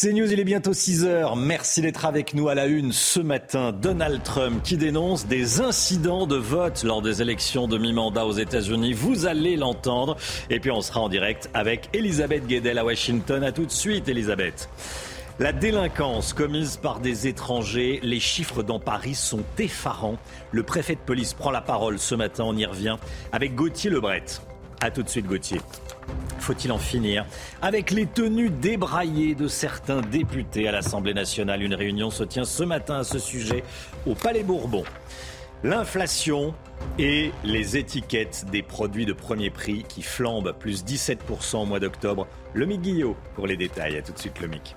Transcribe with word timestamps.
C'est 0.00 0.12
News, 0.12 0.32
il 0.32 0.38
est 0.38 0.44
bientôt 0.44 0.72
6 0.72 1.06
heures. 1.06 1.34
Merci 1.34 1.80
d'être 1.80 2.04
avec 2.04 2.32
nous 2.32 2.48
à 2.48 2.54
la 2.54 2.66
une 2.66 2.92
ce 2.92 3.18
matin. 3.18 3.72
Donald 3.72 4.22
Trump 4.22 4.62
qui 4.62 4.76
dénonce 4.76 5.26
des 5.26 5.60
incidents 5.60 6.28
de 6.28 6.36
vote 6.36 6.84
lors 6.84 7.02
des 7.02 7.20
élections 7.20 7.66
de 7.66 7.78
mi-mandat 7.78 8.24
aux 8.24 8.34
États-Unis. 8.34 8.92
Vous 8.92 9.26
allez 9.26 9.56
l'entendre. 9.56 10.16
Et 10.50 10.60
puis 10.60 10.70
on 10.70 10.82
sera 10.82 11.00
en 11.00 11.08
direct 11.08 11.50
avec 11.52 11.88
Elisabeth 11.94 12.46
Guedel 12.46 12.78
à 12.78 12.84
Washington. 12.84 13.42
À 13.42 13.50
tout 13.50 13.66
de 13.66 13.72
suite, 13.72 14.08
Elisabeth. 14.08 14.68
La 15.40 15.52
délinquance 15.52 16.32
commise 16.32 16.76
par 16.76 17.00
des 17.00 17.26
étrangers, 17.26 17.98
les 18.04 18.20
chiffres 18.20 18.62
dans 18.62 18.78
Paris 18.78 19.16
sont 19.16 19.42
effarants. 19.58 20.18
Le 20.52 20.62
préfet 20.62 20.94
de 20.94 21.00
police 21.00 21.34
prend 21.34 21.50
la 21.50 21.60
parole 21.60 21.98
ce 21.98 22.14
matin, 22.14 22.44
on 22.46 22.56
y 22.56 22.66
revient, 22.66 22.98
avec 23.32 23.56
Gauthier 23.56 23.90
Lebret. 23.90 24.22
A 24.80 24.90
tout 24.90 25.02
de 25.02 25.08
suite, 25.08 25.26
Gauthier. 25.26 25.60
Faut-il 26.38 26.70
en 26.70 26.78
finir 26.78 27.26
avec 27.60 27.90
les 27.90 28.06
tenues 28.06 28.48
débraillées 28.48 29.34
de 29.34 29.48
certains 29.48 30.00
députés 30.00 30.68
à 30.68 30.72
l'Assemblée 30.72 31.14
nationale? 31.14 31.62
Une 31.62 31.74
réunion 31.74 32.10
se 32.10 32.22
tient 32.22 32.44
ce 32.44 32.62
matin 32.62 33.00
à 33.00 33.04
ce 33.04 33.18
sujet 33.18 33.64
au 34.06 34.14
Palais 34.14 34.44
Bourbon. 34.44 34.84
L'inflation 35.64 36.54
et 36.98 37.32
les 37.42 37.76
étiquettes 37.76 38.46
des 38.52 38.62
produits 38.62 39.04
de 39.04 39.12
premier 39.12 39.50
prix 39.50 39.84
qui 39.88 40.02
flambent, 40.02 40.54
plus 40.56 40.84
17% 40.84 41.56
au 41.56 41.66
mois 41.66 41.80
d'octobre. 41.80 42.28
Le 42.54 42.64
Guillot 42.66 43.16
pour 43.34 43.48
les 43.48 43.56
détails. 43.56 43.96
A 43.96 44.02
tout 44.02 44.12
de 44.12 44.18
suite, 44.18 44.40
le 44.40 44.46
Mick. 44.46 44.76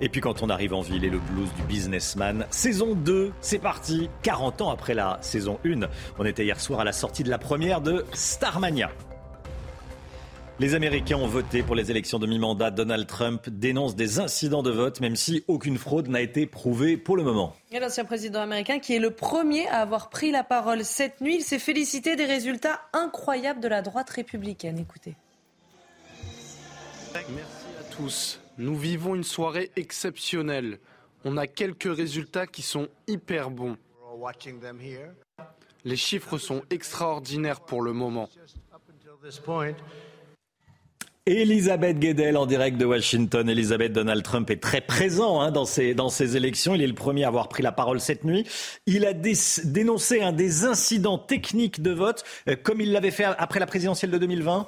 Et 0.00 0.08
puis 0.08 0.20
quand 0.20 0.42
on 0.42 0.48
arrive 0.48 0.74
en 0.74 0.80
ville 0.80 1.04
et 1.04 1.10
le 1.10 1.18
blues 1.18 1.52
du 1.54 1.62
businessman, 1.62 2.46
saison 2.50 2.94
2, 2.94 3.32
c'est 3.40 3.58
parti, 3.58 4.08
40 4.22 4.62
ans 4.62 4.70
après 4.70 4.94
la 4.94 5.18
saison 5.22 5.58
1. 5.64 5.88
On 6.18 6.24
était 6.24 6.44
hier 6.44 6.60
soir 6.60 6.80
à 6.80 6.84
la 6.84 6.92
sortie 6.92 7.24
de 7.24 7.30
la 7.30 7.38
première 7.38 7.80
de 7.80 8.04
Starmania. 8.12 8.90
Les 10.60 10.74
Américains 10.74 11.16
ont 11.16 11.28
voté 11.28 11.62
pour 11.62 11.76
les 11.76 11.90
élections 11.90 12.18
de 12.18 12.26
mi-mandat. 12.26 12.72
Donald 12.72 13.06
Trump 13.06 13.48
dénonce 13.48 13.94
des 13.94 14.18
incidents 14.18 14.64
de 14.64 14.72
vote, 14.72 15.00
même 15.00 15.14
si 15.14 15.44
aucune 15.46 15.78
fraude 15.78 16.08
n'a 16.08 16.20
été 16.20 16.46
prouvée 16.46 16.96
pour 16.96 17.16
le 17.16 17.22
moment. 17.22 17.54
Et 17.70 17.78
l'ancien 17.78 18.04
président 18.04 18.40
américain, 18.40 18.80
qui 18.80 18.94
est 18.94 18.98
le 18.98 19.12
premier 19.12 19.68
à 19.68 19.78
avoir 19.78 20.10
pris 20.10 20.32
la 20.32 20.42
parole 20.42 20.84
cette 20.84 21.20
nuit, 21.20 21.36
il 21.36 21.42
s'est 21.42 21.60
félicité 21.60 22.16
des 22.16 22.24
résultats 22.24 22.80
incroyables 22.92 23.60
de 23.60 23.68
la 23.68 23.82
droite 23.82 24.10
républicaine. 24.10 24.78
Écoutez. 24.78 25.14
Merci 27.14 27.66
à 27.80 27.94
tous. 27.94 28.40
Nous 28.58 28.74
vivons 28.74 29.14
une 29.14 29.24
soirée 29.24 29.70
exceptionnelle. 29.76 30.78
On 31.24 31.36
a 31.36 31.46
quelques 31.46 31.94
résultats 31.94 32.48
qui 32.48 32.62
sont 32.62 32.88
hyper 33.06 33.50
bons. 33.50 33.76
Les 35.84 35.96
chiffres 35.96 36.38
sont 36.38 36.62
extraordinaires 36.70 37.60
pour 37.60 37.82
le 37.82 37.92
moment. 37.92 38.28
Elisabeth 41.26 41.98
Guedel 41.98 42.36
en 42.36 42.46
direct 42.46 42.78
de 42.78 42.84
Washington. 42.84 43.48
Elisabeth 43.48 43.92
Donald 43.92 44.24
Trump 44.24 44.50
est 44.50 44.60
très 44.60 44.80
présent 44.80 45.40
hein, 45.40 45.52
dans, 45.52 45.66
ces, 45.66 45.94
dans 45.94 46.08
ces 46.08 46.36
élections. 46.36 46.74
Il 46.74 46.82
est 46.82 46.86
le 46.86 46.94
premier 46.94 47.24
à 47.24 47.28
avoir 47.28 47.48
pris 47.48 47.62
la 47.62 47.70
parole 47.70 48.00
cette 48.00 48.24
nuit. 48.24 48.44
Il 48.86 49.04
a 49.06 49.12
dénoncé 49.12 50.22
un 50.22 50.32
des 50.32 50.64
incidents 50.64 51.18
techniques 51.18 51.80
de 51.82 51.92
vote, 51.92 52.24
euh, 52.48 52.56
comme 52.56 52.80
il 52.80 52.92
l'avait 52.92 53.10
fait 53.10 53.24
après 53.24 53.60
la 53.60 53.66
présidentielle 53.66 54.10
de 54.10 54.18
2020. 54.18 54.64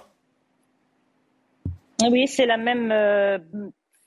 Oui, 2.10 2.28
c'est 2.28 2.46
la 2.46 2.56
même 2.56 2.90
euh, 2.92 3.38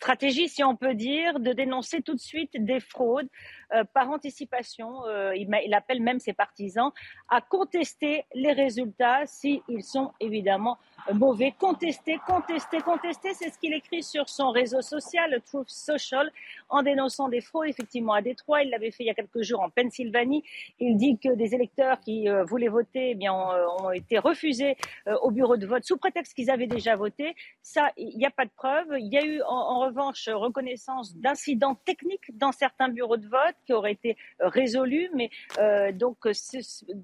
stratégie, 0.04 0.50
si 0.50 0.66
on 0.66 0.76
peut 0.76 0.96
dire, 0.96 1.40
de 1.40 1.54
dénoncer 1.54 2.02
tout 2.02 2.14
de 2.14 2.20
suite 2.20 2.52
des 2.60 2.82
fraudes 2.82 3.30
euh, 3.74 3.86
par 3.94 4.10
anticipation. 4.10 5.06
Euh, 5.06 5.34
il, 5.34 5.74
appelle 5.74 6.02
même 6.02 6.20
ses 6.20 6.34
partisans 6.34 6.92
à 7.30 7.40
contester 7.40 8.26
les 8.36 8.52
résultats 8.52 9.26
s'ils 9.26 9.62
sont 9.82 10.12
évidemment 10.20 10.78
mauvais. 11.14 11.54
Contester, 11.60 12.20
contester, 12.26 12.80
contester, 12.80 13.34
c'est 13.34 13.50
ce 13.50 13.58
qu'il 13.58 13.74
écrit 13.74 14.04
sur 14.04 14.30
son 14.30 14.52
réseau 14.52 14.82
social, 14.82 15.42
Truth 15.46 15.70
Social, 15.70 16.32
en 16.70 16.84
dénonçant 16.84 17.30
des 17.30 17.42
fraudes 17.42 17.68
effectivement 17.68 18.14
à 18.14 18.22
Détroit. 18.22 18.64
Il 18.64 18.70
l'avait 18.70 18.92
fait 18.92 19.04
il 19.04 19.08
y 19.08 19.10
a 19.10 19.14
quelques 19.14 19.42
jours 19.42 19.62
en 19.62 19.70
Pennsylvanie. 19.70 20.44
Il 20.80 20.98
dit 20.98 21.18
que 21.18 21.34
des 21.36 21.56
électeurs 21.56 22.00
qui 22.00 22.30
euh, 22.30 22.44
voulaient 22.44 22.68
voter 22.68 23.12
eh 23.12 23.16
bien, 23.16 23.34
ont, 23.34 23.92
été 23.92 24.18
refusés 24.18 24.78
au 25.22 25.32
bureau 25.32 25.58
de 25.58 25.66
vote 25.66 25.84
sous 25.84 25.98
prétexte 25.98 26.34
qu'ils 26.34 26.50
avaient 26.50 26.68
déjà 26.68 26.96
voté. 26.96 27.36
Ça, 27.62 27.92
il 27.98 28.18
n'y 28.18 28.26
a 28.26 28.32
pas 28.32 28.46
de 28.46 28.52
preuve. 28.56 28.88
Il 28.98 29.12
y 29.12 29.18
a 29.18 29.26
eu 29.26 29.42
en 29.44 29.80
revanche 29.80 30.30
reconnaissance 30.30 31.16
d'incidents 31.16 31.76
techniques 31.76 32.38
dans 32.38 32.52
certains 32.52 32.90
bureaux 32.90 33.18
de 33.18 33.28
vote 33.28 33.56
qui 33.66 33.74
auraient 33.74 33.94
été 33.94 34.18
résolus. 34.40 35.10
Mais 35.14 35.30
euh, 35.60 35.92
donc 35.92 36.18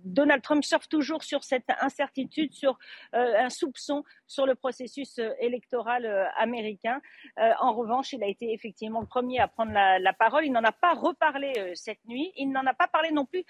Donald 0.06 0.42
Trump 0.42 0.64
surfe 0.64 0.88
toujours 0.88 1.24
sur 1.24 1.44
cette 1.44 1.70
incertitude, 1.82 2.54
sur 2.54 2.78
euh, 3.14 3.34
un 3.40 3.50
soupçon 3.50 3.89
sur 4.28 4.46
le 4.46 4.56
processus 4.56 5.20
euh, 5.20 5.32
électoral 5.40 6.06
américain. 6.38 7.02
en 7.38 7.74
revanche, 7.74 8.14
il 8.14 8.24
a 8.24 8.28
été 8.28 8.54
effectivement 8.54 9.02
le 9.02 9.08
premier 9.08 9.40
à 9.40 9.48
prendre 9.48 9.72
la, 9.72 10.14
parole. 10.14 10.46
Il 10.46 10.52
n'en 10.52 10.64
a 10.64 10.72
pas 10.72 10.94
reparlé 10.94 11.54
cette 11.76 12.04
nuit. 12.06 12.32
Il 12.36 12.52
n'en 12.52 12.66
a 12.66 12.74
pas 12.74 12.88
parlé 12.88 13.12
non 13.12 13.26
plus 13.26 13.44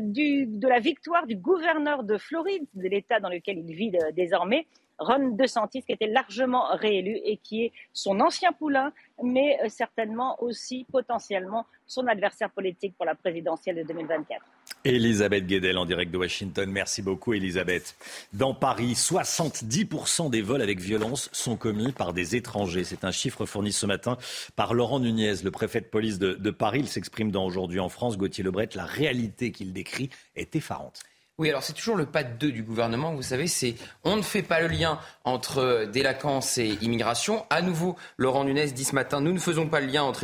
du, 0.00 0.46
de 0.46 0.68
la 0.68 0.80
victoire 0.80 1.26
du 1.26 1.36
gouverneur 1.36 2.04
de 2.04 2.18
Floride, 2.18 2.66
de 2.74 2.88
l'État 2.88 3.20
dans 3.20 3.28
lequel 3.28 3.58
il 3.58 3.74
vit 3.74 3.92
désormais. 4.14 4.66
Ron 5.00 5.30
DeSantis, 5.30 5.82
qui 5.82 5.92
était 5.92 6.06
largement 6.06 6.66
réélu 6.76 7.18
et 7.24 7.38
qui 7.38 7.64
est 7.64 7.72
son 7.92 8.20
ancien 8.20 8.52
poulain, 8.52 8.92
mais 9.22 9.58
euh, 9.64 9.68
certainement 9.68 10.40
aussi 10.42 10.86
potentiellement 10.92 11.66
son 11.86 12.06
adversaire 12.06 12.50
politique 12.50 12.94
pour 12.96 13.06
la 13.06 13.14
présidentielle 13.14 13.76
de 13.76 13.82
2024. 13.82 14.40
Elisabeth 14.84 15.46
Guedel 15.46 15.76
en 15.76 15.84
direct 15.84 16.10
de 16.10 16.18
Washington. 16.18 16.70
Merci 16.70 17.02
beaucoup, 17.02 17.34
Elisabeth. 17.34 17.96
Dans 18.32 18.54
Paris, 18.54 18.92
70% 18.92 20.30
des 20.30 20.40
vols 20.40 20.62
avec 20.62 20.80
violence 20.80 21.28
sont 21.32 21.56
commis 21.56 21.92
par 21.92 22.12
des 22.12 22.36
étrangers. 22.36 22.84
C'est 22.84 23.04
un 23.04 23.10
chiffre 23.10 23.44
fourni 23.46 23.72
ce 23.72 23.86
matin 23.86 24.16
par 24.56 24.72
Laurent 24.72 25.00
Nunez, 25.00 25.34
le 25.42 25.50
préfet 25.50 25.80
de 25.80 25.86
police 25.86 26.18
de, 26.18 26.50
Paris. 26.50 26.80
Il 26.80 26.88
s'exprime 26.88 27.30
dans 27.30 27.44
Aujourd'hui 27.44 27.80
en 27.80 27.88
France. 27.88 28.16
Gauthier 28.16 28.44
Lebret, 28.44 28.68
la 28.74 28.84
réalité 28.84 29.50
qu'il 29.50 29.72
décrit 29.72 30.10
est 30.36 30.54
effarante. 30.56 31.00
Oui, 31.40 31.48
alors 31.48 31.62
c'est 31.62 31.72
toujours 31.72 31.96
le 31.96 32.04
pas 32.04 32.22
de 32.22 32.34
deux 32.34 32.52
du 32.52 32.62
gouvernement. 32.62 33.14
Vous 33.14 33.22
savez, 33.22 33.46
c'est 33.46 33.74
on 34.04 34.16
ne 34.16 34.20
fait 34.20 34.42
pas 34.42 34.60
le 34.60 34.66
lien 34.66 34.98
entre 35.24 35.86
délinquance 35.90 36.58
et 36.58 36.76
immigration. 36.82 37.46
À 37.48 37.62
nouveau, 37.62 37.96
Laurent 38.18 38.44
Nunez 38.44 38.66
dit 38.72 38.84
ce 38.84 38.94
matin, 38.94 39.22
nous 39.22 39.32
ne 39.32 39.38
faisons 39.38 39.66
pas 39.66 39.80
le 39.80 39.86
lien 39.86 40.02
entre 40.02 40.22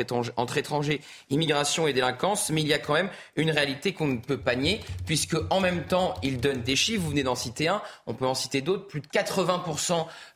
étrangers, 0.59 1.01
immigration 1.31 1.89
et 1.89 1.95
délinquance, 1.95 2.51
mais 2.51 2.61
il 2.61 2.69
y 2.69 2.75
a 2.75 2.79
quand 2.79 2.93
même 2.93 3.09
une 3.37 3.51
réalité 3.51 3.95
qu'on 3.95 4.09
ne 4.09 4.19
peut 4.19 4.37
pas 4.37 4.57
nier, 4.57 4.83
puisque 5.07 5.39
en 5.49 5.61
même 5.61 5.85
temps, 5.85 6.17
il 6.23 6.39
donne 6.39 6.61
des 6.61 6.77
chiffres. 6.77 7.03
Vous 7.03 7.09
venez 7.09 7.23
d'en 7.23 7.35
citer 7.35 7.69
un, 7.69 7.81
on 8.07 8.13
peut 8.13 8.27
en 8.27 8.35
citer 8.35 8.61
d'autres. 8.61 8.87
Plus 8.87 9.01
de 9.01 9.07
80 9.07 9.65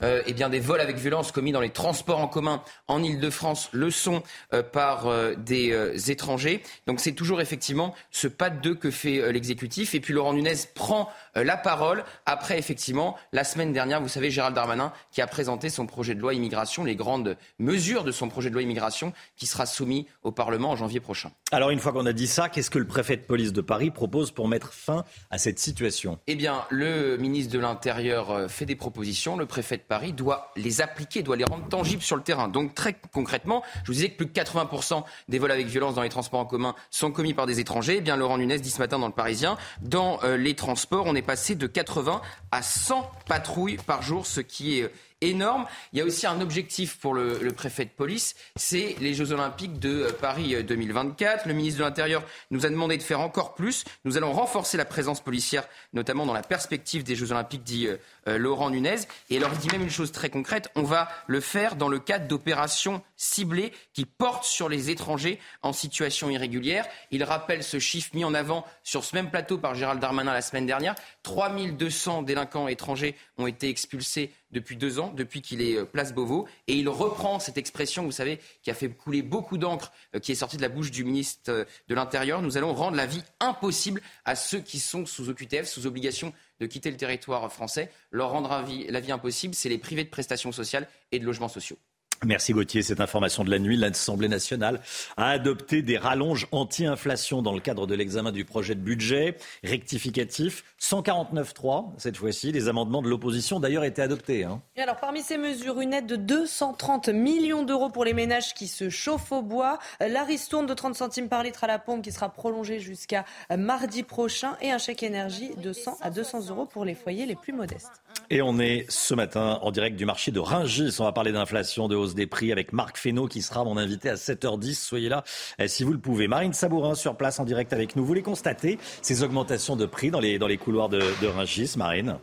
euh, 0.00 0.22
eh 0.24 0.32
bien 0.32 0.48
des 0.48 0.60
vols 0.60 0.80
avec 0.80 0.96
violence 0.96 1.30
commis 1.30 1.52
dans 1.52 1.60
les 1.60 1.68
transports 1.68 2.20
en 2.20 2.28
commun 2.28 2.62
en 2.88 3.02
Île-de-France 3.02 3.68
le 3.72 3.90
sont 3.90 4.22
euh, 4.54 4.62
par 4.62 5.08
euh, 5.08 5.34
des 5.34 5.72
euh, 5.72 5.94
étrangers. 6.08 6.62
Donc 6.86 7.00
c'est 7.00 7.12
toujours 7.12 7.42
effectivement 7.42 7.94
ce 8.10 8.28
pas 8.28 8.48
de 8.48 8.60
deux 8.60 8.74
que 8.74 8.90
fait 8.90 9.30
l'exécutif. 9.30 9.94
Et 9.94 10.00
puis 10.00 10.14
Laurent 10.14 10.32
Nunez 10.32 10.54
prend 10.74 11.08
euh, 11.36 11.44
la 11.44 11.56
parole 11.56 12.04
après 12.26 12.58
effectivement 12.58 13.16
la 13.32 13.44
semaine 13.44 13.72
dernière, 13.72 14.00
vous 14.00 14.08
savez, 14.08 14.30
Gérald 14.30 14.54
Darmanin 14.54 14.92
qui 15.10 15.20
a 15.20 15.26
présenté 15.26 15.68
son 15.68 15.86
projet 15.86 16.14
de 16.14 16.20
loi 16.20 16.34
immigration, 16.34 16.84
les 16.84 16.96
grandes 16.96 17.36
mesures 17.58 18.04
de 18.04 18.12
son 18.12 18.28
projet 18.28 18.48
de 18.48 18.54
loi 18.54 18.62
immigration 18.62 19.12
qui 19.36 19.46
sera 19.46 19.66
soumis 19.66 20.06
au 20.22 20.32
Parlement 20.32 20.70
en 20.70 20.76
janvier 20.76 21.00
prochain. 21.00 21.30
Alors 21.52 21.70
une 21.70 21.78
fois 21.78 21.92
qu'on 21.92 22.06
a 22.06 22.12
dit 22.12 22.26
ça, 22.26 22.48
qu'est-ce 22.48 22.70
que 22.70 22.78
le 22.78 22.86
préfet 22.86 23.16
de 23.16 23.22
police 23.22 23.52
de 23.52 23.60
Paris 23.60 23.90
propose 23.90 24.30
pour 24.30 24.48
mettre 24.48 24.72
fin 24.72 25.04
à 25.30 25.38
cette 25.38 25.58
situation? 25.58 26.18
Eh 26.26 26.34
bien, 26.34 26.64
le 26.70 27.16
ministre 27.16 27.52
de 27.52 27.58
l'Intérieur 27.58 28.30
euh, 28.30 28.48
fait 28.48 28.66
des 28.66 28.76
propositions, 28.76 29.36
le 29.36 29.46
préfet 29.46 29.76
de 29.76 29.82
Paris 29.82 30.12
doit 30.12 30.52
les 30.56 30.80
appliquer, 30.80 31.22
doit 31.22 31.36
les 31.36 31.44
rendre 31.44 31.68
tangibles 31.68 32.02
sur 32.02 32.16
le 32.16 32.22
terrain. 32.22 32.48
Donc 32.48 32.74
très 32.74 32.94
concrètement, 33.12 33.62
je 33.82 33.88
vous 33.88 33.94
disais 33.94 34.10
que 34.10 34.16
plus 34.16 34.26
de 34.26 34.32
80% 34.32 35.04
des 35.28 35.38
vols 35.38 35.50
avec 35.50 35.66
violence 35.66 35.94
dans 35.94 36.02
les 36.02 36.08
transports 36.08 36.40
en 36.40 36.44
commun 36.44 36.74
sont 36.90 37.10
commis 37.10 37.34
par 37.34 37.46
des 37.46 37.60
étrangers. 37.60 37.96
Eh 37.98 38.00
bien, 38.00 38.16
Laurent 38.16 38.38
Nunez 38.38 38.58
dit 38.58 38.70
ce 38.70 38.78
matin 38.78 38.98
dans 38.98 39.06
le 39.06 39.12
Parisien, 39.12 39.56
dans 39.80 40.22
euh, 40.24 40.36
les 40.36 40.54
transports. 40.60 41.06
On 41.06 41.16
est 41.16 41.22
passé 41.22 41.56
de 41.56 41.66
80 41.66 42.20
à 42.52 42.62
100 42.62 43.10
patrouilles 43.26 43.78
par 43.86 44.02
jour, 44.02 44.26
ce 44.26 44.40
qui 44.40 44.78
est 44.78 44.92
énorme. 45.20 45.66
Il 45.92 45.98
y 45.98 46.02
a 46.02 46.04
aussi 46.04 46.26
un 46.26 46.40
objectif 46.40 46.98
pour 46.98 47.14
le, 47.14 47.50
préfet 47.50 47.84
de 47.84 47.90
police, 47.90 48.36
c'est 48.56 48.96
les 49.00 49.12
Jeux 49.12 49.32
Olympiques 49.32 49.78
de 49.78 50.04
euh, 50.04 50.12
Paris 50.12 50.62
2024. 50.62 51.40
Euh, 51.46 51.48
le 51.48 51.54
ministre 51.54 51.80
de 51.80 51.84
l'Intérieur 51.84 52.22
nous 52.50 52.64
a 52.64 52.70
demandé 52.70 52.96
de 52.96 53.02
faire 53.02 53.20
encore 53.20 53.54
plus. 53.54 53.84
Nous 54.04 54.16
allons 54.16 54.32
renforcer 54.32 54.76
la 54.76 54.84
présence 54.84 55.20
policière, 55.20 55.68
notamment 55.92 56.26
dans 56.26 56.32
la 56.32 56.42
perspective 56.42 57.02
des 57.02 57.16
Jeux 57.16 57.32
Olympiques, 57.32 57.64
dit 57.64 57.88
euh, 57.88 58.38
Laurent 58.38 58.70
Nunez. 58.70 59.00
Et 59.28 59.36
il 59.36 59.40
leur 59.40 59.50
dit 59.50 59.68
même 59.68 59.82
une 59.82 59.90
chose 59.90 60.12
très 60.12 60.30
concrète, 60.30 60.70
on 60.74 60.82
va 60.82 61.08
le 61.26 61.40
faire 61.40 61.76
dans 61.76 61.88
le 61.88 61.98
cadre 61.98 62.26
d'opérations 62.28 63.02
ciblées 63.16 63.72
qui 63.92 64.04
portent 64.06 64.44
sur 64.44 64.68
les 64.68 64.90
étrangers 64.90 65.38
en 65.62 65.72
situation 65.72 66.30
irrégulière. 66.30 66.86
Il 67.10 67.24
rappelle 67.24 67.62
ce 67.62 67.78
chiffre 67.78 68.10
mis 68.14 68.24
en 68.24 68.32
avant 68.32 68.64
sur 68.82 69.04
ce 69.04 69.14
même 69.14 69.30
plateau 69.30 69.58
par 69.58 69.74
Gérald 69.74 70.00
Darmanin 70.00 70.32
la 70.32 70.42
semaine 70.42 70.66
dernière. 70.66 70.94
3200 71.22 72.22
délinquants 72.22 72.68
étrangers 72.68 73.16
ont 73.38 73.46
été 73.46 73.68
expulsés 73.68 74.32
depuis 74.52 74.76
deux 74.76 74.98
ans, 74.98 75.12
depuis 75.16 75.42
qu'il 75.42 75.62
est 75.62 75.76
euh, 75.76 75.84
place 75.84 76.12
Beauvau. 76.12 76.48
Et 76.66 76.74
il 76.74 76.88
reprend 76.88 77.38
cette 77.38 77.58
expression, 77.58 78.04
vous 78.04 78.12
savez, 78.12 78.40
qui 78.62 78.70
a 78.70 78.74
fait 78.74 78.88
couler 78.88 79.22
beaucoup 79.22 79.58
d'encre, 79.58 79.92
euh, 80.14 80.18
qui 80.18 80.32
est 80.32 80.36
sortie 80.36 80.56
de 80.56 80.62
la 80.62 80.68
bouche 80.68 80.90
du 80.90 81.04
ministre 81.04 81.50
euh, 81.50 81.64
de 81.88 81.94
l'Intérieur. 81.94 82.42
Nous 82.42 82.56
allons 82.56 82.74
rendre 82.74 82.96
la 82.96 83.06
vie 83.06 83.22
impossible 83.40 84.00
à 84.24 84.34
ceux 84.34 84.60
qui 84.60 84.78
sont 84.78 85.06
sous 85.06 85.28
OQTF, 85.28 85.66
sous 85.66 85.86
obligation 85.86 86.32
de 86.60 86.66
quitter 86.66 86.90
le 86.90 86.96
territoire 86.96 87.50
français. 87.52 87.90
Leur 88.10 88.30
rendre 88.30 88.48
la 88.48 89.00
vie, 89.00 89.12
impossible, 89.12 89.54
c'est 89.54 89.68
les 89.68 89.78
privés 89.78 90.04
de 90.04 90.10
prestations 90.10 90.52
sociales 90.52 90.88
et 91.12 91.18
de 91.18 91.24
logements 91.24 91.48
sociaux. 91.48 91.78
Merci 92.26 92.52
Gauthier. 92.52 92.82
Cette 92.82 93.00
information 93.00 93.44
de 93.44 93.50
la 93.50 93.58
nuit, 93.58 93.78
l'Assemblée 93.78 94.28
nationale 94.28 94.80
a 95.16 95.30
adopté 95.30 95.80
des 95.80 95.96
rallonges 95.96 96.48
anti-inflation 96.52 97.40
dans 97.40 97.54
le 97.54 97.60
cadre 97.60 97.86
de 97.86 97.94
l'examen 97.94 98.30
du 98.30 98.44
projet 98.44 98.74
de 98.74 98.80
budget 98.80 99.38
rectificatif. 99.64 100.64
149.3 100.82 101.92
cette 101.96 102.18
fois-ci. 102.18 102.52
Les 102.52 102.68
amendements 102.68 103.00
de 103.00 103.08
l'opposition 103.08 103.58
d'ailleurs 103.58 103.84
étaient 103.84 104.02
adoptés. 104.02 104.44
Hein. 104.44 104.60
Et 104.76 104.82
alors 104.82 104.96
parmi 104.96 105.22
ces 105.22 105.38
mesures, 105.38 105.80
une 105.80 105.94
aide 105.94 106.06
de 106.06 106.16
230 106.16 107.08
millions 107.08 107.62
d'euros 107.62 107.88
pour 107.88 108.04
les 108.04 108.12
ménages 108.12 108.52
qui 108.52 108.68
se 108.68 108.90
chauffent 108.90 109.32
au 109.32 109.40
bois, 109.40 109.78
la 110.00 110.22
ristourne 110.22 110.66
de 110.66 110.74
30 110.74 110.94
centimes 110.94 111.28
par 111.28 111.42
litre 111.42 111.64
à 111.64 111.68
la 111.68 111.78
pompe 111.78 112.02
qui 112.02 112.12
sera 112.12 112.28
prolongée 112.28 112.80
jusqu'à 112.80 113.24
mardi 113.56 114.02
prochain 114.02 114.58
et 114.60 114.70
un 114.70 114.78
chèque 114.78 115.02
énergie 115.02 115.52
de 115.56 115.72
100 115.72 115.96
à 116.02 116.10
200 116.10 116.48
euros 116.50 116.66
pour 116.66 116.84
les 116.84 116.94
foyers 116.94 117.24
les 117.24 117.36
plus 117.36 117.54
modestes. 117.54 118.02
Et 118.28 118.42
on 118.42 118.58
est 118.58 118.84
ce 118.88 119.14
matin 119.14 119.58
en 119.62 119.70
direct 119.70 119.96
du 119.96 120.04
marché 120.04 120.30
de 120.30 120.38
Ringis. 120.38 120.96
On 121.00 121.04
va 121.04 121.12
parler 121.12 121.32
d'inflation, 121.32 121.88
de 121.88 121.96
hausse 121.96 122.09
des 122.14 122.26
prix 122.26 122.52
avec 122.52 122.72
Marc 122.72 122.96
Fesneau 122.96 123.26
qui 123.26 123.42
sera 123.42 123.64
mon 123.64 123.76
invité 123.76 124.10
à 124.10 124.14
7h10. 124.14 124.74
Soyez 124.74 125.08
là 125.08 125.24
eh, 125.58 125.68
si 125.68 125.84
vous 125.84 125.92
le 125.92 125.98
pouvez. 125.98 126.28
Marine 126.28 126.52
Sabourin 126.52 126.94
sur 126.94 127.16
place 127.16 127.40
en 127.40 127.44
direct 127.44 127.72
avec 127.72 127.96
nous. 127.96 128.04
Vous 128.04 128.14
les 128.14 128.22
constatez, 128.22 128.78
ces 129.02 129.22
augmentations 129.22 129.76
de 129.76 129.86
prix 129.86 130.10
dans 130.10 130.20
les, 130.20 130.58
couloirs 130.58 130.88
de, 130.88 130.98
de 130.98 131.76
Marine? 131.78 132.18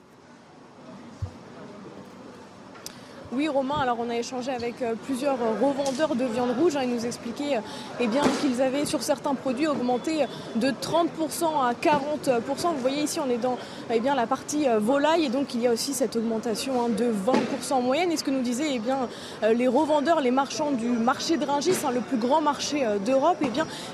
Oui, 3.37 3.47
Romain, 3.47 3.75
alors 3.79 3.97
on 3.99 4.09
a 4.09 4.15
échangé 4.15 4.49
avec 4.49 4.81
euh, 4.81 4.95
plusieurs 5.05 5.37
revendeurs 5.37 6.15
de 6.15 6.25
viande 6.25 6.57
rouge. 6.59 6.75
Hein. 6.75 6.81
ils 6.85 6.89
nous 6.89 7.05
expliquaient 7.05 7.57
euh, 7.57 7.99
eh 7.99 8.07
qu'ils 8.41 8.63
avaient 8.63 8.85
sur 8.85 9.03
certains 9.03 9.35
produits 9.35 9.67
augmenté 9.67 10.25
de 10.55 10.69
30% 10.71 11.43
à 11.61 11.73
40%. 11.73 12.39
Vous 12.73 12.81
voyez 12.81 13.03
ici, 13.03 13.19
on 13.19 13.29
est 13.29 13.37
dans 13.37 13.59
eh 13.93 13.99
bien, 13.99 14.15
la 14.15 14.25
partie 14.25 14.67
euh, 14.67 14.79
volaille 14.79 15.25
et 15.25 15.29
donc 15.29 15.53
il 15.53 15.61
y 15.61 15.67
a 15.67 15.71
aussi 15.71 15.93
cette 15.93 16.15
augmentation 16.15 16.81
hein, 16.83 16.89
de 16.89 17.05
20% 17.05 17.73
en 17.73 17.81
moyenne. 17.81 18.11
Et 18.11 18.17
ce 18.17 18.23
que 18.23 18.31
nous 18.31 18.41
disaient 18.41 18.71
eh 18.73 18.79
bien, 18.79 19.07
les 19.53 19.67
revendeurs, 19.67 20.19
les 20.19 20.31
marchands 20.31 20.71
du 20.71 20.87
marché 20.87 21.37
de 21.37 21.45
Ringis, 21.45 21.77
hein, 21.85 21.91
le 21.93 22.01
plus 22.01 22.17
grand 22.17 22.41
marché 22.41 22.87
d'Europe, 23.05 23.37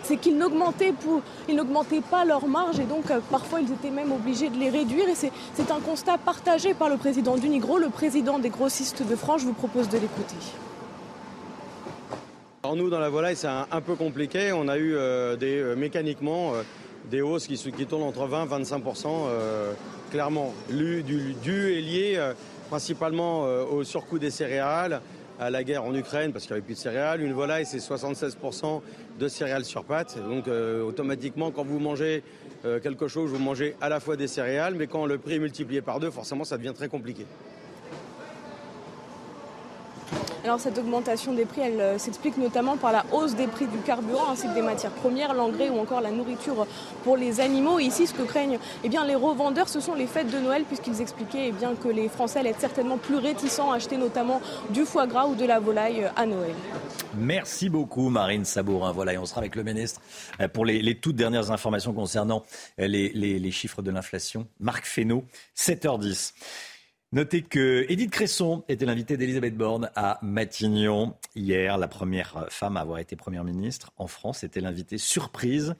c'est 0.04 0.16
qu'ils 0.16 0.38
n'augmentaient, 0.38 0.94
pas 2.10 2.24
leur 2.24 2.48
marge 2.48 2.80
et 2.80 2.86
donc 2.86 3.12
parfois 3.30 3.60
ils 3.60 3.74
étaient 3.74 3.90
même 3.90 4.14
obligés 4.14 4.48
de 4.48 4.58
les 4.58 4.70
réduire. 4.70 5.10
Et 5.10 5.16
c'est 5.16 5.72
un 5.72 5.82
constat 5.82 6.18
partagé 6.18 6.74
par 6.74 6.88
le 6.88 6.96
président 6.96 7.36
d'Unigro, 7.36 7.78
le 7.78 7.90
président 7.90 8.40
des 8.40 8.50
grossistes 8.50 9.06
de 9.06 9.16
je 9.38 9.46
vous 9.46 9.54
propose 9.54 9.90
de 9.90 9.98
l'écouter. 9.98 10.36
Alors 12.64 12.76
nous, 12.76 12.90
dans 12.90 13.00
la 13.00 13.10
volaille, 13.10 13.36
c'est 13.36 13.48
un, 13.48 13.82
peu 13.82 13.96
compliqué. 13.96 14.52
On 14.54 14.68
a 14.68 14.78
eu 14.78 14.96
euh, 14.96 15.36
euh, 15.42 15.76
mécaniquement 15.76 16.54
euh, 16.54 16.64
des 17.10 17.22
hausses 17.22 17.48
qui, 17.48 17.58
qui, 17.58 17.86
tournent 17.86 18.04
entre 18.04 18.26
20 18.26 18.46
et 18.46 18.48
25 18.48 18.84
clairement. 20.12 20.54
Dû, 20.70 21.04
du, 21.04 21.74
est 21.74 21.82
lié 21.82 22.32
principalement 22.70 23.44
au 23.44 23.84
surcoût 23.84 24.20
des 24.20 24.32
céréales, 24.32 25.02
à 25.40 25.50
la 25.50 25.64
guerre 25.64 25.84
en 25.84 25.94
Ukraine 25.94 26.32
parce 26.32 26.46
qu'il 26.46 26.54
n'y 26.54 26.60
avait 26.60 26.66
plus 26.66 26.76
de 26.76 26.80
céréales. 26.80 27.22
Une 27.22 27.34
volaille, 27.34 27.66
c'est 27.66 27.80
76% 27.80 28.82
de 29.20 29.28
céréales 29.28 29.66
sur 29.66 29.84
pâte. 29.84 30.18
Donc 30.30 30.46
automatiquement, 30.48 31.52
quand 31.52 31.64
vous 31.64 31.80
mangez 31.80 32.24
quelque 32.82 33.10
chose, 33.10 33.32
vous 33.32 33.40
mangez 33.40 33.76
à 33.82 33.90
la 33.90 34.00
fois 34.00 34.16
des 34.16 34.28
céréales, 34.28 34.76
mais 34.76 34.88
quand 34.88 35.06
le 35.06 35.18
prix 35.18 35.36
est 35.36 35.40
multiplié 35.40 35.82
par 35.82 36.00
deux, 36.00 36.12
forcément, 36.12 36.46
ça 36.46 36.58
devient 36.58 36.74
très 36.74 36.88
compliqué. 36.88 37.26
Alors 40.44 40.60
cette 40.60 40.78
augmentation 40.78 41.34
des 41.34 41.46
prix, 41.46 41.62
elle 41.62 41.80
euh, 41.80 41.98
s'explique 41.98 42.38
notamment 42.38 42.76
par 42.76 42.92
la 42.92 43.06
hausse 43.14 43.34
des 43.34 43.48
prix 43.48 43.66
du 43.66 43.78
carburant 43.78 44.30
ainsi 44.30 44.46
que 44.46 44.54
des 44.54 44.62
matières 44.62 44.92
premières, 44.92 45.34
l'engrais 45.34 45.70
ou 45.70 45.80
encore 45.80 46.02
la 46.02 46.12
nourriture 46.12 46.68
pour 47.06 47.16
les 47.16 47.40
animaux. 47.40 47.80
Ici, 47.80 48.08
ce 48.08 48.14
que 48.14 48.24
craignent 48.24 48.60
eh 48.84 48.90
bien, 48.90 49.06
les 49.06 49.16
revendeurs, 49.16 49.70
ce 49.70 49.80
sont 49.80 49.96
les 49.96 50.06
fêtes 50.06 50.30
de 50.30 50.40
Noël, 50.40 50.66
puisqu'ils 50.66 51.00
expliquaient 51.00 51.48
eh 51.48 51.52
bien, 51.54 51.76
que 51.76 51.88
les 51.88 52.10
Français 52.10 52.40
allaient 52.40 52.50
être 52.50 52.60
certainement 52.60 52.98
plus 52.98 53.16
réticents 53.16 53.72
à 53.72 53.78
acheter 53.78 53.96
notamment 53.96 54.42
du 54.72 54.84
foie 54.84 55.08
gras 55.08 55.28
ou 55.28 55.36
de 55.36 55.46
la 55.46 55.62
volaille 55.62 56.04
euh, 56.04 56.10
à 56.18 56.26
Noël. 56.26 56.56
Merci 57.16 57.70
beaucoup 57.70 58.10
Marine 58.10 58.44
Sabourin. 58.44 58.92
Voilà, 58.92 59.14
et 59.14 59.18
on 59.18 59.26
sera 59.26 59.40
avec 59.40 59.56
le 59.56 59.64
ministre 59.64 60.02
euh, 60.42 60.50
pour 60.50 60.66
les, 60.66 60.96
toutes 60.96 61.16
dernières 61.16 61.52
informations 61.52 61.94
concernant 61.94 62.44
les, 62.78 63.10
les 63.14 63.52
chiffres 63.52 63.82
de 63.82 63.92
l'inflation. 63.92 64.46
Marc 64.60 64.86
Fesneau, 64.86 65.24
7h10. 65.56 66.34
Notez 67.14 67.44
que 67.44 67.86
Cresson 68.10 68.64
était 68.68 68.88
l'invitée 68.88 69.18
d'Elisabeth 69.18 69.56
Borne 69.56 69.92
à 69.96 70.18
Matignon 70.24 71.14
hier. 71.36 71.78
La 71.78 71.88
première 71.88 72.48
femme 72.50 72.76
à 72.76 72.80
avoir 72.80 72.98
été 72.98 73.16
première 73.16 73.44
ministre 73.44 73.92
en 73.98 74.08
France 74.08 74.44
était 74.44 74.62
l'invitée 74.62 74.98
surprise 74.98 75.76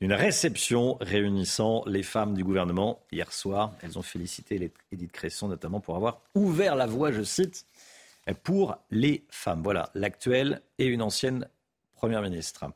d'une 0.00 0.12
réception 0.12 0.96
réunissant 1.00 1.82
les 1.88 2.04
femmes 2.04 2.34
du 2.34 2.44
gouvernement 2.44 3.00
hier 3.10 3.32
soir. 3.32 3.72
Elles 3.82 3.98
ont 3.98 4.02
félicité 4.02 4.70
Edith 4.92 5.10
Cresson 5.10 5.48
notamment 5.48 5.80
pour 5.80 5.96
avoir 5.96 6.20
ouvert 6.36 6.76
la 6.76 6.86
voie, 6.86 7.10
je 7.10 7.24
cite, 7.24 7.66
pour 8.44 8.76
les 8.92 9.24
femmes. 9.28 9.64
Voilà, 9.64 9.90
l'actuelle 9.94 10.62
et 10.78 10.86
une 10.86 11.02
ancienne 11.02 11.48
Première 11.96 12.20
ministre. 12.20 12.66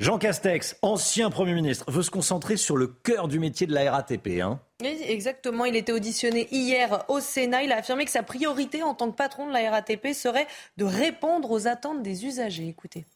Jean 0.00 0.18
Castex, 0.18 0.76
ancien 0.82 1.30
Premier 1.30 1.54
ministre, 1.54 1.88
veut 1.90 2.02
se 2.02 2.10
concentrer 2.10 2.56
sur 2.56 2.76
le 2.76 2.88
cœur 2.88 3.28
du 3.28 3.38
métier 3.38 3.68
de 3.68 3.72
la 3.72 3.90
RATP. 3.92 4.40
Hein 4.42 4.60
oui, 4.82 4.98
exactement. 5.06 5.64
Il 5.64 5.76
était 5.76 5.92
auditionné 5.92 6.48
hier 6.50 7.04
au 7.08 7.20
Sénat. 7.20 7.62
Il 7.62 7.70
a 7.70 7.76
affirmé 7.76 8.04
que 8.04 8.10
sa 8.10 8.24
priorité 8.24 8.82
en 8.82 8.94
tant 8.94 9.10
que 9.12 9.16
patron 9.16 9.46
de 9.46 9.52
la 9.52 9.70
RATP 9.70 10.08
serait 10.12 10.48
de 10.76 10.84
répondre 10.84 11.52
aux 11.52 11.68
attentes 11.68 12.02
des 12.02 12.26
usagers. 12.26 12.66
Écoutez. 12.66 13.06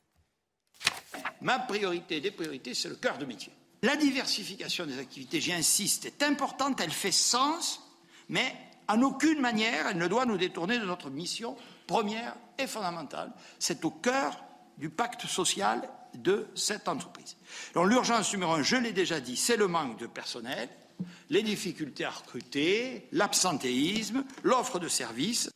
Ma 1.40 1.58
priorité 1.58 2.20
des 2.20 2.30
priorités, 2.30 2.74
c'est 2.74 2.88
le 2.88 2.96
cœur 2.96 3.18
de 3.18 3.24
métier. 3.24 3.52
La 3.82 3.96
diversification 3.96 4.86
des 4.86 4.98
activités, 4.98 5.40
j'insiste, 5.40 6.06
est 6.06 6.22
importante, 6.22 6.80
elle 6.80 6.90
fait 6.90 7.12
sens, 7.12 7.80
mais 8.28 8.52
en 8.88 9.02
aucune 9.02 9.40
manière 9.40 9.86
elle 9.88 9.98
ne 9.98 10.08
doit 10.08 10.24
nous 10.24 10.36
détourner 10.36 10.78
de 10.78 10.84
notre 10.84 11.10
mission 11.10 11.56
première 11.86 12.34
et 12.58 12.66
fondamentale. 12.66 13.32
C'est 13.58 13.84
au 13.84 13.90
cœur 13.90 14.36
du 14.78 14.90
pacte 14.90 15.26
social 15.26 15.82
de 16.14 16.46
cette 16.54 16.88
entreprise. 16.88 17.36
L'urgence 17.74 18.32
numéro 18.32 18.52
un, 18.52 18.62
je 18.62 18.76
l'ai 18.76 18.92
déjà 18.92 19.20
dit, 19.20 19.36
c'est 19.36 19.56
le 19.56 19.68
manque 19.68 19.98
de 19.98 20.06
personnel, 20.06 20.68
les 21.30 21.42
difficultés 21.42 22.04
à 22.04 22.10
recruter, 22.10 23.08
l'absentéisme, 23.12 24.24
l'offre 24.42 24.78
de 24.78 24.88
services. 24.88 25.50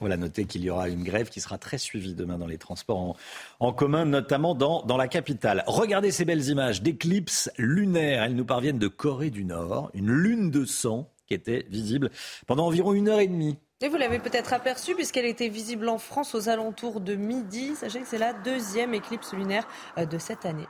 Voilà, 0.00 0.16
notez 0.16 0.44
qu'il 0.44 0.64
y 0.64 0.70
aura 0.70 0.88
une 0.88 1.04
grève 1.04 1.28
qui 1.28 1.40
sera 1.40 1.56
très 1.56 1.78
suivie 1.78 2.14
demain 2.14 2.36
dans 2.36 2.48
les 2.48 2.58
transports 2.58 3.16
en, 3.60 3.72
commun, 3.72 4.04
notamment 4.04 4.54
dans, 4.54 4.82
dans, 4.82 4.96
la 4.96 5.06
capitale. 5.06 5.62
Regardez 5.66 6.10
ces 6.10 6.24
belles 6.24 6.48
images 6.48 6.82
d'éclipses 6.82 7.50
lunaires. 7.58 8.24
Elles 8.24 8.34
nous 8.34 8.44
parviennent 8.44 8.80
de 8.80 8.88
Corée 8.88 9.30
du 9.30 9.44
Nord. 9.44 9.90
Une 9.94 10.10
lune 10.10 10.50
de 10.50 10.64
sang 10.64 11.12
qui 11.26 11.34
était 11.34 11.64
visible 11.70 12.10
pendant 12.46 12.66
environ 12.66 12.92
une 12.92 13.08
heure 13.08 13.20
et 13.20 13.28
demie 13.28 13.56
et 13.84 13.88
vous 13.88 13.98
l'avez 13.98 14.18
peut-être 14.18 14.54
aperçue 14.54 14.94
puisqu'elle 14.94 15.26
était 15.26 15.48
visible 15.48 15.90
en 15.90 15.98
France 15.98 16.34
aux 16.34 16.48
alentours 16.48 17.00
de 17.00 17.16
midi. 17.16 17.74
Sachez 17.76 18.00
que 18.00 18.06
c'est 18.06 18.18
la 18.18 18.32
deuxième 18.32 18.94
éclipse 18.94 19.34
lunaire 19.34 19.68
euh, 19.98 20.06
de 20.06 20.16
cette 20.16 20.46
année. 20.46 20.66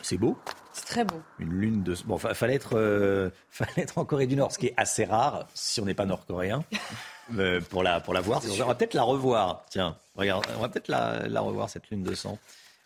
C'est 0.00 0.16
beau. 0.16 0.38
C'est 0.72 0.86
très 0.86 1.04
beau. 1.04 1.20
Une 1.38 1.52
lune 1.52 1.82
de. 1.82 1.94
Bon, 2.06 2.16
fallait 2.16 2.54
être, 2.54 2.78
euh, 2.78 3.28
fallait 3.50 3.82
être 3.82 3.98
en 3.98 4.06
Corée 4.06 4.26
du 4.26 4.36
Nord, 4.36 4.52
ce 4.52 4.58
qui 4.58 4.68
est 4.68 4.74
assez 4.78 5.04
rare 5.04 5.48
si 5.52 5.82
on 5.82 5.84
n'est 5.84 5.92
pas 5.92 6.06
nord-coréen 6.06 6.64
euh, 7.38 7.60
pour 7.60 7.82
la 7.82 8.00
pour 8.00 8.14
la 8.14 8.22
voir. 8.22 8.40
On 8.58 8.64
va 8.64 8.74
peut-être 8.74 8.94
la 8.94 9.02
revoir. 9.02 9.66
Tiens, 9.68 9.98
regarde, 10.16 10.46
on 10.56 10.60
va 10.62 10.70
peut-être 10.70 10.88
la, 10.88 11.28
la, 11.28 11.42
revoir 11.42 11.68
cette 11.68 11.90
lune 11.90 12.04
de 12.04 12.14
sang. 12.14 12.38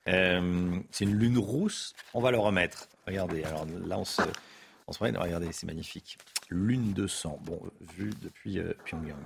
c'est 0.05 1.05
une 1.05 1.15
lune 1.15 1.39
rousse. 1.39 1.95
On 2.13 2.21
va 2.21 2.33
le 2.33 2.41
remettre. 2.41 2.89
Regardez. 3.07 3.45
Alors 3.45 3.67
là, 3.87 3.99
on 3.99 4.05
se, 4.05 4.23
Regardez, 5.01 5.49
c'est 5.53 5.67
magnifique 5.67 6.19
lune 6.51 6.93
de 6.93 7.07
sang. 7.07 7.39
Bon, 7.45 7.61
vu 7.97 8.11
depuis 8.21 8.59
euh, 8.59 8.73
Pyongyang. 8.85 9.17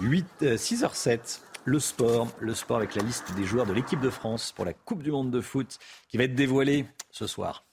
8, 0.00 0.26
6h07. 0.42 1.40
Le 1.64 1.80
sport, 1.80 2.28
le 2.38 2.54
sport 2.54 2.76
avec 2.76 2.94
la 2.94 3.02
liste 3.02 3.34
des 3.34 3.44
joueurs 3.44 3.66
de 3.66 3.72
l'équipe 3.72 4.00
de 4.00 4.10
France 4.10 4.52
pour 4.52 4.64
la 4.64 4.72
Coupe 4.72 5.02
du 5.02 5.10
Monde 5.10 5.32
de 5.32 5.40
foot 5.40 5.78
qui 6.08 6.16
va 6.16 6.22
être 6.22 6.36
dévoilée 6.36 6.86
ce 7.10 7.26
soir. 7.26 7.64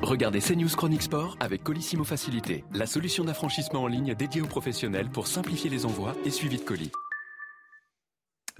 Regardez 0.00 0.40
CNews 0.40 0.68
Chronique 0.68 1.02
Sport 1.02 1.36
avec 1.40 1.64
Colissimo 1.64 2.04
Facilité, 2.04 2.64
la 2.72 2.86
solution 2.86 3.24
d'affranchissement 3.24 3.82
en 3.82 3.86
ligne 3.88 4.14
dédiée 4.14 4.40
aux 4.40 4.46
professionnels 4.46 5.10
pour 5.10 5.26
simplifier 5.26 5.68
les 5.68 5.84
envois 5.84 6.14
et 6.24 6.30
suivi 6.30 6.58
de 6.58 6.62
colis. 6.62 6.92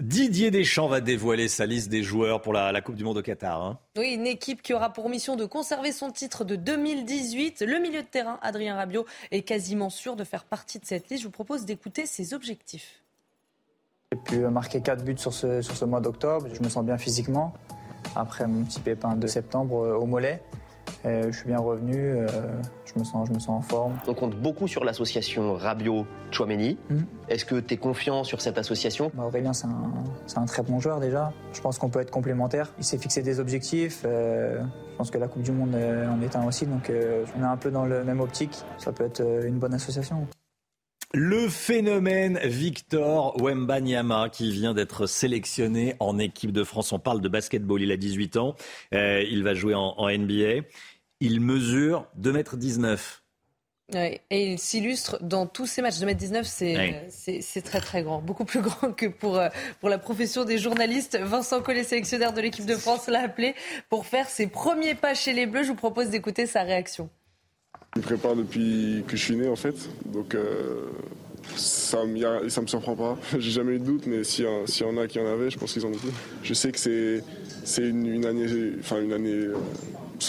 Didier 0.01 0.49
Deschamps 0.49 0.87
va 0.87 0.99
dévoiler 0.99 1.47
sa 1.47 1.67
liste 1.67 1.89
des 1.89 2.01
joueurs 2.01 2.41
pour 2.41 2.53
la, 2.53 2.81
Coupe 2.81 2.95
du 2.95 3.03
Monde 3.03 3.19
au 3.19 3.21
Qatar. 3.21 3.61
Hein. 3.61 3.79
Oui, 3.95 4.13
une 4.13 4.25
équipe 4.25 4.63
qui 4.63 4.73
aura 4.73 4.91
pour 4.91 5.09
mission 5.09 5.35
de 5.35 5.45
conserver 5.45 5.91
son 5.91 6.09
titre 6.09 6.43
de 6.43 6.55
2018. 6.55 7.61
Le 7.61 7.79
milieu 7.79 8.01
de 8.01 8.07
terrain, 8.07 8.39
Adrien 8.41 8.75
Rabiot, 8.75 9.05
est 9.29 9.43
quasiment 9.43 9.91
sûr 9.91 10.15
de 10.15 10.23
faire 10.23 10.43
partie 10.43 10.79
de 10.79 10.85
cette 10.85 11.09
liste. 11.09 11.21
Je 11.21 11.27
vous 11.27 11.31
propose 11.31 11.65
d'écouter 11.65 12.07
ses 12.07 12.33
objectifs. 12.33 13.03
J'ai 14.11 14.19
pu 14.19 14.37
marquer 14.47 14.81
4 14.81 15.05
buts 15.05 15.17
sur 15.17 15.33
ce, 15.33 15.61
sur 15.61 15.75
ce 15.75 15.85
mois 15.85 16.01
d'octobre. 16.01 16.47
Je 16.51 16.63
me 16.63 16.69
sens 16.69 16.83
bien 16.83 16.97
physiquement. 16.97 17.53
Après 18.15 18.47
mon 18.47 18.63
petit 18.63 18.79
pépin 18.79 19.15
de 19.15 19.27
septembre 19.27 19.85
euh, 19.85 19.95
au 19.95 20.07
mollet, 20.07 20.41
je 21.05 21.31
suis 21.31 21.47
bien 21.47 21.59
revenu, 21.59 21.95
euh, 21.95 22.27
je, 22.85 22.99
me 22.99 23.03
sens, 23.03 23.27
je 23.27 23.33
me 23.33 23.39
sens 23.39 23.49
en 23.49 23.61
forme. 23.61 23.93
On 24.07 24.13
compte 24.13 24.35
beaucoup 24.35 24.67
sur 24.67 24.83
l'association 24.83 25.53
Rabiot-Chouameni. 25.55 26.77
Mm. 26.89 26.97
Est-ce 27.29 27.45
que 27.45 27.59
tu 27.59 27.73
es 27.73 27.77
confiant 27.77 28.23
sur 28.23 28.41
cette 28.41 28.57
association? 28.57 29.11
Bah, 29.13 29.23
Aurélien, 29.25 29.53
c'est 29.53 29.67
un, 29.67 30.41
un, 30.41 30.45
très 30.45 30.63
bon 30.63 30.79
joueur 30.79 30.99
déjà. 30.99 31.31
Je 31.53 31.61
pense 31.61 31.77
qu'on 31.77 31.89
peut 31.89 32.01
être 32.01 32.11
complémentaires. 32.11 32.71
Il 32.77 32.83
s'est 32.83 32.97
fixé 32.97 33.21
des 33.21 33.39
objectifs. 33.39 34.03
Euh, 34.05 34.61
je 34.91 34.97
pense 34.97 35.11
que 35.11 35.17
la 35.17 35.27
Coupe 35.27 35.43
du 35.43 35.51
Monde 35.51 35.75
en 35.75 36.21
est 36.21 36.35
un 36.35 36.45
aussi. 36.45 36.65
Donc 36.65 36.91
on 36.91 37.41
est 37.41 37.45
un 37.45 37.57
peu 37.57 37.71
dans 37.71 37.85
le 37.85 38.03
même 38.03 38.19
optique. 38.19 38.63
Ça 38.77 38.91
peut 38.91 39.05
être 39.05 39.21
une 39.45 39.57
bonne 39.57 39.73
association. 39.73 40.27
Le 41.13 41.49
phénomène 41.49 42.39
Victor 42.41 43.35
Wembanyama 43.41 44.29
qui 44.29 44.49
vient 44.49 44.73
d'être 44.73 45.07
sélectionné 45.07 45.95
en 45.99 46.17
équipe 46.17 46.53
de 46.53 46.63
France. 46.63 46.93
On 46.93 46.99
parle 46.99 47.19
de 47.19 47.27
basketball, 47.27 47.81
il 47.81 47.91
a 47.91 47.97
18 47.97 48.37
ans, 48.37 48.55
euh, 48.93 49.21
il 49.29 49.43
va 49.43 49.53
jouer 49.53 49.75
en, 49.75 50.09
NBA. 50.09 50.65
Il 51.19 51.41
mesure 51.41 52.07
2m19. 52.17 52.97
et 53.93 54.21
il 54.31 54.57
s'illustre 54.57 55.21
dans 55.21 55.47
tous 55.47 55.65
ses 55.65 55.81
matchs. 55.81 55.95
2m19, 55.95 57.09
c'est 57.09 57.61
très 57.61 57.81
très 57.81 58.03
grand. 58.03 58.21
Beaucoup 58.21 58.45
plus 58.45 58.61
grand 58.61 58.93
que 58.93 59.07
pour, 59.07 59.37
euh, 59.37 59.49
pour 59.81 59.89
la 59.89 59.97
profession 59.97 60.45
des 60.45 60.57
journalistes. 60.57 61.19
Vincent 61.21 61.61
Collet, 61.61 61.83
sélectionnaire 61.83 62.31
de 62.31 62.39
l'équipe 62.39 62.65
de 62.65 62.75
France, 62.77 63.07
l'a 63.07 63.23
appelé 63.23 63.53
pour 63.89 64.05
faire 64.05 64.29
ses 64.29 64.47
premiers 64.47 64.95
pas 64.95 65.13
chez 65.13 65.33
les 65.33 65.45
Bleus. 65.45 65.63
Je 65.63 65.69
vous 65.69 65.75
propose 65.75 66.09
d'écouter 66.09 66.45
sa 66.45 66.63
réaction. 66.63 67.09
Je 67.93 67.99
me 67.99 68.05
prépare 68.05 68.35
depuis 68.37 69.03
que 69.05 69.17
je 69.17 69.21
suis 69.21 69.35
né 69.35 69.49
en 69.49 69.57
fait, 69.57 69.75
donc 70.05 70.33
euh, 70.33 70.85
ça, 71.57 72.05
ne 72.05 72.61
me 72.61 72.67
surprend 72.67 72.95
pas. 72.95 73.17
J'ai 73.37 73.51
jamais 73.51 73.73
eu 73.73 73.79
de 73.79 73.85
doute, 73.85 74.05
mais 74.07 74.23
s'il 74.23 74.45
y, 74.45 74.83
en 74.83 74.97
a 74.97 75.07
qui 75.07 75.19
en 75.19 75.25
avaient, 75.25 75.49
je 75.49 75.57
pense 75.57 75.73
qu'ils 75.73 75.85
en 75.85 75.89
ont 75.89 75.97
plus. 75.97 76.11
Je 76.41 76.53
sais 76.53 76.71
que 76.71 76.79
c'est 76.79 77.21
une, 77.81 78.25
année, 78.25 78.45
enfin 78.79 79.01
une 79.01 79.11
année, 79.11 79.33
euh, 79.33 79.55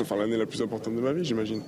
enfin 0.01 0.17
l'année 0.17 0.37
la 0.37 0.47
plus 0.47 0.61
importante 0.61 0.97
de 0.97 1.01
ma 1.01 1.13
vie, 1.13 1.25
j'imagine. 1.25 1.63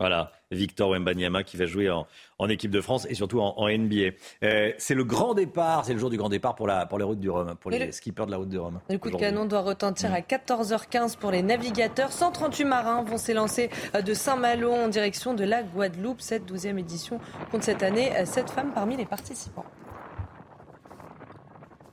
Voilà, 0.00 0.32
Victor 0.50 0.88
Wembanyama 0.88 1.42
qui 1.42 1.58
va 1.58 1.66
jouer 1.66 1.90
en, 1.90 2.48
équipe 2.48 2.70
de 2.70 2.80
France 2.80 3.06
et 3.10 3.14
surtout 3.14 3.40
en, 3.40 3.68
NBA. 3.68 4.16
Euh, 4.42 4.72
c'est 4.78 4.94
le 4.94 5.04
grand 5.04 5.34
départ, 5.34 5.84
c'est 5.84 5.92
le 5.92 5.98
jour 5.98 6.08
du 6.08 6.16
grand 6.16 6.30
départ 6.30 6.54
pour, 6.54 6.66
la, 6.66 6.86
pour 6.86 6.98
les 6.98 7.04
routes 7.04 7.20
du 7.20 7.28
Rhum, 7.28 7.54
pour 7.60 7.70
les 7.70 7.92
skippers 7.92 8.24
de 8.24 8.30
la 8.30 8.38
route 8.38 8.48
du 8.48 8.58
Rhum. 8.58 8.80
Le 8.88 8.96
coup 8.96 9.10
de 9.10 9.16
canon 9.16 9.44
doit 9.44 9.60
retentir 9.60 10.14
à 10.14 10.20
14h15 10.20 11.18
pour 11.18 11.30
les 11.30 11.42
navigateurs. 11.42 12.12
138 12.12 12.64
marins 12.64 13.02
vont 13.02 13.18
s'élancer 13.18 13.68
euh, 13.94 14.00
de 14.00 14.14
Saint-Malo 14.14 14.72
en 14.72 14.88
direction 14.88 15.34
de 15.34 15.44
la 15.44 15.62
Guadeloupe. 15.62 16.22
Cette 16.22 16.50
12e 16.50 16.78
édition 16.78 17.20
compte 17.50 17.62
cette 17.62 17.82
année 17.82 18.10
7 18.24 18.44
euh, 18.44 18.52
femmes 18.52 18.72
parmi 18.74 18.96
les 18.96 19.04
participants. 19.04 19.66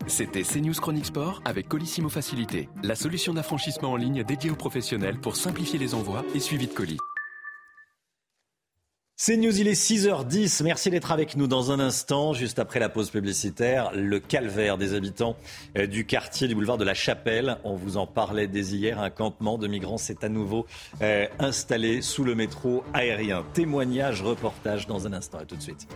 C'était 0.07 0.43
CNews 0.43 0.75
Chronique 0.75 1.07
Sport 1.07 1.41
avec 1.43 1.67
Colissimo 1.67 2.07
Facilité, 2.07 2.69
la 2.81 2.95
solution 2.95 3.33
d'affranchissement 3.33 3.91
en 3.91 3.97
ligne 3.97 4.23
dédiée 4.23 4.49
aux 4.49 4.55
professionnels 4.55 5.19
pour 5.19 5.35
simplifier 5.35 5.77
les 5.77 5.93
envois 5.93 6.23
et 6.33 6.39
suivi 6.39 6.67
de 6.67 6.73
colis. 6.73 6.97
C'est 9.19 9.35
News, 9.35 9.59
il 9.59 9.67
est 9.67 9.73
6h10. 9.73 10.63
Merci 10.63 10.91
d'être 10.91 11.11
avec 11.11 11.35
nous 11.35 11.47
dans 11.47 11.71
un 11.71 11.79
instant. 11.79 12.33
Juste 12.33 12.59
après 12.59 12.79
la 12.79 12.87
pause 12.87 13.09
publicitaire, 13.09 13.89
le 13.95 14.19
calvaire 14.19 14.77
des 14.77 14.93
habitants 14.93 15.35
euh, 15.75 15.87
du 15.87 16.05
quartier 16.05 16.47
du 16.47 16.53
boulevard 16.53 16.77
de 16.77 16.83
la 16.83 16.93
Chapelle. 16.93 17.57
On 17.63 17.73
vous 17.73 17.97
en 17.97 18.05
parlait 18.05 18.45
dès 18.45 18.61
hier. 18.61 19.01
Un 19.01 19.09
campement 19.09 19.57
de 19.57 19.67
migrants 19.67 19.97
s'est 19.97 20.23
à 20.23 20.29
nouveau 20.29 20.67
euh, 21.01 21.25
installé 21.39 22.03
sous 22.03 22.23
le 22.23 22.35
métro 22.35 22.83
aérien. 22.93 23.43
Témoignage, 23.55 24.21
reportage 24.21 24.85
dans 24.85 25.07
un 25.07 25.13
instant. 25.13 25.39
À 25.39 25.45
tout 25.45 25.55
de 25.55 25.63
suite. 25.63 25.87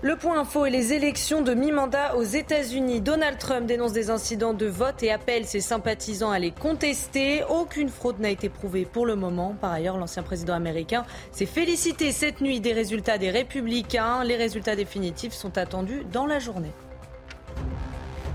Le 0.00 0.14
point 0.14 0.38
info 0.38 0.64
et 0.64 0.70
les 0.70 0.92
élections 0.92 1.42
de 1.42 1.54
mi-mandat 1.54 2.14
aux 2.14 2.22
États-Unis. 2.22 3.00
Donald 3.00 3.36
Trump 3.36 3.66
dénonce 3.66 3.92
des 3.92 4.10
incidents 4.10 4.54
de 4.54 4.66
vote 4.66 5.02
et 5.02 5.10
appelle 5.10 5.44
ses 5.44 5.58
sympathisants 5.58 6.30
à 6.30 6.38
les 6.38 6.52
contester. 6.52 7.42
Aucune 7.48 7.88
fraude 7.88 8.20
n'a 8.20 8.30
été 8.30 8.48
prouvée 8.48 8.84
pour 8.84 9.06
le 9.06 9.16
moment. 9.16 9.56
Par 9.60 9.72
ailleurs, 9.72 9.96
l'ancien 9.96 10.22
président 10.22 10.54
américain 10.54 11.04
s'est 11.32 11.46
félicité 11.46 12.12
cette 12.12 12.40
nuit 12.40 12.60
des 12.60 12.74
résultats 12.74 13.18
des 13.18 13.30
républicains. 13.30 14.22
Les 14.22 14.36
résultats 14.36 14.76
définitifs 14.76 15.32
sont 15.32 15.58
attendus 15.58 16.04
dans 16.12 16.26
la 16.26 16.38
journée. 16.38 16.70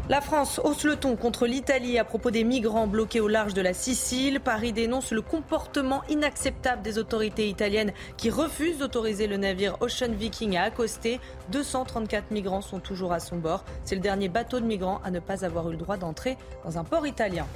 La 0.09 0.19
France 0.19 0.59
hausse 0.61 0.83
le 0.83 0.97
ton 0.97 1.15
contre 1.15 1.47
l'Italie 1.47 1.97
à 1.97 2.03
propos 2.03 2.29
des 2.29 2.43
migrants 2.43 2.87
bloqués 2.87 3.21
au 3.21 3.29
large 3.29 3.53
de 3.53 3.61
la 3.61 3.73
Sicile. 3.73 4.41
Paris 4.41 4.73
dénonce 4.73 5.11
le 5.11 5.21
comportement 5.21 6.03
inacceptable 6.09 6.81
des 6.81 6.97
autorités 6.97 7.47
italiennes 7.47 7.93
qui 8.17 8.29
refusent 8.29 8.79
d'autoriser 8.79 9.27
le 9.27 9.37
navire 9.37 9.77
Ocean 9.79 10.11
Viking 10.11 10.57
à 10.57 10.63
accoster. 10.63 11.21
234 11.53 12.31
migrants 12.31 12.61
sont 12.61 12.79
toujours 12.79 13.13
à 13.13 13.21
son 13.21 13.37
bord. 13.37 13.63
C'est 13.85 13.95
le 13.95 14.01
dernier 14.01 14.27
bateau 14.27 14.59
de 14.59 14.65
migrants 14.65 14.99
à 15.05 15.11
ne 15.11 15.21
pas 15.21 15.45
avoir 15.45 15.69
eu 15.69 15.71
le 15.71 15.77
droit 15.77 15.95
d'entrer 15.95 16.37
dans 16.65 16.77
un 16.77 16.83
port 16.83 17.07
italien. 17.07 17.47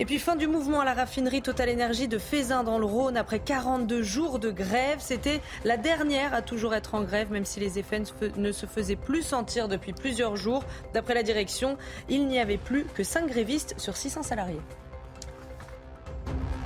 Et 0.00 0.06
puis 0.06 0.18
fin 0.18 0.34
du 0.34 0.46
mouvement 0.46 0.80
à 0.80 0.86
la 0.86 0.94
raffinerie 0.94 1.42
Total 1.42 1.68
Énergie 1.68 2.08
de 2.08 2.16
Fézin 2.16 2.64
dans 2.64 2.78
le 2.78 2.86
Rhône 2.86 3.18
après 3.18 3.38
42 3.38 4.02
jours 4.02 4.38
de 4.38 4.50
grève. 4.50 4.96
C'était 4.98 5.42
la 5.62 5.76
dernière 5.76 6.32
à 6.32 6.40
toujours 6.40 6.74
être 6.74 6.94
en 6.94 7.02
grève, 7.02 7.30
même 7.30 7.44
si 7.44 7.60
les 7.60 7.78
effets 7.78 8.02
ne 8.38 8.50
se 8.50 8.64
faisaient 8.64 8.96
plus 8.96 9.22
sentir 9.22 9.68
depuis 9.68 9.92
plusieurs 9.92 10.36
jours. 10.36 10.64
D'après 10.94 11.12
la 11.12 11.22
direction, 11.22 11.76
il 12.08 12.28
n'y 12.28 12.38
avait 12.38 12.56
plus 12.56 12.86
que 12.94 13.04
5 13.04 13.26
grévistes 13.26 13.74
sur 13.76 13.94
600 13.94 14.22
salariés. 14.22 14.62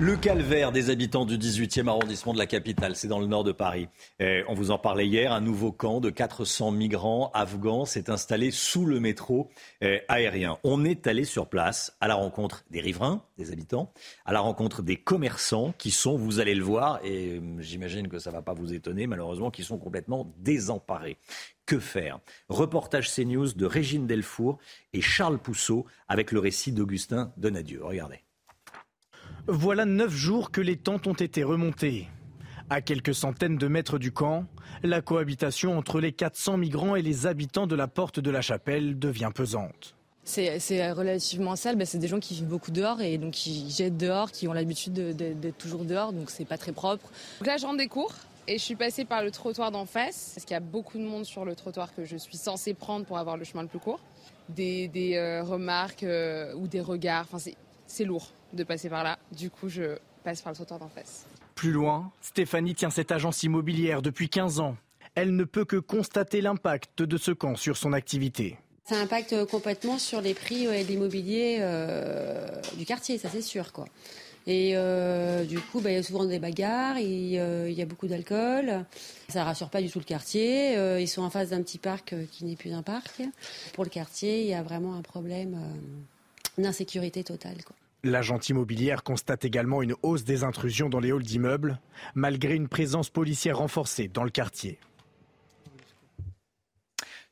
Le 0.01 0.17
calvaire 0.17 0.73
des 0.73 0.91
habitants 0.91 1.25
du 1.25 1.39
18e 1.39 1.87
arrondissement 1.87 2.33
de 2.33 2.39
la 2.39 2.47
capitale, 2.47 2.97
c'est 2.97 3.07
dans 3.07 3.21
le 3.21 3.27
nord 3.27 3.45
de 3.45 3.53
Paris. 3.53 3.89
on 4.21 4.53
vous 4.53 4.73
en 4.73 4.79
parlait 4.79 5.07
hier, 5.07 5.33
un 5.33 5.41
nouveau 5.41 5.71
camp 5.71 6.01
de 6.01 6.11
400 6.11 6.73
migrants 6.73 7.31
afghans 7.33 7.85
s'est 7.85 8.11
installé 8.11 8.51
sous 8.51 8.87
le 8.87 8.99
métro 8.99 9.51
eh, 9.83 10.01
aérien. 10.09 10.59
On 10.65 10.85
est 10.85 11.07
allé 11.07 11.23
sur 11.25 11.49
place 11.49 11.97
à 12.01 12.09
la 12.09 12.17
rencontre 12.17 12.65
des 12.71 12.81
riverains, 12.81 13.23
des 13.39 13.53
habitants, 13.53 13.93
à 14.25 14.33
la 14.33 14.41
rencontre 14.41 14.83
des 14.83 14.97
commerçants 14.97 15.73
qui 15.79 15.93
sont, 15.93 16.17
vous 16.17 16.41
allez 16.41 16.57
le 16.57 16.65
voir, 16.65 16.99
et 17.05 17.39
hum, 17.39 17.63
j'imagine 17.63 18.09
que 18.09 18.19
ça 18.19 18.31
ne 18.31 18.35
va 18.35 18.43
pas 18.43 18.53
vous 18.53 18.75
étonner 18.75 19.07
malheureusement, 19.07 19.53
qui 19.53 19.63
sont 19.63 19.79
complètement 19.79 20.35
désemparés. 20.39 21.19
Que 21.67 21.79
faire? 21.79 22.19
Reportage 22.49 23.15
CNews 23.15 23.53
de 23.53 23.65
Régine 23.65 24.09
Delfour 24.09 24.59
et 24.93 25.01
Charles 25.01 25.39
Pousseau 25.39 25.87
avec 26.09 26.33
le 26.33 26.41
récit 26.41 26.73
d'Augustin 26.73 27.33
Donadieu. 27.37 27.85
Regardez. 27.85 28.25
Voilà 29.47 29.85
neuf 29.85 30.11
jours 30.11 30.51
que 30.51 30.63
les 30.63 30.79
tentes 30.79 31.07
ont 31.07 31.13
été 31.13 31.43
remontées. 31.43 32.09
À 32.71 32.81
quelques 32.81 33.15
centaines 33.15 33.59
de 33.59 33.69
mètres 33.69 33.99
du 33.99 34.11
camp, 34.11 34.47
la 34.83 35.03
cohabitation 35.03 35.77
entre 35.77 36.01
les 36.01 36.13
400 36.13 36.57
migrants 36.57 36.97
et 36.97 37.03
les 37.03 37.27
habitants 37.27 37.67
de 37.67 37.75
la 37.77 37.87
porte 37.87 38.21
de 38.21 38.31
la 38.31 38.41
chapelle 38.41 38.99
devient 38.99 39.31
pesante. 39.35 39.97
C'est 40.25 40.93
relativement 40.93 41.57
sale, 41.57 41.77
ben, 41.77 41.87
c'est 41.87 41.99
des 41.99 42.09
gens 42.09 42.21
qui 42.21 42.33
vivent 42.33 42.47
beaucoup 42.47 42.71
dehors 42.71 43.03
et 43.03 43.19
donc 43.19 43.33
qui 43.33 43.71
jettent 43.71 43.99
dehors, 43.99 44.33
qui 44.33 44.49
ont 44.49 44.55
l'habitude 44.55 44.95
d'être 44.95 45.59
toujours 45.59 45.85
dehors, 45.85 46.15
donc 46.15 46.31
c'est 46.31 46.47
pas 46.47 46.57
très 46.57 46.73
propre. 46.73 47.11
Donc 47.41 47.47
là 47.47 47.59
je 47.59 47.67
rentre 47.67 47.77
des 47.77 47.89
cours 47.89 48.15
et 48.49 48.57
je 48.57 48.63
suis 48.63 48.77
passée 48.77 49.05
par 49.05 49.23
le 49.23 49.31
trottoir 49.31 49.71
d'en 49.71 49.85
face, 49.85 50.33
parce 50.35 50.47
qu'il 50.47 50.55
y 50.55 50.57
a 50.57 50.61
beaucoup 50.61 50.97
de 50.97 51.05
monde 51.05 51.27
sur 51.27 51.45
le 51.45 51.55
trottoir 51.55 51.95
que 51.95 52.07
je 52.07 52.17
suis 52.17 52.39
censée 52.39 52.73
prendre 52.73 53.05
pour 53.05 53.19
avoir 53.19 53.37
le 53.37 53.45
chemin 53.45 53.63
le 53.63 53.69
plus 53.69 53.79
court. 53.79 54.01
Des, 54.49 54.91
euh, 55.17 55.43
remarques 55.43 56.03
euh, 56.03 56.55
ou 56.55 56.67
des 56.67 56.81
regards, 56.81 57.27
enfin 57.31 57.51
c'est 57.87 58.05
lourd 58.05 58.31
de 58.55 58.65
passer 58.65 58.89
par 58.89 59.05
là. 59.05 59.19
Du 59.33 59.51
coup, 59.51 59.69
je 59.69 59.97
passe 60.23 60.43
par 60.43 60.53
le 60.53 60.57
trottoir 60.57 60.81
d'en 60.81 60.89
face. 60.89 61.27
Plus 61.55 61.73
loin, 61.73 62.11
Stéphanie 62.21 62.75
tient 62.75 62.91
cette 62.91 63.13
agence 63.13 63.43
immobilière 63.43 64.03
depuis 64.03 64.29
15 64.29 64.61
ans. 64.61 64.77
Elle 65.15 65.37
ne 65.37 65.45
peut 65.45 65.65
que 65.65 65.77
constater 65.77 66.41
l'impact 66.41 67.03
de 67.03 67.17
ce 67.17 67.31
camp 67.31 67.55
sur 67.55 67.77
son 67.77 67.93
activité. 67.93 68.59
Ça 68.85 68.97
impacte 68.97 69.47
complètement 69.47 69.99
sur 69.99 70.21
les 70.21 70.35
prix 70.35 70.67
de 70.67 70.87
l'immobilier 70.87 71.59
euh, 71.61 72.47
du 72.77 72.85
quartier, 72.85 73.17
ça 73.17 73.31
c'est 73.31 73.41
sûr. 73.41 73.73
Quoi. 73.73 73.87
Et 74.47 74.73
euh, 74.75 75.45
du 75.45 75.59
coup, 75.59 75.81
bah, 75.81 75.91
il 75.91 75.95
y 75.95 75.97
a 75.97 76.03
souvent 76.03 76.27
des 76.27 76.39
bagarres, 76.39 76.97
euh, 76.99 77.67
il 77.71 77.75
y 77.75 77.81
a 77.81 77.87
beaucoup 77.87 78.09
d'alcool. 78.09 78.85
Ça 79.31 79.41
ne 79.41 79.45
rassure 79.45 79.71
pas 79.71 79.81
du 79.81 79.89
tout 79.89 80.01
le 80.01 80.05
quartier. 80.05 80.75
ils 81.01 81.09
sont 81.09 81.23
en 81.23 81.31
face 81.31 81.51
d'un 81.51 81.63
petit 81.63 81.79
parc 81.79 82.15
qui 82.31 82.45
n'est 82.45 82.57
plus 82.57 82.73
un 82.73 82.83
parc. 82.83 83.23
Pour 83.73 83.85
le 83.85 83.91
quartier, 83.91 84.43
il 84.43 84.49
y 84.49 84.55
a 84.55 84.63
vraiment 84.63 84.97
un 84.97 85.03
problème 85.03 85.59
d'insécurité 86.59 87.25
totale. 87.25 87.65
Quoi. 87.65 87.77
L'agent 88.05 88.39
immobilière 88.51 89.03
constate 89.03 89.47
également 89.47 89.81
une 89.81 89.95
hausse 90.03 90.25
des 90.25 90.45
intrusions 90.45 90.91
dans 90.91 91.01
les 91.01 91.11
halls 91.11 91.23
d'immeubles, 91.23 91.81
malgré 92.15 92.55
une 92.55 92.69
présence 92.69 93.09
policière 93.09 93.57
renforcée 93.57 94.09
dans 94.09 94.25
le 94.25 94.31
quartier. 94.31 94.79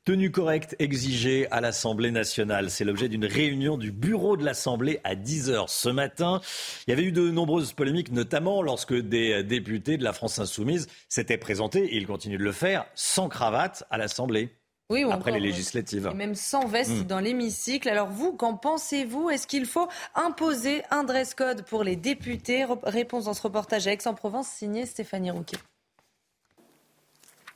Tenue 0.07 0.31
correcte 0.31 0.75
exigée 0.79 1.47
à 1.51 1.61
l'Assemblée 1.61 2.11
nationale. 2.11 2.71
C'est 2.71 2.87
l'objet 2.87 3.11
d'une 3.11 3.27
réunion 3.27 3.77
du 3.77 3.93
bureau 3.93 4.39
de 4.39 4.45
l'Assemblée 4.47 4.99
à 5.05 5.15
10h 5.15 5.67
ce 5.69 5.91
matin. 5.91 6.41
Il 6.87 6.91
y 6.91 6.93
avait 6.95 7.05
eu 7.05 7.13
de 7.13 7.31
nombreuses 7.31 7.75
polémiques, 7.75 8.11
notamment 8.11 8.63
lorsque 8.63 8.95
des 8.95 9.45
députés 9.45 9.99
de 9.99 10.05
la 10.05 10.15
France 10.15 10.39
insoumise 10.39 10.89
s'étaient 11.11 11.37
présentés, 11.37 11.85
et 11.85 11.99
ils 11.99 12.07
continuent 12.07 12.39
de 12.39 12.45
le 12.45 12.53
faire, 12.53 12.87
sans 12.95 13.29
cravate 13.29 13.85
à 13.91 13.99
l'Assemblée. 13.99 14.57
Oui, 14.93 15.03
après 15.05 15.31
les 15.31 15.39
encore, 15.39 15.47
législatives. 15.47 16.09
Et 16.13 16.15
même 16.15 16.35
sans 16.35 16.67
veste 16.67 16.91
Mm. 16.91 17.03
dans 17.05 17.19
l'hémicycle. 17.21 17.89
Alors 17.89 18.09
vous, 18.09 18.33
qu'en 18.33 18.57
pensez-vous? 18.57 19.31
Est-ce 19.31 19.47
qu'il 19.47 19.67
faut 19.67 19.89
imposer 20.15 20.83
un 20.91 21.05
dress 21.05 21.35
code 21.35 21.65
pour 21.65 21.83
les 21.83 21.97
députés? 21.97 22.67
Réponse 22.83 23.25
dans 23.25 23.35
ce 23.35 23.43
reportage 23.43 23.87
à 23.87 23.93
Aix-en-Provence, 23.93 24.49
signé 24.49 24.87
Stéphanie 24.87 25.31
Rouquet. 25.31 25.57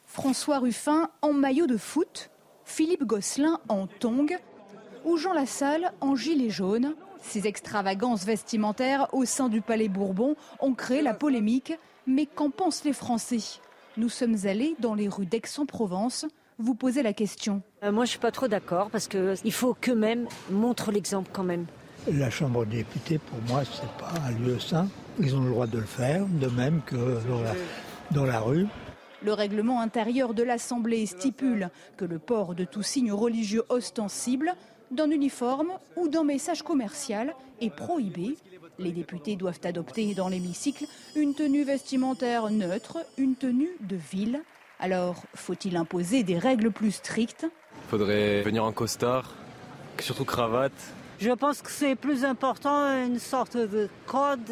François 0.06 0.58
Ruffin 0.60 1.10
en 1.20 1.32
maillot 1.34 1.66
de 1.66 1.76
foot, 1.76 2.30
Philippe 2.64 3.04
Gosselin 3.04 3.60
en 3.68 3.86
tongs 3.86 4.38
ou 5.04 5.18
Jean 5.18 5.34
Lassalle 5.34 5.92
en 6.00 6.16
gilet 6.16 6.50
jaune. 6.50 6.94
Ces 7.20 7.46
extravagances 7.46 8.24
vestimentaires 8.24 9.08
au 9.12 9.24
sein 9.24 9.48
du 9.48 9.60
Palais 9.60 9.88
Bourbon 9.88 10.36
ont 10.60 10.74
créé 10.74 11.02
la 11.02 11.12
polémique. 11.12 11.74
Mais 12.06 12.24
qu'en 12.24 12.50
pensent 12.50 12.84
les 12.84 12.92
Français? 12.92 13.60
Nous 13.96 14.08
sommes 14.08 14.36
allés 14.44 14.76
dans 14.78 14.94
les 14.94 15.08
rues 15.08 15.26
d'Aix-en-Provence. 15.26 16.24
Vous 16.58 16.74
posez 16.74 17.02
la 17.02 17.12
question. 17.12 17.60
Euh, 17.82 17.92
moi, 17.92 18.06
je 18.06 18.10
suis 18.10 18.18
pas 18.18 18.30
trop 18.30 18.48
d'accord 18.48 18.88
parce 18.90 19.08
qu'il 19.08 19.52
faut 19.52 19.74
qu'eux-mêmes 19.74 20.26
montrent 20.50 20.90
l'exemple 20.90 21.28
quand 21.30 21.42
même. 21.42 21.66
La 22.10 22.30
Chambre 22.30 22.64
des 22.64 22.78
députés, 22.78 23.18
pour 23.18 23.38
moi, 23.46 23.62
ce 23.64 23.82
n'est 23.82 23.88
pas 23.98 24.12
un 24.26 24.30
lieu 24.30 24.58
sain. 24.58 24.88
Ils 25.20 25.36
ont 25.36 25.42
le 25.42 25.50
droit 25.50 25.66
de 25.66 25.78
le 25.78 25.84
faire, 25.84 26.24
de 26.26 26.46
même 26.46 26.80
que 26.86 26.96
dans 27.28 27.42
la, 27.42 27.52
dans 28.10 28.24
la 28.24 28.40
rue. 28.40 28.66
Le 29.22 29.34
règlement 29.34 29.82
intérieur 29.82 30.32
de 30.32 30.42
l'Assemblée 30.42 31.04
stipule 31.04 31.68
que 31.98 32.06
le 32.06 32.18
port 32.18 32.54
de 32.54 32.64
tout 32.64 32.82
signe 32.82 33.12
religieux 33.12 33.64
ostensible, 33.68 34.54
d'un 34.90 35.10
uniforme 35.10 35.72
ou 35.96 36.08
d'un 36.08 36.24
message 36.24 36.62
commercial 36.62 37.34
est 37.60 37.74
prohibé. 37.74 38.36
Les 38.78 38.92
députés 38.92 39.36
doivent 39.36 39.60
adopter 39.64 40.14
dans 40.14 40.28
l'hémicycle 40.28 40.86
une 41.16 41.34
tenue 41.34 41.64
vestimentaire 41.64 42.50
neutre, 42.50 42.98
une 43.18 43.34
tenue 43.34 43.76
de 43.80 43.96
ville. 43.96 44.40
Alors, 44.78 45.22
faut-il 45.34 45.76
imposer 45.76 46.22
des 46.22 46.38
règles 46.38 46.70
plus 46.70 46.92
strictes? 46.92 47.46
Faudrait 47.88 48.42
venir 48.42 48.64
en 48.64 48.72
costard, 48.72 49.32
surtout 49.98 50.24
cravate. 50.24 50.72
Je 51.18 51.30
pense 51.30 51.62
que 51.62 51.70
c'est 51.70 51.96
plus 51.96 52.24
important 52.24 52.92
une 53.04 53.18
sorte 53.18 53.56
de 53.56 53.88
code 54.06 54.44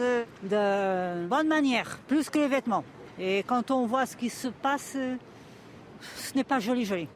de 0.42 1.26
bonne 1.26 1.48
manière, 1.48 1.98
plus 2.08 2.30
que 2.30 2.38
les 2.38 2.48
vêtements. 2.48 2.84
Et 3.18 3.42
quand 3.46 3.70
on 3.70 3.86
voit 3.86 4.06
ce 4.06 4.16
qui 4.16 4.30
se 4.30 4.48
passe, 4.48 4.96
ce 6.16 6.34
n'est 6.34 6.44
pas 6.44 6.60
joli 6.60 6.86
joli. 6.86 7.08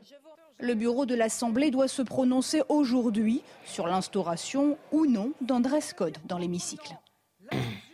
Le 0.60 0.74
bureau 0.74 1.06
de 1.06 1.14
l'Assemblée 1.14 1.70
doit 1.70 1.88
se 1.88 2.02
prononcer 2.02 2.62
aujourd'hui 2.68 3.42
sur 3.64 3.86
l'instauration 3.86 4.76
ou 4.92 5.06
non 5.06 5.32
d'un 5.40 5.60
dress 5.60 5.94
code 5.94 6.18
dans 6.26 6.36
l'hémicycle. 6.36 6.94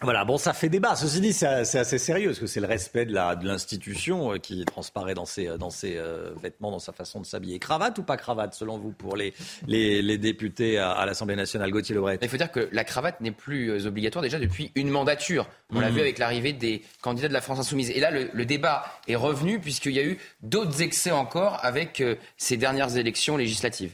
Voilà, 0.00 0.24
bon, 0.24 0.38
ça 0.38 0.52
fait 0.52 0.68
débat. 0.68 0.94
Ceci 0.94 1.20
dit, 1.20 1.32
c'est 1.32 1.46
assez 1.46 1.98
sérieux, 1.98 2.28
parce 2.28 2.38
que 2.38 2.46
c'est 2.46 2.60
le 2.60 2.68
respect 2.68 3.04
de 3.04 3.12
la- 3.12 3.34
de 3.34 3.44
l'institution 3.44 4.32
euh, 4.34 4.36
qui 4.38 4.64
transparaît 4.64 5.14
dans 5.14 5.24
ses, 5.24 5.58
dans 5.58 5.70
ses 5.70 5.96
euh, 5.96 6.30
vêtements, 6.40 6.70
dans 6.70 6.78
sa 6.78 6.92
façon 6.92 7.20
de 7.20 7.26
s'habiller. 7.26 7.58
Cravate 7.58 7.98
ou 7.98 8.04
pas 8.04 8.16
cravate, 8.16 8.54
selon 8.54 8.78
vous, 8.78 8.92
pour 8.92 9.16
les, 9.16 9.34
les, 9.66 10.00
les 10.00 10.16
députés 10.16 10.78
à, 10.78 10.92
à 10.92 11.04
l'Assemblée 11.04 11.34
nationale? 11.34 11.72
Gauthier 11.72 11.96
Lebret 11.96 12.20
Il 12.22 12.28
faut 12.28 12.36
dire 12.36 12.52
que 12.52 12.68
la 12.70 12.84
cravate 12.84 13.20
n'est 13.20 13.32
plus 13.32 13.70
euh, 13.72 13.88
obligatoire 13.88 14.22
déjà 14.22 14.38
depuis 14.38 14.70
une 14.76 14.88
mandature. 14.88 15.48
On 15.74 15.80
l'a 15.80 15.88
Mhm. 15.88 15.94
vu 15.96 16.00
avec 16.02 16.18
l'arrivée 16.18 16.52
des 16.52 16.82
candidats 17.00 17.26
de 17.28 17.32
la 17.32 17.40
France 17.40 17.58
insoumise. 17.58 17.90
Et 17.90 17.98
là, 17.98 18.12
le, 18.12 18.30
le 18.32 18.44
débat 18.44 18.84
est 19.08 19.16
revenu 19.16 19.58
puisqu'il 19.58 19.92
y 19.94 19.98
a 19.98 20.04
eu 20.04 20.18
d'autres 20.42 20.80
excès 20.80 21.10
encore 21.10 21.58
avec 21.64 22.00
euh, 22.00 22.14
ces 22.36 22.56
dernières 22.56 22.96
élections 22.96 23.36
législatives. 23.36 23.90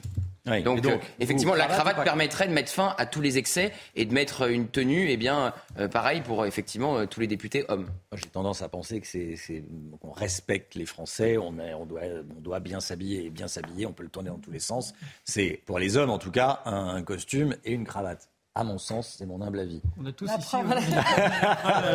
Oui, 0.46 0.62
donc, 0.62 0.84
euh, 0.84 0.98
effectivement, 1.20 1.54
la 1.54 1.66
cravate 1.66 1.96
pas 1.96 2.02
permettrait 2.02 2.46
de 2.46 2.52
mettre 2.52 2.70
fin 2.70 2.94
à 2.98 3.06
tous 3.06 3.22
les 3.22 3.38
excès 3.38 3.72
et 3.94 4.04
de 4.04 4.12
mettre 4.12 4.42
euh, 4.42 4.50
une 4.50 4.68
tenue, 4.68 5.08
eh 5.08 5.16
bien, 5.16 5.54
euh, 5.78 5.88
pareil 5.88 6.20
pour 6.20 6.44
effectivement 6.44 6.98
euh, 6.98 7.06
tous 7.06 7.20
les 7.20 7.26
députés 7.26 7.64
hommes. 7.68 7.88
J'ai 8.12 8.28
tendance 8.28 8.60
à 8.60 8.68
penser 8.68 9.00
que 9.00 9.06
c'est, 9.06 9.64
qu'on 10.02 10.12
respecte 10.12 10.74
les 10.74 10.84
Français, 10.84 11.38
on, 11.38 11.52
doit, 11.86 12.02
on 12.36 12.40
doit 12.40 12.60
bien 12.60 12.80
s'habiller 12.80 13.24
et 13.24 13.30
bien 13.30 13.48
s'habiller, 13.48 13.86
on 13.86 13.94
peut 13.94 14.02
le 14.02 14.10
tourner 14.10 14.28
dans 14.28 14.38
tous 14.38 14.50
les 14.50 14.60
sens. 14.60 14.92
C'est, 15.24 15.62
pour 15.64 15.78
les 15.78 15.96
hommes 15.96 16.10
en 16.10 16.18
tout 16.18 16.30
cas, 16.30 16.60
un, 16.66 16.88
un 16.88 17.02
costume 17.02 17.56
et 17.64 17.72
une 17.72 17.86
cravate. 17.86 18.28
À 18.56 18.62
mon 18.62 18.78
sens, 18.78 19.16
c'est 19.18 19.26
mon 19.26 19.42
humble 19.42 19.58
avis. 19.58 19.80
On 20.00 20.06
a 20.06 20.12
tous 20.12 20.26
La 20.26 20.37
ici. 20.37 20.56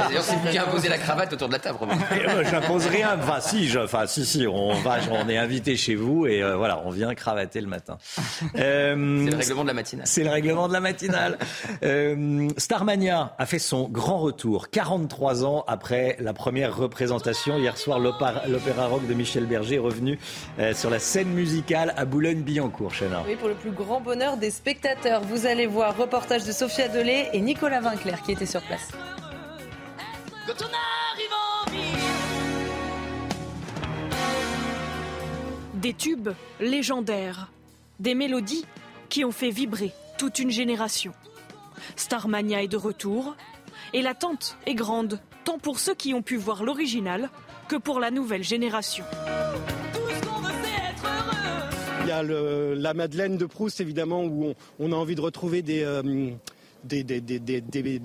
D'ailleurs, 0.10 0.24
c'est 0.24 0.36
vous 0.36 0.50
qui 0.50 0.58
imposez 0.58 0.90
la 0.90 0.98
cravate 0.98 1.32
autour 1.32 1.48
de 1.48 1.54
la 1.54 1.60
table, 1.60 1.80
moi, 1.86 1.96
je 2.44 2.52
n'impose 2.52 2.86
rien. 2.88 3.18
Enfin, 3.18 3.40
si, 3.40 3.70
je- 3.70 3.80
enfin, 3.80 4.08
si, 4.08 4.26
si, 4.26 4.46
on 4.46 4.74
va, 4.82 4.98
on 5.10 5.30
est 5.30 5.38
invité 5.38 5.78
chez 5.78 5.96
vous 5.96 6.28
et 6.28 6.44
euh, 6.44 6.58
voilà, 6.58 6.82
on 6.86 6.90
vient 6.90 7.16
cravater 7.16 7.62
le 7.62 7.68
matin. 7.68 7.98
Euh, 8.58 9.24
C'est 9.26 9.32
le 9.32 9.38
règlement 9.38 9.62
de 9.64 9.68
la 9.68 9.74
matinale. 9.74 10.06
C'est 10.08 10.24
le 10.26 10.30
règlement 10.32 10.68
de 10.68 10.74
la 10.74 10.82
matinale. 10.82 11.38
Euh, 11.84 12.50
Starmania 12.58 13.36
a 13.38 13.46
fait 13.46 13.60
son 13.60 13.88
grand 13.88 14.18
retour, 14.20 14.70
43 14.70 15.46
ans 15.46 15.64
après 15.66 16.18
la 16.20 16.34
première 16.34 16.76
représentation. 16.76 17.58
Hier 17.58 17.78
soir, 17.78 18.00
l'opéra 18.00 18.88
rock 18.88 19.08
de 19.08 19.14
Michel 19.14 19.46
Berger 19.46 19.76
est 19.76 19.80
revenu 19.80 20.20
euh, 20.60 20.74
sur 20.74 20.90
la 20.90 21.00
scène 21.00 21.30
musicale 21.30 21.94
à 21.96 22.04
Boulogne-Billancourt, 22.04 22.92
Chena. 22.94 23.24
Oui, 23.26 23.38
pour 23.38 23.48
le 23.48 23.56
plus 23.56 23.72
grand 23.72 24.02
bonheur 24.02 24.36
des 24.36 24.52
spectateurs, 24.52 25.22
vous 25.22 25.46
allez 25.46 25.66
voir 25.66 25.96
reportage 25.96 26.44
de 26.44 26.49
Sophia 26.52 26.88
Dolé 26.88 27.30
et 27.34 27.42
Nicolas 27.42 27.82
Vinclair 27.82 28.22
qui 28.22 28.32
étaient 28.32 28.46
sur 28.46 28.62
place. 28.62 28.90
Quand 30.48 30.62
on 30.62 30.72
arrive 31.14 31.34
en 31.34 31.72
ville. 31.72 32.00
Des 35.76 35.94
tubes 35.94 36.30
légendaires, 36.60 37.52
des 38.00 38.16
mélodies 38.16 38.66
qui 39.10 39.26
ont 39.26 39.32
fait 39.32 39.52
vibrer 39.52 39.92
toute 40.18 40.40
une 40.40 40.52
génération. 40.52 41.14
Starmania 41.96 42.64
est 42.64 42.68
de 42.68 42.78
retour 42.78 43.36
et 43.94 44.02
l'attente 44.02 44.58
est 44.66 44.76
grande, 44.76 45.20
tant 45.46 45.58
pour 45.58 45.80
ceux 45.80 45.96
qui 45.96 46.14
ont 46.14 46.22
pu 46.22 46.36
voir 46.36 46.64
l'original 46.64 47.30
que 47.68 47.76
pour 47.76 48.00
la 48.00 48.12
nouvelle 48.12 48.44
génération. 48.44 49.06
Il 52.10 52.14
y 52.14 52.16
a 52.16 52.24
le- 52.24 52.74
la 52.74 52.96
Madeleine 52.96 53.38
de 53.38 53.46
Proust, 53.46 53.82
évidemment, 53.82 54.24
où 54.24 54.46
on, 54.48 54.56
on 54.80 54.92
a 54.94 54.96
envie 54.96 55.14
de 55.14 55.22
retrouver 55.22 55.62
des, 55.62 55.84
euh, 55.84 56.02
des, 56.84 57.04
des, 57.04 57.22
des, 57.22 57.38
des- 57.38 57.62
des- 57.62 58.02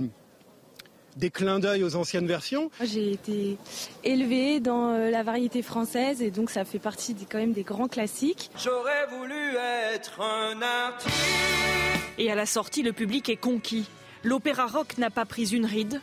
des 1.17 1.31
clins 1.31 1.59
d'œil 1.59 1.83
aux 1.85 1.97
anciennes 1.97 2.27
versions. 2.27 2.71
J'ai 2.83 3.13
été 3.13 3.57
élevée 4.05 4.61
dans 4.61 4.91
euh, 4.91 5.09
la 5.11 5.23
variété 5.23 5.63
française 5.63 6.21
et 6.21 6.31
donc 6.31 6.51
ça 6.51 6.67
fait 6.67 6.79
partie 6.79 7.15
des- 7.15 7.25
quand 7.25 7.39
même 7.39 7.55
des 7.55 7.63
grands 7.63 7.89
classiques. 7.89 8.51
J'aurais 8.63 9.07
voulu 9.19 9.57
être 9.95 10.21
un 10.21 10.61
artiste. 10.61 11.17
Et 12.19 12.31
à 12.31 12.35
la 12.35 12.45
sortie, 12.45 12.83
le 12.83 12.93
public 12.93 13.31
est 13.31 13.37
conquis. 13.37 13.87
L'opéra 14.23 14.67
rock 14.67 14.99
n'a 14.99 15.09
pas 15.09 15.25
pris 15.25 15.47
une 15.57 15.65
ride. 15.65 16.03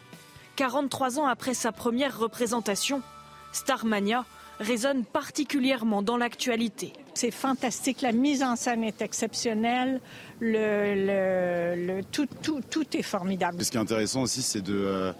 43 0.56 1.20
ans 1.20 1.28
après 1.28 1.54
sa 1.54 1.72
première 1.72 2.18
représentation, 2.18 3.04
Starmania 3.52 4.26
résonne 4.62 5.04
particulièrement 5.04 6.02
dans 6.02 6.16
l'actualité. 6.18 6.94
C'est 7.14 7.32
fantastique, 7.32 8.02
la 8.02 8.14
mise 8.14 8.42
en 8.44 8.56
scène 8.56 8.84
est 8.86 9.02
exceptionnelle, 9.02 10.00
le, 10.40 11.76
le- 11.76 11.96
le- 11.98 12.04
tout, 12.04 12.28
tout, 12.42 12.62
tout 12.70 12.86
est 12.96 13.02
formidable. 13.02 13.62
Ce 13.64 13.70
qui 13.72 13.78
est 13.78 13.82
intéressant 13.82 14.22
aussi, 14.22 14.42
c'est 14.42 14.62
de, 14.62 14.74
euh, 14.74 15.12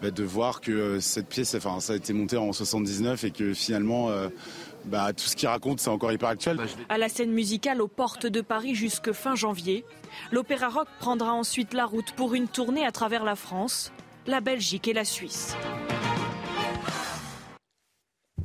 bah, 0.00 0.10
de 0.10 0.22
voir 0.24 0.60
que 0.62 0.70
euh, 0.72 1.00
cette 1.00 1.28
pièce, 1.28 1.54
enfin, 1.54 1.80
ça 1.80 1.92
a 1.92 1.96
été 1.96 2.12
monté 2.14 2.36
en 2.38 2.52
79 2.52 3.24
et 3.24 3.30
que 3.30 3.52
finalement, 3.52 4.08
euh, 4.10 4.28
bah, 4.86 5.12
tout 5.12 5.24
ce 5.26 5.36
qu'il 5.36 5.48
raconte, 5.48 5.80
c'est 5.80 5.90
encore 5.90 6.12
hyper 6.12 6.30
actuel. 6.30 6.58
À 6.88 6.96
la 6.96 7.08
scène 7.10 7.32
musicale 7.32 7.82
aux 7.82 7.88
portes 7.88 8.26
de 8.26 8.40
Paris 8.40 8.74
jusque 8.74 9.12
fin 9.12 9.34
janvier, 9.34 9.84
l'opéra 10.32 10.68
rock 10.68 10.88
prendra 10.98 11.34
ensuite 11.34 11.74
la 11.74 11.84
route 11.84 12.12
pour 12.12 12.34
une 12.34 12.48
tournée 12.48 12.86
à 12.86 12.92
travers 12.92 13.24
la 13.24 13.36
France, 13.36 13.92
la 14.26 14.40
Belgique 14.40 14.88
et 14.88 14.92
la 14.94 15.04
Suisse. 15.04 15.54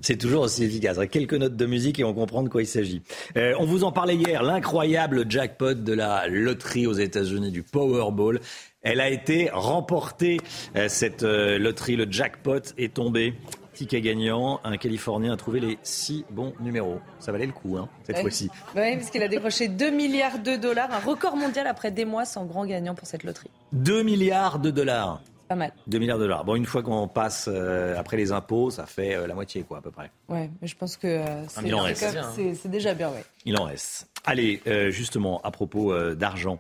C'est 0.04 0.18
toujours 0.18 0.44
aussi 0.44 0.66
efficace. 0.66 1.00
Quelques 1.10 1.34
notes 1.34 1.56
de 1.56 1.66
musique 1.66 1.98
et 1.98 2.04
on 2.04 2.14
comprend 2.14 2.44
de 2.44 2.50
quoi 2.50 2.62
il 2.62 2.68
s'agit. 2.68 3.02
Euh, 3.38 3.54
on 3.58 3.66
vous 3.66 3.86
en 3.86 3.94
parlait 3.94 4.18
hier, 4.18 4.44
l'incroyable 4.44 5.26
jackpot 5.30 5.76
de 5.76 5.94
la 5.94 6.28
loterie 6.28 6.88
aux 6.88 6.94
États-Unis 6.94 7.52
du 7.52 7.64
Powerball. 7.64 8.42
Elle 8.82 9.00
a 9.00 9.10
été 9.10 9.50
remportée, 9.54 10.42
euh, 10.76 10.90
cette 10.90 11.24
euh, 11.24 11.58
loterie. 11.58 11.96
Le 11.96 12.06
jackpot 12.12 12.60
est 12.78 12.94
tombé. 12.94 13.34
Ticket 13.74 14.02
gagnant, 14.02 14.60
un 14.66 14.76
Californien 14.76 15.34
a 15.34 15.38
trouvé 15.38 15.62
les 15.62 15.80
six 15.84 16.26
bons 16.30 16.54
numéros. 16.60 17.00
Ça 17.20 17.32
valait 17.32 17.48
le 17.48 17.54
coup, 17.54 17.78
hein, 17.78 17.88
cette 18.06 18.20
fois-ci. 18.20 18.50
Oui, 18.76 18.98
parce 18.98 19.10
qu'il 19.10 19.24
a 19.24 19.30
décroché 19.30 19.70
2 19.70 19.90
milliards 19.90 20.40
de 20.40 20.58
dollars, 20.58 20.92
un 20.92 21.00
record 21.00 21.38
mondial 21.38 21.66
après 21.66 21.92
des 21.92 22.06
mois 22.06 22.26
sans 22.26 22.46
grand 22.46 22.66
gagnant 22.66 22.94
pour 22.94 23.08
cette 23.08 23.24
loterie. 23.24 23.50
2 23.72 24.04
milliards 24.04 24.60
de 24.60 24.70
dollars. 24.70 25.22
Pas 25.54 25.58
mal. 25.58 25.74
2 25.86 26.00
milliards 26.00 26.18
de 26.18 26.24
dollars. 26.24 26.46
Bon, 26.46 26.56
une 26.56 26.66
fois 26.66 26.82
qu'on 26.82 27.08
passe 27.08 27.48
euh, 27.48 27.96
après 27.96 28.18
les 28.18 28.32
impôts, 28.32 28.72
ça 28.72 28.88
fait 28.88 29.14
euh, 29.14 29.28
la 29.28 29.36
moitié, 29.36 29.62
quoi, 29.62 29.78
à 29.78 29.82
peu 29.82 29.92
près. 29.92 30.10
Ouais, 30.28 30.50
mais 30.60 30.68
je 30.68 30.76
pense 30.76 30.98
que 30.98 31.06
euh, 31.06 31.48
c'est 31.48 31.62
il 31.64 31.76
en 31.76 31.82
c'est 31.82 31.86
reste. 31.90 32.06
quand 32.08 32.14
même- 32.14 32.32
c'est- 32.36 32.56
c'est 32.56 32.70
déjà 32.70 32.96
bien, 32.96 33.10
ouais. 33.12 33.24
Il 33.46 33.56
en 33.60 33.66
reste. 33.66 34.08
Allez, 34.26 34.62
justement, 34.90 35.42
à 35.44 35.52
propos 35.52 35.94
d'argent, 36.16 36.60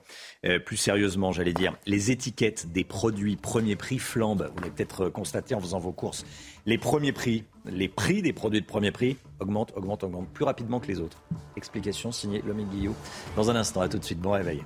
plus 0.65 0.75
sérieusement, 0.77 1.31
j'allais 1.31 1.53
dire, 1.53 1.73
les 1.87 2.11
étiquettes 2.11 2.71
des 2.73 2.83
produits 2.83 3.35
premier 3.37 3.75
prix 3.77 3.97
flambent. 3.99 4.51
Vous 4.53 4.59
l'avez 4.61 4.71
peut-être 4.73 5.07
constaté 5.09 5.55
en 5.55 5.61
faisant 5.61 5.79
vos 5.79 5.93
courses. 5.93 6.25
Les 6.65 6.77
premiers 6.77 7.13
prix, 7.13 7.45
les 7.65 7.87
prix 7.87 8.21
des 8.21 8.33
produits 8.33 8.59
de 8.61 8.65
premier 8.67 8.91
prix 8.91 9.15
augmentent, 9.39 9.71
augmentent, 9.77 10.03
augmentent 10.03 10.29
plus 10.33 10.43
rapidement 10.45 10.79
que 10.81 10.87
les 10.87 10.99
autres. 10.99 11.23
Explication 11.55 12.11
signée 12.11 12.43
Lomi 12.45 12.65
Guillot. 12.65 12.95
Dans 13.37 13.49
un 13.49 13.55
instant, 13.55 13.79
à 13.81 13.87
tout 13.87 13.97
de 13.97 14.03
suite. 14.03 14.19
Bon 14.19 14.31
réveil. 14.31 14.61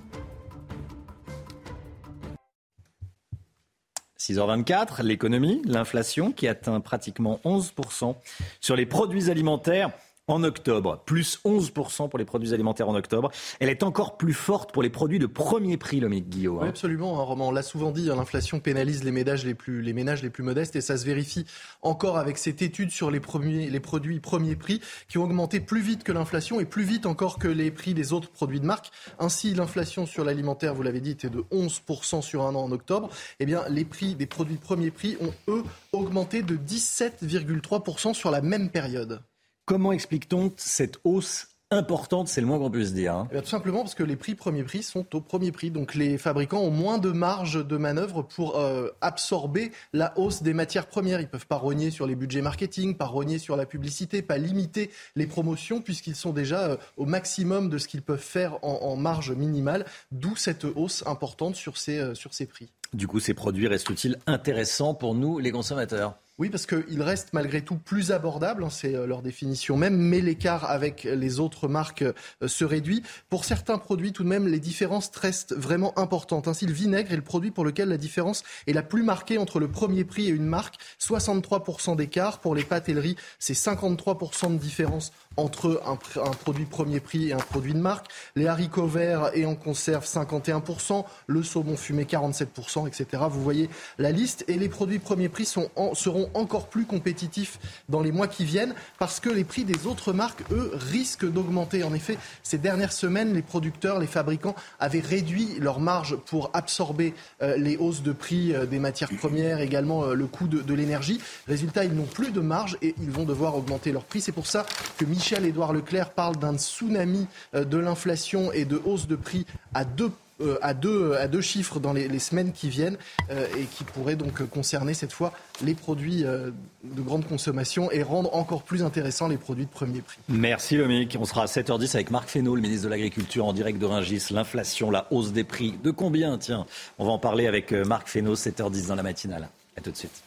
6h24, 4.27 5.03
l'économie, 5.03 5.61
l'inflation 5.65 6.31
qui 6.31 6.47
atteint 6.47 6.79
pratiquement 6.81 7.39
11% 7.45 8.15
sur 8.59 8.75
les 8.75 8.85
produits 8.85 9.29
alimentaires 9.29 9.91
en 10.27 10.43
octobre, 10.43 11.01
plus 11.05 11.39
11% 11.45 12.09
pour 12.09 12.19
les 12.19 12.25
produits 12.25 12.53
alimentaires 12.53 12.89
en 12.89 12.95
octobre. 12.95 13.31
Elle 13.59 13.69
est 13.69 13.83
encore 13.83 14.17
plus 14.17 14.33
forte 14.33 14.73
pour 14.73 14.83
les 14.83 14.89
produits 14.89 15.19
de 15.19 15.25
premier 15.25 15.77
prix, 15.77 15.99
Lomique 15.99 16.29
Guillaume. 16.29 16.59
Oui, 16.61 16.67
absolument, 16.67 17.19
hein, 17.19 17.23
Roman. 17.23 17.47
On 17.47 17.51
l'a 17.51 17.63
souvent 17.63 17.91
dit, 17.91 18.09
hein, 18.09 18.15
l'inflation 18.15 18.59
pénalise 18.59 19.03
les 19.03 19.11
ménages 19.11 19.45
les, 19.45 19.53
plus, 19.55 20.43
modestes 20.43 20.75
et 20.75 20.81
ça 20.81 20.97
se 20.97 21.05
vérifie 21.05 21.45
encore 21.81 22.17
avec 22.17 22.37
cette 22.37 22.61
étude 22.61 22.91
sur 22.91 23.09
les 23.09 23.19
produits 23.19 24.19
premier 24.19 24.55
prix 24.55 24.81
qui 25.07 25.17
ont 25.17 25.23
augmenté 25.23 25.59
plus 25.59 25.81
vite 25.81 26.03
que 26.03 26.11
l'inflation 26.11 26.59
et 26.59 26.65
plus 26.65 26.83
vite 26.83 27.05
encore 27.05 27.39
que 27.39 27.47
les 27.47 27.71
prix 27.71 27.93
des 27.93 28.11
autres 28.11 28.29
produits 28.29 28.59
de 28.59 28.65
marque. 28.65 28.91
Ainsi, 29.19 29.53
l'inflation 29.53 30.05
sur 30.05 30.25
l'alimentaire, 30.25 30.73
vous 30.73 30.83
l'avez 30.83 30.99
dit, 30.99 31.11
était 31.11 31.29
de 31.29 31.43
11% 31.51 32.21
sur 32.21 32.43
un 32.43 32.53
an 32.55 32.63
en 32.63 32.71
octobre. 32.71 33.09
Eh 33.39 33.45
bien, 33.45 33.63
les 33.69 33.85
prix 33.85 34.15
des 34.15 34.25
produits 34.25 34.57
premier 34.57 34.91
prix 34.91 35.17
ont, 35.21 35.33
eux, 35.47 35.63
augmenté 35.93 36.41
de 36.41 36.57
17,3% 36.57 38.13
sur 38.13 38.31
la 38.31 38.41
même 38.41 38.69
période. 38.69 39.21
Comment 39.67 39.91
explique-t-on 39.91 40.53
cette 40.55 40.97
hausse 41.03 41.49
importante 41.71 42.29
C'est 42.29 42.39
le 42.39 42.47
moins 42.47 42.57
qu'on 42.57 42.71
puisse 42.71 42.93
dire. 42.93 43.13
hein? 43.13 43.27
Eh 43.29 43.33
bien, 43.33 43.41
tout 43.41 43.49
simplement 43.49 43.79
parce 43.79 43.95
que 43.95 44.03
les 44.03 44.15
prix 44.15 44.33
premier 44.33 44.63
prix 44.63 44.81
sont 44.81 45.05
au 45.13 45.19
premier 45.19 45.51
prix. 45.51 45.71
Donc 45.71 45.93
les 45.93 46.17
fabricants 46.17 46.61
ont 46.61 46.71
moins 46.71 46.97
de 46.99 47.11
marge 47.11 47.67
de 47.67 47.75
manœuvre 47.75 48.21
pour 48.21 48.57
euh, 48.57 48.87
absorber 49.01 49.73
la 49.91 50.17
hausse 50.17 50.41
des 50.41 50.53
matières 50.53 50.87
premières. 50.87 51.19
Ils 51.19 51.27
peuvent 51.27 51.47
pas 51.47 51.57
rogner 51.57 51.91
sur 51.91 52.07
les 52.07 52.15
budgets 52.15 52.41
marketing, 52.41 52.95
pas 52.95 53.07
rogner 53.07 53.39
sur 53.39 53.57
la 53.57 53.65
publicité, 53.65 54.21
pas 54.21 54.37
limiter 54.37 54.89
les 55.17 55.27
promotions 55.27 55.81
puisqu'ils 55.81 56.15
sont 56.15 56.31
déjà 56.31 56.61
euh, 56.69 56.77
au 56.95 57.05
maximum 57.05 57.67
de 57.67 57.77
ce 57.77 57.89
qu'ils 57.89 58.03
peuvent 58.03 58.17
faire 58.23 58.59
en, 58.63 58.79
en 58.83 58.95
marge 58.95 59.33
minimale. 59.33 59.85
D'où 60.13 60.37
cette 60.37 60.63
hausse 60.63 61.03
importante 61.05 61.57
sur 61.57 61.75
ces, 61.77 61.99
euh, 61.99 62.15
sur 62.15 62.33
ces 62.33 62.45
prix. 62.45 62.71
Du 62.93 63.05
coup, 63.07 63.19
ces 63.19 63.33
produits 63.33 63.67
restent-ils 63.67 64.15
intéressants 64.27 64.93
pour 64.93 65.13
nous, 65.13 65.39
les 65.39 65.51
consommateurs? 65.51 66.15
Oui, 66.39 66.49
parce 66.49 66.67
qu'ils 66.67 67.01
restent 67.01 67.33
malgré 67.33 67.63
tout 67.63 67.77
plus 67.77 68.11
abordables, 68.11 68.63
hein, 68.63 68.69
c'est 68.69 68.93
euh, 68.93 69.07
leur 69.07 69.23
définition 69.23 69.75
même, 69.75 69.97
mais 69.97 70.21
l'écart 70.21 70.69
avec 70.69 71.03
les 71.03 71.39
autres 71.39 71.67
marques 71.67 72.03
euh, 72.03 72.47
se 72.47 72.63
réduit. 72.63 73.01
Pour 73.31 73.43
certains 73.43 73.79
produits, 73.79 74.11
tout 74.11 74.23
de 74.23 74.29
même, 74.29 74.47
les 74.47 74.59
différences 74.59 75.09
restent 75.15 75.55
vraiment 75.55 75.97
importantes. 75.97 76.47
Ainsi, 76.47 76.67
le 76.67 76.73
vinaigre 76.73 77.11
est 77.11 77.15
le 77.15 77.23
produit 77.23 77.49
pour 77.49 77.65
lequel 77.65 77.89
la 77.89 77.97
différence 77.97 78.43
est 78.67 78.73
la 78.73 78.83
plus 78.83 79.01
marquée 79.01 79.39
entre 79.39 79.59
le 79.59 79.67
premier 79.67 80.03
prix 80.03 80.27
et 80.27 80.29
une 80.29 80.45
marque. 80.45 80.75
63% 80.99 81.95
d'écart. 81.95 82.39
Pour 82.39 82.53
les 82.53 82.63
pâtes 82.63 82.91
c'est 83.39 83.53
53% 83.53 84.53
de 84.53 84.59
différence 84.59 85.11
entre 85.37 85.81
un, 85.85 85.93
pr- 85.95 86.27
un 86.27 86.31
produit 86.31 86.65
premier 86.65 86.99
prix 86.99 87.29
et 87.29 87.33
un 87.33 87.37
produit 87.37 87.73
de 87.73 87.79
marque. 87.79 88.07
Les 88.35 88.47
haricots 88.47 88.87
verts 88.87 89.31
et 89.33 89.45
en 89.45 89.55
conserve, 89.55 90.05
51%. 90.05 91.05
Le 91.27 91.43
saumon 91.43 91.77
fumé, 91.77 92.03
47%, 92.05 92.87
etc. 92.87 93.23
Vous 93.29 93.41
voyez 93.43 93.69
la 93.97 94.11
liste. 94.11 94.43
Et 94.47 94.57
les 94.57 94.69
produits 94.69 94.99
premier 94.99 95.29
prix 95.29 95.45
sont 95.45 95.69
seront 95.93 96.29
encore 96.33 96.67
plus 96.67 96.85
compétitifs 96.85 97.59
dans 97.89 98.01
les 98.01 98.11
mois 98.11 98.27
qui 98.27 98.45
viennent 98.45 98.73
parce 98.99 99.19
que 99.19 99.29
les 99.29 99.43
prix 99.43 99.63
des 99.63 99.87
autres 99.87 100.13
marques, 100.13 100.43
eux, 100.51 100.71
risquent 100.73 101.29
d'augmenter. 101.31 101.83
En 101.83 101.93
effet, 101.93 102.17
ces 102.43 102.57
dernières 102.57 102.93
semaines, 102.93 103.33
les 103.33 103.41
producteurs, 103.41 103.99
les 103.99 104.07
fabricants 104.07 104.55
avaient 104.79 104.99
réduit 104.99 105.57
leur 105.59 105.79
marge 105.79 106.15
pour 106.15 106.49
absorber 106.53 107.13
euh, 107.41 107.57
les 107.57 107.77
hausses 107.77 108.01
de 108.01 108.11
prix 108.11 108.53
euh, 108.53 108.65
des 108.65 108.79
matières 108.79 109.09
premières, 109.17 109.59
également 109.59 110.03
euh, 110.03 110.13
le 110.13 110.25
coût 110.27 110.47
de, 110.47 110.61
de 110.61 110.73
l'énergie. 110.73 111.19
Résultat, 111.47 111.85
ils 111.85 111.93
n'ont 111.93 112.03
plus 112.05 112.31
de 112.31 112.39
marge 112.41 112.77
et 112.81 112.95
ils 113.01 113.11
vont 113.11 113.23
devoir 113.23 113.55
augmenter 113.55 113.91
leur 113.91 114.03
prix. 114.03 114.21
C'est 114.21 114.31
pour 114.31 114.47
ça 114.47 114.65
que 114.97 115.05
Michel-Édouard 115.27 115.73
Leclerc 115.73 116.11
parle 116.11 116.37
d'un 116.37 116.57
tsunami 116.57 117.27
euh, 117.53 117.65
de 117.65 117.77
l'inflation 117.77 118.53
et 118.53 118.63
de 118.63 118.81
hausse 118.85 119.07
de 119.07 119.17
prix 119.17 119.45
à 119.73 119.83
deux 119.83 120.13
euh, 120.39 121.41
chiffres 121.41 121.81
dans 121.81 121.91
les, 121.91 122.19
semaines 122.19 122.53
qui 122.53 122.69
viennent 122.69 122.95
euh, 123.29 123.45
et 123.57 123.65
qui 123.65 123.83
pourraient 123.83 124.15
donc 124.15 124.41
concerner 124.47 124.93
cette 124.93 125.11
fois 125.11 125.33
les 125.61 125.73
produits 125.73 126.23
de 126.23 127.01
grande 127.01 127.27
consommation 127.27 127.91
et 127.91 128.03
rendre 128.03 128.33
encore 128.35 128.63
plus 128.63 128.83
intéressants 128.83 129.27
les 129.27 129.35
produits 129.35 129.65
de 129.65 129.69
premier 129.69 129.99
prix. 129.99 130.19
Merci 130.29 130.77
Lomique. 130.77 131.17
On 131.19 131.25
sera 131.25 131.43
à 131.43 131.47
7h10 131.47 131.95
avec 131.95 132.09
Marc 132.09 132.29
Fesneau, 132.29 132.55
le 132.55 132.61
ministre 132.61 132.85
de 132.85 132.89
l'Agriculture, 132.89 133.45
en 133.45 133.51
direct 133.51 133.79
de 133.79 133.85
Rungis. 133.85 134.27
L'inflation, 134.31 134.91
la 134.91 135.07
hausse 135.11 135.33
des 135.33 135.43
prix. 135.43 135.77
De 135.83 135.91
combien 135.91 136.37
Tiens, 136.37 136.65
on 136.99 137.05
va 137.05 137.11
en 137.11 137.19
parler 137.19 137.47
avec 137.47 137.73
Marc 137.73 138.07
Fesneau, 138.07 138.35
7h10 138.35 138.87
dans 138.87 138.95
la 138.95 139.03
matinale. 139.03 139.49
À 139.75 139.81
tout 139.81 139.91
de 139.91 139.97
suite. 139.97 140.26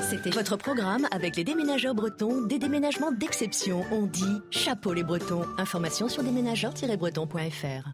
C'était 0.00 0.30
votre 0.30 0.56
programme 0.56 1.06
avec 1.10 1.36
les 1.36 1.44
déménageurs 1.44 1.94
bretons, 1.94 2.42
des 2.42 2.58
déménagements 2.58 3.12
d'exception. 3.12 3.84
On 3.92 4.02
dit 4.06 4.40
chapeau 4.50 4.92
les 4.92 5.04
bretons. 5.04 5.44
Information 5.58 6.08
sur 6.08 6.22
déménageurs-bretons.fr. 6.22 7.88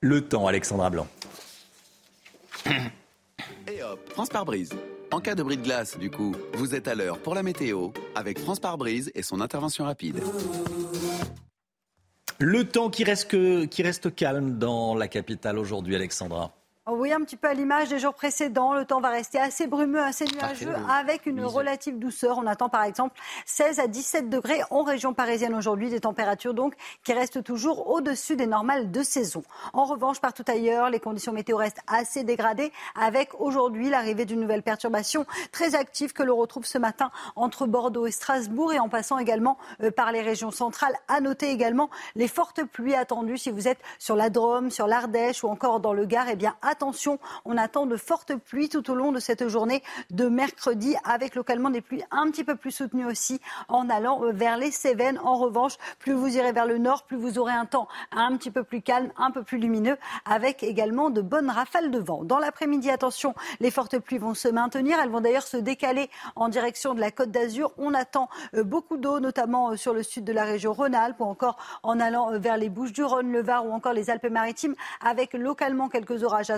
Le 0.00 0.20
temps, 0.28 0.46
Alexandra 0.46 0.90
Blanc. 0.90 1.06
Et 2.66 3.82
hop, 3.82 4.00
France 4.10 4.28
par 4.28 4.44
brise. 4.44 4.70
En 5.10 5.20
cas 5.20 5.34
de 5.34 5.42
bris 5.42 5.56
de 5.56 5.62
glace, 5.62 5.98
du 5.98 6.10
coup, 6.10 6.34
vous 6.54 6.74
êtes 6.74 6.88
à 6.88 6.94
l'heure 6.94 7.18
pour 7.18 7.34
la 7.34 7.42
météo 7.42 7.90
avec 8.14 8.38
France 8.38 8.60
par 8.60 8.78
brise 8.78 9.10
et 9.14 9.22
son 9.22 9.40
intervention 9.40 9.84
rapide. 9.84 10.20
Le 12.38 12.64
temps 12.68 12.90
qui 12.90 13.04
reste, 13.04 13.28
que- 13.30 13.64
qui 13.66 13.82
reste 13.82 14.14
calme 14.14 14.58
dans 14.58 14.94
la 14.94 15.06
capitale 15.08 15.58
aujourd'hui, 15.58 15.94
Alexandra. 15.94 16.52
Oh 16.84 16.96
Oui, 16.96 17.12
un 17.12 17.20
petit 17.20 17.36
peu 17.36 17.46
à 17.46 17.54
l'image 17.54 17.90
des 17.90 18.00
jours 18.00 18.12
précédents. 18.12 18.74
Le 18.74 18.84
temps 18.84 19.00
va 19.00 19.10
rester 19.10 19.38
assez 19.38 19.68
brumeux, 19.68 20.02
assez 20.02 20.24
nuageux, 20.24 20.74
avec 20.90 21.26
une 21.26 21.44
relative 21.44 21.96
douceur. 21.96 22.38
On 22.38 22.46
attend 22.48 22.68
par 22.68 22.82
exemple 22.82 23.20
16 23.46 23.78
à 23.78 23.86
17 23.86 24.28
degrés 24.28 24.62
en 24.70 24.82
région 24.82 25.14
parisienne 25.14 25.54
aujourd'hui, 25.54 25.90
des 25.90 26.00
températures 26.00 26.54
donc 26.54 26.74
qui 27.04 27.12
restent 27.12 27.44
toujours 27.44 27.88
au-dessus 27.88 28.34
des 28.34 28.48
normales 28.48 28.90
de 28.90 29.04
saison. 29.04 29.44
En 29.72 29.84
revanche, 29.84 30.20
partout 30.20 30.42
ailleurs, 30.48 30.90
les 30.90 30.98
conditions 30.98 31.32
météo 31.32 31.56
restent 31.56 31.82
assez 31.86 32.24
dégradées, 32.24 32.72
avec 33.00 33.40
aujourd'hui 33.40 33.88
l'arrivée 33.88 34.24
d'une 34.24 34.40
nouvelle 34.40 34.64
perturbation 34.64 35.24
très 35.52 35.76
active 35.76 36.12
que 36.12 36.24
l'on 36.24 36.34
retrouve 36.34 36.66
ce 36.66 36.78
matin 36.78 37.12
entre 37.36 37.68
Bordeaux 37.68 38.08
et 38.08 38.10
Strasbourg 38.10 38.72
et 38.72 38.80
en 38.80 38.88
passant 38.88 39.18
également 39.18 39.56
euh, 39.84 39.92
par 39.92 40.10
les 40.10 40.20
régions 40.20 40.50
centrales. 40.50 40.96
À 41.06 41.20
noter 41.20 41.50
également 41.50 41.90
les 42.16 42.26
fortes 42.26 42.64
pluies 42.64 42.96
attendues 42.96 43.38
si 43.38 43.52
vous 43.52 43.68
êtes 43.68 43.78
sur 44.00 44.16
la 44.16 44.30
Drôme, 44.30 44.72
sur 44.72 44.88
l'Ardèche 44.88 45.44
ou 45.44 45.48
encore 45.48 45.78
dans 45.78 45.92
le 45.92 46.06
Gard. 46.06 46.26
Eh 46.28 46.34
bien, 46.34 46.56
attention, 46.72 47.18
on 47.44 47.56
attend 47.56 47.86
de 47.86 47.96
fortes 47.96 48.34
pluies 48.34 48.70
tout 48.70 48.90
au 48.90 48.94
long 48.94 49.12
de 49.12 49.20
cette 49.20 49.46
journée 49.48 49.82
de 50.10 50.26
mercredi, 50.26 50.96
avec 51.04 51.34
localement 51.34 51.70
des 51.70 51.82
pluies 51.82 52.02
un 52.10 52.30
petit 52.30 52.44
peu 52.44 52.56
plus 52.56 52.70
soutenues 52.70 53.04
aussi 53.04 53.40
en 53.68 53.88
allant 53.90 54.24
euh, 54.24 54.32
vers 54.32 54.56
les 54.56 54.70
Cévennes. 54.70 55.20
En 55.22 55.36
revanche, 55.36 55.74
plus 55.98 56.14
vous 56.14 56.36
irez 56.36 56.52
vers 56.52 56.66
le 56.66 56.78
nord, 56.78 57.04
plus 57.04 57.18
vous 57.18 57.38
aurez 57.38 57.52
un 57.52 57.66
temps 57.66 57.88
un 58.10 58.36
petit 58.36 58.50
peu 58.50 58.64
plus 58.64 58.80
calme, 58.80 59.12
un 59.18 59.30
peu 59.30 59.42
plus 59.42 59.58
lumineux, 59.58 59.98
avec 60.24 60.62
également 60.62 61.10
de 61.10 61.20
bonnes 61.20 61.50
rafales 61.50 61.90
de 61.90 61.98
vent. 61.98 62.24
Dans 62.24 62.38
l'après-midi, 62.38 62.90
attention, 62.90 63.34
les 63.60 63.70
fortes 63.70 63.98
pluies 63.98 64.18
vont 64.18 64.34
se 64.34 64.48
maintenir. 64.48 64.98
Elles 65.02 65.10
vont 65.10 65.20
d'ailleurs 65.20 65.46
se 65.46 65.58
décaler 65.58 66.08
en 66.36 66.48
direction 66.48 66.94
de 66.94 67.00
la 67.00 67.10
Côte 67.10 67.30
d'Azur. 67.30 67.72
On 67.76 67.92
attend 67.92 68.28
euh, 68.54 68.64
beaucoup 68.64 68.96
d'eau, 68.96 69.20
notamment 69.20 69.72
euh, 69.72 69.76
sur 69.76 69.92
le 69.92 70.02
sud 70.02 70.24
de 70.24 70.32
la 70.32 70.44
région 70.44 70.72
Rhône-Alpes 70.72 71.20
ou 71.20 71.24
encore 71.24 71.58
en 71.82 72.00
allant 72.00 72.38
vers 72.38 72.56
les 72.56 72.70
Bouches-du-Rhône, 72.70 73.30
le 73.30 73.42
Var 73.42 73.66
ou 73.66 73.72
encore 73.72 73.92
les 73.92 74.08
Alpes-Maritimes, 74.08 74.74
avec 75.04 75.34
localement 75.34 75.90
quelques 75.90 76.22
orages 76.22 76.50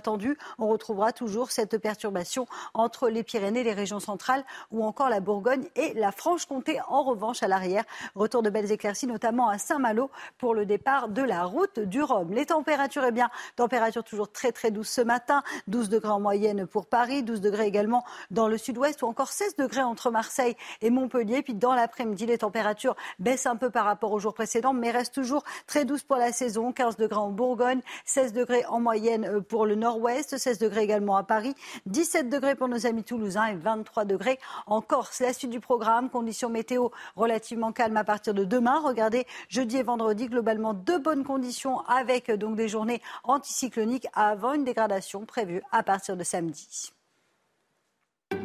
On 0.58 0.68
retrouvera 0.68 1.12
toujours 1.12 1.50
cette 1.50 1.78
perturbation 1.78 2.46
entre 2.74 3.08
les 3.08 3.22
Pyrénées, 3.22 3.62
les 3.62 3.72
régions 3.72 4.00
centrales 4.00 4.44
ou 4.70 4.84
encore 4.84 5.08
la 5.08 5.20
Bourgogne 5.20 5.66
et 5.76 5.94
la 5.94 6.12
Franche-Comté. 6.12 6.80
En 6.88 7.02
revanche, 7.02 7.42
à 7.42 7.48
l'arrière, 7.48 7.84
retour 8.14 8.42
de 8.42 8.50
belles 8.50 8.70
éclaircies, 8.70 9.06
notamment 9.06 9.48
à 9.48 9.58
Saint-Malo 9.58 10.10
pour 10.38 10.54
le 10.54 10.66
départ 10.66 11.08
de 11.08 11.22
la 11.22 11.44
route 11.44 11.78
du 11.78 12.02
Rhum. 12.02 12.32
Les 12.32 12.46
températures, 12.46 13.04
eh 13.06 13.12
bien, 13.12 13.30
température 13.56 14.04
toujours 14.04 14.30
très 14.30 14.52
très 14.52 14.70
douce 14.70 14.88
ce 14.88 15.00
matin, 15.00 15.42
12 15.68 15.88
degrés 15.88 16.12
en 16.12 16.20
moyenne 16.20 16.66
pour 16.66 16.86
Paris, 16.86 17.22
12 17.22 17.40
degrés 17.40 17.66
également 17.66 18.04
dans 18.30 18.48
le 18.48 18.58
sud-ouest 18.58 19.02
ou 19.02 19.06
encore 19.06 19.28
16 19.28 19.56
degrés 19.56 19.82
entre 19.82 20.10
Marseille 20.10 20.56
et 20.82 20.90
Montpellier. 20.90 21.42
Puis 21.42 21.54
dans 21.54 21.74
l'après-midi, 21.74 22.26
les 22.26 22.38
températures 22.38 22.96
baissent 23.18 23.46
un 23.46 23.56
peu 23.56 23.70
par 23.70 23.84
rapport 23.84 24.12
au 24.12 24.18
jour 24.18 24.34
précédent, 24.34 24.72
mais 24.72 24.90
restent 24.90 25.14
toujours 25.14 25.44
très 25.66 25.84
douces 25.84 26.02
pour 26.02 26.16
la 26.16 26.32
saison, 26.32 26.72
15 26.72 26.96
degrés 26.96 27.20
en 27.20 27.30
Bourgogne, 27.30 27.80
16 28.04 28.32
degrés 28.32 28.64
en 28.66 28.80
moyenne 28.80 29.42
pour 29.42 29.66
le 29.66 29.74
nord 29.74 29.93
nord-ouest, 29.94 30.36
16 30.36 30.58
degrés 30.58 30.82
également 30.82 31.16
à 31.16 31.22
Paris, 31.22 31.54
17 31.86 32.28
degrés 32.28 32.54
pour 32.56 32.68
nos 32.68 32.86
amis 32.86 33.04
toulousains 33.04 33.46
et 33.46 33.54
23 33.54 34.04
degrés 34.04 34.38
en 34.66 34.80
Corse. 34.80 35.20
La 35.20 35.32
suite 35.32 35.50
du 35.50 35.60
programme, 35.60 36.10
conditions 36.10 36.50
météo 36.50 36.88
relativement 37.16 37.72
calmes 37.72 37.96
à 37.96 38.04
partir 38.04 38.34
de 38.34 38.44
demain. 38.44 38.80
Regardez, 38.84 39.26
jeudi 39.48 39.76
et 39.76 39.82
vendredi, 39.82 40.26
globalement 40.26 40.74
de 40.74 40.96
bonnes 40.98 41.24
conditions 41.24 41.80
avec 41.86 42.30
donc 42.30 42.56
des 42.56 42.68
journées 42.68 43.00
anticycloniques 43.22 44.08
avant 44.14 44.54
une 44.54 44.64
dégradation 44.64 45.24
prévue 45.24 45.62
à 45.70 45.82
partir 45.82 46.16
de 46.16 46.24
samedi. 46.24 46.92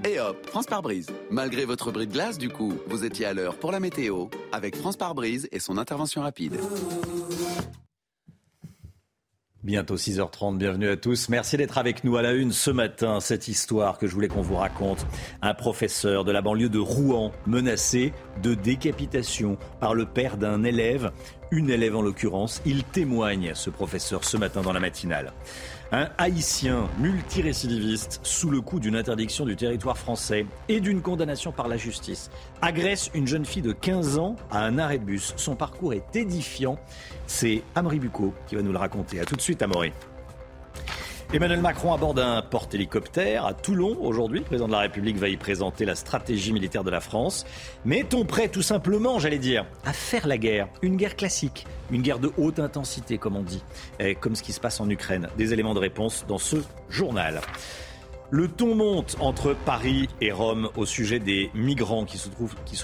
Et 0.06 0.20
hop, 0.20 0.46
France 0.46 0.68
par 0.68 0.84
brise. 0.84 1.08
Malgré 1.32 1.66
votre 1.66 1.92
bris 1.92 2.06
de 2.06 2.14
glace, 2.14 2.38
du 2.38 2.50
coup, 2.50 2.74
vous 2.88 3.06
étiez 3.06 3.26
à 3.26 3.34
l'heure 3.34 3.58
pour 3.58 3.72
la 3.72 3.80
météo 3.80 4.28
avec 4.52 4.76
France 4.76 4.98
par 4.98 5.16
brise 5.16 5.50
et 5.52 5.60
son 5.60 5.78
intervention 5.78 6.22
rapide. 6.22 6.60
Bientôt 9.62 9.98
6h30, 9.98 10.58
bienvenue 10.58 10.88
à 10.88 10.96
tous. 10.96 11.28
Merci 11.28 11.58
d'être 11.58 11.78
avec 11.78 12.06
nous 12.06 12.16
à 12.16 12.22
la 12.22 12.32
une 12.32 12.54
ce 12.54 12.72
matin. 12.72 13.20
Cette 13.20 13.50
histoire 13.50 13.98
que 13.98 14.08
je 14.08 14.14
voulais 14.14 14.30
qu'on 14.30 14.42
vous 14.42 14.56
raconte. 14.56 15.06
Un 15.42 15.54
professeur 15.54 16.24
de 16.24 16.32
la 16.32 16.42
banlieue 16.42 16.70
de 16.70 16.80
Rouen 16.80 17.34
menacé 17.46 18.14
de 18.42 18.54
décapitation 18.54 19.58
par 19.82 19.96
le 19.96 20.06
père 20.06 20.38
d'un 20.38 20.64
élève, 20.64 21.12
une 21.52 21.70
élève 21.70 21.98
en 21.98 22.02
l'occurrence. 22.02 22.62
Il 22.66 22.86
témoigne, 22.86 23.52
ce 23.54 23.70
professeur, 23.70 24.24
ce 24.24 24.38
matin 24.38 24.62
dans 24.62 24.72
la 24.72 24.80
matinale. 24.80 25.34
Un 25.92 26.08
haïtien 26.20 26.88
multirécidiviste 27.00 28.20
sous 28.22 28.52
le 28.52 28.62
coup 28.62 28.80
d'une 28.80 28.96
interdiction 28.96 29.44
du 29.44 29.56
territoire 29.56 29.98
français 29.98 30.46
et 30.68 30.82
d'une 30.82 31.02
condamnation 31.02 31.52
par 31.52 31.68
la 31.68 31.78
justice 31.78 32.30
agresse 32.62 33.10
une 33.16 33.26
jeune 33.26 33.44
fille 33.44 33.64
de 33.64 33.72
15 33.72 34.20
ans 34.20 34.36
à 34.52 34.64
un 34.64 34.78
arrêt 34.78 35.00
de 35.00 35.06
bus. 35.06 35.34
Son 35.36 35.56
parcours 35.56 35.94
est 35.94 36.16
édifiant. 36.16 36.78
C'est 37.26 37.64
Amaury 37.74 37.98
Bucco 37.98 38.36
qui 38.48 38.56
va 38.56 38.62
nous 38.62 38.72
le 38.72 38.78
raconter. 38.78 39.20
A 39.20 39.26
tout 39.26 39.36
de 39.36 39.42
suite, 39.42 39.64
Amaury. 39.64 39.92
Emmanuel 41.32 41.62
Macron 41.62 41.94
aborde 41.94 42.18
un 42.18 42.42
porte-hélicoptère 42.42 43.46
à 43.46 43.54
Toulon 43.54 43.96
aujourd'hui. 44.02 44.40
Le 44.40 44.46
président 44.46 44.66
de 44.66 44.72
la 44.72 44.80
République 44.80 45.18
va 45.18 45.30
y 45.30 45.38
présenter 45.38 45.86
la 45.86 45.94
stratégie 45.94 46.52
militaire 46.52 46.84
de 46.84 46.90
la 46.90 47.02
France. 47.02 47.46
Mais 47.86 48.00
est-on 48.00 48.26
prêt 48.26 48.48
tout 48.48 48.64
simplement, 48.64 49.20
j'allais 49.20 49.38
dire, 49.38 49.68
à 49.86 49.94
faire 49.94 50.26
la 50.26 50.40
guerre? 50.40 50.68
Une 50.82 50.96
guerre 50.96 51.16
classique, 51.16 51.68
une 51.92 52.02
guerre 52.02 52.18
de 52.18 52.32
haute 52.40 52.58
intensité 52.58 53.20
comme 53.20 53.36
on 53.36 53.44
dit, 53.44 53.64
comme 54.22 54.36
ce 54.36 54.42
qui 54.42 54.54
se 54.54 54.60
passe 54.60 54.80
en 54.80 54.90
Ukraine. 54.90 55.28
Des 55.38 55.54
éléments 55.54 55.76
de 55.76 55.80
réponse 55.80 56.26
dans 56.28 56.40
ce 56.40 56.58
journal. 56.90 57.42
Le 58.32 58.48
ton 58.48 58.76
monte 58.76 59.18
entre 59.22 59.56
Paris 59.66 60.08
et 60.22 60.32
Rome 60.32 60.70
au 60.78 60.86
sujet 60.86 61.18
des 61.18 61.50
migrants 61.56 62.06
qui 62.06 62.20
se 62.20 62.30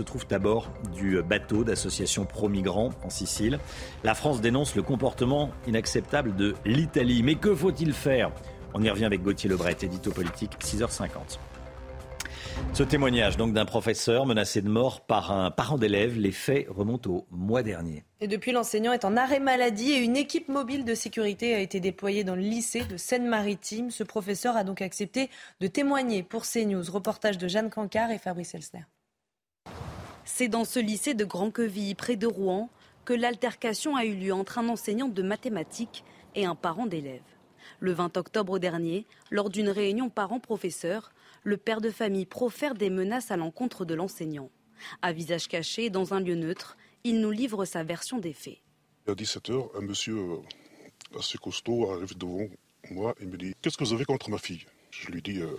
trouvent, 0.02 0.26
à 0.32 0.40
bord 0.40 0.72
du 0.96 1.22
bateau 1.22 1.64
d'association 1.64 2.26
pro-migrants 2.26 2.90
en 3.04 3.12
Sicile. 3.12 3.60
La 4.04 4.16
France 4.16 4.42
dénonce 4.42 4.76
le 4.76 4.82
comportement 4.82 5.52
inacceptable 5.68 6.36
de 6.36 6.56
l'Italie. 6.66 7.22
Mais 7.22 7.36
que 7.36 7.54
faut-il 7.54 7.94
faire? 7.94 8.32
On 8.74 8.82
y 8.82 8.90
revient 8.90 9.06
avec 9.06 9.22
Gauthier 9.22 9.48
Lebret, 9.48 9.78
édito 9.84 10.10
politique, 10.10 10.54
6h50. 10.64 11.38
Ce 12.74 12.84
témoignage 12.84 13.38
donc 13.38 13.54
d'un 13.54 13.65
professeur 13.65 14.26
menacé 14.26 14.62
de 14.62 14.68
mort 14.68 15.02
par 15.02 15.32
un 15.32 15.50
parent 15.50 15.78
d'élève, 15.78 16.18
les 16.18 16.32
faits 16.32 16.68
remontent 16.70 17.10
au 17.10 17.26
mois 17.32 17.63
dernier. 17.63 18.04
Et 18.20 18.28
depuis, 18.28 18.52
l'enseignant 18.52 18.91
est 18.91 19.06
en 19.06 19.15
arrêt 19.15 19.39
maladie 19.39 19.94
et 19.94 20.00
une 20.00 20.18
équipe 20.18 20.50
mobile 20.50 20.84
de 20.84 20.94
sécurité 20.94 21.56
a 21.56 21.60
été 21.60 21.80
déployée 21.80 22.24
dans 22.24 22.36
le 22.36 22.41
lycée 22.41 22.84
de 22.84 22.98
Seine-Maritime. 22.98 23.91
Ce 23.91 24.04
professeur 24.04 24.58
a 24.58 24.63
donc 24.63 24.82
accepté 24.82 25.30
de 25.62 25.68
témoigner 25.68 26.22
pour 26.22 26.44
CNews. 26.46 26.84
Reportage 26.91 27.38
de 27.38 27.48
Jeanne 27.48 27.70
Cancard 27.70 28.12
et 28.12 28.18
Fabrice 28.18 28.54
Elsner. 28.56 28.84
C'est 30.26 30.48
dans 30.48 30.65
ce 30.65 30.80
lycée 30.80 31.13
de 31.13 31.24
Grand-Quevilly, 31.24 31.96
près 31.96 32.18
de 32.18 32.28
Rouen, 32.28 32.70
que 33.06 33.13
l'altercation 33.13 33.96
a 33.96 34.04
eu 34.04 34.15
lieu 34.15 34.34
entre 34.34 34.58
un 34.58 34.68
enseignant 34.68 35.08
de 35.08 35.22
mathématiques 35.22 36.04
et 36.36 36.46
un 36.46 36.56
parent 36.56 36.88
d'élève. 36.88 37.22
Le 37.80 37.94
20 37.94 38.18
octobre 38.18 38.60
dernier, 38.60 39.06
lors 39.32 39.50
d'une 39.50 39.70
réunion 39.70 40.10
parents-professeurs, 40.10 41.13
le 41.46 41.58
père 41.58 41.80
de 41.80 41.92
famille 41.92 42.26
profère 42.26 42.74
des 42.74 42.90
menaces 42.90 43.32
à 43.32 43.38
l'encontre 43.38 43.86
de 43.86 43.94
l'enseignant. 43.94 44.50
À 45.02 45.14
visage 45.14 45.48
caché, 45.48 45.90
dans 45.90 46.14
un 46.14 46.20
lieu 46.20 46.36
neutre, 46.36 46.76
il 47.04 47.22
nous 47.22 47.32
livre 47.32 47.66
sa 47.66 47.84
version 47.84 48.18
des 48.18 48.34
faits. 48.34 48.58
À 49.08 49.12
17h, 49.12 49.78
un 49.78 49.82
monsieur 49.82 50.18
euh, 50.18 50.38
assez 51.20 51.38
costaud 51.38 51.92
arrive 51.92 52.18
devant 52.18 52.48
moi 52.90 53.14
et 53.22 53.26
me 53.26 53.38
dit 53.38 53.54
Qu'est-ce 53.62 53.78
que 53.78 53.84
vous 53.84 53.94
avez 53.94 54.06
contre 54.06 54.32
ma 54.32 54.40
fille? 54.40 54.66
Je 54.90 55.12
lui 55.12 55.22
dis 55.22 55.40
euh, 55.40 55.56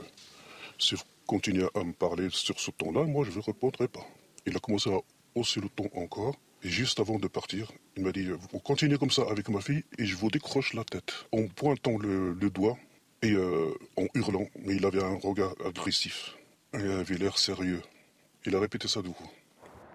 Si 0.76 0.96
vous 0.96 1.04
continuez 1.24 1.68
à 1.74 1.84
me 1.84 1.92
parler 1.92 2.28
sur 2.30 2.58
ce 2.58 2.72
ton-là, 2.72 3.04
moi 3.04 3.24
je 3.24 3.38
ne 3.38 3.42
répondrai 3.42 3.86
pas. 3.86 4.04
Il 4.44 4.56
a 4.56 4.58
commencé 4.58 4.90
à 4.90 4.98
hausser 5.36 5.60
le 5.60 5.68
ton 5.68 5.88
encore. 5.94 6.34
Et 6.64 6.68
juste 6.68 6.98
avant 6.98 7.20
de 7.20 7.28
partir, 7.28 7.70
il 7.96 8.02
m'a 8.02 8.10
dit 8.10 8.28
Vous 8.50 8.58
continuez 8.58 8.98
comme 8.98 9.10
ça 9.12 9.22
avec 9.30 9.48
ma 9.50 9.60
fille 9.60 9.84
et 9.98 10.04
je 10.04 10.16
vous 10.16 10.30
décroche 10.30 10.74
la 10.74 10.82
tête. 10.82 11.12
En 11.30 11.46
pointant 11.46 11.96
le, 11.96 12.32
le 12.32 12.50
doigt 12.50 12.76
et 13.22 13.32
euh, 13.32 13.72
en 13.96 14.06
hurlant, 14.14 14.46
mais 14.64 14.76
il 14.76 14.86
avait 14.86 15.02
un 15.02 15.16
regard 15.16 15.54
agressif. 15.64 16.36
Il 16.74 16.90
avait 16.90 17.16
l'air 17.16 17.38
sérieux. 17.38 17.82
Il 18.44 18.54
a 18.54 18.60
répété 18.60 18.88
ça 18.88 19.00
coup. 19.02 19.30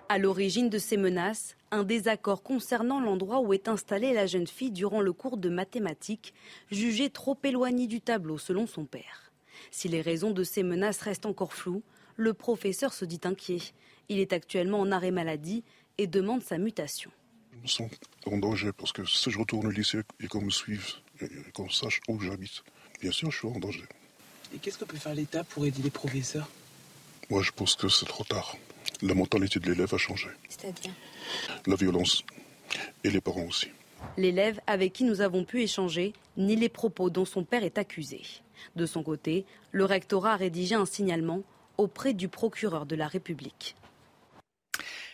À 0.10 0.18
l'origine 0.18 0.70
de 0.70 0.78
ces 0.78 0.98
menaces, 0.98 1.56
un 1.72 1.84
désaccord 1.84 2.44
concernant 2.44 3.00
l'endroit 3.00 3.40
où 3.40 3.54
est 3.54 3.70
installée 3.70 4.14
la 4.14 4.26
jeune 4.26 4.48
fille 4.48 4.72
durant 4.72 5.00
le 5.00 5.14
cours 5.14 5.38
de 5.38 5.50
mathématiques, 5.50 6.34
jugé 6.70 7.10
trop 7.10 7.38
éloigné 7.44 7.88
du 7.88 8.02
tableau 8.02 8.38
selon 8.38 8.68
son 8.68 8.86
père. 8.86 9.32
Si 9.70 9.88
les 9.88 10.02
raisons 10.02 10.32
de 10.32 10.44
ces 10.44 10.64
menaces 10.64 11.02
restent 11.02 11.26
encore 11.26 11.54
floues, 11.54 11.84
le 12.18 12.34
professeur 12.34 12.94
se 12.94 13.06
dit 13.06 13.22
inquiet. 13.24 13.62
Il 14.10 14.20
est 14.20 14.34
actuellement 14.34 14.82
en 14.82 14.92
arrêt 14.92 15.12
maladie 15.12 15.64
et 15.98 16.08
demande 16.08 16.44
sa 16.44 16.58
mutation. 16.58 17.12
Je 17.54 17.60
me 17.60 17.68
sens 17.68 17.92
en 18.26 18.38
danger 18.38 18.72
parce 18.74 18.92
que 18.92 19.06
si 19.06 19.32
je 19.32 19.40
retourne 19.40 19.68
au 19.68 19.72
lycée 19.72 20.02
et 20.20 20.28
qu'on 20.28 20.42
me 20.42 20.50
suive 20.50 20.88
et 21.22 21.30
qu'on 21.54 21.70
sache 21.70 22.02
où 22.10 22.20
j'habite, 22.20 22.64
bien 23.02 23.12
sûr, 23.12 23.32
je 23.32 23.38
suis 23.38 23.48
en 23.48 23.60
danger. 23.60 23.84
Et 24.54 24.58
qu'est-ce 24.60 24.78
que 24.78 24.86
peut 24.86 24.98
faire 24.98 25.16
l'État 25.16 25.44
pour 25.44 25.66
aider 25.66 25.82
les 25.82 25.90
professeurs? 25.90 26.48
Moi, 27.30 27.42
je 27.42 27.52
pense 27.52 27.76
que 27.76 27.90
c'est 27.90 28.06
trop 28.06 28.24
tard. 28.24 28.56
La 29.02 29.16
mentalité 29.16 29.60
de 29.60 29.72
l'élève 29.72 29.94
a 29.94 29.98
changé. 29.98 30.28
C'est-à-dire? 30.50 30.92
La 31.66 31.76
violence. 31.76 32.24
Et 33.04 33.10
les 33.10 33.22
parents 33.22 33.46
aussi. 33.46 33.68
L'élève 34.18 34.60
avec 34.68 34.94
qui 34.94 35.04
nous 35.04 35.22
avons 35.22 35.44
pu 35.44 35.62
échanger 35.62 36.14
ni 36.38 36.56
les 36.56 36.70
propos 36.70 37.10
dont 37.10 37.26
son 37.26 37.44
père 37.44 37.64
est 37.64 37.78
accusé. 37.78 38.22
De 38.76 38.86
son 38.86 39.04
côté, 39.04 39.46
le 39.72 39.86
rectorat 39.86 40.34
a 40.34 40.38
rédigé 40.38 40.76
un 40.76 40.86
signalement 40.86 41.42
auprès 41.78 42.14
du 42.14 42.28
procureur 42.28 42.86
de 42.86 42.96
la 42.96 43.08
République. 43.08 43.76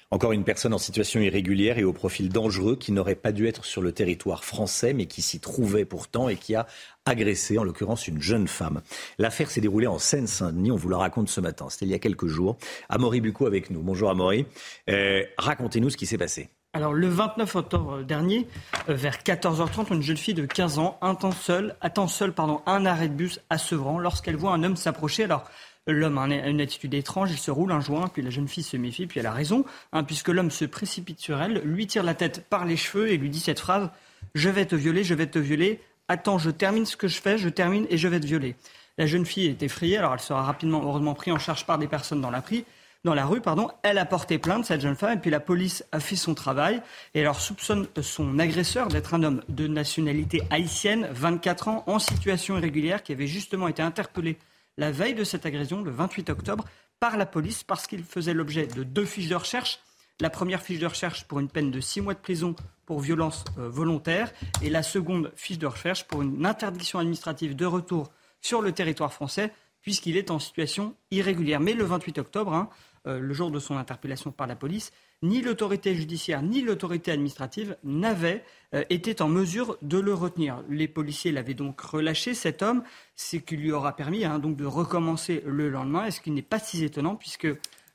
Encore 0.09 0.31
une 0.31 0.45
personne 0.45 0.73
en 0.73 0.77
situation 0.77 1.19
irrégulière 1.19 1.77
et 1.77 1.83
au 1.83 1.91
profil 1.91 2.29
dangereux 2.29 2.77
qui 2.77 2.93
n'aurait 2.93 3.15
pas 3.15 3.33
dû 3.33 3.45
être 3.45 3.65
sur 3.65 3.81
le 3.81 3.91
territoire 3.91 4.45
français 4.45 4.93
mais 4.93 5.05
qui 5.05 5.21
s'y 5.21 5.41
trouvait 5.41 5.83
pourtant 5.83 6.29
et 6.29 6.37
qui 6.37 6.55
a 6.55 6.65
agressé 7.05 7.57
en 7.57 7.65
l'occurrence 7.65 8.07
une 8.07 8.21
jeune 8.21 8.47
femme. 8.47 8.81
L'affaire 9.17 9.51
s'est 9.51 9.59
déroulée 9.59 9.85
en 9.85 9.99
Seine-Saint-Denis, 9.99 10.71
on 10.71 10.77
vous 10.77 10.87
la 10.87 10.97
raconte 10.97 11.27
ce 11.27 11.41
matin, 11.41 11.67
c'était 11.69 11.85
il 11.85 11.91
y 11.91 11.93
a 11.93 11.99
quelques 11.99 12.27
jours. 12.27 12.57
Amaury 12.87 13.19
Bucco 13.19 13.47
avec 13.47 13.69
nous. 13.69 13.81
Bonjour 13.81 14.09
Amaury. 14.09 14.45
Euh, 14.89 15.23
Racontez-nous 15.37 15.89
ce 15.89 15.97
qui 15.97 16.05
s'est 16.05 16.17
passé. 16.17 16.51
Alors, 16.73 16.93
le 16.93 17.07
29 17.07 17.55
octobre 17.55 18.03
dernier, 18.03 18.47
euh, 18.87 18.93
vers 18.93 19.17
14h30, 19.23 19.93
une 19.93 20.03
jeune 20.03 20.15
fille 20.15 20.35
de 20.35 20.45
15 20.45 20.77
ans 20.77 20.99
attend 21.01 21.31
seule, 21.31 21.75
attend 21.81 22.07
seule 22.07 22.33
pardon, 22.33 22.61
un 22.65 22.85
arrêt 22.85 23.09
de 23.09 23.13
bus 23.13 23.39
à 23.49 23.57
Sevran 23.57 23.97
lorsqu'elle 23.97 24.35
voit 24.35 24.51
un 24.51 24.63
homme 24.63 24.75
s'approcher. 24.75 25.23
Alors, 25.23 25.49
L'homme 25.87 26.17
a 26.17 26.25
une 26.25 26.59
attitude 26.59 26.93
étrange, 26.93 27.31
il 27.31 27.37
se 27.37 27.49
roule 27.49 27.71
un 27.71 27.79
joint, 27.79 28.09
puis 28.09 28.21
la 28.21 28.29
jeune 28.29 28.49
fille 28.49 28.63
se 28.63 28.75
méfie, 28.75 29.07
puis 29.07 29.21
elle 29.21 29.25
a 29.25 29.31
raison, 29.31 29.63
hein, 29.93 30.03
puisque 30.03 30.27
l'homme 30.27 30.51
se 30.51 30.65
précipite 30.65 31.19
sur 31.19 31.41
elle, 31.41 31.61
lui 31.63 31.87
tire 31.87 32.03
la 32.03 32.13
tête 32.13 32.45
par 32.49 32.65
les 32.65 32.75
cheveux 32.75 33.09
et 33.09 33.17
lui 33.17 33.29
dit 33.29 33.39
cette 33.39 33.61
phrase 33.61 33.89
Je 34.35 34.49
vais 34.49 34.65
te 34.65 34.75
violer, 34.75 35.05
je 35.05 35.13
vais 35.13 35.27
te 35.27 35.39
violer, 35.39 35.79
attends, 36.09 36.37
je 36.37 36.49
termine 36.49 36.85
ce 36.85 36.97
que 36.97 37.07
je 37.07 37.21
fais, 37.21 37.37
je 37.37 37.47
termine 37.47 37.87
et 37.89 37.97
je 37.97 38.07
vais 38.09 38.19
te 38.19 38.25
violer. 38.25 38.55
La 38.97 39.05
jeune 39.05 39.25
fille 39.25 39.47
est 39.47 39.63
effrayée, 39.63 39.97
alors 39.97 40.13
elle 40.13 40.19
sera 40.19 40.43
rapidement, 40.43 40.81
heureusement, 40.83 41.13
prise 41.13 41.33
en 41.33 41.39
charge 41.39 41.65
par 41.65 41.77
des 41.77 41.87
personnes 41.87 42.19
dans 42.19 42.31
la, 42.31 42.39
rue. 42.41 42.65
Elle 43.83 43.97
a 43.97 44.05
porté 44.05 44.39
plainte, 44.39 44.65
cette 44.65 44.81
jeune 44.81 44.95
femme, 44.95 45.13
et 45.13 45.21
puis 45.21 45.29
la 45.29 45.39
police 45.39 45.85
a 45.93 46.01
fait 46.01 46.15
son 46.17 46.33
travail. 46.33 46.81
Et 47.13 47.21
alors 47.21 47.39
soupçonne 47.39 47.87
son 48.01 48.39
agresseur 48.39 48.87
d'être 48.87 49.13
un 49.13 49.23
homme 49.23 49.41
de 49.47 49.67
nationalité 49.67 50.41
haïtienne, 50.49 51.07
24 51.11 51.67
ans, 51.69 51.83
en 51.87 51.99
situation 51.99 52.57
irrégulière, 52.57 53.03
qui 53.03 53.13
avait 53.13 53.27
justement 53.27 53.67
été 53.67 53.81
interpellé 53.81 54.37
la 54.77 54.91
veille 54.91 55.15
de 55.15 55.23
cette 55.23 55.45
agression, 55.45 55.81
le 55.81 55.91
28 55.91 56.29
octobre, 56.29 56.65
par 56.99 57.17
la 57.17 57.25
police 57.25 57.63
parce 57.63 57.87
qu'il 57.87 58.03
faisait 58.03 58.33
l'objet 58.33 58.67
de 58.67 58.83
deux 58.83 59.05
fiches 59.05 59.29
de 59.29 59.35
recherche. 59.35 59.79
La 60.19 60.29
première 60.29 60.61
fiche 60.61 60.79
de 60.79 60.87
recherche 60.87 61.25
pour 61.25 61.39
une 61.39 61.49
peine 61.49 61.69
de 61.69 61.79
six 61.79 62.01
mois 62.01 62.15
de 62.15 62.19
prison 62.19 62.55
pour 62.85 62.99
violence 62.99 63.43
euh, 63.59 63.69
volontaire 63.69 64.31
et 64.63 64.69
la 64.69 64.81
seconde 64.81 65.31
fiche 65.35 65.59
de 65.59 65.67
recherche 65.67 66.05
pour 66.05 66.21
une 66.21 66.45
interdiction 66.45 66.97
administrative 66.99 67.55
de 67.55 67.65
retour 67.65 68.11
sur 68.41 68.61
le 68.61 68.71
territoire 68.71 69.13
français 69.13 69.51
puisqu'il 69.81 70.17
est 70.17 70.31
en 70.31 70.39
situation 70.39 70.95
irrégulière. 71.11 71.59
Mais 71.59 71.73
le 71.73 71.83
28 71.83 72.17
octobre, 72.17 72.53
hein, 72.53 72.69
euh, 73.07 73.19
le 73.19 73.33
jour 73.33 73.51
de 73.51 73.59
son 73.59 73.77
interpellation 73.77 74.31
par 74.31 74.47
la 74.47 74.55
police, 74.55 74.91
ni 75.23 75.41
l'autorité 75.41 75.95
judiciaire 75.95 76.41
ni 76.41 76.61
l'autorité 76.61 77.11
administrative 77.11 77.77
n'avaient 77.83 78.43
euh, 78.73 78.83
été 78.89 79.21
en 79.21 79.29
mesure 79.29 79.77
de 79.81 79.97
le 79.97 80.13
retenir. 80.13 80.61
Les 80.69 80.87
policiers 80.87 81.31
l'avaient 81.31 81.53
donc 81.53 81.79
relâché, 81.79 82.33
cet 82.33 82.61
homme, 82.61 82.83
ce 83.15 83.37
qui 83.37 83.55
lui 83.55 83.71
aura 83.71 83.95
permis 83.95 84.25
hein, 84.25 84.39
donc 84.39 84.57
de 84.57 84.65
recommencer 84.65 85.41
le 85.45 85.69
lendemain, 85.69 86.05
et 86.05 86.11
ce 86.11 86.21
qui 86.21 86.31
n'est 86.31 86.41
pas 86.41 86.59
si 86.59 86.83
étonnant 86.83 87.15
puisque 87.15 87.47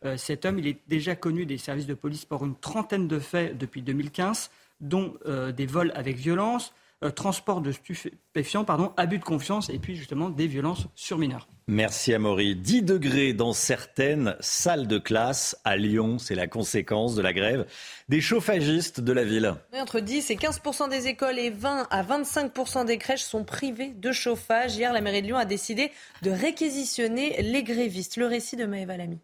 euh, 0.05 0.17
cet 0.17 0.47
homme, 0.47 0.59
il 0.59 0.67
est 0.67 0.81
déjà 0.89 1.15
connu 1.15 1.47
des 1.47 1.59
services 1.59 1.87
de 1.87 1.95
police 1.95 2.25
pour 2.25 2.45
une 2.45 2.57
trentaine 2.57 3.07
de 3.07 3.19
faits 3.19 3.57
depuis 3.57 3.83
2015, 3.83 4.51
dont 4.81 5.15
des 5.55 5.67
vols 5.67 5.93
avec 5.95 6.17
violence, 6.17 6.75
transport 7.11 7.61
de 7.61 7.73
stupéfiants, 7.73 8.65
pardon, 8.65 8.93
abus 8.97 9.19
de 9.19 9.25
confiance 9.25 9.69
et 9.71 9.79
puis 9.79 9.97
justement 9.97 10.31
des 10.31 10.47
violences 10.47 10.87
sur 10.95 11.19
mineurs. 11.19 11.49
Merci 11.67 12.13
Amaury. 12.13 12.57
10 12.57 12.83
degrés 12.83 13.33
dans 13.33 13.53
certaines 13.53 14.37
salles 14.41 14.87
de 14.87 14.99
classe 14.99 15.57
à 15.65 15.77
Lyon, 15.77 16.19
c'est 16.19 16.35
la 16.35 16.47
conséquence 16.47 17.15
de 17.15 17.23
la 17.23 17.33
grève 17.33 17.67
des 18.09 18.21
chauffagistes 18.21 19.01
de 19.01 19.13
la 19.13 19.25
ville. 19.25 19.55
entre 19.73 20.01
10 20.01 20.31
et 20.31 20.37
15% 20.37 20.91
des 20.91 21.07
écoles 21.07 21.39
et 21.39 21.51
20 21.51 21.87
à 21.91 22.03
25% 22.03 22.85
des 22.85 22.99
crèches 22.99 23.23
sont 23.23 23.45
privées 23.45 23.93
de 23.97 24.13
chauffage. 24.13 24.77
Hier, 24.77 24.93
la 24.93 25.01
mairie 25.01 25.23
de 25.23 25.29
Lyon 25.29 25.37
a 25.37 25.45
décidé 25.45 25.91
de 26.23 26.31
réquisitionner 26.31 27.41
les 27.43 27.63
grévistes. 27.63 28.17
Le 28.17 28.27
récit 28.27 28.57
de 28.57 28.67
Maëva 28.67 28.97
Lamy. 28.97 29.19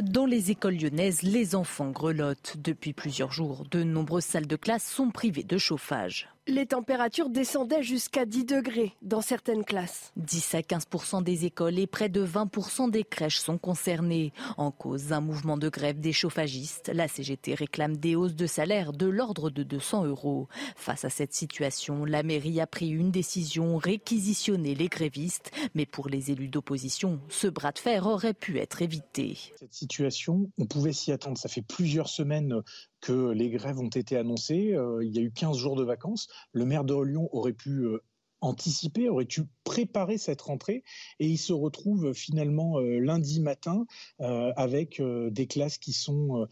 Dans 0.00 0.26
les 0.26 0.50
écoles 0.50 0.76
lyonnaises, 0.76 1.22
les 1.22 1.54
enfants 1.54 1.90
grelottent. 1.90 2.56
Depuis 2.58 2.92
plusieurs 2.92 3.30
jours, 3.30 3.64
de 3.70 3.82
nombreuses 3.82 4.24
salles 4.24 4.46
de 4.46 4.56
classe 4.56 4.84
sont 4.84 5.10
privées 5.10 5.44
de 5.44 5.56
chauffage. 5.56 6.28
Les 6.46 6.66
températures 6.66 7.30
descendaient 7.30 7.82
jusqu'à 7.82 8.26
10 8.26 8.44
degrés 8.44 8.92
dans 9.00 9.22
certaines 9.22 9.64
classes. 9.64 10.12
10 10.16 10.56
à 10.56 10.60
15% 10.60 11.22
des 11.22 11.46
écoles 11.46 11.78
et 11.78 11.86
près 11.86 12.10
de 12.10 12.22
20% 12.22 12.90
des 12.90 13.02
crèches 13.02 13.38
sont 13.38 13.56
concernées. 13.56 14.30
En 14.58 14.70
cause 14.70 15.06
d'un 15.06 15.22
mouvement 15.22 15.56
de 15.56 15.70
grève 15.70 16.00
des 16.00 16.12
chauffagistes, 16.12 16.90
la 16.92 17.08
CGT 17.08 17.54
réclame 17.54 17.96
des 17.96 18.14
hausses 18.14 18.34
de 18.34 18.46
salaire 18.46 18.92
de 18.92 19.06
l'ordre 19.06 19.48
de 19.48 19.62
200 19.62 20.04
euros. 20.04 20.46
Face 20.76 21.06
à 21.06 21.08
cette 21.08 21.32
situation, 21.32 22.04
la 22.04 22.22
mairie 22.22 22.60
a 22.60 22.66
pris 22.66 22.90
une 22.90 23.10
décision, 23.10 23.78
réquisitionner 23.78 24.74
les 24.74 24.88
grévistes. 24.88 25.50
Mais 25.74 25.86
pour 25.86 26.10
les 26.10 26.30
élus 26.30 26.48
d'opposition, 26.48 27.20
ce 27.30 27.46
bras 27.46 27.72
de 27.72 27.78
fer 27.78 28.06
aurait 28.06 28.34
pu 28.34 28.58
être 28.58 28.82
évité. 28.82 29.38
Cette 29.58 29.72
situation, 29.72 30.50
on 30.58 30.66
pouvait 30.66 30.92
s'y 30.92 31.10
attendre. 31.10 31.38
Ça 31.38 31.48
fait 31.48 31.62
plusieurs 31.62 32.10
semaines 32.10 32.60
que 33.04 33.32
les 33.32 33.50
grèves 33.50 33.78
ont 33.78 33.88
été 33.88 34.16
annoncées. 34.16 34.74
Euh, 34.74 35.04
il 35.04 35.14
y 35.14 35.18
a 35.18 35.22
eu 35.22 35.30
15 35.30 35.58
jours 35.58 35.76
de 35.76 35.84
vacances. 35.84 36.26
Le 36.52 36.64
maire 36.64 36.84
de 36.84 36.94
Lyon 36.94 37.28
aurait 37.32 37.52
pu 37.52 37.84
euh, 37.84 38.02
anticiper, 38.40 39.10
aurait 39.10 39.26
pu 39.26 39.42
préparer 39.62 40.16
cette 40.16 40.40
rentrée? 40.40 40.84
Et 41.20 41.26
il 41.26 41.36
se 41.36 41.52
retrouve 41.52 42.14
finalement 42.14 42.78
euh, 42.78 42.98
lundi 43.00 43.40
matin 43.40 43.84
avec 44.20 45.02
des 45.02 45.46
classes 45.46 45.76
qui, 45.76 45.92
sont, 45.92 46.46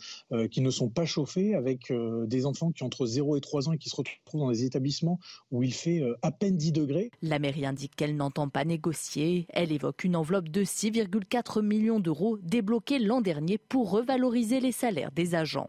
qui 0.51 0.61
ne 0.61 0.71
sont 0.71 0.91
pas 0.91 1.07
chauffées, 1.07 1.55
avec 1.55 1.93
des 2.27 2.45
enfants 2.45 2.71
qui 2.71 2.83
ont 2.83 2.87
entre 2.87 3.07
0 3.07 3.37
et 3.37 3.41
3 3.41 3.69
ans 3.69 3.73
et 3.73 3.79
qui 3.79 3.89
se 3.89 3.97
retrouvent 3.97 4.41
dans 4.41 4.51
des 4.51 4.65
établissements 4.65 5.19
où 5.51 5.63
il 5.63 5.73
fait 5.73 6.03
à 6.21 6.33
peine 6.33 6.57
10 6.57 6.73
degrés. 6.73 7.11
La 7.23 7.39
mairie 7.39 7.65
indique 7.65 7.97
qu'elle 7.97 8.17
n'entend 8.17 8.49
pas 8.49 8.65
négocier. 8.65 9.47
Elle 9.51 9.73
évoque 9.73 10.05
une 10.05 10.17
enveloppe 10.17 10.51
de 10.51 10.65
6,4 10.65 11.63
millions 11.63 12.01
d'euros 12.01 12.39
débloquée 12.43 12.99
l'an 12.99 13.21
dernier 13.21 13.57
pour 13.57 13.91
revaloriser 13.91 14.61
les 14.61 14.73
salaires 14.73 15.13
des 15.13 15.35
agents. 15.35 15.69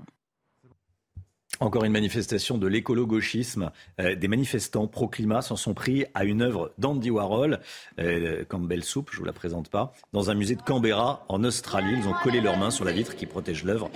Encore 1.63 1.86
une 1.86 1.93
manifestation 1.93 2.58
de 2.58 2.67
l'écolo-gauchisme. 2.67 3.71
Euh, 4.02 4.15
des 4.15 4.28
manifestants 4.28 4.86
pro-climat 4.86 5.41
s'en 5.41 5.56
sont 5.56 5.73
pris 5.73 6.04
à 6.13 6.26
une 6.26 6.41
œuvre 6.41 6.73
d'Andy 6.78 7.10
Warhol, 7.10 7.62
euh, 8.02 8.43
Campbell 8.49 8.84
Soup, 8.84 9.08
je 9.10 9.15
ne 9.15 9.19
vous 9.19 9.26
la 9.26 9.32
présente 9.32 9.69
pas, 9.69 9.93
dans 10.12 10.30
un 10.30 10.34
musée 10.34 10.56
de 10.56 10.62
Canberra, 10.62 11.26
en 11.30 11.41
Australie. 11.45 11.95
Ils 11.97 12.10
ont 12.10 12.15
collé 12.21 12.41
leurs 12.41 12.58
mains 12.58 12.69
sur 12.69 12.84
la 12.84 12.91
vitre 12.91 13.15
qui 13.15 13.28
protège 13.28 13.63
l'œuvre 13.63 13.89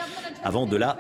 avant 0.45 0.65
de 0.65 0.77
la 0.77 0.97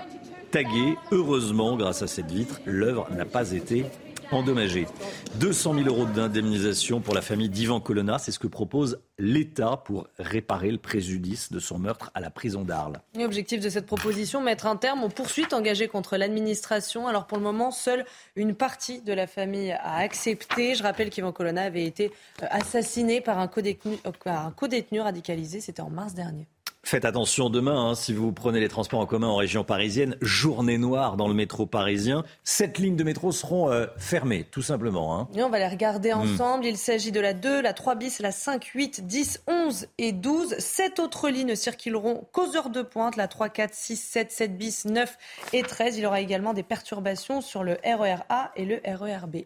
taguer. 0.51 0.97
Heureusement, 1.13 1.77
grâce 1.77 2.01
à 2.01 2.07
cette 2.07 2.29
vitre, 2.29 2.59
l'œuvre 2.65 3.07
n'a 3.15 3.23
pas 3.23 3.53
été 3.53 3.85
endommagé. 4.31 4.87
200 5.35 5.73
000 5.75 5.87
euros 5.87 6.05
d'indemnisation 6.05 7.01
pour 7.01 7.13
la 7.13 7.21
famille 7.21 7.49
d'Ivan 7.49 7.79
Colonna, 7.79 8.19
c'est 8.19 8.31
ce 8.31 8.39
que 8.39 8.47
propose 8.47 8.99
l'État 9.19 9.77
pour 9.77 10.07
réparer 10.19 10.71
le 10.71 10.77
préjudice 10.77 11.51
de 11.51 11.59
son 11.59 11.79
meurtre 11.79 12.11
à 12.13 12.19
la 12.19 12.29
prison 12.29 12.63
d'Arles. 12.63 12.99
L'objectif 13.15 13.59
de 13.59 13.69
cette 13.69 13.85
proposition, 13.85 14.41
mettre 14.41 14.67
un 14.67 14.75
terme 14.75 15.03
aux 15.03 15.09
poursuites 15.09 15.53
engagées 15.53 15.87
contre 15.87 16.17
l'administration. 16.17 17.07
Alors 17.07 17.27
pour 17.27 17.37
le 17.37 17.43
moment, 17.43 17.71
seule 17.71 18.05
une 18.35 18.55
partie 18.55 19.01
de 19.01 19.13
la 19.13 19.27
famille 19.27 19.71
a 19.71 19.97
accepté. 19.97 20.75
Je 20.75 20.83
rappelle 20.83 21.09
qu'Ivan 21.09 21.31
Colonna 21.31 21.63
avait 21.63 21.85
été 21.85 22.11
euh, 22.41 22.47
assassiné 22.49 23.21
par 23.21 23.39
un 23.39 23.47
codétenu 23.47 24.99
radicalisé, 24.99 25.61
c'était 25.61 25.81
en 25.81 25.89
mars 25.89 26.13
dernier. 26.13 26.47
Faites 26.87 27.03
attention 27.03 27.49
demain, 27.49 27.89
hein, 27.89 27.95
si 27.95 28.13
vous 28.13 28.31
prenez 28.31 28.61
les 28.61 28.69
transports 28.69 29.01
en 29.01 29.05
commun 29.05 29.27
en 29.27 29.35
région 29.35 29.65
parisienne, 29.65 30.15
journée 30.21 30.77
noire 30.77 31.17
dans 31.17 31.27
le 31.27 31.33
métro 31.33 31.65
parisien. 31.65 32.23
Sept 32.45 32.77
lignes 32.77 32.95
de 32.95 33.03
métro 33.03 33.33
seront 33.33 33.69
euh, 33.69 33.87
fermées, 33.97 34.45
tout 34.49 34.61
simplement. 34.61 35.19
Hein. 35.19 35.27
Et 35.35 35.43
on 35.43 35.49
va 35.49 35.59
les 35.59 35.67
regarder 35.67 36.13
hmm. 36.13 36.19
ensemble. 36.19 36.65
Il 36.65 36.77
s'agit 36.77 37.11
de 37.11 37.19
la 37.19 37.33
2, 37.33 37.61
la 37.61 37.73
3 37.73 37.95
bis, 37.95 38.19
la 38.19 38.31
5, 38.31 38.63
8, 38.63 39.05
10, 39.05 39.43
11 39.47 39.87
et 39.97 40.13
12. 40.13 40.59
Sept 40.59 40.99
autres 40.99 41.27
lignes 41.27 41.55
circuleront 41.57 42.25
qu'aux 42.31 42.55
heures 42.55 42.69
de 42.69 42.83
pointe, 42.83 43.17
la 43.17 43.27
3, 43.27 43.49
4, 43.49 43.73
6, 43.73 43.97
7, 43.97 44.31
7 44.31 44.57
bis, 44.57 44.85
9 44.85 45.17
et 45.51 45.63
13. 45.63 45.97
Il 45.97 46.03
y 46.03 46.05
aura 46.05 46.21
également 46.21 46.53
des 46.53 46.63
perturbations 46.63 47.41
sur 47.41 47.65
le 47.65 47.73
RER 47.83 48.23
A 48.29 48.53
et 48.55 48.63
le 48.63 48.79
RER 48.85 49.27
B. 49.27 49.39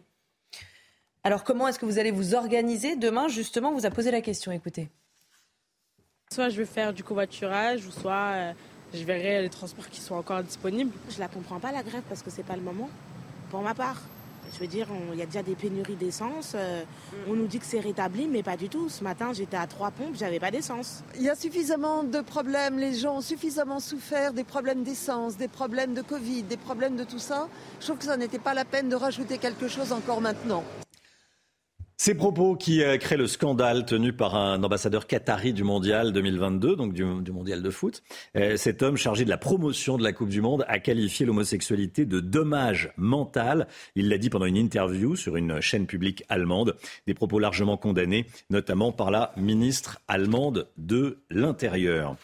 Alors 1.24 1.42
comment 1.42 1.66
est-ce 1.66 1.80
que 1.80 1.86
vous 1.86 1.98
allez 1.98 2.12
vous 2.12 2.36
organiser 2.36 2.94
demain 2.94 3.26
Justement, 3.26 3.72
vous 3.72 3.84
a 3.84 3.90
posé 3.90 4.12
la 4.12 4.20
question, 4.20 4.52
écoutez. 4.52 4.90
Soit 6.32 6.48
je 6.48 6.56
vais 6.56 6.64
faire 6.64 6.94
du 6.94 7.04
covoiturage, 7.04 7.84
ou 7.86 7.90
soit 7.90 8.32
euh, 8.32 8.52
je 8.94 9.04
verrai 9.04 9.42
les 9.42 9.50
transports 9.50 9.86
qui 9.90 10.00
sont 10.00 10.14
encore 10.14 10.42
disponibles. 10.42 10.90
Je 11.10 11.20
la 11.20 11.28
comprends 11.28 11.60
pas 11.60 11.72
la 11.72 11.82
grève 11.82 12.00
parce 12.08 12.22
que 12.22 12.30
c'est 12.30 12.42
pas 12.42 12.56
le 12.56 12.62
moment, 12.62 12.88
pour 13.50 13.60
ma 13.60 13.74
part. 13.74 14.00
Je 14.54 14.58
veux 14.58 14.66
dire, 14.66 14.88
il 15.12 15.18
y 15.18 15.22
a 15.22 15.26
déjà 15.26 15.42
des 15.42 15.54
pénuries 15.54 15.94
d'essence. 15.94 16.54
Euh, 16.54 16.84
on 17.28 17.34
nous 17.34 17.46
dit 17.46 17.58
que 17.58 17.66
c'est 17.66 17.80
rétabli, 17.80 18.28
mais 18.28 18.42
pas 18.42 18.56
du 18.56 18.70
tout. 18.70 18.88
Ce 18.88 19.04
matin, 19.04 19.34
j'étais 19.34 19.58
à 19.58 19.66
trois 19.66 19.90
pompes, 19.90 20.14
j'avais 20.14 20.40
pas 20.40 20.50
d'essence. 20.50 21.02
Il 21.16 21.22
y 21.22 21.28
a 21.28 21.34
suffisamment 21.34 22.02
de 22.02 22.22
problèmes. 22.22 22.78
Les 22.78 22.94
gens 22.94 23.18
ont 23.18 23.20
suffisamment 23.20 23.78
souffert 23.78 24.32
des 24.32 24.44
problèmes 24.44 24.84
d'essence, 24.84 25.36
des 25.36 25.48
problèmes 25.48 25.92
de 25.92 26.00
Covid, 26.00 26.44
des 26.44 26.56
problèmes 26.56 26.96
de 26.96 27.04
tout 27.04 27.18
ça. 27.18 27.46
Je 27.78 27.84
trouve 27.84 27.98
que 27.98 28.06
ça 28.06 28.16
n'était 28.16 28.38
pas 28.38 28.54
la 28.54 28.64
peine 28.64 28.88
de 28.88 28.96
rajouter 28.96 29.36
quelque 29.36 29.68
chose 29.68 29.92
encore 29.92 30.22
maintenant. 30.22 30.64
Ces 32.04 32.16
propos 32.16 32.56
qui 32.56 32.82
euh, 32.82 32.98
créent 32.98 33.16
le 33.16 33.28
scandale 33.28 33.86
tenu 33.86 34.12
par 34.12 34.34
un 34.34 34.60
ambassadeur 34.64 35.06
qatari 35.06 35.52
du 35.52 35.62
mondial 35.62 36.12
2022, 36.12 36.74
donc 36.74 36.94
du, 36.94 37.04
mondial 37.04 37.62
de 37.62 37.70
foot. 37.70 38.02
Euh, 38.36 38.56
cet 38.56 38.82
homme 38.82 38.96
chargé 38.96 39.24
de 39.24 39.30
la 39.30 39.38
promotion 39.38 39.98
de 39.98 40.02
la 40.02 40.12
Coupe 40.12 40.28
du 40.28 40.40
Monde 40.40 40.64
a 40.66 40.80
qualifié 40.80 41.24
l'homosexualité 41.26 42.04
de 42.04 42.18
dommage 42.18 42.92
mental. 42.96 43.68
Il 43.94 44.08
l'a 44.08 44.18
dit 44.18 44.30
pendant 44.30 44.46
une 44.46 44.56
interview 44.56 45.14
sur 45.14 45.36
une 45.36 45.60
chaîne 45.60 45.86
publique 45.86 46.24
allemande. 46.28 46.76
Des 47.06 47.14
propos 47.14 47.38
largement 47.38 47.76
condamnés, 47.76 48.26
notamment 48.50 48.90
par 48.90 49.12
la 49.12 49.32
ministre 49.36 50.00
allemande 50.08 50.66
de 50.78 51.18
l'Intérieur. 51.30 52.16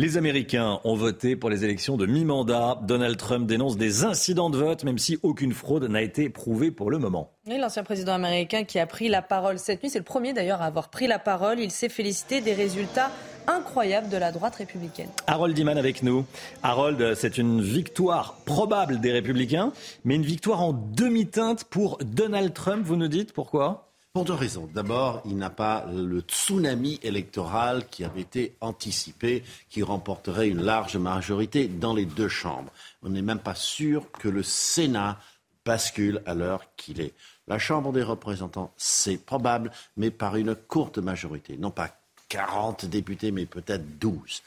Les 0.00 0.16
Américains 0.16 0.78
ont 0.84 0.94
voté 0.94 1.34
pour 1.34 1.50
les 1.50 1.64
élections 1.64 1.96
de 1.96 2.06
mi-mandat. 2.06 2.78
Donald 2.84 3.16
Trump 3.16 3.48
dénonce 3.48 3.76
des 3.76 4.04
incidents 4.04 4.48
de 4.48 4.56
vote, 4.56 4.84
même 4.84 4.96
si 4.96 5.18
aucune 5.24 5.52
fraude 5.52 5.90
n'a 5.90 6.02
été 6.02 6.28
prouvée 6.28 6.70
pour 6.70 6.92
le 6.92 6.98
moment. 6.98 7.32
L'ancien 7.48 7.82
président 7.82 8.12
américain 8.12 8.62
qui 8.62 8.78
a 8.78 8.86
pris 8.86 9.08
la 9.08 9.22
parole 9.22 9.58
cette 9.58 9.82
nuit, 9.82 9.90
c'est 9.90 9.98
le 9.98 10.04
premier 10.04 10.32
d'ailleurs 10.32 10.62
à 10.62 10.66
avoir 10.66 10.90
pris 10.90 11.08
la 11.08 11.18
parole. 11.18 11.58
Il 11.58 11.72
s'est 11.72 11.88
félicité 11.88 12.40
des 12.40 12.52
résultats 12.52 13.10
incroyables 13.48 14.08
de 14.08 14.16
la 14.16 14.30
droite 14.30 14.54
républicaine. 14.54 15.08
Harold 15.26 15.58
Iman 15.58 15.76
avec 15.76 16.04
nous. 16.04 16.24
Harold, 16.62 17.16
c'est 17.16 17.36
une 17.36 17.60
victoire 17.60 18.36
probable 18.44 19.00
des 19.00 19.10
républicains, 19.10 19.72
mais 20.04 20.14
une 20.14 20.22
victoire 20.22 20.62
en 20.62 20.74
demi-teinte 20.74 21.64
pour 21.64 21.98
Donald 22.04 22.54
Trump, 22.54 22.84
vous 22.86 22.94
nous 22.94 23.08
dites 23.08 23.32
pourquoi? 23.32 23.87
Pour 24.18 24.24
deux 24.24 24.34
raisons. 24.34 24.68
D'abord, 24.74 25.22
il 25.26 25.36
n'a 25.36 25.48
pas 25.48 25.86
le 25.94 26.22
tsunami 26.22 26.98
électoral 27.04 27.86
qui 27.88 28.02
avait 28.02 28.22
été 28.22 28.56
anticipé, 28.60 29.44
qui 29.70 29.84
remporterait 29.84 30.48
une 30.48 30.60
large 30.60 30.96
majorité 30.96 31.68
dans 31.68 31.94
les 31.94 32.04
deux 32.04 32.26
chambres. 32.28 32.72
On 33.04 33.10
n'est 33.10 33.22
même 33.22 33.38
pas 33.38 33.54
sûr 33.54 34.10
que 34.10 34.26
le 34.26 34.42
Sénat 34.42 35.20
bascule 35.64 36.20
à 36.26 36.34
l'heure 36.34 36.64
qu'il 36.76 37.00
est. 37.00 37.14
La 37.46 37.60
Chambre 37.60 37.92
des 37.92 38.02
représentants, 38.02 38.72
c'est 38.76 39.24
probable, 39.24 39.70
mais 39.96 40.10
par 40.10 40.34
une 40.34 40.56
courte 40.56 40.98
majorité. 40.98 41.56
Non 41.56 41.70
pas 41.70 41.88
40 42.28 42.86
députés, 42.86 43.30
mais 43.30 43.46
peut-être 43.46 44.00
12. 44.00 44.42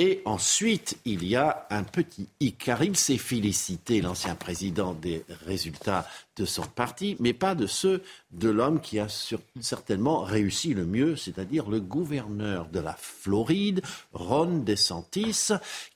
Et 0.00 0.22
ensuite, 0.26 0.96
il 1.04 1.26
y 1.26 1.34
a 1.34 1.66
un 1.70 1.82
petit 1.82 2.28
hic, 2.38 2.58
car 2.58 2.84
il 2.84 2.96
s'est 2.96 3.18
félicité, 3.18 4.00
l'ancien 4.00 4.36
président, 4.36 4.94
des 4.94 5.24
résultats 5.44 6.06
de 6.36 6.44
son 6.44 6.62
parti, 6.62 7.16
mais 7.18 7.32
pas 7.32 7.56
de 7.56 7.66
ceux 7.66 8.04
de 8.30 8.48
l'homme 8.48 8.80
qui 8.80 9.00
a 9.00 9.08
certainement 9.60 10.20
réussi 10.20 10.72
le 10.72 10.84
mieux, 10.84 11.16
c'est-à-dire 11.16 11.68
le 11.68 11.80
gouverneur 11.80 12.68
de 12.68 12.78
la 12.78 12.92
Floride, 12.92 13.82
Ron 14.12 14.58
DeSantis, 14.58 15.48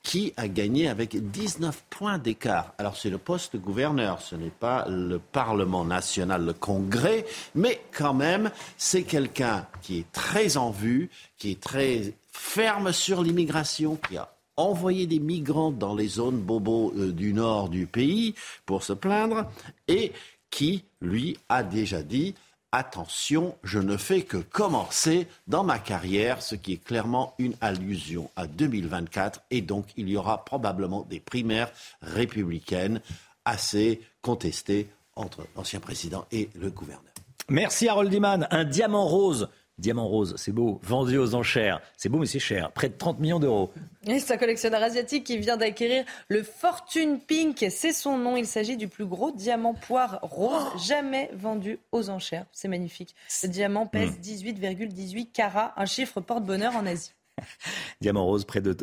qui 0.02 0.32
a 0.36 0.48
gagné 0.48 0.88
avec 0.88 1.30
19 1.30 1.84
points 1.88 2.18
d'écart. 2.18 2.74
Alors 2.78 2.96
c'est 2.96 3.08
le 3.08 3.18
poste 3.18 3.54
gouverneur, 3.54 4.20
ce 4.20 4.34
n'est 4.34 4.50
pas 4.50 4.84
le 4.88 5.20
Parlement 5.20 5.84
national, 5.84 6.44
le 6.44 6.54
Congrès, 6.54 7.24
mais 7.54 7.80
quand 7.96 8.14
même, 8.14 8.50
c'est 8.76 9.04
quelqu'un 9.04 9.68
qui 9.80 10.00
est 10.00 10.10
très 10.10 10.56
en 10.56 10.72
vue, 10.72 11.08
qui 11.38 11.52
est 11.52 11.60
très 11.60 12.14
ferme 12.32 12.92
sur 12.92 13.22
l'immigration, 13.22 13.96
qui 13.96 14.16
a 14.16 14.34
envoyé 14.56 15.06
des 15.06 15.20
migrants 15.20 15.70
dans 15.70 15.94
les 15.94 16.08
zones 16.08 16.40
bobos 16.40 16.92
euh, 16.96 17.12
du 17.12 17.32
nord 17.32 17.68
du 17.68 17.86
pays 17.86 18.34
pour 18.66 18.82
se 18.82 18.92
plaindre, 18.92 19.46
et 19.88 20.12
qui, 20.50 20.84
lui, 21.00 21.38
a 21.48 21.62
déjà 21.62 22.02
dit 22.02 22.34
attention, 22.72 23.54
je 23.62 23.78
ne 23.78 23.98
fais 23.98 24.22
que 24.22 24.38
commencer 24.38 25.28
dans 25.46 25.62
ma 25.62 25.78
carrière, 25.78 26.42
ce 26.42 26.54
qui 26.54 26.72
est 26.72 26.84
clairement 26.84 27.34
une 27.38 27.54
allusion 27.60 28.30
à 28.34 28.46
2024, 28.46 29.42
et 29.50 29.60
donc 29.60 29.86
il 29.96 30.08
y 30.08 30.16
aura 30.16 30.44
probablement 30.44 31.06
des 31.08 31.20
primaires 31.20 31.70
républicaines 32.00 33.00
assez 33.44 34.00
contestées 34.22 34.88
entre 35.16 35.46
l'ancien 35.54 35.80
président 35.80 36.24
et 36.32 36.48
le 36.54 36.70
gouverneur. 36.70 37.12
Merci 37.48 37.88
Harold 37.88 38.12
Iman. 38.12 38.46
Un 38.50 38.64
diamant 38.64 39.06
rose 39.06 39.48
Diamant 39.82 40.06
rose, 40.06 40.34
c'est 40.36 40.52
beau. 40.52 40.78
Vendu 40.84 41.18
aux 41.18 41.34
enchères. 41.34 41.80
C'est 41.96 42.08
beau, 42.08 42.18
mais 42.18 42.26
c'est 42.26 42.38
cher. 42.38 42.70
Près 42.70 42.88
de 42.88 42.94
30 42.94 43.18
millions 43.18 43.40
d'euros. 43.40 43.72
c'est 44.06 44.30
un 44.30 44.36
collectionneur 44.36 44.80
asiatique 44.80 45.24
qui 45.24 45.38
vient 45.38 45.56
d'acquérir 45.56 46.04
le 46.28 46.44
Fortune 46.44 47.18
Pink. 47.18 47.66
C'est 47.68 47.92
son 47.92 48.16
nom. 48.16 48.36
Il 48.36 48.46
s'agit 48.46 48.76
du 48.76 48.86
plus 48.86 49.06
gros 49.06 49.32
diamant 49.32 49.74
poire 49.74 50.20
rose 50.22 50.86
jamais 50.86 51.30
vendu 51.34 51.80
aux 51.90 52.10
enchères. 52.10 52.46
C'est 52.52 52.68
magnifique. 52.68 53.16
Ce 53.26 53.48
diamant 53.48 53.86
pèse 53.86 54.20
18,18 54.20 55.20
hmm. 55.20 55.26
carats. 55.32 55.72
Un 55.76 55.86
chiffre 55.86 56.20
porte-bonheur 56.20 56.76
en 56.76 56.86
Asie. 56.86 57.12
diamant 58.00 58.24
rose 58.24 58.44
près 58.44 58.60
de. 58.60 58.76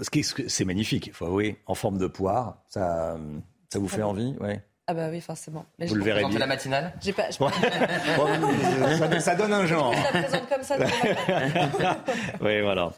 C'est 0.48 0.66
magnifique, 0.66 1.08
il 1.08 1.14
faut 1.14 1.28
avouer. 1.28 1.60
En 1.66 1.76
forme 1.76 1.98
de 1.98 2.08
poire. 2.08 2.62
Ça, 2.68 3.18
ça 3.70 3.80
vous 3.80 3.88
fait 3.88 4.04
envie 4.04 4.36
ouais. 4.42 4.62
Ah 4.92 4.96
bah 4.96 5.10
oui, 5.12 5.22
forcément. 5.22 5.68
Mais 5.78 5.86
Vous 5.86 5.94
le 5.94 6.04
verrez 6.04 6.26
bien. 6.26 6.40
la 6.40 6.48
matinale 6.48 6.92
J'ai 7.00 7.14
pas. 7.14 7.30
ça, 9.20 9.36
donne 9.36 9.54
un 9.54 9.68
genre. 9.68 9.94
Je 9.94 10.02
la 10.02 10.24
présente 10.24 10.50
comme 10.50 10.64
ça. 10.64 10.78
oui, 12.42 12.62
voilà. 12.62 12.94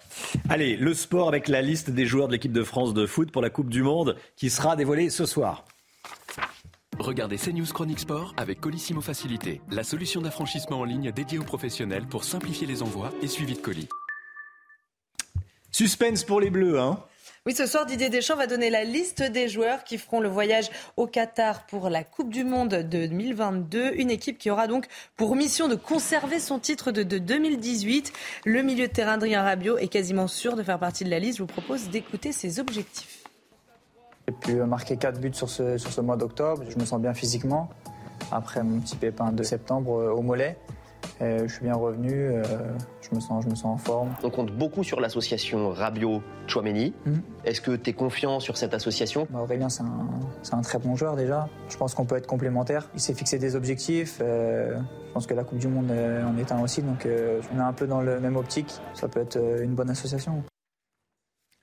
Allez, 0.47 0.77
le 0.77 0.93
sport 0.93 1.27
avec 1.27 1.49
la 1.49 1.61
liste 1.61 1.89
des 1.89 2.05
joueurs 2.05 2.27
de 2.29 2.31
l'équipe 2.31 2.53
de 2.53 2.63
France 2.63 2.93
de 2.93 3.05
foot 3.05 3.29
pour 3.29 3.41
la 3.41 3.49
Coupe 3.49 3.69
du 3.69 3.83
Monde 3.83 4.15
qui 4.37 4.49
sera 4.49 4.77
dévoilée 4.77 5.09
ce 5.09 5.25
soir. 5.25 5.65
Regardez 6.97 7.35
CNews 7.35 7.65
Chronique 7.73 7.99
Sport 7.99 8.35
avec 8.37 8.61
Colissimo 8.61 9.01
Facilité, 9.01 9.59
la 9.69 9.83
solution 9.83 10.21
d'affranchissement 10.21 10.79
en 10.79 10.85
ligne 10.85 11.11
dédiée 11.11 11.39
aux 11.39 11.43
professionnels 11.43 12.05
pour 12.05 12.23
simplifier 12.23 12.67
les 12.67 12.83
envois 12.83 13.11
et 13.21 13.27
suivi 13.27 13.55
de 13.55 13.59
colis. 13.59 13.89
Suspense 15.71 16.23
pour 16.23 16.39
les 16.39 16.51
Bleus, 16.51 16.79
hein 16.79 17.03
oui, 17.47 17.55
ce 17.55 17.65
soir, 17.65 17.87
Didier 17.87 18.11
Deschamps 18.11 18.35
va 18.35 18.45
donner 18.45 18.69
la 18.69 18.83
liste 18.83 19.23
des 19.23 19.47
joueurs 19.47 19.83
qui 19.83 19.97
feront 19.97 20.19
le 20.19 20.29
voyage 20.29 20.69
au 20.95 21.07
Qatar 21.07 21.65
pour 21.65 21.89
la 21.89 22.03
Coupe 22.03 22.29
du 22.29 22.43
Monde 22.43 22.69
de 22.69 22.83
2022. 22.83 23.93
Une 23.95 24.11
équipe 24.11 24.37
qui 24.37 24.51
aura 24.51 24.67
donc 24.67 24.85
pour 25.15 25.35
mission 25.35 25.67
de 25.67 25.73
conserver 25.73 26.39
son 26.39 26.59
titre 26.59 26.91
de, 26.91 27.01
2018. 27.01 28.13
Le 28.45 28.61
milieu 28.61 28.87
de 28.87 28.93
terrain 28.93 29.13
Adrien 29.13 29.41
Rabiot 29.41 29.79
est 29.79 29.87
quasiment 29.87 30.27
sûr 30.27 30.55
de 30.55 30.61
faire 30.61 30.77
partie 30.77 31.03
de 31.03 31.09
la 31.09 31.17
liste. 31.17 31.39
Je 31.39 31.41
vous 31.41 31.47
propose 31.47 31.89
d'écouter 31.89 32.31
ses 32.31 32.59
objectifs. 32.59 33.23
J'ai 34.27 34.35
pu 34.35 34.53
marquer 34.61 34.97
4 34.97 35.19
buts 35.19 35.33
sur 35.33 35.49
ce, 35.49 35.79
sur 35.79 35.91
ce 35.91 36.01
mois 36.01 36.17
d'octobre. 36.17 36.63
Je 36.69 36.77
me 36.77 36.85
sens 36.85 37.01
bien 37.01 37.15
physiquement. 37.15 37.71
Après 38.31 38.61
mon 38.61 38.79
petit 38.81 38.97
pépin 38.97 39.31
de 39.31 39.41
septembre 39.41 39.99
euh, 39.99 40.11
au 40.11 40.21
mollet. 40.21 40.59
Je 41.19 41.47
suis 41.47 41.63
bien 41.63 41.75
revenu, 41.75 42.11
euh, 42.11 42.43
je, 43.01 43.15
me 43.15 43.19
sens, 43.19 43.43
je 43.43 43.49
me 43.49 43.55
sens 43.55 43.65
en 43.65 43.77
forme. 43.77 44.09
On 44.23 44.29
compte 44.29 44.51
beaucoup 44.51 44.83
sur 44.83 44.99
l'association 44.99 45.71
Rabiot-Chouameni. 45.71 46.93
Mhm. 47.05 47.21
Est-ce 47.45 47.61
que 47.61 47.75
tu 47.75 47.89
es 47.89 47.93
confiant 47.93 48.39
sur 48.39 48.57
cette 48.57 48.73
association? 48.73 49.27
Bah, 49.29 49.39
Aurélien, 49.41 49.69
c'est 49.69 49.83
un, 49.83 50.57
un, 50.57 50.61
très 50.61 50.79
bon 50.79 50.95
joueur 50.95 51.15
déjà. 51.15 51.47
Je 51.69 51.77
pense 51.77 51.93
qu'on 51.93 52.05
peut 52.05 52.17
être 52.17 52.27
complémentaires. 52.27 52.89
Il 52.95 53.01
s'est 53.01 53.13
fixé 53.13 53.37
des 53.37 53.55
objectifs. 53.55 54.19
Euh, 54.21 54.77
je 55.07 55.13
pense 55.13 55.27
que 55.27 55.33
la 55.33 55.43
Coupe 55.43 55.59
du 55.59 55.67
Monde 55.67 55.91
en 55.91 56.37
est 56.37 56.51
un 56.51 56.61
aussi. 56.61 56.81
Donc 56.81 57.05
on 57.05 57.59
est 57.59 57.61
un 57.61 57.73
peu 57.73 57.85
dans 57.85 58.01
le 58.01 58.19
même 58.19 58.37
optique. 58.37 58.73
Ça 58.93 59.07
peut 59.07 59.19
être 59.19 59.37
une 59.61 59.75
bonne 59.75 59.89
association. 59.89 60.43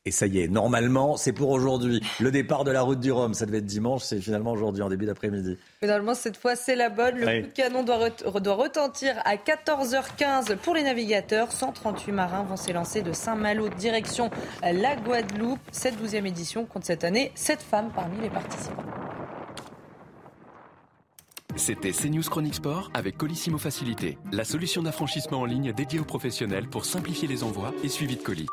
Et 0.08 0.10
ça 0.10 0.26
y 0.26 0.40
est, 0.40 0.48
normalement, 0.48 1.18
c'est 1.18 1.34
pour 1.34 1.50
aujourd'hui. 1.50 2.00
Le 2.18 2.30
départ 2.30 2.64
de 2.64 2.70
la 2.70 2.80
route 2.80 2.98
du 2.98 3.12
Rhum, 3.12 3.34
ça 3.34 3.44
devait 3.44 3.58
être 3.58 3.66
dimanche, 3.66 4.04
c'est 4.04 4.22
finalement 4.22 4.52
aujourd'hui, 4.52 4.82
en 4.82 4.88
début 4.88 5.04
d'après-midi. 5.04 5.58
Finalement, 5.80 6.14
cette 6.14 6.38
fois, 6.38 6.56
c'est 6.56 6.76
la 6.76 6.88
bonne. 6.88 7.16
Le 7.16 7.42
coup 7.42 7.48
de 7.48 7.52
canon 7.52 7.82
doit, 7.82 8.08
doit, 8.40 8.54
retentir 8.54 9.16
à 9.26 9.36
14h15 9.36 10.56
pour 10.56 10.74
les 10.74 10.82
navigateurs. 10.82 11.52
138 11.52 12.12
marins 12.12 12.42
vont 12.44 12.56
s'élancer 12.56 13.02
de 13.02 13.12
Saint-Malo 13.12 13.68
direction 13.68 14.30
la 14.62 14.96
Guadeloupe. 14.96 15.60
Cette 15.72 16.02
12e 16.02 16.24
édition 16.24 16.64
compte 16.64 16.86
cette 16.86 17.04
année 17.04 17.30
7 17.34 17.60
femmes 17.60 17.90
parmi 17.94 18.18
les 18.22 18.30
participants. 18.30 18.82
C'était 21.56 21.92
CNews 21.92 22.22
Chronique 22.22 22.54
Sport 22.54 22.90
avec 22.94 23.18
Colissimo 23.18 23.58
Facilité, 23.58 24.16
la 24.32 24.44
solution 24.44 24.82
d'affranchissement 24.82 25.40
en 25.40 25.44
ligne 25.44 25.74
dédiée 25.74 26.00
aux 26.00 26.04
professionnels 26.04 26.66
pour 26.66 26.86
simplifier 26.86 27.28
les 27.28 27.44
envois 27.44 27.74
et 27.84 27.88
suivi 27.90 28.16
de 28.16 28.22
colis. 28.22 28.46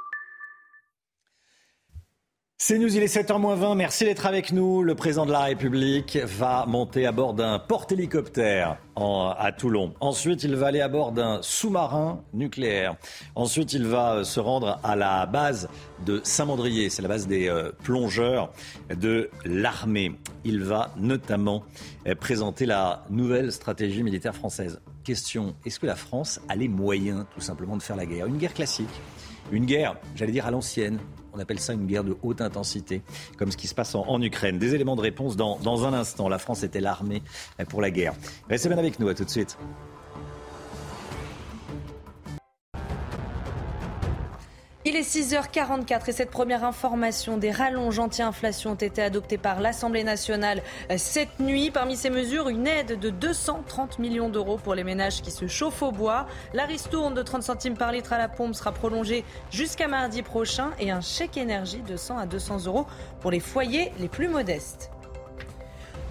C'est 2.57 2.79
nous, 2.79 2.95
il 2.95 3.03
est 3.03 3.13
7h20. 3.13 3.75
Merci 3.75 4.05
d'être 4.05 4.25
avec 4.25 4.53
nous. 4.53 4.81
Le 4.81 4.95
président 4.95 5.25
de 5.25 5.31
la 5.33 5.41
République 5.41 6.17
va 6.23 6.65
monter 6.65 7.05
à 7.05 7.11
bord 7.11 7.33
d'un 7.33 7.59
porte-hélicoptère 7.59 8.77
à 8.95 9.51
Toulon. 9.51 9.93
Ensuite, 9.99 10.45
il 10.45 10.55
va 10.55 10.67
aller 10.67 10.79
à 10.79 10.87
bord 10.87 11.11
d'un 11.11 11.41
sous-marin 11.41 12.23
nucléaire. 12.33 12.95
Ensuite, 13.35 13.73
il 13.73 13.85
va 13.85 14.23
se 14.23 14.39
rendre 14.39 14.79
à 14.85 14.95
la 14.95 15.25
base 15.25 15.67
de 16.05 16.21
Saint-Mandrier. 16.23 16.89
C'est 16.89 17.01
la 17.01 17.09
base 17.09 17.27
des 17.27 17.49
euh, 17.49 17.73
plongeurs 17.83 18.53
de 18.89 19.29
l'armée. 19.43 20.13
Il 20.45 20.63
va 20.63 20.91
notamment 20.95 21.65
euh, 22.07 22.15
présenter 22.15 22.65
la 22.65 23.03
nouvelle 23.09 23.51
stratégie 23.51 24.01
militaire 24.01 24.33
française. 24.33 24.79
Question, 25.03 25.57
est-ce 25.65 25.77
que 25.77 25.87
la 25.87 25.97
France 25.97 26.39
a 26.47 26.55
les 26.55 26.69
moyens 26.69 27.25
tout 27.33 27.41
simplement 27.41 27.75
de 27.75 27.83
faire 27.83 27.97
la 27.97 28.05
guerre? 28.05 28.27
Une 28.27 28.37
guerre 28.37 28.53
classique 28.53 28.87
une 29.51 29.65
guerre, 29.65 29.95
j'allais 30.15 30.31
dire 30.31 30.45
à 30.47 30.51
l'ancienne, 30.51 30.99
on 31.35 31.39
appelle 31.39 31.59
ça 31.59 31.73
une 31.73 31.85
guerre 31.85 32.03
de 32.03 32.15
haute 32.23 32.41
intensité, 32.41 33.01
comme 33.37 33.51
ce 33.51 33.57
qui 33.57 33.67
se 33.67 33.75
passe 33.75 33.95
en, 33.95 34.21
Ukraine. 34.21 34.57
Des 34.57 34.73
éléments 34.73 34.95
de 34.95 35.01
réponse 35.01 35.35
dans, 35.35 35.59
dans 35.59 35.85
un 35.85 35.93
instant. 35.93 36.29
La 36.29 36.39
France 36.39 36.63
était 36.63 36.79
l'armée 36.79 37.21
pour 37.69 37.81
la 37.81 37.91
guerre. 37.91 38.13
Restez 38.49 38.69
bien 38.69 38.77
avec 38.77 38.99
nous, 38.99 39.07
à 39.09 39.13
tout 39.13 39.25
de 39.25 39.29
suite. 39.29 39.57
Il 44.87 44.95
est 44.95 45.01
6h44 45.01 46.09
et 46.09 46.11
cette 46.11 46.29
première 46.29 46.63
information 46.63 47.37
des 47.37 47.49
rallonges 47.49 47.97
anti-inflation 47.97 48.73
ont 48.73 48.75
été 48.75 49.01
adoptées 49.01 49.39
par 49.39 49.59
l'Assemblée 49.59 50.03
nationale 50.03 50.61
cette 50.97 51.39
nuit. 51.39 51.71
Parmi 51.71 51.95
ces 51.97 52.11
mesures, 52.11 52.49
une 52.49 52.67
aide 52.67 52.99
de 52.99 53.09
230 53.09 53.97
millions 53.97 54.29
d'euros 54.29 54.57
pour 54.57 54.75
les 54.75 54.83
ménages 54.83 55.23
qui 55.23 55.31
se 55.31 55.47
chauffent 55.47 55.81
au 55.81 55.91
bois. 55.91 56.27
La 56.53 56.65
ristourne 56.65 57.15
de 57.15 57.23
30 57.23 57.41
centimes 57.41 57.75
par 57.75 57.91
litre 57.91 58.13
à 58.13 58.19
la 58.19 58.29
pompe 58.29 58.53
sera 58.53 58.73
prolongée 58.73 59.25
jusqu'à 59.49 59.87
mardi 59.87 60.21
prochain 60.21 60.69
et 60.79 60.91
un 60.91 61.01
chèque 61.01 61.37
énergie 61.37 61.81
de 61.81 61.97
100 61.97 62.19
à 62.19 62.27
200 62.27 62.67
euros 62.67 62.85
pour 63.21 63.31
les 63.31 63.39
foyers 63.39 63.91
les 63.97 64.07
plus 64.07 64.27
modestes. 64.27 64.91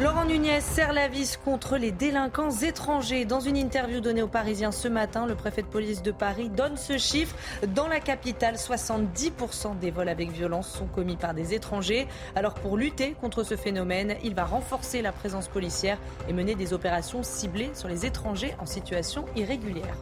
Laurent 0.00 0.24
Nunez 0.24 0.60
serre 0.60 0.92
la 0.92 1.06
vis 1.06 1.36
contre 1.36 1.76
les 1.76 1.92
délinquants 1.92 2.50
étrangers. 2.50 3.24
Dans 3.24 3.38
une 3.38 3.56
interview 3.56 4.00
donnée 4.00 4.22
aux 4.22 4.28
Parisiens 4.28 4.72
ce 4.72 4.88
matin, 4.88 5.24
le 5.24 5.36
préfet 5.36 5.62
de 5.62 5.68
police 5.68 6.02
de 6.02 6.10
Paris 6.10 6.48
donne 6.48 6.76
ce 6.76 6.98
chiffre. 6.98 7.36
Dans 7.68 7.86
la 7.86 8.00
capitale, 8.00 8.56
70% 8.56 9.78
des 9.78 9.92
vols 9.92 10.08
avec 10.08 10.32
violence 10.32 10.68
sont 10.68 10.86
commis 10.86 11.14
par 11.14 11.32
des 11.32 11.54
étrangers. 11.54 12.08
Alors 12.34 12.54
pour 12.54 12.76
lutter 12.76 13.14
contre 13.20 13.44
ce 13.44 13.56
phénomène, 13.56 14.16
il 14.24 14.34
va 14.34 14.44
renforcer 14.44 15.00
la 15.00 15.12
présence 15.12 15.46
policière 15.46 15.98
et 16.28 16.32
mener 16.32 16.56
des 16.56 16.72
opérations 16.72 17.22
ciblées 17.22 17.70
sur 17.74 17.86
les 17.86 18.04
étrangers 18.04 18.56
en 18.58 18.66
situation 18.66 19.26
irrégulière. 19.36 19.94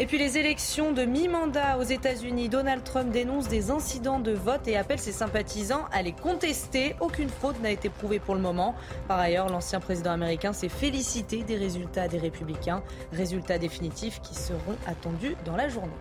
Et 0.00 0.06
puis 0.06 0.16
les 0.16 0.38
élections 0.38 0.92
de 0.92 1.04
mi-mandat 1.04 1.76
aux 1.76 1.82
États-Unis, 1.82 2.48
Donald 2.48 2.82
Trump 2.84 3.12
dénonce 3.12 3.48
des 3.48 3.70
incidents 3.70 4.18
de 4.18 4.32
vote 4.32 4.66
et 4.66 4.78
appelle 4.78 4.98
ses 4.98 5.12
sympathisants 5.12 5.84
à 5.92 6.00
les 6.00 6.12
contester. 6.12 6.96
Aucune 7.00 7.28
fraude 7.28 7.60
n'a 7.60 7.70
été 7.70 7.90
prouvée 7.90 8.18
pour 8.18 8.34
le 8.34 8.40
moment. 8.40 8.74
Par 9.08 9.18
ailleurs, 9.18 9.50
l'ancien 9.50 9.78
président 9.78 10.12
américain 10.12 10.54
s'est 10.54 10.70
félicité 10.70 11.42
des 11.42 11.56
résultats 11.56 12.08
des 12.08 12.16
républicains, 12.16 12.82
résultats 13.12 13.58
définitifs 13.58 14.22
qui 14.22 14.34
seront 14.34 14.78
attendus 14.86 15.36
dans 15.44 15.54
la 15.54 15.68
journée. 15.68 15.92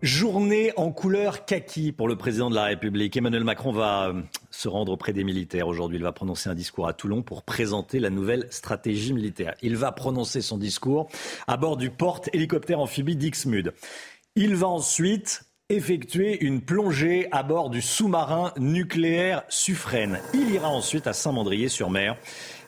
Journée 0.00 0.72
en 0.76 0.92
couleur 0.92 1.44
kaki 1.44 1.90
pour 1.90 2.06
le 2.06 2.14
président 2.14 2.50
de 2.50 2.54
la 2.54 2.66
République. 2.66 3.16
Emmanuel 3.16 3.42
Macron 3.42 3.72
va 3.72 4.10
euh, 4.10 4.22
se 4.48 4.68
rendre 4.68 4.92
auprès 4.92 5.12
des 5.12 5.24
militaires 5.24 5.66
aujourd'hui. 5.66 5.98
Il 5.98 6.04
va 6.04 6.12
prononcer 6.12 6.48
un 6.48 6.54
discours 6.54 6.86
à 6.86 6.92
Toulon 6.92 7.22
pour 7.22 7.42
présenter 7.42 7.98
la 7.98 8.08
nouvelle 8.08 8.46
stratégie 8.50 9.12
militaire. 9.12 9.56
Il 9.60 9.76
va 9.76 9.90
prononcer 9.90 10.40
son 10.40 10.56
discours 10.56 11.08
à 11.48 11.56
bord 11.56 11.76
du 11.76 11.90
porte-hélicoptère 11.90 12.78
amphibie 12.78 13.16
d'Ixmude. 13.16 13.72
Il 14.36 14.54
va 14.54 14.68
ensuite 14.68 15.42
effectuer 15.68 16.44
une 16.44 16.60
plongée 16.60 17.26
à 17.32 17.42
bord 17.42 17.68
du 17.68 17.82
sous-marin 17.82 18.52
nucléaire 18.56 19.42
Suffren. 19.48 20.20
Il 20.32 20.48
ira 20.52 20.68
ensuite 20.68 21.08
à 21.08 21.12
Saint-Mandrier-sur-Mer, 21.12 22.16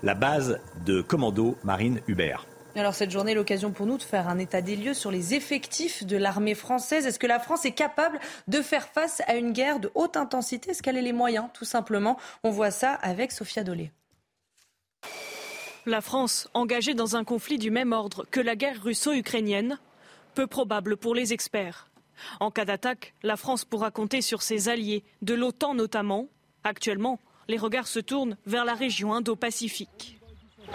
la 0.03 0.15
base 0.15 0.59
de 0.85 1.01
commando 1.01 1.57
marine 1.63 2.01
Hubert. 2.09 2.50
Alors 2.77 2.95
cette 2.95 3.11
journée, 3.11 3.35
l'occasion 3.35 3.73
pour 3.73 3.87
nous 3.87 3.99
de 3.99 4.03
faire 4.03 4.29
un 4.29 4.39
état 4.39 4.61
des 4.61 4.77
lieux 4.77 4.95
sur 4.95 5.11
les 5.11 5.35
effectifs 5.35 6.07
de 6.07 6.17
l'armée 6.17 6.55
française. 6.55 7.05
Est-ce 7.05 7.19
que 7.19 7.27
la 7.27 7.41
France 7.41 7.65
est 7.65 7.73
capable 7.73 8.21
de 8.47 8.63
faire 8.63 8.87
face 8.87 9.23
à 9.27 9.35
une 9.35 9.53
guerre 9.53 9.81
de 9.81 9.91
haute 9.97 10.17
intensité? 10.17 10.71
Est-ce 10.71 10.83
qu'elle 10.83 10.97
a 10.97 11.01
les 11.01 11.13
moyens, 11.13 11.49
tout 11.53 11.65
simplement? 11.65 12.17
On 12.45 12.51
voit 12.51 12.71
ça 12.71 12.93
avec 12.95 13.33
Sophia 13.33 13.65
Dolé. 13.65 13.91
La 15.85 16.01
France, 16.01 16.49
engagée 16.55 16.95
dans 16.95 17.17
un 17.17 17.25
conflit 17.25 17.59
du 17.59 17.71
même 17.71 17.93
ordre 17.93 18.25
que 18.31 18.41
la 18.41 18.55
guerre 18.55 18.81
russo-ukrainienne, 18.83 19.79
peu 20.35 20.47
probable 20.47 20.97
pour 20.97 21.15
les 21.15 21.33
experts. 21.33 21.89
En 22.39 22.51
cas 22.51 22.67
d'attaque, 22.67 23.15
la 23.23 23.37
France 23.37 23.65
pourra 23.65 23.91
compter 23.91 24.23
sur 24.23 24.43
ses 24.43 24.69
alliés, 24.69 25.03
de 25.23 25.35
l'OTAN 25.35 25.75
notamment. 25.75 26.29
Actuellement, 26.63 27.19
les 27.49 27.57
regards 27.57 27.89
se 27.89 27.99
tournent 27.99 28.37
vers 28.47 28.65
la 28.65 28.75
région 28.75 29.13
Indo-Pacifique. 29.13 30.21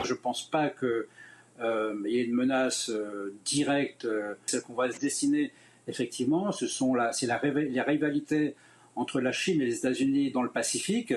Je 0.04 0.14
ne 0.14 0.18
pense 0.18 0.50
pas 0.50 0.70
que 0.70 0.86
euh, 0.86 1.10
il 1.60 2.12
y 2.12 2.20
a 2.20 2.24
une 2.24 2.34
menace 2.34 2.90
euh, 2.90 3.34
directe, 3.46 4.06
euh, 4.06 4.34
celle 4.46 4.62
qu'on 4.62 4.74
va 4.74 4.92
se 4.92 5.00
dessiner 5.00 5.52
effectivement, 5.88 6.52
ce 6.52 6.68
sont 6.68 6.96
la, 6.96 7.14
c'est 7.14 7.28
la, 7.28 7.40
les 7.44 7.82
rivalités 7.82 8.56
entre 8.96 9.22
la 9.22 9.32
Chine 9.32 9.62
et 9.62 9.66
les 9.66 9.78
États-Unis 9.78 10.32
dans 10.32 10.42
le 10.42 10.50
Pacifique. 10.50 11.14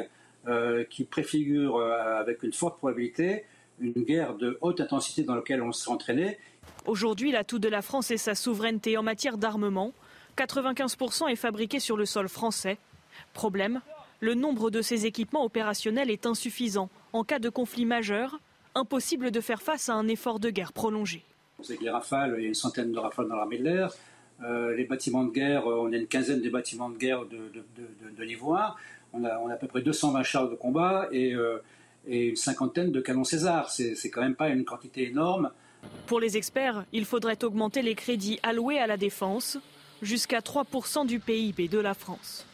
qui 0.90 1.04
préfigure 1.04 1.80
avec 1.80 2.42
une 2.42 2.52
forte 2.52 2.78
probabilité 2.78 3.44
une 3.80 4.04
guerre 4.04 4.34
de 4.34 4.58
haute 4.60 4.80
intensité 4.80 5.22
dans 5.22 5.34
laquelle 5.34 5.62
on 5.62 5.72
s'est 5.72 5.90
entraîné. 5.90 6.38
Aujourd'hui, 6.86 7.32
l'atout 7.32 7.58
de 7.58 7.68
la 7.68 7.82
France 7.82 8.10
est 8.10 8.16
sa 8.16 8.34
souveraineté 8.34 8.96
en 8.96 9.02
matière 9.02 9.38
d'armement. 9.38 9.92
95% 10.36 11.28
est 11.28 11.36
fabriqué 11.36 11.80
sur 11.80 11.96
le 11.96 12.06
sol 12.06 12.28
français. 12.28 12.78
Problème, 13.34 13.80
le 14.20 14.34
nombre 14.34 14.70
de 14.70 14.82
ces 14.82 15.06
équipements 15.06 15.44
opérationnels 15.44 16.10
est 16.10 16.26
insuffisant. 16.26 16.90
En 17.12 17.24
cas 17.24 17.38
de 17.38 17.48
conflit 17.48 17.84
majeur, 17.84 18.38
impossible 18.78 19.30
de 19.30 19.40
faire 19.40 19.60
face 19.60 19.88
à 19.88 19.94
un 19.94 20.08
effort 20.08 20.40
de 20.40 20.50
guerre 20.50 20.72
prolongé. 20.72 21.24
Vous 21.58 21.64
savez 21.64 21.78
que 21.78 21.84
les 21.84 21.90
rafales, 21.90 22.34
il 22.38 22.42
y 22.42 22.46
a 22.46 22.48
une 22.48 22.54
centaine 22.54 22.92
de 22.92 22.98
rafales 22.98 23.28
dans 23.28 23.36
l'armée 23.36 23.58
de 23.58 23.64
l'air. 23.64 23.90
Euh, 24.44 24.74
les 24.76 24.84
bâtiments 24.84 25.24
de 25.24 25.32
guerre, 25.32 25.66
euh, 25.66 25.80
on 25.82 25.92
a 25.92 25.96
une 25.96 26.06
quinzaine 26.06 26.40
de 26.40 26.50
bâtiments 26.50 26.88
de 26.88 26.96
guerre 26.96 27.24
de, 27.26 27.50
de, 28.16 28.22
l'Ivoire. 28.22 28.76
On 29.12 29.24
a, 29.24 29.38
on 29.38 29.48
a, 29.48 29.54
à 29.54 29.56
peu 29.56 29.66
près 29.66 29.82
220 29.82 30.22
chars 30.22 30.48
de 30.48 30.54
combat 30.54 31.08
et, 31.10 31.34
euh, 31.34 31.58
et 32.06 32.28
une 32.28 32.36
cinquantaine 32.36 32.92
de 32.92 33.00
canons 33.00 33.24
César. 33.24 33.70
C'est 33.70 34.10
quand 34.10 34.20
même 34.20 34.36
pas 34.36 34.48
une 34.48 34.64
quantité 34.64 35.08
énorme. 35.08 35.50
Pour 36.06 36.20
les 36.20 36.36
experts, 36.36 36.84
il 36.92 37.04
faudrait 37.04 37.42
augmenter 37.42 37.82
les 37.82 37.94
crédits 37.94 38.38
alloués 38.42 38.78
à 38.78 38.86
la 38.86 38.96
défense 38.96 39.58
jusqu'à 40.02 40.40
3% 40.40 41.06
du 41.06 41.18
PIB 41.18 41.68
de 41.68 41.78
la 41.78 41.94
France. 41.94 42.46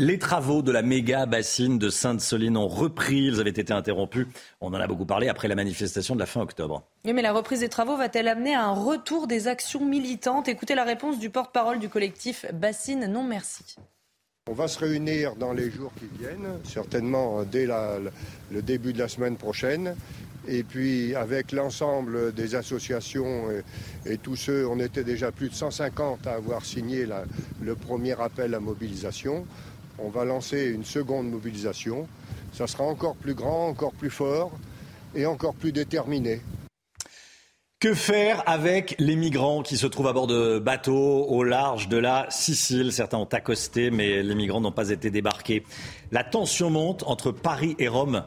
Les 0.00 0.18
travaux 0.18 0.62
de 0.62 0.72
la 0.72 0.82
méga 0.82 1.24
bassine 1.24 1.78
de 1.78 1.88
Sainte-Soline 1.88 2.56
ont 2.56 2.66
repris. 2.66 3.26
Ils 3.26 3.38
avaient 3.38 3.50
été 3.50 3.72
interrompus. 3.72 4.26
On 4.60 4.74
en 4.74 4.80
a 4.80 4.88
beaucoup 4.88 5.06
parlé 5.06 5.28
après 5.28 5.46
la 5.46 5.54
manifestation 5.54 6.16
de 6.16 6.20
la 6.20 6.26
fin 6.26 6.40
octobre. 6.40 6.82
Oui, 7.04 7.12
mais 7.12 7.22
la 7.22 7.32
reprise 7.32 7.60
des 7.60 7.68
travaux 7.68 7.96
va-t-elle 7.96 8.26
amener 8.26 8.56
à 8.56 8.64
un 8.64 8.72
retour 8.72 9.28
des 9.28 9.46
actions 9.46 9.84
militantes? 9.84 10.48
Écoutez 10.48 10.74
la 10.74 10.82
réponse 10.82 11.20
du 11.20 11.30
porte-parole 11.30 11.78
du 11.78 11.88
collectif 11.88 12.44
Bassine 12.52 13.06
Non 13.06 13.22
Merci. 13.22 13.76
On 14.50 14.52
va 14.52 14.66
se 14.66 14.80
réunir 14.80 15.36
dans 15.36 15.52
les 15.52 15.70
jours 15.70 15.92
qui 15.96 16.06
viennent, 16.18 16.58
certainement 16.64 17.44
dès 17.44 17.68
le 18.50 18.62
début 18.62 18.92
de 18.92 18.98
la 18.98 19.06
semaine 19.06 19.36
prochaine. 19.36 19.94
Et 20.48 20.64
puis 20.64 21.14
avec 21.14 21.52
l'ensemble 21.52 22.34
des 22.34 22.56
associations 22.56 23.44
et, 24.04 24.18
tous 24.18 24.34
ceux, 24.34 24.66
on 24.66 24.80
était 24.80 25.04
déjà 25.04 25.30
plus 25.30 25.50
de 25.50 25.54
150 25.54 26.26
à 26.26 26.32
avoir 26.32 26.64
signé 26.64 27.06
le 27.62 27.74
premier 27.76 28.20
appel 28.20 28.54
à 28.54 28.60
mobilisation. 28.60 29.46
On 29.98 30.08
va 30.08 30.24
lancer 30.24 30.66
une 30.66 30.84
seconde 30.84 31.30
mobilisation. 31.30 32.08
Ça 32.52 32.66
sera 32.66 32.84
encore 32.84 33.16
plus 33.16 33.34
grand, 33.34 33.68
encore 33.68 33.92
plus 33.92 34.10
fort 34.10 34.52
et 35.14 35.26
encore 35.26 35.54
plus 35.54 35.72
déterminé. 35.72 36.40
Que 37.80 37.92
faire 37.92 38.42
avec 38.46 38.96
les 38.98 39.14
migrants 39.14 39.62
qui 39.62 39.76
se 39.76 39.86
trouvent 39.86 40.06
à 40.06 40.12
bord 40.14 40.26
de 40.26 40.58
bateaux 40.58 41.26
au 41.26 41.44
large 41.44 41.88
de 41.88 41.98
la 41.98 42.26
Sicile? 42.30 42.92
Certains 42.92 43.18
ont 43.18 43.24
accosté, 43.26 43.90
mais 43.90 44.22
les 44.22 44.34
migrants 44.34 44.60
n'ont 44.60 44.72
pas 44.72 44.88
été 44.88 45.10
débarqués. 45.10 45.64
La 46.10 46.24
tension 46.24 46.70
monte 46.70 47.04
entre 47.06 47.30
Paris 47.30 47.76
et 47.78 47.88
Rome. 47.88 48.24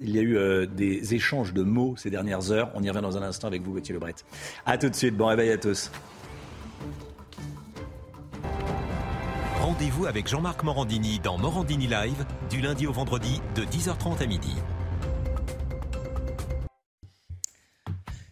Il 0.00 0.10
y 0.10 0.18
a 0.18 0.22
eu 0.22 0.36
euh, 0.36 0.66
des 0.66 1.14
échanges 1.14 1.54
de 1.54 1.62
mots 1.62 1.94
ces 1.96 2.10
dernières 2.10 2.50
heures. 2.50 2.70
On 2.74 2.82
y 2.82 2.90
revient 2.90 3.00
dans 3.00 3.16
un 3.16 3.22
instant 3.22 3.46
avec 3.46 3.62
vous, 3.62 3.72
Gauthier 3.72 3.94
Lebret. 3.94 4.14
A 4.66 4.76
tout 4.76 4.88
de 4.90 4.94
suite. 4.94 5.16
Bon 5.16 5.26
réveil 5.26 5.52
à 5.52 5.58
tous. 5.58 5.90
Rendez-vous 9.76 10.06
avec 10.06 10.26
Jean-Marc 10.26 10.62
Morandini 10.62 11.18
dans 11.18 11.36
Morandini 11.36 11.86
Live 11.86 12.24
du 12.48 12.62
lundi 12.62 12.86
au 12.86 12.92
vendredi 12.92 13.42
de 13.54 13.62
10h30 13.62 14.22
à 14.22 14.26
midi. 14.26 14.54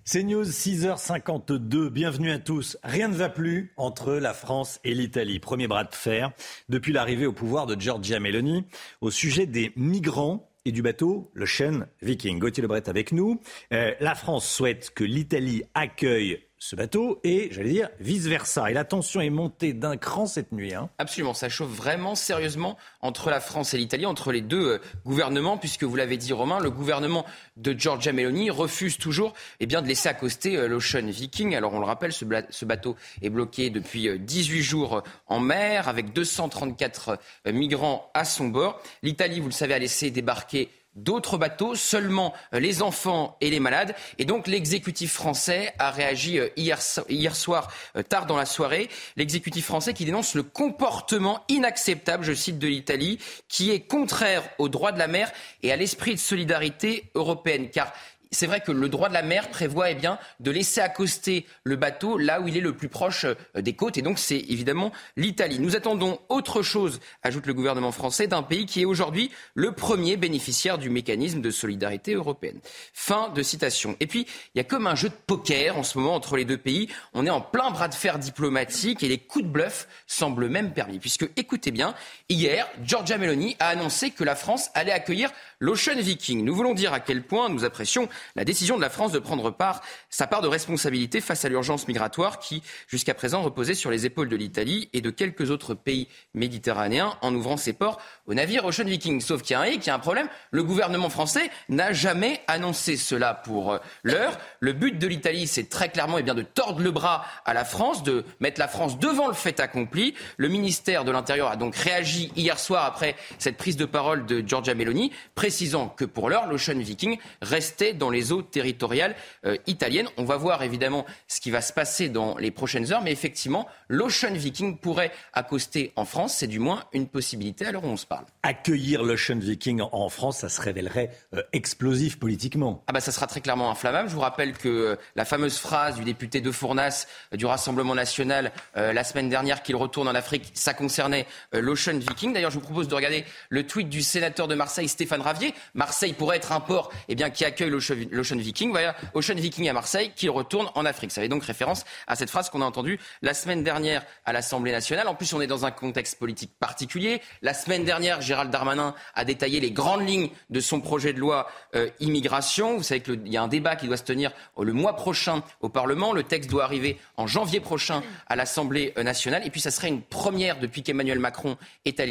C'est 0.05 0.23
News 0.23 0.47
6h52. 0.47 1.91
Bienvenue 1.91 2.31
à 2.31 2.39
tous. 2.39 2.79
Rien 2.83 3.09
ne 3.09 3.15
va 3.15 3.29
plus 3.29 3.75
entre 3.77 4.15
la 4.15 4.33
France 4.33 4.81
et 4.85 4.95
l'Italie. 4.95 5.39
Premier 5.39 5.69
bras 5.69 5.85
de 5.85 5.95
fer 5.95 6.33
depuis 6.71 6.95
l'arrivée 6.95 7.27
au 7.27 7.35
pouvoir 7.35 7.67
de 7.67 7.79
Giorgia 7.79 8.21
Meloni 8.21 8.65
au 9.03 9.11
sujet 9.11 9.45
des 9.45 9.71
migrants 9.77 10.49
et 10.65 10.73
du 10.73 10.81
bateau, 10.81 11.31
le 11.35 11.45
chêne 11.45 11.87
Viking. 12.01 12.39
Gauthier 12.39 12.63
Lebret 12.63 12.89
avec 12.89 13.13
nous. 13.13 13.39
Euh, 13.75 13.93
la 14.01 14.15
France 14.15 14.49
souhaite 14.49 14.95
que 14.95 15.05
l'Italie 15.05 15.63
accueille 15.75 16.41
ce 16.65 16.77
bateau 16.77 17.21
et, 17.25 17.49
j'allais 17.51 17.73
dire, 17.73 17.91
vice-versa. 18.01 18.71
Et 18.71 18.73
la 18.73 18.85
tension 18.85 19.21
est 19.21 19.29
montée 19.29 19.75
d'un 19.75 19.99
cran 19.99 20.25
cette 20.25 20.51
nuit. 20.51 20.73
Hein. 20.73 20.89
Absolument, 20.97 21.35
ça 21.35 21.51
chauffe 21.51 21.69
vraiment 21.69 22.15
sérieusement 22.15 22.79
entre 23.03 23.29
la 23.29 23.41
France 23.41 23.75
et 23.75 23.77
l'Italie, 23.77 24.07
entre 24.07 24.33
les 24.33 24.41
deux 24.41 24.67
euh, 24.67 24.79
gouvernements, 25.05 25.59
puisque 25.59 25.85
vous 25.85 25.95
l'avez 25.95 26.17
dit 26.17 26.33
Romain, 26.33 26.61
le 26.61 26.71
gouvernement 26.71 27.27
de 27.59 27.79
Giorgia 27.79 28.15
Meloni 28.15 28.49
refuse 28.49 28.97
toujours 28.97 29.35
eh 29.61 29.67
bien, 29.67 29.83
de 29.83 29.89
laisser 29.89 30.09
accoster 30.09 30.57
euh, 30.57 30.67
l'Ocean 30.67 31.07
Viking. 31.07 31.55
Alors 31.55 31.75
on 31.75 31.81
le 31.81 31.85
rappelle, 31.85 32.15
ce, 32.15 32.25
ce, 32.49 32.65
bateau 32.65 32.97
est 33.21 33.29
bloqué 33.29 33.69
depuis 33.69 34.19
18 34.19 34.63
jours 34.63 35.03
en 35.27 35.41
mer, 35.41 35.87
avec 35.87 36.15
234 36.15 37.19
migrants 37.53 38.11
à 38.15 38.25
son 38.25 38.49
bord. 38.49 38.81
L'Italie, 39.03 39.41
vous 39.41 39.49
le 39.49 39.53
savez, 39.53 39.75
a 39.75 39.79
laissé 39.79 40.11
débarquer 40.11 40.71
d'autres 40.97 41.39
bateaux, 41.39 41.75
seulement 41.75 42.35
euh, 42.53 42.61
les 42.61 42.83
enfants 42.83 43.37
et 43.41 43.51
les 43.51 43.61
malades. 43.61 43.95
Et 44.19 44.25
donc 44.25 44.47
l'exécutif 44.47 45.13
français 45.13 45.75
a 45.79 45.91
réagi 45.91 46.39
euh, 46.39 46.49
hier, 46.57 47.37
soir, 47.37 47.73
euh, 47.97 48.03
tard 48.03 48.27
dans 48.27 48.37
la 48.37 48.47
soirée. 48.47 48.89
L'exécutif 49.17 49.67
français 49.67 49.95
qui 49.95 50.05
dénonce 50.05 50.35
le 50.35 50.43
comportement 50.43 51.43
inacceptable, 51.49 52.25
je 52.25 52.33
cite, 52.33 52.59
de 52.59 52.69
l'Italie, 52.69 53.19
qui 53.49 53.71
est 53.71 53.81
contraire 53.81 54.43
aux 54.59 54.69
droits 54.69 54.93
de 54.93 54.99
la 54.99 55.09
mer 55.09 55.33
et 55.63 55.73
à 55.73 55.77
l'esprit 55.77 56.15
de 56.15 56.21
solidarité 56.21 57.11
européenne. 57.15 57.71
Car 57.71 57.93
c'est 58.35 58.47
vrai 58.47 58.61
que 58.61 58.73
le 58.73 58.89
droit 58.89 59.09
de 59.09 59.15
la 59.15 59.23
mer 59.23 59.49
prévoit 59.49 59.91
eh 59.91 59.95
bien, 59.95 60.19
de 60.41 60.51
laisser 60.51 60.81
accoster 60.81 61.47
le 61.63 61.77
bateau 61.77 62.19
là 62.19 62.41
où 62.41 62.49
il 62.49 62.57
est 62.57 62.61
le 62.61 62.77
plus 62.77 62.89
proche 62.89 63.25
euh, 63.25 63.63
des 63.63 63.75
côtes. 63.75 63.97
Et 63.97 64.03
donc, 64.03 64.19
c'est 64.19 64.39
évidemment 64.39 64.93
l'Italie. 65.17 65.59
Nous 65.59 65.77
attendons 65.77 66.19
autre 66.29 66.63
chose, 66.63 67.01
ajoute 67.23 67.47
le 67.47 67.55
gouvernement 67.55 67.93
français, 67.93 68.27
d'un 68.27 68.43
pays 68.43 68.67
qui 68.67 68.83
est 68.83 68.85
aujourd'hui 68.85 69.31
le 69.55 69.73
premier 69.73 70.17
bénéficiaire 70.17 70.79
du 70.79 70.91
mécanisme 70.91 71.41
de 71.41 71.51
solidarité 71.51 72.15
européenne. 72.15 72.61
Fin 72.93 73.29
de 73.31 73.43
citation. 73.43 73.97
Et 74.01 74.07
puis, 74.07 74.27
il 74.55 74.59
y 74.59 74.61
a 74.61 74.65
comme 74.65 74.87
un 74.87 74.95
jeu 74.95 75.09
de 75.09 75.15
poker 75.27 75.79
en 75.79 75.83
ce 75.83 75.99
moment 75.99 76.15
entre 76.15 76.37
les 76.37 76.45
deux 76.45 76.59
pays. 76.59 76.89
On 77.13 77.27
est 77.27 77.31
en 77.31 77.41
plein 77.41 77.71
bras 77.71 77.89
de 77.89 77.95
fer 77.95 78.19
diplomatique 78.19 79.03
et 79.03 79.09
les 79.09 79.19
coups 79.19 79.45
de 79.45 79.51
bluff 79.51 79.89
semblent 80.07 80.49
même 80.49 80.73
permis. 80.73 80.99
Puisque, 80.99 81.29
écoutez 81.37 81.71
bien, 81.71 81.95
hier, 82.29 82.69
Giorgia 82.83 83.19
Meloni 83.19 83.57
a 83.61 83.69
annoncé 83.69 84.11
que 84.11 84.25
la 84.25 84.35
France 84.35 84.71
allait 84.75 84.93
accueillir 84.93 85.31
l'Ocean 85.65 85.97
Viking. 85.97 86.45
Nous 86.45 86.55
voulons 86.55 86.75
dire 86.75 86.93
à 86.93 87.01
quel 87.01 87.23
point 87.23 87.49
nous 87.49 87.65
apprécions 87.65 88.11
la 88.37 88.45
décision 88.45 88.77
de 88.77 88.83
la 88.83 88.91
France 88.91 89.13
de 89.13 89.19
prendre 89.19 89.51
part, 89.51 89.81
sa 90.11 90.27
part 90.27 90.43
de 90.43 90.49
responsabilité 90.49 91.23
face 91.23 91.47
à 91.47 91.49
l'urgence 91.49 91.89
migratoire 91.89 92.39
qui, 92.39 92.63
jusqu'à 92.87 93.15
présent, 93.15 93.41
reposait 93.41 93.73
sur 93.73 93.91
les 93.91 94.05
épaules 94.05 94.29
de 94.29 94.37
l'Italie 94.37 94.91
et 94.93 95.01
de 95.01 95.09
quelques 95.09 95.51
autres 95.51 95.73
pays 95.73 96.07
méditerranéens 96.35 97.17
en 97.23 97.35
ouvrant 97.35 97.57
ses 97.57 97.73
ports 97.73 97.99
aux 98.27 98.35
navires 98.35 98.67
Ocean 98.67 98.85
Viking. 98.85 99.23
Sauf 99.23 99.41
qu'il 99.41 99.53
y 99.53 99.57
a 99.57 99.61
un 99.61 99.67
hic, 99.67 99.87
il 99.87 99.87
y 99.87 99.91
a 99.91 99.95
un 99.95 100.01
problème. 100.01 100.29
Le 100.51 100.63
gouvernement 100.63 101.09
français 101.09 101.51
n'a 101.71 101.95
jamais 101.95 102.43
annoncé 102.47 102.99
cela 102.99 103.33
pour 103.33 103.73
euh, 103.73 103.79
l'heure. 104.03 104.39
Le 104.61 104.75
but 104.75 104.99
de 104.99 105.07
l'Italie, 105.07 105.47
c'est 105.47 105.71
très 105.71 105.89
clairement 105.89 106.19
eh 106.19 106.23
bien, 106.23 106.35
de 106.35 106.43
tordre 106.43 106.83
le 106.83 106.91
bras 106.91 107.25
à 107.47 107.55
la 107.55 107.65
France, 107.65 108.03
de 108.03 108.27
mettre 108.39 108.61
la 108.61 108.69
France 108.69 108.99
devant 108.99 109.29
le 109.29 109.35
fait 109.35 109.61
accompli. 109.61 110.15
Le 110.37 110.49
ministère 110.49 111.05
de 111.05 111.11
l'Intérieur 111.11 111.49
a 111.49 111.57
donc 111.57 111.75
réagi 111.75 112.31
hier 112.37 112.59
soir 112.59 112.85
après 112.85 113.17
cette 113.39 113.57
prise 113.57 113.79
de 113.79 113.87
parole 113.87 114.27
de 114.27 114.47
Giorgia 114.47 114.75
Meloni, 114.75 115.11
précisant 115.55 115.89
que 115.89 116.05
pour 116.05 116.29
l'heure, 116.31 116.49
l'Ocean 116.49 116.81
Viking 116.81 117.17
restait 117.41 117.93
dans 117.93 118.11
les 118.11 118.33
eaux 118.33 118.43
territoriales 118.43 119.15
euh, 119.47 119.57
italiennes. 119.69 120.09
On 120.17 120.25
va 120.25 120.37
voir 120.37 120.65
évidemment 120.65 121.07
ce 121.29 121.41
qui 121.41 121.53
va 121.53 121.61
se 121.61 121.73
passer 121.73 122.09
dans 122.09 122.37
les 122.39 122.51
prochaines 122.51 122.93
heures, 122.93 123.03
mais 123.03 123.13
effectivement, 123.13 123.69
l'Ocean 123.87 124.33
Viking 124.33 124.79
pourrait 124.79 125.13
accoster 125.33 125.93
en 125.95 126.05
France. 126.05 126.35
C'est 126.39 126.49
du 126.49 126.59
moins 126.59 126.83
une 126.93 127.07
possibilité 127.07 127.67
à 127.67 127.71
l'heure 127.71 127.85
où 127.85 127.87
on 127.87 127.97
se 127.97 128.05
parle. 128.05 128.25
Accueillir 128.43 129.05
l'Ocean 129.05 129.39
Viking 129.39 129.81
en 129.81 130.09
France, 130.09 130.39
ça 130.39 130.49
se 130.49 130.61
révélerait 130.61 131.13
euh, 131.35 131.43
explosif 131.53 132.19
politiquement. 132.19 132.83
Ah 132.89 132.93
bah 132.93 133.01
ça 133.01 133.13
sera 133.13 133.29
très 133.29 133.41
clairement 133.41 133.71
inflammable. 133.71 134.09
Je 134.09 134.15
vous 134.17 134.23
rappelle 134.23 134.55
que 134.55 134.69
euh, 134.69 134.97
la 135.15 135.25
fameuse 135.25 135.59
phrase 135.59 135.95
du 135.95 136.03
député 136.03 136.41
de 136.41 136.51
Fournas 136.51 137.07
du 137.33 137.47
Rassemblement 137.47 137.95
national 137.95 138.51
la 138.75 139.05
semaine 139.05 139.29
dernière 139.29 139.63
qu'il 139.63 139.77
retourne 139.77 140.09
en 140.09 140.15
Afrique, 140.15 140.51
ça 140.55 140.75
concernait 140.75 141.27
l'Ocean 141.53 141.97
Viking. 141.99 142.33
D'ailleurs, 142.33 142.51
je 142.51 142.59
vous 142.59 142.65
propose 142.65 142.89
de 142.89 142.95
regarder 142.95 143.25
le 143.51 143.67
tweet 143.67 143.89
du 143.89 144.03
sénateur 144.03 144.49
de 144.49 144.55
Marseille, 144.55 144.89
Stéphane 144.89 145.21
Ravier. 145.21 145.44
Marseille 145.75 146.13
pourrait 146.13 146.37
être 146.39 146.53
un 146.53 146.61
port 146.61 146.91
eh 147.09 147.15
bien, 147.15 147.31
qui 147.31 147.45
accueille 147.45 147.71
l'Ocean 147.71 148.37
Viking. 148.37 148.71
Voilà, 148.71 148.95
Ocean 149.13 149.35
Viking 149.35 149.69
à 149.69 149.73
Marseille 149.73 150.13
qui 150.17 150.29
retourne 150.29 150.71
en 150.75 150.87
Afrique. 150.87 151.13
Ça 151.13 151.21
fait 151.21 151.29
donc 151.29 151.45
référence 151.45 151.85
à 152.07 152.17
cette 152.17 152.31
phrase 152.31 152.49
qu'on 152.49 152.63
a 152.63 152.65
entendue 152.65 152.99
la 153.23 153.35
semaine 153.35 153.63
dernière 153.63 154.03
à 154.25 154.33
l'Assemblée 154.33 154.73
nationale. 154.73 155.09
En 155.09 155.15
plus, 155.15 155.33
on 155.35 155.41
est 155.41 155.47
dans 155.47 155.67
un 155.67 155.71
contexte 155.71 156.19
politique 156.19 156.53
particulier. 156.59 157.21
La 157.43 157.53
semaine 157.53 157.85
dernière, 157.85 158.21
Gérald 158.21 158.51
Darmanin 158.51 158.95
a 159.15 159.25
détaillé 159.25 159.61
les 159.61 159.71
grandes 159.71 160.09
lignes 160.09 160.31
de 160.51 160.61
son 160.61 160.81
projet 160.81 161.13
de 161.13 161.19
loi 161.19 161.49
euh, 161.75 161.91
immigration. 162.01 162.77
Vous 162.79 162.83
savez 162.83 163.01
qu'il 163.01 163.29
y 163.29 163.37
a 163.37 163.43
un 163.43 163.49
débat 163.49 163.77
qui 163.77 163.87
doit 163.87 163.97
se 163.97 164.05
tenir 164.05 164.33
le 164.59 164.73
mois 164.73 164.97
prochain 164.97 165.43
au 165.61 165.69
Parlement. 165.69 166.13
Le 166.13 166.23
texte 166.23 166.51
doit 166.51 166.65
arriver 166.65 166.99
en 167.17 167.27
janvier 167.27 167.61
prochain 167.61 168.03
à 168.29 168.37
l'Assemblée 168.37 168.95
euh, 168.97 169.03
nationale. 169.03 169.47
Et 169.47 169.51
puis, 169.51 169.61
ça 169.61 169.71
serait 169.71 169.89
une 169.89 170.03
première 170.03 170.59
depuis 170.59 170.83
qu'Emmanuel 170.83 171.19
Macron 171.19 171.57
est 171.85 172.01
à 172.01 172.05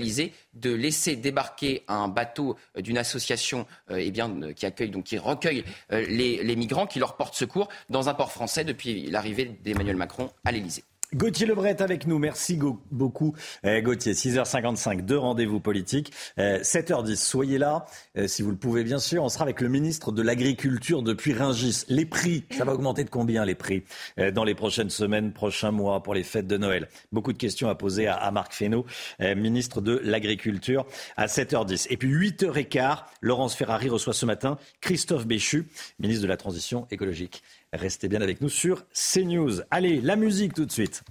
de 0.54 0.74
laisser 0.74 1.16
débarquer 1.16 1.84
un 1.88 2.08
bateau 2.08 2.58
euh, 2.78 2.82
d'une 2.82 2.98
association 2.98 3.13
eh 3.90 4.12
bien, 4.12 4.54
qui 4.54 4.66
accueille, 4.66 4.90
donc 4.90 5.06
qui 5.06 5.18
recueille 5.18 5.64
les, 5.90 6.44
les 6.44 6.56
migrants, 6.56 6.88
qui 6.88 7.00
leur 7.00 7.16
portent 7.16 7.36
secours 7.36 7.70
dans 7.90 8.10
un 8.10 8.14
port 8.14 8.32
français 8.32 8.64
depuis 8.64 9.10
l'arrivée 9.10 9.46
d'Emmanuel 9.64 9.96
Macron 9.96 10.32
à 10.46 10.52
l'Élysée. 10.52 10.84
Gauthier 11.16 11.46
Lebret 11.46 11.82
avec 11.82 12.08
nous. 12.08 12.18
Merci 12.18 12.60
beaucoup, 12.92 13.36
eh, 13.64 13.82
Gauthier. 13.82 14.14
6h55, 14.14 15.02
deux 15.02 15.18
rendez-vous 15.18 15.60
politiques. 15.60 16.12
7h10, 16.38 17.12
eh, 17.12 17.16
soyez 17.16 17.58
là, 17.58 17.86
eh, 18.16 18.28
si 18.28 18.42
vous 18.42 18.50
le 18.50 18.58
pouvez, 18.58 18.84
bien 18.84 18.98
sûr. 18.98 19.24
On 19.24 19.30
sera 19.30 19.44
avec 19.44 19.62
le 19.62 19.70
ministre 19.70 20.12
de 20.12 20.22
l'Agriculture 20.22 21.04
depuis 21.04 21.34
Ringis. 21.34 21.84
Les 21.88 22.06
prix, 22.06 22.46
ça 22.52 22.66
va 22.66 22.74
augmenter 22.74 23.04
de 23.04 23.10
combien 23.10 23.46
les 23.46 23.56
prix? 23.56 23.84
Dans 24.34 24.44
les 24.44 24.56
prochaines 24.56 24.90
semaines, 24.90 25.34
prochains 25.34 25.72
mois 25.72 26.02
pour 26.02 26.14
les 26.14 26.24
fêtes 26.24 26.48
de 26.48 26.58
Noël 26.58 26.88
Beaucoup 27.12 27.34
de 27.34 27.38
questions 27.38 27.70
à 27.70 27.76
poser 27.76 28.08
à, 28.08 28.32
Marc 28.32 28.54
Fesneau, 28.54 28.86
ministre 29.20 29.82
de 29.82 30.00
l'Agriculture, 30.04 30.86
à 31.18 31.28
7h10. 31.28 31.88
Et 31.90 31.98
puis 31.98 32.10
8h15, 32.10 33.04
Laurence 33.22 33.56
Ferrari 33.56 33.90
reçoit 33.90 34.14
ce 34.14 34.26
matin 34.26 34.58
Christophe 34.82 35.26
Béchu, 35.28 35.68
ministre 36.00 36.24
de 36.24 36.28
la 36.28 36.38
Transition 36.38 36.88
écologique. 36.92 37.44
Restez 37.74 38.08
bien 38.08 38.22
avec 38.22 38.40
nous 38.40 38.50
sur 38.50 38.86
CNews. 38.94 39.62
Allez, 39.72 40.00
la 40.00 40.16
musique 40.16 40.54
tout 40.54 40.66
de 40.66 40.72
suite. 40.72 41.04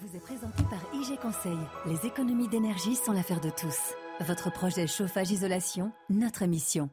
Vous 0.00 0.16
est 0.16 0.20
présenté 0.20 0.62
par 0.70 0.78
IG 0.94 1.18
Conseil. 1.18 1.58
Les 1.86 2.06
économies 2.06 2.46
d'énergie 2.46 2.94
sont 2.94 3.10
l'affaire 3.10 3.40
de 3.40 3.50
tous. 3.50 3.76
Votre 4.20 4.52
projet 4.52 4.86
chauffage-isolation, 4.86 5.90
notre 6.10 6.46
mission. 6.46 6.90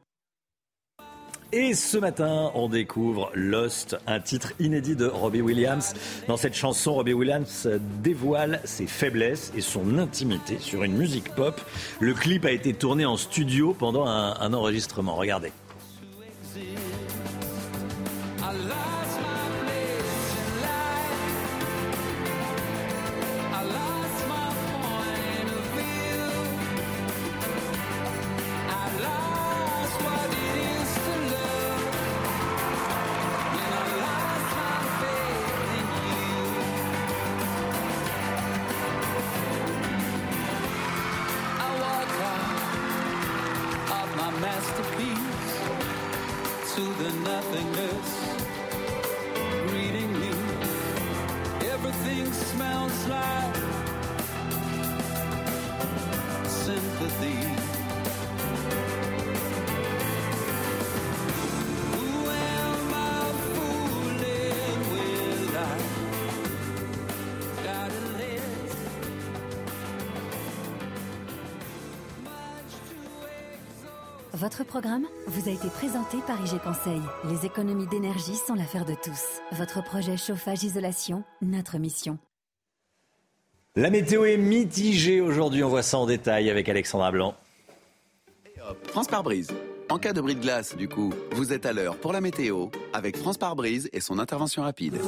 Et 1.52 1.74
ce 1.74 1.96
matin, 1.96 2.50
on 2.54 2.68
découvre 2.68 3.30
Lost, 3.34 3.96
un 4.08 4.18
titre 4.18 4.52
inédit 4.58 4.96
de 4.96 5.06
Robbie 5.06 5.40
Williams. 5.40 5.94
Dans 6.26 6.36
cette 6.36 6.54
chanson, 6.54 6.94
Robbie 6.94 7.12
Williams 7.12 7.68
dévoile 8.02 8.60
ses 8.64 8.88
faiblesses 8.88 9.52
et 9.54 9.60
son 9.60 9.98
intimité 9.98 10.58
sur 10.58 10.82
une 10.82 10.96
musique 10.96 11.32
pop. 11.36 11.60
Le 12.00 12.14
clip 12.14 12.44
a 12.46 12.50
été 12.50 12.74
tourné 12.74 13.06
en 13.06 13.16
studio 13.16 13.74
pendant 13.78 14.06
un, 14.06 14.34
un 14.40 14.52
enregistrement. 14.54 15.14
Regardez. 15.14 15.52
Programme 74.78 75.06
vous 75.28 75.48
a 75.48 75.52
été 75.52 75.68
présenté 75.68 76.18
par 76.26 76.38
IG 76.38 76.60
Conseil. 76.60 77.00
Les 77.30 77.46
économies 77.46 77.86
d'énergie 77.86 78.34
sont 78.34 78.52
l'affaire 78.52 78.84
de 78.84 78.92
tous. 78.92 79.40
Votre 79.52 79.82
projet 79.82 80.18
chauffage-isolation, 80.18 81.24
notre 81.40 81.78
mission. 81.78 82.18
La 83.74 83.88
météo 83.88 84.26
est 84.26 84.36
mitigée 84.36 85.22
aujourd'hui, 85.22 85.64
on 85.64 85.70
voit 85.70 85.82
ça 85.82 85.96
en 85.96 86.04
détail 86.04 86.50
avec 86.50 86.68
Alexandra 86.68 87.10
Blanc. 87.10 87.34
France 88.88 89.06
par 89.06 89.22
brise. 89.22 89.50
En 89.88 89.98
cas 89.98 90.12
de 90.12 90.20
bris 90.20 90.34
de 90.34 90.42
glace, 90.42 90.76
du 90.76 90.90
coup, 90.90 91.10
vous 91.32 91.54
êtes 91.54 91.64
à 91.64 91.72
l'heure 91.72 91.96
pour 91.96 92.12
la 92.12 92.20
météo 92.20 92.66
avec 92.92 93.16
France 93.16 93.38
par 93.38 93.56
brise 93.56 93.88
et 93.94 94.00
son 94.00 94.18
intervention 94.18 94.60
rapide. 94.60 94.98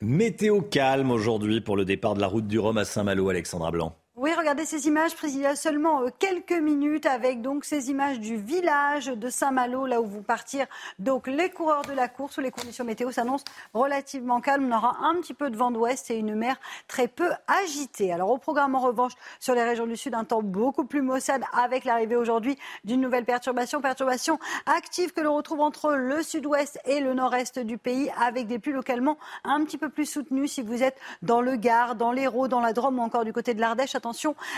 Météo 0.00 0.60
calme 0.60 1.10
aujourd'hui 1.10 1.60
pour 1.60 1.76
le 1.76 1.84
départ 1.84 2.14
de 2.14 2.20
la 2.20 2.28
route 2.28 2.46
du 2.46 2.60
Rhum 2.60 2.78
à 2.78 2.84
Saint-Malo, 2.84 3.28
Alexandra 3.28 3.72
Blanc. 3.72 3.96
Oui, 4.22 4.30
regardez 4.38 4.64
ces 4.64 4.86
images 4.86 5.16
prises 5.16 5.34
il 5.34 5.40
y 5.40 5.46
a 5.46 5.56
seulement 5.56 6.02
euh, 6.02 6.10
quelques 6.16 6.52
minutes 6.52 7.06
avec 7.06 7.42
donc 7.42 7.64
ces 7.64 7.90
images 7.90 8.20
du 8.20 8.36
village 8.36 9.06
de 9.06 9.28
Saint-Malo, 9.28 9.84
là 9.84 10.00
où 10.00 10.06
vous 10.06 10.22
partir. 10.22 10.66
Donc 11.00 11.26
les 11.26 11.50
coureurs 11.50 11.82
de 11.82 11.92
la 11.92 12.06
course 12.06 12.36
où 12.36 12.40
les 12.40 12.52
conditions 12.52 12.84
météo 12.84 13.10
s'annoncent 13.10 13.44
relativement 13.74 14.40
calmes. 14.40 14.68
On 14.70 14.76
aura 14.76 14.96
un 15.02 15.16
petit 15.16 15.34
peu 15.34 15.50
de 15.50 15.56
vent 15.56 15.72
d'ouest 15.72 16.08
et 16.12 16.18
une 16.18 16.36
mer 16.36 16.54
très 16.86 17.08
peu 17.08 17.30
agitée. 17.48 18.12
Alors 18.12 18.30
au 18.30 18.38
programme 18.38 18.76
en 18.76 18.80
revanche 18.80 19.10
sur 19.40 19.56
les 19.56 19.64
régions 19.64 19.88
du 19.88 19.96
sud, 19.96 20.14
un 20.14 20.22
temps 20.22 20.40
beaucoup 20.40 20.84
plus 20.84 21.02
maussade 21.02 21.42
avec 21.52 21.84
l'arrivée 21.84 22.14
aujourd'hui 22.14 22.56
d'une 22.84 23.00
nouvelle 23.00 23.24
perturbation, 23.24 23.80
perturbation 23.80 24.38
active 24.66 25.12
que 25.12 25.20
l'on 25.20 25.34
retrouve 25.34 25.62
entre 25.62 25.94
le 25.94 26.22
sud-ouest 26.22 26.78
et 26.84 27.00
le 27.00 27.12
nord-est 27.12 27.58
du 27.58 27.76
pays 27.76 28.08
avec 28.20 28.46
des 28.46 28.60
pluies 28.60 28.72
localement 28.72 29.18
un 29.42 29.64
petit 29.64 29.78
peu 29.78 29.88
plus 29.88 30.06
soutenues 30.06 30.46
si 30.46 30.62
vous 30.62 30.84
êtes 30.84 30.96
dans 31.22 31.40
le 31.40 31.56
Gard, 31.56 31.96
dans 31.96 32.12
l'Hérault, 32.12 32.46
dans 32.46 32.60
la 32.60 32.72
Drôme 32.72 33.00
ou 33.00 33.02
encore 33.02 33.24
du 33.24 33.32
côté 33.32 33.52
de 33.52 33.60
l'Ardèche 33.60 33.96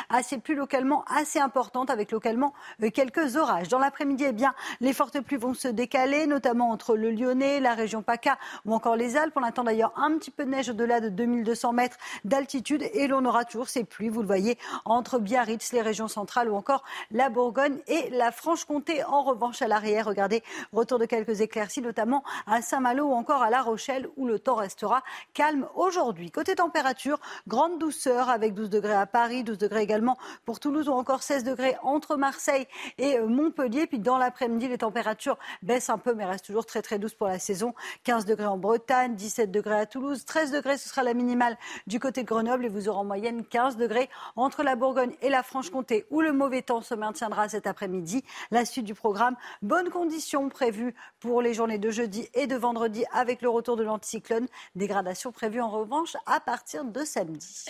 à 0.08 0.22
ces 0.22 0.38
pluies 0.38 0.54
localement 0.54 1.04
assez 1.06 1.38
importantes 1.38 1.90
avec 1.90 2.10
localement 2.10 2.52
euh, 2.82 2.90
quelques 2.90 3.36
orages. 3.36 3.68
Dans 3.68 3.78
l'après-midi, 3.78 4.24
eh 4.28 4.32
bien, 4.32 4.54
les 4.80 4.92
fortes 4.92 5.20
pluies 5.20 5.36
vont 5.36 5.54
se 5.54 5.68
décaler, 5.68 6.26
notamment 6.26 6.70
entre 6.70 6.96
le 6.96 7.10
Lyonnais, 7.10 7.60
la 7.60 7.74
région 7.74 8.02
PACA 8.02 8.38
ou 8.64 8.74
encore 8.74 8.96
les 8.96 9.16
Alpes. 9.16 9.34
On 9.36 9.42
attend 9.42 9.64
d'ailleurs 9.64 9.92
un 9.96 10.16
petit 10.18 10.30
peu 10.30 10.44
de 10.44 10.50
neige 10.50 10.70
au-delà 10.70 11.00
de 11.00 11.08
2200 11.08 11.72
mètres 11.72 11.96
d'altitude 12.24 12.82
et 12.92 13.06
l'on 13.06 13.24
aura 13.24 13.44
toujours 13.44 13.68
ces 13.68 13.84
pluies, 13.84 14.08
vous 14.08 14.20
le 14.20 14.26
voyez, 14.26 14.58
entre 14.84 15.18
Biarritz, 15.18 15.72
les 15.72 15.82
régions 15.82 16.08
centrales 16.08 16.50
ou 16.50 16.56
encore 16.56 16.84
la 17.10 17.28
Bourgogne 17.28 17.78
et 17.86 18.10
la 18.10 18.32
Franche-Comté. 18.32 19.04
En 19.04 19.22
revanche, 19.22 19.62
à 19.62 19.68
l'arrière, 19.68 20.06
regardez, 20.06 20.42
retour 20.72 20.98
de 20.98 21.06
quelques 21.06 21.40
éclaircies, 21.40 21.82
notamment 21.82 22.24
à 22.46 22.62
Saint-Malo 22.62 23.06
ou 23.06 23.12
encore 23.12 23.42
à 23.42 23.50
La 23.50 23.62
Rochelle 23.62 24.08
où 24.16 24.26
le 24.26 24.38
temps 24.38 24.56
restera 24.56 25.02
calme 25.32 25.66
aujourd'hui. 25.74 26.30
Côté 26.30 26.56
température, 26.56 27.20
grande 27.46 27.78
douceur 27.78 28.28
avec 28.28 28.54
12 28.54 28.70
degrés 28.70 28.94
à 28.94 29.06
Paris. 29.06 29.43
12 29.44 29.58
degrés 29.58 29.82
également 29.82 30.16
pour 30.44 30.60
Toulouse 30.60 30.88
ou 30.88 30.92
encore 30.92 31.22
16 31.22 31.44
degrés 31.44 31.76
entre 31.82 32.16
Marseille 32.16 32.66
et 32.98 33.18
euh, 33.18 33.26
Montpellier. 33.26 33.86
Puis 33.86 33.98
dans 33.98 34.18
l'après-midi, 34.18 34.68
les 34.68 34.78
températures 34.78 35.38
baissent 35.62 35.90
un 35.90 35.98
peu 35.98 36.14
mais 36.14 36.24
restent 36.24 36.46
toujours 36.46 36.66
très 36.66 36.82
très 36.82 36.98
douces 36.98 37.14
pour 37.14 37.28
la 37.28 37.38
saison. 37.38 37.74
15 38.04 38.24
degrés 38.24 38.46
en 38.46 38.58
Bretagne, 38.58 39.14
17 39.14 39.50
degrés 39.50 39.78
à 39.78 39.86
Toulouse, 39.86 40.24
13 40.24 40.50
degrés 40.50 40.78
ce 40.78 40.88
sera 40.88 41.02
la 41.02 41.14
minimale 41.14 41.56
du 41.86 42.00
côté 42.00 42.22
de 42.22 42.26
Grenoble 42.26 42.64
et 42.64 42.68
vous 42.68 42.88
aurez 42.88 42.98
en 42.98 43.04
moyenne 43.04 43.44
15 43.44 43.76
degrés 43.76 44.08
entre 44.36 44.62
la 44.62 44.76
Bourgogne 44.76 45.14
et 45.22 45.28
la 45.28 45.42
Franche-Comté 45.42 46.06
où 46.10 46.20
le 46.20 46.32
mauvais 46.32 46.62
temps 46.62 46.82
se 46.82 46.94
maintiendra 46.94 47.48
cet 47.48 47.66
après-midi. 47.66 48.24
La 48.50 48.64
suite 48.64 48.84
du 48.84 48.94
programme, 48.94 49.36
bonnes 49.62 49.90
conditions 49.90 50.48
prévues 50.48 50.94
pour 51.20 51.42
les 51.42 51.54
journées 51.54 51.78
de 51.78 51.90
jeudi 51.90 52.28
et 52.34 52.46
de 52.46 52.56
vendredi 52.56 53.04
avec 53.12 53.42
le 53.42 53.48
retour 53.48 53.76
de 53.76 53.82
l'anticyclone. 53.82 54.46
Dégradation 54.74 55.32
prévue 55.32 55.60
en 55.60 55.70
revanche 55.70 56.16
à 56.26 56.40
partir 56.40 56.84
de 56.84 57.04
samedi. 57.04 57.66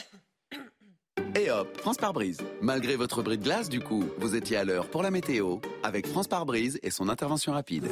Et 1.36 1.50
hop, 1.50 1.76
France 1.78 1.96
par 1.96 2.12
brise. 2.12 2.38
Malgré 2.60 2.94
votre 2.94 3.22
bris 3.22 3.38
de 3.38 3.42
glace, 3.42 3.68
du 3.68 3.80
coup, 3.80 4.04
vous 4.18 4.36
étiez 4.36 4.56
à 4.56 4.64
l'heure 4.64 4.86
pour 4.86 5.02
la 5.02 5.10
météo 5.10 5.58
avec 5.82 6.06
France 6.06 6.28
par 6.28 6.46
brise 6.46 6.78
et 6.82 6.90
son 6.90 7.08
intervention 7.08 7.52
rapide. 7.52 7.88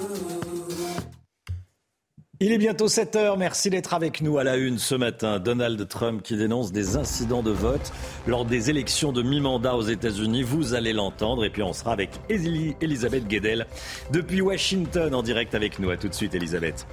Il 2.44 2.50
est 2.50 2.58
bientôt 2.58 2.88
7 2.88 3.14
heures. 3.14 3.38
Merci 3.38 3.70
d'être 3.70 3.94
avec 3.94 4.20
nous 4.20 4.36
à 4.36 4.42
la 4.42 4.56
une 4.56 4.76
ce 4.76 4.96
matin. 4.96 5.38
Donald 5.38 5.86
Trump 5.86 6.24
qui 6.24 6.36
dénonce 6.36 6.72
des 6.72 6.96
incidents 6.96 7.44
de 7.44 7.52
vote 7.52 7.92
lors 8.26 8.44
des 8.44 8.68
élections 8.68 9.12
de 9.12 9.22
mi-mandat 9.22 9.76
aux 9.76 9.82
États-Unis. 9.82 10.42
Vous 10.42 10.74
allez 10.74 10.92
l'entendre. 10.92 11.44
Et 11.44 11.50
puis 11.50 11.62
on 11.62 11.72
sera 11.72 11.92
avec 11.92 12.10
Elisabeth 12.28 13.28
Guedel 13.28 13.64
depuis 14.10 14.40
Washington 14.40 15.14
en 15.14 15.22
direct 15.22 15.54
avec 15.54 15.78
nous. 15.78 15.90
À 15.90 15.96
tout 15.96 16.08
de 16.08 16.14
suite, 16.14 16.34
Elisabeth. 16.34 16.84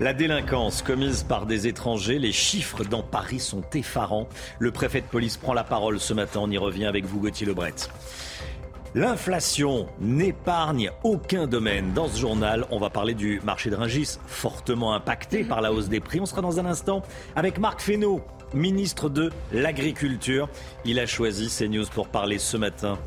La 0.00 0.12
délinquance 0.12 0.82
commise 0.82 1.22
par 1.22 1.46
des 1.46 1.68
étrangers. 1.68 2.18
Les 2.18 2.32
chiffres 2.32 2.82
dans 2.82 3.04
Paris 3.04 3.38
sont 3.38 3.62
effarants. 3.74 4.28
Le 4.58 4.72
préfet 4.72 5.02
de 5.02 5.06
police 5.06 5.36
prend 5.36 5.54
la 5.54 5.62
parole 5.62 6.00
ce 6.00 6.14
matin. 6.14 6.40
On 6.42 6.50
y 6.50 6.58
revient 6.58 6.86
avec 6.86 7.04
vous, 7.04 7.20
Gauthier 7.20 7.46
Lebret. 7.46 7.74
L'inflation 8.96 9.88
n'épargne 10.00 10.90
aucun 11.04 11.46
domaine. 11.46 11.92
Dans 11.92 12.08
ce 12.08 12.18
journal, 12.18 12.64
on 12.70 12.78
va 12.78 12.88
parler 12.88 13.12
du 13.12 13.42
marché 13.44 13.68
de 13.68 13.76
Ringis, 13.76 14.16
fortement 14.26 14.94
impacté 14.94 15.44
par 15.44 15.60
la 15.60 15.70
hausse 15.70 15.90
des 15.90 16.00
prix. 16.00 16.18
On 16.18 16.24
sera 16.24 16.40
dans 16.40 16.60
un 16.60 16.64
instant 16.64 17.02
avec 17.34 17.58
Marc 17.58 17.82
Fesneau, 17.82 18.22
ministre 18.54 19.10
de 19.10 19.30
l'Agriculture. 19.52 20.48
Il 20.86 20.98
a 20.98 21.04
choisi 21.04 21.50
CNews 21.50 21.84
pour 21.92 22.08
parler 22.08 22.38
ce 22.38 22.56
matin. 22.56 22.98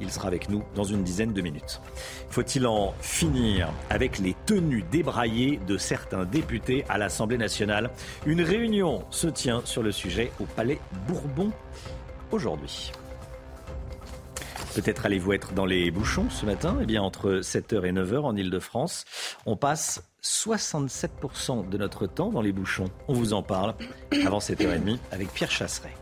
Il 0.00 0.10
sera 0.10 0.26
avec 0.26 0.48
nous 0.48 0.64
dans 0.74 0.82
une 0.82 1.04
dizaine 1.04 1.32
de 1.32 1.42
minutes. 1.42 1.80
Faut-il 2.28 2.66
en 2.66 2.92
finir 3.00 3.68
avec 3.90 4.18
les 4.18 4.34
tenues 4.46 4.84
débraillées 4.90 5.60
de 5.64 5.78
certains 5.78 6.24
députés 6.24 6.84
à 6.88 6.98
l'Assemblée 6.98 7.38
nationale? 7.38 7.90
Une 8.26 8.42
réunion 8.42 9.04
se 9.10 9.28
tient 9.28 9.62
sur 9.64 9.84
le 9.84 9.92
sujet 9.92 10.32
au 10.40 10.44
Palais 10.44 10.80
Bourbon 11.06 11.52
aujourd'hui. 12.32 12.90
Peut-être 14.74 15.06
allez-vous 15.06 15.32
être 15.32 15.52
dans 15.52 15.66
les 15.66 15.92
bouchons 15.92 16.28
ce 16.30 16.44
matin 16.44 16.76
Eh 16.82 16.86
bien, 16.86 17.00
entre 17.00 17.40
7h 17.40 17.84
et 17.84 17.92
9h 17.92 18.22
en 18.22 18.36
Ile-de-France, 18.36 19.04
on 19.46 19.56
passe 19.56 20.02
67% 20.24 21.68
de 21.68 21.78
notre 21.78 22.06
temps 22.06 22.30
dans 22.30 22.42
les 22.42 22.50
bouchons. 22.50 22.90
On 23.06 23.12
vous 23.12 23.34
en 23.34 23.42
parle 23.42 23.74
avant 24.24 24.38
7h30 24.38 24.98
avec 25.12 25.32
Pierre 25.32 25.52
Chasseret. 25.52 25.94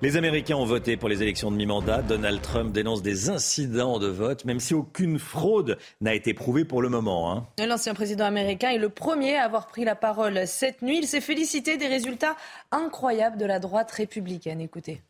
Les 0.00 0.16
Américains 0.16 0.56
ont 0.56 0.64
voté 0.64 0.96
pour 0.96 1.10
les 1.10 1.22
élections 1.22 1.50
de 1.50 1.56
mi-mandat. 1.56 2.02
Donald 2.02 2.40
Trump 2.40 2.72
dénonce 2.72 3.02
des 3.02 3.28
incidents 3.28 3.98
de 3.98 4.06
vote, 4.06 4.46
même 4.46 4.60
si 4.60 4.72
aucune 4.72 5.18
fraude 5.18 5.76
n'a 6.00 6.14
été 6.14 6.32
prouvée 6.32 6.64
pour 6.64 6.80
le 6.80 6.88
moment. 6.88 7.32
Hein. 7.32 7.46
L'ancien 7.66 7.92
président 7.94 8.24
américain 8.24 8.70
est 8.70 8.78
le 8.78 8.88
premier 8.90 9.36
à 9.36 9.44
avoir 9.44 9.66
pris 9.66 9.84
la 9.84 9.96
parole 9.96 10.46
cette 10.46 10.80
nuit. 10.80 10.98
Il 10.98 11.06
s'est 11.06 11.20
félicité 11.20 11.76
des 11.76 11.88
résultats 11.88 12.36
incroyables 12.70 13.36
de 13.36 13.44
la 13.44 13.58
droite 13.58 13.90
républicaine. 13.90 14.60
Écoutez. 14.60 15.02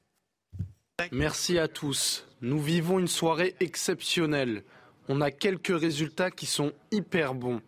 Merci 1.13 1.59
à 1.59 1.69
tous. 1.69 2.28
Nous 2.41 2.61
vivons 2.61 2.99
une 2.99 3.09
soirée 3.09 3.55
exceptionnelle. 3.61 4.63
On 5.09 5.21
a 5.21 5.31
quelques 5.31 5.79
résultats 5.79 6.31
qui 6.31 6.47
sont 6.47 6.73
hyper 6.93 7.35
bons. 7.35 7.61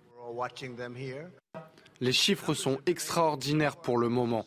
Les 2.01 2.13
chiffres 2.13 2.55
sont 2.55 2.79
extraordinaires 2.87 3.77
pour 3.77 3.99
le 3.99 4.09
moment. 4.09 4.45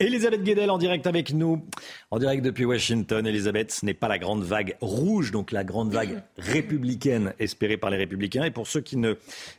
Elisabeth 0.00 0.44
Guedel 0.44 0.70
en 0.70 0.78
direct 0.78 1.06
avec 1.06 1.32
nous, 1.32 1.66
en 2.10 2.18
direct 2.18 2.44
depuis 2.44 2.64
Washington. 2.64 3.26
Elisabeth, 3.26 3.72
ce 3.72 3.84
n'est 3.84 3.94
pas 3.94 4.08
la 4.08 4.18
grande 4.18 4.42
vague 4.42 4.76
rouge, 4.80 5.30
donc 5.30 5.52
la 5.52 5.64
grande 5.64 5.92
vague 5.92 6.22
républicaine 6.38 7.34
espérée 7.38 7.76
par 7.76 7.90
les 7.90 7.96
républicains. 7.96 8.44
Et 8.44 8.50
pour 8.50 8.66
ceux 8.66 8.80
qui 8.80 8.96
ne 8.96 9.14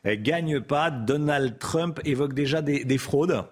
gagnent 0.06 0.62
pas, 0.62 0.92
Donald 0.92 1.60
Trump 1.60 2.00
évoque 2.06 2.34
déjà 2.34 2.62
des, 2.62 2.98
fraudes. 2.98 3.44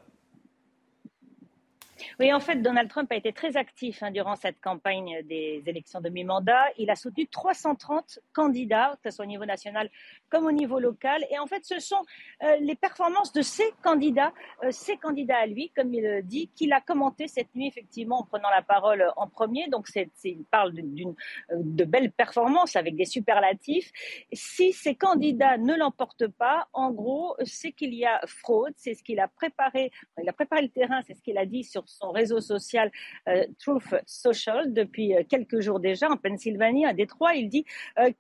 Oui, 2.20 2.34
en 2.34 2.40
fait, 2.40 2.62
Donald 2.62 2.90
Trump 2.90 3.12
a 3.12 3.16
été 3.16 3.34
très 3.34 3.58
actif 3.58 4.04
hein, 4.04 4.12
durant 4.12 4.36
cette 4.36 4.60
campagne 4.62 5.22
des 5.24 5.64
élections 5.66 6.02
de 6.02 6.10
mi-mandat. 6.10 6.66
Il 6.78 6.90
a 6.90 6.96
soutenu 6.96 7.28
330 7.28 8.20
candidats, 8.34 8.98
que 9.04 9.12
ce 9.12 9.22
au 9.22 9.26
niveau 9.26 9.46
national 9.46 9.90
comme 10.30 10.46
au 10.46 10.52
niveau 10.52 10.80
local. 10.80 11.26
Et 11.32 11.40
en 11.40 11.48
fait, 11.48 11.64
ce 11.66 11.80
sont 11.80 12.04
euh, 12.44 12.58
les 12.60 12.76
performances 12.76 13.32
de 13.34 13.42
ces 13.42 13.72
candidats, 13.82 14.34
euh, 14.64 14.72
ces 14.72 14.98
candidats 14.98 15.38
à 15.38 15.46
lui, 15.46 15.72
comme 15.76 15.94
il 15.94 16.04
le 16.04 16.22
dit, 16.22 16.50
qu'il 16.56 16.74
a 16.74 16.82
commenté 16.82 17.28
cette 17.28 17.54
nuit, 17.56 17.68
effectivement, 17.68 18.20
en 18.20 18.24
prenant 18.24 18.50
la 18.50 18.62
parole 18.62 19.06
en 19.16 19.28
premier. 19.28 19.68
Donc, 19.70 19.88
c'est, 19.88 20.10
il 20.24 20.46
parle 20.46 20.74
d'une, 20.74 21.16
euh, 21.52 21.56
de 21.58 21.84
belles 21.84 22.12
performances 22.12 22.76
avec 22.76 22.96
des 22.96 23.06
superlatifs. 23.06 23.92
Si 24.34 24.74
ces 24.74 24.96
candidats 24.96 25.58
ne 25.58 25.76
l'emportent 25.76 26.28
pas, 26.28 26.68
en 26.74 26.92
gros, 26.92 27.36
c'est 27.44 27.72
qu'il 27.72 27.94
y 27.94 28.06
a 28.06 28.20
fraude, 28.28 28.74
c'est 28.76 28.94
ce 28.94 29.04
qu'il 29.04 29.20
a 29.20 29.28
préparé. 29.28 29.92
Il 30.22 30.28
a 30.28 30.34
préparé 30.34 30.62
le 30.64 30.70
terrain, 30.70 31.02
c'est 31.06 31.14
ce 31.14 31.22
qu'il 31.22 31.38
a 31.38 31.46
dit 31.46 31.64
sur 31.64 31.88
son 31.88 32.12
réseau 32.12 32.42
social 32.42 32.92
Truth 33.60 33.84
Social 34.06 34.74
depuis 34.74 35.14
quelques 35.30 35.60
jours 35.60 35.80
déjà 35.80 36.10
en 36.10 36.18
Pennsylvanie, 36.18 36.86
à 36.86 36.94
Détroit. 36.94 37.36
Il 37.36 37.50
dit 37.50 37.66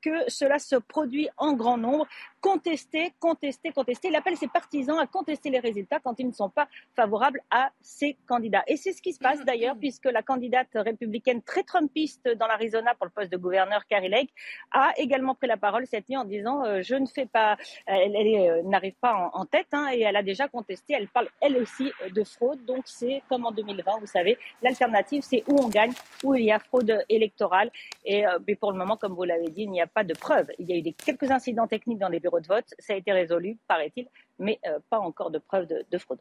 que 0.01 0.29
cela 0.29 0.59
se 0.59 0.75
produit 0.75 1.29
en 1.37 1.53
grand 1.53 1.77
nombre 1.77 1.96
contester, 2.41 3.13
contester, 3.19 3.71
contester. 3.71 4.09
Il 4.09 4.15
appelle 4.15 4.37
ses 4.37 4.47
partisans 4.47 4.99
à 4.99 5.07
contester 5.07 5.49
les 5.49 5.59
résultats 5.59 5.99
quand 5.99 6.19
ils 6.19 6.27
ne 6.27 6.33
sont 6.33 6.49
pas 6.49 6.67
favorables 6.95 7.41
à 7.49 7.71
ses 7.81 8.17
candidats. 8.27 8.63
Et 8.67 8.77
c'est 8.77 8.93
ce 8.93 9.01
qui 9.01 9.13
se 9.13 9.19
passe 9.19 9.43
d'ailleurs, 9.45 9.75
puisque 9.77 10.05
la 10.05 10.21
candidate 10.21 10.69
républicaine 10.73 11.41
très 11.41 11.63
trumpiste 11.63 12.27
dans 12.35 12.47
l'Arizona 12.47 12.93
pour 12.95 13.05
le 13.05 13.11
poste 13.11 13.31
de 13.31 13.37
gouverneur, 13.37 13.85
Carrie 13.87 14.09
Lake, 14.09 14.29
a 14.71 14.93
également 14.97 15.35
pris 15.35 15.47
la 15.47 15.57
parole 15.57 15.85
cette 15.87 16.09
nuit 16.09 16.17
en 16.17 16.25
disant 16.25 16.65
euh, 16.65 16.81
je 16.81 16.95
ne 16.95 17.05
fais 17.05 17.25
pas, 17.25 17.57
elle, 17.85 18.15
euh, 18.15 18.61
n'arrive 18.63 18.95
pas 18.99 19.31
en, 19.33 19.45
tête, 19.45 19.67
hein, 19.71 19.89
et 19.93 20.01
elle 20.01 20.15
a 20.15 20.23
déjà 20.23 20.47
contesté. 20.47 20.93
Elle 20.93 21.07
parle 21.07 21.29
elle 21.41 21.57
aussi 21.57 21.91
euh, 22.01 22.09
de 22.09 22.23
fraude. 22.23 22.63
Donc 22.65 22.83
c'est 22.85 23.21
comme 23.29 23.45
en 23.45 23.51
2020, 23.51 23.99
vous 23.99 24.07
savez, 24.07 24.37
l'alternative 24.61 25.23
c'est 25.23 25.43
où 25.47 25.55
on 25.63 25.69
gagne, 25.69 25.93
où 26.23 26.35
il 26.35 26.45
y 26.45 26.51
a 26.51 26.59
fraude 26.59 27.03
électorale. 27.09 27.71
Et 28.05 28.23
mais 28.47 28.55
pour 28.55 28.71
le 28.71 28.77
moment, 28.77 28.97
comme 28.97 29.13
vous 29.13 29.23
l'avez 29.23 29.49
dit, 29.49 29.63
il 29.63 29.71
n'y 29.71 29.81
a 29.81 29.87
pas 29.87 30.03
de 30.03 30.13
preuves. 30.13 30.47
Il 30.59 30.69
y 30.69 30.73
a 30.73 30.77
eu 30.77 30.81
des, 30.81 30.93
quelques 30.93 31.29
incidents 31.31 31.67
techniques 31.67 31.86
dans 31.95 32.09
les 32.09 32.19
bureaux 32.19 32.39
de 32.39 32.47
vote. 32.47 32.65
Ça 32.79 32.93
a 32.93 32.95
été 32.95 33.11
résolu, 33.11 33.57
paraît-il, 33.67 34.07
mais 34.39 34.59
euh, 34.67 34.79
pas 34.89 34.99
encore 34.99 35.31
de 35.31 35.39
preuve 35.39 35.67
de, 35.67 35.97
fraude. 35.97 36.19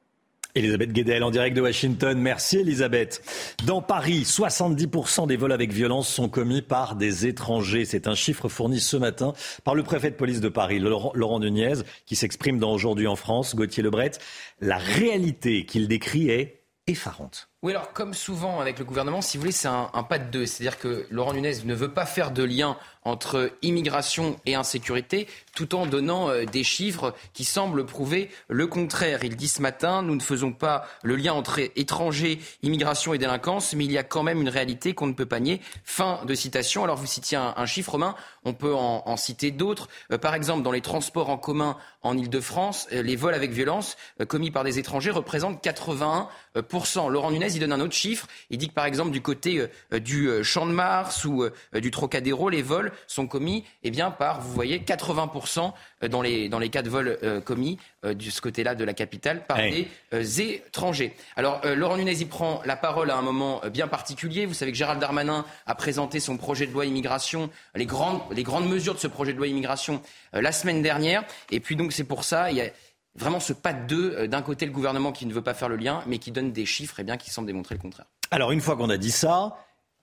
Elisabeth 0.54 0.92
Guedel 0.92 1.22
en 1.22 1.30
direct 1.30 1.54
de 1.54 1.60
Washington. 1.60 2.18
Merci 2.18 2.58
Elisabeth. 2.58 3.22
Dans 3.66 3.82
Paris, 3.82 4.22
70% 4.22 5.26
des 5.26 5.36
vols 5.36 5.52
avec 5.52 5.70
violence 5.70 6.08
sont 6.08 6.30
commis 6.30 6.62
par 6.62 6.96
des 6.96 7.26
étrangers. 7.26 7.84
C'est 7.84 8.06
un 8.06 8.14
chiffre 8.14 8.48
fourni 8.48 8.80
ce 8.80 8.96
matin 8.96 9.34
par 9.64 9.74
le 9.74 9.82
préfet 9.82 10.10
de 10.10 10.16
police 10.16 10.40
de 10.40 10.48
Paris, 10.48 10.78
Laurent 10.78 11.40
Nunez, 11.40 11.74
qui 12.06 12.16
s'exprime 12.16 12.58
dans 12.58 12.72
Aujourd'hui 12.72 13.06
en 13.06 13.16
France, 13.16 13.54
Gauthier 13.54 13.82
Lebret. 13.82 14.12
La 14.60 14.78
réalité 14.78 15.66
qu'il 15.66 15.88
décrit 15.88 16.30
est 16.30 16.62
effarante. 16.86 17.50
Oui, 17.66 17.72
alors 17.72 17.92
comme 17.92 18.14
souvent 18.14 18.60
avec 18.60 18.78
le 18.78 18.84
gouvernement, 18.84 19.20
si 19.20 19.36
vous 19.36 19.40
voulez, 19.40 19.50
c'est 19.50 19.66
un, 19.66 19.88
pas 20.08 20.20
de 20.20 20.30
deux. 20.30 20.46
C'est-à-dire 20.46 20.78
que 20.78 21.04
Laurent 21.10 21.32
Nunez 21.32 21.64
ne 21.64 21.74
veut 21.74 21.90
pas 21.90 22.06
faire 22.06 22.30
de 22.30 22.44
lien 22.44 22.76
entre 23.02 23.52
immigration 23.62 24.36
et 24.46 24.56
insécurité, 24.56 25.28
tout 25.54 25.76
en 25.76 25.86
donnant 25.86 26.28
euh, 26.28 26.44
des 26.44 26.64
chiffres 26.64 27.14
qui 27.34 27.44
semblent 27.44 27.86
prouver 27.86 28.30
le 28.48 28.66
contraire. 28.66 29.22
Il 29.22 29.36
dit 29.36 29.46
ce 29.46 29.62
matin, 29.62 30.02
nous 30.02 30.16
ne 30.16 30.20
faisons 30.20 30.52
pas 30.52 30.86
le 31.04 31.14
lien 31.14 31.32
entre 31.32 31.60
étrangers, 31.76 32.40
immigration 32.62 33.14
et 33.14 33.18
délinquance, 33.18 33.74
mais 33.74 33.84
il 33.84 33.92
y 33.92 33.98
a 33.98 34.02
quand 34.02 34.24
même 34.24 34.40
une 34.40 34.48
réalité 34.48 34.92
qu'on 34.92 35.06
ne 35.06 35.12
peut 35.12 35.26
pas 35.26 35.38
nier. 35.38 35.60
Fin 35.84 36.20
de 36.24 36.34
citation. 36.34 36.82
Alors 36.82 36.96
vous 36.96 37.06
citiez 37.06 37.38
un, 37.38 37.66
chiffre 37.66 37.92
romain, 37.92 38.16
on 38.44 38.54
peut 38.54 38.74
en, 38.74 39.16
citer 39.16 39.52
d'autres. 39.52 39.88
Euh, 40.12 40.18
par 40.18 40.34
exemple, 40.34 40.62
dans 40.62 40.72
les 40.72 40.80
transports 40.80 41.30
en 41.30 41.38
commun 41.38 41.76
en 42.02 42.18
Ile-de-France, 42.18 42.88
euh, 42.92 43.02
les 43.02 43.14
vols 43.14 43.34
avec 43.34 43.52
violence 43.52 43.96
commis 44.28 44.50
par 44.50 44.64
des 44.64 44.80
étrangers 44.80 45.12
représentent 45.12 45.64
81%. 45.64 47.08
Laurent 47.08 47.30
il 47.56 47.60
donne 47.60 47.72
un 47.72 47.80
autre 47.80 47.94
chiffre. 47.94 48.26
Il 48.50 48.58
dit 48.58 48.68
que 48.68 48.74
par 48.74 48.86
exemple, 48.86 49.10
du 49.10 49.20
côté 49.20 49.66
du 49.92 50.28
Champ 50.42 50.66
de 50.66 50.72
Mars 50.72 51.24
ou 51.24 51.44
du 51.74 51.90
Trocadéro, 51.90 52.48
les 52.48 52.62
vols 52.62 52.92
sont 53.06 53.26
commis 53.26 53.64
eh 53.82 53.90
bien, 53.90 54.10
par, 54.10 54.40
vous 54.40 54.52
voyez, 54.52 54.78
80% 54.78 55.72
dans 56.08 56.22
les, 56.22 56.48
dans 56.48 56.58
les 56.58 56.68
cas 56.68 56.82
de 56.82 56.90
vol 56.90 57.18
euh, 57.22 57.40
commis 57.40 57.78
euh, 58.04 58.14
de 58.14 58.30
ce 58.30 58.40
côté-là 58.40 58.74
de 58.74 58.84
la 58.84 58.92
capitale 58.92 59.46
par 59.46 59.56
des 59.56 59.88
euh, 60.12 60.22
étrangers. 60.66 61.14
Alors, 61.36 61.60
Laurent 61.64 61.96
Nunez 61.96 62.20
y 62.20 62.24
prend 62.24 62.60
la 62.64 62.76
parole 62.76 63.10
à 63.10 63.16
un 63.16 63.22
moment 63.22 63.62
bien 63.72 63.88
particulier. 63.88 64.46
Vous 64.46 64.54
savez 64.54 64.72
que 64.72 64.78
Gérald 64.78 65.00
Darmanin 65.00 65.44
a 65.66 65.74
présenté 65.74 66.20
son 66.20 66.36
projet 66.36 66.66
de 66.66 66.72
loi 66.72 66.84
immigration, 66.84 67.50
les 67.74 67.86
grandes, 67.86 68.20
les 68.32 68.42
grandes 68.42 68.68
mesures 68.68 68.94
de 68.94 69.00
ce 69.00 69.06
projet 69.06 69.32
de 69.32 69.38
loi 69.38 69.46
immigration 69.46 70.02
la 70.32 70.52
semaine 70.52 70.82
dernière. 70.82 71.24
Et 71.50 71.60
puis 71.60 71.76
donc, 71.76 71.92
c'est 71.92 72.04
pour 72.04 72.24
ça, 72.24 72.50
il 72.50 72.58
y 72.58 72.60
a 72.60 72.70
vraiment 73.16 73.40
ce 73.40 73.52
pas 73.52 73.72
de 73.72 73.86
deux. 73.86 74.28
D'un 74.28 74.42
côté, 74.42 74.66
le 74.66 74.72
gouvernement 74.72 75.12
qui 75.12 75.26
ne 75.26 75.32
veut 75.32 75.42
pas 75.42 75.54
faire 75.54 75.68
le 75.68 75.76
lien, 75.76 76.02
mais 76.06 76.18
qui 76.18 76.32
donne 76.32 76.52
des 76.52 76.66
chiffres 76.66 77.00
et 77.00 77.04
bien, 77.04 77.16
qui 77.16 77.30
semblent 77.30 77.46
démontrer 77.46 77.74
le 77.74 77.80
contraire. 77.80 78.06
Alors, 78.30 78.52
une 78.52 78.60
fois 78.60 78.76
qu'on 78.76 78.90
a 78.90 78.96
dit 78.96 79.10
ça, 79.10 79.56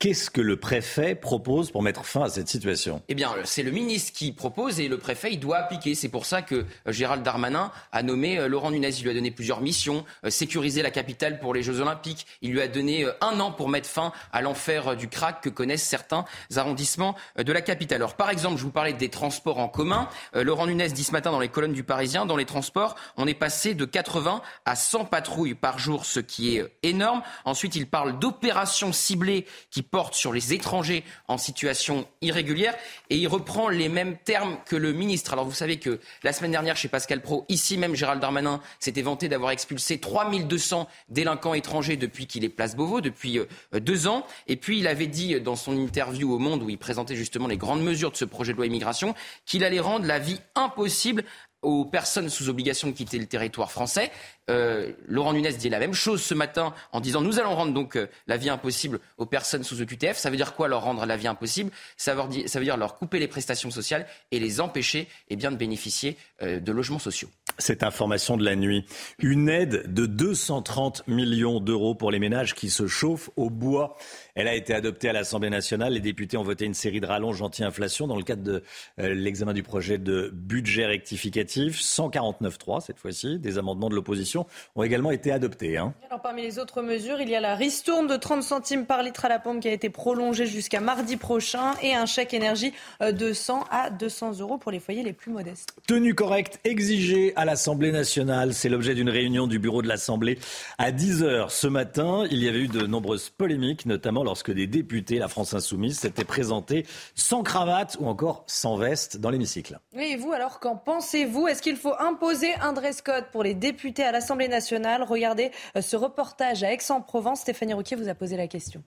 Qu'est-ce 0.04 0.30
que 0.30 0.42
le 0.42 0.58
préfet 0.58 1.16
propose 1.16 1.72
pour 1.72 1.82
mettre 1.82 2.04
fin 2.04 2.24
à 2.24 2.28
cette 2.28 2.50
situation? 2.50 3.02
Eh 3.08 3.16
bien, 3.16 3.34
c'est 3.46 3.64
le 3.64 3.72
ministre 3.72 4.12
qui 4.12 4.34
propose 4.34 4.82
et 4.82 4.90
le 4.90 4.98
préfet, 4.98 5.32
il 5.32 5.40
doit 5.40 5.56
appliquer. 5.56 5.96
C'est 5.96 6.10
pour 6.10 6.26
ça 6.26 6.42
que 6.42 6.56
euh, 6.56 6.66
Gérald 6.92 7.24
Darmanin 7.24 7.72
a 7.94 8.04
nommé 8.04 8.38
euh, 8.38 8.50
Laurent 8.50 8.72
Nunez. 8.72 8.90
Il 8.90 9.04
lui 9.04 9.12
a 9.12 9.14
donné 9.14 9.32
plusieurs 9.32 9.62
missions, 9.62 10.04
euh, 10.26 10.30
sécuriser 10.30 10.82
la 10.82 10.92
capitale 10.92 11.40
pour 11.40 11.54
les 11.54 11.64
Jeux 11.64 11.80
Olympiques. 11.80 12.28
Il 12.42 12.52
lui 12.52 12.60
a 12.60 12.68
donné 12.68 13.06
un 13.22 13.40
an 13.40 13.54
pour 13.54 13.70
mettre 13.70 13.88
fin 13.88 14.12
à 14.34 14.42
l'enfer 14.42 14.98
du 14.98 15.08
crack 15.08 15.40
que 15.40 15.48
connaissent 15.48 15.88
certains 15.88 16.26
arrondissements 16.54 17.16
de 17.38 17.54
la 17.54 17.62
capitale. 17.62 18.02
Alors, 18.02 18.16
par 18.16 18.30
exemple, 18.30 18.58
je 18.58 18.64
vous 18.64 18.72
parlais 18.72 18.92
des 18.92 19.08
transports 19.08 19.60
en 19.60 19.70
commun. 19.70 20.10
Laurent 20.34 20.68
Nunez 20.68 20.90
dit 20.90 21.06
ce 21.06 21.14
matin 21.14 21.32
dans 21.32 21.40
les 21.40 21.48
colonnes 21.48 21.72
du 21.72 21.86
Parisien, 21.86 22.26
dans 22.26 22.36
les 22.36 22.44
transports, 22.44 22.96
on 23.16 23.26
est 23.26 23.34
passé 23.34 23.74
de 23.74 23.86
80 23.86 24.42
à 24.66 24.76
100 24.76 25.06
patrouilles 25.06 25.54
par 25.54 25.80
jour, 25.80 26.04
ce 26.04 26.20
qui 26.20 26.58
est 26.58 26.66
énorme. 26.84 27.22
Ensuite, 27.46 27.78
il 27.78 27.88
parle 27.88 28.20
d'opérations 28.20 28.92
ciblées 28.92 29.46
qui 29.72 29.82
porte 29.94 30.16
sur 30.16 30.34
les 30.34 30.56
étrangers 30.56 31.04
en 31.28 31.38
situation 31.38 32.08
irrégulière 32.24 32.74
et 33.12 33.18
il 33.18 33.28
reprend 33.28 33.70
les 33.70 33.90
mêmes 33.90 34.18
termes 34.18 34.58
que 34.66 34.76
le 34.76 34.92
ministre. 34.92 35.34
Alors 35.34 35.46
vous 35.46 35.54
savez 35.54 35.78
que 35.78 36.00
la 36.24 36.34
semaine 36.34 36.50
dernière 36.50 36.76
chez 36.76 36.88
Pascal 36.88 37.22
Pro, 37.22 37.46
ici 37.48 37.78
même 37.78 37.94
Gérald 37.94 38.20
Darmanin 38.20 38.60
s'était 38.80 39.04
vanté 39.04 39.30
d'avoir 39.30 39.52
expulsé 39.52 40.00
3200 40.00 40.88
délinquants 41.10 41.54
étrangers 41.54 41.96
depuis 41.96 42.26
qu'il 42.26 42.44
est 42.44 42.50
place 42.50 42.76
Beauvau, 42.76 43.02
depuis 43.02 43.38
euh, 43.38 43.46
deux 43.80 44.08
ans. 44.08 44.26
Et 44.48 44.56
puis 44.56 44.80
il 44.80 44.88
avait 44.88 45.06
dit 45.06 45.40
dans 45.40 45.56
son 45.56 45.78
interview 45.78 46.34
au 46.34 46.40
Monde 46.40 46.64
où 46.64 46.72
il 46.72 46.80
présentait 46.80 47.16
justement 47.16 47.48
les 47.48 47.58
grandes 47.58 47.84
mesures 47.84 48.10
de 48.10 48.18
ce 48.18 48.26
projet 48.26 48.54
de 48.54 48.58
loi 48.58 48.66
immigration 48.66 49.14
qu'il 49.46 49.64
allait 49.64 49.80
rendre 49.80 50.08
la 50.08 50.18
vie 50.18 50.40
impossible 50.56 51.24
aux 51.64 51.86
personnes 51.86 52.30
sous 52.30 52.50
obligation 52.50 52.88
de 52.90 52.94
quitter 52.94 53.18
le 53.18 53.26
territoire 53.26 53.72
français. 53.72 54.12
Euh, 54.50 54.92
Laurent 55.08 55.34
Nunez 55.34 55.54
dit 55.54 55.70
la 55.70 55.80
même 55.80 55.94
chose 55.94 56.22
ce 56.22 56.34
matin 56.34 56.74
en 56.92 57.00
disant 57.00 57.22
nous 57.22 57.40
allons 57.40 57.56
rendre 57.56 57.74
donc 57.74 57.96
euh, 57.96 58.08
la 58.28 58.36
vie 58.36 58.50
impossible 58.50 59.00
aux 59.18 59.26
personnes 59.26 59.64
sous 59.64 59.82
OQTF. 59.82 60.18
Ça 60.18 60.30
veut 60.30 60.36
dire 60.36 60.54
quoi 60.54 60.68
leur 60.68 60.84
rendre 60.84 61.06
la 61.06 61.16
vie 61.16 61.28
impossible? 61.28 61.72
Ça 61.96 62.14
veut, 62.14 62.28
dire, 62.28 62.50
ça 62.50 62.60
veut 62.60 62.66
dire 62.66 62.76
leur 62.76 62.98
couper 62.98 63.20
les 63.20 63.30
prestations 63.30 63.72
sociales 63.72 64.06
et 64.32 64.40
les 64.40 64.60
empêcher 64.60 65.08
eh 65.30 65.36
bien, 65.38 65.52
de 65.52 65.56
bénéficier 65.56 66.18
euh, 66.42 66.60
de 66.60 66.72
logements 66.72 67.00
sociaux. 67.00 67.30
Cette 67.58 67.84
information 67.84 68.36
de 68.36 68.44
la 68.44 68.56
nuit, 68.56 68.86
une 69.20 69.48
aide 69.48 69.94
de 69.94 70.06
230 70.06 71.08
millions 71.08 71.60
d'euros 71.60 71.96
pour 71.96 72.12
les 72.12 72.20
ménages 72.20 72.54
qui 72.54 72.70
se 72.70 72.88
chauffent 72.88 73.30
au 73.38 73.50
bois 73.50 73.96
Elle 74.36 74.48
a 74.48 74.56
été 74.56 74.74
adoptée 74.74 75.10
à 75.10 75.14
l'Assemblée 75.14 75.52
nationale. 75.52 75.94
Les 75.94 76.00
députés 76.00 76.38
ont 76.38 76.44
voté 76.44 76.66
une 76.66 76.74
série 76.74 77.00
de 77.00 77.06
rallonges 77.06 77.44
anti-inflation 77.44 78.08
dans 78.08 78.16
le 78.18 78.24
cadre 78.24 78.42
de 78.42 78.64
euh, 79.00 79.14
l'examen 79.14 79.54
du 79.54 79.62
projet 79.62 80.00
de 80.00 80.32
budget 80.34 80.88
rectificatif. 80.88 81.80
149.3 81.80 82.82
cette 82.82 82.98
fois-ci. 82.98 83.38
Des 83.38 83.60
amendements 83.60 83.90
de 83.90 83.96
l'opposition 83.96 84.48
ont 84.76 84.82
également 84.82 85.12
été 85.12 85.32
adoptés. 85.32 85.78
Hein. 85.78 85.94
Alors, 86.10 86.22
parmi 86.22 86.42
les 86.42 86.58
autres 86.58 86.82
mesures, 86.82 87.22
il 87.22 87.30
y 87.30 87.36
a 87.36 87.42
la 87.42 87.54
ristourne 87.54 88.08
de 88.08 88.16
30 88.16 88.42
centimes 88.42 88.86
par 88.88 89.04
litre 89.04 89.24
à 89.26 89.30
la 89.30 89.38
pompe 89.38 89.60
qui 89.60 89.68
a 89.68 89.72
été 89.72 89.92
prolongée 89.92 90.48
jusqu'à 90.48 90.82
mardi 90.82 91.16
prochain 91.16 91.74
et 91.84 91.94
un 91.94 92.08
chèque 92.08 92.34
énergie 92.34 92.74
euh, 93.02 93.12
de 93.12 93.34
100 93.34 93.66
à 93.70 93.92
200 93.92 94.40
euros 94.40 94.58
pour 94.58 94.72
les 94.72 94.80
foyers 94.80 95.04
les 95.04 95.14
plus 95.14 95.32
modestes. 95.32 95.76
Tenue 95.88 96.16
correcte 96.16 96.60
exigée 96.64 97.34
à 97.36 97.46
l'Assemblée 97.46 97.92
nationale. 97.92 98.56
C'est 98.56 98.70
l'objet 98.70 98.96
d'une 98.96 99.10
réunion 99.10 99.46
du 99.46 99.60
bureau 99.60 99.84
de 99.84 99.88
l'Assemblée 99.88 100.40
à 100.80 100.92
10h 100.92 101.52
ce 101.52 101.68
matin. 101.68 102.26
Il 102.32 102.44
y 102.44 102.48
avait 102.48 102.62
eu 102.62 102.68
de 102.68 102.88
nombreuses 102.88 103.30
polémiques, 103.30 103.86
notamment 103.86 104.23
lorsque 104.24 104.52
des 104.52 104.68
députés, 104.68 105.20
la 105.20 105.28
France 105.28 105.54
Insoumise, 105.54 106.00
s'étaient 106.00 106.24
présentés 106.24 106.86
sans 107.16 107.44
cravate 107.44 107.98
ou 108.00 108.08
encore 108.08 108.44
sans 108.48 108.78
veste 108.78 109.18
dans 109.18 109.30
l'hémicycle. 109.30 109.80
Et 109.98 110.16
vous, 110.16 110.32
alors, 110.32 110.60
qu'en 110.60 110.76
pensez-vous? 110.76 111.48
Est-ce 111.48 111.62
qu'il 111.62 111.78
faut 111.78 111.94
imposer 112.00 112.54
un 112.56 112.74
dress 112.74 113.02
code 113.02 113.26
pour 113.32 113.44
les 113.44 113.54
députés 113.54 114.04
à 114.04 114.12
l'Assemblée 114.12 114.48
nationale? 114.48 115.04
Regardez 115.04 115.52
euh, 115.76 115.82
ce 115.82 115.96
reportage 115.96 116.64
à 116.64 116.72
Aix-en-Provence. 116.72 117.42
Stéphanie 117.42 117.74
Rouquier 117.74 117.98
vous 117.98 118.10
a 118.10 118.16
posé 118.16 118.38
la 118.38 118.48
question. 118.48 118.84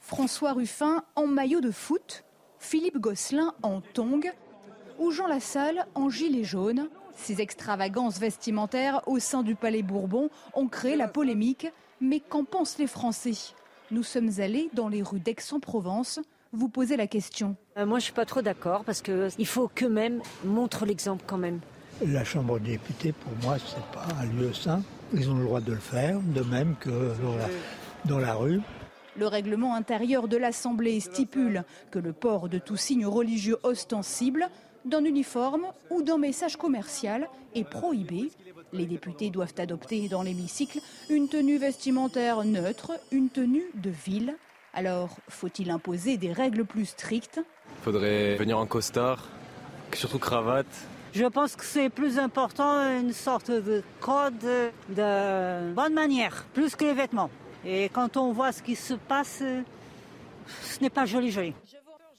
François 0.00 0.52
Ruffin 0.52 1.02
en 1.16 1.26
maillot 1.26 1.60
de 1.60 1.70
foot, 1.70 2.24
Philippe 2.58 2.98
Gosselin 2.98 3.54
en 3.62 3.80
tongue 3.80 4.30
ou 4.98 5.10
Jean 5.10 5.26
Lassalle 5.26 5.86
en 5.94 6.10
gilet 6.10 6.44
jaune. 6.44 6.88
Ces 7.14 7.40
extravagances 7.40 8.18
vestimentaires 8.18 9.00
au 9.06 9.18
sein 9.18 9.42
du 9.42 9.54
Palais 9.54 9.82
Bourbon 9.82 10.30
ont 10.52 10.68
créé 10.68 10.96
la 10.96 11.08
polémique. 11.08 11.68
Mais 12.04 12.20
qu'en 12.20 12.44
pensent 12.44 12.76
les 12.76 12.86
Français? 12.86 13.54
Nous 13.90 14.02
sommes 14.02 14.28
allés 14.36 14.68
dans 14.74 14.88
les 14.88 15.02
rues 15.02 15.20
d'Aix-en-Provence 15.20 16.20
vous 16.52 16.68
poser 16.68 16.98
la 16.98 17.06
question. 17.06 17.56
Euh, 17.78 17.86
moi, 17.86 17.98
je 17.98 18.04
suis 18.04 18.12
pas 18.12 18.26
trop 18.26 18.42
d'accord 18.42 18.84
parce 18.84 19.00
qu'il 19.00 19.46
faut 19.46 19.68
qu'eux-mêmes 19.74 20.20
montrent 20.44 20.84
l'exemple 20.84 21.24
quand 21.26 21.38
même. 21.38 21.60
La 22.06 22.22
Chambre 22.22 22.60
des 22.60 22.72
députés, 22.72 23.12
pour 23.12 23.32
moi, 23.42 23.56
c'est 23.58 23.98
pas 23.98 24.06
un 24.20 24.26
lieu 24.26 24.52
sain. 24.52 24.82
Ils 25.14 25.30
ont 25.30 25.34
le 25.38 25.44
droit 25.44 25.62
de 25.62 25.72
le 25.72 25.78
faire, 25.78 26.20
de 26.20 26.42
même 26.42 26.76
que 26.78 26.90
dans 26.90 27.36
la, 27.36 27.48
dans 28.04 28.18
la 28.18 28.34
rue. 28.34 28.60
Le 29.16 29.26
règlement 29.26 29.74
intérieur 29.74 30.28
de 30.28 30.36
l'Assemblée 30.36 31.00
stipule 31.00 31.64
que 31.90 31.98
le 31.98 32.12
port 32.12 32.50
de 32.50 32.58
tout 32.58 32.76
signe 32.76 33.06
religieux 33.06 33.56
ostensible, 33.62 34.50
d'un 34.84 35.04
uniforme 35.04 35.66
ou 35.88 36.02
d'un 36.02 36.18
message 36.18 36.56
commercial 36.56 37.28
est 37.54 37.64
prohibé. 37.64 38.30
Les 38.74 38.86
députés 38.86 39.30
doivent 39.30 39.54
adopter 39.58 40.08
dans 40.08 40.24
l'hémicycle 40.24 40.80
une 41.08 41.28
tenue 41.28 41.58
vestimentaire 41.58 42.42
neutre, 42.44 42.90
une 43.12 43.28
tenue 43.30 43.70
de 43.74 43.88
ville. 43.88 44.34
Alors, 44.72 45.16
faut-il 45.28 45.70
imposer 45.70 46.16
des 46.16 46.32
règles 46.32 46.64
plus 46.64 46.86
strictes? 46.86 47.40
Il 47.78 47.82
faudrait 47.84 48.34
venir 48.34 48.58
en 48.58 48.66
costard, 48.66 49.28
surtout 49.92 50.18
cravate. 50.18 50.66
Je 51.12 51.24
pense 51.26 51.54
que 51.54 51.64
c'est 51.64 51.88
plus 51.88 52.18
important 52.18 52.80
une 52.98 53.12
sorte 53.12 53.52
de 53.52 53.84
code 54.00 54.44
de 54.88 55.72
bonne 55.72 55.94
manière, 55.94 56.44
plus 56.52 56.74
que 56.74 56.84
les 56.84 56.94
vêtements. 56.94 57.30
Et 57.64 57.88
quand 57.90 58.16
on 58.16 58.32
voit 58.32 58.50
ce 58.50 58.64
qui 58.64 58.74
se 58.74 58.94
passe, 58.94 59.44
ce 60.46 60.80
n'est 60.80 60.90
pas 60.90 61.06
joli 61.06 61.30
joli. 61.30 61.54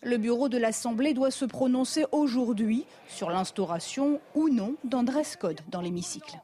Le 0.03 0.17
bureau 0.17 0.47
de 0.47 0.57
l'Assemblée 0.57 1.13
doit 1.13 1.31
se 1.31 1.43
prononcer 1.43 2.05
aujourd'hui 2.13 2.85
sur 3.09 3.29
l'instauration 3.29 4.21
ou 4.35 4.47
non 4.47 4.75
d'un 4.85 5.03
dress 5.03 5.35
code 5.35 5.59
dans 5.67 5.81
l'hémicycle. 5.81 6.37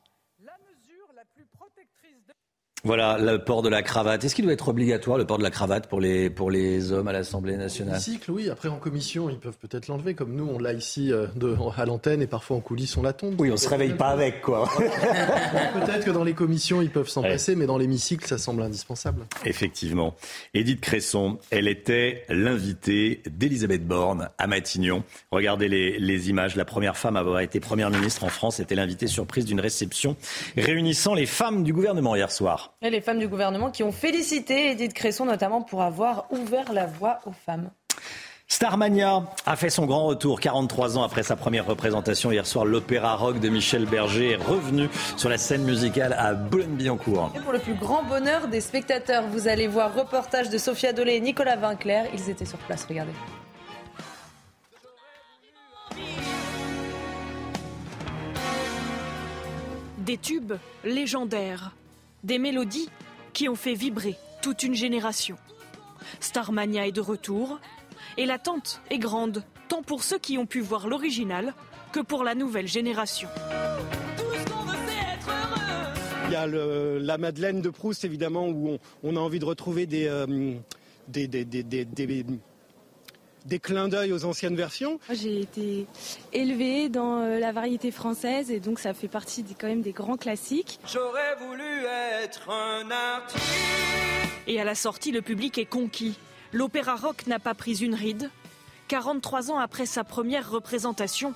Voilà, 2.83 3.19
le 3.19 3.43
port 3.43 3.61
de 3.61 3.69
la 3.69 3.83
cravate. 3.83 4.23
Est-ce 4.23 4.33
qu'il 4.33 4.45
doit 4.45 4.53
être 4.53 4.69
obligatoire, 4.69 5.17
le 5.17 5.25
port 5.25 5.37
de 5.37 5.43
la 5.43 5.51
cravate, 5.51 5.87
pour 5.87 6.01
les, 6.01 6.31
pour 6.31 6.49
les 6.49 6.91
hommes 6.91 7.07
à 7.07 7.11
l'Assemblée 7.11 7.55
nationale? 7.55 7.99
Cycle, 7.99 8.31
oui. 8.31 8.49
Après, 8.49 8.69
en 8.69 8.77
commission, 8.77 9.29
ils 9.29 9.37
peuvent 9.37 9.57
peut-être 9.57 9.87
l'enlever, 9.87 10.15
comme 10.15 10.33
nous, 10.33 10.49
on 10.51 10.57
l'a 10.57 10.73
ici 10.73 11.11
euh, 11.11 11.27
de, 11.35 11.55
à 11.77 11.85
l'antenne, 11.85 12.23
et 12.23 12.27
parfois 12.27 12.57
en 12.57 12.59
coulisses, 12.59 12.97
on 12.97 13.03
la 13.03 13.13
tombe. 13.13 13.39
Oui, 13.39 13.51
on 13.51 13.57
se 13.57 13.69
réveille 13.69 13.93
pas 13.93 14.09
avec, 14.09 14.41
quoi. 14.41 14.67
peut-être 14.77 16.05
que 16.05 16.11
dans 16.11 16.23
les 16.23 16.33
commissions, 16.33 16.81
ils 16.81 16.89
peuvent 16.89 17.07
s'en 17.07 17.21
passer, 17.21 17.55
mais 17.55 17.67
dans 17.67 17.77
l'hémicycle, 17.77 18.25
ça 18.25 18.39
semble 18.39 18.63
indispensable. 18.63 19.27
Effectivement. 19.45 20.15
Édith 20.55 20.81
Cresson, 20.81 21.37
elle 21.51 21.67
était 21.67 22.23
l'invitée 22.29 23.21
d'Elisabeth 23.29 23.85
Borne 23.85 24.29
à 24.39 24.47
Matignon. 24.47 25.03
Regardez 25.31 25.67
les, 25.67 25.99
les 25.99 26.29
images. 26.29 26.55
La 26.55 26.65
première 26.65 26.97
femme 26.97 27.15
à 27.15 27.19
avoir 27.19 27.41
été 27.41 27.59
première 27.59 27.91
ministre 27.91 28.23
en 28.23 28.29
France 28.29 28.59
était 28.59 28.75
l'invitée 28.75 29.07
surprise 29.07 29.45
d'une 29.45 29.59
réception 29.59 30.15
réunissant 30.57 31.13
les 31.13 31.25
femmes 31.25 31.63
du 31.63 31.73
gouvernement 31.73 32.15
hier 32.15 32.31
soir. 32.31 32.70
Et 32.83 32.89
les 32.89 33.01
femmes 33.01 33.19
du 33.19 33.27
gouvernement 33.27 33.69
qui 33.69 33.83
ont 33.83 33.91
félicité 33.91 34.71
Edith 34.71 34.93
Cresson 34.93 35.25
notamment 35.25 35.61
pour 35.61 35.83
avoir 35.83 36.25
ouvert 36.31 36.73
la 36.73 36.87
voie 36.87 37.19
aux 37.27 37.31
femmes. 37.31 37.69
Starmania 38.47 39.23
a 39.45 39.55
fait 39.55 39.69
son 39.69 39.85
grand 39.85 40.07
retour 40.07 40.39
43 40.39 40.97
ans 40.97 41.03
après 41.03 41.21
sa 41.21 41.35
première 41.35 41.67
représentation. 41.67 42.31
Hier 42.31 42.45
soir, 42.47 42.65
l'opéra 42.65 43.15
rock 43.15 43.39
de 43.39 43.49
Michel 43.49 43.85
Berger 43.85 44.31
est 44.31 44.35
revenu 44.35 44.89
sur 45.15 45.29
la 45.29 45.37
scène 45.37 45.63
musicale 45.63 46.13
à 46.17 46.33
Boulogne-Billancourt. 46.33 47.31
Et 47.35 47.39
pour 47.39 47.53
le 47.53 47.59
plus 47.59 47.75
grand 47.75 48.03
bonheur 48.03 48.47
des 48.47 48.61
spectateurs, 48.61 49.27
vous 49.27 49.47
allez 49.47 49.67
voir 49.67 49.93
reportage 49.93 50.49
de 50.49 50.57
Sophia 50.57 50.91
Dolé 50.91 51.13
et 51.13 51.21
Nicolas 51.21 51.57
Vinclair. 51.57 52.07
Ils 52.15 52.31
étaient 52.31 52.45
sur 52.45 52.57
place, 52.57 52.85
regardez. 52.89 53.13
Des 59.99 60.17
tubes 60.17 60.53
légendaires 60.83 61.73
des 62.23 62.39
mélodies 62.39 62.89
qui 63.33 63.49
ont 63.49 63.55
fait 63.55 63.73
vibrer 63.73 64.15
toute 64.41 64.63
une 64.63 64.75
génération. 64.75 65.37
Starmania 66.19 66.87
est 66.87 66.91
de 66.91 67.01
retour 67.01 67.59
et 68.17 68.25
l'attente 68.25 68.81
est 68.89 68.97
grande, 68.97 69.43
tant 69.67 69.83
pour 69.83 70.03
ceux 70.03 70.19
qui 70.19 70.37
ont 70.37 70.45
pu 70.45 70.61
voir 70.61 70.87
l'original 70.87 71.53
que 71.91 71.99
pour 71.99 72.23
la 72.23 72.35
nouvelle 72.35 72.67
génération. 72.67 73.29
Il 76.27 76.33
y 76.33 76.35
a 76.35 76.47
la 76.47 77.17
Madeleine 77.17 77.61
de 77.61 77.69
Proust, 77.69 78.05
évidemment, 78.05 78.47
où 78.47 78.77
on, 79.03 79.15
a 79.17 79.19
envie 79.19 79.39
de 79.39 79.45
retrouver 79.45 79.85
des, 79.85 80.07
euh, 80.07 80.55
des, 83.45 83.59
clins 83.59 83.87
d'œil 83.87 84.13
aux 84.13 84.25
anciennes 84.25 84.55
versions 84.55 84.99
J'ai 85.09 85.41
été 85.41 85.87
élevée 86.33 86.89
dans 86.89 87.19
euh, 87.19 87.39
la 87.39 87.51
variété 87.51 87.91
française 87.91 88.51
et 88.51 88.59
donc 88.59 88.79
ça 88.79 88.93
fait 88.93 89.07
partie 89.07 89.43
des, 89.43 89.53
quand 89.53 89.67
même 89.67 89.81
des 89.81 89.91
grands 89.91 90.17
classiques. 90.17 90.79
J'aurais 90.91 91.35
voulu 91.39 91.85
être 92.23 92.49
un 92.49 92.89
artiste. 92.91 93.43
Et 94.47 94.59
à 94.59 94.63
la 94.63 94.75
sortie, 94.75 95.11
le 95.11 95.21
public 95.21 95.57
est 95.57 95.65
conquis. 95.65 96.17
L'opéra 96.53 96.95
rock 96.95 97.27
n'a 97.27 97.39
pas 97.39 97.53
pris 97.53 97.83
une 97.83 97.95
ride. 97.95 98.29
43 98.87 99.51
ans 99.51 99.59
après 99.59 99.85
sa 99.85 100.03
première 100.03 100.49
représentation, 100.51 101.33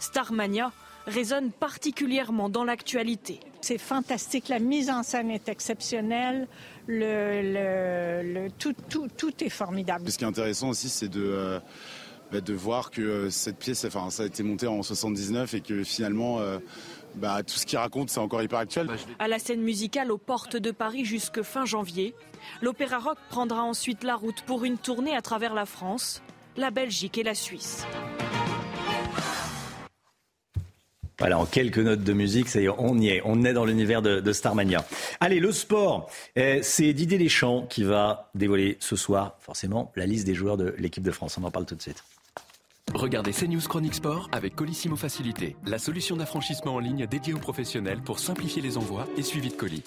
Starmania 0.00 0.72
résonne 1.06 1.52
particulièrement 1.52 2.48
dans 2.48 2.64
l'actualité. 2.64 3.40
C'est 3.60 3.78
fantastique, 3.78 4.48
la 4.48 4.58
mise 4.58 4.90
en 4.90 5.02
scène 5.02 5.30
est 5.30 5.48
exceptionnelle, 5.48 6.48
le, 6.86 7.42
le, 8.22 8.50
tout, 8.58 8.74
tout, 8.88 9.08
tout, 9.16 9.44
est 9.44 9.48
formidable. 9.48 10.10
Ce 10.10 10.18
qui 10.18 10.24
est 10.24 10.28
intéressant 10.28 10.70
aussi, 10.70 10.88
c'est 10.88 11.08
de... 11.08 11.24
Euh, 11.24 11.60
bah, 12.32 12.40
de 12.40 12.54
voir 12.54 12.90
que 12.90 13.02
euh, 13.02 13.30
cette 13.30 13.58
pièce, 13.58 13.84
enfin, 13.84 14.10
ça 14.10 14.24
a 14.24 14.26
été 14.26 14.42
monté 14.42 14.66
en 14.66 14.82
79 14.82 15.54
et 15.54 15.60
que 15.60 15.84
finalement, 15.84 16.40
euh, 16.40 16.58
bah, 17.14 17.44
tout 17.44 17.54
ce 17.54 17.64
qu'il 17.64 17.78
raconte, 17.78 18.10
c'est 18.10 18.18
encore 18.18 18.42
hyper 18.42 18.58
actuel. 18.58 18.88
À 19.20 19.28
la 19.28 19.38
scène 19.38 19.62
musicale 19.62 20.10
aux 20.10 20.18
portes 20.18 20.56
de 20.56 20.72
Paris 20.72 21.04
jusque 21.04 21.42
fin 21.42 21.64
janvier, 21.64 22.14
l'Opéra 22.62 22.98
Rock 22.98 23.18
prendra 23.30 23.62
ensuite 23.62 24.02
la 24.02 24.16
route 24.16 24.42
pour 24.42 24.64
une 24.64 24.76
tournée 24.76 25.16
à 25.16 25.22
travers 25.22 25.54
la 25.54 25.66
France, 25.66 26.20
la 26.56 26.72
Belgique 26.72 27.16
et 27.16 27.22
la 27.22 27.34
Suisse. 27.34 27.86
Voilà, 31.18 31.38
en 31.38 31.46
quelques 31.46 31.78
notes 31.78 32.04
de 32.04 32.12
musique, 32.12 32.48
ça 32.48 32.60
y 32.60 32.66
est, 32.66 32.68
on 32.68 32.98
y 32.98 33.08
est. 33.08 33.22
On 33.24 33.42
est 33.44 33.54
dans 33.54 33.64
l'univers 33.64 34.02
de, 34.02 34.20
de, 34.20 34.32
Starmania. 34.32 34.84
Allez, 35.20 35.40
le 35.40 35.50
sport. 35.50 36.10
Eh, 36.36 36.62
c'est 36.62 36.92
Didier 36.92 37.16
Deschamps 37.16 37.66
qui 37.70 37.84
va 37.84 38.30
dévoiler 38.34 38.76
ce 38.80 38.96
soir, 38.96 39.36
forcément, 39.40 39.92
la 39.96 40.04
liste 40.04 40.26
des 40.26 40.34
joueurs 40.34 40.58
de 40.58 40.74
l'équipe 40.78 41.02
de 41.02 41.10
France. 41.10 41.38
On 41.38 41.44
en 41.44 41.50
parle 41.50 41.64
tout 41.64 41.74
de 41.74 41.80
suite. 41.80 42.04
Regardez 42.94 43.32
CNews 43.32 43.66
Chronique 43.66 43.94
Sport 43.94 44.28
avec 44.30 44.54
Colissimo 44.54 44.96
Facilité, 44.96 45.56
la 45.66 45.78
solution 45.78 46.16
d'affranchissement 46.16 46.74
en 46.74 46.78
ligne 46.78 47.06
dédiée 47.06 47.34
aux 47.34 47.38
professionnels 47.38 48.00
pour 48.02 48.18
simplifier 48.18 48.62
les 48.62 48.76
envois 48.76 49.06
et 49.16 49.22
suivi 49.22 49.48
de 49.48 49.54
colis. 49.54 49.82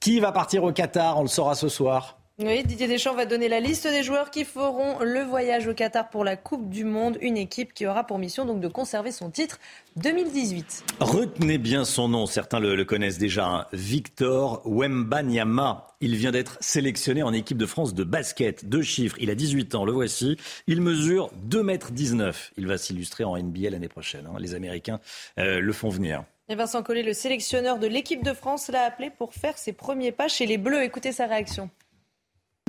Qui 0.00 0.18
va 0.18 0.32
partir 0.32 0.64
au 0.64 0.72
Qatar? 0.72 1.18
On 1.18 1.22
le 1.22 1.28
saura 1.28 1.54
ce 1.54 1.68
soir. 1.68 2.18
Oui, 2.40 2.64
Didier 2.64 2.88
Deschamps 2.88 3.14
va 3.14 3.26
donner 3.26 3.48
la 3.48 3.60
liste 3.60 3.86
des 3.86 4.02
joueurs 4.02 4.32
qui 4.32 4.44
feront 4.44 4.98
le 4.98 5.20
voyage 5.20 5.68
au 5.68 5.72
Qatar 5.72 6.10
pour 6.10 6.24
la 6.24 6.36
Coupe 6.36 6.68
du 6.68 6.82
Monde. 6.82 7.16
Une 7.20 7.36
équipe 7.36 7.72
qui 7.72 7.86
aura 7.86 8.02
pour 8.02 8.18
mission 8.18 8.44
donc 8.44 8.60
de 8.60 8.66
conserver 8.66 9.12
son 9.12 9.30
titre 9.30 9.60
2018. 9.98 10.84
Retenez 10.98 11.58
bien 11.58 11.84
son 11.84 12.08
nom, 12.08 12.26
certains 12.26 12.58
le, 12.58 12.74
le 12.74 12.84
connaissent 12.84 13.18
déjà. 13.18 13.46
Hein. 13.46 13.66
Victor 13.72 14.62
Wembanyama. 14.64 15.86
Il 16.00 16.16
vient 16.16 16.32
d'être 16.32 16.58
sélectionné 16.58 17.22
en 17.22 17.32
équipe 17.32 17.56
de 17.56 17.66
France 17.66 17.94
de 17.94 18.02
basket. 18.02 18.68
Deux 18.68 18.82
chiffres. 18.82 19.16
Il 19.20 19.30
a 19.30 19.36
18 19.36 19.76
ans, 19.76 19.84
le 19.84 19.92
voici. 19.92 20.36
Il 20.66 20.80
mesure 20.80 21.30
2 21.44 21.60
m 21.60 21.78
19. 21.92 22.50
Il 22.56 22.66
va 22.66 22.78
s'illustrer 22.78 23.22
en 23.22 23.38
NBA 23.38 23.70
l'année 23.70 23.86
prochaine. 23.86 24.26
Hein. 24.26 24.38
Les 24.40 24.54
Américains 24.56 24.98
euh, 25.38 25.60
le 25.60 25.72
font 25.72 25.88
venir. 25.88 26.24
Et 26.48 26.56
Vincent 26.56 26.82
Collet, 26.82 27.04
le 27.04 27.12
sélectionneur 27.12 27.78
de 27.78 27.86
l'équipe 27.86 28.24
de 28.24 28.32
France, 28.34 28.68
l'a 28.70 28.82
appelé 28.82 29.10
pour 29.10 29.34
faire 29.34 29.56
ses 29.56 29.72
premiers 29.72 30.10
pas 30.10 30.26
chez 30.26 30.46
les 30.46 30.58
Bleus. 30.58 30.82
Écoutez 30.82 31.12
sa 31.12 31.26
réaction. 31.26 31.70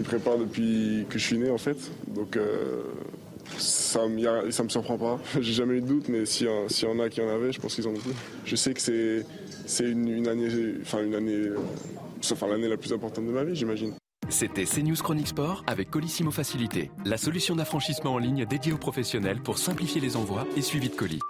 Je 0.06 0.10
prépare 0.12 0.38
depuis 0.38 1.08
que 1.10 1.18
je 1.18 1.26
suis 1.26 1.38
né 1.40 1.50
en 1.50 1.58
fait, 1.58 1.78
donc 2.08 2.38
euh, 2.38 2.84
ça, 3.58 4.08
me, 4.08 4.52
ça 4.52 4.64
me 4.64 4.70
surprend 4.70 5.00
pas. 5.00 5.20
J'ai 5.42 5.54
jamais 5.54 5.78
eu 5.78 5.82
de 5.82 5.88
doute, 5.88 6.10
mais 6.10 6.28
s'il 6.28 6.46
y, 6.46 6.86
en 6.86 7.00
a 7.00 7.10
qui 7.10 7.22
en 7.22 7.28
avaient, 7.28 7.52
je 7.52 7.60
pense 7.60 7.74
qu'ils 7.74 7.88
en 7.88 7.92
ont 7.92 8.00
plus. 8.00 8.14
Je 8.46 8.56
sais 8.56 8.76
que 8.76 8.82
c'est 8.82 9.84
une, 9.84 10.28
année, 10.28 10.48
enfin 10.84 11.04
une 11.04 11.16
année, 11.16 11.34
euh, 11.34 11.58
enfin 12.32 12.48
l'année 12.48 12.68
la 12.68 12.78
plus 12.78 12.94
importante 12.94 13.26
de 13.26 13.32
ma 13.32 13.44
vie, 13.44 13.56
j'imagine. 13.56 13.94
C'était 14.30 14.66
CNews 14.66 14.96
Chronique 14.96 15.30
Sport 15.30 15.64
avec 15.66 15.90
Colissimo 15.90 16.30
Facilité, 16.30 16.92
la 17.04 17.18
solution 17.18 17.56
d'affranchissement 17.56 18.14
en 18.14 18.20
ligne 18.20 18.46
dédiée 18.46 18.74
aux 18.74 18.78
professionnels 18.78 19.42
pour 19.42 19.58
simplifier 19.58 20.02
les 20.02 20.18
envois 20.18 20.46
et 20.56 20.62
suivi 20.62 20.90
de 20.90 20.96
colis. 20.96 21.22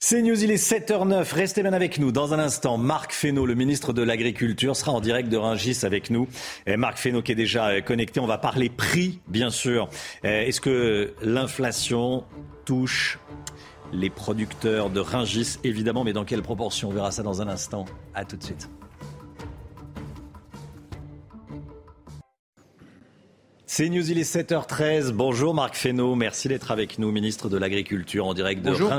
C'est 0.00 0.22
News, 0.22 0.44
il 0.44 0.52
est 0.52 0.64
7h09. 0.64 1.34
Restez 1.34 1.62
bien 1.62 1.72
avec 1.72 1.98
nous. 1.98 2.12
Dans 2.12 2.32
un 2.32 2.38
instant, 2.38 2.78
Marc 2.78 3.12
Fesneau, 3.12 3.46
le 3.46 3.56
ministre 3.56 3.92
de 3.92 4.00
l'Agriculture, 4.00 4.76
sera 4.76 4.92
en 4.92 5.00
direct 5.00 5.28
de 5.28 5.36
Rungis 5.36 5.80
avec 5.82 6.10
nous. 6.10 6.28
Et 6.66 6.76
Marc 6.76 6.98
Fesneau 6.98 7.20
qui 7.20 7.32
est 7.32 7.34
déjà 7.34 7.70
euh, 7.70 7.80
connecté. 7.80 8.20
On 8.20 8.26
va 8.28 8.38
parler 8.38 8.68
prix, 8.68 9.20
bien 9.26 9.50
sûr. 9.50 9.88
Euh, 10.24 10.42
est-ce 10.42 10.60
que 10.60 11.14
l'inflation 11.20 12.24
touche 12.64 13.18
les 13.92 14.08
producteurs 14.08 14.88
de 14.88 15.00
Rungis? 15.00 15.58
Évidemment, 15.64 16.04
mais 16.04 16.12
dans 16.12 16.24
quelle 16.24 16.42
proportion? 16.42 16.90
On 16.90 16.92
verra 16.92 17.10
ça 17.10 17.24
dans 17.24 17.42
un 17.42 17.48
instant. 17.48 17.84
À 18.14 18.24
tout 18.24 18.36
de 18.36 18.44
suite. 18.44 18.70
C'est 23.70 23.90
News, 23.90 24.10
il 24.10 24.18
est 24.18 24.34
7h13. 24.34 25.10
Bonjour 25.10 25.52
Marc 25.52 25.76
Fesneau, 25.76 26.14
merci 26.14 26.48
d'être 26.48 26.70
avec 26.70 26.98
nous, 26.98 27.12
ministre 27.12 27.50
de 27.50 27.58
l'Agriculture 27.58 28.26
en 28.26 28.32
direct 28.32 28.62
de 28.62 28.70
Bonjour. 28.70 28.90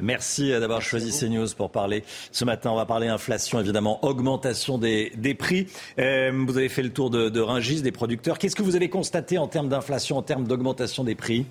Merci 0.00 0.48
d'avoir 0.48 0.80
choisi 0.80 1.10
CNews 1.12 1.48
pour 1.54 1.70
parler. 1.70 2.02
Ce 2.32 2.46
matin, 2.46 2.70
on 2.70 2.76
va 2.76 2.86
parler 2.86 3.08
inflation, 3.08 3.60
évidemment, 3.60 4.02
augmentation 4.02 4.78
des, 4.78 5.36
prix. 5.38 5.66
Euh, 5.98 6.32
vous 6.46 6.56
avez 6.56 6.70
fait 6.70 6.82
le 6.82 6.94
tour 6.94 7.10
de, 7.10 7.28
de 7.28 7.40
Ringis, 7.42 7.82
des 7.82 7.92
producteurs. 7.92 8.38
Qu'est-ce 8.38 8.56
que 8.56 8.62
vous 8.62 8.74
avez 8.74 8.88
constaté 8.88 9.36
en 9.36 9.48
termes 9.48 9.68
d'inflation, 9.68 10.16
en 10.16 10.22
termes 10.22 10.46
d'augmentation 10.46 11.04
des 11.04 11.14
prix? 11.14 11.44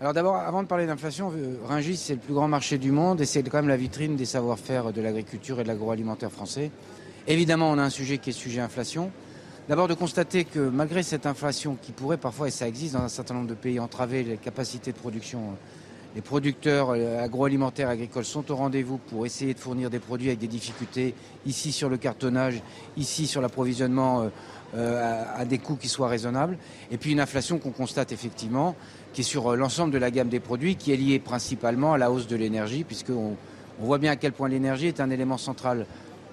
Alors 0.00 0.14
d'abord, 0.14 0.34
avant 0.34 0.64
de 0.64 0.68
parler 0.68 0.86
d'inflation, 0.86 1.32
euh, 1.32 1.54
Ringis, 1.64 1.96
c'est 1.96 2.14
le 2.14 2.20
plus 2.20 2.34
grand 2.34 2.48
marché 2.48 2.76
du 2.76 2.90
monde 2.90 3.20
et 3.20 3.24
c'est 3.24 3.44
quand 3.44 3.58
même 3.58 3.68
la 3.68 3.76
vitrine 3.76 4.16
des 4.16 4.24
savoir-faire 4.24 4.92
de 4.92 5.00
l'agriculture 5.00 5.60
et 5.60 5.62
de 5.62 5.68
l'agroalimentaire 5.68 6.32
français. 6.32 6.72
Évidemment, 7.28 7.70
on 7.70 7.78
a 7.78 7.82
un 7.82 7.90
sujet 7.90 8.18
qui 8.18 8.30
est 8.30 8.32
sujet 8.32 8.60
inflation. 8.60 9.12
D'abord 9.70 9.86
de 9.86 9.94
constater 9.94 10.42
que 10.42 10.58
malgré 10.58 11.04
cette 11.04 11.26
inflation 11.26 11.78
qui 11.80 11.92
pourrait 11.92 12.16
parfois, 12.16 12.48
et 12.48 12.50
ça 12.50 12.66
existe 12.66 12.94
dans 12.94 13.02
un 13.02 13.08
certain 13.08 13.34
nombre 13.34 13.46
de 13.46 13.54
pays, 13.54 13.78
entraver 13.78 14.24
les 14.24 14.36
capacités 14.36 14.90
de 14.90 14.96
production, 14.96 15.38
euh, 15.38 16.16
les 16.16 16.22
producteurs 16.22 16.90
euh, 16.90 17.22
agroalimentaires 17.22 17.88
agricoles 17.88 18.24
sont 18.24 18.50
au 18.50 18.56
rendez-vous 18.56 18.98
pour 18.98 19.26
essayer 19.26 19.54
de 19.54 19.60
fournir 19.60 19.88
des 19.88 20.00
produits 20.00 20.26
avec 20.26 20.40
des 20.40 20.48
difficultés, 20.48 21.14
ici 21.46 21.70
sur 21.70 21.88
le 21.88 21.98
cartonnage, 21.98 22.60
ici 22.96 23.28
sur 23.28 23.40
l'approvisionnement 23.40 24.28
euh, 24.74 25.24
à, 25.36 25.44
des 25.44 25.58
coûts 25.58 25.76
qui 25.76 25.86
soient 25.86 26.08
raisonnables. 26.08 26.58
Et 26.90 26.96
puis 26.96 27.12
une 27.12 27.20
inflation 27.20 27.60
qu'on 27.60 27.70
constate 27.70 28.10
effectivement, 28.10 28.74
qui 29.12 29.20
est 29.20 29.22
sur 29.22 29.54
l'ensemble 29.54 29.92
de 29.92 29.98
la 29.98 30.10
gamme 30.10 30.30
des 30.30 30.40
produits, 30.40 30.74
qui 30.74 30.90
est 30.90 30.96
liée 30.96 31.20
principalement 31.20 31.92
à 31.92 31.98
la 31.98 32.10
hausse 32.10 32.26
de 32.26 32.34
l'énergie, 32.34 32.82
puisqu'on 32.82 33.36
on 33.80 33.84
voit 33.84 33.98
bien 33.98 34.10
à 34.10 34.16
quel 34.16 34.32
point 34.32 34.48
l'énergie 34.48 34.88
est 34.88 34.98
un 34.98 35.10
élément 35.10 35.38
central 35.38 35.86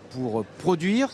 pour 0.10 0.44
produire, 0.58 1.10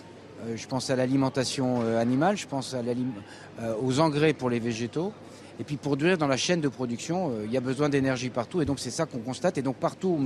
je 0.55 0.67
pense 0.67 0.89
à 0.89 0.95
l'alimentation 0.95 1.81
euh, 1.81 1.99
animale, 1.99 2.37
je 2.37 2.47
pense 2.47 2.75
euh, 2.75 3.73
aux 3.81 3.99
engrais 3.99 4.33
pour 4.33 4.49
les 4.49 4.59
végétaux. 4.59 5.13
Et 5.59 5.63
puis 5.63 5.77
pour 5.77 5.97
durer 5.97 6.17
dans 6.17 6.27
la 6.27 6.37
chaîne 6.37 6.61
de 6.61 6.67
production, 6.67 7.31
il 7.45 7.51
y 7.51 7.57
a 7.57 7.61
besoin 7.61 7.87
d'énergie 7.87 8.31
partout. 8.31 8.61
Et 8.61 8.65
donc 8.65 8.79
c'est 8.79 8.89
ça 8.89 9.05
qu'on 9.05 9.19
constate. 9.19 9.59
Et 9.59 9.61
donc 9.61 9.75
partout, 9.75 10.17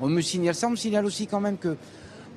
on 0.00 0.08
me, 0.08 0.20
signale 0.20 0.54
ça. 0.54 0.66
On 0.66 0.72
me 0.72 0.76
signale 0.76 1.06
aussi 1.06 1.26
quand 1.26 1.40
même 1.40 1.56
que 1.56 1.78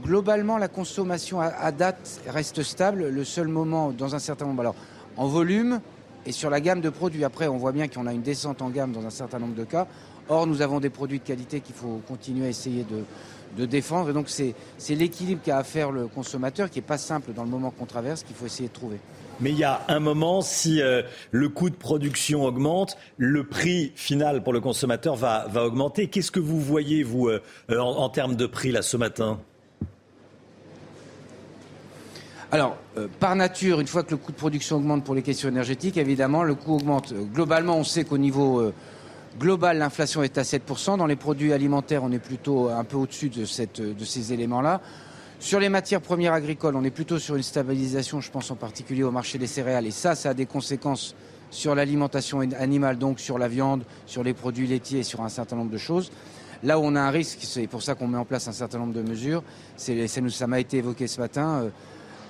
globalement, 0.04 0.58
la 0.58 0.70
consommation 0.70 1.42
à, 1.42 1.72
date 1.74 2.22
reste 2.28 2.64
stable. 2.64 3.10
Le 3.10 3.24
seul 3.26 3.50
moment, 3.50 3.92
dans 3.92 4.16
un 4.16 4.20
certain 4.20 4.46
nombre, 4.46 4.62
alors 4.62 4.76
en 5.18 5.28
volume 5.28 5.82
et 6.26 6.32
sur 6.32 6.50
la 6.50 6.62
gamme 6.62 6.80
de 6.80 6.90
produits. 6.90 7.26
Après, 7.26 7.50
on 7.50 7.58
voit 7.58 7.74
bien 7.74 7.90
qu'on 7.90 8.08
a 8.08 8.14
une 8.14 8.22
descente 8.22 8.62
en 8.62 8.70
gamme 8.70 8.94
dans 8.94 9.06
un 9.06 9.10
certain 9.10 9.40
nombre 9.40 9.56
de 9.56 9.66
cas. 9.66 9.86
Or, 10.30 10.48
nous 10.48 10.62
avons 10.62 10.80
des 10.80 10.90
produits 10.90 11.20
de 11.20 11.26
qualité 11.26 11.60
qu'il 11.60 11.76
faut 11.76 12.02
continuer 12.08 12.46
à 12.46 12.50
essayer 12.50 12.84
de, 12.84 13.04
de 13.58 13.66
défendre. 13.66 14.10
Et 14.10 14.14
donc 14.14 14.30
c'est 14.30 14.56
l'équilibre 14.90 15.42
qu'a 15.44 15.58
à 15.58 15.64
faire 15.64 15.92
le 15.92 16.08
consommateur 16.08 16.70
qui 16.70 16.80
n'est 16.80 16.86
pas 16.86 16.98
simple 16.98 17.34
dans 17.34 17.44
le 17.44 17.50
moment 17.50 17.72
qu'on 17.72 17.86
traverse 17.86 18.24
qu'il 18.24 18.36
faut 18.36 18.46
essayer 18.46 18.70
de 18.70 18.74
trouver. 18.74 19.00
Mais 19.40 19.52
il 19.52 19.58
y 19.58 19.64
a 19.64 19.82
un 19.88 20.00
moment, 20.00 20.42
si 20.42 20.82
euh, 20.82 21.02
le 21.32 21.48
coût 21.48 21.70
de 21.70 21.76
production 21.76 22.44
augmente, 22.44 22.98
le 23.18 23.46
prix 23.46 23.94
final 23.96 24.44
pour 24.44 24.52
le 24.52 24.60
consommateur 24.60 25.16
va, 25.16 25.48
va 25.50 25.66
augmenter. 25.66 26.08
Qu'est-ce 26.08 26.32
que 26.32 26.42
vous 26.42 26.60
voyez, 26.60 27.04
vous, 27.04 27.30
euh, 27.30 27.42
euh, 27.70 27.80
en, 27.80 28.10
termes 28.10 28.36
de 28.36 28.46
prix, 28.46 28.72
là, 28.72 28.82
ce 28.82 28.98
matin? 28.98 29.40
Alors, 32.52 32.78
par 33.20 33.36
nature, 33.36 33.80
une 33.80 33.88
fois 33.88 34.02
que 34.02 34.10
le 34.10 34.18
coût 34.18 34.32
de 34.32 34.38
production 34.38 34.78
augmente 34.78 35.04
pour 35.04 35.14
les 35.14 35.22
questions 35.22 35.50
énergétiques, 35.50 35.98
évidemment, 35.98 36.42
le 36.44 36.56
coût 36.56 36.76
augmente. 36.76 37.14
Globalement, 37.32 37.78
on 37.78 37.84
sait 37.84 38.04
qu'au 38.04 38.18
niveau 38.18 38.74
Global, 39.38 39.78
l'inflation 39.78 40.24
est 40.24 40.38
à 40.38 40.42
7%. 40.42 40.98
Dans 40.98 41.06
les 41.06 41.16
produits 41.16 41.54
alimentaires, 41.54 42.04
on 42.04 42.12
est 42.12 42.20
plutôt 42.20 42.70
un 42.70 42.84
peu 42.84 42.98
au-dessus 42.98 43.30
de, 43.30 43.46
ces 43.46 44.34
éléments-là. 44.34 44.82
Sur 45.40 45.60
les 45.60 45.70
matières 45.70 46.02
premières 46.02 46.34
agricoles, 46.34 46.76
on 46.76 46.84
est 46.84 46.92
plutôt 46.92 47.20
sur 47.20 47.36
une 47.36 47.44
stabilisation, 47.44 48.20
je 48.20 48.32
pense 48.32 48.52
en 48.52 48.56
particulier 48.56 49.04
au 49.04 49.12
marché 49.12 49.38
des 49.38 49.48
céréales. 49.48 49.86
Et 49.86 49.92
ça, 49.92 50.16
ça 50.16 50.32
a 50.32 50.34
des 50.34 50.46
conséquences 50.46 51.16
sur 51.52 51.76
l'alimentation 51.76 52.40
animale, 52.40 52.98
donc 52.98 53.20
sur 53.20 53.38
la 53.38 53.48
viande, 53.48 53.84
sur 54.06 54.24
les 54.24 54.34
produits 54.34 54.68
laitiers 54.68 55.04
sur 55.04 55.22
un 55.22 55.30
certain 55.30 55.56
nombre 55.56 55.72
de 55.72 55.78
choses. 55.78 56.12
Là 56.64 56.78
où 56.78 56.84
on 56.84 56.96
a 56.96 57.02
un 57.02 57.10
risque, 57.10 57.40
c'est 57.44 57.68
pour 57.68 57.82
ça 57.82 57.96
qu'on 57.96 58.08
met 58.08 58.18
en 58.18 58.26
place 58.26 58.48
un 58.50 58.52
certain 58.52 58.80
nombre 58.80 58.94
de 58.94 59.02
mesures, 59.02 59.44
ça 59.78 60.48
m'a 60.48 60.60
été 60.60 60.78
évoqué 60.78 61.08
ce 61.08 61.22
matin, 61.22 61.62
euh, 61.62 61.70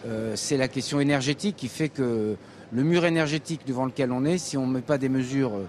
euh, 0.05 0.35
c'est 0.35 0.55
la 0.55 0.67
question 0.67 0.99
énergétique 0.99 1.55
qui 1.57 1.67
fait 1.67 1.89
que 1.89 2.35
le 2.71 2.83
mur 2.83 3.05
énergétique 3.05 3.61
devant 3.65 3.85
lequel 3.85 4.11
on 4.11 4.25
est, 4.25 4.37
si 4.37 4.55
on 4.55 4.67
ne 4.67 4.73
met 4.73 4.81
pas 4.81 4.99
des 4.99 5.09
mesures 5.09 5.55
euh, 5.55 5.65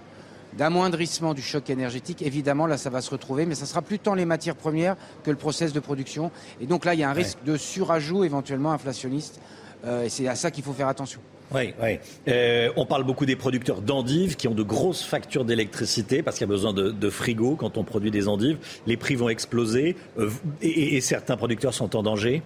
d'amoindrissement 0.57 1.33
du 1.33 1.41
choc 1.41 1.69
énergétique, 1.69 2.21
évidemment, 2.21 2.67
là, 2.67 2.77
ça 2.77 2.89
va 2.89 3.01
se 3.01 3.09
retrouver, 3.09 3.45
mais 3.45 3.55
ça 3.55 3.65
sera 3.65 3.81
plus 3.81 3.99
tant 3.99 4.13
les 4.13 4.25
matières 4.25 4.55
premières 4.55 4.95
que 5.23 5.31
le 5.31 5.37
process 5.37 5.73
de 5.73 5.79
production. 5.79 6.31
Et 6.59 6.65
donc 6.65 6.85
là, 6.85 6.93
il 6.93 6.99
y 6.99 7.03
a 7.03 7.09
un 7.09 7.13
risque 7.13 7.37
de 7.45 7.57
surajout 7.57 8.23
éventuellement 8.23 8.71
inflationniste. 8.71 9.39
Euh, 9.85 10.03
et 10.03 10.09
c'est 10.09 10.27
à 10.27 10.35
ça 10.35 10.51
qu'il 10.51 10.63
faut 10.63 10.73
faire 10.73 10.87
attention. 10.87 11.19
Oui, 11.53 11.73
oui. 11.81 11.99
Euh, 12.29 12.69
on 12.77 12.85
parle 12.85 13.03
beaucoup 13.03 13.25
des 13.25 13.35
producteurs 13.35 13.81
d'endives 13.81 14.37
qui 14.37 14.47
ont 14.47 14.53
de 14.53 14.63
grosses 14.63 15.03
factures 15.03 15.43
d'électricité 15.43 16.23
parce 16.23 16.37
qu'il 16.37 16.47
y 16.47 16.49
a 16.49 16.53
besoin 16.53 16.73
de, 16.73 17.09
frigo 17.09 17.55
quand 17.55 17.77
on 17.77 17.83
produit 17.83 18.11
des 18.11 18.27
endives. 18.29 18.57
Les 18.87 18.95
prix 18.95 19.15
vont 19.15 19.27
exploser 19.27 19.97
euh, 20.17 20.29
et 20.61 21.01
certains 21.01 21.35
producteurs 21.35 21.73
sont 21.73 21.95
en 21.95 22.03
danger? 22.03 22.41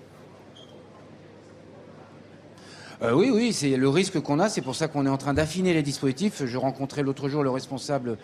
Euh, 3.05 3.13
oui, 3.13 3.53
c'est 3.53 3.77
le 3.77 3.87
risque 3.87 4.19
qu'on 4.19 4.39
a. 4.39 4.49
C'est 4.49 4.61
pour 4.61 4.75
ça 4.75 4.87
qu'on 4.87 5.05
est 5.05 5.09
en 5.09 5.17
train 5.17 5.35
d'affiner 5.35 5.75
les 5.75 5.83
dispositifs. 5.83 6.43
Je 6.43 6.57
rencontrais 6.57 7.03
l'autre 7.03 7.29
jour 7.29 7.43
le 7.43 7.51
responsable 7.51 8.17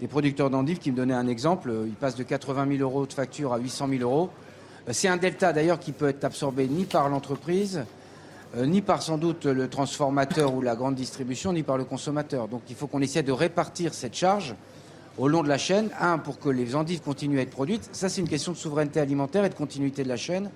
des 0.00 0.08
producteurs 0.08 0.50
d'endives 0.50 0.78
qui 0.78 0.90
me 0.90 0.96
donnait 0.96 1.14
un 1.14 1.26
exemple. 1.26 1.72
Il 1.86 1.94
passe 1.94 2.16
de 2.16 2.22
80 2.22 2.66
000 2.76 2.82
euros 2.82 3.06
de 3.06 3.12
facture 3.14 3.54
à 3.54 3.58
800 3.58 3.88
000 3.88 4.02
euros. 4.02 4.28
Euh, 4.88 4.92
c'est 4.92 5.08
un 5.08 5.16
delta 5.16 5.54
d'ailleurs 5.54 5.78
qui 5.78 5.92
peut 5.92 6.08
être 6.08 6.22
absorbé 6.24 6.68
ni 6.68 6.84
par 6.84 7.08
l'entreprise, 7.08 7.84
euh, 8.58 8.66
ni 8.66 8.82
par 8.82 9.00
sans 9.00 9.16
doute 9.16 9.46
le 9.46 9.68
transformateur 9.68 10.52
ou 10.54 10.60
la 10.60 10.76
grande 10.76 10.96
distribution, 10.96 11.54
ni 11.54 11.62
par 11.62 11.78
le 11.78 11.84
consommateur. 11.84 12.46
Donc 12.46 12.60
il 12.68 12.76
faut 12.76 12.88
qu'on 12.88 13.00
essaie 13.00 13.22
de 13.22 13.32
répartir 13.32 13.94
cette 13.94 14.14
charge 14.14 14.54
au 15.16 15.28
long 15.28 15.44
de 15.44 15.48
la 15.48 15.56
chaîne. 15.56 15.88
Un, 15.98 16.18
pour 16.18 16.38
que 16.38 16.50
les 16.50 16.76
endives 16.76 17.00
continuent 17.00 17.38
à 17.38 17.42
être 17.42 17.50
produites. 17.50 17.88
Ça, 17.92 18.10
c'est 18.10 18.20
une 18.20 18.28
question 18.28 18.52
de 18.52 18.58
souveraineté 18.58 19.00
alimentaire 19.00 19.46
et 19.46 19.48
de 19.48 19.54
continuité 19.54 20.04
de 20.04 20.10
la 20.10 20.18
chaîne. 20.18 20.50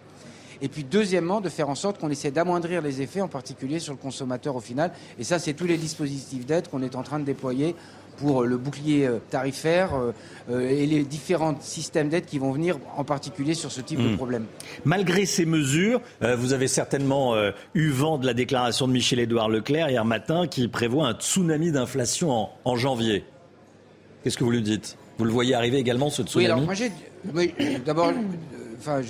Et 0.63 0.69
puis 0.69 0.85
deuxièmement, 0.85 1.41
de 1.41 1.49
faire 1.49 1.69
en 1.69 1.75
sorte 1.75 1.99
qu'on 1.99 2.11
essaie 2.11 2.31
d'amoindrir 2.31 2.83
les 2.83 3.03
effets, 3.03 3.21
en 3.21 3.29
particulier 3.29 3.79
sur 3.79 3.93
le 3.93 3.99
consommateur 3.99 4.57
au 4.57 4.61
final. 4.61 4.93
Et 5.19 5.25
ça, 5.25 5.39
c'est 5.39 5.55
tous 5.55 5.67
les 5.67 5.77
dispositifs 5.77 6.47
d'aide 6.47 6.69
qu'on 6.69 6.83
est 6.83 6.97
en 6.97 7.03
train 7.03 7.19
de 7.19 7.25
déployer 7.25 7.75
pour 8.21 8.45
le 8.45 8.57
bouclier 8.57 9.07
euh, 9.07 9.19
tarifaire 9.31 9.91
euh, 10.51 10.69
et 10.69 10.87
les 10.87 11.05
différents 11.05 11.57
systèmes 11.61 12.09
d'aide 12.09 12.27
qui 12.27 12.39
vont 12.39 12.53
venir 12.53 12.79
en 12.97 13.05
particulier 13.05 13.55
sur 13.55 13.73
ce 13.73 13.81
type 13.81 14.01
de 14.01 14.09
hmm. 14.09 14.17
problème. 14.17 14.45
Malgré 14.85 15.25
ces 15.25 15.47
mesures, 15.47 16.01
euh, 16.23 16.37
vous 16.37 16.53
avez 16.53 16.69
certainement 16.69 17.35
eu 17.75 17.91
vent 17.91 18.19
de 18.19 18.27
la 18.27 18.35
déclaration 18.35 18.87
de 18.87 18.93
Michel-Édouard 18.93 19.49
Leclerc 19.49 19.91
hier 19.91 20.05
matin 20.05 20.47
qui 20.47 20.69
prévoit 20.69 21.09
un 21.09 21.15
tsunami 21.15 21.73
d'inflation 21.73 22.31
en, 22.31 22.53
en, 22.65 22.77
janvier. 22.77 23.25
Qu'est-ce 24.23 24.37
que 24.37 24.45
vous 24.45 24.51
lui 24.51 24.63
dites? 24.63 24.97
Vous 25.19 25.25
le 25.25 25.33
voyez 25.33 25.55
arriver 25.55 25.79
également 25.79 26.11
ce 26.11 26.23
tsunami 26.23 26.47
Oui, 26.47 26.53
alors 26.53 26.61
moi 26.61 26.75
j'ai... 26.75 27.79
d'abord, 27.85 28.13
enfin, 28.81 29.01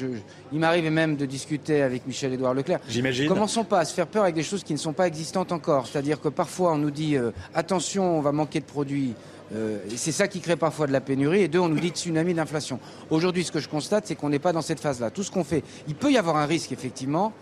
il 0.53 0.59
m'arrive 0.59 0.91
même 0.91 1.17
de 1.17 1.27
discuter 1.27 1.83
avec 1.83 2.07
Michel-Édouard 2.07 2.55
Leclerc. 2.55 2.81
J'imagine. 2.89 3.29
Commençons 3.29 3.65
pas 3.65 3.81
à 3.81 3.85
se 3.85 3.95
faire 3.95 4.07
peur 4.07 4.25
avec 4.25 4.35
des 4.35 4.43
choses 4.43 4.65
qui 4.65 4.73
ne 4.73 4.79
sont 4.79 4.93
pas 4.93 5.07
existantes 5.07 5.53
encore. 5.53 5.87
C'est-à-dire 5.87 6.21
que 6.21 6.29
parfois 6.29 6.73
on 6.73 6.79
nous 6.79 6.91
dit 6.91 7.17
euh, 7.17 7.31
attention, 7.55 8.19
on 8.19 8.21
va 8.21 8.33
manquer 8.33 8.61
de 8.61 8.65
produits. 8.65 9.15
Euh, 9.55 9.79
c'est 9.97 10.13
ça 10.13 10.29
qui 10.29 10.41
crée 10.41 10.57
parfois 10.57 10.87
de 10.87 10.93
la 10.93 11.01
pénurie. 11.01 11.43
Et 11.43 11.49
deux, 11.49 11.59
on 11.59 11.69
nous 11.69 11.81
dit 11.81 11.89
tsunami 11.89 12.35
d'inflation. 12.35 12.79
Aujourd'hui, 13.11 13.45
ce 13.45 13.53
que 13.53 13.59
je 13.59 13.69
constate, 13.69 14.07
c'est 14.07 14.15
qu'on 14.15 14.29
n'est 14.29 14.39
pas 14.39 14.53
dans 14.53 14.63
cette 14.63 14.81
phase-là. 14.81 15.11
Tout 15.11 15.23
ce 15.23 15.31
qu'on 15.31 15.45
fait, 15.45 15.65
il 15.89 15.95
peut 15.95 16.13
y 16.13 16.19
avoir 16.19 16.37
un 16.37 16.47
risque 16.47 16.73
effectivement. 16.73 17.33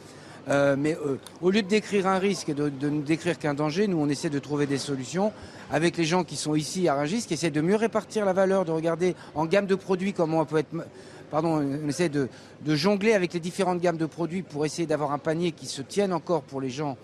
Euh, 0.49 0.77
mais 0.79 0.97
euh, 0.97 1.19
au 1.43 1.51
lieu 1.51 1.61
de 1.63 1.69
décrire 1.69 2.07
un 2.07 2.19
risque 2.19 2.49
et 2.49 2.55
de, 2.55 2.71
de 2.71 2.89
ne 2.89 3.03
décrire 3.03 3.39
qu'un 3.39 3.53
danger, 3.53 3.87
nous 3.87 3.99
on 3.99 4.09
essaie 4.09 4.31
de 4.31 4.39
trouver 4.39 4.67
des 4.67 4.79
solutions 4.79 5.31
avec 5.71 5.99
les 5.99 6.05
gens 6.05 6.25
qui 6.25 6.37
sont 6.37 6.55
ici 6.55 6.89
à 6.89 6.95
Rungis, 6.95 7.27
qui 7.27 7.35
essaient 7.35 7.51
de 7.51 7.61
mieux 7.61 7.77
répartir 7.77 8.25
la 8.25 8.33
valeur, 8.33 8.65
de 8.65 8.71
regarder 8.71 9.15
en 9.35 9.45
gamme 9.45 9.67
de 9.67 9.75
produits 9.75 10.15
comment 10.15 10.41
on 10.41 10.45
peut 10.47 10.59
être 10.59 10.75
pardon, 11.31 11.63
on 11.85 11.89
essaie 11.89 12.09
de, 12.09 12.29
jongler 12.67 13.13
avec 13.13 13.33
les 13.33 13.41
différentes 13.41 13.81
gammes 13.81 13.97
de 13.97 14.07
produits 14.07 14.43
pour 14.43 14.65
essayer 14.65 14.87
d'avoir 14.87 15.13
un 15.13 15.19
panier 15.19 15.53
qui 15.53 15.67
se 15.67 15.83
tienne 15.83 16.13
encore 16.13 16.43
pour 16.43 16.61
les 16.61 16.71
gens 16.71 16.97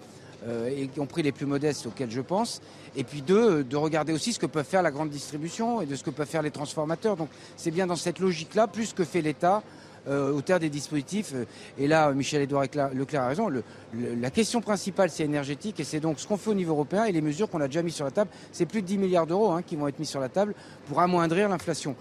euh, 0.46 0.68
et 0.68 0.88
qui 0.88 1.00
ont 1.00 1.06
pris 1.06 1.22
les 1.22 1.32
plus 1.32 1.46
modestes 1.46 1.86
auxquels 1.86 2.10
je 2.10 2.20
pense. 2.20 2.60
Et 2.96 3.04
puis 3.04 3.22
deux, 3.22 3.64
de 3.64 3.76
regarder 3.76 4.12
aussi 4.12 4.32
ce 4.32 4.38
que 4.38 4.46
peuvent 4.46 4.66
faire 4.66 4.82
la 4.82 4.90
grande 4.90 5.10
distribution 5.10 5.80
et 5.80 5.86
de 5.86 5.96
ce 5.96 6.04
que 6.04 6.10
peuvent 6.10 6.28
faire 6.28 6.42
les 6.42 6.50
transformateurs. 6.50 7.16
Donc 7.16 7.28
c'est 7.56 7.70
bien 7.70 7.86
dans 7.86 7.96
cette 7.96 8.18
logique-là, 8.18 8.66
plus 8.66 8.92
que 8.92 9.04
fait 9.04 9.22
l'État, 9.22 9.62
euh, 10.06 10.32
au 10.32 10.42
terme 10.42 10.58
des 10.58 10.68
dispositifs. 10.68 11.32
Euh, 11.34 11.46
et 11.78 11.88
là, 11.88 12.12
Michel-Édouard 12.12 12.64
Leclerc 12.92 13.22
a 13.22 13.28
raison. 13.28 13.48
La 14.20 14.30
question 14.30 14.60
principale, 14.60 15.08
c'est 15.08 15.24
énergétique. 15.24 15.80
Et 15.80 15.84
c'est 15.84 16.00
donc 16.00 16.20
ce 16.20 16.26
qu'on 16.26 16.36
fait 16.36 16.50
au 16.50 16.54
niveau 16.54 16.72
européen 16.72 17.04
et 17.04 17.12
les 17.12 17.22
mesures 17.22 17.48
qu'on 17.48 17.62
a 17.62 17.68
déjà 17.68 17.82
mises 17.82 17.94
sur 17.94 18.04
la 18.04 18.10
table. 18.10 18.30
C'est 18.52 18.66
plus 18.66 18.82
de 18.82 18.86
10 18.86 18.98
milliards 18.98 19.26
d'euros 19.26 19.52
hein, 19.52 19.62
qui 19.62 19.76
vont 19.76 19.88
être 19.88 19.98
mis 19.98 20.04
sur 20.04 20.20
la 20.20 20.28
table 20.28 20.54
pour 20.88 21.00
amoindrir 21.00 21.48
l'inflation. 21.48 21.96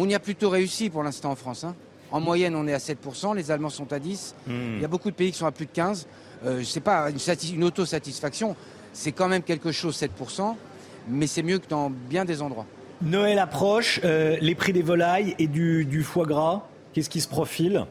On 0.00 0.08
y 0.08 0.14
a 0.14 0.20
plutôt 0.20 0.48
réussi 0.48 0.90
pour 0.90 1.02
l'instant 1.02 1.32
en 1.32 1.34
France. 1.34 1.64
Hein. 1.64 1.74
En 2.12 2.20
moyenne, 2.20 2.54
on 2.54 2.68
est 2.68 2.72
à 2.72 2.78
7%, 2.78 3.34
les 3.34 3.50
Allemands 3.50 3.68
sont 3.68 3.92
à 3.92 3.98
10%. 3.98 4.32
Mmh. 4.46 4.52
Il 4.76 4.80
y 4.80 4.84
a 4.84 4.88
beaucoup 4.88 5.10
de 5.10 5.16
pays 5.16 5.32
qui 5.32 5.38
sont 5.38 5.46
à 5.46 5.50
plus 5.50 5.66
de 5.66 5.72
15%. 5.72 6.04
Euh, 6.46 6.62
Ce 6.62 6.78
n'est 6.78 6.82
pas 6.82 7.10
une, 7.10 7.18
une 7.54 7.64
autosatisfaction, 7.64 8.54
c'est 8.92 9.10
quand 9.10 9.26
même 9.26 9.42
quelque 9.42 9.72
chose, 9.72 10.00
7%, 10.00 10.54
mais 11.08 11.26
c'est 11.26 11.42
mieux 11.42 11.58
que 11.58 11.66
dans 11.68 11.90
bien 11.90 12.24
des 12.24 12.42
endroits. 12.42 12.64
Noël 13.02 13.40
approche, 13.40 14.00
euh, 14.04 14.36
les 14.40 14.54
prix 14.54 14.72
des 14.72 14.82
volailles 14.82 15.34
et 15.40 15.48
du, 15.48 15.84
du 15.84 16.04
foie 16.04 16.26
gras, 16.26 16.62
qu'est-ce 16.92 17.10
qui 17.10 17.20
se 17.20 17.28
profile? 17.28 17.84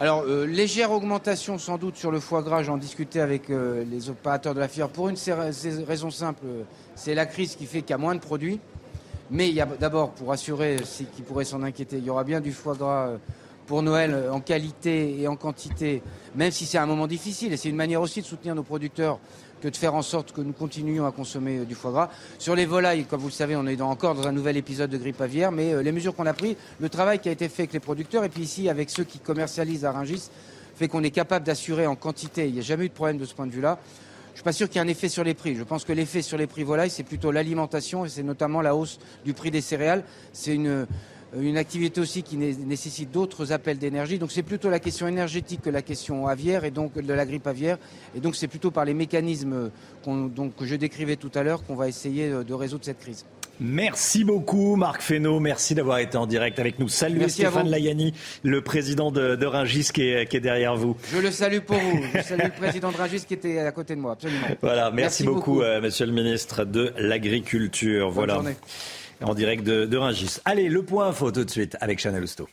Alors, 0.00 0.24
euh, 0.26 0.44
légère 0.44 0.90
augmentation 0.90 1.56
sans 1.58 1.78
doute 1.78 1.94
sur 1.94 2.10
le 2.10 2.18
foie 2.18 2.42
gras, 2.42 2.64
j'en 2.64 2.78
discutais 2.78 3.20
avec 3.20 3.48
euh, 3.48 3.84
les 3.88 4.10
opérateurs 4.10 4.54
de 4.54 4.60
la 4.60 4.66
filière. 4.66 4.88
Pour 4.88 5.08
une 5.08 5.16
raison 5.86 6.10
simple, 6.10 6.42
c'est 6.96 7.14
la 7.14 7.26
crise 7.26 7.54
qui 7.54 7.66
fait 7.66 7.82
qu'il 7.82 7.90
y 7.90 7.94
a 7.94 7.98
moins 7.98 8.16
de 8.16 8.20
produits. 8.20 8.58
Mais 9.30 9.48
il 9.48 9.54
y 9.54 9.60
a 9.60 9.66
d'abord, 9.66 10.10
pour 10.10 10.32
assurer 10.32 10.78
ceux 10.84 11.04
qui 11.04 11.22
pourraient 11.22 11.44
s'en 11.44 11.62
inquiéter, 11.62 11.98
il 11.98 12.04
y 12.04 12.10
aura 12.10 12.24
bien 12.24 12.40
du 12.40 12.52
foie 12.52 12.74
gras 12.74 13.06
euh, 13.06 13.16
pour 13.66 13.80
Noël 13.80 14.12
euh, 14.12 14.32
en 14.32 14.40
qualité 14.40 15.20
et 15.20 15.28
en 15.28 15.36
quantité, 15.36 16.02
même 16.34 16.50
si 16.50 16.66
c'est 16.66 16.78
un 16.78 16.86
moment 16.86 17.06
difficile. 17.06 17.52
Et 17.52 17.56
c'est 17.56 17.68
une 17.68 17.76
manière 17.76 18.00
aussi 18.00 18.20
de 18.22 18.26
soutenir 18.26 18.56
nos 18.56 18.64
producteurs 18.64 19.20
que 19.62 19.68
de 19.68 19.76
faire 19.76 19.94
en 19.94 20.02
sorte 20.02 20.32
que 20.32 20.40
nous 20.40 20.52
continuions 20.52 21.06
à 21.06 21.12
consommer 21.12 21.58
euh, 21.58 21.64
du 21.64 21.76
foie 21.76 21.92
gras. 21.92 22.10
Sur 22.40 22.56
les 22.56 22.66
volailles, 22.66 23.04
comme 23.04 23.20
vous 23.20 23.28
le 23.28 23.32
savez, 23.32 23.54
on 23.54 23.68
est 23.68 23.80
encore 23.80 24.16
dans 24.16 24.26
un 24.26 24.32
nouvel 24.32 24.56
épisode 24.56 24.90
de 24.90 24.98
grippe 24.98 25.20
aviaire, 25.20 25.52
mais 25.52 25.80
les 25.80 25.92
mesures 25.92 26.16
qu'on 26.16 26.26
a 26.26 26.34
prises, 26.34 26.56
le 26.80 26.88
travail 26.88 27.20
qui 27.20 27.28
a 27.28 27.32
été 27.32 27.48
fait 27.48 27.62
avec 27.62 27.72
les 27.72 27.80
producteurs, 27.80 28.24
et 28.24 28.30
puis 28.30 28.42
ici 28.42 28.68
avec 28.68 28.90
ceux 28.90 29.04
qui 29.04 29.20
commercialisent 29.20 29.84
à 29.84 29.92
Rungis, 29.92 30.28
fait 30.74 30.88
qu'on 30.88 31.04
est 31.04 31.10
capable 31.10 31.46
d'assurer 31.46 31.86
en 31.86 31.94
quantité. 31.94 32.48
Il 32.48 32.54
n'y 32.54 32.60
a 32.60 32.62
jamais 32.62 32.86
eu 32.86 32.88
de 32.88 32.94
problème 32.94 33.18
de 33.18 33.26
ce 33.26 33.34
point 33.34 33.46
de 33.46 33.52
vue-là. 33.52 33.78
Je 34.40 34.42
ne 34.42 34.52
suis 34.52 34.56
pas 34.56 34.64
sûr 34.64 34.68
qu'il 34.70 34.76
y 34.76 34.82
ait 34.82 34.86
un 34.86 34.90
effet 34.90 35.10
sur 35.10 35.22
les 35.22 35.34
prix. 35.34 35.54
Je 35.54 35.64
pense 35.64 35.84
que 35.84 35.92
l'effet 35.92 36.22
sur 36.22 36.38
les 36.38 36.46
prix 36.46 36.62
volailles, 36.62 36.88
c'est 36.88 37.02
plutôt 37.02 37.30
l'alimentation 37.30 38.06
et 38.06 38.08
c'est 38.08 38.22
notamment 38.22 38.62
la 38.62 38.74
hausse 38.74 38.98
du 39.22 39.34
prix 39.34 39.50
des 39.50 39.60
céréales. 39.60 40.02
C'est 40.32 40.54
une, 40.54 40.86
activité 41.58 42.00
aussi 42.00 42.22
qui 42.22 42.38
nécessite 42.38 43.10
d'autres 43.10 43.52
appels 43.52 43.76
d'énergie. 43.76 44.18
Donc 44.18 44.32
c'est 44.32 44.42
plutôt 44.42 44.70
la 44.70 44.78
question 44.78 45.06
énergétique 45.06 45.60
que 45.60 45.68
la 45.68 45.82
question 45.82 46.26
aviaire 46.26 46.64
et 46.64 46.70
donc 46.70 46.94
de 46.94 47.12
la 47.12 47.26
grippe 47.26 47.46
aviaire. 47.46 47.76
Et 48.14 48.20
donc 48.20 48.34
c'est 48.34 48.48
plutôt 48.48 48.70
par 48.70 48.86
les 48.86 48.94
mécanismes 48.94 49.70
que 50.06 50.64
je 50.64 50.74
décrivais 50.74 51.16
tout 51.16 51.30
à 51.34 51.42
l'heure 51.42 51.62
qu'on 51.62 51.74
va 51.74 51.86
essayer 51.86 52.30
de 52.30 52.54
résoudre 52.54 52.86
cette 52.86 52.98
crise. 52.98 53.26
Merci 53.60 54.24
beaucoup 54.24 54.74
Marc 54.76 55.02
Fesneau, 55.02 55.38
merci 55.38 55.74
d'avoir 55.74 55.98
été 55.98 56.16
en 56.16 56.26
direct 56.26 56.58
avec 56.58 56.78
nous. 56.78 56.88
Salut 56.88 57.28
Stéphane 57.28 57.68
Layani, 57.68 58.14
le 58.42 58.62
président 58.62 59.12
de, 59.12 59.36
de 59.36 59.46
Ringis 59.46 59.90
qui 59.92 60.08
est, 60.08 60.26
qui 60.26 60.38
est, 60.38 60.40
derrière 60.40 60.76
vous. 60.76 60.96
Je 61.12 61.18
le 61.18 61.30
salue 61.30 61.58
pour 61.58 61.76
vous, 61.76 62.00
je 62.14 62.22
salue 62.22 62.44
le 62.44 62.58
président 62.58 62.90
de 62.90 62.96
Ringis 62.96 63.24
qui 63.26 63.34
était 63.34 63.58
à 63.58 63.72
côté 63.72 63.94
de 63.94 64.00
moi, 64.00 64.12
absolument. 64.12 64.46
Voilà, 64.62 64.90
merci, 64.90 64.94
merci 64.94 65.24
beaucoup, 65.24 65.38
beaucoup. 65.52 65.62
Euh, 65.62 65.80
monsieur 65.82 66.06
le 66.06 66.12
ministre 66.12 66.64
de 66.64 66.94
l'Agriculture. 66.96 68.10
Voilà. 68.10 68.34
Journée 68.34 68.56
en 69.22 69.34
direct 69.34 69.62
de, 69.64 69.84
de 69.84 69.96
Ringis. 69.96 70.38
Allez, 70.44 70.68
le 70.68 70.82
point 70.82 71.08
info 71.08 71.30
tout 71.30 71.44
de 71.44 71.50
suite 71.50 71.76
avec 71.80 71.98
Chanel 71.98 72.22
Housteau. 72.22 72.48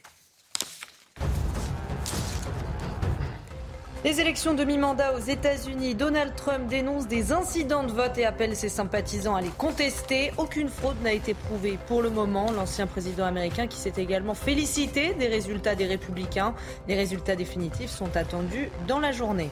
Les 4.08 4.22
élections 4.22 4.54
de 4.54 4.64
mi-mandat 4.64 5.14
aux 5.16 5.20
États-Unis, 5.20 5.94
Donald 5.94 6.34
Trump 6.34 6.70
dénonce 6.70 7.10
des 7.10 7.34
incidents 7.34 7.84
de 7.84 7.92
vote 7.92 8.18
et 8.18 8.24
appelle 8.24 8.56
ses 8.56 8.70
sympathisants 8.70 9.36
à 9.36 9.42
les 9.42 9.50
contester. 9.50 10.32
Aucune 10.38 10.70
fraude 10.70 10.96
n'a 11.04 11.12
été 11.12 11.34
prouvée 11.34 11.78
pour 11.88 12.02
le 12.02 12.10
moment. 12.10 12.50
L'ancien 12.54 12.88
président 12.88 13.26
américain 13.26 13.68
qui 13.68 13.76
s'est 13.76 13.92
également 13.98 14.34
félicité 14.34 15.14
des 15.16 15.28
résultats 15.28 15.76
des 15.76 15.88
républicains. 15.88 16.56
Les 16.88 16.96
résultats 16.96 17.36
définitifs 17.36 17.90
sont 17.90 18.16
attendus 18.16 18.70
dans 18.88 19.02
la 19.02 19.12
journée. 19.12 19.52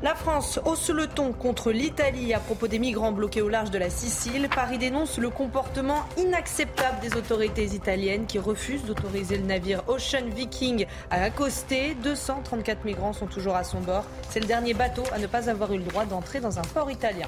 La 0.00 0.14
France 0.14 0.60
hausse 0.64 0.90
le 0.90 1.08
ton 1.08 1.32
contre 1.32 1.72
l'Italie 1.72 2.32
à 2.32 2.38
propos 2.38 2.68
des 2.68 2.78
migrants 2.78 3.10
bloqués 3.10 3.42
au 3.42 3.48
large 3.48 3.72
de 3.72 3.78
la 3.78 3.90
Sicile. 3.90 4.48
Paris 4.54 4.78
dénonce 4.78 5.18
le 5.18 5.28
comportement 5.28 6.04
inacceptable 6.16 7.00
des 7.00 7.16
autorités 7.16 7.64
italiennes 7.64 8.26
qui 8.26 8.38
refusent 8.38 8.84
d'autoriser 8.84 9.38
le 9.38 9.44
navire 9.44 9.82
Ocean 9.88 10.24
Viking 10.32 10.86
à 11.10 11.20
accoster. 11.24 11.96
234 12.04 12.84
migrants 12.84 13.12
sont 13.12 13.26
toujours 13.26 13.56
à 13.56 13.64
son 13.64 13.80
bord. 13.80 14.04
C'est 14.30 14.38
le 14.38 14.46
dernier 14.46 14.72
bateau 14.72 15.02
à 15.12 15.18
ne 15.18 15.26
pas 15.26 15.50
avoir 15.50 15.72
eu 15.72 15.78
le 15.78 15.84
droit 15.84 16.04
d'entrer 16.04 16.38
dans 16.38 16.60
un 16.60 16.62
port 16.62 16.92
italien. 16.92 17.26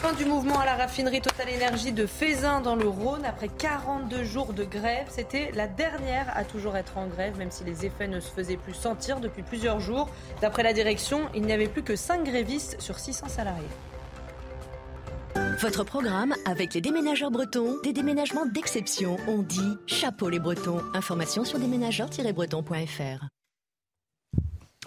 Fin 0.00 0.14
du 0.14 0.24
mouvement 0.24 0.58
à 0.58 0.64
la 0.64 0.76
raffinerie 0.76 1.20
Total 1.20 1.50
Énergie 1.50 1.92
de 1.92 2.06
Fézin 2.06 2.62
dans 2.62 2.74
le 2.74 2.88
Rhône 2.88 3.26
après 3.26 3.48
42 3.48 4.24
jours 4.24 4.54
de 4.54 4.64
grève. 4.64 5.06
C'était 5.10 5.50
la 5.52 5.68
dernière 5.68 6.34
à 6.34 6.44
toujours 6.44 6.78
être 6.78 6.96
en 6.96 7.06
grève, 7.06 7.36
même 7.36 7.50
si 7.50 7.64
les 7.64 7.84
effets 7.84 8.08
ne 8.08 8.18
se 8.18 8.30
faisaient 8.30 8.56
plus 8.56 8.72
sentir 8.72 9.20
depuis 9.20 9.42
plusieurs 9.42 9.78
jours. 9.78 10.08
D'après 10.40 10.62
la 10.62 10.72
direction, 10.72 11.28
il 11.34 11.42
n'y 11.42 11.52
avait 11.52 11.68
plus 11.68 11.82
que 11.82 11.96
5 11.96 12.24
grévistes 12.24 12.80
sur 12.80 12.98
600 12.98 13.28
salariés. 13.28 13.68
Votre 15.60 15.84
programme 15.84 16.34
avec 16.46 16.72
les 16.72 16.80
déménageurs 16.80 17.30
bretons, 17.30 17.76
des 17.84 17.92
déménagements 17.92 18.46
d'exception. 18.46 19.18
On 19.28 19.42
dit 19.42 19.76
chapeau 19.86 20.30
les 20.30 20.38
bretons. 20.38 20.80
Information 20.94 21.44
sur 21.44 21.58
déménageurs-bretons.fr. 21.58 23.26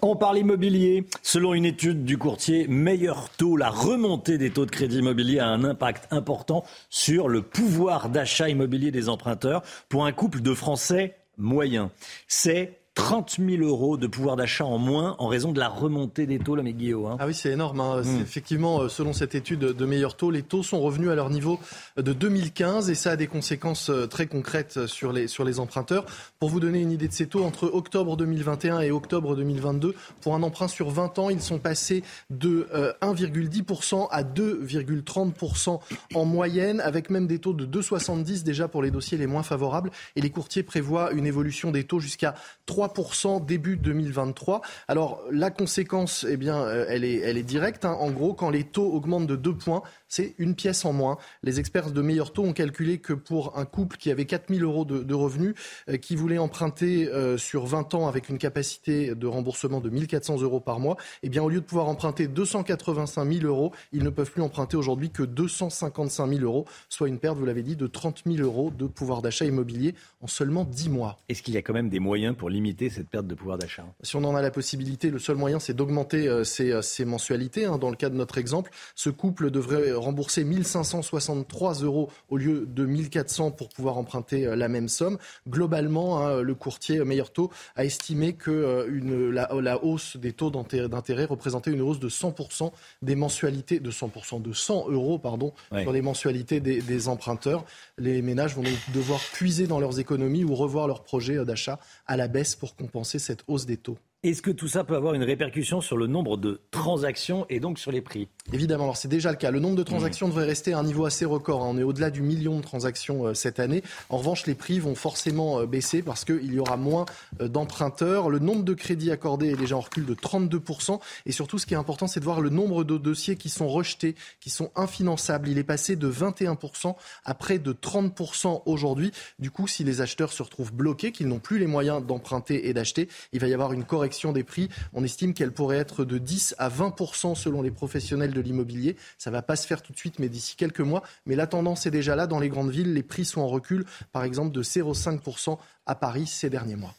On 0.06 0.16
parle 0.16 0.36
immobilier. 0.36 1.06
Selon 1.22 1.54
une 1.54 1.64
étude 1.64 2.04
du 2.04 2.18
courtier 2.18 2.66
Meilleur 2.68 3.30
Taux, 3.30 3.56
la 3.56 3.70
remontée 3.70 4.36
des 4.36 4.50
taux 4.50 4.66
de 4.66 4.70
crédit 4.70 4.98
immobilier 4.98 5.38
a 5.38 5.48
un 5.48 5.64
impact 5.64 6.12
important 6.12 6.62
sur 6.90 7.26
le 7.26 7.40
pouvoir 7.40 8.10
d'achat 8.10 8.50
immobilier 8.50 8.90
des 8.90 9.08
emprunteurs 9.08 9.62
pour 9.88 10.04
un 10.04 10.12
couple 10.12 10.42
de 10.42 10.52
Français 10.52 11.16
moyens. 11.38 11.88
C'est 12.28 12.80
30 12.94 13.38
000 13.40 13.62
euros 13.62 13.96
de 13.96 14.06
pouvoir 14.06 14.36
d'achat 14.36 14.64
en 14.64 14.78
moins 14.78 15.16
en 15.18 15.26
raison 15.26 15.50
de 15.50 15.58
la 15.58 15.68
remontée 15.68 16.26
des 16.26 16.38
taux, 16.38 16.54
là, 16.54 16.62
mais 16.62 16.72
Guillaume. 16.72 17.06
Hein. 17.06 17.16
Ah 17.18 17.26
oui, 17.26 17.34
c'est 17.34 17.50
énorme. 17.50 17.80
Hein. 17.80 18.02
Mm. 18.02 18.20
Effectivement, 18.22 18.82
euh, 18.82 18.88
selon 18.88 19.12
cette 19.12 19.34
étude 19.34 19.58
de 19.58 19.86
meilleurs 19.86 20.16
taux, 20.16 20.30
les 20.30 20.42
taux 20.42 20.62
sont 20.62 20.80
revenus 20.80 21.10
à 21.10 21.16
leur 21.16 21.28
niveau 21.28 21.58
de 21.96 22.12
2015 22.12 22.90
et 22.90 22.94
ça 22.94 23.12
a 23.12 23.16
des 23.16 23.26
conséquences 23.26 23.90
euh, 23.90 24.06
très 24.06 24.26
concrètes 24.26 24.86
sur 24.86 25.12
les, 25.12 25.26
sur 25.26 25.44
les 25.44 25.58
emprunteurs. 25.58 26.06
Pour 26.38 26.50
vous 26.50 26.60
donner 26.60 26.80
une 26.80 26.92
idée 26.92 27.08
de 27.08 27.12
ces 27.12 27.26
taux, 27.26 27.42
entre 27.42 27.64
octobre 27.64 28.16
2021 28.16 28.80
et 28.80 28.92
octobre 28.92 29.34
2022, 29.34 29.96
pour 30.20 30.36
un 30.36 30.42
emprunt 30.44 30.68
sur 30.68 30.90
20 30.90 31.18
ans, 31.18 31.30
ils 31.30 31.42
sont 31.42 31.58
passés 31.58 32.04
de 32.30 32.68
1,10% 33.02 34.02
euh, 34.02 34.06
à 34.12 34.22
2,30% 34.22 35.80
en 36.14 36.24
moyenne, 36.24 36.80
avec 36.80 37.10
même 37.10 37.26
des 37.26 37.40
taux 37.40 37.54
de 37.54 37.66
2,70 37.66 38.44
déjà 38.44 38.68
pour 38.68 38.84
les 38.84 38.92
dossiers 38.92 39.18
les 39.18 39.26
moins 39.26 39.42
favorables. 39.42 39.90
Et 40.14 40.20
les 40.20 40.30
courtiers 40.30 40.62
prévoient 40.62 41.10
une 41.10 41.26
évolution 41.26 41.72
des 41.72 41.82
taux 41.82 41.98
jusqu'à 41.98 42.34
3 42.66 42.83
3% 42.88 43.44
début 43.44 43.76
2023. 43.76 44.60
Alors 44.88 45.22
la 45.30 45.50
conséquence, 45.50 46.26
eh 46.28 46.36
bien, 46.36 46.56
euh, 46.62 46.86
elle 46.88 47.04
est, 47.04 47.42
directe. 47.42 47.84
Hein. 47.84 47.96
En 48.00 48.10
gros, 48.10 48.34
quand 48.34 48.50
les 48.50 48.64
taux 48.64 48.92
augmentent 48.92 49.26
de 49.26 49.36
2 49.36 49.54
points, 49.54 49.82
c'est 50.14 50.36
une 50.38 50.54
pièce 50.54 50.84
en 50.84 50.92
moins. 50.92 51.18
Les 51.42 51.58
experts 51.58 51.90
de 51.90 52.00
meilleur 52.00 52.32
taux 52.32 52.44
ont 52.44 52.52
calculé 52.52 52.98
que 52.98 53.12
pour 53.12 53.58
un 53.58 53.64
couple 53.64 53.96
qui 53.96 54.12
avait 54.12 54.26
4 54.26 54.54
000 54.54 54.60
euros 54.62 54.84
de, 54.84 55.02
de 55.02 55.14
revenus, 55.14 55.54
euh, 55.88 55.96
qui 55.96 56.14
voulait 56.14 56.38
emprunter 56.38 57.08
euh, 57.08 57.36
sur 57.36 57.66
20 57.66 57.94
ans 57.94 58.06
avec 58.06 58.28
une 58.28 58.38
capacité 58.38 59.16
de 59.16 59.26
remboursement 59.26 59.80
de 59.80 59.90
1 59.90 60.06
400 60.06 60.40
euros 60.42 60.60
par 60.60 60.78
mois, 60.78 60.96
eh 61.24 61.28
bien, 61.28 61.42
au 61.42 61.48
lieu 61.48 61.60
de 61.60 61.64
pouvoir 61.64 61.88
emprunter 61.88 62.28
285 62.28 63.32
000 63.32 63.44
euros, 63.44 63.72
ils 63.90 64.04
ne 64.04 64.10
peuvent 64.10 64.30
plus 64.30 64.42
emprunter 64.42 64.76
aujourd'hui 64.76 65.10
que 65.10 65.24
255 65.24 66.28
000 66.28 66.42
euros, 66.42 66.64
soit 66.88 67.08
une 67.08 67.18
perte, 67.18 67.36
vous 67.36 67.46
l'avez 67.46 67.64
dit, 67.64 67.74
de 67.74 67.88
30 67.88 68.22
000 68.24 68.38
euros 68.38 68.70
de 68.70 68.86
pouvoir 68.86 69.20
d'achat 69.20 69.46
immobilier 69.46 69.96
en 70.20 70.28
seulement 70.28 70.64
10 70.64 70.90
mois. 70.90 71.18
Est-ce 71.28 71.42
qu'il 71.42 71.54
y 71.54 71.56
a 71.56 71.62
quand 71.62 71.74
même 71.74 71.88
des 71.88 71.98
moyens 71.98 72.36
pour 72.36 72.50
limiter 72.50 72.88
cette 72.88 73.08
perte 73.08 73.26
de 73.26 73.34
pouvoir 73.34 73.58
d'achat? 73.58 73.84
Si 74.04 74.14
on 74.14 74.22
en 74.22 74.36
a 74.36 74.42
la 74.42 74.52
possibilité, 74.52 75.10
le 75.10 75.18
seul 75.18 75.34
moyen, 75.36 75.58
c'est 75.58 75.74
d'augmenter 75.74 76.28
euh, 76.28 76.44
ces, 76.44 76.80
ces, 76.82 77.04
mensualités. 77.04 77.64
Hein. 77.64 77.78
Dans 77.78 77.90
le 77.90 77.96
cas 77.96 78.10
de 78.10 78.14
notre 78.14 78.38
exemple, 78.38 78.70
ce 78.94 79.10
couple 79.10 79.50
devrait 79.50 80.03
rembourser 80.04 80.44
1563 80.44 81.82
euros 81.82 82.10
au 82.28 82.36
lieu 82.36 82.66
de 82.66 82.84
1400 82.84 83.50
pour 83.52 83.68
pouvoir 83.68 83.98
emprunter 83.98 84.54
la 84.56 84.68
même 84.68 84.88
somme. 84.88 85.18
Globalement, 85.48 86.20
hein, 86.20 86.42
le 86.42 86.54
courtier 86.54 87.02
Meilleur 87.04 87.32
Taux 87.32 87.50
a 87.76 87.84
estimé 87.84 88.34
que 88.34 88.86
une, 88.88 89.30
la, 89.30 89.48
la, 89.60 89.82
hausse 89.82 90.16
des 90.16 90.32
taux 90.32 90.50
d'intérêt 90.50 91.24
représentait 91.24 91.70
une 91.70 91.82
hausse 91.82 91.98
de 91.98 92.08
100% 92.08 92.70
des 93.02 93.14
mensualités, 93.14 93.80
de 93.80 93.90
100%, 93.90 94.42
de 94.42 94.52
100 94.52 94.90
euros, 94.90 95.18
pardon, 95.18 95.52
sur 95.80 95.92
les 95.92 96.02
mensualités 96.02 96.60
des, 96.60 96.80
des 96.80 97.08
emprunteurs. 97.08 97.64
Les 97.98 98.22
ménages 98.22 98.54
vont 98.54 98.62
donc 98.62 98.78
devoir 98.92 99.20
puiser 99.32 99.66
dans 99.66 99.80
leurs 99.80 99.98
économies 100.00 100.44
ou 100.44 100.54
revoir 100.54 100.86
leur 100.86 101.02
projet 101.02 101.44
d'achat 101.44 101.78
à 102.06 102.16
la 102.16 102.28
baisse 102.28 102.54
pour 102.56 102.76
compenser 102.76 103.18
cette 103.18 103.44
hausse 103.48 103.66
des 103.66 103.76
taux. 103.76 103.98
Est-ce 104.24 104.40
que 104.40 104.50
tout 104.50 104.68
ça 104.68 104.84
peut 104.84 104.96
avoir 104.96 105.12
une 105.12 105.22
répercussion 105.22 105.82
sur 105.82 105.98
le 105.98 106.06
nombre 106.06 106.38
de 106.38 106.62
transactions 106.70 107.44
et 107.50 107.60
donc 107.60 107.78
sur 107.78 107.92
les 107.92 108.00
prix? 108.00 108.26
Évidemment, 108.54 108.84
alors 108.84 108.96
c'est 108.96 109.06
déjà 109.06 109.30
le 109.30 109.36
cas. 109.36 109.50
Le 109.50 109.60
nombre 109.60 109.76
de 109.76 109.82
transactions 109.82 110.28
mmh. 110.28 110.30
devrait 110.30 110.46
rester 110.46 110.72
à 110.72 110.78
un 110.78 110.82
niveau 110.82 111.04
assez 111.04 111.26
record. 111.26 111.62
Hein. 111.62 111.68
On 111.72 111.76
est 111.76 111.82
au-delà 111.82 112.08
du 112.08 112.22
million 112.22 112.56
de 112.56 112.62
transactions 112.62 113.26
euh, 113.26 113.34
cette 113.34 113.60
année. 113.60 113.82
En 114.08 114.16
revanche, 114.16 114.46
les 114.46 114.54
prix 114.54 114.78
vont 114.78 114.94
forcément 114.94 115.60
euh, 115.60 115.66
baisser 115.66 116.00
parce 116.00 116.24
qu'il 116.24 116.54
y 116.54 116.58
aura 116.58 116.78
moins 116.78 117.04
euh, 117.42 117.48
d'emprunteurs. 117.48 118.30
Le 118.30 118.38
nombre 118.38 118.62
de 118.62 118.72
crédits 118.72 119.10
accordés 119.10 119.50
est 119.50 119.56
déjà 119.56 119.76
en 119.76 119.80
recul 119.80 120.06
de 120.06 120.14
32%. 120.14 121.00
Et 121.26 121.32
surtout, 121.32 121.58
ce 121.58 121.66
qui 121.66 121.74
est 121.74 121.76
important, 121.76 122.06
c'est 122.06 122.20
de 122.20 122.24
voir 122.24 122.40
le 122.40 122.48
nombre 122.48 122.82
de 122.82 122.96
dossiers 122.96 123.36
qui 123.36 123.50
sont 123.50 123.68
rejetés, 123.68 124.14
qui 124.40 124.48
sont 124.48 124.70
infinançables. 124.74 125.50
Il 125.50 125.58
est 125.58 125.64
passé 125.64 125.96
de 125.96 126.10
21% 126.10 126.94
à 127.26 127.34
près 127.34 127.58
de 127.58 127.74
30% 127.74 128.62
aujourd'hui. 128.64 129.12
Du 129.38 129.50
coup, 129.50 129.68
si 129.68 129.84
les 129.84 130.00
acheteurs 130.00 130.32
se 130.32 130.42
retrouvent 130.42 130.72
bloqués, 130.72 131.12
qu'ils 131.12 131.28
n'ont 131.28 131.40
plus 131.40 131.58
les 131.58 131.66
moyens 131.66 132.02
d'emprunter 132.02 132.70
et 132.70 132.72
d'acheter, 132.72 133.10
il 133.34 133.40
va 133.40 133.48
y 133.48 133.52
avoir 133.52 133.74
une 133.74 133.84
correction 133.84 134.13
des 134.32 134.44
prix, 134.44 134.68
on 134.92 135.04
estime 135.04 135.34
qu'elle 135.34 135.52
pourrait 135.52 135.78
être 135.78 136.04
de 136.04 136.18
10 136.18 136.54
à 136.58 136.68
20% 136.68 137.34
selon 137.34 137.62
les 137.62 137.70
professionnels 137.70 138.32
de 138.32 138.40
l'immobilier. 138.40 138.96
Ça 139.18 139.30
ne 139.30 139.36
va 139.36 139.42
pas 139.42 139.56
se 139.56 139.66
faire 139.66 139.82
tout 139.82 139.92
de 139.92 139.98
suite, 139.98 140.18
mais 140.18 140.28
d'ici 140.28 140.56
quelques 140.56 140.80
mois. 140.80 141.02
Mais 141.26 141.36
la 141.36 141.46
tendance 141.46 141.86
est 141.86 141.90
déjà 141.90 142.16
là 142.16 142.26
dans 142.26 142.40
les 142.40 142.48
grandes 142.48 142.70
villes. 142.70 142.94
Les 142.94 143.02
prix 143.02 143.24
sont 143.24 143.40
en 143.40 143.48
recul, 143.48 143.84
par 144.12 144.24
exemple 144.24 144.52
de 144.52 144.62
0,5% 144.62 145.58
à 145.86 145.94
Paris 145.94 146.26
ces 146.26 146.50
derniers 146.50 146.76
mois. 146.76 146.94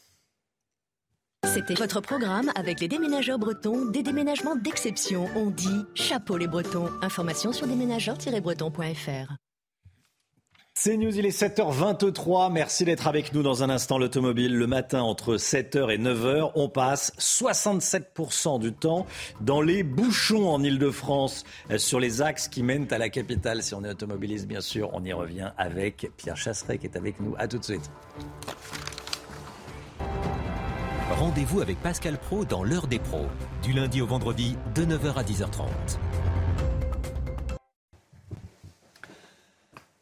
C'était 1.44 1.74
votre 1.74 2.00
programme 2.00 2.50
avec 2.54 2.80
les 2.80 2.88
déménageurs 2.88 3.38
bretons, 3.38 3.86
des 3.86 4.02
déménagements 4.02 4.56
d'exception. 4.56 5.28
On 5.36 5.50
dit 5.50 5.84
chapeau 5.94 6.36
les 6.36 6.48
bretons. 6.48 6.90
Information 7.02 7.52
sur 7.52 7.66
déménageurs-bretons.fr. 7.66 9.45
C'est 10.78 10.98
News, 10.98 11.18
il 11.18 11.24
est 11.24 11.30
7h23. 11.30 12.52
Merci 12.52 12.84
d'être 12.84 13.06
avec 13.06 13.32
nous 13.32 13.42
dans 13.42 13.62
un 13.62 13.70
instant. 13.70 13.96
L'automobile, 13.96 14.54
le 14.54 14.66
matin, 14.66 15.00
entre 15.00 15.36
7h 15.36 15.90
et 15.90 15.96
9h, 15.96 16.50
on 16.54 16.68
passe 16.68 17.14
67% 17.18 18.60
du 18.60 18.74
temps 18.74 19.06
dans 19.40 19.62
les 19.62 19.82
bouchons 19.82 20.50
en 20.50 20.62
Ile-de-France, 20.62 21.44
euh, 21.70 21.78
sur 21.78 21.98
les 21.98 22.20
axes 22.20 22.48
qui 22.48 22.62
mènent 22.62 22.88
à 22.90 22.98
la 22.98 23.08
capitale. 23.08 23.62
Si 23.62 23.74
on 23.74 23.84
est 23.84 23.88
automobiliste, 23.88 24.46
bien 24.46 24.60
sûr, 24.60 24.90
on 24.92 25.02
y 25.02 25.14
revient 25.14 25.50
avec 25.56 26.10
Pierre 26.18 26.36
Chasseret 26.36 26.76
qui 26.76 26.84
est 26.84 26.96
avec 26.98 27.20
nous. 27.20 27.34
À 27.38 27.48
tout 27.48 27.56
de 27.56 27.64
suite. 27.64 27.90
Rendez-vous 31.10 31.62
avec 31.62 31.80
Pascal 31.80 32.18
Pro 32.18 32.44
dans 32.44 32.62
l'heure 32.62 32.86
des 32.86 32.98
pros, 32.98 33.28
du 33.62 33.72
lundi 33.72 34.02
au 34.02 34.06
vendredi, 34.06 34.58
de 34.74 34.84
9h 34.84 35.14
à 35.14 35.22
10h30. 35.22 35.68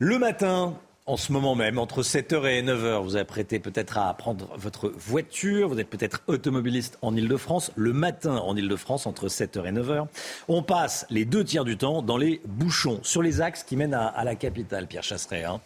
Le 0.07 0.19
matin, 0.19 0.75
en 1.07 1.17
ce 1.17 1.33
moment 1.33 1.55
même, 1.55 1.79
entre 1.79 2.03
7h 2.03 2.45
et 2.45 2.63
9h, 2.63 3.03
vous 3.03 3.17
apprêtez 3.17 3.59
peut-être 3.59 3.97
à 3.97 4.13
prendre 4.13 4.51
votre 4.55 4.91
voiture, 4.91 5.71
vous 5.71 5.81
êtes 5.81 5.89
peut-être 5.89 6.21
automobiliste 6.27 6.99
en 7.01 7.17
Ile-de-France. 7.17 7.73
Le 7.75 7.95
matin, 7.95 8.37
en 8.37 8.55
Ile-de-France, 8.55 9.07
entre 9.07 9.29
7h 9.29 9.67
et 9.67 9.73
9h, 9.73 10.07
on 10.49 10.63
passe 10.63 11.07
les 11.09 11.25
deux 11.25 11.43
tiers 11.43 11.65
du 11.65 11.79
temps 11.79 12.03
dans 12.03 12.19
les 12.19 12.43
bouchons, 12.45 13.01
sur 13.03 13.23
les 13.23 13.41
axes 13.41 13.63
qui 13.63 13.77
mènent 13.77 13.95
à, 13.95 14.25
la 14.25 14.35
capitale, 14.35 14.89
Pierre 14.89 15.03
Chasseret. 15.03 15.45
Hein. 15.45 15.63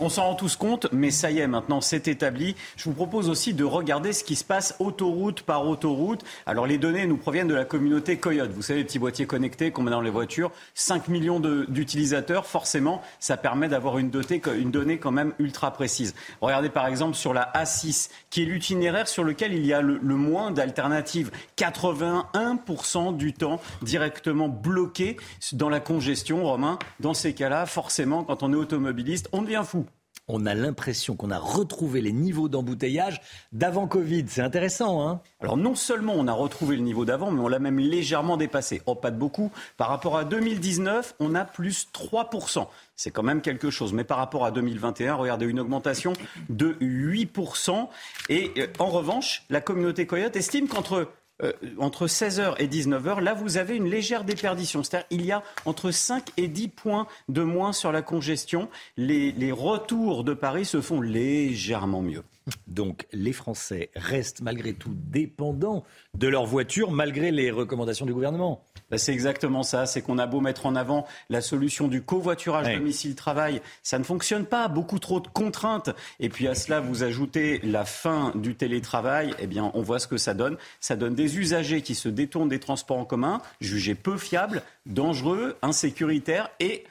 On 0.00 0.08
s'en 0.08 0.22
rend 0.22 0.34
tous 0.34 0.56
compte, 0.56 0.88
mais 0.90 1.10
ça 1.10 1.30
y 1.30 1.38
est, 1.38 1.46
maintenant 1.46 1.80
c'est 1.82 2.08
établi. 2.08 2.56
Je 2.76 2.84
vous 2.84 2.94
propose 2.94 3.28
aussi 3.28 3.52
de 3.52 3.62
regarder 3.62 4.12
ce 4.12 4.24
qui 4.24 4.36
se 4.36 4.44
passe 4.44 4.74
autoroute 4.78 5.42
par 5.42 5.68
autoroute. 5.68 6.24
Alors 6.46 6.66
les 6.66 6.78
données 6.78 7.06
nous 7.06 7.18
proviennent 7.18 7.46
de 7.46 7.54
la 7.54 7.66
communauté 7.66 8.16
Coyote. 8.16 8.50
Vous 8.52 8.62
savez, 8.62 8.80
les 8.80 8.84
petits 8.86 8.98
boîtiers 8.98 9.26
connectés 9.26 9.70
qu'on 9.70 9.82
met 9.82 9.90
dans 9.90 10.00
les 10.00 10.10
voitures. 10.10 10.50
5 10.74 11.08
millions 11.08 11.40
d'utilisateurs, 11.40 12.46
forcément, 12.46 13.02
ça 13.20 13.36
permet 13.36 13.68
d'avoir 13.68 13.98
une 13.98 14.10
donnée 14.10 14.98
quand 14.98 15.12
même 15.12 15.34
ultra 15.38 15.72
précise. 15.72 16.14
Regardez 16.40 16.70
par 16.70 16.86
exemple 16.86 17.14
sur 17.14 17.34
la 17.34 17.52
A6, 17.54 18.10
qui 18.30 18.42
est 18.42 18.46
l'itinéraire 18.46 19.08
sur 19.08 19.24
lequel 19.24 19.52
il 19.52 19.66
y 19.66 19.74
a 19.74 19.82
le, 19.82 19.98
moins 20.02 20.50
d'alternatives. 20.50 21.30
81% 21.58 23.16
du 23.16 23.34
temps 23.34 23.60
directement 23.82 24.48
bloqué 24.48 25.16
dans 25.52 25.68
la 25.68 25.80
congestion, 25.80 26.44
Romain. 26.44 26.78
Dans 27.00 27.14
ces 27.14 27.34
cas-là, 27.34 27.66
forcément, 27.66 28.24
quand 28.24 28.42
on 28.42 28.52
est 28.52 28.56
automobiliste, 28.56 29.28
on 29.32 29.42
devient 29.42 29.62
fou 29.64 29.86
on 30.28 30.46
a 30.46 30.54
l'impression 30.54 31.16
qu'on 31.16 31.30
a 31.30 31.38
retrouvé 31.38 32.00
les 32.00 32.12
niveaux 32.12 32.48
d'embouteillage 32.48 33.20
d'avant 33.52 33.86
Covid. 33.86 34.24
C'est 34.28 34.42
intéressant, 34.42 35.06
hein? 35.06 35.20
Alors 35.40 35.56
non 35.56 35.74
seulement 35.74 36.14
on 36.16 36.28
a 36.28 36.32
retrouvé 36.32 36.76
le 36.76 36.82
niveau 36.82 37.04
d'avant, 37.04 37.30
mais 37.30 37.40
on 37.40 37.48
l'a 37.48 37.58
même 37.58 37.78
légèrement 37.78 38.36
dépassé. 38.36 38.82
Oh, 38.86 38.94
pas 38.94 39.10
de 39.10 39.16
beaucoup. 39.16 39.50
Par 39.76 39.88
rapport 39.88 40.16
à 40.16 40.24
2019, 40.24 41.16
on 41.20 41.34
a 41.34 41.44
plus 41.44 41.88
3%. 41.92 42.66
C'est 42.94 43.10
quand 43.10 43.22
même 43.22 43.40
quelque 43.40 43.70
chose. 43.70 43.92
Mais 43.92 44.04
par 44.04 44.18
rapport 44.18 44.44
à 44.44 44.50
2021, 44.52 45.14
regardez 45.14 45.46
une 45.46 45.60
augmentation 45.60 46.12
de 46.48 46.74
8%. 46.80 47.88
Et 48.28 48.52
euh, 48.58 48.66
en 48.78 48.86
revanche, 48.86 49.44
la 49.50 49.60
communauté 49.60 50.06
Coyote 50.06 50.36
estime 50.36 50.68
qu'entre 50.68 51.08
euh, 51.42 51.52
entre 51.78 52.06
16h 52.06 52.54
et 52.58 52.66
19h, 52.66 53.20
là, 53.20 53.34
vous 53.34 53.56
avez 53.56 53.76
une 53.76 53.88
légère 53.88 54.24
déperdition. 54.24 54.82
C'est-à-dire 54.82 55.06
il 55.10 55.24
y 55.24 55.32
a 55.32 55.42
entre 55.64 55.90
5 55.90 56.30
et 56.36 56.48
10 56.48 56.68
points 56.68 57.06
de 57.28 57.42
moins 57.42 57.72
sur 57.72 57.92
la 57.92 58.02
congestion. 58.02 58.68
Les, 58.96 59.32
les 59.32 59.52
retours 59.52 60.24
de 60.24 60.34
Paris 60.34 60.64
se 60.64 60.80
font 60.80 61.00
légèrement 61.00 62.02
mieux. 62.02 62.22
Donc 62.66 63.06
les 63.12 63.32
Français 63.32 63.90
restent 63.94 64.40
malgré 64.40 64.72
tout 64.72 64.94
dépendants 64.94 65.84
de 66.14 66.28
leur 66.28 66.46
voiture 66.46 66.90
malgré 66.90 67.30
les 67.30 67.50
recommandations 67.50 68.06
du 68.06 68.14
gouvernement. 68.14 68.64
Bah, 68.90 68.98
c'est 68.98 69.12
exactement 69.12 69.62
ça, 69.62 69.86
c'est 69.86 70.02
qu'on 70.02 70.18
a 70.18 70.26
beau 70.26 70.40
mettre 70.40 70.66
en 70.66 70.76
avant 70.76 71.06
la 71.30 71.40
solution 71.40 71.88
du 71.88 72.02
covoiturage 72.02 72.74
domicile-travail, 72.74 73.62
ça 73.82 73.98
ne 73.98 74.04
fonctionne 74.04 74.44
pas, 74.44 74.68
beaucoup 74.68 74.98
trop 74.98 75.20
de 75.20 75.28
contraintes. 75.28 75.90
Et 76.20 76.28
puis 76.28 76.48
à 76.48 76.54
cela, 76.54 76.80
vous 76.80 77.02
ajoutez 77.02 77.60
la 77.62 77.84
fin 77.84 78.32
du 78.34 78.54
télétravail, 78.54 79.34
eh 79.38 79.46
bien 79.46 79.70
on 79.74 79.82
voit 79.82 79.98
ce 79.98 80.08
que 80.08 80.16
ça 80.16 80.34
donne. 80.34 80.56
Ça 80.80 80.96
donne 80.96 81.14
des 81.14 81.38
usagers 81.38 81.82
qui 81.82 81.94
se 81.94 82.08
détournent 82.08 82.48
des 82.48 82.60
transports 82.60 82.98
en 82.98 83.04
commun, 83.04 83.40
jugés 83.60 83.94
peu 83.94 84.16
fiables, 84.16 84.62
dangereux, 84.86 85.56
insécuritaires 85.62 86.50
et 86.60 86.84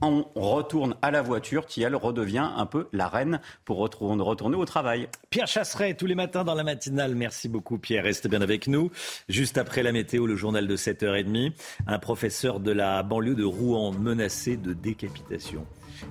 on 0.00 0.26
retourne 0.34 0.94
à 1.02 1.10
la 1.10 1.22
voiture 1.22 1.66
qui, 1.66 1.82
elle, 1.82 1.96
redevient 1.96 2.48
un 2.56 2.66
peu 2.66 2.88
la 2.92 3.08
reine 3.08 3.40
pour 3.64 3.78
retourner 3.78 4.56
au 4.56 4.64
travail. 4.64 5.08
Pierre 5.30 5.48
Chasseret, 5.48 5.94
tous 5.94 6.06
les 6.06 6.14
matins 6.14 6.44
dans 6.44 6.54
la 6.54 6.64
matinale. 6.64 7.14
Merci 7.14 7.48
beaucoup, 7.48 7.78
Pierre. 7.78 8.04
Restez 8.04 8.28
bien 8.28 8.40
avec 8.40 8.68
nous. 8.68 8.90
Juste 9.28 9.58
après 9.58 9.82
la 9.82 9.92
météo, 9.92 10.26
le 10.26 10.36
journal 10.36 10.66
de 10.66 10.76
7h30, 10.76 11.52
un 11.86 11.98
professeur 11.98 12.60
de 12.60 12.70
la 12.70 13.02
banlieue 13.02 13.34
de 13.34 13.44
Rouen 13.44 13.92
menacé 13.92 14.56
de 14.56 14.72
décapitation 14.72 15.66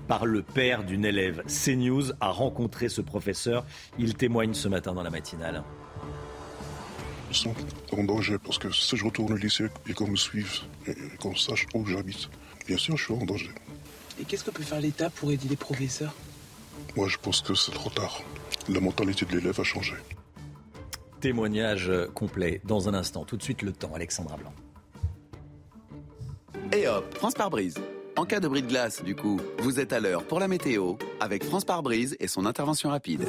par 0.08 0.26
le 0.26 0.42
père 0.42 0.84
d'une 0.84 1.06
élève. 1.06 1.44
CNews 1.48 2.12
a 2.20 2.30
rencontré 2.30 2.90
ce 2.90 3.02
professeur. 3.02 3.66
Il 3.98 4.16
témoigne 4.16 4.54
ce 4.54 4.68
matin 4.68 4.94
dans 4.94 5.04
la 5.04 5.10
matinale. 5.10 5.64
Je 7.32 7.38
suis 7.38 7.50
en 7.92 8.04
danger 8.04 8.38
parce 8.38 8.58
que 8.58 8.72
si 8.72 8.96
je 8.96 9.06
retourne 9.06 9.34
au 9.34 9.38
lycée 9.38 9.68
et 9.88 9.94
qu'on 9.94 10.08
me 10.08 10.16
suive 10.16 10.62
et 10.88 10.94
qu'on 11.20 11.36
sache 11.36 11.68
où 11.74 11.86
j'habite, 11.86 12.30
bien 12.66 12.78
sûr, 12.78 12.96
je 12.98 13.04
suis 13.04 13.14
en 13.14 13.26
danger. 13.26 13.52
Et 14.20 14.26
qu'est-ce 14.26 14.44
que 14.44 14.52
peut 14.52 14.64
faire 14.64 14.82
l'État 14.82 15.10
pour 15.10 15.32
aider 15.32 15.48
les 15.48 15.56
professeurs? 15.56 16.14
Moi, 16.96 17.08
je 17.08 17.18
pense 17.18 17.42
que 17.42 17.54
c'est 17.54 17.72
trop 17.72 17.90
tard. 17.90 18.22
La 18.70 18.80
mentalité 18.80 19.26
de 19.26 19.38
l'élève 19.38 19.60
a 19.60 19.64
changé. 19.64 19.94
Témoignage 21.22 21.92
complet 22.14 22.62
dans 22.64 22.90
un 22.90 22.94
instant. 22.94 23.26
Tout 23.26 23.38
de 23.38 23.44
suite, 23.44 23.62
le 23.62 23.72
temps, 23.72 23.94
Alexandra 23.94 24.38
Blanc. 24.38 24.54
Et 26.74 26.88
hop, 26.88 27.14
France 27.16 27.34
par 27.34 27.50
brise. 27.50 27.76
En 28.16 28.26
cas 28.26 28.40
de 28.40 28.48
bris 28.48 28.64
de 28.64 28.68
glace, 28.68 29.04
du 29.04 29.16
coup, 29.16 29.40
vous 29.60 29.80
êtes 29.80 29.94
à 29.94 30.00
l'heure 30.00 30.24
pour 30.24 30.40
la 30.40 30.48
météo 30.48 30.96
avec 31.20 31.44
France 31.44 31.66
par 31.66 31.84
brise 31.84 32.18
et 32.20 32.28
son 32.28 32.46
intervention 32.46 32.90
rapide. 32.90 33.28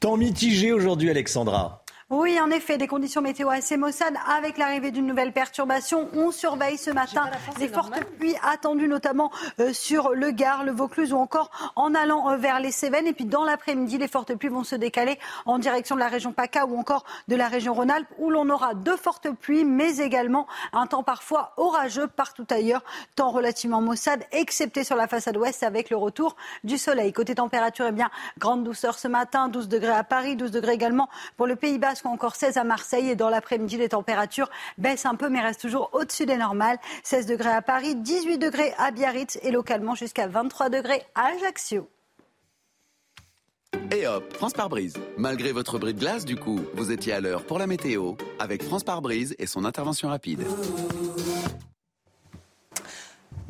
Temps 0.00 0.16
mitigé 0.16 0.72
aujourd'hui, 0.72 1.10
Alexandra. 1.10 1.79
Oui, 2.12 2.40
en 2.40 2.50
effet, 2.50 2.76
des 2.76 2.88
conditions 2.88 3.22
météo 3.22 3.50
assez 3.50 3.76
maussades 3.76 4.16
avec 4.28 4.58
l'arrivée 4.58 4.90
d'une 4.90 5.06
nouvelle 5.06 5.30
perturbation. 5.30 6.08
On 6.12 6.32
surveille 6.32 6.76
ce 6.76 6.90
matin 6.90 7.30
les 7.60 7.68
fortes 7.68 8.02
pluies 8.18 8.34
attendues 8.42 8.88
notamment 8.88 9.30
euh, 9.60 9.72
sur 9.72 10.10
le 10.10 10.32
Gard, 10.32 10.64
le 10.64 10.72
Vaucluse 10.72 11.12
ou 11.12 11.16
encore 11.18 11.52
en 11.76 11.94
allant 11.94 12.28
euh, 12.28 12.36
vers 12.36 12.58
les 12.58 12.72
Cévennes. 12.72 13.06
Et 13.06 13.12
puis 13.12 13.26
dans 13.26 13.44
l'après-midi, 13.44 13.96
les 13.96 14.08
fortes 14.08 14.34
pluies 14.34 14.48
vont 14.48 14.64
se 14.64 14.74
décaler 14.74 15.20
en 15.46 15.60
direction 15.60 15.94
de 15.94 16.00
la 16.00 16.08
région 16.08 16.32
PACA 16.32 16.66
ou 16.66 16.76
encore 16.76 17.04
de 17.28 17.36
la 17.36 17.46
région 17.46 17.74
Rhône-Alpes 17.74 18.08
où 18.18 18.30
l'on 18.30 18.50
aura 18.50 18.74
de 18.74 18.90
fortes 18.96 19.30
pluies 19.30 19.64
mais 19.64 19.98
également 19.98 20.48
un 20.72 20.88
temps 20.88 21.04
parfois 21.04 21.52
orageux 21.58 22.08
partout 22.08 22.46
ailleurs. 22.50 22.82
Temps 23.14 23.30
relativement 23.30 23.82
maussade 23.82 24.24
excepté 24.32 24.82
sur 24.82 24.96
la 24.96 25.06
façade 25.06 25.36
ouest 25.36 25.62
avec 25.62 25.90
le 25.90 25.96
retour 25.96 26.34
du 26.64 26.76
soleil. 26.76 27.12
Côté 27.12 27.36
température, 27.36 27.86
eh 27.88 27.92
bien, 27.92 28.10
grande 28.36 28.64
douceur 28.64 28.98
ce 28.98 29.06
matin, 29.06 29.46
12 29.46 29.68
degrés 29.68 29.92
à 29.92 30.02
Paris, 30.02 30.34
12 30.34 30.50
degrés 30.50 30.72
également 30.72 31.08
pour 31.36 31.46
le 31.46 31.54
Pays 31.54 31.78
Basque 31.78 31.99
encore 32.08 32.36
16 32.36 32.56
à 32.56 32.64
Marseille. 32.64 33.10
Et 33.10 33.16
dans 33.16 33.28
l'après-midi, 33.28 33.76
les 33.76 33.90
températures 33.90 34.48
baissent 34.78 35.06
un 35.06 35.14
peu 35.14 35.28
mais 35.28 35.40
restent 35.40 35.60
toujours 35.60 35.90
au-dessus 35.92 36.26
des 36.26 36.36
normales. 36.36 36.78
16 37.02 37.26
degrés 37.26 37.50
à 37.50 37.62
Paris, 37.62 37.94
18 37.96 38.38
degrés 38.38 38.72
à 38.78 38.90
Biarritz 38.90 39.38
et 39.42 39.50
localement 39.50 39.94
jusqu'à 39.94 40.26
23 40.26 40.68
degrés 40.70 41.02
à 41.14 41.26
Ajaccio. 41.36 41.88
Et 43.92 44.06
hop, 44.06 44.32
France 44.34 44.52
par 44.52 44.68
brise. 44.68 44.94
Malgré 45.16 45.52
votre 45.52 45.78
bris 45.78 45.94
de 45.94 46.00
glace, 46.00 46.24
du 46.24 46.36
coup, 46.36 46.60
vous 46.74 46.92
étiez 46.92 47.12
à 47.12 47.20
l'heure 47.20 47.44
pour 47.44 47.58
la 47.58 47.66
météo 47.66 48.14
avec 48.38 48.62
France 48.62 48.84
par 48.84 49.02
brise 49.02 49.34
et 49.38 49.46
son 49.46 49.64
intervention 49.64 50.08
rapide. 50.08 50.44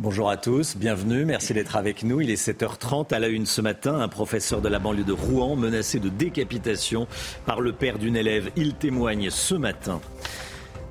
Bonjour 0.02 0.30
à 0.30 0.38
tous, 0.38 0.78
bienvenue, 0.78 1.26
merci 1.26 1.52
d'être 1.52 1.76
avec 1.76 2.04
nous. 2.04 2.22
Il 2.22 2.30
est 2.30 2.42
7h30 2.42 3.12
à 3.12 3.18
la 3.18 3.28
une 3.28 3.44
ce 3.44 3.60
matin. 3.60 4.00
Un 4.00 4.08
professeur 4.08 4.62
de 4.62 4.68
la 4.70 4.78
banlieue 4.78 5.04
de 5.04 5.12
Rouen 5.12 5.56
menacé 5.56 6.00
de 6.00 6.08
décapitation 6.08 7.06
par 7.44 7.60
le 7.60 7.74
père 7.74 7.98
d'une 7.98 8.16
élève. 8.16 8.50
Il 8.56 8.72
témoigne 8.76 9.28
ce 9.28 9.54
matin. 9.54 10.00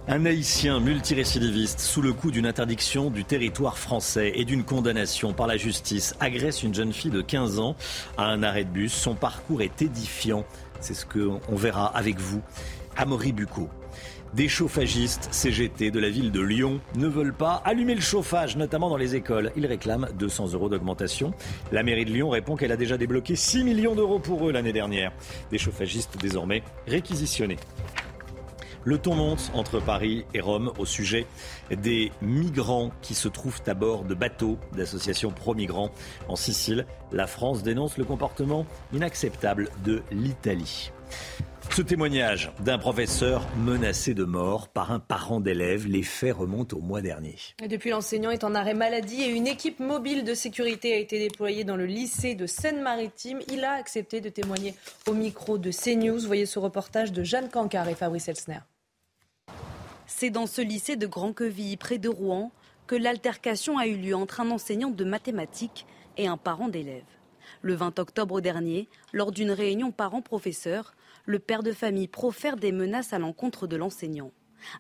Un 0.08 0.28
haïtien 0.28 0.80
multirécidiviste 0.80 1.80
sous 1.80 2.04
le 2.04 2.14
coup 2.14 2.30
d'une 2.30 2.46
interdiction 2.46 3.10
du 3.10 3.26
territoire 3.26 3.80
français 3.80 4.32
et 4.36 4.46
d'une 4.46 4.64
condamnation 4.64 5.34
par 5.34 5.48
la 5.48 5.58
justice 5.58 6.14
agresse 6.20 6.62
une 6.62 6.76
jeune 6.76 6.94
fille 6.94 7.10
de 7.10 7.22
15 7.22 7.58
ans 7.58 7.76
à 8.16 8.26
un 8.26 8.44
arrêt 8.44 8.64
de 8.64 8.70
bus. 8.70 8.94
Son 8.94 9.16
parcours 9.16 9.64
est 9.64 9.82
édifiant. 9.82 10.46
C'est 10.82 10.94
ce 10.94 11.08
qu'on 11.08 11.56
verra 11.56 11.88
avec 11.98 12.20
vous. 12.20 12.44
Amaury 12.96 13.32
Bucco. 13.32 13.72
Des 14.36 14.48
chauffagistes 14.48 15.28
CGT 15.32 15.90
de 15.90 16.00
la 16.00 16.10
ville 16.10 16.32
de 16.32 16.40
Lyon 16.40 16.80
ne 16.96 17.08
veulent 17.08 17.34
pas 17.34 17.64
allumer 17.66 17.96
le 17.96 18.02
chauffage, 18.02 18.58
notamment 18.58 18.90
dans 18.90 18.98
les 18.98 19.16
écoles. 19.16 19.52
Ils 19.56 19.66
réclament 19.66 20.08
200 20.20 20.54
euros 20.54 20.70
d'augmentation. 20.70 21.34
La 21.72 21.82
mairie 21.82 22.06
de 22.06 22.12
Lyon 22.12 22.30
répond 22.30 22.56
qu'elle 22.56 22.72
a 22.72 22.78
déjà 22.78 22.98
débloqué 22.98 23.36
6 23.36 23.64
millions 23.64 23.96
d'euros 23.96 24.20
pour 24.20 24.48
eux 24.48 24.52
l'année 24.52 24.74
dernière. 24.74 25.12
Des 25.50 25.58
chauffagistes 25.58 26.18
désormais 26.22 26.62
réquisitionnés. 26.86 27.58
Le 28.84 29.00
ton 29.00 29.16
monte 29.16 29.52
entre 29.56 29.80
Paris 29.80 30.26
et 30.34 30.42
Rome 30.42 30.72
au 30.78 30.86
sujet 30.86 31.26
des 31.72 32.12
migrants 32.22 32.92
qui 33.02 33.16
se 33.16 33.28
trouvent 33.28 33.62
à 33.66 33.74
bord 33.74 34.04
de 34.04 34.14
bateaux 34.14 34.58
d'associations 34.76 35.32
pro-migrants 35.32 35.92
en 36.28 36.36
Sicile. 36.36 36.86
La 37.12 37.28
France 37.28 37.64
dénonce 37.64 37.98
le 37.98 38.06
comportement 38.06 38.66
inacceptable 38.94 39.70
de 39.84 40.04
l'Italie. 40.12 40.92
Ce 41.72 41.84
témoignage 41.84 42.52
d'un 42.60 42.80
professeur 42.80 43.48
menacé 43.58 44.14
de 44.14 44.24
mort 44.24 44.70
par 44.70 44.92
un 44.92 45.00
parent 45.00 45.40
d'élève, 45.40 45.88
les 45.88 46.02
faits 46.02 46.36
remontent 46.36 46.76
au 46.76 46.82
mois 46.82 47.02
dernier. 47.02 47.36
Et 47.64 47.68
depuis, 47.68 47.92
l'enseignant 47.92 48.32
est 48.32 48.44
en 48.44 48.56
arrêt 48.56 48.74
maladie 48.74 49.22
et 49.22 49.30
une 49.30 49.48
équipe 49.48 49.80
mobile 49.80 50.24
de 50.24 50.34
sécurité 50.34 50.94
a 50.94 50.98
été 50.98 51.20
déployée 51.20 51.64
dans 51.64 51.78
le 51.78 51.86
lycée 51.86 52.34
de 52.34 52.48
Seine-Maritime. 52.48 53.40
Il 53.52 53.64
a 53.64 53.74
accepté 53.74 54.20
de 54.20 54.30
témoigner 54.30 54.74
au 55.08 55.14
micro 55.14 55.58
de 55.58 55.72
CNews. 55.72 56.20
Voyez 56.26 56.48
ce 56.48 56.60
reportage 56.60 57.12
de 57.12 57.24
Jeanne 57.24 57.50
Cancard 57.50 57.88
et 57.88 57.96
Fabrice 57.96 58.28
Elsner. 58.28 58.60
C'est 60.08 60.32
dans 60.32 60.48
ce 60.48 60.62
lycée 60.62 60.96
de 60.96 61.08
Grand-Quevilly, 61.08 61.78
près 61.78 62.00
de 62.00 62.10
Rouen, 62.10 62.52
que 62.88 62.96
l'altercation 62.96 63.78
a 63.78 63.86
eu 63.86 63.96
lieu 63.96 64.16
entre 64.16 64.42
un 64.42 64.50
enseignant 64.50 64.90
de 64.90 65.04
mathématiques 65.06 65.86
et 66.18 66.28
un 66.28 66.38
parent 66.38 66.68
d'élève. 66.68 67.04
Le 67.62 67.76
20 67.76 68.00
octobre 68.00 68.42
dernier, 68.42 68.90
lors 69.14 69.32
d'une 69.32 69.52
réunion 69.52 69.92
parents-professeurs, 69.92 70.94
le 71.30 71.38
père 71.38 71.62
de 71.62 71.74
famille 71.74 72.08
profère 72.08 72.58
des 72.58 72.72
menaces 72.72 73.14
à 73.14 73.20
l'encontre 73.20 73.68
de 73.68 73.76
l'enseignant. 73.76 74.32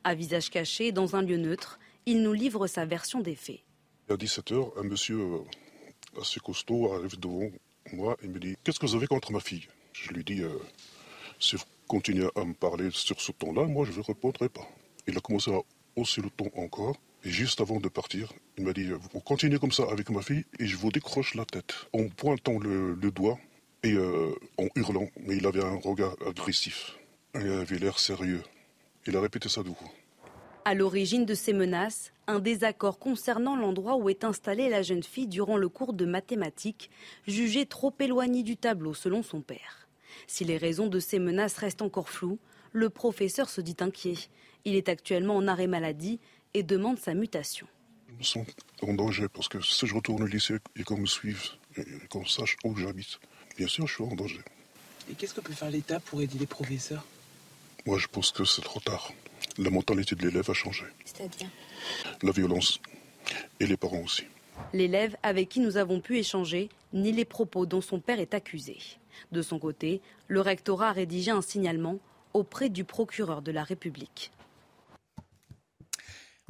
À 0.03 0.15
visage 0.15 0.49
caché, 0.49 0.91
dans 0.91 1.15
un 1.15 1.21
lieu 1.21 1.38
neutre, 1.38 1.77
il 2.07 2.23
nous 2.23 2.34
livre 2.34 2.65
sa 2.65 2.88
version 2.88 3.21
des 3.21 3.35
faits. 3.35 3.59
À 4.09 4.15
17h, 4.15 4.80
un 4.80 4.84
monsieur 4.84 5.19
euh, 5.19 6.19
assez 6.19 6.39
costaud 6.39 6.91
arrive 6.91 7.19
devant 7.19 7.51
moi 7.93 8.17
et 8.23 8.27
me 8.27 8.39
dit 8.39 8.55
Qu'est-ce 8.63 8.80
que 8.80 8.88
vous 8.88 8.95
avez 8.95 9.05
contre 9.05 9.31
ma 9.31 9.39
fille? 9.39 9.67
Je 9.93 10.11
lui 10.11 10.23
dis 10.23 10.41
euh, 10.41 10.49
Si 11.39 11.55
vous 11.55 11.65
continuez 11.88 12.30
à 12.35 12.43
me 12.43 12.55
parler 12.55 12.89
sur 12.89 13.21
ce 13.21 13.31
ton-là, 13.31 13.65
moi 13.65 13.85
je 13.85 13.95
ne 13.95 14.03
répondrai 14.03 14.49
pas. 14.49 14.67
Il 15.05 15.15
a 15.15 15.21
commencé 15.21 15.53
à 15.53 15.59
hausser 15.97 16.21
le 16.23 16.31
ton 16.31 16.49
encore. 16.55 16.97
Et 17.23 17.30
juste 17.30 17.61
avant 17.61 17.80
de 17.80 17.89
partir, 17.89 18.34
il 18.57 18.63
m'a 18.63 18.73
dit 18.73 18.89
Vous 19.13 19.19
continuez 19.19 19.59
comme 19.59 19.71
ça 19.71 19.84
avec 19.91 20.09
ma 20.09 20.23
fille 20.23 20.45
et 20.57 20.65
je 20.65 20.77
vous 20.77 20.91
décroche 20.91 21.35
la 21.35 21.45
tête. 21.45 21.76
En 21.93 22.07
pointant 22.07 22.57
le 22.57 22.95
doigt, 23.11 23.38
et 23.84 23.93
euh, 23.93 24.34
en 24.57 24.68
hurlant, 24.76 25.07
mais 25.19 25.38
il 25.38 25.45
avait 25.45 25.64
un 25.64 25.76
regard 25.76 26.15
agressif. 26.26 26.97
Il 27.35 27.47
avait 27.47 27.77
l'air 27.77 27.99
sérieux. 27.99 28.43
Il 29.06 29.15
a 29.15 29.22
répété 29.22 29.49
ça 29.49 29.64
deux 29.64 29.73
fois. 29.73 29.89
À 30.65 30.73
l'origine 30.73 31.26
de 31.26 31.34
ces 31.34 31.53
menaces, 31.53 32.11
un 32.27 32.39
désaccord 32.39 32.99
concernant 32.99 33.56
l'endroit 33.56 33.95
où 33.95 34.10
est 34.10 34.23
installée 34.23 34.69
la 34.69 34.81
jeune 34.81 35.03
fille 35.03 35.27
durant 35.27 35.57
le 35.57 35.69
cours 35.69 35.93
de 35.93 36.06
mathématiques, 36.06 36.91
jugé 37.27 37.65
trop 37.65 37.93
éloigné 37.99 38.43
du 38.43 38.57
tableau 38.57 38.93
selon 38.93 39.23
son 39.23 39.41
père. 39.41 39.88
Si 40.27 40.43
les 40.43 40.57
raisons 40.57 40.88
de 40.88 40.99
ces 40.99 41.19
menaces 41.19 41.57
restent 41.57 41.81
encore 41.81 42.10
floues, 42.10 42.39
le 42.72 42.89
professeur 42.89 43.49
se 43.49 43.61
dit 43.61 43.77
inquiet. 43.80 44.15
Il 44.65 44.76
est 44.76 44.89
actuellement 44.89 45.38
en 45.38 45.47
arrêt 45.47 45.68
maladie 45.68 46.19
et 46.53 46.64
demande 46.64 46.99
sa 46.99 47.14
mutation. 47.14 47.68
Nous 48.18 48.26
sommes 48.26 48.45
en 48.81 48.93
danger 48.93 49.27
parce 49.30 49.47
que 49.47 49.61
si 49.61 49.88
je 49.88 49.95
retourne 49.95 50.23
au 50.23 50.27
lycée 50.27 50.57
et 50.76 50.84
qu'on 50.84 50.97
me 50.97 51.06
suive 51.06 51.41
et 51.77 51.84
qu'on 52.10 52.26
sache 52.26 52.57
où 52.64 52.76
j'habite, 52.76 53.19
Bien 53.60 53.68
sûr, 53.68 53.86
je 53.88 53.95
suis 53.95 54.03
en 54.06 54.15
danger. 54.15 54.40
Et 55.11 55.15
qu'est-ce 55.15 55.34
que 55.34 55.41
peut 55.41 55.52
faire 55.52 55.69
l'État 55.69 55.99
pour 55.99 56.22
aider 56.22 56.40
les 56.40 56.45
professeurs? 56.45 57.03
Moi, 57.86 57.98
je 57.98 58.07
pense 58.07 58.31
que 58.31 58.45
c'est 58.45 58.61
trop 58.61 58.80
tard. 58.80 59.11
La 59.57 59.69
mentalité 59.69 60.15
de 60.15 60.26
l'élève 60.26 60.49
a 60.49 60.53
changé. 60.53 60.86
C'est-à-dire? 61.03 61.49
La 62.23 62.31
violence. 62.31 62.80
Et 63.60 63.68
les 63.68 63.76
parents 63.76 63.99
aussi. 63.99 64.23
L'élève 64.72 65.18
avec 65.23 65.49
qui 65.49 65.60
nous 65.60 65.76
avons 65.76 65.99
pu 65.99 66.19
échanger 66.19 66.69
ni 66.94 67.11
les 67.11 67.26
propos 67.26 67.65
dont 67.65 67.81
son 67.81 67.99
père 67.99 68.22
est 68.22 68.34
accusé. 68.34 68.77
De 69.34 69.41
son 69.41 69.60
côté, 69.60 69.99
le 70.30 70.40
rectorat 70.40 70.91
a 70.91 70.94
rédigé 70.94 71.31
un 71.31 71.41
signalement 71.41 71.99
auprès 72.34 72.69
du 72.69 72.86
procureur 72.86 73.41
de 73.41 73.52
la 73.52 73.65
République. 73.65 74.31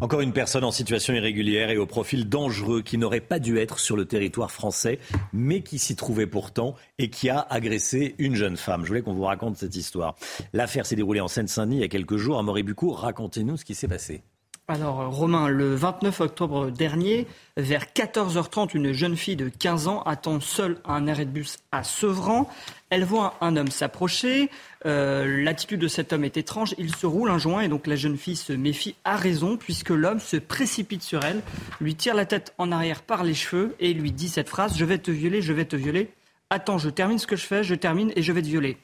Encore 0.01 0.21
une 0.21 0.31
personne 0.31 0.63
en 0.63 0.71
situation 0.71 1.13
irrégulière 1.13 1.71
et 1.71 1.77
au 1.77 1.85
profil 1.85 2.30
dangereux 2.30 2.81
qui 2.81 2.97
n'aurait 2.97 3.19
pas 3.19 3.38
dû 3.38 3.57
être 3.57 3.80
sur 3.80 3.97
le 3.97 4.05
territoire 4.05 4.49
français, 4.49 4.97
mais 5.34 5.61
qui 5.61 5.77
s'y 5.77 5.97
trouvait 5.97 6.26
pourtant 6.26 6.76
et 6.99 7.09
qui 7.09 7.30
a 7.30 7.45
agressé 7.49 8.15
une 8.17 8.35
jeune 8.35 8.55
femme. 8.55 8.84
Je 8.84 8.88
voulais 8.88 9.01
qu'on 9.01 9.13
vous 9.13 9.26
raconte 9.26 9.57
cette 9.57 9.76
histoire. 9.76 10.15
L'affaire 10.53 10.85
s'est 10.85 10.95
déroulée 10.95 11.19
en 11.19 11.27
Seine-Saint-Denis 11.27 11.77
il 11.77 11.81
y 11.81 11.84
a 11.84 11.89
quelques 11.89 12.15
jours. 12.15 12.39
À 12.39 12.43
Moribucourt, 12.43 12.99
racontez-nous 12.99 13.57
ce 13.57 13.65
qui 13.65 13.76
s'est 13.76 13.89
passé. 13.89 14.21
Alors, 14.69 15.09
Romain, 15.09 15.47
le 15.49 15.73
29 15.73 16.21
octobre 16.21 16.69
dernier, 16.69 17.26
vers 17.57 17.85
14h30, 17.85 18.69
une 18.76 18.91
jeune 18.93 19.17
fille 19.17 19.35
de 19.35 19.49
15 19.49 19.88
ans 19.88 20.03
attend 20.03 20.39
seule 20.39 20.77
un 20.85 21.07
arrêt 21.07 21.26
de 21.26 21.31
bus 21.31 21.57
à 21.71 21.84
Sevran. 21.84 22.47
Elle 22.90 23.03
voit 23.03 23.38
un 23.41 23.56
homme 23.56 23.70
s'approcher. 23.70 24.49
Euh, 24.86 25.44
l'attitude 25.44 25.80
de 25.80 25.88
cet 25.88 26.11
homme 26.14 26.24
est 26.24 26.38
étrange. 26.38 26.74
Il 26.78 26.95
se 26.95 27.06
roule 27.06 27.30
un 27.30 27.38
joint 27.38 27.61
et 27.61 27.68
donc 27.68 27.88
la 27.88 27.95
jeune 27.95 28.18
fille 28.18 28.36
se 28.36 28.53
méfie 28.53 28.95
à 29.03 29.16
raison 29.16 29.57
puisque 29.57 29.90
l'homme 29.90 30.20
se 30.20 30.38
précipite 30.38 31.03
sur 31.03 31.24
elle, 31.24 31.41
lui 31.80 31.95
tire 31.95 32.16
la 32.16 32.26
tête 32.26 32.53
en 32.57 32.72
arrière 32.72 33.02
par 33.02 33.24
les 33.24 33.34
cheveux 33.36 33.76
et 33.80 33.94
lui 33.94 34.11
dit 34.11 34.30
cette 34.30 34.49
phrase 34.49 34.78
Je 34.78 34.86
vais 34.86 34.98
te 34.98 35.11
violer, 35.11 35.41
je 35.41 35.53
vais 35.53 35.66
te 35.66 35.76
violer. 35.76 36.10
Attends, 36.49 36.80
je 36.80 36.90
termine 36.90 37.20
ce 37.20 37.28
que 37.28 37.36
je 37.36 37.45
fais, 37.45 37.64
je 37.64 37.76
termine 37.76 38.11
et 38.16 38.24
je 38.24 38.32
vais 38.32 38.41
te 38.41 38.48
violer. 38.48 38.78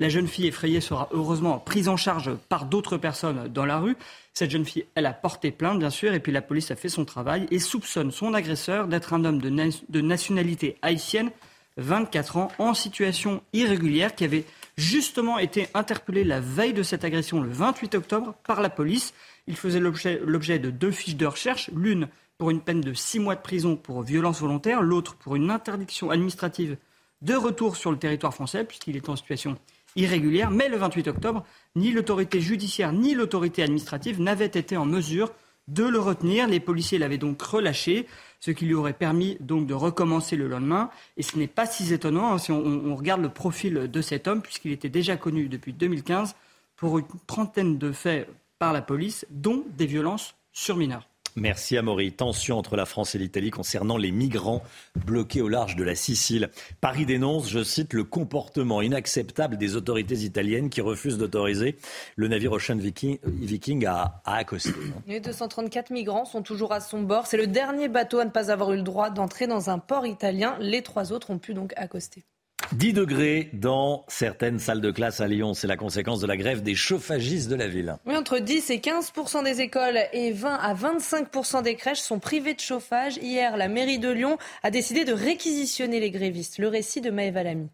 La 0.00 0.08
jeune 0.08 0.26
fille 0.26 0.46
effrayée 0.46 0.80
sera 0.80 1.10
heureusement 1.12 1.58
prise 1.58 1.86
en 1.86 1.98
charge 1.98 2.34
par 2.48 2.64
d'autres 2.64 2.96
personnes 2.96 3.48
dans 3.48 3.66
la 3.66 3.78
rue. 3.78 3.98
Cette 4.32 4.50
jeune 4.50 4.64
fille, 4.64 4.86
elle 4.94 5.04
a 5.04 5.12
porté 5.12 5.50
plainte, 5.50 5.78
bien 5.78 5.90
sûr, 5.90 6.14
et 6.14 6.20
puis 6.20 6.32
la 6.32 6.40
police 6.40 6.70
a 6.70 6.76
fait 6.76 6.88
son 6.88 7.04
travail 7.04 7.46
et 7.50 7.58
soupçonne 7.58 8.10
son 8.10 8.32
agresseur 8.32 8.88
d'être 8.88 9.12
un 9.12 9.26
homme 9.26 9.42
de, 9.42 10.00
nationalité 10.00 10.78
haïtienne, 10.80 11.30
24 11.76 12.36
ans, 12.36 12.48
en 12.58 12.74
situation 12.74 13.42
irrégulière, 13.52 14.14
qui 14.14 14.24
avait 14.24 14.44
justement 14.76 15.38
été 15.38 15.68
interpellé 15.74 16.24
la 16.24 16.40
veille 16.40 16.72
de 16.72 16.82
cette 16.82 17.04
agression, 17.04 17.40
le 17.40 17.50
28 17.50 17.94
octobre, 17.94 18.34
par 18.44 18.60
la 18.60 18.70
police. 18.70 19.14
Il 19.46 19.56
faisait 19.56 19.80
l'objet 19.80 20.58
de 20.58 20.70
deux 20.70 20.90
fiches 20.90 21.16
de 21.16 21.26
recherche, 21.26 21.70
l'une 21.74 22.08
pour 22.38 22.50
une 22.50 22.60
peine 22.60 22.80
de 22.80 22.94
six 22.94 23.18
mois 23.18 23.34
de 23.34 23.42
prison 23.42 23.76
pour 23.76 24.02
violence 24.02 24.40
volontaire, 24.40 24.82
l'autre 24.82 25.14
pour 25.16 25.36
une 25.36 25.50
interdiction 25.50 26.10
administrative 26.10 26.76
de 27.22 27.34
retour 27.34 27.76
sur 27.76 27.90
le 27.90 27.98
territoire 27.98 28.34
français, 28.34 28.64
puisqu'il 28.64 28.96
est 28.96 29.08
en 29.08 29.16
situation 29.16 29.58
irrégulière. 29.94 30.50
Mais 30.50 30.68
le 30.68 30.78
28 30.78 31.08
octobre, 31.08 31.44
ni 31.76 31.92
l'autorité 31.92 32.40
judiciaire 32.40 32.92
ni 32.92 33.14
l'autorité 33.14 33.62
administrative 33.62 34.20
n'avaient 34.20 34.46
été 34.46 34.76
en 34.76 34.86
mesure 34.86 35.32
de 35.70 35.84
le 35.84 35.98
retenir. 35.98 36.46
Les 36.46 36.60
policiers 36.60 36.98
l'avaient 36.98 37.18
donc 37.18 37.40
relâché, 37.40 38.06
ce 38.40 38.50
qui 38.50 38.66
lui 38.66 38.74
aurait 38.74 38.92
permis 38.92 39.36
donc 39.40 39.66
de 39.66 39.74
recommencer 39.74 40.36
le 40.36 40.48
lendemain. 40.48 40.90
Et 41.16 41.22
ce 41.22 41.38
n'est 41.38 41.46
pas 41.46 41.66
si 41.66 41.92
étonnant 41.92 42.32
hein, 42.32 42.38
si 42.38 42.52
on, 42.52 42.94
regarde 42.94 43.22
le 43.22 43.28
profil 43.28 43.90
de 43.90 44.02
cet 44.02 44.28
homme, 44.28 44.42
puisqu'il 44.42 44.72
était 44.72 44.88
déjà 44.88 45.16
connu 45.16 45.48
depuis 45.48 45.72
2015 45.72 46.34
pour 46.76 46.98
une 46.98 47.06
trentaine 47.26 47.78
de 47.78 47.92
faits 47.92 48.28
par 48.58 48.72
la 48.72 48.82
police, 48.82 49.26
dont 49.30 49.64
des 49.76 49.86
violences 49.86 50.34
sur 50.52 50.76
mineurs. 50.76 51.09
Merci 51.36 51.76
Amaury. 51.76 52.12
Tension 52.12 52.58
entre 52.58 52.76
la 52.76 52.86
France 52.86 53.14
et 53.14 53.18
l'Italie 53.18 53.50
concernant 53.50 53.96
les 53.96 54.10
migrants 54.10 54.62
bloqués 55.06 55.42
au 55.42 55.48
large 55.48 55.76
de 55.76 55.84
la 55.84 55.94
Sicile. 55.94 56.50
Paris 56.80 57.06
dénonce, 57.06 57.48
je 57.48 57.62
cite, 57.62 57.92
le 57.92 58.04
comportement 58.04 58.82
inacceptable 58.82 59.56
des 59.56 59.76
autorités 59.76 60.16
italiennes 60.16 60.70
qui 60.70 60.80
refusent 60.80 61.18
d'autoriser 61.18 61.76
le 62.16 62.28
navire 62.28 62.52
Ocean 62.52 62.76
Viking, 62.76 63.86
à, 63.86 64.20
à 64.24 64.36
accoster. 64.36 64.72
Les 65.06 65.20
234 65.20 65.90
migrants 65.90 66.24
sont 66.24 66.42
toujours 66.42 66.72
à 66.72 66.80
son 66.80 67.02
bord. 67.02 67.26
C'est 67.26 67.36
le 67.36 67.46
dernier 67.46 67.88
bateau 67.88 68.18
à 68.18 68.24
ne 68.24 68.30
pas 68.30 68.50
avoir 68.50 68.72
eu 68.72 68.76
le 68.76 68.82
droit 68.82 69.10
d'entrer 69.10 69.46
dans 69.46 69.70
un 69.70 69.78
port 69.78 70.06
italien. 70.06 70.56
Les 70.60 70.82
trois 70.82 71.12
autres 71.12 71.30
ont 71.30 71.38
pu 71.38 71.54
donc 71.54 71.72
accoster. 71.76 72.24
10 72.72 72.92
degrés 72.92 73.50
dans 73.52 74.04
certaines 74.08 74.58
salles 74.58 74.80
de 74.80 74.90
classe 74.90 75.20
à 75.20 75.26
Lyon. 75.26 75.54
C'est 75.54 75.66
la 75.66 75.76
conséquence 75.76 76.20
de 76.20 76.26
la 76.26 76.36
grève 76.36 76.62
des 76.62 76.74
chauffagistes 76.74 77.48
de 77.48 77.56
la 77.56 77.68
ville. 77.68 77.96
Oui, 78.06 78.16
entre 78.16 78.38
10 78.38 78.70
et 78.70 78.78
15% 78.78 79.44
des 79.44 79.60
écoles 79.60 79.98
et 80.12 80.32
20 80.32 80.54
à 80.54 80.74
25% 80.74 81.62
des 81.62 81.74
crèches 81.74 82.00
sont 82.00 82.18
privées 82.18 82.54
de 82.54 82.60
chauffage. 82.60 83.16
Hier, 83.16 83.56
la 83.56 83.68
mairie 83.68 83.98
de 83.98 84.10
Lyon 84.10 84.38
a 84.62 84.70
décidé 84.70 85.04
de 85.04 85.12
réquisitionner 85.12 86.00
les 86.00 86.10
grévistes. 86.10 86.58
Le 86.58 86.68
récit 86.68 87.00
de 87.00 87.10
Maëva 87.10 87.42
Lamy. 87.42 87.68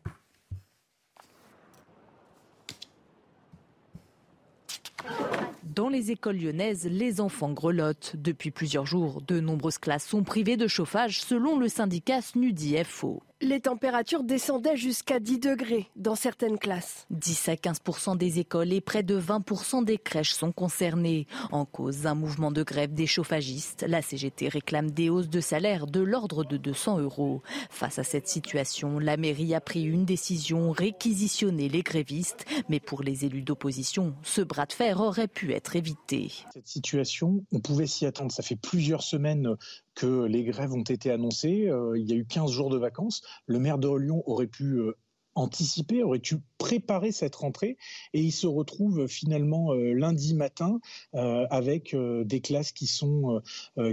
Dans 5.76 5.90
les 5.90 6.10
écoles 6.10 6.38
lyonnaises, 6.38 6.88
les 6.90 7.20
enfants 7.20 7.52
grelottent. 7.52 8.16
Depuis 8.16 8.50
plusieurs 8.50 8.86
jours, 8.86 9.20
de 9.20 9.40
nombreuses 9.40 9.76
classes 9.76 10.06
sont 10.06 10.22
privées 10.22 10.56
de 10.56 10.68
chauffage 10.68 11.20
selon 11.20 11.58
le 11.58 11.68
syndicat 11.68 12.22
SNUDI 12.22 12.82
FO. 12.82 13.22
Les 13.42 13.60
températures 13.60 14.24
descendaient 14.24 14.78
jusqu'à 14.78 15.20
10 15.20 15.40
degrés 15.40 15.90
dans 15.94 16.14
certaines 16.14 16.58
classes. 16.58 17.06
10 17.10 17.50
à 17.50 17.54
15% 17.54 18.16
des 18.16 18.38
écoles 18.38 18.72
et 18.72 18.80
près 18.80 19.02
de 19.02 19.20
20% 19.20 19.84
des 19.84 19.98
crèches 19.98 20.32
sont 20.32 20.52
concernées. 20.52 21.26
En 21.52 21.66
cause, 21.66 22.06
un 22.06 22.14
mouvement 22.14 22.50
de 22.50 22.62
grève 22.62 22.94
des 22.94 23.06
chauffagistes. 23.06 23.84
La 23.86 24.00
CGT 24.00 24.48
réclame 24.48 24.90
des 24.90 25.10
hausses 25.10 25.28
de 25.28 25.42
salaire 25.42 25.86
de 25.86 26.00
l'ordre 26.00 26.44
de 26.44 26.56
200 26.56 27.00
euros. 27.00 27.42
Face 27.68 27.98
à 27.98 28.04
cette 28.04 28.26
situation, 28.26 28.98
la 28.98 29.18
mairie 29.18 29.54
a 29.54 29.60
pris 29.60 29.82
une 29.82 30.06
décision, 30.06 30.70
réquisitionner 30.70 31.68
les 31.68 31.82
grévistes. 31.82 32.46
Mais 32.70 32.80
pour 32.80 33.02
les 33.02 33.26
élus 33.26 33.42
d'opposition, 33.42 34.14
ce 34.22 34.40
bras 34.40 34.64
de 34.64 34.72
fer 34.72 34.98
aurait 34.98 35.28
pu 35.28 35.52
être 35.52 35.76
évité. 35.76 36.32
Cette 36.54 36.68
situation, 36.68 37.44
on 37.52 37.60
pouvait 37.60 37.86
s'y 37.86 38.06
attendre. 38.06 38.32
Ça 38.32 38.42
fait 38.42 38.56
plusieurs 38.56 39.02
semaines 39.02 39.56
que 39.96 40.26
les 40.26 40.44
grèves 40.44 40.72
ont 40.72 40.82
été 40.82 41.10
annoncées. 41.10 41.68
Euh, 41.68 41.98
il 41.98 42.08
y 42.08 42.12
a 42.12 42.16
eu 42.16 42.26
15 42.26 42.52
jours 42.52 42.70
de 42.70 42.78
vacances. 42.78 43.22
Le 43.46 43.58
maire 43.58 43.78
de 43.78 43.88
Lyon 43.88 44.22
aurait 44.26 44.46
pu 44.46 44.78
euh, 44.78 44.92
anticiper, 45.34 46.02
aurait 46.02 46.18
pu 46.18 46.36
préparer 46.58 47.12
cette 47.12 47.34
rentrée 47.34 47.76
et 48.14 48.20
il 48.20 48.32
se 48.32 48.46
retrouve 48.46 49.06
finalement 49.06 49.72
euh, 49.72 49.92
lundi 49.92 50.34
matin 50.34 50.80
avec 51.12 51.94
des 51.96 52.40
classes 52.40 52.72
qui, 52.72 52.86
sont, 52.86 53.42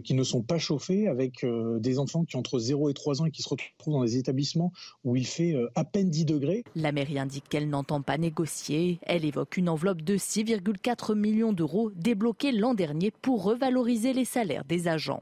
qui 0.04 0.14
ne 0.14 0.24
sont 0.24 0.42
pas 0.42 0.58
chauffées, 0.58 1.08
avec 1.08 1.46
des 1.80 2.00
enfants 2.00 2.24
qui 2.24 2.36
ont 2.36 2.40
entre 2.40 2.60
0 2.60 2.90
et 2.90 2.94
3 2.94 3.22
ans 3.22 3.26
et 3.26 3.32
qui 3.32 3.42
se 3.42 3.50
retrouvent 3.50 3.94
dans 3.94 4.04
des 4.04 4.18
établissements 4.18 4.72
où 5.04 5.16
il 5.16 5.26
fait 5.26 5.56
à 5.76 5.84
peine 5.84 6.10
10 6.10 6.26
degrés. 6.26 6.64
La 6.76 6.92
mairie 6.92 7.20
indique 7.20 7.48
qu'elle 7.50 7.70
n'entend 7.70 8.02
pas 8.02 8.18
négocier. 8.18 9.00
Elle 9.04 9.26
évoque 9.26 9.58
une 9.58 9.70
enveloppe 9.70 10.02
de 10.02 10.18
6,4 10.18 11.16
millions 11.16 11.54
d'euros 11.54 11.92
débloquée 11.96 12.52
l'an 12.52 12.74
dernier 12.74 13.12
pour 13.12 13.44
revaloriser 13.44 14.14
les 14.14 14.26
salaires 14.26 14.66
des 14.66 14.88
agents. 14.88 15.22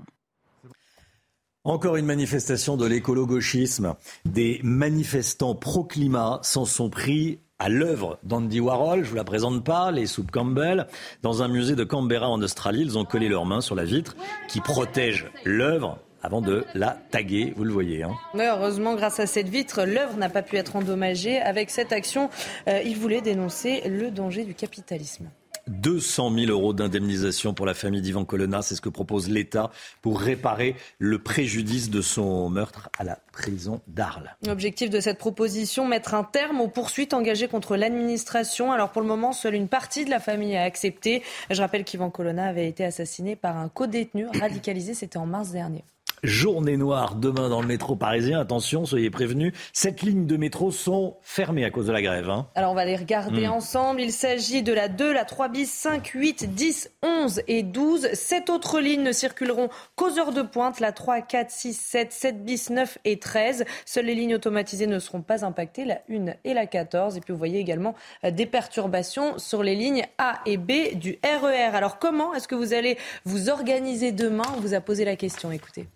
Encore 1.63 1.95
une 1.95 2.07
manifestation 2.07 2.75
de 2.75 2.87
l'écolo-gauchisme. 2.87 3.93
Des 4.25 4.59
manifestants 4.63 5.53
pro-climat 5.53 6.39
s'en 6.41 6.65
sont 6.65 6.89
pris 6.89 7.39
à 7.59 7.69
l'œuvre 7.69 8.17
d'Andy 8.23 8.59
Warhol, 8.59 9.03
je 9.03 9.09
vous 9.11 9.15
la 9.15 9.23
présente 9.23 9.63
pas, 9.63 9.91
les 9.91 10.07
soupes 10.07 10.31
Campbell. 10.31 10.87
Dans 11.21 11.43
un 11.43 11.47
musée 11.47 11.75
de 11.75 11.83
Canberra 11.83 12.27
en 12.27 12.41
Australie, 12.41 12.81
ils 12.81 12.97
ont 12.97 13.05
collé 13.05 13.29
leurs 13.29 13.45
mains 13.45 13.61
sur 13.61 13.75
la 13.75 13.83
vitre 13.83 14.15
qui 14.47 14.59
protège 14.59 15.27
l'œuvre 15.45 15.99
avant 16.23 16.41
de 16.41 16.65
la 16.73 16.97
taguer, 17.11 17.53
vous 17.55 17.63
le 17.63 17.71
voyez. 17.71 18.01
Hein. 18.01 18.15
heureusement, 18.33 18.95
grâce 18.95 19.19
à 19.19 19.27
cette 19.27 19.49
vitre, 19.49 19.83
l'œuvre 19.85 20.17
n'a 20.17 20.29
pas 20.29 20.41
pu 20.41 20.57
être 20.57 20.75
endommagée. 20.75 21.39
Avec 21.39 21.69
cette 21.69 21.93
action, 21.93 22.31
euh, 22.69 22.81
ils 22.83 22.97
voulaient 22.97 23.21
dénoncer 23.21 23.83
le 23.87 24.09
danger 24.09 24.45
du 24.45 24.55
capitalisme. 24.55 25.29
200 25.67 26.33
000 26.33 26.51
euros 26.51 26.73
d'indemnisation 26.73 27.53
pour 27.53 27.65
la 27.65 27.73
famille 27.73 28.01
d'Ivan 28.01 28.25
Colonna. 28.25 28.61
C'est 28.61 28.75
ce 28.75 28.81
que 28.81 28.89
propose 28.89 29.29
l'État 29.29 29.71
pour 30.01 30.19
réparer 30.19 30.75
le 30.99 31.19
préjudice 31.19 31.89
de 31.89 32.01
son 32.01 32.49
meurtre 32.49 32.89
à 32.97 33.03
la 33.03 33.19
prison 33.31 33.81
d'Arles. 33.87 34.35
L'objectif 34.45 34.89
de 34.89 34.99
cette 34.99 35.17
proposition, 35.17 35.87
mettre 35.87 36.13
un 36.13 36.23
terme 36.23 36.61
aux 36.61 36.67
poursuites 36.67 37.13
engagées 37.13 37.47
contre 37.47 37.75
l'administration. 37.75 38.71
Alors 38.71 38.91
pour 38.91 39.01
le 39.01 39.07
moment, 39.07 39.33
seule 39.33 39.55
une 39.55 39.67
partie 39.67 40.05
de 40.05 40.09
la 40.09 40.19
famille 40.19 40.55
a 40.55 40.63
accepté. 40.63 41.23
Je 41.49 41.61
rappelle 41.61 41.83
qu'Ivan 41.83 42.09
Colonna 42.09 42.45
avait 42.45 42.67
été 42.67 42.83
assassiné 42.83 43.35
par 43.35 43.57
un 43.57 43.69
co-détenu 43.69 44.27
radicalisé. 44.39 44.93
C'était 44.93 45.17
en 45.17 45.25
mars 45.25 45.51
dernier. 45.51 45.83
Journée 46.23 46.77
noire 46.77 47.15
demain 47.15 47.49
dans 47.49 47.61
le 47.61 47.67
métro 47.67 47.95
parisien. 47.95 48.39
Attention, 48.39 48.85
soyez 48.85 49.09
prévenus. 49.09 49.53
Sept 49.73 50.03
lignes 50.03 50.27
de 50.27 50.37
métro 50.37 50.69
sont 50.69 51.17
fermées 51.23 51.65
à 51.65 51.71
cause 51.71 51.87
de 51.87 51.91
la 51.91 52.03
grève. 52.03 52.29
Hein. 52.29 52.47
Alors 52.53 52.73
on 52.73 52.75
va 52.75 52.85
les 52.85 52.95
regarder 52.95 53.47
hmm. 53.47 53.53
ensemble. 53.53 54.01
Il 54.01 54.11
s'agit 54.11 54.61
de 54.61 54.71
la 54.71 54.87
2, 54.87 55.11
la 55.11 55.25
3 55.25 55.49
bis, 55.49 55.71
5, 55.71 56.05
8, 56.05 56.53
10, 56.53 56.91
11 57.01 57.41
et 57.47 57.63
12. 57.63 58.13
Sept 58.13 58.51
autres 58.51 58.79
lignes 58.79 59.01
ne 59.01 59.13
circuleront 59.13 59.69
qu'aux 59.95 60.19
heures 60.19 60.31
de 60.31 60.43
pointe. 60.43 60.79
La 60.79 60.91
3, 60.91 61.21
4, 61.21 61.49
6, 61.49 61.73
7, 61.73 62.11
7 62.11 62.45
bis, 62.45 62.69
9 62.69 62.99
et 63.03 63.17
13. 63.17 63.65
Seules 63.87 64.05
les 64.05 64.13
lignes 64.13 64.35
automatisées 64.35 64.85
ne 64.85 64.99
seront 64.99 65.23
pas 65.23 65.43
impactées, 65.43 65.85
la 65.85 66.01
1 66.07 66.35
et 66.43 66.53
la 66.53 66.67
14. 66.67 67.17
Et 67.17 67.21
puis 67.21 67.33
vous 67.33 67.39
voyez 67.39 67.57
également 67.57 67.95
euh, 68.25 68.29
des 68.29 68.45
perturbations 68.45 69.39
sur 69.39 69.63
les 69.63 69.73
lignes 69.73 70.05
A 70.19 70.39
et 70.45 70.57
B 70.57 70.93
du 70.93 71.17
RER. 71.23 71.71
E 71.71 71.75
Alors 71.75 71.97
comment 71.97 72.35
est-ce 72.35 72.47
que 72.47 72.53
vous 72.53 72.75
allez 72.75 72.99
vous 73.25 73.49
organiser 73.49 74.11
demain? 74.11 74.45
On 74.55 74.59
vous 74.59 74.75
a 74.75 74.81
posé 74.81 75.03
la 75.03 75.15
question. 75.15 75.51
Écoutez. 75.51 75.87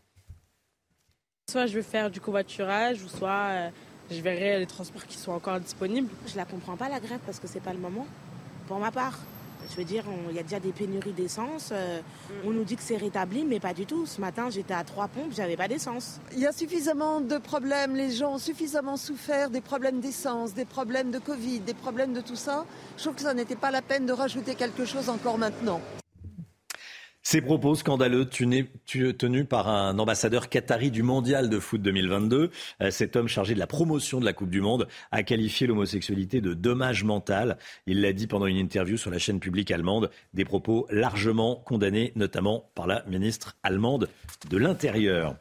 Soit 1.52 1.68
je 1.68 1.76
vais 1.76 1.84
faire 1.84 2.10
du 2.10 2.20
covoiturage, 2.20 3.04
ou 3.04 3.08
soit 3.08 3.30
euh, 3.30 3.70
je 4.10 4.20
verrai 4.20 4.58
les 4.58 4.66
transports 4.66 5.06
qui 5.06 5.16
sont 5.16 5.32
encore 5.32 5.60
disponibles. 5.60 6.10
Je 6.26 6.36
la 6.38 6.44
comprends 6.44 6.76
pas 6.76 6.90
la 6.90 7.00
grève 7.00 7.20
parce 7.24 7.40
que 7.40 7.48
c'est 7.48 7.60
pas 7.60 7.72
le 7.72 7.78
moment, 7.78 8.08
pour 8.68 8.80
ma 8.80 8.92
part. 8.92 9.20
Je 9.70 9.76
veux 9.76 9.84
dire, 9.84 10.04
il 10.32 10.36
y 10.36 10.40
a 10.40 10.44
déjà 10.44 10.60
des 10.60 10.72
pénuries 10.72 11.12
d'essence. 11.12 11.70
Euh, 11.72 12.02
on 12.46 12.50
nous 12.50 12.64
dit 12.64 12.76
que 12.76 12.82
c'est 12.82 12.98
rétabli, 12.98 13.46
mais 13.46 13.60
pas 13.60 13.76
du 13.76 13.86
tout. 13.86 14.08
Ce 14.08 14.20
matin, 14.20 14.50
j'étais 14.50 14.74
à 14.74 14.84
trois 14.84 15.08
pompes, 15.08 15.34
j'avais 15.36 15.56
pas 15.56 15.68
d'essence. 15.68 16.20
Il 16.34 16.40
y 16.40 16.48
a 16.48 16.52
suffisamment 16.52 17.22
de 17.22 17.38
problèmes, 17.38 17.96
les 17.96 18.10
gens 18.10 18.34
ont 18.34 18.40
suffisamment 18.40 18.98
souffert 18.98 19.52
des 19.52 19.62
problèmes 19.62 20.00
d'essence, 20.00 20.56
des 20.56 20.66
problèmes 20.66 21.12
de 21.12 21.20
Covid, 21.20 21.60
des 21.60 21.76
problèmes 21.76 22.14
de 22.14 22.22
tout 22.22 22.36
ça. 22.36 22.66
Je 22.98 23.04
trouve 23.04 23.16
que 23.16 23.22
ça 23.22 23.36
n'était 23.36 23.56
pas 23.56 23.70
la 23.70 23.84
peine 23.84 24.08
de 24.08 24.14
rajouter 24.14 24.56
quelque 24.56 24.84
chose 24.84 25.10
encore 25.10 25.38
maintenant. 25.38 25.80
Ces 27.28 27.42
propos 27.42 27.74
scandaleux 27.74 28.26
tenus 28.26 29.48
par 29.50 29.68
un 29.68 29.98
ambassadeur 29.98 30.48
qatari 30.48 30.92
du 30.92 31.02
mondial 31.02 31.50
de 31.50 31.58
foot 31.58 31.82
2022. 31.82 32.52
Euh, 32.82 32.92
cet 32.92 33.16
homme 33.16 33.28
chargé 33.28 33.56
de 33.56 33.60
la 33.60 33.66
promotion 33.66 34.20
de 34.20 34.26
la 34.26 34.32
Coupe 34.32 34.52
du 34.52 34.62
Monde 34.62 34.88
a 35.12 35.24
qualifié 35.24 35.66
l'homosexualité 35.66 36.40
de 36.40 36.54
dommage 36.54 37.04
mental. 37.04 37.58
Il 37.88 38.02
l'a 38.02 38.14
dit 38.14 38.28
pendant 38.28 38.46
une 38.46 38.58
interview 38.58 38.96
sur 38.96 39.10
la 39.10 39.18
chaîne 39.18 39.40
publique 39.40 39.72
allemande. 39.72 40.12
Des 40.36 40.46
propos 40.46 40.86
largement 40.92 41.56
condamnés, 41.66 42.12
notamment 42.16 42.70
par 42.76 42.86
la 42.86 43.04
ministre 43.08 43.58
allemande 43.64 44.08
de 44.48 44.58
l'Intérieur. 44.58 45.36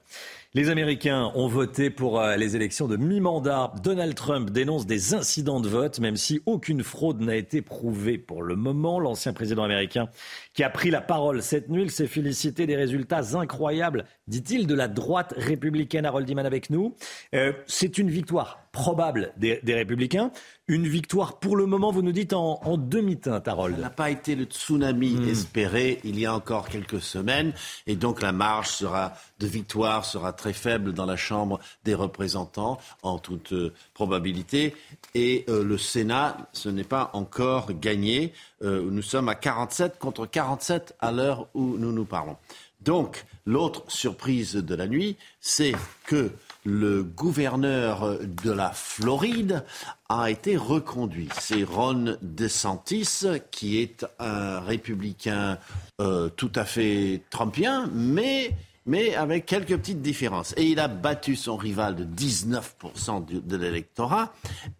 Les 0.57 0.71
Américains 0.71 1.33
ont 1.35 1.49
voté 1.49 1.91
pour 1.91 2.21
euh, 2.21 2.37
les 2.37 2.55
élections 2.55 2.87
de 2.87 2.97
mi-mandat. 2.97 3.73
Donald 3.83 4.15
Trump 4.15 4.51
dénonce 4.51 4.87
des 4.87 5.13
incidents 5.13 5.59
de 5.59 5.69
vote, 5.69 5.99
même 5.99 6.17
si 6.17 6.43
aucune 6.47 6.85
fraude 6.85 7.21
n'a 7.21 7.35
été 7.35 7.61
prouvée 7.61 8.19
pour 8.19 8.41
le 8.41 8.55
moment. 8.55 9.01
L'ancien 9.01 9.33
président 9.33 9.65
américain 9.65 10.09
qui 10.55 10.63
a 10.63 10.71
pris 10.71 10.91
la 10.91 11.01
parole 11.01 11.43
cette 11.43 11.69
nuit, 11.69 11.83
il 11.83 11.91
s'est 11.91 12.07
félicité 12.07 12.67
des 12.67 12.77
résultats 12.77 13.37
incroyables, 13.37 14.07
dit-il, 14.29 14.67
de 14.67 14.75
la 14.75 14.89
droite 14.89 15.35
républicaine. 15.37 16.07
Harold 16.07 16.31
Iman 16.31 16.47
avec 16.47 16.71
nous. 16.71 16.95
Euh, 17.35 17.53
c'est 17.67 17.99
une 17.99 18.09
victoire 18.09 18.65
probable 18.75 19.33
des, 19.37 19.61
Républicains. 19.67 20.31
Une 20.67 20.87
victoire 20.87 21.39
pour 21.39 21.57
le 21.57 21.65
moment, 21.65 21.93
vous 21.93 22.03
nous 22.03 22.13
dites, 22.13 22.33
en, 22.33 22.77
demi-teinte, 22.77 23.47
Harold. 23.47 23.77
Ça 23.77 23.83
n'a 23.83 23.91
pas 23.91 24.11
été 24.11 24.35
le 24.35 24.45
tsunami 24.45 25.15
hmm. 25.15 25.29
espéré 25.29 26.01
il 26.05 26.19
y 26.19 26.27
a 26.27 26.35
encore 26.35 26.69
quelques 26.69 27.01
semaines. 27.01 27.53
Et 27.87 27.95
donc 27.95 28.21
la 28.21 28.33
marge 28.33 28.69
sera, 28.69 29.13
de 29.39 29.47
victoire 29.47 30.05
sera 30.05 30.33
très 30.33 30.53
faible 30.53 30.93
dans 30.93 31.07
la 31.07 31.17
Chambre 31.17 31.61
des 31.85 31.95
représentants, 31.95 32.79
en 33.03 33.19
toute 33.19 33.53
euh, 33.53 33.73
probabilité. 33.95 34.75
Et 35.15 35.45
euh, 35.49 35.63
le 35.63 35.79
Sénat, 35.79 36.37
ce 36.53 36.69
n'est 36.69 36.85
pas 36.85 37.11
encore 37.13 37.73
gagné. 37.73 38.33
Euh, 38.65 38.89
nous 38.91 39.03
sommes 39.03 39.29
à 39.29 39.35
47 39.35 39.99
contre 39.99 40.27
47 40.27 40.97
à 41.01 41.13
l'heure 41.13 41.49
où 41.55 41.77
nous 41.79 41.93
nous 41.93 42.07
parlons. 42.07 42.37
Donc, 42.81 43.25
l'autre 43.47 43.83
surprise 43.89 44.55
de 44.55 44.75
la 44.75 44.87
nuit, 44.87 45.17
c'est 45.41 45.73
que 46.07 46.31
le 46.65 47.03
gouverneur 47.03 48.19
de 48.21 48.51
la 48.51 48.71
Floride 48.71 49.65
a 50.09 50.31
été 50.31 50.57
reconduit. 50.57 51.29
C'est 51.39 51.63
Ron 51.63 52.17
DeSantis, 52.23 53.27
qui 53.51 53.81
est 53.81 54.07
un 54.19 54.61
républicain 54.61 55.59
euh, 56.01 56.29
tout 56.31 56.53
à 56.55 56.65
fait 56.65 57.23
trumpien, 57.31 57.91
mais, 57.93 58.51
mais 58.87 59.15
avec 59.15 59.47
quelques 59.47 59.77
petites 59.77 60.03
différences. 60.03 60.55
Et 60.57 60.65
il 60.65 60.79
a 60.79 60.89
battu 60.89 61.37
son 61.37 61.57
rival 61.57 61.97
de 61.97 62.05
19% 62.05 63.25
de, 63.25 63.57
l'électorat. 63.57 64.33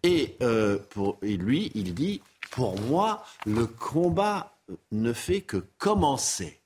Et, 0.03 0.35
euh, 0.41 0.77
pour, 0.89 1.17
et 1.21 1.37
lui, 1.37 1.71
il 1.75 1.93
dit 1.93 2.21
pour 2.51 2.79
moi, 2.81 3.23
le 3.45 3.65
combat 3.67 4.55
ne 4.91 5.13
fait 5.13 5.41
que 5.41 5.57
commencer. 5.77 6.61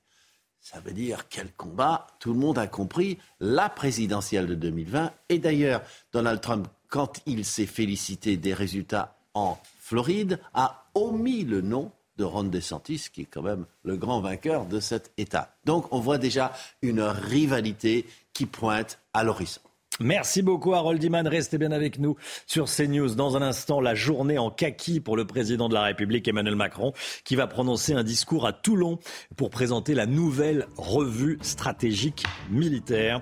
Ça 0.62 0.80
veut 0.80 0.92
dire 0.92 1.28
quel 1.30 1.52
combat 1.54 2.08
Tout 2.20 2.34
le 2.34 2.40
monde 2.40 2.60
a 2.60 2.68
compris 2.68 3.18
la 3.40 3.70
présidentielle 3.70 4.46
de 4.46 4.56
2020. 4.56 5.12
Et 5.30 5.40
d'ailleurs, 5.40 5.82
Donald 6.12 6.42
Trump, 6.42 6.68
quand 6.90 7.22
il 7.26 7.44
s'est 7.44 7.66
félicité 7.66 8.38
des 8.38 8.54
résultats 8.54 9.18
en 9.34 9.58
Floride, 9.80 10.40
a 10.54 10.90
omis 10.94 11.44
le 11.44 11.62
nom 11.62 11.92
de 12.18 12.24
Ron 12.24 12.44
DeSantis, 12.44 13.08
qui 13.12 13.22
est 13.22 13.26
quand 13.26 13.42
même 13.42 13.66
le 13.84 13.96
grand 13.98 14.22
vainqueur 14.22 14.66
de 14.66 14.80
cet 14.80 15.12
État. 15.18 15.56
Donc 15.66 15.88
on 15.92 16.00
voit 16.00 16.18
déjà 16.18 16.54
une 16.82 17.02
rivalité 17.02 18.06
qui 18.34 18.46
pointe 18.46 19.00
à 19.14 19.24
l'horizon. 19.24 19.62
Merci 20.02 20.42
beaucoup 20.42 20.74
Harold 20.74 21.04
Iman. 21.04 21.28
Restez 21.28 21.58
bien 21.58 21.72
avec 21.72 22.00
nous 22.00 22.16
sur 22.48 22.66
CNews. 22.66 23.16
Dans 23.16 23.36
un 23.36 23.42
instant, 23.42 23.82
la 23.82 23.96
journée 23.96 24.38
en 24.38 24.50
kaki 24.50 25.02
pour 25.02 25.18
le 25.18 25.26
président 25.26 25.68
de 25.68 25.74
la 25.74 25.84
République 25.84 26.26
Emmanuel 26.28 26.56
Macron 26.56 26.94
qui 27.26 27.36
va 27.36 27.48
prononcer 27.48 27.94
un 27.94 28.04
discours 28.04 28.48
à 28.48 28.54
Toulon 28.54 29.00
pour 29.36 29.50
présenter 29.50 29.94
la 29.96 30.06
nouvelle 30.06 30.68
revue 30.78 31.38
stratégique 31.42 32.24
militaire. 32.50 33.22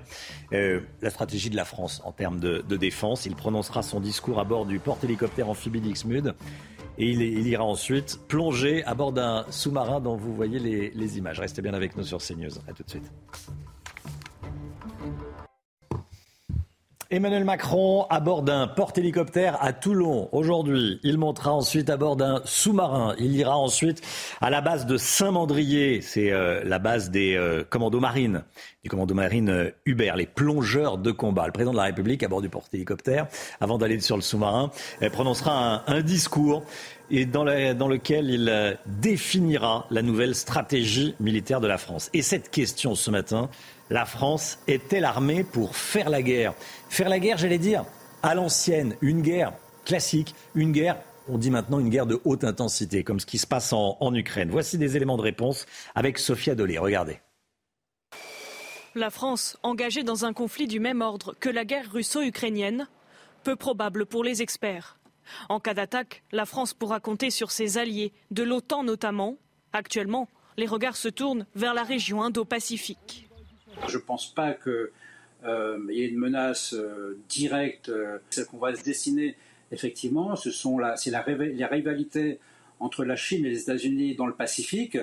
Euh, 0.53 0.81
la 1.01 1.09
stratégie 1.09 1.49
de 1.49 1.55
la 1.55 1.65
France 1.65 2.01
en 2.05 2.11
termes 2.11 2.39
de, 2.39 2.61
défense. 2.77 3.25
Il 3.25 3.35
prononcera 3.35 3.81
son 3.81 3.99
discours 3.99 4.39
à 4.39 4.43
bord 4.43 4.67
du 4.67 4.77
porte-hélicoptère 4.77 5.49
amphibie 5.49 5.81
d'Ixmude. 5.81 6.35
Et 6.99 7.09
il, 7.09 7.47
ira 7.47 7.63
ensuite 7.63 8.19
plonger 8.27 8.83
à 8.83 8.93
bord 8.93 9.11
d'un 9.11 9.45
sous-marin 9.49 9.99
dont 9.99 10.15
vous 10.15 10.33
voyez 10.33 10.59
les, 10.59 10.91
les 10.91 11.17
images. 11.17 11.39
Restez 11.39 11.61
bien 11.61 11.73
avec 11.73 11.95
nous 11.95 12.03
sur 12.03 12.19
CNews. 12.19 12.57
A 12.67 12.73
tout 12.73 12.83
de 12.83 12.89
suite. 12.89 13.11
Emmanuel 17.09 17.45
Macron 17.45 18.05
à 18.09 18.19
bord 18.19 18.41
d'un 18.41 18.67
porte-hélicoptère 18.67 19.57
à 19.63 19.71
Toulon 19.71 20.27
aujourd'hui. 20.33 20.99
Il 21.03 21.17
montera 21.17 21.53
ensuite 21.53 21.89
à 21.89 21.95
bord 21.95 22.17
d'un 22.17 22.41
sous-marin. 22.43 23.15
Il 23.17 23.33
ira 23.33 23.57
ensuite 23.57 24.01
à 24.41 24.49
la 24.49 24.59
base 24.59 24.85
de 24.85 24.97
Saint-Mandrier. 24.97 26.01
C'est 26.01 26.33
euh, 26.33 26.61
la 26.65 26.79
base 26.79 27.09
des 27.09 27.35
euh, 27.35 27.63
commandos 27.63 28.01
marines, 28.01 28.43
du 28.83 28.89
commando 28.89 29.13
marine 29.13 29.49
euh, 29.49 29.71
Hubert, 29.85 30.17
les 30.17 30.25
plongeurs 30.25 30.97
de 30.97 31.11
combat. 31.11 31.45
Le 31.45 31.53
président 31.53 31.71
de 31.71 31.77
la 31.77 31.83
République 31.83 32.23
à 32.23 32.27
bord 32.27 32.41
du 32.41 32.49
porte-hélicoptère, 32.49 33.27
avant 33.61 33.77
d'aller 33.77 34.01
sur 34.01 34.17
le 34.17 34.21
sous-marin, 34.21 34.69
prononcera 35.13 35.83
un, 35.87 36.01
discours 36.01 36.65
et 37.09 37.25
dans, 37.25 37.45
dans, 37.45 37.87
lequel 37.87 38.29
il 38.29 38.77
définira 38.85 39.87
la 39.91 40.01
nouvelle 40.01 40.35
stratégie 40.35 41.15
militaire 41.21 41.61
de 41.61 41.67
la 41.67 41.77
France. 41.77 42.09
Et 42.13 42.21
cette 42.21 42.49
question 42.49 42.95
ce 42.95 43.11
matin, 43.11 43.49
la 43.89 44.05
France 44.05 44.59
est-elle 44.67 45.05
armée 45.05 45.43
pour 45.43 45.75
faire 45.75 46.09
la 46.09 46.21
guerre 46.21 46.53
Faire 46.89 47.09
la 47.09 47.19
guerre, 47.19 47.37
j'allais 47.37 47.57
dire, 47.57 47.85
à 48.23 48.35
l'ancienne, 48.35 48.95
une 49.01 49.21
guerre 49.21 49.53
classique, 49.85 50.35
une 50.55 50.71
guerre 50.71 50.97
on 51.29 51.37
dit 51.37 51.51
maintenant 51.51 51.79
une 51.79 51.89
guerre 51.89 52.05
de 52.05 52.19
haute 52.23 52.43
intensité, 52.43 53.03
comme 53.03 53.19
ce 53.19 53.25
qui 53.25 53.37
se 53.37 53.47
passe 53.47 53.73
en, 53.73 54.13
Ukraine. 54.13 54.49
Voici 54.49 54.77
des 54.77 54.95
éléments 54.95 55.17
de 55.17 55.21
réponse 55.21 55.65
avec 55.95 56.19
Sophia 56.19 56.55
Dolé. 56.55 56.77
Regardez. 56.77 57.19
La 58.95 59.09
France, 59.09 59.57
engagée 59.61 60.03
dans 60.03 60.25
un 60.25 60.33
conflit 60.33 60.67
du 60.67 60.79
même 60.79 61.01
ordre 61.01 61.35
que 61.39 61.49
la 61.49 61.65
guerre 61.65 61.91
russo-ukrainienne, 61.91 62.87
peu 63.43 63.55
probable 63.55 64.05
pour 64.05 64.23
les 64.23 64.41
experts. 64.41 64.97
En 65.49 65.59
cas 65.59 65.73
d'attaque, 65.73 66.23
la 66.31 66.45
France 66.45 66.73
pourra 66.73 66.99
compter 66.99 67.29
sur 67.29 67.51
ses 67.51 67.77
alliés, 67.77 68.13
de 68.31 68.43
l'OTAN 68.43 68.83
notamment. 68.83 69.35
Actuellement, 69.73 70.29
les 70.55 70.65
regards 70.65 70.95
se 70.95 71.09
tournent 71.09 71.45
vers 71.55 71.73
la 71.73 71.83
région 71.83 72.23
Indo-Pacifique. 72.23 73.26
Je 73.87 73.97
ne 73.97 74.01
pense 74.01 74.33
pas 74.33 74.53
qu'il 74.53 74.89
euh, 75.45 75.79
y 75.89 76.01
ait 76.01 76.07
une 76.07 76.17
menace 76.17 76.73
euh, 76.73 77.17
directe. 77.29 77.89
Euh, 77.89 78.17
celle 78.29 78.45
qu'on 78.45 78.57
va 78.57 78.75
se 78.75 78.83
dessiner, 78.83 79.35
effectivement, 79.71 80.35
ce 80.35 80.49
la, 80.79 80.97
c'est 80.97 81.11
la, 81.11 81.21
rivalité 81.21 82.39
entre 82.79 83.05
la 83.05 83.15
Chine 83.15 83.45
et 83.45 83.49
les 83.49 83.61
États-Unis 83.61 84.15
dans 84.15 84.27
le 84.27 84.33
Pacifique 84.33 84.97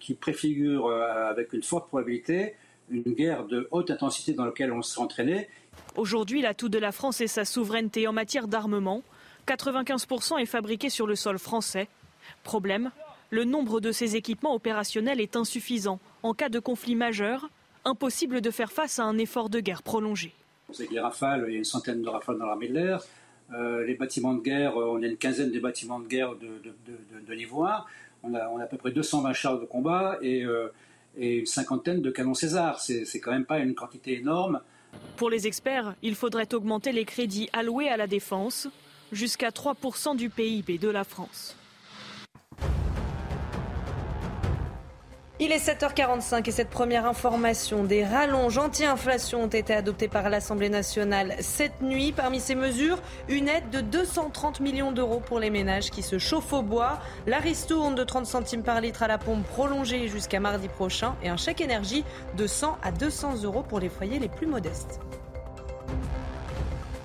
qui 0.00 0.12
préfigure 0.12 0.90
avec 0.90 1.54
une 1.54 1.62
forte 1.62 1.88
probabilité 1.88 2.56
une 2.90 3.14
guerre 3.14 3.44
de 3.46 3.68
haute 3.70 3.90
intensité 3.90 4.32
dans 4.32 4.44
laquelle 4.44 4.72
on 4.72 4.82
serait 4.82 5.02
entraîné. 5.02 5.48
Aujourd'hui, 5.96 6.42
l'atout 6.42 6.68
de 6.68 6.78
la 6.78 6.92
France 6.92 7.20
est 7.20 7.26
sa 7.26 7.44
souveraineté 7.44 8.06
en 8.06 8.12
matière 8.12 8.48
d'armement. 8.48 9.02
95% 9.46 10.40
est 10.40 10.46
fabriqué 10.46 10.90
sur 10.90 11.06
le 11.06 11.14
sol 11.14 11.38
français. 11.38 11.88
Problème, 12.42 12.90
le 13.30 13.44
nombre 13.44 13.80
de 13.80 13.92
ces 13.92 14.16
équipements 14.16 14.54
opérationnels 14.54 15.20
est 15.20 15.36
insuffisant. 15.36 16.00
En 16.22 16.34
cas 16.34 16.48
de 16.48 16.58
conflit 16.58 16.94
majeur, 16.94 17.48
impossible 17.86 18.40
de 18.40 18.50
faire 18.50 18.72
face 18.72 18.98
à 18.98 19.04
un 19.04 19.16
effort 19.16 19.48
de 19.48 19.60
guerre 19.60 19.82
prolongé. 19.82 20.32
Vous 20.68 20.74
savez 20.74 20.88
que 20.88 20.94
les 20.94 21.00
rafales, 21.00 21.44
il 21.48 21.52
y 21.52 21.56
a 21.56 21.58
une 21.58 21.64
centaine 21.64 22.02
de 22.02 22.08
rafales 22.08 22.38
dans 22.38 22.46
l'armée 22.46 22.68
de 22.68 22.74
l'air. 22.74 23.02
Euh, 23.54 23.84
les 23.86 23.94
bâtiments 23.94 24.34
de 24.34 24.42
guerre, 24.42 24.76
euh, 24.76 24.90
on 24.90 25.02
a 25.02 25.06
une 25.06 25.16
quinzaine 25.16 25.52
de 25.52 25.60
bâtiments 25.60 26.00
de 26.00 26.08
guerre 26.08 26.34
de, 26.34 26.60
de, 27.26 27.34
niveau 27.34 27.64
1. 27.64 27.84
On 28.24 28.34
a, 28.34 28.48
on 28.48 28.58
a, 28.58 28.64
à 28.64 28.66
peu 28.66 28.76
près 28.76 28.90
220 28.90 29.32
chars 29.32 29.60
de 29.60 29.64
combat 29.64 30.18
et, 30.20 30.44
euh, 30.44 30.68
et 31.16 31.38
une 31.38 31.46
cinquantaine 31.46 32.02
de 32.02 32.10
canons 32.10 32.34
César. 32.34 32.80
C'est 32.80 33.20
quand 33.20 33.30
même 33.30 33.44
pas 33.44 33.60
une 33.60 33.74
quantité 33.74 34.18
énorme. 34.18 34.60
Pour 35.16 35.30
les 35.30 35.46
experts, 35.46 35.94
il 36.02 36.16
faudrait 36.16 36.52
augmenter 36.54 36.90
les 36.90 37.04
crédits 37.04 37.48
alloués 37.52 37.88
à 37.88 37.96
la 37.96 38.06
défense 38.06 38.68
jusqu'à 39.12 39.50
3% 39.50 40.16
du 40.16 40.30
PIB 40.30 40.78
de 40.78 40.88
la 40.88 41.04
France. 41.04 41.56
Il 45.38 45.52
est 45.52 45.58
7h45 45.58 46.48
et 46.48 46.50
cette 46.50 46.70
première 46.70 47.04
information 47.04 47.84
des 47.84 48.06
rallonges 48.06 48.56
anti-inflation 48.56 49.42
ont 49.42 49.48
été 49.48 49.74
adoptées 49.74 50.08
par 50.08 50.30
l'Assemblée 50.30 50.70
nationale 50.70 51.34
cette 51.40 51.82
nuit. 51.82 52.12
Parmi 52.12 52.40
ces 52.40 52.54
mesures, 52.54 52.98
une 53.28 53.46
aide 53.46 53.68
de 53.68 53.82
230 53.82 54.60
millions 54.60 54.92
d'euros 54.92 55.20
pour 55.20 55.38
les 55.38 55.50
ménages 55.50 55.90
qui 55.90 56.02
se 56.02 56.18
chauffent 56.18 56.54
au 56.54 56.62
bois, 56.62 57.00
la 57.26 57.36
ristourne 57.36 57.94
de 57.94 58.02
30 58.02 58.24
centimes 58.24 58.62
par 58.62 58.80
litre 58.80 59.02
à 59.02 59.08
la 59.08 59.18
pompe 59.18 59.44
prolongée 59.44 60.08
jusqu'à 60.08 60.40
mardi 60.40 60.68
prochain 60.68 61.14
et 61.22 61.28
un 61.28 61.36
chèque 61.36 61.60
énergie 61.60 62.02
de 62.38 62.46
100 62.46 62.78
à 62.82 62.90
200 62.90 63.42
euros 63.42 63.62
pour 63.62 63.78
les 63.78 63.90
foyers 63.90 64.18
les 64.18 64.30
plus 64.30 64.46
modestes. 64.46 65.00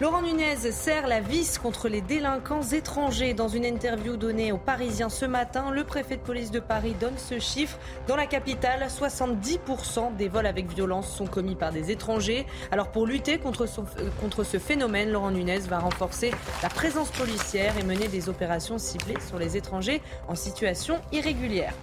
Laurent 0.02 0.24
Nunez 0.24 0.72
serre 0.72 1.06
la 1.06 1.20
vis 1.20 1.60
contre 1.60 1.88
les 1.88 2.02
délinquants 2.02 2.64
étrangers. 2.64 3.36
Dans 3.36 3.50
une 3.50 3.64
interview 3.64 4.18
donnée 4.18 4.52
aux 4.52 4.58
Parisiens 4.58 5.10
ce 5.10 5.26
matin, 5.26 5.70
le 5.70 5.84
préfet 5.84 6.16
de 6.16 6.22
police 6.22 6.50
de 6.50 6.60
Paris 6.60 6.96
donne 7.00 7.20
ce 7.20 7.38
chiffre. 7.38 7.78
Dans 8.08 8.16
la 8.16 8.26
capitale, 8.26 8.88
70% 8.88 10.16
des 10.16 10.28
vols 10.28 10.48
avec 10.48 10.74
violence 10.74 11.16
sont 11.16 11.28
commis 11.28 11.54
par 11.54 11.72
des 11.72 11.92
étrangers. 11.92 12.48
Alors 12.72 12.88
pour 12.88 13.06
lutter 13.06 13.38
contre, 13.38 13.66
euh, 13.66 14.10
contre 14.20 14.44
ce 14.44 14.58
phénomène, 14.58 15.12
Laurent 15.12 15.30
Nunez 15.30 15.60
va 15.70 15.78
renforcer 15.78 16.32
la 16.64 16.70
présence 16.70 17.12
policière 17.12 17.78
et 17.78 17.84
mener 17.84 18.08
des 18.08 18.28
opérations 18.28 18.80
ciblées 18.80 19.22
sur 19.28 19.38
les 19.38 19.56
étrangers 19.56 20.02
en 20.28 20.34
situation 20.34 20.96
irrégulière. 21.12 21.76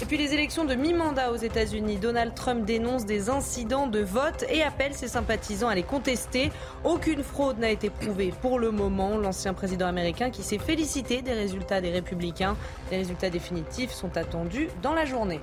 Et 0.00 0.06
puis 0.06 0.16
les 0.16 0.32
élections 0.32 0.64
de 0.64 0.74
mi-mandat 0.74 1.30
aux 1.32 1.36
États-Unis. 1.36 1.96
Donald 1.96 2.34
Trump 2.34 2.64
dénonce 2.64 3.04
des 3.04 3.28
incidents 3.28 3.86
de 3.86 4.00
vote 4.00 4.44
et 4.48 4.62
appelle 4.62 4.94
ses 4.94 5.08
sympathisants 5.08 5.68
à 5.68 5.74
les 5.74 5.82
contester. 5.82 6.50
Aucune 6.84 7.22
fraude 7.22 7.58
n'a 7.58 7.70
été 7.70 7.90
prouvée 7.90 8.32
pour 8.40 8.58
le 8.58 8.70
moment. 8.70 9.16
L'ancien 9.16 9.54
président 9.54 9.86
américain 9.86 10.30
qui 10.30 10.42
s'est 10.42 10.58
félicité 10.58 11.22
des 11.22 11.34
résultats 11.34 11.80
des 11.80 11.90
républicains. 11.90 12.56
Les 12.90 12.98
résultats 12.98 13.30
définitifs 13.30 13.90
sont 13.90 14.16
attendus 14.16 14.68
dans 14.82 14.94
la 14.94 15.04
journée. 15.04 15.40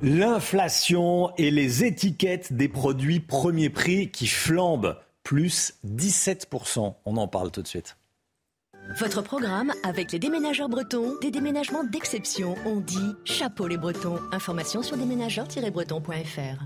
L'inflation 0.00 1.32
et 1.36 1.50
les 1.50 1.84
étiquettes 1.84 2.52
des 2.52 2.68
produits 2.68 3.20
premier 3.20 3.68
prix 3.68 4.10
qui 4.10 4.28
flambent, 4.28 4.96
plus 5.24 5.74
17%. 5.84 6.94
On 7.04 7.16
en 7.16 7.28
parle 7.28 7.50
tout 7.50 7.62
de 7.62 7.68
suite. 7.68 7.96
Votre 8.96 9.20
programme 9.20 9.72
avec 9.82 10.12
les 10.12 10.18
déménageurs 10.18 10.70
bretons, 10.70 11.18
des 11.20 11.30
déménagements 11.30 11.84
d'exception. 11.84 12.54
On 12.64 12.80
dit 12.80 13.14
chapeau 13.24 13.66
les 13.66 13.76
bretons. 13.76 14.18
Information 14.32 14.82
sur 14.82 14.96
déménageurs-bretons.fr 14.96 16.64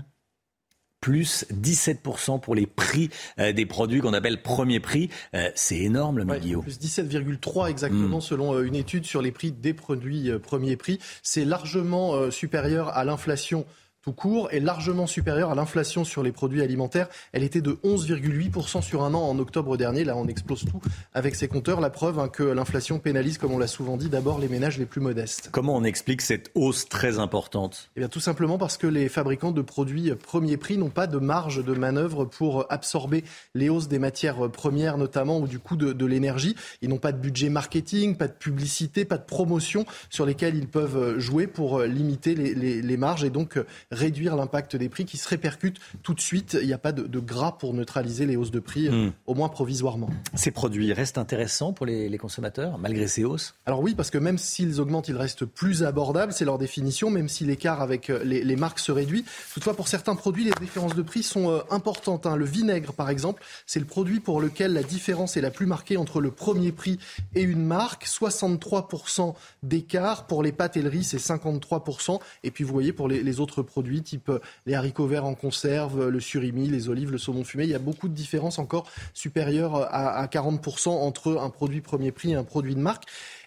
plus 1.01 1.45
17% 1.51 2.39
pour 2.39 2.55
les 2.55 2.65
prix 2.65 3.09
euh, 3.37 3.51
des 3.51 3.65
produits 3.65 3.99
qu'on 3.99 4.13
appelle 4.13 4.41
premier 4.41 4.79
prix. 4.79 5.09
Euh, 5.35 5.49
c'est 5.53 5.79
énorme, 5.79 6.19
le 6.19 6.23
ouais, 6.23 6.39
Plus 6.39 6.79
17,3 6.79 7.69
exactement, 7.69 8.19
hmm. 8.19 8.21
selon 8.21 8.53
euh, 8.55 8.63
une 8.63 8.75
étude 8.75 9.03
sur 9.03 9.21
les 9.21 9.33
prix 9.33 9.51
des 9.51 9.73
produits 9.73 10.31
premier 10.41 10.77
prix. 10.77 10.99
C'est 11.21 11.43
largement 11.43 12.31
supérieur 12.31 12.87
à 12.95 13.03
l'inflation 13.03 13.65
tout 14.03 14.11
court 14.11 14.49
est 14.51 14.59
largement 14.59 15.07
supérieure 15.07 15.49
à 15.49 15.55
l'inflation 15.55 16.03
sur 16.03 16.23
les 16.23 16.33
produits 16.33 16.61
alimentaires. 16.61 17.07
Elle 17.31 17.43
était 17.43 17.61
de 17.61 17.79
11,8% 17.85 18.81
sur 18.81 19.01
un 19.01 19.13
an 19.13 19.21
en 19.21 19.39
octobre 19.39 19.77
dernier. 19.77 20.03
Là, 20.03 20.17
on 20.17 20.27
explose 20.27 20.65
tout 20.65 20.81
avec 21.13 21.35
ces 21.35 21.47
compteurs. 21.47 21.79
La 21.79 21.89
preuve 21.89 22.19
hein, 22.19 22.27
que 22.27 22.43
l'inflation 22.43 22.99
pénalise, 22.99 23.37
comme 23.37 23.53
on 23.53 23.57
l'a 23.57 23.67
souvent 23.67 23.95
dit, 23.95 24.09
d'abord 24.09 24.39
les 24.39 24.49
ménages 24.49 24.77
les 24.77 24.85
plus 24.85 24.99
modestes. 24.99 25.47
Comment 25.53 25.77
on 25.77 25.85
explique 25.85 26.21
cette 26.21 26.51
hausse 26.53 26.89
très 26.89 27.17
importante? 27.17 27.91
Eh 27.95 28.01
bien, 28.01 28.09
tout 28.09 28.19
simplement 28.19 28.57
parce 28.57 28.75
que 28.75 28.87
les 28.87 29.07
fabricants 29.07 29.51
de 29.51 29.61
produits 29.61 30.13
premier 30.15 30.57
prix 30.57 30.77
n'ont 30.77 30.89
pas 30.89 31.07
de 31.07 31.17
marge 31.17 31.63
de 31.63 31.73
manœuvre 31.73 32.25
pour 32.25 32.65
absorber 32.69 33.23
les 33.55 33.69
hausses 33.69 33.87
des 33.87 33.99
matières 33.99 34.51
premières, 34.51 34.97
notamment, 34.97 35.39
ou 35.39 35.47
du 35.47 35.59
coût 35.59 35.77
de, 35.77 36.05
l'énergie. 36.05 36.57
Ils 36.81 36.89
n'ont 36.89 36.97
pas 36.97 37.13
de 37.13 37.19
budget 37.19 37.47
marketing, 37.47 38.17
pas 38.17 38.27
de 38.27 38.33
publicité, 38.33 39.05
pas 39.05 39.17
de 39.17 39.23
promotion 39.23 39.85
sur 40.09 40.25
lesquels 40.25 40.57
ils 40.57 40.67
peuvent 40.67 41.17
jouer 41.19 41.47
pour 41.47 41.79
limiter 41.83 42.35
les, 42.35 42.81
les 42.81 42.97
marges 42.97 43.23
et 43.23 43.29
donc 43.29 43.57
réduire 43.93 44.35
l'impact 44.35 44.75
des 44.75 44.89
prix 44.89 45.05
qui 45.05 45.17
se 45.17 45.27
répercutent 45.27 45.79
tout 46.01 46.13
de 46.13 46.21
suite. 46.21 46.57
Il 46.59 46.67
n'y 46.67 46.73
a 46.73 46.77
pas 46.77 46.91
de, 46.91 47.19
gras 47.19 47.53
pour 47.53 47.73
neutraliser 47.73 48.25
les 48.25 48.35
hausses 48.35 48.51
de 48.51 48.59
prix, 48.59 48.89
hmm. 48.89 49.11
au 49.27 49.33
moins 49.33 49.49
provisoirement. 49.49 50.09
Ces 50.35 50.51
produits 50.51 50.91
restent 50.93 51.17
intéressants 51.17 51.73
pour 51.73 51.85
les, 51.85 52.17
consommateurs, 52.17 52.77
malgré 52.77 53.07
ces 53.07 53.23
hausses? 53.23 53.55
Alors 53.65 53.81
oui, 53.81 53.95
parce 53.95 54.09
que 54.09 54.17
même 54.17 54.37
s'ils 54.37 54.79
augmentent, 54.79 55.07
ils 55.07 55.17
restent 55.17 55.45
plus 55.45 55.83
abordables, 55.83 56.31
c'est 56.31 56.45
leur 56.45 56.57
définition, 56.57 57.09
même 57.09 57.27
si 57.27 57.43
l'écart 57.43 57.81
avec 57.81 58.09
euh, 58.09 58.23
les, 58.23 58.55
marques 58.55 58.79
se 58.79 58.91
réduit. 58.91 59.25
Toutefois, 59.53 59.75
pour 59.75 59.87
certains 59.87 60.15
produits, 60.15 60.43
les 60.43 60.51
différences 60.59 60.95
de 60.95 61.01
prix 61.01 61.23
sont 61.23 61.49
euh, 61.49 61.59
importantes. 61.69 62.25
Hein. 62.25 62.35
Le 62.35 62.45
vinaigre, 62.45 62.93
par 62.93 63.09
exemple, 63.09 63.43
c'est 63.65 63.79
le 63.79 63.85
produit 63.85 64.19
pour 64.19 64.41
lequel 64.41 64.73
la 64.73 64.83
différence 64.83 65.37
est 65.37 65.41
la 65.41 65.51
plus 65.51 65.65
marquée 65.65 65.97
entre 65.97 66.21
le 66.21 66.31
premier 66.31 66.71
prix 66.71 66.99
et 67.35 67.41
une 67.41 67.65
marque. 67.65 68.05
63% 68.05 69.33
d'écart. 69.63 70.27
Pour 70.27 70.43
les 70.43 70.51
pâtes 70.51 70.77
et 70.77 70.81
le 70.81 70.89
riz, 70.89 71.03
c'est 71.03 71.17
53%. 71.17 72.19
Et 72.43 72.51
puis 72.51 72.63
vous 72.63 72.73
voyez, 72.73 72.93
pour 72.93 73.07
les, 73.07 73.39
autres 73.39 73.61
produits, 73.61 73.82
type 74.01 74.29
euh, 74.29 74.39
les 74.65 74.75
haricots 74.75 75.07
verts 75.07 75.25
en 75.25 75.35
conserve, 75.35 76.07
le 76.07 76.19
surimi, 76.19 76.67
les 76.67 76.89
olives, 76.89 77.11
le 77.11 77.17
saumon 77.17 77.43
fumé, 77.43 77.63
il 77.63 77.69
y 77.69 77.75
a 77.75 77.79
beaucoup 77.79 78.07
de 78.07 78.13
différences 78.13 78.59
encore 78.59 78.89
supérieures 79.13 79.75
à, 79.75 80.17
à 80.17 80.25
40% 80.27 80.89
entre 80.89 81.37
un 81.37 81.49
produit 81.49 81.81
premier 81.81 82.11
prix 82.11 82.31
et 82.31 82.35
un 82.35 82.43
produit 82.43 82.75
de 82.75 82.79
marque. 82.79 83.05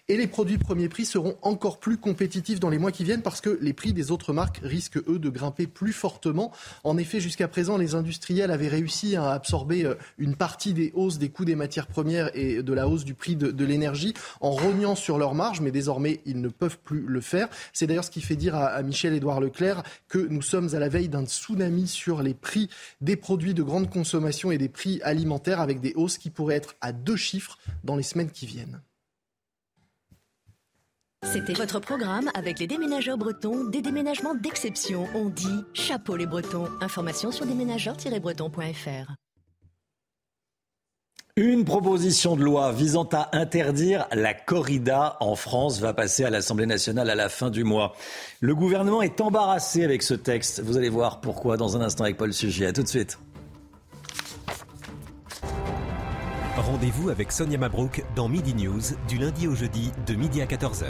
Et 0.09 0.15
les 0.15 0.27
produits 0.27 0.57
premier 0.57 0.87
prix 0.87 1.03
seront 1.03 1.35
encore 1.41 1.81
plus 1.81 1.97
compétitifs 1.97 2.61
dans 2.61 2.69
les 2.69 2.77
mois 2.77 2.93
qui 2.93 3.03
viennent 3.03 3.21
parce 3.21 3.41
que 3.41 3.59
les 3.61 3.73
prix 3.73 3.91
des 3.91 4.09
autres 4.09 4.31
marques 4.31 4.61
risquent, 4.63 4.99
eux, 5.09 5.19
de 5.19 5.29
grimper 5.29 5.67
plus 5.67 5.91
fortement. 5.91 6.53
En 6.85 6.97
effet, 6.97 7.19
jusqu'à 7.19 7.49
présent, 7.49 7.75
les 7.75 7.93
industriels 7.93 8.51
avaient 8.51 8.69
réussi 8.69 9.17
à 9.17 9.31
absorber 9.31 9.83
euh, 9.83 9.95
une 10.17 10.37
partie 10.37 10.71
des 10.73 10.93
hausses 10.95 11.17
des 11.17 11.27
coûts 11.27 11.43
des 11.43 11.57
matières 11.57 11.87
premières 11.87 12.31
et 12.37 12.63
de 12.63 12.73
la 12.73 12.87
hausse 12.87 13.03
du 13.03 13.15
prix 13.15 13.35
de, 13.35 13.65
l'énergie 13.65 14.13
en 14.39 14.51
rognant 14.51 14.95
sur 14.95 15.17
leurs 15.17 15.35
marges, 15.35 15.59
mais 15.59 15.71
désormais, 15.71 16.21
ils 16.25 16.39
ne 16.39 16.47
peuvent 16.47 16.79
plus 16.79 17.01
le 17.01 17.19
faire. 17.19 17.49
C'est 17.73 17.85
d'ailleurs 17.85 18.05
ce 18.05 18.11
qui 18.11 18.21
fait 18.21 18.37
dire 18.37 18.55
à, 18.55 18.81
Michel-Édouard 18.83 19.41
Leclerc 19.41 19.83
que 20.07 20.19
nous 20.19 20.41
sommes 20.41 20.69
à 20.73 20.79
la 20.79 20.87
veille 20.87 21.09
d'un 21.09 21.25
tsunami 21.25 21.85
sur 21.85 22.23
les 22.23 22.33
prix 22.33 22.69
des 23.01 23.17
produits 23.17 23.53
de 23.53 23.61
grande 23.61 23.89
consommation 23.89 24.51
et 24.51 24.57
des 24.57 24.69
prix 24.69 25.01
alimentaires 25.03 25.59
avec 25.59 25.81
des 25.81 25.91
hausses 25.97 26.17
qui 26.17 26.29
pourraient 26.29 26.55
être 26.55 26.75
à 26.79 26.93
deux 26.93 27.17
chiffres 27.17 27.57
dans 27.83 27.97
les 27.97 28.03
semaines 28.03 28.31
qui 28.31 28.45
viennent. 28.45 28.79
C'était 31.23 31.53
votre 31.53 31.79
programme 31.79 32.29
avec 32.35 32.59
les 32.59 32.67
déménageurs 32.67 33.17
bretons, 33.17 33.65
des 33.65 33.81
déménagements 33.81 34.35
d'exception. 34.35 35.07
On 35.15 35.29
dit 35.29 35.63
chapeau 35.73 36.15
les 36.15 36.27
bretons. 36.27 36.67
Information 36.79 37.31
sur 37.31 37.45
déménageurs-bretons.fr. 37.45 39.13
Une 41.35 41.65
proposition 41.65 42.35
de 42.35 42.43
loi 42.43 42.71
visant 42.71 43.07
à 43.13 43.35
interdire 43.37 44.07
la 44.11 44.33
corrida 44.33 45.17
en 45.19 45.35
France 45.35 45.79
va 45.79 45.93
passer 45.93 46.23
à 46.23 46.29
l'Assemblée 46.29 46.65
nationale 46.65 47.09
à 47.09 47.15
la 47.15 47.29
fin 47.29 47.49
du 47.49 47.63
mois. 47.63 47.93
Le 48.39 48.55
gouvernement 48.55 49.01
est 49.01 49.21
embarrassé 49.21 49.83
avec 49.83 50.03
ce 50.03 50.13
texte. 50.13 50.61
Vous 50.61 50.77
allez 50.77 50.89
voir 50.89 51.21
pourquoi 51.21 51.57
dans 51.57 51.77
un 51.77 51.81
instant 51.81 52.05
avec 52.05 52.17
Paul 52.17 52.33
Sujet. 52.33 52.67
À 52.67 52.73
tout 52.73 52.83
de 52.83 52.87
suite. 52.87 53.19
Rendez-vous 56.67 57.07
avec 57.09 57.31
Sonia 57.31 57.57
Mabrouk 57.57 58.03
dans 58.13 58.27
Midi 58.27 58.53
News 58.53 58.81
du 59.07 59.17
lundi 59.17 59.47
au 59.47 59.55
jeudi 59.55 59.89
de 60.05 60.15
midi 60.15 60.41
à 60.41 60.45
14h. 60.45 60.87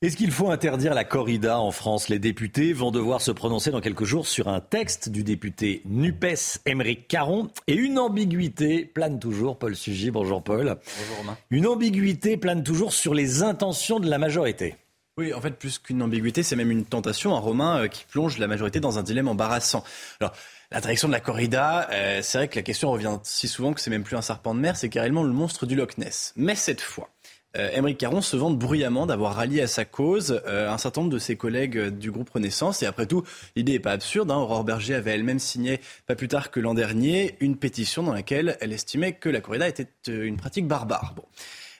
Est-ce 0.00 0.16
qu'il 0.16 0.30
faut 0.30 0.50
interdire 0.50 0.94
la 0.94 1.04
corrida 1.04 1.60
en 1.60 1.70
France? 1.70 2.08
Les 2.08 2.18
députés 2.18 2.72
vont 2.72 2.92
devoir 2.92 3.20
se 3.20 3.30
prononcer 3.30 3.70
dans 3.70 3.82
quelques 3.82 4.04
jours 4.04 4.26
sur 4.26 4.48
un 4.48 4.60
texte 4.60 5.10
du 5.10 5.22
député 5.22 5.82
NUPES 5.84 6.60
Émeric 6.64 7.08
Caron. 7.08 7.50
Et 7.66 7.74
une 7.74 7.98
ambiguïté 7.98 8.86
plane 8.86 9.18
toujours, 9.18 9.58
Paul 9.58 9.76
Sugy, 9.76 10.10
bonjour 10.10 10.42
Paul. 10.42 10.78
Bonjour 10.98 11.16
Romain. 11.18 11.36
Une 11.50 11.66
ambiguïté 11.66 12.38
plane 12.38 12.62
toujours 12.62 12.94
sur 12.94 13.12
les 13.12 13.42
intentions 13.42 14.00
de 14.00 14.08
la 14.08 14.16
majorité. 14.16 14.76
Oui, 15.18 15.34
en 15.34 15.40
fait, 15.40 15.52
plus 15.52 15.78
qu'une 15.78 16.02
ambiguïté, 16.02 16.42
c'est 16.42 16.56
même 16.56 16.70
une 16.70 16.86
tentation, 16.86 17.36
un 17.36 17.38
Romain, 17.38 17.82
euh, 17.82 17.88
qui 17.88 18.04
plonge 18.06 18.38
la 18.38 18.46
majorité 18.46 18.80
dans 18.80 18.98
un 18.98 19.02
dilemme 19.02 19.28
embarrassant. 19.28 19.84
Alors, 20.20 20.32
L'interdiction 20.72 21.06
de 21.06 21.12
la 21.12 21.20
corrida, 21.20 21.86
euh, 21.90 22.20
c'est 22.22 22.38
vrai 22.38 22.48
que 22.48 22.56
la 22.56 22.62
question 22.62 22.90
revient 22.90 23.18
si 23.24 23.46
souvent 23.46 23.74
que 23.74 23.80
c'est 23.80 23.90
même 23.90 24.04
plus 24.04 24.16
un 24.16 24.22
serpent 24.22 24.54
de 24.54 24.60
mer, 24.60 24.74
c'est 24.74 24.88
carrément 24.88 25.22
le 25.22 25.32
monstre 25.32 25.66
du 25.66 25.76
Loch 25.76 25.98
Ness. 25.98 26.32
Mais 26.34 26.54
cette 26.54 26.80
fois, 26.80 27.10
euh, 27.56 27.92
Caron 27.92 28.22
se 28.22 28.36
vante 28.36 28.58
bruyamment 28.58 29.04
d'avoir 29.04 29.34
rallié 29.34 29.60
à 29.60 29.66
sa 29.66 29.84
cause 29.84 30.40
euh, 30.46 30.70
un 30.70 30.78
certain 30.78 31.02
nombre 31.02 31.12
de 31.12 31.18
ses 31.18 31.36
collègues 31.36 31.76
euh, 31.76 31.90
du 31.90 32.10
groupe 32.10 32.30
Renaissance. 32.30 32.82
Et 32.82 32.86
après 32.86 33.06
tout, 33.06 33.22
l'idée 33.54 33.72
n'est 33.72 33.80
pas 33.80 33.92
absurde. 33.92 34.30
Hein. 34.30 34.36
Aurore 34.36 34.64
Berger 34.64 34.94
avait 34.94 35.12
elle-même 35.12 35.38
signé, 35.38 35.80
pas 36.06 36.14
plus 36.14 36.28
tard 36.28 36.50
que 36.50 36.60
l'an 36.60 36.72
dernier, 36.72 37.36
une 37.40 37.56
pétition 37.56 38.02
dans 38.02 38.14
laquelle 38.14 38.56
elle 38.62 38.72
estimait 38.72 39.12
que 39.12 39.28
la 39.28 39.42
corrida 39.42 39.68
était 39.68 39.88
une 40.06 40.38
pratique 40.38 40.66
barbare. 40.66 41.12
Bon. 41.14 41.24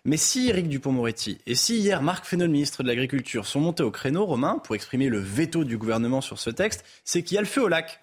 Mais 0.05 0.17
si 0.17 0.49
Éric 0.49 0.69
Dupont-Moretti 0.69 1.39
et 1.47 1.55
si 1.55 1.79
hier 1.79 2.03
Marc 2.03 2.25
Fesneau, 2.25 2.49
ministre 2.49 2.83
de 2.83 2.89
l'Agriculture, 2.89 3.47
sont 3.47 3.61
montés 3.61 3.85
au 3.85 3.93
créneau 3.93 4.27
romain 4.27 4.59
pour 4.65 4.75
exprimer 4.75 5.09
le 5.09 5.21
veto 5.21 5.63
du 5.63 5.79
gouvernement 5.79 6.21
sur 6.21 6.41
ce 6.41 6.51
texte, 6.51 6.85
c'est 7.05 7.23
qu'il 7.23 7.37
y 7.37 7.39
a 7.39 7.41
le 7.41 7.47
feu 7.47 7.63
au 7.63 7.69
lac. 7.69 8.01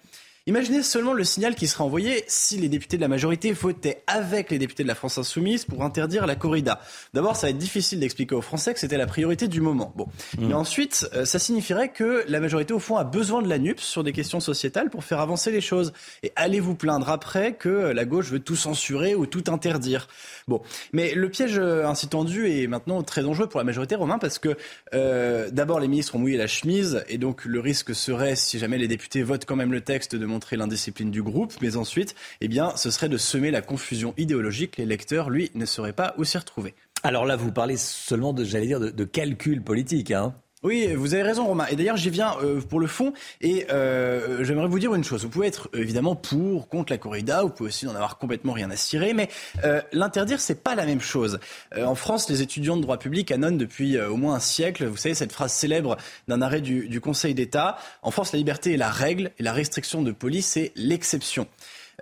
Imaginez 0.50 0.82
seulement 0.82 1.12
le 1.12 1.22
signal 1.22 1.54
qui 1.54 1.68
serait 1.68 1.84
envoyé 1.84 2.24
si 2.26 2.56
les 2.56 2.68
députés 2.68 2.96
de 2.96 3.02
la 3.02 3.06
majorité 3.06 3.52
votaient 3.52 4.02
avec 4.08 4.50
les 4.50 4.58
députés 4.58 4.82
de 4.82 4.88
la 4.88 4.96
France 4.96 5.16
Insoumise 5.16 5.64
pour 5.64 5.84
interdire 5.84 6.26
la 6.26 6.34
corrida. 6.34 6.80
D'abord, 7.14 7.36
ça 7.36 7.46
va 7.46 7.50
être 7.50 7.58
difficile 7.58 8.00
d'expliquer 8.00 8.34
aux 8.34 8.42
Français 8.42 8.74
que 8.74 8.80
c'était 8.80 8.96
la 8.96 9.06
priorité 9.06 9.46
du 9.46 9.60
moment. 9.60 9.92
Bon. 9.94 10.08
Mm. 10.36 10.48
Mais 10.48 10.54
ensuite, 10.54 11.08
euh, 11.14 11.24
ça 11.24 11.38
signifierait 11.38 11.90
que 11.90 12.24
la 12.26 12.40
majorité, 12.40 12.74
au 12.74 12.80
fond, 12.80 12.96
a 12.96 13.04
besoin 13.04 13.42
de 13.42 13.48
la 13.48 13.60
NUPS 13.60 13.84
sur 13.84 14.02
des 14.02 14.10
questions 14.10 14.40
sociétales 14.40 14.90
pour 14.90 15.04
faire 15.04 15.20
avancer 15.20 15.52
les 15.52 15.60
choses. 15.60 15.92
Et 16.24 16.32
allez 16.34 16.58
vous 16.58 16.74
plaindre 16.74 17.10
après 17.10 17.52
que 17.52 17.68
la 17.68 18.04
gauche 18.04 18.30
veut 18.32 18.40
tout 18.40 18.56
censurer 18.56 19.14
ou 19.14 19.26
tout 19.26 19.44
interdire. 19.52 20.08
Bon. 20.48 20.62
Mais 20.92 21.14
le 21.14 21.28
piège 21.28 21.60
euh, 21.60 21.86
ainsi 21.86 22.08
tendu 22.08 22.50
est 22.50 22.66
maintenant 22.66 23.04
très 23.04 23.22
dangereux 23.22 23.48
pour 23.48 23.60
la 23.60 23.64
majorité, 23.64 23.94
Romain, 23.94 24.18
parce 24.18 24.40
que 24.40 24.56
euh, 24.94 25.48
d'abord, 25.52 25.78
les 25.78 25.86
ministres 25.86 26.16
ont 26.16 26.18
mouillé 26.18 26.36
la 26.36 26.48
chemise 26.48 27.04
et 27.08 27.18
donc 27.18 27.44
le 27.44 27.60
risque 27.60 27.94
serait, 27.94 28.34
si 28.34 28.58
jamais 28.58 28.78
les 28.78 28.88
députés 28.88 29.22
votent 29.22 29.44
quand 29.44 29.54
même 29.54 29.72
le 29.72 29.82
texte, 29.82 30.16
de 30.16 30.26
montrer 30.40 30.56
l'indiscipline 30.56 31.10
du 31.10 31.22
groupe, 31.22 31.52
mais 31.60 31.76
ensuite, 31.76 32.14
eh 32.40 32.48
bien, 32.48 32.74
ce 32.74 32.90
serait 32.90 33.10
de 33.10 33.18
semer 33.18 33.50
la 33.50 33.60
confusion 33.60 34.14
idéologique. 34.16 34.78
Les 34.78 34.86
lecteurs, 34.86 35.28
lui, 35.28 35.50
ne 35.54 35.66
sauraient 35.66 35.92
pas 35.92 36.14
où 36.16 36.24
s'y 36.24 36.38
retrouver. 36.38 36.74
Alors 37.02 37.26
là, 37.26 37.36
vous 37.36 37.52
parlez 37.52 37.76
seulement 37.76 38.32
de, 38.32 38.42
j'allais 38.42 38.66
dire, 38.66 38.80
de, 38.80 38.88
de 38.88 39.04
calcul 39.04 39.62
politique, 39.62 40.12
hein 40.12 40.34
oui, 40.62 40.92
vous 40.94 41.14
avez 41.14 41.22
raison, 41.22 41.46
Romain. 41.46 41.66
Et 41.70 41.76
d'ailleurs, 41.76 41.96
j'y 41.96 42.10
viens 42.10 42.36
euh, 42.42 42.60
pour 42.60 42.80
le 42.80 42.86
fond. 42.86 43.14
Et 43.40 43.66
euh, 43.70 44.44
j'aimerais 44.44 44.68
vous 44.68 44.78
dire 44.78 44.94
une 44.94 45.04
chose. 45.04 45.22
Vous 45.22 45.30
pouvez 45.30 45.46
être 45.46 45.70
évidemment 45.72 46.14
pour, 46.14 46.68
contre 46.68 46.92
la 46.92 46.98
corrida. 46.98 47.42
Vous 47.42 47.48
pouvez 47.48 47.68
aussi 47.68 47.86
n'en 47.86 47.94
avoir 47.94 48.18
complètement 48.18 48.52
rien 48.52 48.70
à 48.70 48.76
cirer. 48.76 49.14
Mais 49.14 49.30
euh, 49.64 49.80
l'interdire, 49.92 50.38
c'est 50.38 50.62
pas 50.62 50.74
la 50.74 50.84
même 50.84 51.00
chose. 51.00 51.40
en 51.74 51.94
France, 51.94 52.28
les 52.28 52.42
étudiants 52.42 52.76
de 52.76 52.82
droit 52.82 52.98
public 52.98 53.32
annonnent 53.32 53.56
depuis 53.56 53.98
au 53.98 54.16
moins 54.16 54.34
un 54.34 54.40
siècle. 54.40 54.84
Vous 54.84 54.98
savez 54.98 55.14
cette 55.14 55.32
phrase 55.32 55.52
célèbre 55.52 55.96
d'un 56.28 56.42
arrêt 56.42 56.60
du, 56.60 56.88
du 56.88 57.00
Conseil 57.00 57.32
d'État. 57.32 57.78
En 58.02 58.10
France, 58.10 58.32
la 58.32 58.38
liberté 58.38 58.74
est 58.74 58.76
la 58.76 58.90
règle 58.90 59.30
et 59.38 59.42
la 59.42 59.54
restriction 59.54 60.02
de 60.02 60.12
police 60.12 60.46
c'est 60.46 60.72
l'exception. 60.74 61.46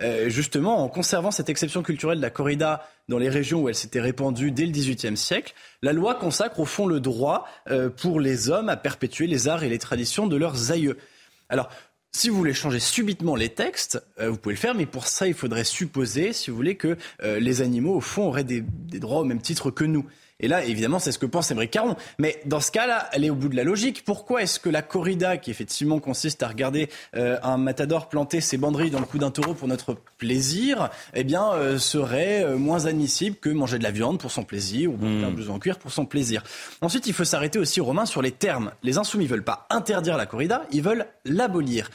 Euh, 0.01 0.29
justement, 0.29 0.83
en 0.83 0.87
conservant 0.87 1.31
cette 1.31 1.49
exception 1.49 1.83
culturelle 1.83 2.17
de 2.17 2.21
la 2.21 2.29
corrida 2.29 2.87
dans 3.07 3.17
les 3.17 3.29
régions 3.29 3.61
où 3.61 3.69
elle 3.69 3.75
s'était 3.75 3.99
répandue 3.99 4.51
dès 4.51 4.65
le 4.65 4.71
XVIIIe 4.71 5.17
siècle, 5.17 5.53
la 5.81 5.93
loi 5.93 6.15
consacre 6.15 6.59
au 6.59 6.65
fond 6.65 6.85
le 6.85 6.99
droit 6.99 7.47
euh, 7.69 7.89
pour 7.89 8.19
les 8.19 8.49
hommes 8.49 8.69
à 8.69 8.77
perpétuer 8.77 9.27
les 9.27 9.47
arts 9.47 9.63
et 9.63 9.69
les 9.69 9.79
traditions 9.79 10.27
de 10.27 10.37
leurs 10.37 10.71
aïeux. 10.71 10.97
Alors, 11.49 11.69
si 12.11 12.29
vous 12.29 12.37
voulez 12.37 12.53
changer 12.53 12.79
subitement 12.79 13.35
les 13.35 13.49
textes, 13.49 14.01
euh, 14.19 14.29
vous 14.29 14.37
pouvez 14.37 14.55
le 14.55 14.59
faire, 14.59 14.75
mais 14.75 14.85
pour 14.85 15.07
ça, 15.07 15.27
il 15.27 15.33
faudrait 15.33 15.63
supposer, 15.63 16.33
si 16.33 16.49
vous 16.49 16.55
voulez, 16.55 16.75
que 16.75 16.97
les 17.21 17.61
animaux, 17.61 17.95
au 17.95 18.01
fond, 18.01 18.27
auraient 18.27 18.43
des 18.43 18.63
droits 18.99 19.19
au 19.19 19.25
même 19.25 19.41
titre 19.41 19.69
que 19.71 19.83
nous. 19.83 20.05
Et 20.39 20.47
là, 20.47 20.63
évidemment, 20.63 20.99
c'est 20.99 21.11
ce 21.11 21.19
que 21.19 21.25
pense 21.25 21.51
Émeric 21.51 21.71
Caron. 21.71 21.95
Mais 22.17 22.39
dans 22.45 22.61
ce 22.61 22.71
cas-là, 22.71 23.09
elle 23.11 23.25
est 23.25 23.29
au 23.29 23.35
bout 23.35 23.49
de 23.49 23.55
la 23.55 23.63
logique. 23.63 24.03
Pourquoi 24.05 24.41
est-ce 24.43 24.59
que 24.59 24.69
la 24.69 24.81
corrida, 24.81 25.37
qui 25.37 25.51
effectivement 25.51 25.99
consiste 25.99 26.43
à 26.43 26.47
regarder 26.47 26.89
euh, 27.15 27.37
un 27.43 27.57
matador 27.57 28.07
planter 28.07 28.39
ses 28.39 28.57
banderilles 28.57 28.91
dans 28.91 28.99
le 28.99 29.05
cou 29.05 29.17
d'un 29.17 29.31
taureau 29.31 29.53
pour 29.53 29.67
notre 29.67 29.97
plaisir, 30.17 30.89
eh 31.13 31.23
bien, 31.23 31.51
euh, 31.53 31.77
serait 31.77 32.43
euh, 32.43 32.57
moins 32.57 32.85
admissible 32.85 33.35
que 33.35 33.49
manger 33.49 33.77
de 33.77 33.83
la 33.83 33.91
viande 33.91 34.19
pour 34.19 34.31
son 34.31 34.43
plaisir 34.43 34.91
ou 34.91 34.97
un 35.03 35.31
blouson 35.31 35.55
en 35.55 35.59
cuir 35.59 35.77
pour 35.77 35.91
son 35.91 36.05
plaisir 36.05 36.43
Ensuite, 36.81 37.07
il 37.07 37.13
faut 37.13 37.25
s'arrêter 37.25 37.59
aussi, 37.59 37.81
Romain, 37.81 38.05
sur 38.05 38.21
les 38.21 38.31
termes. 38.31 38.71
Les 38.83 38.97
insoumis 38.97 39.27
veulent 39.27 39.43
pas 39.43 39.67
interdire 39.69 40.15
la 40.17 40.25
corrida, 40.25 40.65
ils 40.71 40.81
veulent 40.81 41.07
l'abolir. 41.25 41.91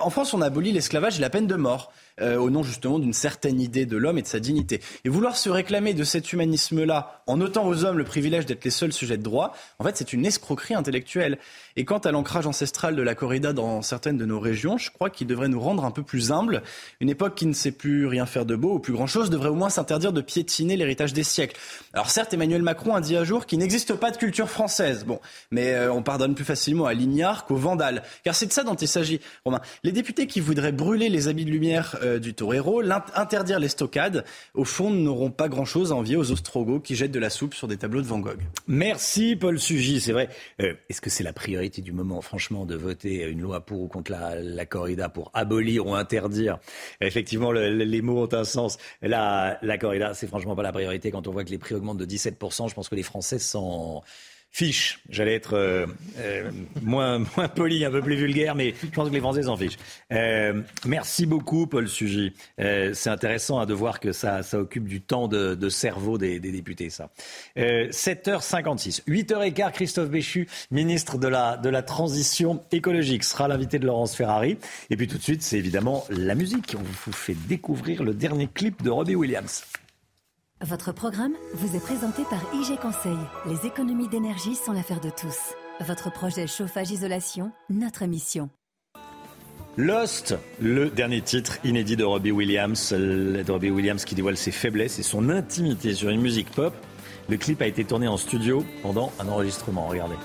en 0.00 0.10
France, 0.10 0.34
on 0.34 0.42
abolit 0.42 0.72
l'esclavage 0.72 1.18
et 1.18 1.20
la 1.20 1.30
peine 1.30 1.46
de 1.46 1.54
mort. 1.54 1.92
Euh, 2.20 2.36
au 2.36 2.50
nom 2.50 2.62
justement 2.62 2.98
d'une 2.98 3.12
certaine 3.12 3.60
idée 3.60 3.86
de 3.86 3.96
l'homme 3.96 4.18
et 4.18 4.22
de 4.22 4.26
sa 4.26 4.40
dignité. 4.40 4.80
Et 5.04 5.08
vouloir 5.08 5.36
se 5.36 5.48
réclamer 5.48 5.94
de 5.94 6.04
cet 6.04 6.32
humanisme-là 6.32 7.22
en 7.26 7.40
ôtant 7.40 7.66
aux 7.66 7.84
hommes 7.84 7.96
le 7.96 8.04
privilège 8.04 8.44
d'être 8.44 8.64
les 8.64 8.70
seuls 8.70 8.92
sujets 8.92 9.16
de 9.16 9.22
droit, 9.22 9.54
en 9.78 9.84
fait, 9.84 9.96
c'est 9.96 10.12
une 10.12 10.26
escroquerie 10.26 10.74
intellectuelle. 10.74 11.38
Et 11.76 11.84
quant 11.84 11.98
à 11.98 12.10
l'ancrage 12.10 12.46
ancestral 12.46 12.96
de 12.96 13.02
la 13.02 13.14
corrida 13.14 13.52
dans 13.52 13.80
certaines 13.80 14.18
de 14.18 14.26
nos 14.26 14.40
régions, 14.40 14.76
je 14.76 14.90
crois 14.90 15.08
qu'il 15.08 15.26
devrait 15.26 15.48
nous 15.48 15.60
rendre 15.60 15.84
un 15.84 15.90
peu 15.90 16.02
plus 16.02 16.30
humbles. 16.30 16.62
Une 17.00 17.08
époque 17.08 17.36
qui 17.36 17.46
ne 17.46 17.52
sait 17.52 17.70
plus 17.70 18.06
rien 18.06 18.26
faire 18.26 18.44
de 18.44 18.56
beau 18.56 18.74
ou 18.74 18.78
plus 18.80 18.92
grand-chose 18.92 19.30
devrait 19.30 19.48
au 19.48 19.54
moins 19.54 19.70
s'interdire 19.70 20.12
de 20.12 20.20
piétiner 20.20 20.76
l'héritage 20.76 21.12
des 21.12 21.22
siècles. 21.22 21.56
Alors 21.94 22.10
certes, 22.10 22.34
Emmanuel 22.34 22.62
Macron 22.62 22.94
a 22.94 23.00
dit 23.00 23.16
à 23.16 23.24
jour 23.24 23.46
qu'il 23.46 23.60
n'existe 23.60 23.94
pas 23.94 24.10
de 24.10 24.16
culture 24.16 24.50
française. 24.50 25.04
Bon, 25.06 25.20
mais 25.50 25.72
euh, 25.72 25.92
on 25.92 26.02
pardonne 26.02 26.34
plus 26.34 26.44
facilement 26.44 26.86
à 26.86 26.92
l'ignare 26.92 27.46
qu'au 27.46 27.56
vandale. 27.56 28.02
Car 28.24 28.34
c'est 28.34 28.46
de 28.46 28.52
ça 28.52 28.62
dont 28.62 28.74
il 28.74 28.88
s'agit, 28.88 29.20
Romain. 29.44 29.60
Les 29.84 29.92
députés 29.92 30.26
qui 30.26 30.40
voudraient 30.40 30.72
brûler 30.72 31.08
les 31.08 31.28
habits 31.28 31.44
de 31.44 31.50
lumière 31.50 31.96
du 32.18 32.34
torero. 32.34 32.82
Interdire 33.14 33.58
les 33.58 33.68
stockades, 33.68 34.24
au 34.54 34.64
fond, 34.64 34.90
n'auront 34.90 35.30
pas 35.30 35.48
grand-chose 35.48 35.92
à 35.92 35.94
envier 35.94 36.16
aux 36.16 36.32
Ostrogoths 36.32 36.82
qui 36.82 36.96
jettent 36.96 37.12
de 37.12 37.18
la 37.18 37.30
soupe 37.30 37.54
sur 37.54 37.68
des 37.68 37.76
tableaux 37.76 38.02
de 38.02 38.06
Van 38.06 38.18
Gogh. 38.18 38.40
Merci 38.66 39.36
Paul 39.36 39.58
Sugy, 39.58 40.00
c'est 40.00 40.12
vrai. 40.12 40.28
Euh, 40.60 40.74
est-ce 40.88 41.00
que 41.00 41.10
c'est 41.10 41.24
la 41.24 41.32
priorité 41.32 41.82
du 41.82 41.92
moment, 41.92 42.20
franchement, 42.20 42.66
de 42.66 42.74
voter 42.74 43.28
une 43.28 43.40
loi 43.40 43.60
pour 43.60 43.80
ou 43.80 43.88
contre 43.88 44.10
la, 44.10 44.36
la 44.36 44.66
corrida 44.66 45.08
pour 45.08 45.30
abolir 45.34 45.86
ou 45.86 45.94
interdire? 45.94 46.58
Effectivement, 47.00 47.52
les 47.52 48.02
mots 48.02 48.24
ont 48.24 48.34
un 48.34 48.44
sens. 48.44 48.78
La, 49.02 49.58
la 49.62 49.78
corrida, 49.78 50.14
c'est 50.14 50.26
franchement 50.26 50.56
pas 50.56 50.62
la 50.62 50.72
priorité 50.72 51.10
quand 51.10 51.28
on 51.28 51.32
voit 51.32 51.44
que 51.44 51.50
les 51.50 51.58
prix 51.58 51.74
augmentent 51.74 51.98
de 51.98 52.06
17%. 52.06 52.68
Je 52.68 52.74
pense 52.74 52.88
que 52.88 52.94
les 52.94 53.02
Français 53.02 53.38
sont 53.38 54.02
fiche. 54.50 55.00
J'allais 55.08 55.34
être 55.34 55.54
euh, 55.54 55.86
euh, 56.18 56.50
moins, 56.82 57.18
moins 57.36 57.48
poli, 57.48 57.84
un 57.84 57.90
peu 57.90 58.02
plus 58.02 58.16
vulgaire, 58.16 58.54
mais 58.54 58.74
je 58.82 58.88
pense 58.88 59.08
que 59.08 59.14
les 59.14 59.20
Français 59.20 59.44
s'en 59.44 59.56
fichent. 59.56 59.78
Euh, 60.12 60.62
merci 60.84 61.26
beaucoup, 61.26 61.66
Paul 61.66 61.88
Sugy. 61.88 62.32
c'est 62.58 63.08
intéressant 63.08 63.60
hein, 63.60 63.66
de 63.66 63.74
voir 63.74 64.00
que 64.00 64.12
ça, 64.12 64.42
ça 64.42 64.58
occupe 64.58 64.86
du 64.86 65.00
temps 65.00 65.28
de, 65.28 65.54
de 65.54 65.68
cerveau 65.68 66.18
des, 66.18 66.40
des, 66.40 66.52
députés, 66.52 66.90
ça. 66.90 67.10
7h56, 67.56 69.04
8h15, 69.06 69.72
Christophe 69.72 70.10
Béchu, 70.10 70.48
ministre 70.70 71.18
de 71.18 71.28
la, 71.28 71.56
de 71.56 71.68
la 71.68 71.82
Transition 71.82 72.62
écologique, 72.72 73.24
sera 73.24 73.48
l'invité 73.48 73.78
de 73.78 73.86
Laurence 73.86 74.16
Ferrari. 74.16 74.58
Et 74.90 74.96
puis 74.96 75.06
tout 75.06 75.18
de 75.18 75.22
suite, 75.22 75.42
c'est 75.42 75.58
évidemment 75.58 76.04
la 76.10 76.34
musique. 76.34 76.74
On 76.78 76.82
vous 76.82 77.12
fait 77.12 77.36
découvrir 77.48 78.02
le 78.02 78.14
dernier 78.14 78.48
clip 78.48 78.82
de 78.82 78.90
Robbie 78.90 79.14
Williams. 79.14 79.64
Votre 80.62 80.92
programme 80.92 81.32
vous 81.54 81.74
est 81.74 81.80
présenté 81.80 82.22
par 82.28 82.38
IG 82.52 82.78
Conseil. 82.78 83.16
Les 83.46 83.66
économies 83.66 84.08
d'énergie 84.08 84.54
sont 84.54 84.72
l'affaire 84.72 85.00
de 85.00 85.08
tous. 85.08 85.54
Votre 85.80 86.12
projet 86.12 86.46
chauffage-isolation, 86.46 87.50
notre 87.70 88.04
mission. 88.04 88.50
Lost, 89.78 90.36
le 90.60 90.90
dernier 90.90 91.22
titre 91.22 91.56
inédit 91.64 91.96
de 91.96 92.04
Robbie 92.04 92.30
Williams. 92.30 92.92
De 92.92 93.50
Robbie 93.50 93.70
Williams 93.70 94.04
qui 94.04 94.14
dévoile 94.14 94.36
ses 94.36 94.52
faiblesses 94.52 94.98
et 94.98 95.02
son 95.02 95.30
intimité 95.30 95.94
sur 95.94 96.10
une 96.10 96.20
musique 96.20 96.50
pop. 96.50 96.74
Le 97.30 97.38
clip 97.38 97.62
a 97.62 97.66
été 97.66 97.86
tourné 97.86 98.06
en 98.06 98.18
studio 98.18 98.62
pendant 98.82 99.12
un 99.18 99.28
enregistrement. 99.28 99.86
Regardez. 99.86 100.16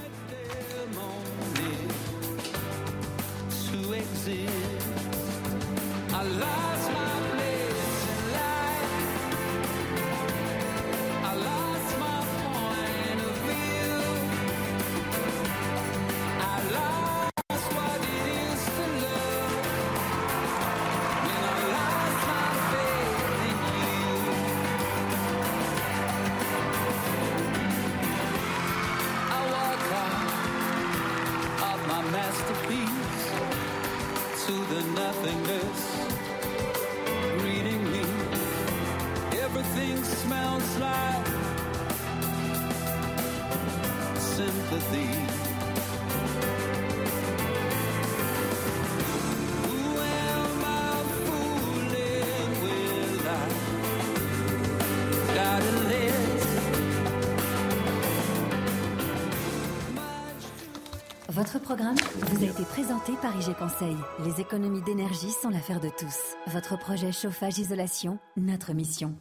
Conseil. 63.36 63.96
Les 64.24 64.40
économies 64.40 64.82
d'énergie 64.82 65.30
sont 65.30 65.50
l'affaire 65.50 65.82
de 65.82 65.90
tous. 65.90 66.36
Votre 66.48 66.78
projet 66.78 67.12
chauffage-isolation, 67.12 68.18
notre 68.38 68.74
mission. 68.74 69.14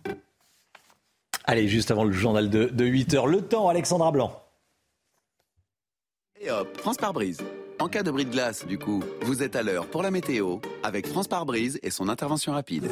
Allez, 1.44 1.66
juste 1.66 1.90
avant 1.90 2.04
le 2.04 2.12
journal 2.12 2.48
de, 2.48 2.84
8 2.84 3.14
heures, 3.14 3.26
le 3.26 3.42
temps, 3.42 3.68
Alexandra 3.68 4.12
Blanc. 4.12 4.40
Et 6.40 6.50
hop, 6.50 6.76
France 6.78 6.96
par 6.96 7.12
brise. 7.12 7.42
En 7.80 7.88
cas 7.88 8.04
de 8.04 8.10
bris 8.12 8.24
de 8.24 8.30
glace, 8.30 8.64
du 8.66 8.78
coup, 8.78 9.02
vous 9.22 9.42
êtes 9.42 9.56
à 9.56 9.64
l'heure 9.64 9.88
pour 9.88 10.02
la 10.02 10.12
météo 10.12 10.58
avec 10.84 11.08
France 11.08 11.26
par 11.26 11.44
brise 11.44 11.80
et 11.82 11.90
son 11.90 12.08
intervention 12.08 12.52
rapide. 12.52 12.88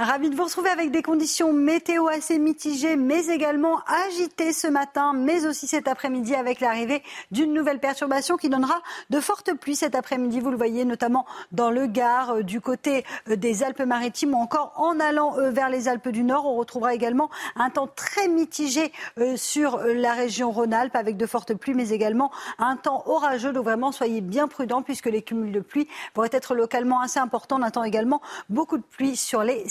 Ravi 0.00 0.28
de 0.28 0.34
vous 0.34 0.42
retrouver 0.42 0.70
avec 0.70 0.90
des 0.90 1.02
conditions 1.02 1.52
météo 1.52 2.08
assez 2.08 2.40
mitigées, 2.40 2.96
mais 2.96 3.28
également 3.28 3.78
agitées 4.08 4.52
ce 4.52 4.66
matin, 4.66 5.12
mais 5.12 5.46
aussi 5.46 5.68
cet 5.68 5.86
après-midi 5.86 6.34
avec 6.34 6.58
l'arrivée 6.58 7.00
d'une 7.30 7.52
nouvelle 7.52 7.78
perturbation 7.78 8.36
qui 8.36 8.48
donnera 8.48 8.82
de 9.10 9.20
fortes 9.20 9.54
pluies 9.54 9.76
cet 9.76 9.94
après-midi. 9.94 10.40
Vous 10.40 10.50
le 10.50 10.56
voyez 10.56 10.84
notamment 10.84 11.26
dans 11.52 11.70
le 11.70 11.86
Gard, 11.86 12.30
euh, 12.30 12.42
du 12.42 12.60
côté 12.60 13.04
euh, 13.30 13.36
des 13.36 13.62
Alpes-Maritimes 13.62 14.34
ou 14.34 14.38
encore 14.38 14.72
en 14.74 14.98
allant 14.98 15.38
euh, 15.38 15.50
vers 15.50 15.68
les 15.68 15.86
Alpes 15.86 16.08
du 16.08 16.24
Nord. 16.24 16.44
On 16.44 16.56
retrouvera 16.56 16.92
également 16.92 17.30
un 17.54 17.70
temps 17.70 17.86
très 17.86 18.26
mitigé 18.26 18.90
sur 19.36 19.78
la 19.78 20.12
région 20.12 20.50
Rhône-Alpes 20.50 20.96
avec 20.96 21.16
de 21.16 21.26
fortes 21.26 21.54
pluies, 21.54 21.74
mais 21.74 21.90
également 21.90 22.32
un 22.58 22.74
temps 22.74 23.04
orageux. 23.06 23.52
Donc 23.52 23.62
vraiment, 23.62 23.92
soyez 23.92 24.22
bien 24.22 24.48
prudents 24.48 24.82
puisque 24.82 25.06
les 25.06 25.22
cumuls 25.22 25.52
de 25.52 25.60
pluie 25.60 25.86
vont 26.16 26.24
être 26.24 26.56
localement 26.56 27.00
assez 27.00 27.20
importants. 27.20 27.60
On 27.60 27.62
attend 27.62 27.84
également 27.84 28.20
beaucoup 28.48 28.76
de 28.76 28.82
pluie 28.82 29.14
sur 29.14 29.44
les 29.44 29.68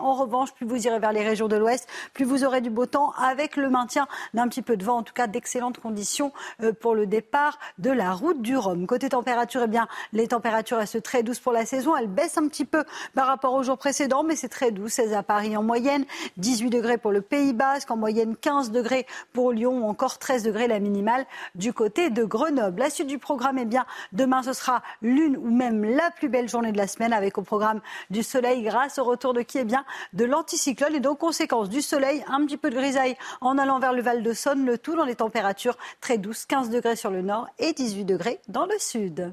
en 0.00 0.14
revanche, 0.14 0.52
plus 0.52 0.66
vous 0.66 0.86
irez 0.86 1.00
vers 1.00 1.12
les 1.12 1.22
régions 1.22 1.48
de 1.48 1.56
l'Ouest, 1.56 1.88
plus 2.14 2.24
vous 2.24 2.44
aurez 2.44 2.60
du 2.60 2.70
beau 2.70 2.86
temps 2.86 3.12
avec 3.18 3.56
le 3.56 3.68
maintien 3.68 4.06
d'un 4.32 4.46
petit 4.46 4.62
peu 4.62 4.76
de 4.76 4.84
vent, 4.84 4.98
en 4.98 5.02
tout 5.02 5.12
cas 5.12 5.26
d'excellentes 5.26 5.78
conditions 5.78 6.32
euh, 6.62 6.72
pour 6.72 6.94
le 6.94 7.06
départ 7.06 7.58
de 7.78 7.90
la 7.90 8.12
route 8.12 8.40
du 8.40 8.56
Rhum. 8.56 8.86
Côté 8.86 9.08
température, 9.08 9.62
eh 9.64 9.66
bien, 9.68 9.88
les 10.12 10.28
températures 10.28 10.78
restent 10.78 11.02
très 11.02 11.24
douces 11.24 11.40
pour 11.40 11.52
la 11.52 11.66
saison. 11.66 11.96
Elles 11.96 12.06
baissent 12.06 12.38
un 12.38 12.46
petit 12.46 12.64
peu 12.64 12.84
par 13.14 13.26
rapport 13.26 13.54
aux 13.54 13.64
jours 13.64 13.78
précédents, 13.78 14.22
mais 14.22 14.36
c'est 14.36 14.48
très 14.48 14.70
doux. 14.70 14.88
16 14.88 15.12
à 15.12 15.24
Paris 15.24 15.56
en 15.56 15.62
moyenne, 15.64 16.04
18 16.36 16.70
degrés 16.70 16.98
pour 16.98 17.10
le 17.10 17.20
Pays 17.20 17.52
Basque, 17.52 17.90
en 17.90 17.96
moyenne 17.96 18.36
15 18.36 18.70
degrés 18.70 19.06
pour 19.32 19.52
Lyon 19.52 19.84
ou 19.84 19.88
encore 19.88 20.18
13 20.18 20.44
degrés 20.44 20.68
la 20.68 20.78
minimale 20.78 21.26
du 21.56 21.72
côté 21.72 22.10
de 22.10 22.24
Grenoble. 22.24 22.78
La 22.78 22.90
suite 22.90 23.08
du 23.08 23.18
programme, 23.18 23.58
eh 23.58 23.64
bien, 23.64 23.86
demain, 24.12 24.42
ce 24.44 24.52
sera 24.52 24.82
l'une 25.02 25.36
ou 25.36 25.50
même 25.50 25.84
la 25.84 26.10
plus 26.12 26.28
belle 26.28 26.48
journée 26.48 26.70
de 26.70 26.78
la 26.78 26.86
semaine 26.86 27.12
avec 27.12 27.38
au 27.38 27.42
programme 27.42 27.80
du 28.10 28.22
soleil 28.22 28.62
grâce 28.62 28.98
au 28.98 29.04
retour 29.04 29.34
de 29.34 29.42
qui 29.48 29.58
est 29.58 29.64
bien 29.64 29.84
de 30.12 30.24
l'anticyclone 30.24 30.94
et 30.94 31.00
donc 31.00 31.18
conséquence 31.18 31.68
du 31.68 31.82
soleil, 31.82 32.24
un 32.28 32.44
petit 32.46 32.56
peu 32.56 32.70
de 32.70 32.76
grisaille 32.76 33.16
en 33.40 33.58
allant 33.58 33.80
vers 33.80 33.92
le 33.92 34.02
Val 34.02 34.22
de 34.22 34.32
Saône, 34.32 34.64
le 34.64 34.78
tout 34.78 34.94
dans 34.94 35.04
les 35.04 35.16
températures 35.16 35.76
très 36.00 36.18
douces, 36.18 36.44
15 36.46 36.70
degrés 36.70 36.94
sur 36.94 37.10
le 37.10 37.22
nord 37.22 37.48
et 37.58 37.72
18 37.72 38.04
degrés 38.04 38.40
dans 38.46 38.66
le 38.66 38.78
sud. 38.78 39.32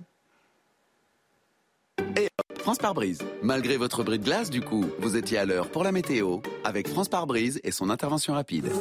Et 2.18 2.30
France 2.60 2.78
par 2.78 2.94
brise. 2.94 3.20
Malgré 3.44 3.78
votre 3.78 4.04
bris 4.04 4.18
de 4.18 4.24
glace, 4.24 4.50
du 4.50 4.62
coup, 4.62 4.86
vous 5.00 5.18
étiez 5.18 5.38
à 5.38 5.46
l'heure 5.46 5.70
pour 5.70 5.84
la 5.84 5.92
météo 5.92 6.40
avec 6.64 6.88
France 6.88 7.10
par 7.10 7.28
brise 7.28 7.60
et 7.64 7.72
son 7.72 7.90
intervention 7.90 8.34
rapide. 8.34 8.72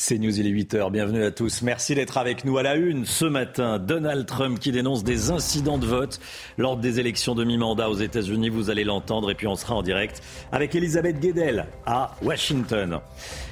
C'est 0.00 0.16
News, 0.16 0.38
il 0.38 0.46
est 0.46 0.52
8h. 0.52 0.92
Bienvenue 0.92 1.24
à 1.24 1.32
tous. 1.32 1.60
Merci 1.62 1.96
d'être 1.96 2.18
avec 2.18 2.44
nous 2.44 2.56
à 2.56 2.62
la 2.62 2.76
une 2.76 3.04
ce 3.04 3.24
matin. 3.24 3.80
Donald 3.80 4.26
Trump 4.26 4.60
qui 4.60 4.70
dénonce 4.70 5.02
des 5.02 5.32
incidents 5.32 5.76
de 5.76 5.86
vote 5.86 6.20
lors 6.56 6.76
des 6.76 7.00
élections 7.00 7.34
de 7.34 7.42
mi-mandat 7.42 7.90
aux 7.90 7.96
États-Unis. 7.96 8.48
Vous 8.48 8.70
allez 8.70 8.84
l'entendre 8.84 9.28
et 9.28 9.34
puis 9.34 9.48
on 9.48 9.56
sera 9.56 9.74
en 9.74 9.82
direct 9.82 10.22
avec 10.52 10.76
Elisabeth 10.76 11.18
Guedel 11.18 11.66
à 11.84 12.14
Washington. 12.22 13.00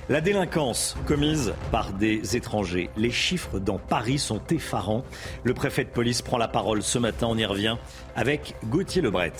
La 0.08 0.20
délinquance 0.20 0.96
commise 1.04 1.52
par 1.72 1.92
des 1.92 2.36
étrangers. 2.36 2.90
Les 2.96 3.10
chiffres 3.10 3.58
dans 3.58 3.78
Paris 3.78 4.20
sont 4.20 4.40
effarants. 4.48 5.02
Le 5.42 5.52
préfet 5.52 5.82
de 5.82 5.90
police 5.90 6.22
prend 6.22 6.38
la 6.38 6.46
parole 6.46 6.84
ce 6.84 7.00
matin. 7.00 7.26
On 7.28 7.36
y 7.36 7.44
revient 7.44 7.76
avec 8.14 8.54
Gauthier 8.66 9.02
Lebret. 9.02 9.32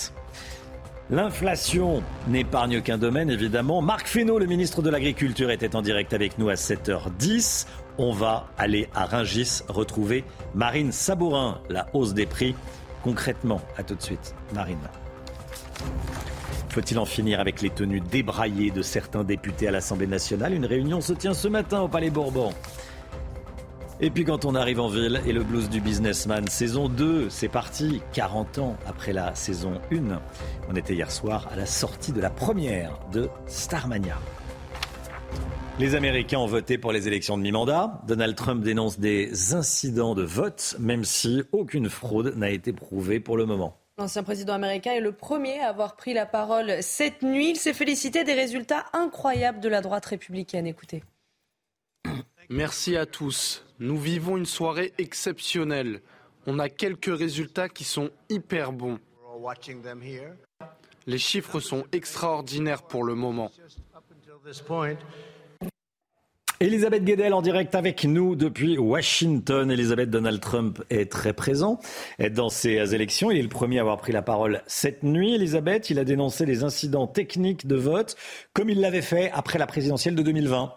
L'inflation 1.08 2.02
n'épargne 2.26 2.78
aucun 2.78 2.98
domaine, 2.98 3.30
évidemment. 3.30 3.80
Marc 3.80 4.08
Fesneau, 4.08 4.40
le 4.40 4.46
ministre 4.46 4.82
de 4.82 4.90
l'Agriculture, 4.90 5.52
était 5.52 5.76
en 5.76 5.82
direct 5.82 6.12
avec 6.12 6.36
nous 6.36 6.48
à 6.48 6.54
7h10. 6.54 7.66
On 7.98 8.12
va 8.12 8.48
aller 8.58 8.88
à 8.92 9.06
Ringis 9.06 9.62
retrouver 9.68 10.24
Marine 10.54 10.90
Sabourin. 10.90 11.60
La 11.70 11.86
hausse 11.92 12.12
des 12.12 12.26
prix, 12.26 12.56
concrètement. 13.04 13.60
À 13.76 13.84
tout 13.84 13.94
de 13.94 14.02
suite, 14.02 14.34
Marine. 14.52 14.78
Faut-il 16.70 16.98
en 16.98 17.06
finir 17.06 17.38
avec 17.38 17.62
les 17.62 17.70
tenues 17.70 18.00
débraillées 18.00 18.72
de 18.72 18.82
certains 18.82 19.22
députés 19.22 19.68
à 19.68 19.70
l'Assemblée 19.70 20.08
nationale? 20.08 20.54
Une 20.54 20.66
réunion 20.66 21.00
se 21.00 21.12
tient 21.12 21.34
ce 21.34 21.46
matin 21.46 21.82
au 21.82 21.88
Palais 21.88 22.10
Bourbon. 22.10 22.52
Et 23.98 24.10
puis 24.10 24.24
quand 24.24 24.44
on 24.44 24.54
arrive 24.54 24.78
en 24.78 24.88
ville 24.88 25.22
et 25.26 25.32
le 25.32 25.42
blues 25.42 25.70
du 25.70 25.80
businessman, 25.80 26.46
saison 26.48 26.90
2, 26.90 27.30
c'est 27.30 27.48
parti, 27.48 28.02
40 28.12 28.58
ans 28.58 28.76
après 28.86 29.14
la 29.14 29.34
saison 29.34 29.80
1. 29.90 30.20
On 30.68 30.76
était 30.76 30.92
hier 30.92 31.10
soir 31.10 31.48
à 31.50 31.56
la 31.56 31.64
sortie 31.64 32.12
de 32.12 32.20
la 32.20 32.28
première 32.28 32.98
de 33.10 33.30
Starmania. 33.46 34.18
Les 35.78 35.94
Américains 35.94 36.38
ont 36.38 36.46
voté 36.46 36.76
pour 36.76 36.92
les 36.92 37.08
élections 37.08 37.38
de 37.38 37.42
mi-mandat. 37.42 38.02
Donald 38.06 38.36
Trump 38.36 38.62
dénonce 38.62 38.98
des 38.98 39.54
incidents 39.54 40.14
de 40.14 40.24
vote, 40.24 40.76
même 40.78 41.04
si 41.04 41.42
aucune 41.52 41.88
fraude 41.88 42.34
n'a 42.36 42.50
été 42.50 42.74
prouvée 42.74 43.18
pour 43.18 43.38
le 43.38 43.46
moment. 43.46 43.78
L'ancien 43.96 44.22
président 44.22 44.52
américain 44.52 44.92
est 44.92 45.00
le 45.00 45.12
premier 45.12 45.58
à 45.60 45.70
avoir 45.70 45.96
pris 45.96 46.12
la 46.12 46.26
parole 46.26 46.82
cette 46.82 47.22
nuit. 47.22 47.52
Il 47.52 47.56
s'est 47.56 47.72
félicité 47.72 48.24
des 48.24 48.34
résultats 48.34 48.84
incroyables 48.92 49.60
de 49.60 49.70
la 49.70 49.80
droite 49.80 50.04
républicaine. 50.04 50.66
Écoutez. 50.66 51.02
Merci 52.48 52.96
à 52.96 53.06
tous. 53.06 53.64
Nous 53.80 53.98
vivons 53.98 54.36
une 54.36 54.46
soirée 54.46 54.92
exceptionnelle. 54.98 56.00
On 56.46 56.60
a 56.60 56.68
quelques 56.68 57.16
résultats 57.16 57.68
qui 57.68 57.82
sont 57.82 58.10
hyper 58.30 58.72
bons. 58.72 58.98
Les 61.06 61.18
chiffres 61.18 61.60
sont 61.60 61.84
extraordinaires 61.92 62.82
pour 62.82 63.02
le 63.02 63.14
moment. 63.14 63.50
Elisabeth 66.60 67.04
Guedel 67.04 67.34
en 67.34 67.42
direct 67.42 67.74
avec 67.74 68.04
nous 68.04 68.36
depuis 68.36 68.78
Washington. 68.78 69.70
Elisabeth 69.70 70.08
Donald 70.08 70.40
Trump 70.40 70.82
est 70.88 71.10
très 71.10 71.32
présent 71.32 71.80
dans 72.30 72.48
ces 72.48 72.94
élections. 72.94 73.30
Il 73.30 73.38
est 73.38 73.42
le 73.42 73.48
premier 73.48 73.78
à 73.78 73.82
avoir 73.82 73.98
pris 73.98 74.12
la 74.12 74.22
parole 74.22 74.62
cette 74.66 75.02
nuit. 75.02 75.34
Elisabeth, 75.34 75.90
il 75.90 75.98
a 75.98 76.04
dénoncé 76.04 76.46
les 76.46 76.62
incidents 76.62 77.08
techniques 77.08 77.66
de 77.66 77.76
vote 77.76 78.16
comme 78.54 78.70
il 78.70 78.80
l'avait 78.80 79.02
fait 79.02 79.30
après 79.32 79.58
la 79.58 79.66
présidentielle 79.66 80.14
de 80.14 80.22
2020. 80.22 80.72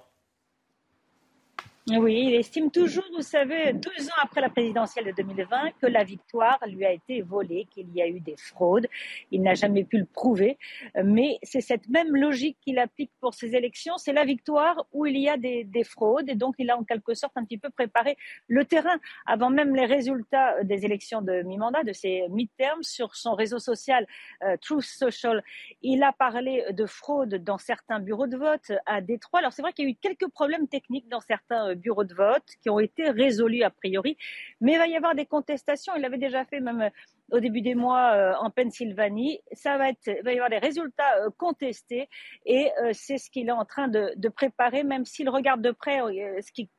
Oui, 1.97 2.25
il 2.27 2.35
estime 2.35 2.69
toujours, 2.69 3.05
vous 3.15 3.23
savez, 3.23 3.73
deux 3.73 4.09
ans 4.09 4.21
après 4.21 4.41
la 4.41 4.49
présidentielle 4.49 5.05
de 5.05 5.11
2020, 5.11 5.71
que 5.81 5.87
la 5.87 6.03
victoire 6.03 6.59
lui 6.67 6.85
a 6.85 6.91
été 6.91 7.21
volée, 7.21 7.67
qu'il 7.71 7.89
y 7.95 8.01
a 8.01 8.07
eu 8.07 8.19
des 8.19 8.35
fraudes. 8.37 8.87
Il 9.31 9.41
n'a 9.41 9.55
jamais 9.55 9.83
pu 9.83 9.97
le 9.97 10.05
prouver, 10.05 10.57
mais 11.03 11.39
c'est 11.41 11.61
cette 11.61 11.87
même 11.89 12.15
logique 12.15 12.57
qu'il 12.61 12.77
applique 12.77 13.11
pour 13.19 13.33
ces 13.33 13.55
élections. 13.55 13.97
C'est 13.97 14.13
la 14.13 14.23
victoire 14.23 14.85
où 14.91 15.05
il 15.07 15.17
y 15.17 15.29
a 15.29 15.37
des, 15.37 15.65
fraudes, 15.83 16.29
et 16.29 16.35
donc 16.35 16.55
il 16.59 16.69
a 16.69 16.77
en 16.77 16.83
quelque 16.83 17.15
sorte 17.15 17.33
un 17.37 17.43
petit 17.43 17.57
peu 17.57 17.69
préparé 17.69 18.17
le 18.47 18.65
terrain 18.65 18.97
avant 19.25 19.49
même 19.49 19.75
les 19.75 19.85
résultats 19.85 20.63
des 20.63 20.85
élections 20.85 21.21
de 21.21 21.41
mi-mandat, 21.41 21.83
de 21.83 21.93
ces 21.93 22.27
midterms, 22.29 22.83
sur 22.83 23.15
son 23.15 23.33
réseau 23.33 23.59
social 23.59 24.05
euh, 24.43 24.57
Truth 24.61 24.83
Social. 24.83 25.43
Il 25.81 26.03
a 26.03 26.11
parlé 26.11 26.65
de 26.71 26.85
fraude 26.85 27.35
dans 27.35 27.57
certains 27.57 27.99
bureaux 27.99 28.27
de 28.27 28.37
vote 28.37 28.71
à 28.85 29.01
Détroit. 29.01 29.39
Alors 29.39 29.53
c'est 29.53 29.61
vrai 29.61 29.73
qu'il 29.73 29.85
y 29.85 29.87
a 29.87 29.91
eu 29.91 29.95
quelques 29.95 30.27
problèmes 30.27 30.67
techniques 30.67 31.07
dans 31.09 31.21
certains 31.21 31.69
euh, 31.69 31.75
bureaux 31.79 32.03
de 32.03 32.13
vote 32.13 32.43
qui 32.61 32.69
ont 32.69 32.79
été 32.79 33.09
résolus 33.09 33.63
a 33.63 33.69
priori. 33.69 34.17
Mais 34.61 34.73
il 34.73 34.77
va 34.77 34.87
y 34.87 34.95
avoir 34.95 35.15
des 35.15 35.25
contestations. 35.25 35.93
Il 35.95 36.01
l'avait 36.01 36.17
déjà 36.17 36.45
fait 36.45 36.59
même 36.59 36.81
euh, 36.81 36.89
au 37.31 37.39
début 37.39 37.61
des 37.61 37.75
mois 37.75 38.11
euh, 38.13 38.33
en 38.39 38.49
Pennsylvanie. 38.49 39.39
Ça 39.53 39.77
va 39.77 39.89
être, 39.89 40.07
il 40.07 40.23
va 40.23 40.31
y 40.31 40.35
avoir 40.35 40.49
des 40.49 40.57
résultats 40.57 41.17
euh, 41.19 41.29
contestés 41.37 42.09
et 42.45 42.69
c'est 42.93 43.17
ce 43.17 43.29
qu'il 43.29 43.49
est 43.49 43.53
en 43.53 43.65
train 43.65 43.87
de, 43.87 44.13
de 44.15 44.29
préparer, 44.29 44.83
même 44.83 45.05
s'il 45.05 45.29
regarde 45.29 45.61
de 45.61 45.71
près 45.71 45.99
ce 45.99 46.51
qui 46.51 46.69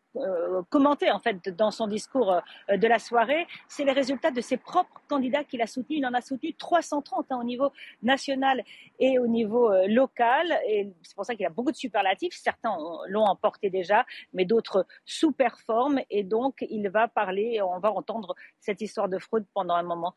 commenté 0.68 1.10
en 1.10 1.18
fait 1.18 1.48
dans 1.56 1.70
son 1.70 1.86
discours 1.86 2.32
euh, 2.32 2.76
de 2.76 2.86
la 2.86 2.98
soirée, 2.98 3.46
c'est 3.68 3.84
les 3.84 3.92
résultats 3.92 4.30
de 4.30 4.40
ses 4.40 4.56
propres 4.56 5.00
candidats 5.08 5.44
qu'il 5.44 5.62
a 5.62 5.66
soutenus. 5.66 6.00
Il 6.00 6.06
en 6.06 6.14
a 6.14 6.20
soutenu 6.20 6.54
330 6.54 7.26
hein, 7.30 7.38
au 7.40 7.44
niveau 7.44 7.72
national 8.02 8.62
et 8.98 9.18
au 9.18 9.26
niveau 9.26 9.70
euh, 9.70 9.86
local. 9.86 10.46
Et 10.66 10.92
c'est 11.02 11.14
pour 11.14 11.24
ça 11.24 11.34
qu'il 11.34 11.46
a 11.46 11.50
beaucoup 11.50 11.70
de 11.70 11.76
superlatifs. 11.76 12.34
Certains 12.34 12.76
l'ont 13.08 13.24
emporté 13.24 13.70
déjà, 13.70 14.04
mais 14.32 14.44
d'autres 14.44 14.86
sous-performent. 15.04 16.00
Et 16.10 16.24
donc, 16.24 16.64
il 16.68 16.88
va 16.88 17.08
parler, 17.08 17.60
on 17.62 17.78
va 17.78 17.92
entendre 17.92 18.34
cette 18.58 18.80
histoire 18.80 19.08
de 19.08 19.18
fraude 19.18 19.44
pendant 19.54 19.74
un 19.74 19.82
moment 19.82 20.14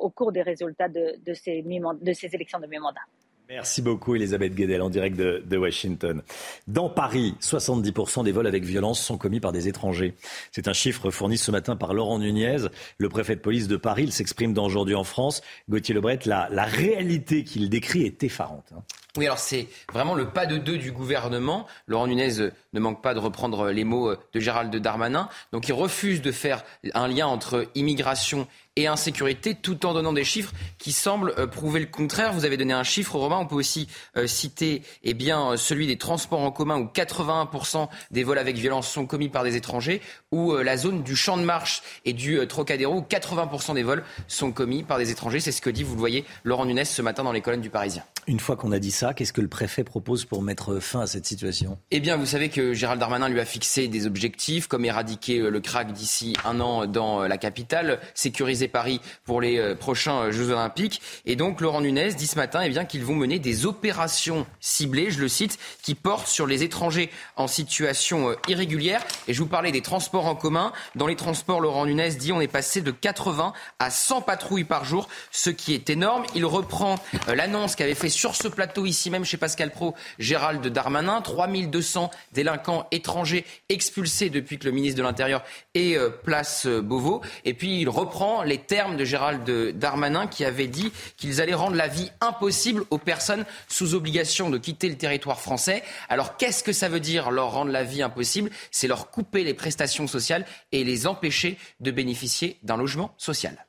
au 0.00 0.10
cours 0.10 0.32
des 0.32 0.42
résultats 0.42 0.88
de, 0.88 1.16
de, 1.24 1.34
ces, 1.34 1.62
de 1.62 2.12
ces 2.12 2.34
élections 2.34 2.58
de 2.58 2.66
mi-mandat. 2.66 3.00
Merci 3.48 3.80
beaucoup 3.80 4.16
Elisabeth 4.16 4.56
Guedel 4.56 4.82
en 4.82 4.90
direct 4.90 5.16
de, 5.16 5.56
Washington. 5.56 6.22
Dans 6.66 6.88
Paris, 6.88 7.36
70% 7.40 8.24
des 8.24 8.32
vols 8.32 8.48
avec 8.48 8.64
violence 8.64 9.00
sont 9.00 9.18
commis 9.18 9.38
par 9.38 9.52
des 9.52 9.68
étrangers. 9.68 10.14
C'est 10.50 10.66
un 10.66 10.72
chiffre 10.72 11.10
fourni 11.10 11.38
ce 11.38 11.52
matin 11.52 11.76
par 11.76 11.94
Laurent 11.94 12.18
Nunez, 12.18 12.66
le 12.98 13.08
préfet 13.08 13.36
de 13.36 13.40
police 13.40 13.68
de 13.68 13.76
Paris. 13.76 14.02
Il 14.04 14.12
s'exprime 14.12 14.52
dans 14.52 14.66
Aujourd'hui 14.66 14.96
en 14.96 15.04
France. 15.04 15.42
Gauthier 15.68 15.94
Lebret, 15.94 16.18
la, 16.26 16.48
réalité 16.64 17.44
qu'il 17.44 17.70
décrit 17.70 18.02
est 18.02 18.24
effarante. 18.24 18.72
Hein. 18.74 18.82
Oui, 19.16 19.24
alors 19.24 19.38
c'est 19.38 19.68
vraiment 19.92 20.14
le 20.14 20.26
pas 20.26 20.44
de 20.44 20.58
deux 20.58 20.76
du 20.76 20.92
gouvernement. 20.92 21.66
Laurent 21.86 22.06
Nunez 22.06 22.38
euh, 22.40 22.52
ne 22.74 22.80
manque 22.80 23.02
pas 23.02 23.14
de 23.14 23.18
reprendre 23.18 23.70
les 23.70 23.84
mots 23.84 24.10
euh, 24.10 24.18
de 24.34 24.40
Gérald 24.40 24.74
Darmanin. 24.76 25.30
Donc 25.52 25.68
il 25.68 25.72
refuse 25.72 26.20
de 26.20 26.32
faire 26.32 26.64
un 26.92 27.08
lien 27.08 27.26
entre 27.26 27.66
immigration 27.74 28.46
et 28.78 28.88
insécurité 28.88 29.54
tout 29.54 29.86
en 29.86 29.94
donnant 29.94 30.12
des 30.12 30.24
chiffres 30.24 30.52
qui 30.76 30.92
semblent 30.92 31.32
euh, 31.38 31.46
prouver 31.46 31.80
le 31.80 31.86
contraire. 31.86 32.34
Vous 32.34 32.44
avez 32.44 32.58
donné 32.58 32.74
un 32.74 32.82
chiffre, 32.82 33.16
Romain. 33.16 33.38
On 33.38 33.46
peut 33.46 33.54
aussi 33.54 33.88
citer 34.26 34.82
eh 35.02 35.16
celui 35.56 35.86
des 35.86 35.96
transports 35.96 36.40
en 36.40 36.50
commun 36.50 36.78
où 36.78 36.84
81% 36.84 37.88
des 38.10 38.22
vols 38.22 38.38
avec 38.38 38.56
violence 38.56 38.88
sont 38.88 39.06
commis 39.06 39.30
par 39.30 39.44
des 39.44 39.56
étrangers 39.56 40.02
ou 40.30 40.54
la 40.54 40.76
zone 40.76 41.02
du 41.02 41.16
champ 41.16 41.36
de 41.36 41.42
marche 41.42 41.82
et 42.04 42.12
du 42.12 42.46
Trocadéro 42.46 42.98
où 42.98 43.00
80% 43.00 43.74
des 43.74 43.82
vols 43.82 44.04
sont 44.28 44.52
commis 44.52 44.82
par 44.82 44.98
des 44.98 45.10
étrangers. 45.10 45.40
C'est 45.40 45.52
ce 45.52 45.62
que 45.62 45.70
dit, 45.70 45.82
vous 45.82 45.94
le 45.94 46.00
voyez, 46.00 46.24
Laurent 46.44 46.66
Nunez 46.66 46.84
ce 46.84 47.02
matin 47.02 47.24
dans 47.24 47.32
les 47.32 47.40
colonnes 47.40 47.60
du 47.60 47.70
Parisien. 47.70 48.04
Une 48.28 48.40
fois 48.40 48.56
qu'on 48.56 48.72
a 48.72 48.80
dit 48.80 48.90
ça, 48.90 49.14
qu'est-ce 49.14 49.32
que 49.32 49.40
le 49.40 49.46
préfet 49.46 49.84
propose 49.84 50.24
pour 50.24 50.42
mettre 50.42 50.80
fin 50.80 51.02
à 51.02 51.06
cette 51.06 51.26
situation? 51.26 51.78
Eh 51.92 52.00
bien, 52.00 52.16
vous 52.16 52.26
savez 52.26 52.48
que 52.48 52.74
Gérald 52.74 52.98
Darmanin 52.98 53.28
lui 53.28 53.38
a 53.38 53.44
fixé 53.44 53.86
des 53.86 54.04
objectifs, 54.04 54.66
comme 54.66 54.84
éradiquer 54.84 55.38
euh, 55.38 55.48
le 55.48 55.60
crack 55.60 55.92
d'ici 55.92 56.36
un 56.44 56.58
an 56.58 56.86
dans 56.86 57.22
euh, 57.22 57.28
la 57.28 57.38
capitale, 57.38 58.00
sécuriser 58.14 58.66
Paris 58.66 59.00
pour 59.22 59.40
les 59.40 59.58
euh, 59.58 59.76
prochains 59.76 60.32
Jeux 60.32 60.50
Olympiques. 60.50 61.00
Et 61.24 61.36
donc, 61.36 61.60
Laurent 61.60 61.80
Nunez 61.82 62.14
dit 62.14 62.26
ce 62.26 62.34
matin 62.34 62.62
eh 62.64 62.68
bien, 62.68 62.84
qu'ils 62.84 63.04
vont 63.04 63.14
mener 63.14 63.38
des 63.38 63.64
opérations 63.64 64.44
ciblées, 64.58 65.12
je 65.12 65.20
le 65.20 65.28
cite, 65.28 65.56
qui 65.82 65.94
portent 65.94 66.26
sur 66.26 66.48
les 66.48 66.64
étrangers 66.64 67.10
en 67.36 67.46
situation 67.46 68.34
irrégulière. 68.48 69.04
Et 69.28 69.34
je 69.34 69.38
vous 69.38 69.48
parlais 69.48 69.70
des 69.70 69.82
transports 69.82 70.26
en 70.26 70.34
commun. 70.34 70.72
Dans 70.96 71.06
les 71.06 71.14
transports, 71.14 71.60
Laurent 71.60 71.86
Nunez 71.86 72.16
dit 72.16 72.32
on 72.32 72.40
est 72.40 72.48
passé 72.48 72.80
de 72.80 72.90
80 72.90 73.52
à 73.78 73.90
100 73.90 74.22
patrouilles 74.22 74.64
par 74.64 74.84
jour, 74.84 75.06
ce 75.30 75.50
qui 75.50 75.74
est 75.74 75.90
énorme. 75.90 76.24
Il 76.34 76.44
reprend 76.44 76.96
l'annonce 77.28 77.76
qu'avait 77.76 77.94
fait 77.94 78.15
sur 78.16 78.34
ce 78.34 78.48
plateau 78.48 78.86
ici 78.86 79.10
même 79.10 79.24
chez 79.24 79.36
Pascal 79.36 79.70
Pro, 79.70 79.94
Gérald 80.18 80.66
Darmanin. 80.66 81.20
3200 81.20 82.10
délinquants 82.32 82.86
étrangers 82.90 83.44
expulsés 83.68 84.30
depuis 84.30 84.58
que 84.58 84.64
le 84.64 84.70
ministre 84.70 84.98
de 84.98 85.02
l'Intérieur 85.02 85.44
est 85.74 85.96
euh, 85.96 86.08
place 86.08 86.66
euh, 86.66 86.80
Beauvau. 86.80 87.20
Et 87.44 87.54
puis 87.54 87.80
il 87.80 87.88
reprend 87.88 88.42
les 88.42 88.58
termes 88.58 88.96
de 88.96 89.04
Gérald 89.04 89.44
Darmanin 89.78 90.26
qui 90.26 90.44
avait 90.44 90.66
dit 90.66 90.92
qu'ils 91.16 91.40
allaient 91.40 91.54
rendre 91.54 91.76
la 91.76 91.88
vie 91.88 92.10
impossible 92.20 92.84
aux 92.90 92.98
personnes 92.98 93.44
sous 93.68 93.94
obligation 93.94 94.50
de 94.50 94.58
quitter 94.58 94.88
le 94.88 94.96
territoire 94.96 95.40
français. 95.40 95.82
Alors 96.08 96.36
qu'est-ce 96.36 96.64
que 96.64 96.72
ça 96.72 96.88
veut 96.88 97.00
dire 97.00 97.30
leur 97.30 97.52
rendre 97.52 97.70
la 97.70 97.84
vie 97.84 98.02
impossible? 98.02 98.50
C'est 98.70 98.88
leur 98.88 99.10
couper 99.10 99.44
les 99.44 99.54
prestations 99.54 100.06
sociales 100.06 100.46
et 100.72 100.84
les 100.84 101.06
empêcher 101.06 101.58
de 101.80 101.90
bénéficier 101.90 102.58
d'un 102.62 102.76
logement 102.76 103.14
social. 103.18 103.66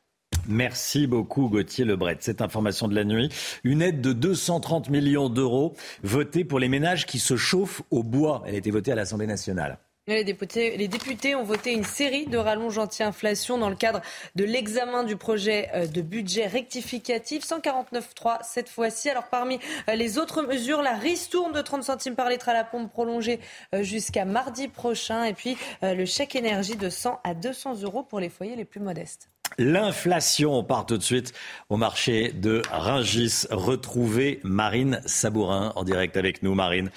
Merci 0.48 1.08
beaucoup 1.08 1.50
Gauthier 1.50 1.86
Lebret. 1.86 2.18
Cette 2.22 2.42
information 2.42 2.88
de 2.88 2.96
la 2.96 3.04
nuit, 3.04 3.30
une 3.64 3.82
aide 3.82 4.02
de 4.02 4.14
230 4.14 4.90
millions 4.90 5.30
d'euros 5.30 5.76
votée 6.04 6.46
pour 6.46 6.60
les 6.60 6.70
ménages 6.70 7.06
qui 7.06 7.20
se 7.20 7.36
chauffent 7.36 7.82
au 7.92 8.04
bois. 8.04 8.44
Elle 8.46 8.56
a 8.56 8.58
été 8.58 8.72
votée 8.72 8.92
à 8.92 8.96
l'Assemblée 8.96 9.28
nationale. 9.28 9.78
Les 10.10 10.24
députés, 10.24 10.78
les 10.78 10.88
députés, 10.88 11.36
ont 11.36 11.44
voté 11.44 11.74
une 11.74 11.84
série 11.84 12.28
de 12.28 12.38
rallonges 12.38 12.78
anti-inflation 12.78 13.58
dans 13.58 13.70
le 13.70 13.76
cadre 13.76 14.00
de 14.36 14.46
l'examen 14.46 15.04
du 15.04 15.18
projet 15.18 15.68
euh, 15.74 15.86
de 15.86 16.02
budget 16.02 16.48
rectificatif 16.48 17.44
149.3 17.44 18.38
cette 18.42 18.70
fois-ci. 18.70 19.10
Alors 19.10 19.28
parmi 19.28 19.60
euh, 19.90 19.96
les 19.96 20.18
autres 20.18 20.44
mesures, 20.44 20.82
la 20.82 20.94
ristourne 20.94 21.52
de 21.52 21.62
30 21.62 21.84
centimes 21.84 22.16
par 22.16 22.30
litre 22.30 22.48
à 22.48 22.54
la 22.54 22.64
pompe 22.64 22.90
prolongée 22.90 23.42
euh, 23.76 23.84
jusqu'à 23.84 24.24
mardi 24.24 24.70
prochain 24.70 25.26
et 25.26 25.34
puis 25.34 25.58
le 25.82 26.06
chèque 26.06 26.38
énergie 26.38 26.78
de 26.78 26.90
100 26.90 27.20
à 27.26 27.34
200 27.34 27.82
euros 27.82 28.04
pour 28.04 28.22
les 28.22 28.30
foyers 28.30 28.56
les 28.56 28.64
plus 28.64 28.80
modestes. 28.80 29.30
L'inflation, 29.58 30.54
on 30.54 30.64
part 30.64 30.86
tout 30.86 30.98
de 30.98 31.04
suite 31.04 31.34
au 31.70 31.78
marché 31.78 32.32
de 32.32 32.62
Ringis. 32.72 33.46
Retrouver 33.50 34.40
Marine 34.44 35.02
Sabourin 35.06 35.74
en 35.76 35.84
direct 35.84 36.18
avec 36.18 36.44
nous, 36.44 36.54
Marine. 36.54 36.90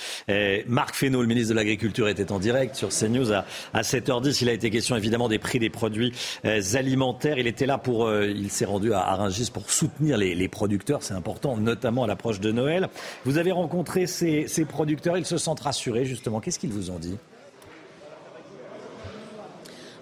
Marc 0.67 0.95
Fesneau, 0.95 1.23
le 1.23 1.29
ministre 1.29 1.51
de 1.51 1.57
l'Agriculture, 1.57 2.09
était 2.09 2.33
en 2.33 2.39
direct 2.39 2.75
sur 2.75 2.89
CNews 2.89 3.33
à, 3.33 3.45
à 3.73 3.83
7h10. 3.83 4.39
Il 4.43 4.49
a 4.49 4.53
été 4.53 4.71
question 4.71 4.97
évidemment 4.97 5.29
des 5.29 5.39
prix 5.39 5.59
des 5.59 5.71
produits 5.71 6.13
euh, 6.45 6.61
alimentaires. 6.75 7.39
Il 7.39 7.47
était 7.47 7.67
là 7.67 7.79
pour, 7.79 8.07
euh, 8.07 8.27
il 8.27 8.51
s'est 8.51 8.65
rendu 8.65 8.93
à, 8.93 9.01
à, 9.01 9.29
pour 9.53 9.71
soutenir 9.71 10.17
les, 10.19 10.49
producteurs. 10.49 11.03
C'est 11.03 11.15
important, 11.15 11.57
notamment 11.57 12.05
à 12.05 12.07
l'approche 12.07 12.41
de 12.41 12.51
Noël. 12.51 12.89
Vous 13.25 13.39
avez 13.39 13.53
rencontré 13.53 14.07
ces, 14.07 14.49
ces 14.49 14.65
producteurs. 14.65 15.17
Ils 15.17 15.27
se 15.27 15.39
sentent 15.39 15.61
rassurés 15.61 16.05
justement. 16.05 16.41
Qu'est-ce 16.41 16.59
qu'ils 16.59 16.73
vous 16.73 16.91
ont 16.91 16.99
dit? 16.99 17.17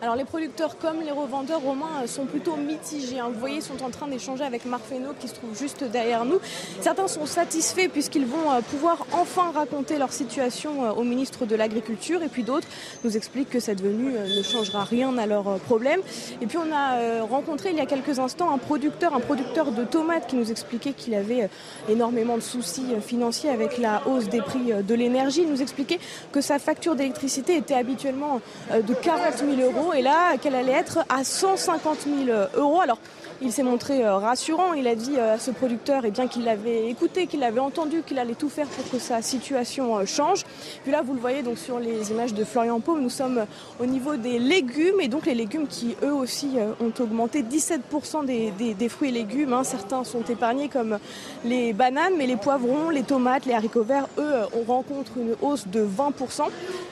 Alors 0.00 0.14
les 0.14 0.24
producteurs 0.24 0.78
comme 0.78 1.00
les 1.00 1.10
revendeurs 1.10 1.60
romains 1.60 2.06
sont 2.06 2.24
plutôt 2.24 2.54
mitigés. 2.54 3.18
Hein. 3.18 3.30
Vous 3.32 3.40
voyez, 3.40 3.56
ils 3.56 3.62
sont 3.62 3.82
en 3.82 3.90
train 3.90 4.06
d'échanger 4.06 4.44
avec 4.44 4.64
Marc 4.64 4.84
Fesneau 4.84 5.10
qui 5.18 5.26
se 5.26 5.34
trouve 5.34 5.58
juste 5.58 5.82
derrière 5.82 6.24
nous. 6.24 6.38
Certains 6.80 7.08
sont 7.08 7.26
satisfaits 7.26 7.88
puisqu'ils 7.88 8.24
vont 8.24 8.52
euh, 8.52 8.60
pouvoir 8.60 9.04
enfin 9.10 9.50
raconter 9.50 9.98
leur 9.98 10.12
situation 10.12 10.84
euh, 10.84 10.92
au 10.92 11.02
ministre 11.02 11.46
de 11.46 11.56
l'Agriculture 11.56 12.22
et 12.22 12.28
puis 12.28 12.44
d'autres 12.44 12.68
nous 13.02 13.16
expliquent 13.16 13.50
que 13.50 13.58
cette 13.58 13.82
venue 13.82 14.14
euh, 14.14 14.38
ne 14.38 14.42
changera 14.44 14.84
rien 14.84 15.18
à 15.18 15.26
leurs 15.26 15.58
problèmes. 15.58 16.00
Et 16.40 16.46
puis 16.46 16.58
on 16.58 16.72
a 16.72 17.22
rencontré 17.22 17.70
il 17.70 17.76
y 17.76 17.80
a 17.80 17.86
quelques 17.86 18.20
instants 18.20 18.54
un 18.54 18.58
producteur, 18.58 19.16
un 19.16 19.20
producteur 19.20 19.72
de 19.72 19.82
tomates 19.82 20.28
qui 20.28 20.36
nous 20.36 20.52
expliquait 20.52 20.92
qu'il 20.92 21.14
avait 21.14 21.50
énormément 21.88 22.36
de 22.36 22.42
soucis 22.42 22.86
financiers 23.04 23.50
avec 23.50 23.78
la 23.78 24.06
hausse 24.06 24.28
des 24.28 24.42
prix 24.42 24.72
de 24.80 24.94
l'énergie. 24.94 25.42
Il 25.42 25.50
nous 25.50 25.62
expliquait 25.62 25.98
que 26.30 26.40
sa 26.40 26.60
facture 26.60 26.94
d'électricité 26.94 27.56
était 27.56 27.74
habituellement 27.74 28.40
de 28.72 28.94
40 28.94 29.38
000 29.38 29.72
euros 29.72 29.87
et 29.92 30.02
là 30.02 30.36
qu'elle 30.36 30.54
allait 30.54 30.72
être 30.72 31.00
à 31.08 31.24
150 31.24 31.98
000 32.26 32.38
euros. 32.56 32.80
Alors 32.80 32.98
il 33.40 33.52
s'est 33.52 33.62
montré 33.62 34.04
euh, 34.04 34.16
rassurant. 34.16 34.72
Il 34.72 34.88
a 34.88 34.94
dit 34.94 35.16
euh, 35.16 35.34
à 35.34 35.38
ce 35.38 35.50
producteur 35.50 36.02
eh 36.04 36.10
bien, 36.10 36.26
qu'il 36.26 36.44
l'avait 36.44 36.88
écouté, 36.88 37.26
qu'il 37.26 37.40
l'avait 37.40 37.60
entendu, 37.60 38.02
qu'il 38.02 38.18
allait 38.18 38.34
tout 38.34 38.48
faire 38.48 38.66
pour 38.66 38.90
que 38.90 38.98
sa 38.98 39.22
situation 39.22 39.96
euh, 39.96 40.06
change. 40.06 40.44
Puis 40.82 40.90
là, 40.90 41.02
vous 41.02 41.14
le 41.14 41.20
voyez 41.20 41.42
donc 41.42 41.58
sur 41.58 41.78
les 41.78 42.10
images 42.10 42.34
de 42.34 42.44
Florian 42.44 42.80
Paume, 42.80 43.00
nous 43.00 43.10
sommes 43.10 43.46
au 43.80 43.86
niveau 43.86 44.16
des 44.16 44.38
légumes 44.38 45.00
et 45.00 45.08
donc 45.08 45.26
les 45.26 45.34
légumes 45.34 45.68
qui 45.68 45.94
eux 46.02 46.12
aussi 46.12 46.56
ont 46.80 46.92
augmenté 47.02 47.42
17% 47.42 48.24
des, 48.24 48.88
fruits 48.88 49.10
et 49.10 49.12
légumes. 49.12 49.52
Hein. 49.52 49.62
Certains 49.62 50.02
sont 50.04 50.22
épargnés 50.24 50.68
comme 50.68 50.98
les 51.44 51.72
bananes, 51.72 52.14
mais 52.18 52.26
les 52.26 52.36
poivrons, 52.36 52.90
les 52.90 53.02
tomates, 53.02 53.46
les 53.46 53.54
haricots 53.54 53.84
verts, 53.84 54.08
eux, 54.18 54.32
on 54.58 54.70
rencontre 54.70 55.12
une 55.16 55.34
hausse 55.42 55.66
de 55.68 55.82
20%. 55.84 56.44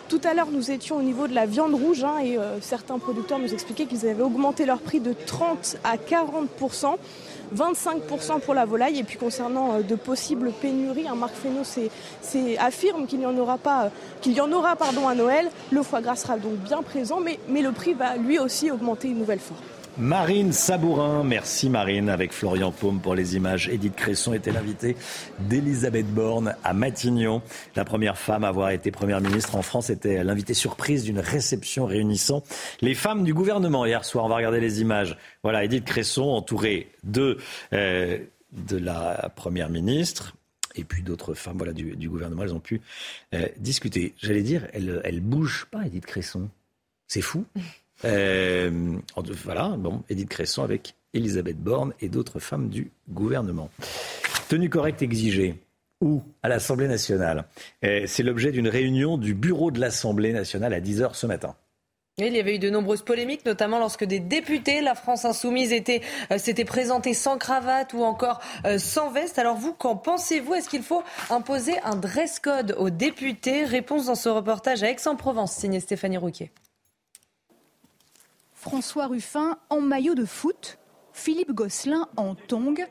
Tout 0.08 0.20
à 0.22 0.34
l'heure, 0.34 0.50
nous 0.52 0.70
étions 0.70 0.96
au 0.96 1.02
niveau 1.02 1.26
de 1.26 1.34
la 1.34 1.46
viande 1.46 1.74
rouge 1.74 2.04
hein, 2.04 2.18
et 2.22 2.38
certains 2.60 2.85
producteurs 2.98 3.38
nous 3.38 3.52
expliquaient 3.52 3.86
qu'ils 3.86 4.06
avaient 4.06 4.22
augmenté 4.22 4.64
leur 4.64 4.78
prix 4.78 5.00
de 5.00 5.12
30 5.12 5.76
à 5.84 5.96
40 5.96 6.46
40%. 6.58 6.96
25% 7.54 8.40
pour 8.40 8.54
la 8.54 8.64
volaille. 8.64 8.98
Et 8.98 9.04
puis 9.04 9.18
concernant 9.18 9.74
euh, 9.74 9.82
de 9.82 9.94
possibles 9.94 10.50
pénuries, 10.50 11.06
un 11.06 11.14
Marc 11.14 11.34
Fesneau 11.34 11.62
affirme 12.58 13.06
qu'il 13.06 13.20
y 13.20 13.26
en 13.26 13.36
aura 13.36 13.58
pas, 13.58 13.84
euh, 13.84 13.88
qu'il 14.20 14.32
y 14.32 14.40
en 14.40 14.50
aura 14.50 14.76
pardon 14.76 15.08
à 15.08 15.14
Noël. 15.14 15.48
Le 15.70 15.82
foie 15.82 16.00
gras 16.00 16.16
sera 16.16 16.38
donc 16.38 16.54
bien 16.54 16.82
présent, 16.82 17.20
mais 17.20 17.62
le 17.62 17.72
prix 17.72 17.94
va 17.94 18.16
lui 18.16 18.38
aussi 18.38 18.70
augmenter 18.70 19.08
une 19.08 19.18
nouvelle 19.18 19.40
fois. 19.40 19.56
Marine 19.98 20.52
Sabourin, 20.52 21.24
merci 21.24 21.70
Marine, 21.70 22.10
avec 22.10 22.32
Florian 22.32 22.70
Paume 22.70 23.00
pour 23.00 23.14
les 23.14 23.34
images. 23.34 23.70
Edith 23.70 23.96
Cresson 23.96 24.34
était 24.34 24.52
l'invitée 24.52 24.94
d'Elisabeth 25.38 26.06
Borne 26.06 26.54
à 26.64 26.74
Matignon. 26.74 27.40
La 27.76 27.86
première 27.86 28.18
femme 28.18 28.44
à 28.44 28.48
avoir 28.48 28.70
été 28.70 28.90
première 28.90 29.22
ministre 29.22 29.56
en 29.56 29.62
France 29.62 29.88
était 29.88 30.22
l'invitée 30.22 30.52
surprise 30.52 31.04
d'une 31.04 31.18
réception 31.18 31.86
réunissant 31.86 32.42
les 32.82 32.92
femmes 32.92 33.24
du 33.24 33.32
gouvernement 33.32 33.86
hier 33.86 34.04
soir. 34.04 34.26
On 34.26 34.28
va 34.28 34.36
regarder 34.36 34.60
les 34.60 34.82
images. 34.82 35.16
Voilà, 35.42 35.64
Edith 35.64 35.86
Cresson 35.86 36.24
entourée 36.24 36.92
de, 37.02 37.38
euh, 37.72 38.18
de 38.52 38.76
la 38.76 39.32
première 39.34 39.70
ministre, 39.70 40.36
et 40.74 40.84
puis 40.84 41.02
d'autres 41.02 41.32
femmes 41.32 41.56
voilà, 41.56 41.72
du, 41.72 42.08
gouvernement, 42.10 42.42
elles 42.42 42.54
ont 42.54 42.60
pu 42.60 42.82
euh, 43.32 43.46
discuter. 43.56 44.14
J'allais 44.18 44.42
dire, 44.42 44.68
elle, 44.74 45.00
elle 45.04 45.20
bouge 45.20 45.66
pas, 45.70 45.86
Edith 45.86 46.04
Cresson. 46.04 46.50
C'est 47.08 47.22
fou. 47.22 47.46
Euh, 48.06 48.98
voilà, 49.44 49.74
bon, 49.76 50.02
Edith 50.08 50.28
Cresson 50.28 50.62
avec 50.62 50.94
Elisabeth 51.12 51.58
Borne 51.58 51.92
et 52.00 52.08
d'autres 52.08 52.38
femmes 52.38 52.68
du 52.68 52.90
gouvernement. 53.08 53.70
Tenue 54.48 54.70
correcte 54.70 55.02
exigée. 55.02 55.56
Où? 56.02 56.22
À 56.42 56.48
l'Assemblée 56.48 56.88
nationale. 56.88 57.46
Euh, 57.84 58.04
c'est 58.06 58.22
l'objet 58.22 58.52
d'une 58.52 58.68
réunion 58.68 59.16
du 59.16 59.34
bureau 59.34 59.70
de 59.70 59.80
l'Assemblée 59.80 60.32
nationale 60.32 60.74
à 60.74 60.80
10h 60.80 61.14
ce 61.14 61.26
matin. 61.26 61.56
il 62.18 62.34
y 62.34 62.38
avait 62.38 62.56
eu 62.56 62.58
de 62.58 62.68
nombreuses 62.68 63.00
polémiques, 63.00 63.46
notamment 63.46 63.78
lorsque 63.78 64.04
des 64.04 64.20
députés, 64.20 64.82
la 64.82 64.94
France 64.94 65.24
insoumise, 65.24 65.72
étaient, 65.72 66.02
euh, 66.30 66.38
s'étaient 66.38 66.66
présentés 66.66 67.14
sans 67.14 67.38
cravate 67.38 67.94
ou 67.94 68.02
encore 68.02 68.40
sans 68.78 69.10
veste. 69.10 69.38
Alors 69.38 69.56
vous, 69.56 69.72
qu'en 69.72 69.96
pensez-vous? 69.96 70.54
Est-ce 70.54 70.68
qu'il 70.68 70.82
faut 70.82 71.02
imposer 71.30 71.78
un 71.82 71.96
dress 71.96 72.40
code 72.40 72.76
aux 72.78 72.90
députés? 72.90 73.64
Réponse 73.64 74.06
dans 74.06 74.14
ce 74.14 74.28
reportage 74.28 74.82
à 74.82 74.90
Aix-en-Provence, 74.90 75.52
signé 75.52 75.80
Stéphanie 75.80 76.18
Rouquet. 76.18 76.50
François 78.66 79.06
Ruffin 79.06 79.58
en 79.70 79.80
maillot 79.80 80.16
de 80.16 80.24
foot, 80.24 80.78
Philippe 81.12 81.52
Gosselin 81.52 82.08
en 82.16 82.34
tongue 82.34 82.84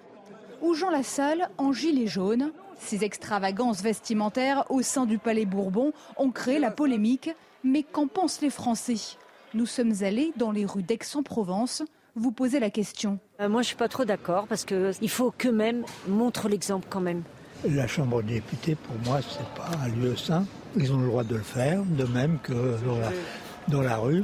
ou 0.61 0.73
Jean 0.73 0.89
Lassalle 0.89 1.49
en 1.57 1.73
gilet 1.73 2.07
jaune. 2.07 2.53
Ces 2.79 3.03
extravagances 3.03 3.81
vestimentaires 3.81 4.63
au 4.71 4.81
sein 4.81 5.05
du 5.05 5.17
Palais 5.17 5.43
Bourbon 5.43 5.91
ont 6.15 6.31
créé 6.31 6.59
la 6.59 6.71
polémique. 6.71 7.29
Mais 7.65 7.83
qu'en 7.83 8.07
pensent 8.07 8.39
les 8.39 8.49
Français? 8.49 9.17
Nous 9.53 9.65
sommes 9.65 9.91
allés 9.99 10.31
dans 10.37 10.51
les 10.51 10.65
rues 10.65 10.81
d'Aix-en-Provence 10.81 11.83
vous 12.15 12.31
posez 12.31 12.61
la 12.61 12.69
question. 12.69 13.19
Euh, 13.41 13.49
moi, 13.49 13.61
je 13.61 13.67
suis 13.67 13.75
pas 13.75 13.89
trop 13.89 14.05
d'accord 14.05 14.47
parce 14.47 14.63
qu'il 14.63 15.09
faut 15.09 15.31
qu'eux-mêmes 15.37 15.83
montrent 16.07 16.47
l'exemple 16.47 16.87
quand 16.89 17.01
même. 17.01 17.23
La 17.69 17.87
Chambre 17.87 18.23
des 18.23 18.35
députés, 18.35 18.75
pour 18.75 18.95
moi, 19.03 19.19
c'est 19.21 19.61
pas 19.61 19.69
un 19.83 19.89
lieu 19.89 20.15
sain. 20.15 20.45
Ils 20.77 20.93
ont 20.93 21.01
le 21.01 21.07
droit 21.07 21.25
de 21.25 21.35
le 21.35 21.41
faire, 21.41 21.83
de 21.83 22.05
même 22.05 22.39
que 22.39 22.77
dans 23.67 23.81
la 23.81 23.97
rue. 23.97 24.23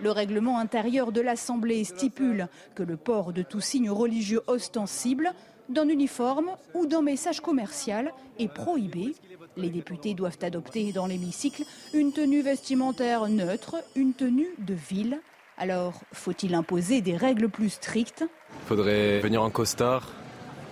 Le 0.00 0.10
règlement 0.10 0.58
intérieur 0.58 1.10
de 1.10 1.22
l'Assemblée 1.22 1.84
stipule 1.84 2.48
que 2.74 2.82
le 2.82 2.96
port 2.96 3.32
de 3.32 3.42
tout 3.42 3.60
signe 3.60 3.90
religieux 3.90 4.42
ostensible, 4.46 5.32
d'un 5.68 5.88
uniforme 5.88 6.50
ou 6.74 6.86
d'un 6.86 7.02
message 7.02 7.40
commercial 7.40 8.12
est 8.38 8.52
prohibé. 8.52 9.14
Les 9.56 9.70
députés 9.70 10.14
doivent 10.14 10.38
adopter 10.42 10.92
dans 10.92 11.06
l'hémicycle 11.06 11.64
une 11.94 12.12
tenue 12.12 12.42
vestimentaire 12.42 13.26
neutre, 13.28 13.76
une 13.94 14.12
tenue 14.12 14.54
de 14.58 14.74
ville. 14.74 15.18
Alors, 15.58 15.94
faut-il 16.12 16.54
imposer 16.54 17.00
des 17.00 17.16
règles 17.16 17.48
plus 17.48 17.70
strictes? 17.70 18.24
Il 18.62 18.66
faudrait 18.68 19.20
venir 19.20 19.42
en 19.42 19.50
costard, 19.50 20.12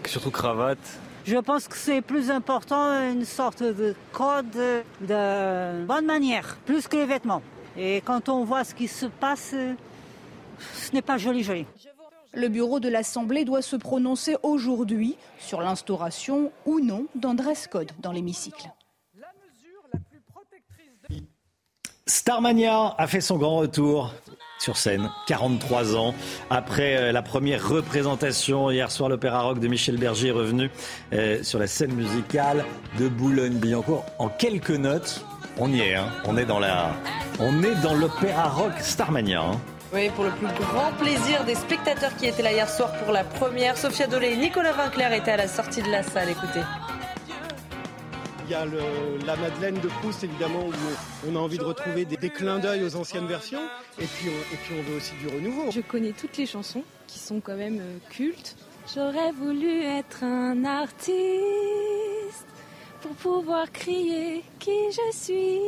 surtout 0.05 0.31
cravate. 0.31 1.01
Je 1.25 1.39
pense 1.39 1.67
que 1.67 1.77
c'est 1.77 2.03
plus 2.03 2.31
important 2.31 2.91
une 3.11 3.25
sorte 3.25 3.63
de 3.63 3.95
code 4.13 4.51
de 5.01 5.85
bonne 5.87 6.05
manière, 6.05 6.59
plus 6.67 6.87
que 6.87 6.99
les 6.99 7.07
vêtements. 7.07 7.41
Et 7.77 8.03
quand 8.05 8.29
on 8.29 8.45
voit 8.45 8.65
ce 8.65 8.75
qui 8.75 8.89
se 8.89 9.07
passe, 9.07 9.55
ce 10.59 10.93
n'est 10.93 11.03
pas 11.03 11.19
joli 11.19 11.43
joli. 11.43 11.67
Le 12.33 12.49
bureau 12.49 12.81
de 12.81 12.89
l'Assemblée 12.89 13.45
doit 13.45 13.63
se 13.63 13.77
prononcer 13.77 14.37
aujourd'hui 14.43 15.17
sur 15.39 15.61
l'instauration 15.61 16.51
ou 16.67 16.81
non 16.81 17.07
d'un 17.15 17.35
dress 17.35 17.69
code 17.69 17.93
dans 18.01 18.13
l'hémicycle. 18.13 18.71
Starmania 22.07 22.95
a 22.99 23.07
fait 23.07 23.21
son 23.21 23.39
grand 23.39 23.57
retour 23.57 24.13
sur 24.59 24.77
scène, 24.77 25.11
43 25.27 25.97
ans. 25.97 26.15
Après 26.51 26.97
euh, 26.97 27.13
la 27.13 27.23
première 27.23 27.69
représentation 27.69 28.71
hier 28.71 28.91
soir, 28.91 29.09
l'Opéra 29.09 29.43
Rock 29.43 29.59
de 29.59 29.69
Michel 29.69 29.97
Berger 29.97 30.29
est 30.29 30.33
revenu 30.33 30.71
euh, 31.13 31.43
sur 31.43 31.59
la 31.59 31.67
scène 31.67 31.93
musicale 31.93 32.65
de 32.99 33.09
Boulogne-Billancourt 33.09 34.05
en 34.19 34.29
quelques 34.29 34.71
notes. 34.71 35.25
On 35.57 35.73
y 35.73 35.81
est, 35.81 35.95
hein. 35.95 36.09
on 36.25 36.37
est 36.37 36.47
dans 36.47 36.59
la, 36.59 36.97
on 37.39 37.63
est 37.63 37.81
dans 37.81 37.95
l'opéra 37.95 38.49
rock 38.49 38.73
Starmania. 38.81 39.41
Hein. 39.41 39.61
Oui, 39.93 40.11
pour 40.11 40.25
le 40.25 40.33
plus 40.33 40.49
grand 40.49 40.91
plaisir 40.99 41.45
des 41.45 41.55
spectateurs 41.55 42.17
qui 42.17 42.27
étaient 42.27 42.43
là 42.43 42.53
hier 42.53 42.69
soir 42.69 42.93
pour 43.05 43.13
la 43.13 43.23
première. 43.23 43.77
Sophia 43.77 44.09
Dolé 44.09 44.33
et 44.33 44.37
Nicolas 44.37 44.73
Vinclair 44.73 45.13
étaient 45.13 45.31
à 45.31 45.37
la 45.37 45.47
sortie 45.47 45.81
de 45.83 45.91
la 45.91 46.03
salle. 46.03 46.31
Écoutez. 46.31 46.63
Il 48.47 48.51
y 48.51 48.55
a 48.55 48.65
la 48.65 49.37
Madeleine 49.37 49.79
de 49.81 49.87
Proust, 49.87 50.25
évidemment, 50.25 50.67
où 50.67 51.31
on 51.31 51.37
a 51.37 51.39
envie 51.39 51.59
de 51.59 51.63
retrouver 51.63 52.05
des, 52.05 52.31
clins 52.31 52.59
d'œil 52.59 52.83
aux 52.83 52.97
anciennes 52.97 53.29
versions. 53.29 53.63
Et 54.01 54.07
puis, 54.07 54.31
on, 54.31 54.55
et 54.55 54.59
puis, 54.59 54.75
on 54.77 54.91
veut 54.91 54.97
aussi 54.97 55.13
du 55.21 55.29
renouveau. 55.29 55.71
Je 55.71 55.81
connais 55.81 56.13
toutes 56.13 56.37
les 56.37 56.47
chansons 56.47 56.83
qui 57.07 57.21
sont 57.21 57.41
quand 57.41 57.57
même 57.57 57.79
euh, 57.81 57.99
cultes. 58.11 58.57
J'aurais 58.93 59.31
voulu 59.31 59.83
être 59.83 60.25
un 60.25 60.65
artiste 60.65 61.15
pour 63.05 63.15
pouvoir 63.17 63.71
crier 63.71 64.43
qui 64.59 64.71
je 64.91 65.17
suis. 65.17 65.61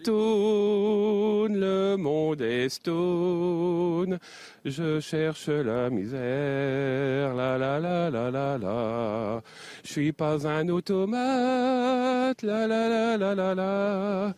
Stone, 0.00 1.60
le 1.60 1.96
monde 1.96 2.40
est 2.40 2.70
stone. 2.70 4.18
Je 4.64 4.98
cherche 5.00 5.48
la 5.48 5.90
misère, 5.90 7.34
la 7.34 7.58
la 7.58 7.78
la 7.78 8.08
la 8.08 8.30
la 8.30 8.56
la. 8.56 9.42
Je 9.84 9.92
suis 9.92 10.12
pas 10.12 10.46
un 10.48 10.68
automate, 10.70 12.40
la 12.42 12.66
la 12.66 12.88
la 12.88 13.16
la 13.18 13.34
la 13.34 13.54
la. 13.54 14.34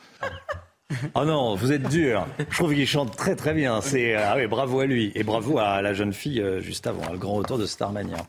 Oh 1.15 1.25
non, 1.25 1.55
vous 1.55 1.71
êtes 1.71 1.89
dur. 1.89 2.27
Je 2.49 2.57
trouve 2.57 2.75
qu'il 2.75 2.87
chante 2.89 3.17
très 3.17 3.37
très 3.37 3.55
bien. 3.55 3.81
C'est 3.81 4.15
ah 4.17 4.35
oui, 4.37 4.49
bravo 4.49 4.81
à 4.81 4.87
lui 4.87 5.13
et 5.15 5.23
bravo 5.23 5.59
à 5.59 5.81
la 5.81 5.95
jeune 5.95 6.13
fille 6.13 6.41
euh, 6.41 6.61
juste 6.61 6.89
avant, 6.89 7.13
le 7.13 7.19
grand 7.19 7.35
retour 7.35 7.59
de 7.59 7.67
Starmania. 7.67 8.27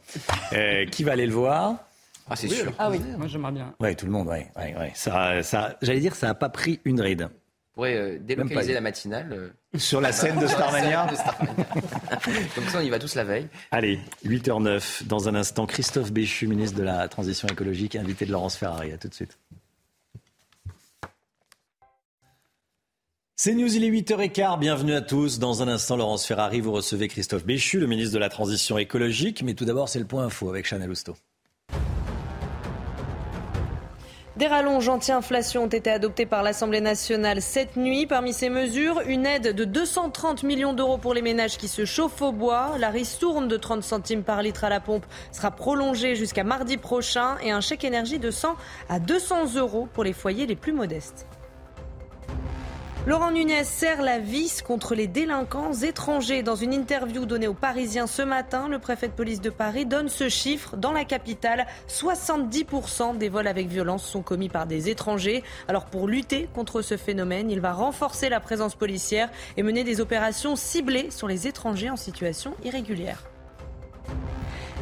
Euh, 0.54 0.86
qui 0.86 1.04
va 1.04 1.14
aller 1.14 1.26
le 1.26 1.34
voir? 1.34 1.78
Ah, 2.32 2.36
c'est 2.36 2.48
sûr. 2.48 2.72
Ah 2.80 2.90
oui. 2.90 3.00
Moi, 3.18 3.28
j'aimerais 3.28 3.52
bien. 3.52 3.74
Oui, 3.80 3.96
tout 3.96 4.06
le 4.06 4.12
monde, 4.12 4.28
oui. 4.30 4.40
Ouais, 4.56 4.76
ouais. 4.78 4.92
Ça, 4.96 5.44
ça, 5.44 5.78
J'allais 5.82 6.00
dire, 6.00 6.16
ça 6.16 6.28
n'a 6.28 6.34
pas 6.34 6.50
pris 6.50 6.80
une 6.86 7.02
ride. 7.02 7.28
On 7.30 7.76
pourrait 7.76 7.96
euh, 7.96 8.20
délocaliser 8.20 8.74
la 8.74 8.82
matinale. 8.82 9.34
Euh, 9.34 9.78
Sur 9.78 10.02
la 10.02 10.12
scène 10.12 10.40
de 10.40 10.48
Starmania. 10.48 11.08
Comme 12.56 12.68
ça, 12.68 12.80
on 12.80 12.82
y 12.82 12.90
va 12.90 13.00
tous 13.00 13.16
la 13.16 13.24
veille. 13.24 13.48
Allez, 13.72 14.00
8h09. 14.26 15.08
Dans 15.08 15.28
un 15.28 15.36
instant, 15.36 15.66
Christophe 15.66 16.12
Béchu, 16.12 16.48
ministre 16.48 16.78
de 16.78 16.84
la 16.84 17.08
Transition 17.08 17.48
écologique, 17.50 17.96
invité 17.96 18.26
de 18.26 18.32
Laurence 18.32 18.56
Ferrari. 18.56 18.92
À 18.92 18.98
tout 18.98 19.08
de 19.08 19.14
suite. 19.14 19.38
C'est 23.36 23.56
News, 23.56 23.76
il 23.76 23.84
est 23.84 23.90
8h15, 23.90 24.60
bienvenue 24.60 24.94
à 24.94 25.02
tous. 25.02 25.40
Dans 25.40 25.64
un 25.64 25.68
instant, 25.68 25.98
Laurence 25.98 26.26
Ferrari, 26.26 26.60
vous 26.60 26.72
recevez 26.72 27.08
Christophe 27.08 27.44
Béchu, 27.44 27.80
le 27.80 27.88
ministre 27.88 28.14
de 28.14 28.20
la 28.20 28.30
Transition 28.30 28.78
écologique. 28.78 29.42
Mais 29.44 29.54
tout 29.54 29.66
d'abord, 29.66 29.90
c'est 29.90 30.00
le 30.00 30.06
point 30.06 30.26
info 30.26 30.48
avec 30.48 30.68
Chanel 30.68 30.92
Housteau. 30.92 31.16
Des 34.38 34.48
rallonges 34.48 34.88
anti-inflation 34.88 35.64
ont 35.64 35.68
été 35.68 35.92
adoptés 35.92 36.26
par 36.26 36.42
l'Assemblée 36.42 36.80
nationale 36.80 37.42
cette 37.42 37.76
nuit. 37.76 38.06
Parmi 38.08 38.32
ces 38.32 38.50
mesures, 38.50 39.02
une 39.06 39.26
aide 39.26 39.54
de 39.54 39.66
230 39.66 40.44
millions 40.44 40.72
d'euros 40.72 40.98
pour 40.98 41.14
les 41.14 41.22
ménages 41.22 41.58
qui 41.58 41.68
se 41.68 41.84
chauffent 41.84 42.22
au 42.22 42.32
bois. 42.32 42.78
La 42.80 42.92
ristourne 42.92 43.50
de 43.50 43.58
30 43.58 43.84
centimes 43.84 44.24
par 44.24 44.42
litre 44.42 44.64
à 44.64 44.70
la 44.70 44.80
pompe 44.80 45.06
sera 45.34 45.52
prolongée 45.52 46.16
jusqu'à 46.16 46.46
mardi 46.46 46.78
prochain 46.78 47.36
et 47.44 47.52
un 47.52 47.60
chèque 47.60 47.84
énergie 47.84 48.20
de 48.20 48.32
100 48.32 48.56
à 48.88 49.00
200 49.00 49.56
euros 49.58 49.90
pour 49.92 50.06
les 50.06 50.14
foyers 50.14 50.48
les 50.48 50.56
plus 50.56 50.72
modestes. 50.72 51.28
Laurent 53.08 53.32
Nunez 53.32 53.64
serre 53.64 54.04
la 54.04 54.20
vis 54.20 54.62
contre 54.62 54.94
les 54.94 55.08
délinquants 55.08 55.74
étrangers. 55.74 56.44
Dans 56.44 56.56
une 56.56 56.72
interview 56.72 57.26
donnée 57.26 57.48
aux 57.48 57.56
Parisiens 57.56 58.06
ce 58.06 58.22
matin, 58.22 58.68
le 58.68 58.78
préfet 58.78 59.08
de 59.08 59.14
police 59.14 59.42
de 59.42 59.50
Paris 59.50 59.88
donne 59.88 60.08
ce 60.08 60.30
chiffre. 60.30 60.78
Dans 60.78 60.92
la 60.92 61.04
capitale, 61.04 61.66
70% 61.90 63.18
des 63.18 63.28
vols 63.28 63.48
avec 63.48 63.68
violence 63.68 64.06
sont 64.06 64.22
commis 64.22 64.50
par 64.50 64.68
des 64.68 64.90
étrangers. 64.90 65.44
Alors 65.68 65.86
pour 65.86 66.08
lutter 66.08 66.48
contre 66.54 66.84
ce 66.84 66.96
phénomène, 66.96 67.50
il 67.50 67.60
va 67.60 67.74
renforcer 67.74 68.30
la 68.30 68.40
présence 68.40 68.76
policière 68.76 69.32
et 69.58 69.64
mener 69.64 69.84
des 69.84 70.00
opérations 70.00 70.56
ciblées 70.56 71.10
sur 71.10 71.28
les 71.28 71.48
étrangers 71.48 71.90
en 71.90 71.98
situation 71.98 72.54
irrégulière. 72.64 73.31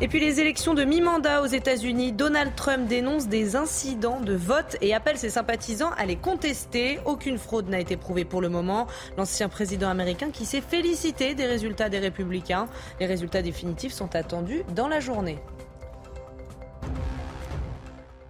Et 0.02 0.08
puis 0.08 0.22
les 0.22 0.40
élections 0.40 0.74
de 0.74 0.86
mi-mandat 0.86 1.42
aux 1.42 1.48
États-Unis, 1.48 2.14
Donald 2.14 2.56
Trump 2.56 2.88
dénonce 2.88 3.28
des 3.28 3.58
incidents 3.58 4.22
de 4.22 4.34
vote 4.34 4.78
et 4.80 4.94
appelle 4.94 5.18
ses 5.18 5.30
sympathisants 5.30 5.92
à 5.98 6.06
les 6.06 6.16
contester. 6.16 7.00
Aucune 7.04 7.38
fraude 7.38 7.68
n'a 7.68 7.82
été 7.82 7.98
prouvée 7.98 8.24
pour 8.24 8.40
le 8.40 8.48
moment. 8.48 8.88
L'ancien 9.18 9.50
président 9.50 9.90
américain 9.90 10.30
qui 10.32 10.46
s'est 10.46 10.62
félicité 10.62 11.36
des 11.36 11.46
résultats 11.46 11.90
des 11.90 12.00
républicains. 12.00 12.68
Les 13.02 13.08
résultats 13.08 13.42
définitifs 13.42 13.92
sont 13.92 14.16
attendus 14.16 14.64
dans 14.74 14.88
la 14.88 15.02
journée. 15.02 15.40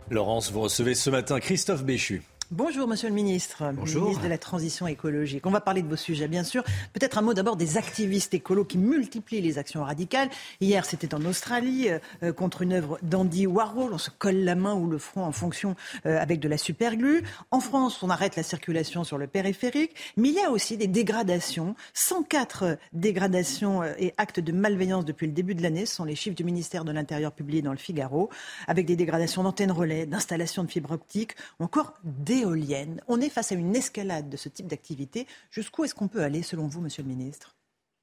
Laurence, 0.09 0.51
vous 0.51 0.61
recevez 0.61 0.95
ce 0.95 1.11
matin 1.11 1.39
Christophe 1.39 1.83
Béchu. 1.83 2.23
Bonjour, 2.51 2.87
monsieur 2.87 3.09
le 3.09 3.13
ministre. 3.13 3.61
Bonjour. 3.75 4.05
Ministre 4.05 4.23
de 4.23 4.27
la 4.27 4.39
Transition 4.39 4.87
écologique. 4.87 5.45
On 5.45 5.51
va 5.51 5.61
parler 5.61 5.83
de 5.83 5.87
vos 5.87 5.95
sujets, 5.95 6.27
bien 6.27 6.43
sûr. 6.43 6.63
Peut-être 6.93 7.19
un 7.19 7.21
mot 7.21 7.35
d'abord 7.35 7.57
des 7.57 7.77
activistes 7.77 8.33
écolos 8.33 8.65
qui 8.65 8.79
multiplient 8.79 9.39
les 9.39 9.59
actions 9.59 9.83
radicales. 9.83 10.29
Hier, 10.59 10.83
c'était 10.83 11.13
en 11.13 11.23
Australie, 11.25 11.89
euh, 12.23 12.33
contre 12.33 12.63
une 12.63 12.73
œuvre 12.73 12.97
d'Andy 13.03 13.45
Warhol. 13.45 13.93
On 13.93 13.99
se 13.99 14.09
colle 14.09 14.37
la 14.37 14.55
main 14.55 14.73
ou 14.73 14.89
le 14.89 14.97
front 14.97 15.25
en 15.25 15.31
fonction 15.31 15.75
euh, 16.07 16.19
avec 16.19 16.39
de 16.39 16.49
la 16.49 16.57
superglue. 16.57 17.21
En 17.51 17.59
France, 17.59 18.01
on 18.01 18.09
arrête 18.09 18.35
la 18.35 18.41
circulation 18.41 19.03
sur 19.03 19.19
le 19.19 19.27
périphérique. 19.27 19.93
Mais 20.17 20.29
il 20.29 20.33
y 20.33 20.41
a 20.41 20.49
aussi 20.49 20.75
des 20.75 20.87
dégradations. 20.87 21.75
104 21.93 22.79
dégradations 22.93 23.83
euh, 23.83 23.93
et 23.99 24.15
actes 24.17 24.39
de 24.39 24.51
malveillance 24.51 25.05
depuis 25.05 25.27
le 25.27 25.33
début 25.33 25.53
de 25.53 25.61
l'année. 25.61 25.85
Ce 25.85 25.93
sont 25.97 26.03
les 26.03 26.15
chiffres 26.15 26.35
du 26.35 26.43
ministère 26.43 26.83
de 26.83 26.91
l'Intérieur 26.91 27.31
publiés 27.31 27.61
dans 27.61 27.73
le 27.73 27.77
Figaro. 27.77 28.31
Avec 28.65 28.87
des 28.87 28.95
dégradations 28.95 29.43
d'antennes 29.43 29.71
relais, 29.71 30.07
d'installations 30.07 30.63
de 30.63 30.71
fibres 30.71 30.93
optiques, 30.93 31.35
ou 31.59 31.65
encore 31.65 31.93
des 32.03 32.38
on 32.45 33.21
est 33.21 33.29
face 33.29 33.51
à 33.51 33.55
une 33.55 33.75
escalade 33.75 34.29
de 34.29 34.37
ce 34.37 34.49
type 34.49 34.67
d'activité. 34.67 35.27
Jusqu'où 35.51 35.85
est-ce 35.85 35.95
qu'on 35.95 36.07
peut 36.07 36.23
aller, 36.23 36.43
selon 36.43 36.67
vous, 36.67 36.81
Monsieur 36.81 37.03
le 37.03 37.09
Ministre? 37.09 37.55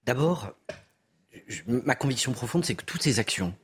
D'abord, 0.05 0.53
ma 1.67 1.95
conviction 1.95 2.33
profonde, 2.33 2.65
c'est 2.65 2.75
que 2.75 2.85
toutes 2.85 3.03
ces 3.03 3.19
actions 3.19 3.55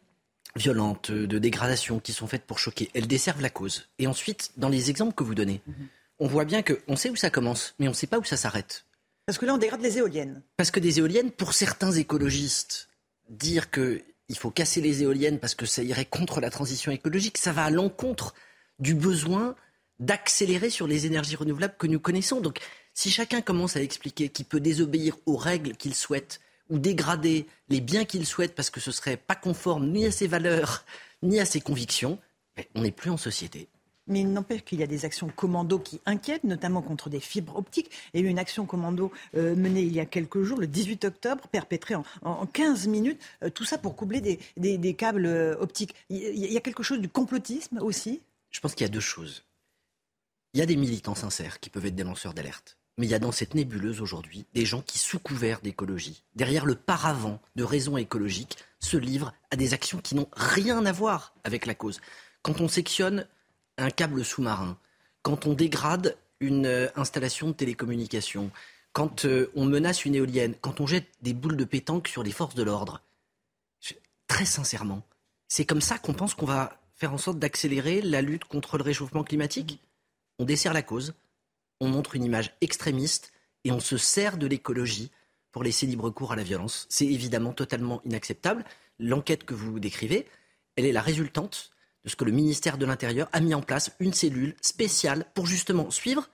violentes, 0.56 1.10
de 1.10 1.38
dégradation 1.38 1.98
qui 1.98 2.12
sont 2.12 2.26
faites 2.26 2.44
pour 2.44 2.58
choquer, 2.58 2.90
elles 2.94 3.06
desservent 3.06 3.40
la 3.40 3.50
cause. 3.50 3.88
Et 3.98 4.06
ensuite, 4.06 4.52
dans 4.56 4.68
les 4.68 4.90
exemples 4.90 5.14
que 5.14 5.24
vous 5.24 5.34
donnez, 5.34 5.62
on 6.18 6.26
voit 6.26 6.44
bien 6.44 6.62
qu'on 6.62 6.96
sait 6.96 7.10
où 7.10 7.16
ça 7.16 7.30
commence, 7.30 7.74
mais 7.78 7.88
on 7.88 7.92
ne 7.92 7.96
sait 7.96 8.06
pas 8.06 8.18
où 8.18 8.24
ça 8.24 8.36
s'arrête. 8.36 8.84
Parce 9.26 9.38
que 9.38 9.46
là, 9.46 9.54
on 9.54 9.58
dégrade 9.58 9.80
les 9.80 9.98
éoliennes. 9.98 10.42
Parce 10.56 10.70
que 10.70 10.80
des 10.80 10.98
éoliennes, 10.98 11.30
pour 11.30 11.54
certains 11.54 11.92
écologistes, 11.92 12.88
dire 13.30 13.70
qu'il 13.70 14.36
faut 14.36 14.50
casser 14.50 14.80
les 14.80 15.02
éoliennes 15.02 15.38
parce 15.38 15.54
que 15.54 15.64
ça 15.64 15.82
irait 15.82 16.04
contre 16.04 16.40
la 16.40 16.50
transition 16.50 16.92
écologique, 16.92 17.38
ça 17.38 17.52
va 17.52 17.64
à 17.64 17.70
l'encontre 17.70 18.34
du 18.78 18.94
besoin 18.94 19.54
d'accélérer 20.02 20.68
sur 20.68 20.86
les 20.86 21.06
énergies 21.06 21.36
renouvelables 21.36 21.76
que 21.78 21.86
nous 21.86 22.00
connaissons. 22.00 22.40
Donc, 22.40 22.58
si 22.92 23.10
chacun 23.10 23.40
commence 23.40 23.76
à 23.76 23.82
expliquer 23.82 24.28
qu'il 24.28 24.44
peut 24.44 24.60
désobéir 24.60 25.16
aux 25.26 25.36
règles 25.36 25.76
qu'il 25.76 25.94
souhaite 25.94 26.40
ou 26.68 26.78
dégrader 26.78 27.46
les 27.68 27.80
biens 27.80 28.04
qu'il 28.04 28.26
souhaite 28.26 28.54
parce 28.54 28.70
que 28.70 28.80
ce 28.80 28.90
serait 28.90 29.16
pas 29.16 29.34
conforme 29.34 29.88
ni 29.90 30.04
à 30.04 30.10
ses 30.10 30.26
valeurs 30.26 30.84
ni 31.22 31.38
à 31.38 31.44
ses 31.44 31.60
convictions, 31.60 32.18
ben, 32.56 32.64
on 32.74 32.82
n'est 32.82 32.90
plus 32.90 33.10
en 33.10 33.16
société. 33.16 33.68
Mais 34.08 34.22
il 34.22 34.32
n'empêche 34.32 34.64
qu'il 34.64 34.80
y 34.80 34.82
a 34.82 34.88
des 34.88 35.04
actions 35.04 35.28
commando 35.28 35.78
qui 35.78 36.00
inquiètent, 36.04 36.42
notamment 36.42 36.82
contre 36.82 37.08
des 37.08 37.20
fibres 37.20 37.56
optiques. 37.56 37.88
Il 38.12 38.20
y 38.20 38.24
a 38.24 38.26
eu 38.26 38.30
une 38.30 38.40
action 38.40 38.66
commando 38.66 39.12
euh, 39.36 39.54
menée 39.54 39.82
il 39.82 39.92
y 39.92 40.00
a 40.00 40.06
quelques 40.06 40.42
jours, 40.42 40.58
le 40.58 40.66
18 40.66 41.04
octobre, 41.04 41.46
perpétrée 41.46 41.94
en, 41.94 42.46
15 42.46 42.88
minutes. 42.88 43.20
Euh, 43.44 43.50
tout 43.50 43.64
ça 43.64 43.78
pour 43.78 43.94
coubler 43.94 44.20
des, 44.20 44.94
câbles 44.94 45.26
euh, 45.26 45.54
optiques. 45.60 45.94
Il 46.10 46.52
y 46.52 46.56
a 46.56 46.60
quelque 46.60 46.82
chose 46.82 46.98
du 46.98 47.08
complotisme 47.08 47.78
aussi? 47.78 48.20
Je 48.50 48.58
pense 48.58 48.74
qu'il 48.74 48.84
y 48.84 48.90
a 48.90 48.92
deux 48.92 48.98
choses. 48.98 49.44
Il 50.54 50.60
y 50.60 50.62
a 50.62 50.66
des 50.66 50.76
militants 50.76 51.14
sincères 51.14 51.60
qui 51.60 51.70
peuvent 51.70 51.86
être 51.86 51.94
des 51.94 52.04
lanceurs 52.04 52.34
d'alerte. 52.34 52.76
Mais 52.98 53.06
il 53.06 53.10
y 53.10 53.14
a 53.14 53.18
dans 53.18 53.32
cette 53.32 53.54
nébuleuse 53.54 54.02
aujourd'hui 54.02 54.44
des 54.52 54.66
gens 54.66 54.82
qui, 54.82 54.98
sous 54.98 55.18
couvert 55.18 55.60
d'écologie, 55.60 56.24
derrière 56.34 56.66
le 56.66 56.74
paravent 56.74 57.40
de 57.56 57.64
raisons 57.64 57.96
écologiques, 57.96 58.58
se 58.78 58.98
livrent 58.98 59.32
à 59.50 59.56
des 59.56 59.72
actions 59.72 59.98
qui 59.98 60.14
n'ont 60.14 60.28
rien 60.32 60.84
à 60.84 60.92
voir 60.92 61.34
avec 61.44 61.64
la 61.64 61.74
cause. 61.74 62.00
Quand 62.42 62.60
on 62.60 62.68
sectionne 62.68 63.26
un 63.78 63.90
câble 63.90 64.24
sous-marin, 64.24 64.76
quand 65.22 65.46
on 65.46 65.54
dégrade 65.54 66.16
une 66.40 66.66
euh, 66.66 66.88
installation 66.96 67.48
de 67.48 67.52
télécommunication, 67.54 68.50
quand 68.92 69.24
euh, 69.24 69.50
on 69.54 69.64
menace 69.64 70.04
une 70.04 70.14
éolienne, 70.14 70.54
quand 70.60 70.80
on 70.80 70.86
jette 70.86 71.08
des 71.22 71.32
boules 71.32 71.56
de 71.56 71.64
pétanque 71.64 72.08
sur 72.08 72.22
les 72.22 72.32
forces 72.32 72.56
de 72.56 72.62
l'ordre, 72.62 73.00
très 74.26 74.44
sincèrement, 74.44 75.02
c'est 75.48 75.64
comme 75.64 75.80
ça 75.80 75.98
qu'on 75.98 76.14
pense 76.14 76.34
qu'on 76.34 76.46
va 76.46 76.78
faire 76.94 77.12
en 77.12 77.18
sorte 77.18 77.38
d'accélérer 77.38 78.02
la 78.02 78.22
lutte 78.22 78.44
contre 78.44 78.76
le 78.76 78.82
réchauffement 78.82 79.24
climatique? 79.24 79.80
On 80.38 80.44
dessert 80.44 80.72
la 80.72 80.82
cause, 80.82 81.14
on 81.80 81.88
montre 81.88 82.16
une 82.16 82.24
image 82.24 82.54
extrémiste 82.60 83.32
et 83.64 83.72
on 83.72 83.80
se 83.80 83.96
sert 83.96 84.36
de 84.36 84.46
l'écologie 84.46 85.10
pour 85.50 85.62
laisser 85.62 85.86
libre 85.86 86.10
cours 86.10 86.32
à 86.32 86.36
la 86.36 86.42
violence. 86.42 86.86
C'est 86.88 87.06
évidemment 87.06 87.52
totalement 87.52 88.00
inacceptable. 88.04 88.64
L'enquête 88.98 89.44
que 89.44 89.54
vous 89.54 89.78
décrivez, 89.78 90.26
elle 90.76 90.86
est 90.86 90.92
la 90.92 91.02
résultante 91.02 91.70
de 92.04 92.08
ce 92.08 92.16
que 92.16 92.24
le 92.24 92.32
ministère 92.32 92.78
de 92.78 92.86
l'Intérieur 92.86 93.28
a 93.32 93.40
mis 93.40 93.54
en 93.54 93.62
place 93.62 93.94
une 94.00 94.12
cellule 94.12 94.56
spéciale 94.60 95.26
pour 95.34 95.46
justement 95.46 95.90
suivre 95.90 96.28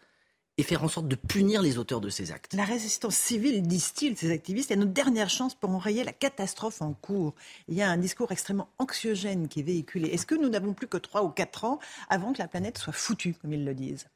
et 0.58 0.64
faire 0.64 0.82
en 0.82 0.88
sorte 0.88 1.06
de 1.06 1.14
punir 1.14 1.62
les 1.62 1.78
auteurs 1.78 2.00
de 2.00 2.10
ces 2.10 2.32
actes. 2.32 2.52
La 2.54 2.64
résistance 2.64 3.16
civile, 3.16 3.62
disent-ils, 3.62 4.16
ces 4.16 4.32
activistes, 4.32 4.72
est 4.72 4.76
notre 4.76 4.92
dernière 4.92 5.30
chance 5.30 5.54
pour 5.54 5.70
enrayer 5.70 6.02
la 6.02 6.12
catastrophe 6.12 6.82
en 6.82 6.92
cours. 6.92 7.34
Il 7.68 7.76
y 7.76 7.82
a 7.82 7.88
un 7.88 7.96
discours 7.96 8.32
extrêmement 8.32 8.68
anxiogène 8.78 9.48
qui 9.48 9.60
est 9.60 9.62
véhiculé. 9.62 10.08
Est-ce 10.08 10.26
que 10.26 10.34
nous 10.34 10.48
n'avons 10.48 10.74
plus 10.74 10.88
que 10.88 10.96
trois 10.96 11.22
ou 11.22 11.30
quatre 11.30 11.64
ans 11.64 11.78
avant 12.08 12.32
que 12.32 12.38
la 12.38 12.48
planète 12.48 12.76
soit 12.76 12.92
foutue, 12.92 13.34
comme 13.34 13.52
ils 13.52 13.64
le 13.64 13.74
disent? 13.74 14.08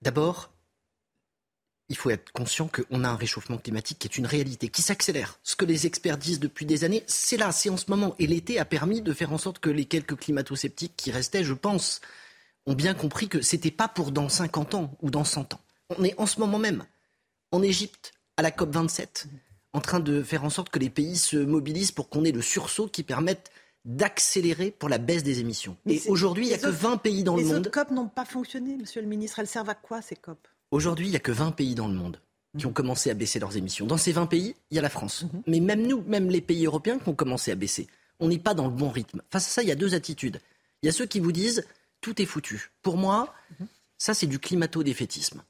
D'abord, 0.00 0.50
il 1.90 1.96
faut 1.96 2.10
être 2.10 2.32
conscient 2.32 2.68
qu'on 2.68 3.04
a 3.04 3.08
un 3.08 3.16
réchauffement 3.16 3.58
climatique 3.58 3.98
qui 3.98 4.08
est 4.08 4.16
une 4.16 4.26
réalité, 4.26 4.68
qui 4.68 4.80
s'accélère. 4.80 5.38
Ce 5.42 5.56
que 5.56 5.66
les 5.66 5.86
experts 5.86 6.16
disent 6.16 6.40
depuis 6.40 6.64
des 6.64 6.84
années, 6.84 7.04
c'est 7.06 7.36
là, 7.36 7.52
c'est 7.52 7.70
en 7.70 7.76
ce 7.76 7.90
moment. 7.90 8.14
Et 8.18 8.26
l'été 8.26 8.58
a 8.58 8.64
permis 8.64 9.02
de 9.02 9.12
faire 9.12 9.32
en 9.32 9.38
sorte 9.38 9.58
que 9.58 9.70
les 9.70 9.84
quelques 9.84 10.16
climato-sceptiques 10.16 10.96
qui 10.96 11.10
restaient, 11.10 11.44
je 11.44 11.54
pense, 11.54 12.00
ont 12.68 12.74
bien 12.74 12.94
compris 12.94 13.28
que 13.28 13.40
ce 13.40 13.56
n'était 13.56 13.70
pas 13.70 13.88
pour 13.88 14.12
dans 14.12 14.28
50 14.28 14.74
ans 14.74 14.96
ou 15.00 15.10
dans 15.10 15.24
100 15.24 15.54
ans. 15.54 15.60
On 15.96 16.04
est 16.04 16.14
en 16.18 16.26
ce 16.26 16.38
moment 16.38 16.58
même 16.58 16.84
en 17.50 17.62
Égypte, 17.62 18.12
à 18.36 18.42
la 18.42 18.50
COP 18.50 18.74
27, 18.74 19.26
en 19.72 19.80
train 19.80 20.00
de 20.00 20.22
faire 20.22 20.44
en 20.44 20.50
sorte 20.50 20.68
que 20.68 20.78
les 20.78 20.90
pays 20.90 21.16
se 21.16 21.36
mobilisent 21.36 21.92
pour 21.92 22.10
qu'on 22.10 22.24
ait 22.24 22.32
le 22.32 22.42
sursaut 22.42 22.88
qui 22.88 23.02
permette 23.02 23.50
d'accélérer 23.86 24.70
pour 24.70 24.90
la 24.90 24.98
baisse 24.98 25.22
des 25.22 25.40
émissions. 25.40 25.76
Et 25.86 26.02
aujourd'hui, 26.08 26.44
il 26.44 26.48
n'y 26.48 26.54
a 26.54 26.58
que 26.58 26.66
20 26.66 26.98
pays 26.98 27.24
dans 27.24 27.36
le 27.36 27.42
monde. 27.42 27.52
Les 27.52 27.58
autres 27.58 27.70
COP 27.70 27.90
n'ont 27.90 28.08
pas 28.08 28.26
fonctionné, 28.26 28.76
monsieur 28.76 29.00
le 29.00 29.08
ministre. 29.08 29.38
Elles 29.38 29.46
servent 29.46 29.70
à 29.70 29.74
quoi, 29.74 30.02
ces 30.02 30.16
COP? 30.16 30.46
Aujourd'hui, 30.70 31.06
il 31.06 31.10
n'y 31.10 31.16
a 31.16 31.20
que 31.20 31.32
20 31.32 31.52
pays 31.52 31.74
dans 31.74 31.88
le 31.88 31.94
monde 31.94 32.20
qui 32.58 32.66
ont 32.66 32.72
commencé 32.72 33.10
à 33.10 33.14
baisser 33.14 33.38
leurs 33.38 33.56
émissions. 33.56 33.86
Dans 33.86 33.96
ces 33.96 34.12
20 34.12 34.26
pays, 34.26 34.54
il 34.70 34.74
y 34.74 34.78
a 34.78 34.82
la 34.82 34.90
France. 34.90 35.22
Mhm. 35.22 35.42
Mais 35.46 35.60
même 35.60 35.86
nous, 35.86 36.02
même 36.06 36.28
les 36.28 36.40
pays 36.42 36.66
européens 36.66 36.98
qui 36.98 37.08
ont 37.08 37.14
commencé 37.14 37.50
à 37.50 37.54
baisser, 37.54 37.86
on 38.20 38.28
n'est 38.28 38.38
pas 38.38 38.52
dans 38.52 38.66
le 38.66 38.72
bon 38.72 38.90
rythme. 38.90 39.22
Face 39.30 39.46
à 39.46 39.50
ça, 39.50 39.62
il 39.62 39.68
y 39.68 39.72
a 39.72 39.76
deux 39.76 39.94
attitudes. 39.94 40.40
Il 40.82 40.86
y 40.86 40.88
a 40.88 40.92
ceux 40.92 41.06
qui 41.06 41.20
vous 41.20 41.32
disent 41.32 41.64
tout 42.00 42.20
est 42.20 42.26
foutu. 42.26 42.70
Pour 42.82 42.96
moi, 42.96 43.34
ça 43.96 44.14
c'est 44.14 44.26
du 44.26 44.38
climato-défaitisme. 44.38 45.42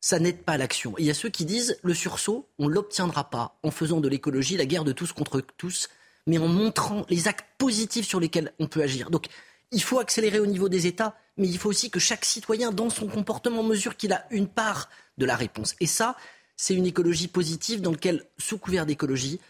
Ça 0.00 0.18
n'aide 0.18 0.42
pas 0.42 0.56
l'action. 0.56 0.94
il 0.98 1.04
y 1.04 1.10
a 1.10 1.14
ceux 1.14 1.30
qui 1.30 1.44
disent 1.44 1.78
le 1.82 1.94
sursaut, 1.94 2.48
on 2.58 2.68
l'obtiendra 2.68 3.28
pas 3.28 3.58
en 3.62 3.70
faisant 3.70 4.00
de 4.00 4.08
l'écologie 4.08 4.56
la 4.56 4.66
guerre 4.66 4.84
de 4.84 4.92
tous 4.92 5.12
contre 5.12 5.40
tous, 5.40 5.88
mais 6.26 6.38
en 6.38 6.48
montrant 6.48 7.06
les 7.08 7.28
actes 7.28 7.46
positifs 7.58 8.06
sur 8.06 8.20
lesquels 8.20 8.52
on 8.58 8.66
peut 8.66 8.82
agir. 8.82 9.10
Donc, 9.10 9.26
il 9.72 9.82
faut 9.82 9.98
accélérer 9.98 10.38
au 10.38 10.46
niveau 10.46 10.68
des 10.68 10.86
États, 10.86 11.16
mais 11.36 11.48
il 11.48 11.58
faut 11.58 11.68
aussi 11.68 11.90
que 11.90 11.98
chaque 11.98 12.24
citoyen, 12.24 12.72
dans 12.72 12.90
son 12.90 13.08
comportement, 13.08 13.62
mesure 13.62 13.96
qu'il 13.96 14.12
a 14.12 14.26
une 14.30 14.48
part 14.48 14.88
de 15.18 15.26
la 15.26 15.36
réponse. 15.36 15.74
Et 15.80 15.86
ça, 15.86 16.16
c'est 16.56 16.74
une 16.74 16.86
écologie 16.86 17.28
positive 17.28 17.80
dans 17.80 17.90
laquelle, 17.90 18.24
sous 18.38 18.58
couvert 18.58 18.86
d'écologie, 18.86 19.40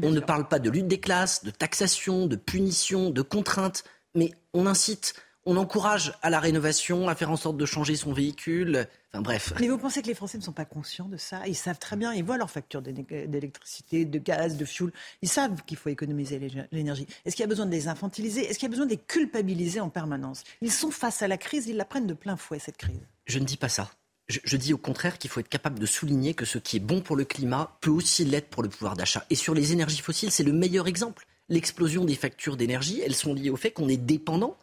on 0.00 0.10
ne 0.10 0.20
parle 0.20 0.46
pas 0.46 0.58
de 0.58 0.70
lutte 0.70 0.86
des 0.86 1.00
classes, 1.00 1.44
de 1.44 1.50
taxation, 1.50 2.26
de 2.26 2.36
punition, 2.36 3.10
de 3.10 3.22
contraintes, 3.22 3.84
mais 4.14 4.32
on 4.52 4.66
incite 4.66 5.14
on 5.48 5.56
encourage 5.56 6.12
à 6.20 6.28
la 6.28 6.40
rénovation, 6.40 7.08
à 7.08 7.14
faire 7.14 7.30
en 7.30 7.36
sorte 7.36 7.56
de 7.56 7.64
changer 7.64 7.96
son 7.96 8.12
véhicule. 8.12 8.86
Enfin 9.10 9.22
bref. 9.22 9.54
Mais 9.58 9.68
vous 9.68 9.78
pensez 9.78 10.02
que 10.02 10.06
les 10.06 10.14
Français 10.14 10.36
ne 10.36 10.42
sont 10.42 10.52
pas 10.52 10.66
conscients 10.66 11.08
de 11.08 11.16
ça? 11.16 11.46
Ils 11.46 11.56
savent 11.56 11.78
très 11.78 11.96
bien, 11.96 12.12
ils 12.12 12.22
voient 12.22 12.36
leurs 12.36 12.50
factures 12.50 12.82
d'électricité, 12.82 14.04
de 14.04 14.18
gaz, 14.18 14.58
de 14.58 14.66
fioul. 14.66 14.92
Ils 15.22 15.28
savent 15.30 15.62
qu'il 15.64 15.78
faut 15.78 15.88
économiser 15.88 16.38
l'énergie. 16.70 17.06
Est-ce 17.24 17.34
qu'il 17.34 17.44
y 17.44 17.46
a 17.46 17.48
besoin 17.48 17.64
de 17.64 17.70
les 17.70 17.88
infantiliser? 17.88 18.42
Est-ce 18.42 18.58
qu'il 18.58 18.66
y 18.66 18.70
a 18.70 18.72
besoin 18.72 18.84
de 18.84 18.90
les 18.90 18.98
culpabiliser 18.98 19.80
en 19.80 19.88
permanence? 19.88 20.44
Ils 20.60 20.70
sont 20.70 20.90
face 20.90 21.22
à 21.22 21.28
la 21.28 21.38
crise, 21.38 21.66
ils 21.66 21.76
la 21.76 21.86
prennent 21.86 22.06
de 22.06 22.12
plein 22.12 22.36
fouet, 22.36 22.58
cette 22.58 22.76
crise. 22.76 23.00
Je 23.24 23.38
ne 23.38 23.46
dis 23.46 23.56
pas 23.56 23.70
ça. 23.70 23.90
Je, 24.28 24.40
je 24.44 24.56
dis 24.58 24.74
au 24.74 24.78
contraire 24.78 25.16
qu'il 25.16 25.30
faut 25.30 25.40
être 25.40 25.48
capable 25.48 25.78
de 25.78 25.86
souligner 25.86 26.34
que 26.34 26.44
ce 26.44 26.58
qui 26.58 26.76
est 26.76 26.80
bon 26.80 27.00
pour 27.00 27.16
le 27.16 27.24
climat 27.24 27.78
peut 27.80 27.88
aussi 27.88 28.26
l'être 28.26 28.50
pour 28.50 28.62
le 28.62 28.68
pouvoir 28.68 28.96
d'achat. 28.96 29.24
Et 29.30 29.34
sur 29.34 29.54
les 29.54 29.72
énergies 29.72 30.02
fossiles, 30.02 30.30
c'est 30.30 30.44
le 30.44 30.52
meilleur 30.52 30.88
exemple. 30.88 31.26
L'explosion 31.48 32.04
des 32.04 32.16
factures 32.16 32.58
d'énergie, 32.58 33.00
elles 33.00 33.14
sont 33.14 33.32
liées 33.32 33.48
au 33.48 33.56
fait 33.56 33.70
qu'on 33.70 33.88
est 33.88 33.96
dépendant 33.96 34.58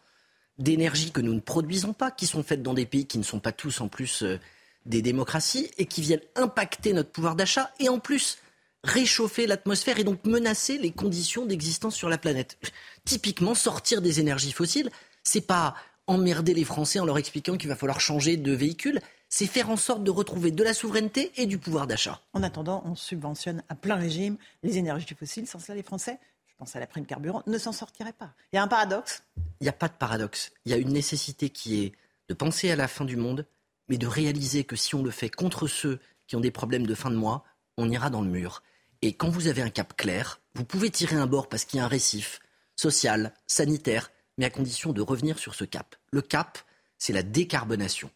d'énergie 0.58 1.12
que 1.12 1.22
nous 1.22 1.34
ne 1.34 1.40
produisons 1.40 1.94
pas, 1.94 2.12
qui 2.12 2.28
sont 2.28 2.44
faites 2.44 2.64
dans 2.64 2.74
des 2.74 2.86
pays 2.86 3.06
qui 3.06 3.18
ne 3.18 3.24
sont 3.24 3.40
pas 3.40 3.52
tous 3.52 3.82
en 3.82 3.88
plus 3.88 4.24
euh, 4.24 4.40
des 4.86 5.02
démocraties 5.02 5.70
et 5.78 5.86
qui 5.86 6.02
viennent 6.02 6.22
impacter 6.36 6.94
notre 6.94 7.12
pouvoir 7.12 7.36
d'achat 7.36 7.72
et 7.80 7.90
en 7.90 8.00
plus 8.00 8.38
réchauffer 8.84 9.48
l'atmosphère 9.48 10.00
et 10.00 10.04
donc 10.04 10.24
menacer 10.26 10.78
les 10.78 10.92
conditions 10.92 11.46
d'existence 11.46 11.96
sur 11.96 12.08
la 12.08 12.18
planète. 12.18 12.58
Typiquement, 13.04 13.56
sortir 13.56 14.02
des 14.02 14.20
énergies 14.20 14.52
fossiles, 14.52 14.92
c'est 15.24 15.42
pas 15.42 15.76
emmerder 16.08 16.54
les 16.54 16.64
Français 16.64 17.00
en 17.00 17.06
leur 17.06 17.18
expliquant 17.18 17.58
qu'il 17.58 17.68
va 17.68 17.76
falloir 17.76 18.00
changer 18.00 18.38
de 18.38 18.52
véhicule, 18.52 19.02
c'est 19.28 19.48
faire 19.48 19.72
en 19.72 19.76
sorte 19.76 20.04
de 20.04 20.12
retrouver 20.12 20.52
de 20.52 20.64
la 20.64 20.74
souveraineté 20.74 21.32
et 21.36 21.48
du 21.48 21.58
pouvoir 21.58 21.88
d'achat. 21.88 22.22
En 22.34 22.44
attendant, 22.44 22.84
on 22.86 22.96
subventionne 22.96 23.64
à 23.70 23.76
plein 23.76 23.96
régime 23.96 24.38
les 24.62 24.78
énergies 24.78 25.16
fossiles. 25.18 25.48
Sans 25.48 25.60
cela, 25.60 25.76
les 25.76 25.84
Français 25.84 26.20
je 26.56 26.60
pense 26.60 26.76
à 26.78 26.80
la 26.80 26.88
prime 26.88 27.06
carburant, 27.06 27.44
ne 27.48 27.58
s'en 27.58 27.74
sortirait 27.74 28.14
pas. 28.14 28.34
Il 28.54 28.56
y 28.56 28.60
a 28.60 28.64
un 28.64 28.70
paradoxe 28.70 29.24
Il 29.60 29.66
n'y 29.66 29.70
a 29.70 29.74
pas 29.74 29.90
de 29.90 29.94
paradoxe. 29.94 30.54
Il 30.64 30.72
y 30.72 30.74
a 30.74 30.78
une 30.78 30.94
nécessité 30.94 31.50
qui 31.50 31.84
est 31.84 31.92
de 32.30 32.34
penser 32.34 32.72
à 32.72 32.78
la 32.78 32.88
fin 32.88 33.04
du 33.04 33.18
monde, 33.18 33.46
mais 33.90 33.98
de 33.98 34.08
réaliser 34.08 34.64
que 34.64 34.78
si 34.78 34.96
on 34.96 35.04
le 35.04 35.12
fait 35.12 35.30
contre 35.30 35.68
ceux 35.68 36.00
qui 36.28 36.38
ont 36.38 36.40
des 36.40 36.52
problèmes 36.52 36.88
de 36.88 36.96
fin 36.96 37.12
de 37.12 37.18
mois, 37.18 37.44
on 37.76 37.90
ira 37.90 38.10
dans 38.10 38.22
le 38.22 38.30
mur. 38.30 38.64
Et 39.02 39.12
quand 39.12 39.28
vous 39.28 39.48
avez 39.48 39.62
un 39.62 39.70
cap 39.70 39.98
clair, 39.98 40.40
vous 40.54 40.64
pouvez 40.64 40.90
tirer 40.90 41.18
un 41.18 41.28
bord 41.28 41.50
parce 41.50 41.66
qu'il 41.66 41.80
y 41.80 41.82
a 41.82 41.86
un 41.86 41.90
récif 41.90 42.40
social, 42.78 43.34
sanitaire, 43.48 44.10
mais 44.38 44.46
à 44.46 44.50
condition 44.50 44.94
de 44.94 45.02
revenir 45.02 45.40
sur 45.40 45.56
ce 45.56 45.66
cap. 45.66 45.98
Le 46.12 46.22
cap, 46.22 46.58
c'est 46.98 47.14
la 47.14 47.22
décarbonation. 47.22 48.10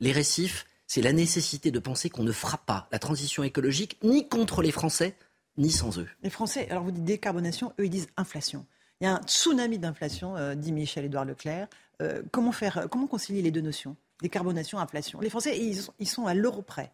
Les 0.00 0.12
récifs, 0.12 0.64
c'est 0.86 1.02
la 1.02 1.12
nécessité 1.12 1.70
de 1.70 1.78
penser 1.78 2.08
qu'on 2.08 2.22
ne 2.22 2.32
fera 2.32 2.56
pas 2.56 2.88
la 2.90 2.98
transition 2.98 3.42
écologique 3.42 3.98
ni 4.02 4.28
contre 4.30 4.62
les 4.62 4.72
Français, 4.72 5.14
ni 5.58 5.70
sans 5.70 5.98
eux. 5.98 6.08
Les 6.22 6.30
Français, 6.30 6.68
alors 6.70 6.84
vous 6.84 6.90
dites 6.90 7.04
décarbonation, 7.04 7.72
eux 7.78 7.84
ils 7.84 7.90
disent 7.90 8.08
inflation. 8.16 8.66
Il 9.00 9.04
y 9.04 9.06
a 9.06 9.16
un 9.16 9.22
tsunami 9.22 9.78
d'inflation, 9.78 10.36
euh, 10.36 10.54
dit 10.54 10.72
Michel-Édouard 10.72 11.24
Leclerc. 11.24 11.68
Euh, 12.02 12.22
comment 12.30 12.52
faire, 12.52 12.86
comment 12.90 13.06
concilier 13.06 13.42
les 13.42 13.50
deux 13.50 13.60
notions 13.60 13.96
Décarbonation, 14.22 14.78
inflation? 14.78 15.20
Les 15.20 15.28
Français, 15.28 15.58
ils, 15.58 16.06
sont 16.06 16.26
à 16.26 16.34
l'euro 16.34 16.62
près. 16.62 16.92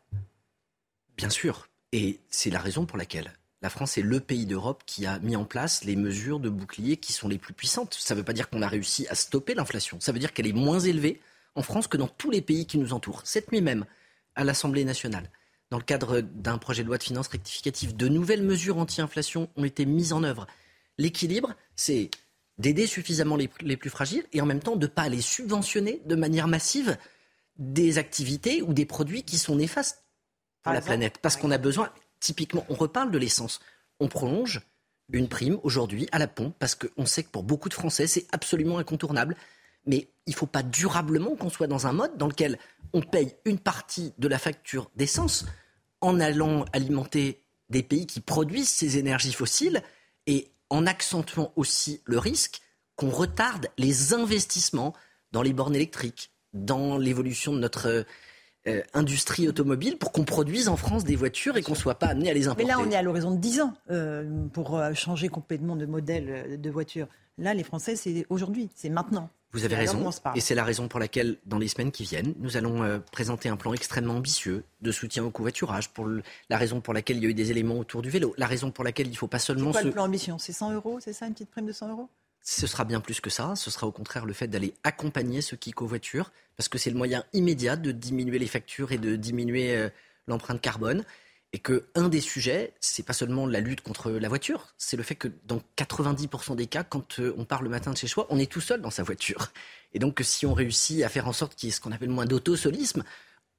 Bien 1.16 1.30
sûr. 1.30 1.68
Et 1.92 2.20
c'est 2.30 2.50
la 2.50 2.58
raison 2.58 2.86
pour 2.86 2.98
laquelle 2.98 3.32
la 3.60 3.70
France 3.70 3.98
est 3.98 4.02
le 4.02 4.18
pays 4.18 4.46
d'Europe 4.46 4.82
qui 4.86 5.06
a 5.06 5.20
mis 5.20 5.36
en 5.36 5.44
place 5.44 5.84
les 5.84 5.94
mesures 5.94 6.40
de 6.40 6.48
bouclier 6.48 6.96
qui 6.96 7.12
sont 7.12 7.28
les 7.28 7.38
plus 7.38 7.54
puissantes. 7.54 7.94
Ça 7.94 8.14
ne 8.14 8.18
veut 8.18 8.24
pas 8.24 8.32
dire 8.32 8.50
qu'on 8.50 8.62
a 8.62 8.68
réussi 8.68 9.06
à 9.08 9.14
stopper 9.14 9.54
l'inflation. 9.54 10.00
Ça 10.00 10.10
veut 10.10 10.18
dire 10.18 10.32
qu'elle 10.32 10.48
est 10.48 10.52
moins 10.52 10.80
élevée 10.80 11.20
en 11.54 11.62
France 11.62 11.86
que 11.86 11.96
dans 11.96 12.08
tous 12.08 12.30
les 12.30 12.40
pays 12.40 12.66
qui 12.66 12.78
nous 12.78 12.92
entourent. 12.92 13.20
Cette 13.24 13.52
nuit 13.52 13.60
même, 13.60 13.84
à 14.34 14.42
l'Assemblée 14.42 14.84
nationale, 14.84 15.30
dans 15.72 15.78
le 15.78 15.84
cadre 15.84 16.20
d'un 16.20 16.58
projet 16.58 16.82
de 16.82 16.88
loi 16.88 16.98
de 16.98 17.02
finances 17.02 17.28
rectificative, 17.28 17.96
de 17.96 18.06
nouvelles 18.06 18.42
mesures 18.42 18.76
anti-inflation 18.76 19.48
ont 19.56 19.64
été 19.64 19.86
mises 19.86 20.12
en 20.12 20.22
œuvre. 20.22 20.46
L'équilibre, 20.98 21.54
c'est 21.76 22.10
d'aider 22.58 22.86
suffisamment 22.86 23.36
les, 23.36 23.48
plus 23.48 23.88
fragiles 23.88 24.26
et 24.34 24.42
en 24.42 24.46
même 24.46 24.60
temps 24.60 24.76
de 24.76 24.86
ne 24.86 24.92
pas 24.92 25.00
aller 25.00 25.22
subventionner 25.22 26.02
de 26.04 26.14
manière 26.14 26.46
massive 26.46 26.98
des 27.56 27.96
activités 27.96 28.60
ou 28.60 28.74
des 28.74 28.84
produits 28.84 29.22
qui 29.22 29.38
sont 29.38 29.56
néfastes 29.56 30.04
pour 30.62 30.74
la 30.74 30.82
planète. 30.82 31.16
Parce 31.22 31.38
qu'on 31.38 31.50
a 31.50 31.56
besoin, 31.56 31.90
typiquement, 32.20 32.66
on 32.68 32.74
reparle 32.74 33.10
de 33.10 33.16
l'essence. 33.16 33.58
On 33.98 34.08
prolonge 34.08 34.60
une 35.10 35.26
prime 35.30 35.58
aujourd'hui 35.62 36.06
à 36.12 36.18
la 36.18 36.28
pompe 36.28 36.54
parce 36.58 36.74
qu'on 36.74 37.06
sait 37.06 37.22
que 37.22 37.30
pour 37.30 37.44
beaucoup 37.44 37.70
de 37.70 37.74
Français, 37.74 38.06
c'est 38.06 38.26
absolument 38.30 38.76
incontournable. 38.76 39.36
Mais 39.86 40.10
il 40.26 40.32
ne 40.32 40.36
faut 40.36 40.44
pas 40.44 40.62
durablement 40.62 41.34
qu'on 41.34 41.48
soit 41.48 41.66
dans 41.66 41.86
un 41.86 41.92
mode 41.94 42.18
dans 42.18 42.28
lequel 42.28 42.58
on 42.92 43.00
paye 43.00 43.34
une 43.46 43.58
partie 43.58 44.12
de 44.18 44.28
la 44.28 44.38
facture 44.38 44.90
d'essence 44.96 45.46
en 46.02 46.20
allant 46.20 46.64
alimenter 46.72 47.42
des 47.70 47.82
pays 47.82 48.06
qui 48.06 48.20
produisent 48.20 48.68
ces 48.68 48.98
énergies 48.98 49.32
fossiles 49.32 49.82
et 50.26 50.48
en 50.68 50.86
accentuant 50.86 51.52
aussi 51.56 52.00
le 52.04 52.18
risque 52.18 52.60
qu'on 52.96 53.10
retarde 53.10 53.68
les 53.78 54.12
investissements 54.12 54.94
dans 55.32 55.42
les 55.42 55.52
bornes 55.52 55.74
électriques, 55.74 56.30
dans 56.52 56.98
l'évolution 56.98 57.52
de 57.52 57.58
notre 57.58 58.04
euh, 58.68 58.80
industrie 58.94 59.48
automobile 59.48 59.98
pour 59.98 60.12
qu'on 60.12 60.24
produise 60.24 60.68
en 60.68 60.76
France 60.76 61.04
des 61.04 61.16
voitures 61.16 61.56
et 61.56 61.62
qu'on 61.62 61.72
ne 61.72 61.76
soit 61.76 61.96
pas 61.96 62.06
amené 62.06 62.30
à 62.30 62.34
les 62.34 62.46
importer. 62.46 62.64
Mais 62.64 62.70
là, 62.70 62.78
on 62.78 62.90
est 62.90 62.94
à 62.94 63.02
l'horizon 63.02 63.32
de 63.32 63.38
10 63.38 63.60
ans 63.60 63.74
euh, 63.90 64.46
pour 64.52 64.76
euh, 64.76 64.94
changer 64.94 65.28
complètement 65.28 65.74
de 65.74 65.84
modèle 65.84 66.60
de 66.60 66.70
voiture. 66.70 67.08
Là, 67.38 67.54
les 67.54 67.64
Français, 67.64 67.96
c'est 67.96 68.24
aujourd'hui, 68.28 68.70
c'est 68.76 68.88
maintenant. 68.90 69.30
Vous 69.52 69.64
avez 69.64 69.76
raison. 69.76 70.08
Et 70.34 70.40
c'est 70.40 70.54
la 70.54 70.64
raison 70.64 70.88
pour 70.88 70.98
laquelle, 70.98 71.36
dans 71.44 71.58
les 71.58 71.68
semaines 71.68 71.92
qui 71.92 72.04
viennent, 72.04 72.34
nous 72.38 72.56
allons 72.56 72.82
euh, 72.82 72.98
présenter 72.98 73.50
un 73.50 73.56
plan 73.56 73.74
extrêmement 73.74 74.16
ambitieux 74.16 74.64
de 74.80 74.90
soutien 74.90 75.24
au 75.24 75.30
covoiturage. 75.30 75.90
Pour 75.90 76.08
la 76.48 76.56
raison 76.56 76.80
pour 76.80 76.94
laquelle 76.94 77.18
il 77.18 77.22
y 77.22 77.26
a 77.26 77.28
eu 77.28 77.34
des 77.34 77.50
éléments 77.50 77.78
autour 77.78 78.00
du 78.00 78.08
vélo. 78.08 78.34
La 78.38 78.46
raison 78.46 78.70
pour 78.70 78.82
laquelle 78.82 79.08
il 79.08 79.12
ne 79.12 79.16
faut 79.16 79.28
pas 79.28 79.38
seulement. 79.38 79.72
C'est 79.72 79.80
quoi 79.80 79.82
le 79.82 79.90
plan 79.92 80.04
ambition 80.04 80.38
C'est 80.38 80.52
100 80.54 80.72
euros 80.72 80.98
C'est 81.00 81.12
ça, 81.12 81.26
une 81.26 81.34
petite 81.34 81.50
prime 81.50 81.66
de 81.66 81.72
100 81.72 81.90
euros? 81.90 82.08
Ce 82.40 82.66
sera 82.66 82.84
bien 82.84 83.00
plus 83.00 83.20
que 83.20 83.30
ça. 83.30 83.54
Ce 83.54 83.70
sera 83.70 83.86
au 83.86 83.92
contraire 83.92 84.24
le 84.24 84.32
fait 84.32 84.48
d'aller 84.48 84.74
accompagner 84.84 85.42
ceux 85.42 85.56
qui 85.56 85.70
covoiturent, 85.70 86.32
parce 86.56 86.68
que 86.68 86.78
c'est 86.78 86.90
le 86.90 86.96
moyen 86.96 87.24
immédiat 87.34 87.76
de 87.76 87.92
diminuer 87.92 88.38
les 88.38 88.46
factures 88.46 88.92
et 88.92 88.98
de 88.98 89.16
diminuer 89.16 89.76
euh, 89.76 89.90
l'empreinte 90.26 90.60
carbone 90.60 91.04
et 91.52 91.58
que 91.58 91.86
un 91.94 92.08
des 92.08 92.20
sujets, 92.20 92.72
c'est 92.80 93.04
pas 93.04 93.12
seulement 93.12 93.46
la 93.46 93.60
lutte 93.60 93.82
contre 93.82 94.10
la 94.10 94.28
voiture, 94.28 94.68
c'est 94.78 94.96
le 94.96 95.02
fait 95.02 95.14
que 95.14 95.28
dans 95.44 95.60
90% 95.76 96.56
des 96.56 96.66
cas, 96.66 96.82
quand 96.82 97.20
euh, 97.20 97.34
on 97.36 97.44
part 97.44 97.62
le 97.62 97.68
matin 97.68 97.92
de 97.92 97.96
chez 97.96 98.08
soi, 98.08 98.26
on 98.30 98.38
est 98.38 98.50
tout 98.50 98.60
seul 98.60 98.80
dans 98.80 98.90
sa 98.90 99.02
voiture. 99.02 99.52
Et 99.92 99.98
donc 99.98 100.20
si 100.22 100.46
on 100.46 100.54
réussit 100.54 101.02
à 101.02 101.08
faire 101.08 101.28
en 101.28 101.32
sorte 101.32 101.54
qu'il 101.54 101.68
y 101.68 101.70
ait 101.70 101.74
ce 101.74 101.80
qu'on 101.80 101.92
appelle 101.92 102.08
moins 102.08 102.24
d'autosolisme, 102.24 103.04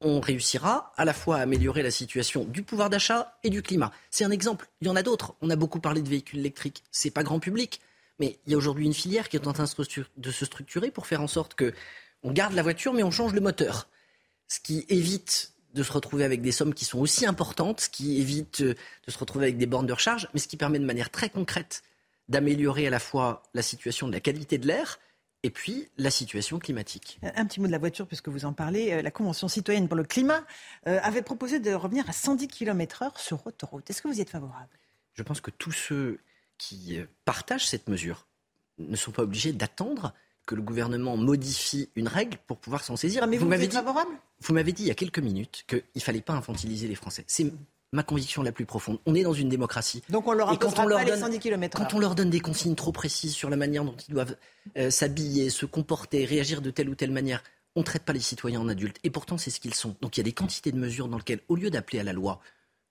on 0.02 0.20
réussira 0.20 0.92
à 0.98 1.06
la 1.06 1.14
fois 1.14 1.38
à 1.38 1.42
améliorer 1.42 1.84
la 1.84 1.92
situation 1.92 2.44
du 2.44 2.64
pouvoir 2.64 2.90
d'achat 2.90 3.38
et 3.44 3.50
du 3.50 3.62
climat. 3.62 3.92
C'est 4.10 4.26
un 4.26 4.32
exemple. 4.32 4.68
Il 4.82 4.88
y 4.88 4.90
en 4.90 4.96
a 4.96 5.04
d'autres. 5.04 5.36
On 5.42 5.50
a 5.50 5.56
beaucoup 5.56 5.80
parlé 5.80 6.02
de 6.02 6.10
véhicules 6.10 6.40
électriques. 6.40 6.84
C'est 6.92 7.12
pas 7.12 7.24
grand 7.24 7.40
public, 7.40 7.80
mais 8.20 8.40
il 8.46 8.52
y 8.52 8.56
a 8.56 8.58
aujourd'hui 8.58 8.86
une 8.86 8.94
filière 8.94 9.30
qui 9.30 9.38
est 9.38 9.48
en 9.48 9.54
train 9.54 9.66
de 9.66 10.32
se 10.32 10.46
structurer 10.46 10.92
pour 10.92 11.08
faire 11.08 11.22
en 11.22 11.28
sorte 11.28 11.54
que 11.54 11.74
on 12.24 12.32
garde 12.32 12.54
la 12.54 12.64
voiture, 12.64 12.94
mais 12.94 13.04
on 13.04 13.12
change 13.12 13.34
le 13.34 13.42
moteur. 13.42 13.88
Ce 14.48 14.60
qui 14.60 14.86
évite 14.90 15.53
de 15.74 15.84
se 15.84 15.92
retrouver 15.92 16.24
avec 16.24 16.42
des 16.42 16.52
sommes 16.52 16.74
qui 16.74 16.86
sont 16.86 17.00
aussi 17.00 17.26
importantes, 17.26 17.82
ce 17.82 17.90
qui 17.90 18.20
évite 18.20 18.62
euh, 18.62 18.76
de 19.08 19.12
se 19.12 19.18
retrouver 19.18 19.46
avec 19.46 19.58
des 19.58 19.66
bornes 19.66 19.88
de 19.88 19.94
recharge, 19.94 20.28
mais 20.34 20.40
ce 20.40 20.48
qui 20.48 20.58
permet 20.58 20.80
de 20.80 20.86
manière 20.86 21.10
très 21.10 21.30
concrète 21.30 21.84
d'améliorer 22.30 22.88
à 22.88 22.90
la 22.90 23.00
fois 23.00 23.44
la 23.54 23.62
situation 23.62 24.08
de 24.08 24.14
la 24.14 24.20
qualité 24.20 24.58
de 24.58 24.68
l'air, 24.68 25.00
et 25.46 25.50
puis 25.50 25.90
la 25.98 26.10
situation 26.10 26.58
climatique. 26.58 27.20
Un 27.22 27.46
petit 27.46 27.60
mot 27.60 27.68
de 27.68 27.72
la 27.72 27.78
voiture, 27.78 28.08
puisque 28.08 28.30
vous 28.30 28.46
en 28.46 28.54
parlez. 28.54 28.94
Euh, 28.94 29.02
la 29.02 29.12
Convention 29.12 29.48
citoyenne 29.48 29.88
pour 29.88 29.98
le 29.98 30.06
climat 30.06 30.46
euh, 30.88 31.00
avait 31.04 31.22
proposé 31.22 31.60
de 31.60 31.74
revenir 31.74 32.10
à 32.10 32.14
110 32.14 32.48
km/h 32.48 33.20
sur 33.20 33.46
autoroute. 33.46 33.90
Est-ce 33.90 34.02
que 34.02 34.08
vous 34.08 34.20
y 34.20 34.22
êtes 34.22 34.30
favorable? 34.30 34.70
Je 35.16 35.24
pense 35.24 35.42
que 35.42 35.52
tous 35.52 35.74
ceux 35.74 36.20
qui 36.58 36.98
partagent 37.26 37.68
cette 37.68 37.90
mesure 37.90 38.26
ne 38.78 38.96
sont 38.96 39.12
pas 39.12 39.24
obligés 39.24 39.54
d'attendre 39.54 40.14
que 40.46 40.56
le 40.56 40.62
gouvernement 40.62 41.18
modifie 41.18 41.90
une 41.96 42.08
règle 42.08 42.38
pour 42.48 42.58
pouvoir 42.58 42.84
s'en 42.84 42.96
saisir. 42.96 43.26
Mais 43.28 43.38
vous, 43.38 43.48
m'avez 43.48 43.68
dit, 43.68 43.76
favorable? 43.76 44.12
Vous 44.42 44.54
m'avez 44.54 44.72
dit 44.72 44.84
il 44.84 44.88
y 44.88 44.92
a 44.92 44.96
quelques 44.96 45.20
minutes 45.20 45.64
qu'il 45.68 45.84
ne 45.96 46.02
fallait 46.02 46.22
pas 46.22 46.34
infantiliser 46.34 46.88
les 46.88 46.96
Français. 46.96 47.24
C'est 47.28 47.52
ma 47.94 48.04
conviction 48.04 48.44
la 48.44 48.52
plus 48.52 48.66
profonde. 48.66 49.00
On 49.06 49.16
est 49.16 49.24
dans 49.24 49.34
une 49.34 49.50
démocratie. 49.50 50.04
Donc 50.10 50.28
on 50.28 50.34
leur 50.34 50.52
Et 50.52 50.58
quand 50.58 50.80
on 50.80 50.86
leur 50.86 51.06
donne, 51.06 51.20
110 51.20 51.40
km 51.40 51.78
Quand 51.78 51.94
on 51.94 52.00
leur 52.00 52.16
donne 52.16 52.30
des 52.30 52.40
consignes 52.40 52.76
trop 52.76 52.92
précises 52.92 53.34
sur 53.34 53.50
la 53.50 53.56
manière 53.56 53.86
dont 53.86 53.96
ils 54.08 54.12
doivent 54.12 54.36
euh, 54.78 54.90
s'habiller, 54.90 55.50
se 55.50 55.66
comporter, 55.66 56.26
réagir 56.26 56.62
de 56.62 56.72
telle 56.72 56.90
ou 56.90 56.96
telle 56.96 57.12
manière, 57.12 57.44
on 57.76 57.82
ne 57.82 57.86
traite 57.86 58.04
pas 58.04 58.14
les 58.14 58.20
citoyens 58.20 58.62
en 58.62 58.68
adultes. 58.68 58.98
Et 59.04 59.10
pourtant, 59.10 59.38
c'est 59.38 59.52
ce 59.52 59.60
qu'ils 59.60 59.76
sont. 59.76 59.96
Donc 60.02 60.18
il 60.18 60.20
y 60.20 60.22
a 60.22 60.26
des 60.26 60.34
quantités 60.34 60.72
de 60.72 60.78
mesures 60.78 61.08
dans 61.08 61.18
lesquelles, 61.18 61.42
au 61.48 61.56
lieu 61.56 61.70
d'appeler 61.70 62.00
à 62.00 62.04
la 62.04 62.14
loi, 62.14 62.40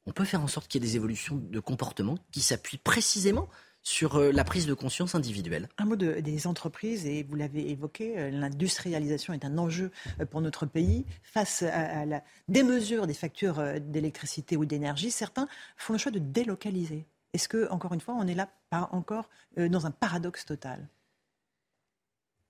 on 0.07 0.13
peut 0.13 0.25
faire 0.25 0.43
en 0.43 0.49
sorte 0.49 0.69
qu'il 0.69 0.83
y 0.83 0.85
ait 0.85 0.89
des 0.89 0.97
évolutions 0.97 1.37
de 1.37 1.61
comportement 1.61 2.17
qui 2.31 2.41
s'appuient 2.41 2.79
précisément 2.79 3.49
sur 3.83 4.17
euh, 4.17 4.33
la 4.33 4.45
prise 4.45 4.67
de 4.67 4.75
conscience 4.75 5.15
individuelle. 5.15 5.69
Un 5.79 5.85
mot 5.85 5.97
des 5.97 6.47
entreprises, 6.47 7.07
et 7.07 7.23
vous 7.25 7.35
l'avez 7.35 7.71
évoqué, 7.71 8.19
euh, 8.19 8.31
l'industrialisation 8.31 9.33
est 9.33 9.45
un 9.45 9.59
enjeu 9.59 9.91
euh, 10.21 10.27
pour 10.27 10.41
notre 10.41 10.67
pays. 10.67 11.05
Face 11.23 11.63
à, 11.63 12.07
la 12.07 12.23
démesure 12.49 13.07
des 13.07 13.15
factures 13.15 13.81
d'électricité 13.81 14.57
ou 14.57 14.65
d'énergie, 14.65 15.11
certains 15.11 15.49
font 15.77 15.93
le 15.93 15.99
choix 15.99 16.13
de 16.13 16.19
délocaliser. 16.19 17.07
Est-ce 17.33 17.49
que, 17.49 17.69
encore 17.71 17.95
une 17.95 18.01
fois, 18.01 18.15
on 18.19 18.27
est 18.27 18.35
là 18.35 18.49
pas 18.71 18.89
encore 18.93 19.29
dans 19.57 19.87
un 19.87 19.91
paradoxe 19.91 20.45
total? 20.45 20.87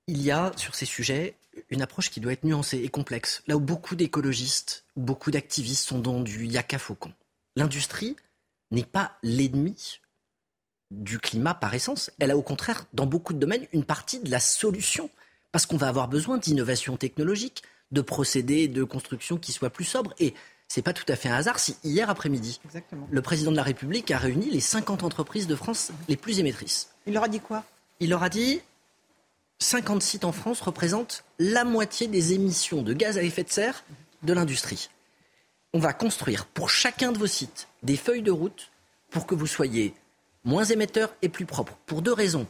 Il 0.08 0.20
y 0.20 0.32
a 0.32 0.52
sur 0.56 0.74
ces 0.74 0.86
sujets 0.86 1.36
une 1.70 1.82
approche 1.82 2.10
qui 2.10 2.20
doit 2.20 2.32
être 2.32 2.44
nuancée 2.44 2.78
et 2.78 2.88
complexe. 2.88 3.42
Là 3.46 3.56
où 3.56 3.60
beaucoup 3.60 3.94
d'écologistes, 3.94 4.84
beaucoup 4.96 5.30
d'activistes 5.30 5.86
sont 5.86 6.00
dans 6.00 6.20
du 6.20 6.46
yaka 6.46 6.78
faucon. 6.78 7.12
L'industrie 7.54 8.16
n'est 8.72 8.84
pas 8.84 9.18
l'ennemi 9.22 10.00
du 10.92 11.18
climat 11.18 11.54
par 11.54 11.74
essence. 11.74 12.10
Elle 12.18 12.30
a 12.30 12.36
au 12.36 12.42
contraire, 12.42 12.84
dans 12.92 13.06
beaucoup 13.06 13.32
de 13.32 13.38
domaines, 13.38 13.66
une 13.72 13.84
partie 13.84 14.20
de 14.20 14.30
la 14.30 14.40
solution. 14.40 15.10
Parce 15.50 15.66
qu'on 15.66 15.76
va 15.76 15.88
avoir 15.88 16.08
besoin 16.08 16.38
d'innovation 16.38 16.96
technologique, 16.96 17.62
de 17.90 18.00
procédés 18.00 18.68
de 18.68 18.84
construction 18.84 19.36
qui 19.36 19.52
soient 19.52 19.70
plus 19.70 19.84
sobres. 19.84 20.14
Et 20.18 20.34
c'est 20.68 20.82
pas 20.82 20.94
tout 20.94 21.04
à 21.08 21.16
fait 21.16 21.28
un 21.28 21.34
hasard 21.34 21.58
si 21.58 21.76
hier 21.84 22.08
après-midi, 22.08 22.60
le 23.10 23.22
président 23.22 23.50
de 23.50 23.56
la 23.56 23.62
République 23.62 24.10
a 24.10 24.18
réuni 24.18 24.50
les 24.50 24.60
50 24.60 25.02
entreprises 25.02 25.46
de 25.46 25.54
France 25.54 25.92
les 26.08 26.16
plus 26.16 26.38
émettrices. 26.38 26.88
Il 27.06 27.12
leur 27.12 27.24
a 27.24 27.28
dit 27.28 27.40
quoi? 27.40 27.64
Il 28.00 28.08
leur 28.08 28.22
a 28.22 28.30
dit 28.30 28.62
50 29.58 30.02
sites 30.02 30.24
en 30.24 30.32
France 30.32 30.60
représentent 30.60 31.24
la 31.38 31.64
moitié 31.64 32.06
des 32.06 32.32
émissions 32.32 32.82
de 32.82 32.94
gaz 32.94 33.18
à 33.18 33.22
effet 33.22 33.44
de 33.44 33.50
serre 33.50 33.84
de 34.22 34.32
l'industrie. 34.32 34.88
On 35.74 35.78
va 35.78 35.92
construire 35.92 36.46
pour 36.46 36.70
chacun 36.70 37.12
de 37.12 37.18
vos 37.18 37.26
sites 37.26 37.68
des 37.82 37.96
feuilles 37.96 38.22
de 38.22 38.30
route 38.30 38.70
pour 39.10 39.26
que 39.26 39.34
vous 39.34 39.46
soyez 39.46 39.94
moins 40.44 40.64
émetteurs 40.64 41.14
et 41.22 41.28
plus 41.28 41.46
propres. 41.46 41.76
Pour 41.86 42.02
deux 42.02 42.12
raisons. 42.12 42.46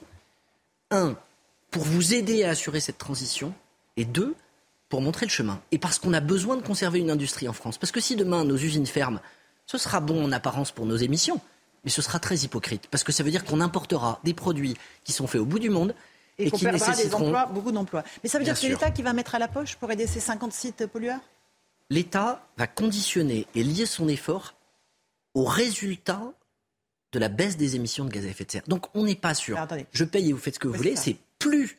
Un, 0.90 1.16
pour 1.70 1.85
vous 1.85 2.14
aider 2.14 2.44
à 2.44 2.51
assurer 2.51 2.81
cette 2.81 2.98
transition. 2.98 3.55
Et 3.97 4.05
deux, 4.05 4.35
pour 4.89 5.01
montrer 5.02 5.27
le 5.27 5.31
chemin. 5.31 5.60
Et 5.70 5.78
parce 5.78 5.98
qu'on 5.98 6.12
a 6.12 6.20
besoin 6.20 6.56
de 6.56 6.62
conserver 6.62 6.98
une 6.98 7.10
industrie 7.10 7.48
en 7.48 7.52
France. 7.52 7.78
Parce 7.78 7.93
que 7.93 8.01
si 8.01 8.16
demain 8.16 8.44
nos 8.44 8.56
usines 8.56 8.86
ferment, 8.86 9.20
ce 9.66 9.78
sera 9.78 10.01
bon 10.01 10.24
en 10.24 10.32
apparence 10.32 10.73
pour 10.73 10.86
nos 10.86 10.97
émissions, 10.97 11.40
mais 11.85 11.90
ce 11.90 12.02
sera 12.02 12.19
très 12.19 12.36
hypocrite. 12.36 12.89
Parce 12.90 13.05
que 13.05 13.12
ça 13.12 13.23
veut 13.23 13.31
dire 13.31 13.44
qu'on 13.44 13.60
importera 13.60 14.20
des 14.24 14.35
produits 14.35 14.77
qui 15.05 15.12
sont 15.12 15.27
faits 15.27 15.40
au 15.40 15.44
bout 15.44 15.59
du 15.59 15.70
monde 15.70 15.94
et, 16.39 16.47
Et, 16.47 16.51
qu'on 16.51 16.56
qui 16.56 16.64
perdra 16.64 16.86
des 16.86 16.93
nécessiteront. 16.93 17.27
emplois, 17.27 17.47
beaucoup 17.47 17.73
d'emplois. 17.73 18.02
Mais 18.23 18.28
ça 18.28 18.39
veut 18.39 18.44
dire 18.44 18.55
que 18.55 18.60
c'est 18.60 18.69
l'État 18.69 18.90
qui 18.90 19.02
va 19.02 19.12
mettre 19.12 19.35
à 19.35 19.39
la 19.39 19.48
poche 19.48 19.77
pour 19.77 19.90
aider 19.90 20.06
ces 20.06 20.20
50 20.20 20.52
sites 20.52 20.86
pollueurs? 20.86 21.20
L'État 21.90 22.47
va 22.56 22.66
conditionner 22.66 23.47
et 23.55 23.62
lier 23.62 23.86
son 23.86 24.09
effort 24.09 24.55
au 25.35 25.44
résultat 25.44 26.32
de 27.12 27.18
la 27.18 27.28
baisse 27.28 27.56
des 27.56 27.76
émissions 27.76 28.05
de 28.05 28.10
gaz 28.10 28.24
à 28.24 28.28
effet 28.28 28.44
de 28.44 28.51
serre. 28.51 28.62
Donc 28.66 28.86
on 28.94 29.05
n'est 29.05 29.14
pas 29.14 29.34
sûr. 29.34 29.59
Je 29.93 30.05
paye 30.05 30.30
et 30.30 30.32
vous 30.32 30.39
faites 30.39 30.55
ce 30.55 30.59
que 30.59 30.68
vous 30.68 30.74
voulez. 30.74 30.97
C'est 30.97 31.16
plus 31.39 31.76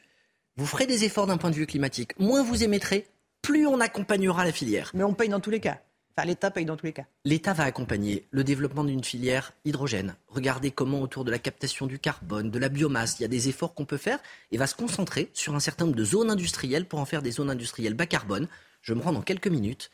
vous 0.56 0.68
ferez 0.68 0.86
des 0.86 1.04
efforts 1.04 1.26
d'un 1.26 1.38
point 1.38 1.50
de 1.50 1.56
vue 1.56 1.66
climatique, 1.66 2.18
moins 2.20 2.44
vous 2.44 2.64
émettrez, 2.64 3.08
plus 3.42 3.66
on 3.66 3.80
accompagnera 3.80 4.46
la 4.46 4.52
filière. 4.52 4.92
Mais 4.94 5.04
on 5.04 5.14
paye 5.14 5.30
dans 5.30 5.40
tous 5.40 5.50
les 5.50 5.60
cas. 5.60 5.80
Enfin, 6.16 6.28
l'État 6.28 6.52
paye 6.52 6.66
dans 6.66 6.78
tous 6.78 6.86
les 6.86 6.94
cas. 6.94 7.06
L'État 7.26 7.54
va 7.54 7.64
accompagner 7.64 8.28
le 8.30 8.44
développement 8.44 8.84
d'une 8.84 9.04
filière 9.04 9.54
hydrogène. 9.66 10.16
Regardez 10.28 10.70
comment 10.70 11.02
autour 11.02 11.26
de 11.26 11.32
la 11.32 11.40
captation 11.40 11.88
du 11.88 11.98
carbone, 11.98 12.52
de 12.52 12.60
la 12.60 12.70
biomasse, 12.70 13.20
il 13.20 13.24
y 13.24 13.26
a 13.26 13.30
des 13.30 13.50
efforts 13.50 13.74
qu'on 13.74 13.86
peut 13.86 13.98
faire 13.98 14.20
et 14.52 14.58
va 14.58 14.68
se 14.68 14.76
concentrer 14.76 15.32
sur 15.34 15.56
un 15.56 15.60
certain 15.60 15.86
nombre 15.86 15.98
de 15.98 16.06
zones 16.06 16.30
industrielles 16.30 16.86
pour 16.86 17.00
en 17.00 17.06
faire 17.06 17.24
des 17.24 17.32
zones 17.32 17.50
industrielles 17.50 17.96
bas 17.96 18.06
carbone. 18.06 18.48
Je 18.84 18.94
me 18.94 19.02
rends 19.02 19.14
dans 19.14 19.24
quelques 19.24 19.48
minutes 19.48 19.90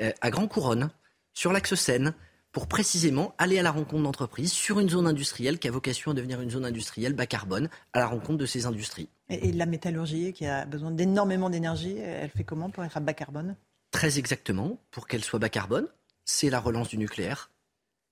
euh, 0.00 0.10
à 0.20 0.30
Grand 0.30 0.48
Couronne, 0.48 0.90
sur 1.32 1.52
l'axe 1.52 1.76
Seine, 1.76 2.12
pour 2.52 2.68
précisément 2.68 3.34
aller 3.38 3.58
à 3.58 3.62
la 3.62 3.70
rencontre 3.70 4.02
d'entreprises 4.02 4.52
sur 4.52 4.78
une 4.78 4.90
zone 4.90 5.06
industrielle 5.06 5.58
qui 5.58 5.68
a 5.68 5.70
vocation 5.70 6.10
à 6.10 6.14
devenir 6.14 6.40
une 6.40 6.50
zone 6.50 6.66
industrielle 6.66 7.14
bas 7.14 7.26
carbone, 7.26 7.68
à 7.94 7.98
la 7.98 8.06
rencontre 8.06 8.38
de 8.38 8.46
ces 8.46 8.66
industries. 8.66 9.08
Et, 9.30 9.48
et 9.48 9.52
la 9.52 9.66
métallurgie, 9.66 10.32
qui 10.34 10.46
a 10.46 10.66
besoin 10.66 10.90
d'énormément 10.90 11.48
d'énergie, 11.48 11.96
elle 11.96 12.30
fait 12.30 12.44
comment 12.44 12.70
pour 12.70 12.84
être 12.84 12.96
à 12.96 13.00
bas 13.00 13.14
carbone? 13.14 13.56
Très 13.90 14.18
exactement, 14.18 14.78
pour 14.90 15.08
qu'elle 15.08 15.24
soit 15.24 15.38
bas 15.38 15.48
carbone, 15.48 15.88
c'est 16.24 16.50
la 16.50 16.60
relance 16.60 16.88
du 16.88 16.98
nucléaire, 16.98 17.50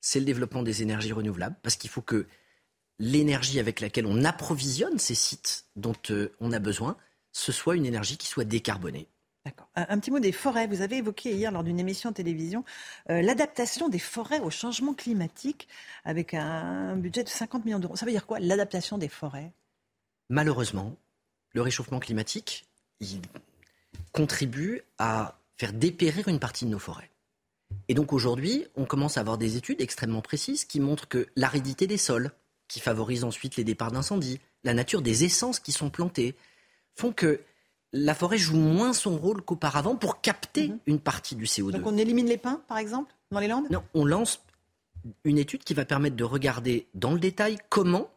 c'est 0.01 0.19
le 0.19 0.25
développement 0.25 0.63
des 0.63 0.83
énergies 0.83 1.13
renouvelables, 1.13 1.57
parce 1.63 1.77
qu'il 1.77 1.91
faut 1.91 2.03
que 2.03 2.27
l'énergie 2.99 3.61
avec 3.61 3.81
laquelle 3.81 4.07
on 4.07 4.25
approvisionne 4.25 4.99
ces 4.99 5.15
sites 5.15 5.67
dont 5.77 5.97
euh, 6.11 6.33
on 6.41 6.53
a 6.53 6.59
besoin, 6.59 6.97
ce 7.33 7.53
soit 7.53 7.77
une 7.77 7.87
énergie 7.87 8.17
qui 8.17 8.27
soit 8.27 8.45
décarbonée. 8.45 9.07
Un, 9.75 9.99
petit 9.99 10.11
mot 10.11 10.19
des 10.19 10.33
forêts. 10.33 10.67
Vous 10.67 10.83
avez 10.83 10.99
évoqué 10.99 11.33
hier 11.33 11.51
lors 11.51 11.65
d'une 11.65 11.81
émission 11.81 12.11
de 12.11 12.15
télévision 12.15 12.65
euh, 13.09 13.23
l'adaptation 13.23 13.89
des 13.89 13.99
forêts 13.99 14.41
au 14.41 14.51
changement 14.51 14.93
climatique 14.93 15.67
avec 16.05 16.35
un, 16.35 16.97
budget 16.97 17.25
de 17.25 17.29
50 17.29 17.65
millions 17.65 17.79
d'euros. 17.79 17.97
Ça 17.97 18.05
veut 18.05 18.13
dire 18.13 18.27
quoi 18.27 18.39
l'adaptation 18.39 18.99
des 18.99 19.09
forêts? 19.09 19.53
Malheureusement, 20.29 20.95
le 21.53 21.63
réchauffement 21.63 22.01
climatique, 22.01 22.67
contribue 24.13 24.83
à 24.99 25.39
faire 25.57 25.73
dépérir 25.73 26.29
une 26.29 26.39
partie 26.39 26.67
de 26.67 26.71
nos 26.71 26.79
forêts. 26.79 27.11
Et 27.89 27.95
donc 27.95 28.13
aujourd'hui, 28.13 28.67
on 28.77 28.85
commence 28.85 29.17
à 29.17 29.21
avoir 29.21 29.39
des 29.39 29.57
études 29.57 29.81
extrêmement 29.81 30.23
précises 30.23 30.65
qui 30.65 30.81
montrent 30.81 31.09
que 31.09 31.29
l'aridité 31.37 31.87
des 31.87 31.97
sols, 31.97 32.31
qui 32.69 32.81
favorise 32.81 33.25
ensuite 33.25 33.57
les 33.57 33.65
départs 33.65 33.93
d'incendie, 33.93 34.41
la 34.65 34.75
nature 34.75 35.03
des 35.03 35.25
essences 35.25 35.61
qui 35.61 35.73
sont 35.73 35.91
plantées, 35.91 36.35
font 36.95 37.13
que 37.13 37.41
la 37.93 38.15
forêt 38.15 38.39
joue 38.39 38.57
moins 38.57 38.93
son 38.93 39.17
rôle 39.17 39.43
qu'auparavant 39.43 39.97
pour 39.97 40.21
capter 40.21 40.73
une 40.87 41.01
partie 41.01 41.35
du 41.35 41.45
CO2. 41.45 41.73
Donc 41.73 41.87
on 41.87 41.97
élimine 41.97 42.27
les 42.27 42.39
pins, 42.39 42.63
par 42.69 42.79
exemple, 42.79 43.13
dans 43.31 43.41
les 43.41 43.49
Landes? 43.49 43.71
Non, 43.71 43.83
on 43.95 44.05
lance 44.05 44.41
une 45.25 45.39
étude 45.39 45.65
qui 45.65 45.75
va 45.75 45.85
permettre 45.85 46.17
de 46.17 46.25
regarder 46.25 46.87
dans 46.95 47.13
le 47.13 47.21
détail 47.21 47.59
comment 47.69 48.11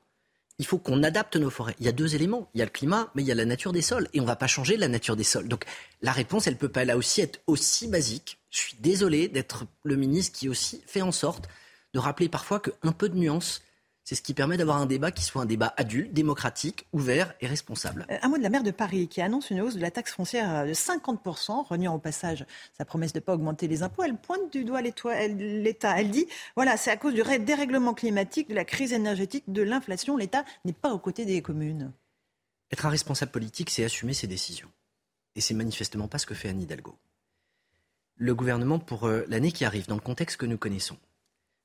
il 0.60 0.66
faut 0.66 0.78
qu'on 0.78 1.02
adapte 1.02 1.36
nos 1.36 1.50
forêts. 1.50 1.76
Il 1.80 1.86
y 1.86 1.90
a 1.90 1.92
deux 1.92 2.16
éléments. 2.16 2.48
Il 2.54 2.60
y 2.60 2.62
a 2.62 2.66
le 2.66 2.72
climat, 2.72 3.10
mais 3.16 3.24
il 3.24 3.26
y 3.26 3.32
a 3.32 3.36
la 3.36 3.46
nature 3.46 3.74
des 3.74 3.82
sols. 3.82 4.08
Et 4.14 4.20
on 4.20 4.24
ne 4.24 4.28
va 4.28 4.36
pas 4.36 4.48
changer 4.48 4.78
la 4.78 4.88
nature 4.88 5.16
des 5.16 5.24
sols. 5.24 5.48
Donc 5.48 5.66
la 6.02 6.12
réponse, 6.12 6.46
elle 6.46 6.58
peut 6.58 6.70
pas 6.70 6.86
là 6.86 6.96
aussi 6.96 7.22
être 7.22 7.40
aussi 7.48 7.88
basique. 7.88 8.38
Je 8.52 8.60
suis 8.60 8.78
désolé 8.80 9.28
d'être 9.28 9.66
le 9.84 9.96
ministre 9.96 10.38
qui 10.38 10.50
aussi 10.50 10.84
fait 10.86 11.02
en 11.02 11.12
sorte 11.12 11.50
de 11.94 12.00
rappeler 12.00 12.30
parfois 12.30 12.60
qu'un 12.60 12.92
peu 12.92 13.10
de 13.10 13.18
nuance, 13.18 13.62
c'est 14.04 14.16
ce 14.16 14.22
qui 14.22 14.34
permet 14.34 14.58
d'avoir 14.58 14.78
un 14.78 14.86
débat 14.86 15.12
qui 15.12 15.24
soit 15.24 15.42
un 15.42 15.46
débat 15.46 15.74
adulte, 15.78 16.12
démocratique, 16.12 16.86
ouvert 16.92 17.34
et 17.40 17.48
responsable. 17.48 18.06
Euh, 18.12 18.18
Un 18.22 18.28
mot 18.28 18.38
de 18.38 18.44
la 18.44 18.50
maire 18.50 18.64
de 18.64 18.72
Paris 18.72 19.08
qui 19.08 19.22
annonce 19.22 19.50
une 19.50 19.62
hausse 19.62 19.76
de 19.76 19.82
la 19.82 19.92
taxe 19.92 20.12
foncière 20.12 20.54
euh, 20.54 20.66
de 20.66 20.74
50%, 20.74 21.68
reniant 21.68 21.96
au 21.96 22.00
passage 22.00 22.46
sa 22.78 22.84
promesse 22.84 23.14
de 23.14 23.20
ne 23.20 23.24
pas 23.24 23.34
augmenter 23.34 23.68
les 23.68 23.82
impôts. 23.82 24.04
Elle 24.04 24.18
pointe 24.18 24.52
du 24.52 24.66
doigt 24.66 24.82
l'État. 24.82 26.00
Elle 26.00 26.12
dit, 26.12 26.28
voilà, 26.56 26.76
c'est 26.76 26.92
à 26.92 26.98
cause 26.98 27.14
du 27.14 27.24
dérèglement 27.40 27.94
climatique, 27.94 28.50
de 28.50 28.56
la 28.56 28.66
crise 28.66 28.92
énergétique, 28.92 29.46
de 29.48 29.62
l'inflation. 29.62 30.18
L'État 30.18 30.44
n'est 30.66 30.74
pas 30.74 30.92
aux 30.94 31.00
côtés 31.00 31.26
des 31.26 31.42
communes. 31.42 31.92
Être 32.72 32.86
un 32.86 32.90
responsable 32.90 33.32
politique, 33.32 33.70
c'est 33.70 33.86
assumer 33.86 34.14
ses 34.14 34.28
décisions. 34.28 34.70
Et 35.36 35.42
c'est 35.42 35.54
manifestement 35.54 36.08
pas 36.08 36.18
ce 36.18 36.26
que 36.26 36.34
fait 36.34 36.50
Anne 36.50 36.62
Hidalgo. 36.62 36.96
Le 38.16 38.36
gouvernement, 38.36 38.80
pour 38.80 39.08
euh, 39.08 39.26
l'année 39.30 39.52
qui 39.52 39.64
arrive, 39.64 39.88
dans 39.88 39.96
le 39.96 40.02
contexte 40.02 40.38
que 40.38 40.46
nous 40.46 40.58
connaissons, 40.58 40.98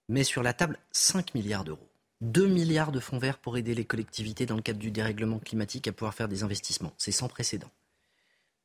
met 0.09 0.25
sur 0.25 0.43
la 0.43 0.53
table 0.53 0.79
5 0.93 1.35
milliards 1.35 1.65
d'euros. 1.65 1.88
2 2.21 2.49
milliards 2.49 2.91
de 2.91 3.01
fonds 3.01 3.19
verts 3.19 3.39
pour 3.39 3.57
aider 3.57 3.75
les 3.75 3.85
collectivités 3.85 4.47
dans 4.47 4.57
le 4.57 4.63
cadre 4.63 4.81
du 4.81 4.91
dérèglement 4.91 5.39
climatique 5.39 5.87
à 5.87 5.93
pouvoir 5.93 6.15
faire 6.15 6.29
des 6.29 6.43
investissements. 6.43 6.93
C'est 6.99 7.13
sans 7.13 7.29
précédent. 7.29 7.71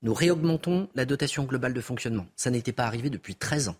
Nous 0.01 0.13
réaugmentons 0.13 0.89
la 0.95 1.05
dotation 1.05 1.43
globale 1.43 1.73
de 1.73 1.81
fonctionnement. 1.81 2.25
Ça 2.35 2.49
n'était 2.49 2.73
pas 2.73 2.85
arrivé 2.85 3.09
depuis 3.09 3.35
13 3.35 3.69
ans. 3.69 3.77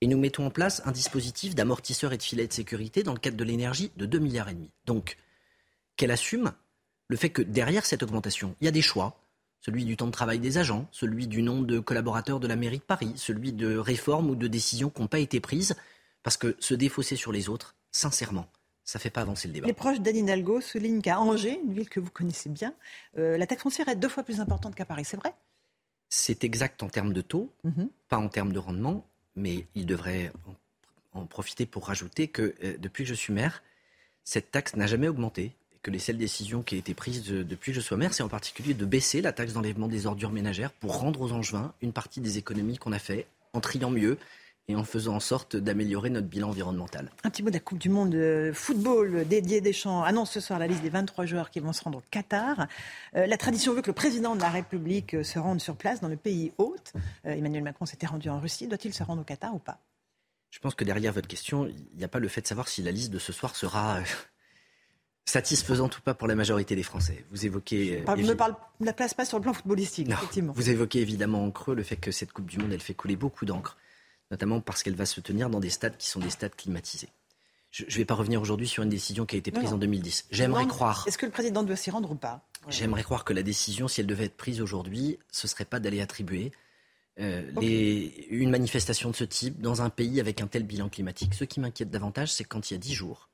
Et 0.00 0.06
nous 0.06 0.18
mettons 0.18 0.46
en 0.46 0.50
place 0.50 0.80
un 0.86 0.92
dispositif 0.92 1.54
d'amortisseur 1.54 2.12
et 2.12 2.16
de 2.16 2.22
filet 2.22 2.46
de 2.46 2.52
sécurité 2.52 3.02
dans 3.02 3.12
le 3.12 3.18
cadre 3.18 3.36
de 3.36 3.44
l'énergie 3.44 3.92
de 3.96 4.06
2 4.06 4.18
milliards 4.18 4.48
et 4.48 4.54
demi. 4.54 4.70
Donc, 4.86 5.18
qu'elle 5.96 6.10
assume 6.10 6.52
le 7.08 7.16
fait 7.16 7.30
que 7.30 7.42
derrière 7.42 7.84
cette 7.84 8.02
augmentation, 8.02 8.56
il 8.60 8.64
y 8.64 8.68
a 8.68 8.72
des 8.72 8.82
choix. 8.82 9.20
Celui 9.60 9.84
du 9.84 9.98
temps 9.98 10.06
de 10.06 10.12
travail 10.12 10.38
des 10.38 10.56
agents, 10.56 10.88
celui 10.90 11.26
du 11.26 11.42
nombre 11.42 11.66
de 11.66 11.78
collaborateurs 11.78 12.40
de 12.40 12.48
la 12.48 12.56
mairie 12.56 12.78
de 12.78 12.82
Paris, 12.82 13.12
celui 13.16 13.52
de 13.52 13.76
réformes 13.76 14.30
ou 14.30 14.34
de 14.34 14.48
décisions 14.48 14.88
qui 14.88 15.02
n'ont 15.02 15.08
pas 15.08 15.18
été 15.18 15.38
prises, 15.38 15.76
parce 16.22 16.38
que 16.38 16.56
se 16.58 16.72
défausser 16.72 17.16
sur 17.16 17.30
les 17.30 17.50
autres, 17.50 17.76
sincèrement, 17.92 18.48
ça 18.90 18.98
ne 18.98 19.02
fait 19.02 19.10
pas 19.10 19.20
avancer 19.20 19.46
le 19.46 19.54
débat. 19.54 19.66
Les 19.68 19.72
proches 19.72 20.00
d'Anne 20.00 20.16
Hidalgo 20.16 20.60
soulignent 20.60 21.00
qu'à 21.00 21.20
Angers, 21.20 21.60
une 21.64 21.72
ville 21.72 21.88
que 21.88 22.00
vous 22.00 22.10
connaissez 22.10 22.48
bien, 22.48 22.74
euh, 23.18 23.36
la 23.38 23.46
taxe 23.46 23.62
foncière 23.62 23.88
est 23.88 23.94
deux 23.96 24.08
fois 24.08 24.24
plus 24.24 24.40
importante 24.40 24.74
qu'à 24.74 24.84
Paris. 24.84 25.04
C'est 25.04 25.16
vrai? 25.16 25.32
C'est 26.08 26.42
exact 26.42 26.82
en 26.82 26.88
termes 26.88 27.12
de 27.12 27.20
taux, 27.20 27.52
Mhm. 27.62 27.88
pas 28.08 28.18
en 28.18 28.28
termes 28.28 28.52
de 28.52 28.58
rendement, 28.58 29.06
mais 29.36 29.66
il 29.76 29.86
devrait 29.86 30.32
en, 31.14 31.20
en 31.20 31.26
profiter 31.26 31.66
pour 31.66 31.86
rajouter 31.86 32.26
que 32.28 32.54
euh, 32.64 32.76
depuis 32.78 33.04
que 33.04 33.10
je 33.10 33.14
suis 33.14 33.32
maire, 33.32 33.62
cette 34.24 34.50
taxe 34.50 34.74
n'a 34.74 34.86
jamais 34.88 35.06
augmenté. 35.08 35.52
Et 35.72 35.78
que 35.82 35.90
les 35.92 36.00
seules 36.00 36.18
décisions 36.18 36.62
qui 36.62 36.74
ont 36.74 36.78
été 36.78 36.92
prises 36.94 37.22
de- 37.24 37.42
depuis 37.44 37.70
que 37.72 37.76
je 37.76 37.80
sois 37.80 37.96
maire, 37.96 38.12
c'est 38.12 38.24
en 38.24 38.28
particulier 38.28 38.74
de 38.74 38.84
baisser 38.84 39.22
la 39.22 39.32
taxe 39.32 39.52
d'enlèvement 39.52 39.86
des 39.88 40.06
ordures 40.06 40.32
ménagères 40.32 40.72
pour 40.72 40.98
rendre 40.98 41.20
aux 41.20 41.30
Angevins 41.32 41.72
une 41.80 41.92
partie 41.92 42.20
des 42.20 42.38
économies 42.38 42.76
qu'on 42.76 42.92
a 42.92 42.98
fait 42.98 43.26
en 43.52 43.60
triant 43.60 43.90
mieux 43.90 44.18
et 44.70 44.76
en 44.76 44.84
faisant 44.84 45.14
en 45.16 45.20
sorte 45.20 45.56
d'améliorer 45.56 46.10
notre 46.10 46.26
bilan 46.28 46.48
environnemental. 46.48 47.10
Un 47.24 47.30
petit 47.30 47.42
mot 47.42 47.50
de 47.50 47.54
la 47.54 47.60
Coupe 47.60 47.78
du 47.78 47.88
Monde 47.88 48.10
de 48.10 48.52
football. 48.54 49.24
Didier 49.26 49.60
Deschamps 49.60 50.02
annonce 50.02 50.30
ce 50.30 50.40
soir 50.40 50.58
la 50.58 50.66
liste 50.66 50.82
des 50.82 50.88
23 50.90 51.26
joueurs 51.26 51.50
qui 51.50 51.60
vont 51.60 51.72
se 51.72 51.82
rendre 51.84 51.98
au 51.98 52.02
Qatar. 52.10 52.66
Euh, 53.16 53.26
la 53.26 53.36
tradition 53.36 53.74
veut 53.74 53.82
que 53.82 53.88
le 53.90 53.94
président 53.94 54.36
de 54.36 54.40
la 54.40 54.48
République 54.50 55.14
euh, 55.14 55.22
se 55.22 55.38
rende 55.38 55.60
sur 55.60 55.76
place 55.76 56.00
dans 56.00 56.08
le 56.08 56.16
pays 56.16 56.52
hôte. 56.58 56.92
Euh, 57.26 57.32
Emmanuel 57.32 57.62
Macron 57.62 57.86
s'était 57.86 58.06
rendu 58.06 58.28
en 58.30 58.38
Russie. 58.40 58.66
Doit-il 58.68 58.94
se 58.94 59.02
rendre 59.02 59.22
au 59.22 59.24
Qatar 59.24 59.54
ou 59.54 59.58
pas? 59.58 59.78
Je 60.50 60.58
pense 60.58 60.74
que 60.74 60.84
derrière 60.84 61.12
votre 61.12 61.28
question, 61.28 61.66
il 61.66 61.98
n'y 61.98 62.04
a 62.04 62.08
pas 62.08 62.18
le 62.18 62.26
fait 62.28 62.40
de 62.40 62.46
savoir 62.46 62.66
si 62.68 62.82
la 62.82 62.90
liste 62.90 63.10
de 63.12 63.18
ce 63.20 63.32
soir 63.32 63.54
sera 63.54 63.98
euh, 63.98 64.02
satisfaisante 65.24 65.98
ou 65.98 66.00
pas 66.00 66.14
pour 66.14 66.26
la 66.26 66.34
majorité 66.34 66.74
des 66.74 66.82
Français. 66.82 67.24
Vous 67.30 67.46
évoquez... 67.46 68.02
euh, 68.06 68.14
évi- 68.14 68.26
Ne 68.26 68.34
parle, 68.34 68.56
la 68.80 68.92
place 68.92 69.14
pas 69.14 69.24
sur 69.24 69.38
le 69.38 69.42
plan 69.42 69.52
footballistique, 69.52 70.08
Non. 70.08 70.16
effectivement. 70.16 70.52
Vous 70.56 70.70
évoquez 70.70 71.00
évidemment 71.00 71.44
en 71.44 71.50
creux 71.52 71.74
le 71.76 71.82
fait 71.84 71.96
que 71.96 72.10
cette 72.10 72.32
Coupe 72.32 72.46
du 72.46 72.58
Monde, 72.58 72.72
elle 72.72 72.80
fait 72.80 72.94
couler 72.94 73.14
beaucoup 73.16 73.44
d'encre, 73.44 73.76
notamment 74.30 74.60
parce 74.60 74.82
qu'elle 74.82 74.94
va 74.96 75.06
se 75.06 75.20
tenir 75.20 75.50
dans 75.50 75.60
des 75.60 75.70
stades 75.70 75.96
qui 75.96 76.08
sont 76.08 76.20
des 76.20 76.30
stades 76.30 76.54
climatisés. 76.54 77.08
Je 77.70 77.84
ne 77.84 77.90
vais 77.90 78.04
pas 78.04 78.14
revenir 78.14 78.40
aujourd'hui 78.42 78.66
sur 78.66 78.82
une 78.82 78.88
décision 78.88 79.26
qui 79.26 79.36
a 79.36 79.38
été 79.38 79.52
prise 79.52 79.70
non. 79.70 79.74
en 79.76 79.78
2010. 79.78 80.26
J'aimerais 80.32 80.66
croire, 80.66 81.04
Est-ce 81.06 81.16
que 81.18 81.26
le 81.26 81.30
président 81.32 81.62
doit 81.62 81.76
s'y 81.76 81.90
rendre 81.90 82.10
ou 82.10 82.16
pas? 82.16 82.44
J'aimerais 82.68 83.04
croire 83.04 83.24
que 83.24 83.32
la 83.32 83.42
décision, 83.44 83.86
si 83.88 84.00
elle 84.00 84.06
devait 84.08 84.24
être 84.24 84.36
prise 84.36 84.60
aujourd'hui, 84.60 85.18
ce 85.30 85.46
serait 85.46 85.64
pas 85.64 85.78
d'aller 85.80 86.00
attribuer 86.00 86.50
euh, 87.18 87.50
les- 87.60 88.26
une 88.30 88.50
manifestation 88.50 89.10
de 89.10 89.16
ce 89.16 89.24
type 89.24 89.60
dans 89.60 89.82
un 89.82 89.90
pays 89.90 90.20
avec 90.20 90.40
un 90.40 90.46
tel 90.46 90.62
bilan 90.64 90.88
climatique. 90.88 91.34
Ce 91.34 91.44
qui 91.44 91.60
m'inquiète 91.60 91.90
davantage, 91.90 92.32
c'est 92.32 92.44
quand 92.44 92.70
il 92.70 92.74
y 92.74 92.76
a 92.76 92.78
dix 92.78 92.94
jours, 92.94 93.28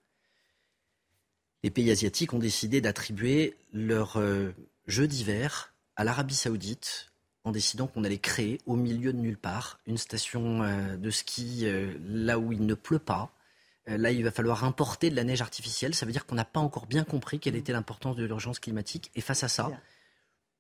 les 1.63 1.71
pays 1.71 1.91
asiatiques 1.91 2.33
ont 2.33 2.39
décidé 2.39 2.81
d'attribuer 2.81 3.57
leur 3.73 4.17
euh, 4.19 4.53
jeu 4.87 5.07
d'hiver 5.09 5.73
à 5.97 6.05
l'Arabie 6.05 6.35
saoudite 6.35 7.11
en 7.47 7.53
décidant 7.53 7.87
qu'on 7.87 8.03
allait 8.05 8.19
créer 8.19 8.61
au 8.67 8.75
milieu 8.77 9.13
de 9.13 9.19
nulle 9.19 9.39
part 9.39 9.79
une 9.87 9.97
station 9.99 10.63
euh, 10.65 10.97
de 10.97 11.11
ski 11.11 11.61
euh, 11.63 11.95
là 12.05 12.39
où 12.41 12.53
il 12.53 12.67
ne 12.67 12.75
pleut 12.75 12.99
pas. 12.99 13.31
Euh, 13.89 13.97
là, 13.97 14.11
il 14.11 14.25
va 14.25 14.33
falloir 14.33 14.65
importer 14.65 15.11
de 15.11 15.17
la 15.17 15.23
neige 15.23 15.41
artificielle. 15.43 15.95
Ça 15.95 16.07
veut 16.07 16.13
dire 16.13 16.27
qu'on 16.27 16.35
n'a 16.35 16.45
pas 16.45 16.59
encore 16.59 16.87
bien 16.87 17.05
compris 17.05 17.39
quelle 17.39 17.55
était 17.55 17.73
l'importance 17.73 18.17
de 18.17 18.25
l'urgence 18.25 18.59
climatique. 18.59 19.13
Et 19.15 19.21
face 19.21 19.45
à 19.45 19.49
ça, 19.49 19.71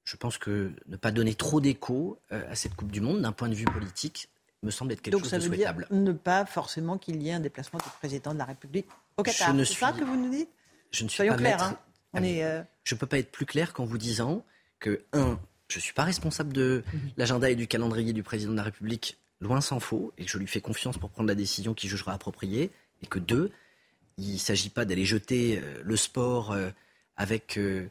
je 0.04 0.16
pense 0.16 0.38
que 0.38 0.72
ne 0.86 0.96
pas 0.96 1.10
donner 1.10 1.34
trop 1.34 1.60
d'écho 1.60 2.20
à 2.30 2.54
cette 2.54 2.76
Coupe 2.76 2.92
du 2.92 3.00
Monde 3.00 3.20
d'un 3.22 3.32
point 3.32 3.48
de 3.48 3.54
vue 3.54 3.64
politique 3.64 4.28
me 4.62 4.70
semble 4.70 4.92
être 4.92 5.02
quelque 5.02 5.12
Donc 5.14 5.22
chose 5.22 5.30
ça 5.30 5.38
de 5.38 5.42
veut 5.42 5.48
souhaitable. 5.56 5.86
dire 5.90 5.98
ne 6.00 6.12
pas 6.12 6.46
forcément 6.46 6.98
qu'il 6.98 7.20
y 7.20 7.30
ait 7.30 7.32
un 7.32 7.40
déplacement 7.40 7.80
du 7.80 7.90
président 7.98 8.32
de 8.32 8.38
la 8.38 8.44
République 8.44 8.86
au 9.16 9.24
Qatar. 9.24 9.52
C'est 9.58 9.64
ça 9.74 9.90
suis- 9.92 10.00
que 10.00 10.04
vous 10.04 10.16
nous 10.16 10.30
dites? 10.30 10.48
Je 10.92 11.02
ne 11.02 11.08
suis 11.08 11.16
Soyons 11.16 11.32
pas 11.32 11.38
clairs. 11.38 11.58
maître- 11.58 11.64
hein. 11.70 11.78
On 12.12 12.18
Ah, 12.22 12.26
est, 12.26 12.64
Je 12.84 12.94
ne 12.94 12.98
peux 13.00 13.06
pas 13.06 13.18
être 13.18 13.32
plus 13.32 13.44
clair 13.44 13.72
qu'en 13.72 13.84
vous 13.84 13.98
disant 13.98 14.44
que, 14.78 15.04
un, 15.12 15.38
je 15.68 15.78
ne 15.78 15.82
suis 15.82 15.92
pas 15.92 16.04
responsable 16.04 16.52
de 16.52 16.84
l'agenda 17.16 17.50
et 17.50 17.56
du 17.56 17.66
calendrier 17.66 18.12
du 18.12 18.22
président 18.22 18.52
de 18.52 18.56
la 18.56 18.62
République, 18.62 19.18
loin 19.40 19.60
s'en 19.60 19.80
faut, 19.80 20.12
et 20.18 20.26
je 20.26 20.38
lui 20.38 20.46
fais 20.46 20.60
confiance 20.60 20.98
pour 20.98 21.10
prendre 21.10 21.28
la 21.28 21.34
décision 21.34 21.74
qu'il 21.74 21.90
jugera 21.90 22.12
appropriée, 22.12 22.70
et 23.02 23.06
que, 23.06 23.18
deux, 23.18 23.50
il 24.18 24.34
ne 24.34 24.38
s'agit 24.38 24.70
pas 24.70 24.84
d'aller 24.84 25.04
jeter 25.04 25.60
euh, 25.62 25.82
le 25.84 25.96
sport 25.96 26.52
euh, 26.52 26.70
avec, 27.16 27.58
euh, 27.58 27.88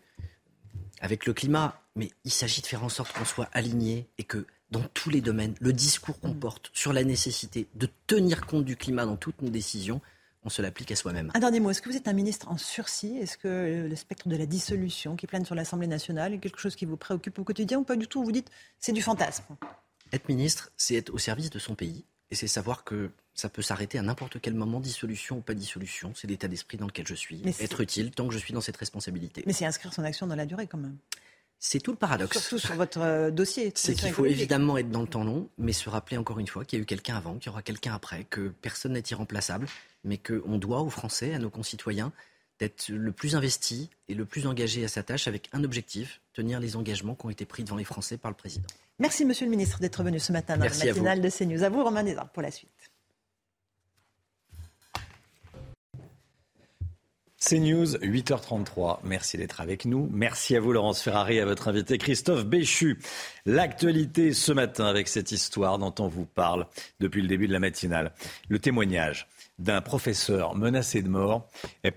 avec 1.00 1.26
le 1.26 1.34
climat, 1.34 1.82
mais 1.96 2.10
il 2.24 2.32
s'agit 2.32 2.62
de 2.62 2.68
faire 2.68 2.84
en 2.84 2.90
sorte 2.90 3.14
qu'on 3.14 3.26
soit 3.26 3.50
aligné 3.54 4.08
et 4.18 4.24
que 4.24 4.46
dans 4.72 4.82
tous 4.94 5.10
les 5.10 5.22
domaines, 5.22 5.54
le 5.62 5.72
discours 5.72 6.20
qu'on 6.20 6.34
porte 6.34 6.72
sur 6.74 6.94
la 6.94 7.04
nécessité 7.04 7.68
de 7.76 7.88
tenir 8.08 8.46
compte 8.46 8.66
du 8.66 8.76
climat 8.76 9.06
dans 9.06 9.16
toutes 9.16 9.42
nos 9.42 9.50
décisions, 9.50 10.02
on 10.46 10.50
se 10.50 10.62
l'applique 10.62 10.92
à 10.92 10.96
soi-même. 10.96 11.32
Un 11.34 11.40
dernier 11.40 11.60
mot, 11.60 11.72
est-ce 11.72 11.82
que 11.82 11.90
vous 11.90 11.98
êtes 11.98 12.08
un 12.08 12.14
ministre 12.14 12.50
en 12.50 12.58
sursis? 12.58 13.18
Est-ce 13.18 13.38
que 13.38 13.48
euh, 13.48 13.88
le 13.88 13.96
spectre 13.96 14.30
de 14.30 14.38
la 14.38 14.46
dissolution 14.46 15.16
qui 15.16 15.28
plane 15.28 15.44
sur 15.44 15.56
l'Assemblée 15.56 15.88
nationale 15.88 16.34
est 16.36 16.38
quelque 16.38 16.60
chose 16.60 16.76
qui 16.76 16.86
vous 16.86 16.98
préoccupe 16.98 17.40
au 17.40 17.44
quotidien 17.44 17.80
ou 17.80 17.84
pas 17.84 17.96
du 17.96 18.08
tout? 18.08 18.24
Vous 18.24 18.32
dites 18.32 18.50
c'est 18.80 18.94
du 18.94 19.02
fantasme. 19.02 19.44
Être 20.14 20.30
ministre, 20.30 20.72
c'est 20.78 20.96
être 20.96 21.14
au 21.14 21.18
service 21.18 21.50
de 21.50 21.60
son 21.60 21.76
pays. 21.76 22.06
Et 22.32 22.36
c'est 22.36 22.48
savoir 22.48 22.84
que 22.84 23.12
ça 23.34 23.50
peut 23.50 23.62
s'arrêter 23.62 23.98
à 23.98 24.02
n'importe 24.02 24.40
quel 24.40 24.54
moment, 24.54 24.80
dissolution 24.80 25.38
ou 25.38 25.42
pas 25.42 25.54
dissolution. 25.54 26.14
C'est 26.16 26.28
l'état 26.28 26.48
d'esprit 26.48 26.78
dans 26.78 26.88
lequel 26.88 27.08
je 27.08 27.16
suis. 27.16 27.42
Être 27.60 27.82
utile 27.82 28.12
tant 28.12 28.28
que 28.28 28.34
je 28.34 28.40
suis 28.40 28.54
dans 28.54 28.62
cette 28.62 28.78
responsabilité. 28.78 29.44
Mais 29.46 29.54
c'est 29.54 29.66
inscrire 29.66 29.94
son 29.94 30.04
action 30.04 30.26
dans 30.26 30.36
la 30.36 30.46
durée 30.46 30.68
quand 30.68 30.78
même. 30.78 30.98
C'est 31.60 31.80
tout 31.80 31.92
le 31.92 31.98
paradoxe. 31.98 32.38
Surtout 32.38 32.60
sur 32.60 32.76
votre 32.76 33.00
euh, 33.02 33.32
dossier. 33.32 33.72
C'est 33.76 33.96
qu'il 33.96 34.12
faut 34.12 34.26
évidemment 34.26 34.78
être 34.78 34.90
dans 34.90 35.02
le 35.02 35.08
temps 35.08 35.24
long, 35.24 35.50
mais 35.58 35.74
se 35.74 35.90
rappeler 35.90 36.18
encore 36.18 36.40
une 36.40 36.48
fois 36.48 36.66
qu'il 36.66 36.78
y 36.78 36.82
a 36.82 36.84
eu 36.84 36.86
quelqu'un 36.86 37.16
avant, 37.16 37.38
qu'il 37.38 37.48
y 37.48 37.50
aura 37.50 37.62
quelqu'un 37.62 37.94
après, 37.94 38.26
que 38.26 38.50
personne 38.62 38.94
n'est 38.94 39.04
irremplaçable, 39.10 39.68
mais 40.04 40.18
qu'on 40.18 40.58
doit 40.58 40.82
aux 40.82 40.90
Français, 40.90 41.34
à 41.34 41.40
nos 41.40 41.50
concitoyens, 41.50 42.12
d'être 42.60 42.90
le 42.90 43.12
plus 43.12 43.36
investi 43.36 43.90
et 44.08 44.14
le 44.14 44.26
plus 44.26 44.48
engagé 44.48 44.86
à 44.86 44.88
sa 44.88 45.04
tâche 45.04 45.28
avec 45.28 45.50
un 45.52 45.64
objectif, 45.64 46.22
tenir 46.34 46.60
les 46.60 46.76
engagements 46.76 47.16
qui 47.16 47.26
ont 47.26 47.30
été 47.30 47.46
pris 47.46 47.64
devant 47.64 47.76
les 47.76 47.84
Français 47.84 48.18
par 48.18 48.32
le 48.32 48.38
président. 48.38 48.68
Merci 49.00 49.26
Monsieur 49.26 49.46
le 49.46 49.52
Ministre 49.52 49.80
d'être 49.80 50.04
venu 50.04 50.20
ce 50.20 50.32
matin 50.32 50.56
dans 50.56 50.62
Merci 50.64 50.86
la 50.86 50.94
matinale 50.94 51.22
de 51.22 51.30
CNews. 51.30 51.64
À 51.64 51.70
vous 51.70 51.84
Romain 51.84 52.04
Desarmes 52.04 52.30
pour 52.34 52.44
la 52.44 52.52
suite. 52.52 52.70
C'est 57.48 57.60
News, 57.60 57.98
8h33. 57.98 59.02
Merci 59.04 59.38
d'être 59.38 59.62
avec 59.62 59.86
nous. 59.86 60.10
Merci 60.12 60.56
à 60.56 60.60
vous, 60.60 60.74
Laurence 60.74 61.04
Ferrari, 61.04 61.40
à 61.40 61.46
votre 61.46 61.68
invité 61.68 62.00
Christophe 62.00 62.44
Béchu. 62.44 62.98
L'actualité 63.46 64.34
ce 64.34 64.52
matin 64.52 64.86
avec 64.86 65.08
cette 65.08 65.32
histoire 65.32 65.78
dont 65.78 65.94
on 66.00 66.08
vous 66.08 66.26
parle 66.26 66.66
depuis 67.00 67.22
le 67.22 67.28
début 67.28 67.48
de 67.48 67.54
la 67.54 67.60
matinale. 67.60 68.14
Le 68.50 68.58
témoignage 68.58 69.28
d'un 69.60 69.82
professeur 69.82 70.56
menacé 70.56 71.04
de 71.04 71.08
mort 71.08 71.48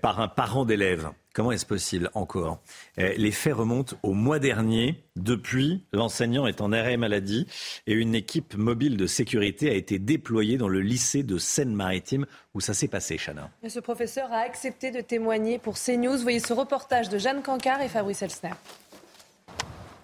par 0.03 0.19
un 0.19 0.27
parent 0.27 0.65
d'élève. 0.65 1.09
Comment 1.39 1.53
est-ce 1.53 1.65
possible 1.65 2.11
encore? 2.15 2.59
Eh, 2.97 3.17
Les 3.17 3.31
faits 3.31 3.53
remontent 3.53 3.95
au 4.03 4.11
mois 4.11 4.39
dernier. 4.39 5.05
Depuis, 5.15 5.85
l'enseignant 5.93 6.47
est 6.47 6.59
en 6.59 6.73
arrêt 6.73 6.97
maladie 6.97 7.47
et 7.87 7.93
une 7.93 8.13
équipe 8.13 8.55
mobile 8.55 8.97
de 8.97 9.07
sécurité 9.07 9.69
a 9.69 9.73
été 9.73 9.99
déployée 9.99 10.57
dans 10.57 10.67
le 10.67 10.81
lycée 10.81 11.23
de 11.23 11.37
Seine-Maritime 11.37 12.25
où 12.53 12.59
ça 12.59 12.73
s'est 12.73 12.89
passé, 12.89 13.17
Chana? 13.17 13.51
Ce 13.65 13.79
professeur 13.79 14.33
a 14.33 14.39
accepté 14.39 14.91
de 14.91 14.99
témoigner 14.99 15.59
pour 15.59 15.75
CNews. 15.75 16.17
Voyez 16.17 16.41
ce 16.41 16.51
reportage 16.51 17.07
de 17.07 17.17
Jeanne 17.17 17.41
Cancard 17.41 17.81
et 17.81 17.87
Fabrice 17.87 18.21
Elsner. 18.21 18.51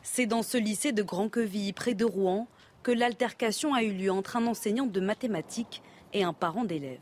C'est 0.03 0.27
dans 0.27 0.41
ce 0.41 0.57
lycée 0.57 0.93
de 0.93 1.03
Grand-Quevilly, 1.03 1.73
près 1.73 1.95
de 1.95 2.05
Rouen, 2.05 2.47
que 2.81 2.91
l'altercation 2.93 3.73
a 3.73 3.83
eu 3.83 3.91
lieu 3.91 4.09
entre 4.09 4.37
un 4.37 4.47
enseignant 4.47 4.85
de 4.85 5.01
mathématiques 5.01 5.81
et 6.13 6.23
un 6.23 6.31
parent 6.31 6.63
d'élève. 6.63 7.01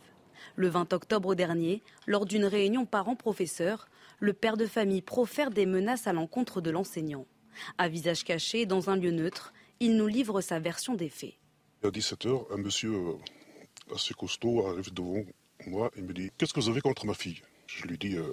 Le 0.55 0.69
20 0.69 0.91
octobre 0.93 1.35
dernier, 1.35 1.84
lors 2.07 2.26
d'une 2.26 2.45
réunion 2.45 2.88
parents-professeurs, 2.88 3.88
le 4.23 4.31
père 4.31 4.55
de 4.55 4.65
famille 4.65 5.01
profère 5.01 5.51
des 5.51 5.65
menaces 5.65 6.07
à 6.07 6.13
l'encontre 6.13 6.61
de 6.61 6.71
l'enseignant. 6.71 7.25
À 7.77 7.89
visage 7.89 8.23
caché, 8.23 8.65
dans 8.65 8.89
un 8.89 8.95
lieu 8.95 9.11
neutre, 9.11 9.51
il 9.81 9.97
nous 9.97 10.07
livre 10.07 10.39
sa 10.39 10.61
version 10.61 10.95
des 10.95 11.09
faits. 11.09 11.33
À 11.83 11.89
17h, 11.89 12.53
un 12.53 12.57
monsieur 12.57 12.93
euh, 12.93 13.93
assez 13.93 14.13
costaud 14.13 14.65
arrive 14.65 14.93
devant 14.93 15.25
moi 15.67 15.91
et 15.97 16.01
me 16.01 16.13
dit 16.13 16.31
Qu'est-ce 16.37 16.53
que 16.53 16.61
vous 16.61 16.69
avez 16.69 16.79
contre 16.79 17.05
ma 17.05 17.13
fille? 17.13 17.41
Je 17.67 17.85
lui 17.85 17.97
dis 17.97 18.15
euh, 18.15 18.23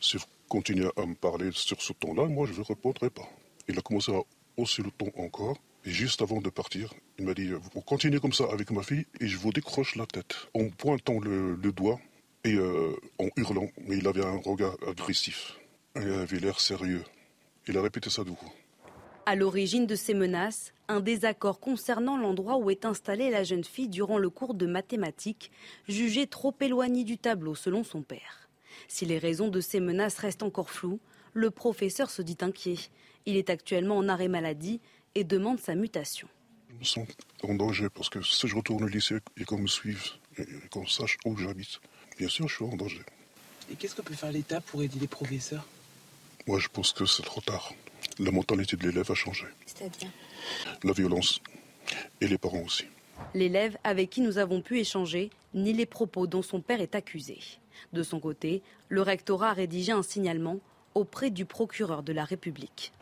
Si 0.00 0.16
vous 0.16 0.26
continuez 0.48 0.88
à 0.96 1.04
me 1.04 1.16
parler 1.16 1.50
sur 1.50 1.82
ce 1.82 1.92
ton-là, 1.92 2.26
moi 2.26 2.46
je 2.46 2.56
ne 2.56 2.64
répondrai 2.64 3.10
pas. 3.10 3.28
Il 3.66 3.76
a 3.76 3.82
commencé 3.82 4.14
à 4.14 4.20
hausser 4.58 4.84
le 4.84 4.92
ton 4.92 5.10
encore. 5.16 5.58
Et 5.84 5.90
juste 5.90 6.22
avant 6.22 6.40
de 6.40 6.50
partir, 6.50 6.94
il 7.18 7.24
m'a 7.24 7.34
dit 7.34 7.50
Vous 7.74 7.80
continuez 7.80 8.20
comme 8.20 8.32
ça 8.32 8.44
avec 8.52 8.70
ma 8.70 8.84
fille 8.84 9.06
et 9.18 9.26
je 9.26 9.38
vous 9.38 9.52
décroche 9.52 9.96
la 9.96 10.06
tête. 10.06 10.36
En 10.54 10.68
pointant 10.68 11.18
le 11.18 11.56
doigt 11.72 11.98
et 12.44 12.54
euh, 12.54 12.96
en 13.18 13.28
hurlant. 13.36 13.68
Mais 13.86 13.98
il 13.98 14.06
avait 14.06 14.24
un 14.24 14.38
regard 14.38 14.76
agressif. 14.86 15.58
Il 15.96 16.02
avait 16.02 16.38
l'air 16.38 16.60
sérieux. 16.60 17.04
Il 17.66 17.76
a 17.76 17.82
répété 17.82 18.10
ça 18.10 18.24
deux 18.24 18.34
fois. 18.34 18.50
À 19.26 19.36
l'origine 19.36 19.86
de 19.86 19.94
ces 19.94 20.14
menaces, 20.14 20.72
un 20.88 21.00
désaccord 21.00 21.60
concernant 21.60 22.16
l'endroit 22.16 22.56
où 22.56 22.70
est 22.70 22.84
installée 22.84 23.30
la 23.30 23.44
jeune 23.44 23.64
fille 23.64 23.88
durant 23.88 24.18
le 24.18 24.30
cours 24.30 24.54
de 24.54 24.66
mathématiques, 24.66 25.50
jugé 25.88 26.26
trop 26.26 26.54
éloigné 26.60 27.04
du 27.04 27.18
tableau 27.18 27.54
selon 27.54 27.84
son 27.84 28.02
père. 28.02 28.48
Si 28.88 29.04
les 29.04 29.18
raisons 29.18 29.48
de 29.48 29.60
ces 29.60 29.78
menaces 29.78 30.18
restent 30.18 30.42
encore 30.42 30.70
floues, 30.70 31.00
le 31.32 31.50
professeur 31.50 32.10
se 32.10 32.22
dit 32.22 32.38
inquiet. 32.40 32.78
Il 33.26 33.36
est 33.36 33.50
actuellement 33.50 33.98
en 33.98 34.08
arrêt 34.08 34.28
maladie 34.28 34.80
et 35.14 35.24
demande 35.24 35.60
sa 35.60 35.74
mutation. 35.74 36.28
Je 36.70 36.74
me 36.74 36.84
sens 36.84 37.08
en 37.42 37.54
danger 37.54 37.88
parce 37.90 38.08
que 38.08 38.22
si 38.22 38.48
je 38.48 38.56
retourne 38.56 38.84
au 38.84 38.88
lycée 38.88 39.18
et 39.36 39.44
qu'on 39.44 39.58
me 39.58 39.66
suive 39.66 40.02
et 40.38 40.44
qu'on 40.70 40.86
sache 40.86 41.18
où 41.24 41.36
j'habite, 41.36 41.80
bien 42.20 42.28
sûr, 42.28 42.46
je 42.48 42.56
suis 42.56 42.64
en 42.64 42.76
danger. 42.76 43.00
Et 43.72 43.76
qu'est-ce 43.76 43.94
que 43.94 44.02
peut 44.02 44.12
faire 44.14 44.30
l'État 44.30 44.60
pour 44.60 44.82
aider 44.82 44.98
les 44.98 45.06
professeurs? 45.06 45.64
Moi, 46.46 46.58
je 46.58 46.68
pense 46.68 46.92
que 46.92 47.06
c'est 47.06 47.22
trop 47.22 47.40
tard. 47.40 47.72
La 48.18 48.30
mentalité 48.30 48.76
de 48.76 48.86
l'élève 48.86 49.10
a 49.10 49.14
changé. 49.14 49.46
C'est-à-dire? 49.64 50.10
La 50.84 50.92
violence. 50.92 51.40
Et 52.20 52.28
les 52.28 52.36
parents 52.36 52.60
aussi. 52.60 52.84
L'élève 53.32 53.78
avec 53.84 54.10
qui 54.10 54.20
nous 54.20 54.36
avons 54.36 54.60
pu 54.60 54.80
échanger 54.80 55.30
nie 55.54 55.72
les 55.72 55.86
propos 55.86 56.26
dont 56.26 56.42
son 56.42 56.60
père 56.60 56.82
est 56.82 56.94
accusé. 56.94 57.38
De 57.94 58.02
son 58.02 58.20
côté, 58.20 58.62
le 58.90 59.00
rectorat 59.00 59.50
a 59.50 59.54
rédigé 59.54 59.92
un 59.92 60.02
signalement 60.02 60.58
auprès 60.94 61.30
du 61.30 61.46
procureur 61.46 62.02
de 62.02 62.12
la 62.12 62.24
République. 62.24 62.92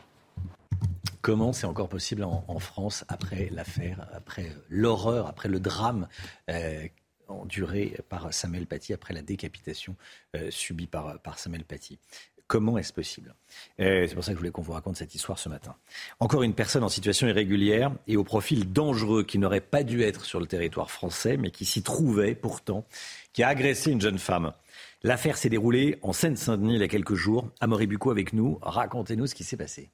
Comment 1.23 1.53
c'est 1.53 1.66
encore 1.66 1.89
possible 1.89 2.23
en, 2.23 2.45
en 2.47 2.61
France 2.61 3.05
après 3.09 3.49
l'affaire, 3.51 4.07
après 4.15 4.53
l'horreur, 4.70 5.27
après 5.27 5.49
le 5.49 5.59
drame 5.59 6.07
euh, 6.49 6.86
enduré 7.29 7.97
par 8.09 8.33
Samuel 8.33 8.67
Paty, 8.67 8.93
après 8.93 9.15
la 9.15 9.23
décapitation 9.23 9.97
euh, 10.37 10.51
subie 10.51 10.87
par, 10.87 11.19
par 11.21 11.39
Samuel 11.39 11.65
Paty 11.65 11.99
Comment 12.49 12.79
est-ce 12.79 12.95
possible? 12.95 13.35
Euh, 13.79 14.07
C'est 14.09 14.15
pour 14.15 14.25
ça 14.25 14.31
que 14.31 14.37
je 14.37 14.39
voulais 14.39 14.51
qu'on 14.51 14.63
vous 14.63 14.73
raconte 14.73 14.97
cette 14.97 15.15
histoire 15.15 15.39
ce 15.39 15.51
matin. 15.51 15.77
Encore 16.19 16.43
une 16.43 16.55
personne 16.55 16.83
en 16.83 16.89
situation 16.89 17.29
irrégulière 17.29 17.93
et 18.07 18.17
au 18.17 18.25
profil 18.25 18.73
dangereux 18.73 19.23
qui 19.23 19.39
n'aurait 19.39 19.61
pas 19.61 19.83
dû 19.83 20.01
être 20.03 20.25
sur 20.25 20.41
le 20.41 20.47
territoire 20.47 20.91
français, 20.91 21.37
mais 21.37 21.51
qui 21.51 21.67
s'y 21.67 21.83
trouvait 21.83 22.35
pourtant, 22.35 22.87
qui 23.35 23.43
a 23.43 23.49
agressé 23.49 23.91
une 23.91 24.01
jeune 24.01 24.19
femme. 24.19 24.55
L'affaire 25.03 25.37
s'est 25.37 25.51
déroulée 25.51 25.99
en 26.01 26.15
Seine-Saint-Denis 26.15 26.77
il 26.77 26.81
y 26.81 26.85
a 26.85 26.89
quelques 26.89 27.15
jours. 27.15 27.51
Amaury 27.61 27.87
Bucco 27.87 28.11
avec 28.11 28.33
nous. 28.33 28.59
Racontez-nous 28.63 29.27
ce 29.27 29.35
qui 29.35 29.45
s'est 29.45 29.59
passé. 29.59 29.91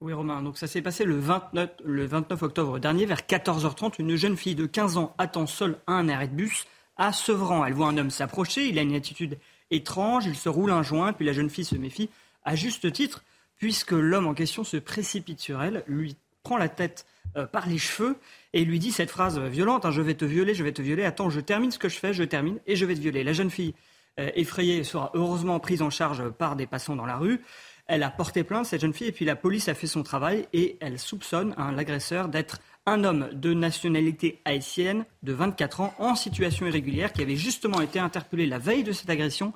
Oui, 0.00 0.12
Romain. 0.12 0.42
Donc, 0.42 0.58
ça 0.58 0.68
s'est 0.68 0.82
passé 0.82 1.04
le 1.04 1.18
29, 1.18 1.70
le 1.84 2.06
29 2.06 2.42
octobre 2.42 2.78
dernier, 2.78 3.06
vers 3.06 3.22
14h30. 3.22 3.94
Une 3.98 4.14
jeune 4.14 4.36
fille 4.36 4.54
de 4.54 4.66
15 4.66 4.96
ans 4.96 5.14
attend 5.18 5.46
seule 5.46 5.78
à 5.88 5.94
un 5.94 6.08
arrêt 6.08 6.28
de 6.28 6.34
bus 6.34 6.66
à 6.96 7.12
Sevran. 7.12 7.64
Elle 7.64 7.74
voit 7.74 7.88
un 7.88 7.98
homme 7.98 8.10
s'approcher. 8.10 8.68
Il 8.68 8.78
a 8.78 8.82
une 8.82 8.94
attitude 8.94 9.38
étrange. 9.70 10.26
Il 10.26 10.36
se 10.36 10.48
roule 10.48 10.70
un 10.70 10.82
joint. 10.82 11.12
Puis 11.12 11.26
la 11.26 11.32
jeune 11.32 11.50
fille 11.50 11.64
se 11.64 11.76
méfie 11.76 12.10
à 12.44 12.54
juste 12.54 12.90
titre, 12.92 13.24
puisque 13.58 13.92
l'homme 13.92 14.26
en 14.26 14.34
question 14.34 14.64
se 14.64 14.76
précipite 14.76 15.40
sur 15.40 15.62
elle, 15.62 15.82
lui 15.88 16.16
prend 16.42 16.56
la 16.56 16.68
tête 16.68 17.06
euh, 17.36 17.44
par 17.44 17.66
les 17.66 17.76
cheveux 17.76 18.16
et 18.52 18.64
lui 18.64 18.78
dit 18.78 18.92
cette 18.92 19.10
phrase 19.10 19.38
violente 19.38 19.84
hein, 19.84 19.90
Je 19.90 20.00
vais 20.00 20.14
te 20.14 20.24
violer, 20.24 20.54
je 20.54 20.62
vais 20.62 20.72
te 20.72 20.80
violer. 20.80 21.04
Attends, 21.04 21.28
je 21.28 21.40
termine 21.40 21.72
ce 21.72 21.78
que 21.78 21.88
je 21.88 21.98
fais, 21.98 22.14
je 22.14 22.22
termine 22.22 22.60
et 22.66 22.76
je 22.76 22.86
vais 22.86 22.94
te 22.94 23.00
violer. 23.00 23.24
La 23.24 23.32
jeune 23.32 23.50
fille, 23.50 23.74
euh, 24.20 24.30
effrayée, 24.36 24.84
sera 24.84 25.10
heureusement 25.14 25.58
prise 25.58 25.82
en 25.82 25.90
charge 25.90 26.28
par 26.30 26.54
des 26.54 26.66
passants 26.66 26.94
dans 26.94 27.04
la 27.04 27.16
rue. 27.16 27.42
Elle 27.88 28.02
a 28.02 28.10
porté 28.10 28.44
plainte, 28.44 28.66
cette 28.66 28.80
jeune 28.80 28.94
fille, 28.94 29.08
et 29.08 29.12
puis 29.12 29.24
la 29.24 29.36
police 29.36 29.68
a 29.68 29.74
fait 29.74 29.86
son 29.86 30.02
travail 30.02 30.48
et 30.52 30.76
elle 30.80 30.98
soupçonne 30.98 31.54
hein, 31.56 31.72
l'agresseur 31.72 32.28
d'être 32.28 32.60
un 32.86 33.04
homme 33.04 33.28
de 33.32 33.52
nationalité 33.52 34.40
haïtienne 34.44 35.04
de 35.22 35.32
24 35.32 35.80
ans 35.80 35.94
en 35.98 36.14
situation 36.14 36.66
irrégulière 36.66 37.12
qui 37.12 37.22
avait 37.22 37.36
justement 37.36 37.80
été 37.80 37.98
interpellé 37.98 38.46
la 38.46 38.58
veille 38.58 38.84
de 38.84 38.92
cette 38.92 39.10
agression 39.10 39.52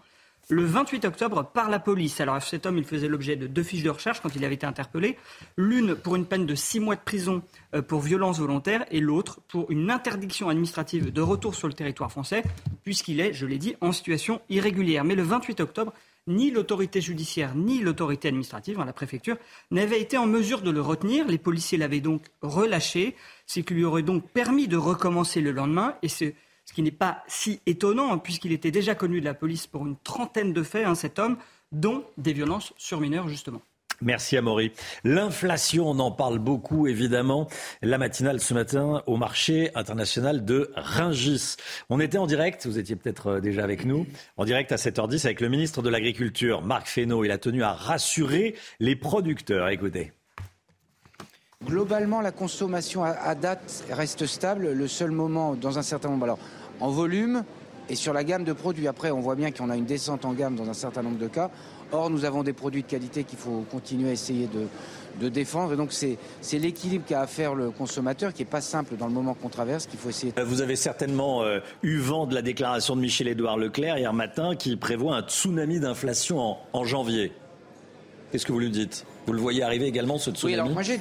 le 0.48 0.64
28 0.64 1.04
octobre 1.04 1.44
par 1.44 1.70
la 1.70 1.78
police. 1.78 2.20
Alors 2.20 2.42
cet 2.42 2.66
homme, 2.66 2.78
il 2.78 2.84
faisait 2.84 3.08
l'objet 3.08 3.36
de 3.36 3.46
deux 3.46 3.62
fiches 3.62 3.82
de 3.84 3.90
recherche 3.90 4.20
quand 4.20 4.34
il 4.34 4.44
avait 4.44 4.56
été 4.56 4.66
interpellé. 4.66 5.16
L'une 5.56 5.94
pour 5.94 6.16
une 6.16 6.26
peine 6.26 6.44
de 6.44 6.54
six 6.54 6.80
mois 6.80 6.96
de 6.96 7.00
prison 7.00 7.42
euh, 7.74 7.82
pour 7.82 8.00
violence 8.00 8.38
volontaire 8.38 8.84
et 8.90 9.00
l'autre 9.00 9.40
pour 9.48 9.70
une 9.70 9.90
interdiction 9.90 10.48
administrative 10.48 11.12
de 11.12 11.20
retour 11.20 11.54
sur 11.54 11.68
le 11.68 11.74
territoire 11.74 12.10
français, 12.10 12.42
puisqu'il 12.82 13.20
est, 13.20 13.32
je 13.32 13.46
l'ai 13.46 13.58
dit, 13.58 13.76
en 13.80 13.92
situation 13.92 14.40
irrégulière. 14.48 15.04
Mais 15.04 15.14
le 15.14 15.22
28 15.22 15.60
octobre, 15.60 15.92
ni 16.26 16.50
l'autorité 16.50 17.00
judiciaire 17.00 17.54
ni 17.54 17.80
l'autorité 17.80 18.28
administrative, 18.28 18.80
hein, 18.80 18.84
la 18.84 18.92
préfecture, 18.92 19.36
n'avaient 19.70 20.00
été 20.00 20.16
en 20.16 20.26
mesure 20.26 20.62
de 20.62 20.70
le 20.70 20.80
retenir. 20.80 21.26
Les 21.26 21.38
policiers 21.38 21.78
l'avaient 21.78 22.00
donc 22.00 22.26
relâché, 22.42 23.16
ce 23.46 23.60
qui 23.60 23.74
lui 23.74 23.84
aurait 23.84 24.02
donc 24.02 24.28
permis 24.30 24.68
de 24.68 24.76
recommencer 24.76 25.40
le 25.40 25.52
lendemain. 25.52 25.96
Et 26.02 26.08
ce, 26.08 26.26
ce 26.64 26.72
qui 26.72 26.82
n'est 26.82 26.90
pas 26.90 27.22
si 27.26 27.60
étonnant, 27.66 28.12
hein, 28.12 28.18
puisqu'il 28.18 28.52
était 28.52 28.70
déjà 28.70 28.94
connu 28.94 29.20
de 29.20 29.24
la 29.24 29.34
police 29.34 29.66
pour 29.66 29.86
une 29.86 29.96
trentaine 29.96 30.52
de 30.52 30.62
faits, 30.62 30.86
hein, 30.86 30.94
cet 30.94 31.18
homme, 31.18 31.36
dont 31.72 32.04
des 32.16 32.32
violences 32.32 32.72
sur 32.76 33.00
mineurs, 33.00 33.28
justement. 33.28 33.62
Merci 34.02 34.36
Amaury. 34.36 34.72
L'inflation, 35.04 35.88
on 35.88 35.98
en 35.98 36.10
parle 36.10 36.38
beaucoup 36.38 36.86
évidemment. 36.86 37.48
La 37.82 37.98
matinale 37.98 38.40
ce 38.40 38.54
matin 38.54 39.02
au 39.06 39.16
marché 39.16 39.70
international 39.74 40.44
de 40.44 40.70
Ringis. 40.74 41.56
On 41.90 42.00
était 42.00 42.18
en 42.18 42.26
direct, 42.26 42.66
vous 42.66 42.78
étiez 42.78 42.96
peut-être 42.96 43.26
euh, 43.26 43.40
déjà 43.40 43.62
avec 43.62 43.84
nous, 43.84 44.06
en 44.36 44.44
direct 44.44 44.72
à 44.72 44.76
7h10 44.76 45.26
avec 45.26 45.40
le 45.40 45.48
ministre 45.48 45.82
de 45.82 45.90
l'Agriculture, 45.90 46.62
Marc 46.62 46.86
Fesneau. 46.88 47.24
Il 47.24 47.30
a 47.30 47.38
tenu 47.38 47.62
à 47.62 47.72
rassurer 47.72 48.54
les 48.78 48.96
producteurs. 48.96 49.68
Écoutez. 49.68 50.12
Globalement, 51.62 52.22
la 52.22 52.32
consommation 52.32 53.04
à 53.04 53.34
date 53.34 53.84
reste 53.90 54.24
stable. 54.24 54.72
Le 54.72 54.88
seul 54.88 55.10
moment, 55.10 55.54
dans 55.54 55.78
un 55.78 55.82
certain 55.82 56.08
nombre, 56.08 56.24
alors 56.24 56.38
en 56.80 56.90
volume 56.90 57.44
et 57.90 57.96
sur 57.96 58.12
la 58.12 58.24
gamme 58.24 58.44
de 58.44 58.52
produits. 58.52 58.88
Après, 58.88 59.10
on 59.10 59.20
voit 59.20 59.34
bien 59.34 59.50
qu'on 59.50 59.68
a 59.68 59.76
une 59.76 59.84
descente 59.84 60.24
en 60.24 60.32
gamme 60.32 60.54
dans 60.54 60.70
un 60.70 60.74
certain 60.74 61.02
nombre 61.02 61.18
de 61.18 61.26
cas. 61.26 61.50
Or, 61.92 62.10
nous 62.10 62.24
avons 62.24 62.42
des 62.42 62.52
produits 62.52 62.82
de 62.82 62.88
qualité 62.88 63.24
qu'il 63.24 63.38
faut 63.38 63.64
continuer 63.70 64.10
à 64.10 64.12
essayer 64.12 64.48
de, 65.18 65.28
défendre. 65.28 65.74
Et 65.74 65.76
donc, 65.76 65.92
c'est 65.92 66.18
l'équilibre 66.58 67.04
qu'a 67.06 67.22
à 67.22 67.26
faire 67.26 67.54
le 67.54 67.70
consommateur 67.70 68.32
qui 68.32 68.42
n'est 68.42 68.48
pas 68.48 68.60
simple 68.60 68.96
dans 68.96 69.06
le 69.06 69.12
moment 69.12 69.34
qu'on 69.34 69.48
traverse, 69.48 69.86
qu'il 69.86 69.98
faut 69.98 70.08
essayer. 70.08 70.32
Vous 70.44 70.62
avez 70.62 70.76
certainement 70.76 71.42
euh, 71.42 71.60
eu 71.82 71.98
vent 71.98 72.26
de 72.26 72.34
la 72.34 72.42
déclaration 72.42 72.96
de 72.96 73.00
Michel-Édouard 73.00 73.58
Leclerc 73.58 73.98
hier 73.98 74.12
matin 74.12 74.54
qui 74.56 74.76
prévoit 74.76 75.16
un 75.16 75.22
tsunami 75.22 75.80
d'inflation 75.80 76.56
en 76.72 76.84
janvier. 76.84 77.32
Qu'est-ce 78.30 78.46
que 78.46 78.52
vous 78.52 78.60
lui 78.60 78.70
dites? 78.70 79.04
Vous 79.26 79.32
le 79.32 79.40
voyez 79.40 79.62
arriver 79.62 79.86
également, 79.86 80.18
ce 80.18 80.30
tsunami 80.30 80.54
Oui, 80.54 80.60
alors 80.60 80.70
moi 80.70 80.82
j'ai. 80.82 80.98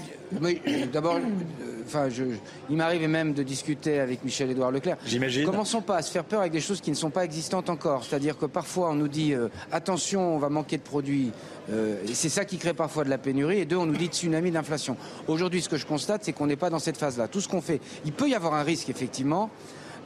D'abord, 0.93 1.15
euh, 1.15 1.81
enfin, 1.85 2.09
je, 2.09 2.23
il 2.69 2.75
m'arrive 2.75 3.07
même 3.07 3.33
de 3.33 3.41
discuter 3.41 3.99
avec 3.99 4.23
Michel-Édouard 4.23 4.71
Leclerc. 4.71 4.97
J'imagine. 5.05 5.45
Commençons 5.45 5.81
pas 5.81 5.97
à 5.97 6.01
se 6.01 6.11
faire 6.11 6.23
peur 6.23 6.41
avec 6.41 6.51
des 6.51 6.61
choses 6.61 6.81
qui 6.81 6.91
ne 6.91 6.95
sont 6.95 7.09
pas 7.09 7.25
existantes 7.25 7.69
encore? 7.69 8.03
C'est-à-dire 8.03 8.37
que 8.37 8.45
parfois 8.45 8.91
on 8.91 8.95
nous 8.95 9.07
dit 9.07 9.33
euh, 9.33 9.47
attention, 9.71 10.35
on 10.35 10.37
va 10.37 10.49
manquer 10.49 10.77
de 10.77 10.83
produits. 10.83 11.31
Euh, 11.71 11.95
c'est 12.13 12.29
ça 12.29 12.45
qui 12.45 12.57
crée 12.57 12.73
parfois 12.73 13.03
de 13.03 13.09
la 13.09 13.17
pénurie. 13.17 13.59
Et 13.59 13.65
deux, 13.65 13.77
on 13.77 13.85
nous 13.85 13.97
dit 13.97 14.07
tsunami 14.07 14.51
d'inflation. 14.51 14.97
Aujourd'hui, 15.27 15.61
ce 15.61 15.69
que 15.69 15.77
je 15.77 15.85
constate, 15.85 16.23
c'est 16.23 16.33
qu'on 16.33 16.47
n'est 16.47 16.55
pas 16.55 16.69
dans 16.69 16.79
cette 16.79 16.97
phase-là. 16.97 17.27
Tout 17.27 17.41
ce 17.41 17.47
qu'on 17.47 17.61
fait, 17.61 17.79
il 18.05 18.11
peut 18.11 18.29
y 18.29 18.35
avoir 18.35 18.53
un 18.53 18.63
risque 18.63 18.89
effectivement. 18.89 19.49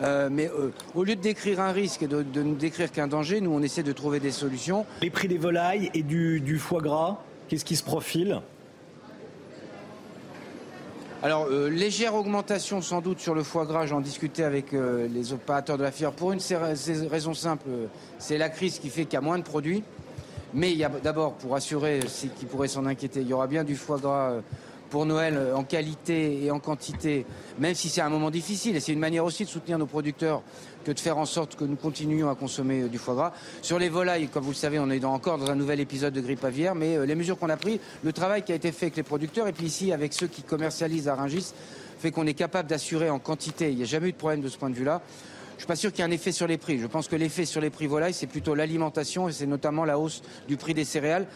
mais 0.02 0.50
au 0.96 1.04
lieu 1.04 1.16
de 1.16 1.22
décrire 1.22 1.60
un 1.60 1.72
risque 1.72 2.04
et 2.04 2.08
de, 2.08 2.24
ne 2.36 2.56
décrire 2.56 2.92
qu'un 2.92 3.08
danger, 3.08 3.42
nous 3.42 3.52
on 3.52 3.62
essaie 3.62 3.84
de 3.84 3.92
trouver 3.92 4.20
des 4.20 4.32
solutions. 4.32 4.86
Les 5.02 5.10
prix 5.10 5.28
des 5.28 5.38
volailles 5.38 5.90
et 5.94 6.04
du 6.04 6.58
foie 6.60 6.82
gras? 6.82 7.20
Qui 7.62 7.76
se 7.76 7.84
profile 7.84 8.42
alors, 11.22 11.48
euh, 11.50 11.70
légère 11.70 12.16
augmentation 12.16 12.82
sans 12.82 13.00
doute 13.00 13.22
sur 13.22 13.34
le 13.34 13.44
foie 13.44 13.66
gras, 13.66 13.86
j'en 13.86 14.02
discutais 14.02 14.44
avec 14.44 14.74
euh, 14.74 15.08
les 15.08 15.32
opérateurs 15.32 15.78
de 15.78 15.84
la 15.84 15.92
fière. 15.92 16.12
Pour 16.12 16.34
une 16.34 16.42
raison 17.10 17.34
simple, 17.34 17.70
c'est 18.20 18.38
la 18.38 18.50
crise 18.50 18.78
qui 18.80 18.90
fait 18.90 19.06
qu'il 19.06 19.14
y 19.14 19.18
a 19.18 19.22
moins 19.22 19.38
de 19.38 19.44
produits. 19.44 19.84
Mais 20.54 20.74
il 20.74 20.78
y 20.78 20.84
a 20.84 20.90
d'abord, 20.90 21.36
pour 21.36 21.56
assurer 21.56 22.02
ceux 22.08 22.28
qui 22.28 22.46
pourraient 22.46 22.68
s'en 22.68 22.86
inquiéter, 22.86 23.22
il 23.22 23.28
y 23.30 23.34
aura 23.34 23.48
bien 23.48 23.64
du 23.64 23.78
foie 23.78 24.00
gras 24.00 24.32
euh, 24.32 24.42
pour 24.90 25.06
Noël 25.06 25.40
en 25.56 25.64
qualité 25.64 26.44
et 26.44 26.52
en 26.52 26.60
quantité, 26.60 27.26
même 27.58 27.74
si 27.74 27.88
c'est 27.88 28.02
un 28.02 28.10
moment 28.10 28.30
difficile. 28.30 28.76
Et 28.76 28.82
c'est 28.82 28.92
une 28.92 29.00
manière 29.00 29.24
aussi 29.24 29.46
de 29.46 29.50
soutenir 29.50 29.78
nos 29.78 29.88
producteurs 29.88 30.42
que 30.84 30.92
de 30.92 31.00
faire 31.00 31.18
en 31.18 31.26
sorte 31.26 31.56
que 31.56 31.64
nous 31.64 31.76
continuions 31.76 32.30
à 32.30 32.36
consommer 32.36 32.82
euh, 32.82 32.88
du 32.88 32.98
foie 32.98 33.16
gras. 33.16 33.34
Sur 33.62 33.80
les 33.80 33.90
volailles, 33.90 34.28
comme 34.28 34.44
vous 34.44 34.52
le 34.52 34.56
savez, 34.56 34.80
on 34.80 34.90
est 34.90 35.04
encore 35.04 35.38
dans 35.38 35.50
un 35.50 35.56
nouvel 35.56 35.80
épisode 35.80 36.14
de 36.14 36.22
grippe 36.22 36.44
aviaire, 36.44 36.76
mais 36.76 36.98
euh, 36.98 37.06
les 37.06 37.16
mesures 37.16 37.38
qu'on 37.38 37.50
a 37.50 37.58
prises, 37.58 37.80
le 38.04 38.14
travail 38.14 38.44
qui 38.44 38.52
a 38.52 38.56
été 38.56 38.72
fait 38.72 38.86
avec 38.86 38.98
les 38.98 39.04
producteurs 39.04 39.48
et 39.48 39.54
puis 39.54 39.66
ici 39.66 39.92
avec 39.92 40.14
ceux 40.14 40.28
qui 40.28 40.44
commercialisent 40.44 41.08
à 41.08 41.16
Rungis, 41.16 41.54
fait 42.00 42.12
qu'on 42.12 42.28
est 42.28 42.34
capable 42.34 42.70
d'assurer 42.70 43.10
en 43.10 43.20
quantité. 43.20 43.72
Il 43.72 43.78
n'y 43.78 43.84
a 43.84 43.86
jamais 43.88 44.10
eu 44.10 44.12
de 44.12 44.18
problème 44.18 44.42
de 44.42 44.50
ce 44.50 44.58
point 44.58 44.70
de 44.70 44.76
vue-là. 44.76 45.02
Je 45.52 45.56
ne 45.56 45.60
suis 45.60 45.68
pas 45.68 45.76
sûr 45.76 45.92
qu'il 45.92 46.00
y 46.00 46.02
ait 46.02 46.10
un 46.10 46.12
effet 46.12 46.32
sur 46.32 46.48
les 46.48 46.58
prix. 46.58 46.80
Je 46.80 46.88
pense 46.88 47.08
que 47.08 47.16
l'effet 47.16 47.46
sur 47.46 47.62
les 47.62 47.70
prix 47.70 47.88
volailles, 47.88 48.14
c'est 48.14 48.28
plutôt 48.28 48.56
l'alimentation 48.56 49.30
et 49.30 49.32
c'est 49.32 49.46
notamment 49.46 49.86
la 49.86 49.98
hausse 49.98 50.22
du 50.48 50.58
prix 50.58 50.74
des 50.74 50.84
céréales. 50.84 51.28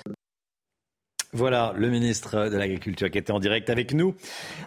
Voilà 1.34 1.74
le 1.76 1.90
ministre 1.90 2.50
de 2.50 2.58
l'Agriculture 2.58 3.12
qui 3.12 3.18
était 3.18 3.32
en 3.32 3.40
direct 3.40 3.70
avec 3.70 3.94
nous 3.94 4.16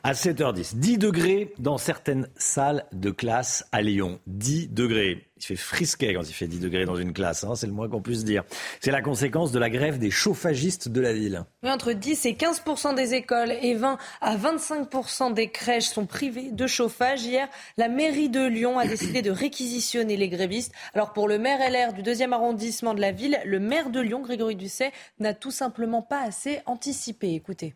à 0.03 0.12
7h10. 0.12 0.77
10 0.77 0.99
degrés 0.99 1.55
dans 1.59 1.78
certaines 1.78 2.28
salles 2.37 2.85
de 2.93 3.11
classe 3.11 3.66
à 3.73 3.81
Lyon. 3.81 4.20
10 4.27 4.69
degrés. 4.69 5.30
Il 5.41 5.47
fait 5.47 5.57
frisquet 5.57 6.12
quand 6.12 6.23
il 6.23 6.35
fait 6.35 6.47
10 6.47 6.61
degrés 6.61 6.85
dans 6.85 6.97
une 6.97 7.15
classe, 7.15 7.45
hein, 7.45 7.55
c'est 7.55 7.67
le 7.67 7.73
moins 7.73 7.89
qu'on 7.89 8.03
puisse 8.03 8.25
dire. 8.25 8.45
C'est 8.81 8.91
la 8.91 9.01
conséquence 9.01 9.53
de 9.53 9.59
la 9.59 9.71
grève 9.71 9.99
des 9.99 10.11
chauffagistes 10.11 10.91
de 10.91 11.01
la 11.01 11.15
ville. 11.15 11.45
entre 11.65 11.95
10 11.95 12.27
et 12.27 12.35
15 12.35 12.62
des 12.95 13.15
écoles 13.15 13.53
et 13.62 13.75
20 13.75 13.97
à 14.21 14.37
25 14.37 15.35
des 15.35 15.49
crèches 15.49 15.89
sont 15.89 16.05
privées 16.05 16.51
de 16.51 16.67
chauffage. 16.67 17.25
Hier, 17.25 17.49
la 17.79 17.89
mairie 17.89 18.29
de 18.29 18.47
Lyon 18.47 18.79
a 18.79 18.87
décidé 18.87 19.23
de 19.23 19.31
réquisitionner 19.31 20.19
les 20.19 20.29
grévistes. 20.29 20.73
Alors 20.93 21.15
pour 21.15 21.27
le 21.27 21.39
maire 21.39 21.59
LR 21.59 21.95
du 21.95 22.03
deuxième 22.03 22.35
arrondissement 22.35 22.93
de 22.93 23.01
la 23.01 23.12
ville, 23.12 23.39
le 23.47 23.61
maire 23.61 23.89
de 23.89 24.01
Lyon, 24.01 24.21
Grégory 24.21 24.57
Dusset, 24.57 24.93
n'a 25.21 25.33
tout 25.33 25.51
simplement 25.51 26.03
pas 26.03 26.21
assez 26.21 26.61
anticipé. 26.67 27.33
Écoutez. 27.35 27.75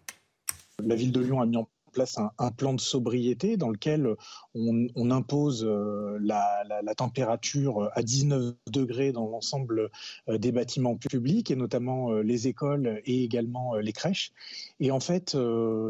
La 0.83 0.97
ville 0.97 1.13
de 1.13 1.21
Lyon 1.21 1.41
a 1.41 1.47
mis 1.47 1.57
en 1.57 1.67
place 1.95 2.19
un, 2.19 2.51
plan 2.51 2.75
de 2.75 2.81
sobriété 2.81 3.57
dans 3.57 3.71
lequel 3.71 4.15
on, 4.55 5.11
impose 5.11 5.65
euh, 5.65 6.19
la, 6.21 6.95
température 6.97 7.91
à 7.95 8.03
19 8.03 8.55
degrés 8.71 9.13
dans 9.13 9.29
l'ensemble 9.29 9.91
euh, 10.29 10.37
des 10.37 10.53
bâtiments 10.53 10.97
publics 10.97 11.51
et 11.51 11.57
notamment 11.57 12.11
euh, 12.11 12.23
les 12.23 12.49
écoles 12.49 13.01
et 13.07 13.25
également 13.25 13.77
les 13.77 13.93
crèches. 13.93 14.33
Et 14.81 14.91
en 14.91 15.01
fait, 15.01 15.37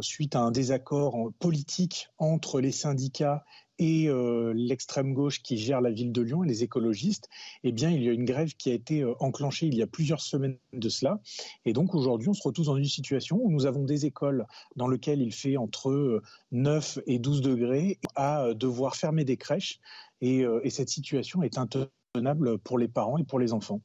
suite 0.00 0.36
à 0.36 0.40
un 0.40 0.50
désaccord 0.50 1.32
politique 1.38 2.10
entre 2.18 2.60
les 2.60 2.72
syndicats 2.72 3.44
et 3.78 4.08
euh, 4.08 4.52
l'extrême 4.54 5.14
gauche 5.14 5.42
qui 5.42 5.58
gère 5.58 5.80
la 5.80 5.90
ville 5.90 6.12
de 6.12 6.22
Lyon 6.22 6.44
et 6.44 6.48
les 6.48 6.62
écologistes, 6.62 7.28
eh 7.64 7.72
bien, 7.72 7.90
il 7.90 8.02
y 8.02 8.08
a 8.08 8.12
une 8.12 8.24
grève 8.24 8.54
qui 8.54 8.70
a 8.70 8.74
été 8.74 9.02
euh, 9.02 9.14
enclenchée 9.20 9.66
il 9.66 9.74
y 9.74 9.82
a 9.82 9.86
plusieurs 9.86 10.20
semaines 10.20 10.58
de 10.72 10.88
cela. 10.88 11.20
Et 11.64 11.72
donc 11.72 11.94
aujourd'hui, 11.94 12.28
on 12.28 12.34
se 12.34 12.42
retrouve 12.42 12.66
dans 12.66 12.76
une 12.76 12.84
situation 12.84 13.40
où 13.42 13.50
nous 13.50 13.66
avons 13.66 13.84
des 13.84 14.06
écoles 14.06 14.46
dans 14.76 14.88
lesquelles 14.88 15.22
il 15.22 15.32
fait 15.32 15.56
entre 15.56 16.22
9 16.52 16.98
euh, 16.98 17.02
et 17.06 17.18
12 17.18 17.40
degrés 17.40 17.98
à 18.14 18.54
devoir 18.54 18.96
fermer 18.96 19.24
des 19.24 19.36
crèches. 19.36 19.80
et 20.20 20.70
cette 20.70 20.88
situation 20.88 21.42
est 21.42 21.58
intenable 21.58 22.58
pour 22.58 22.78
les 22.78 22.88
parents 22.88 23.18
et 23.18 23.24
pour 23.24 23.38
les 23.38 23.52
enfants. 23.52 23.80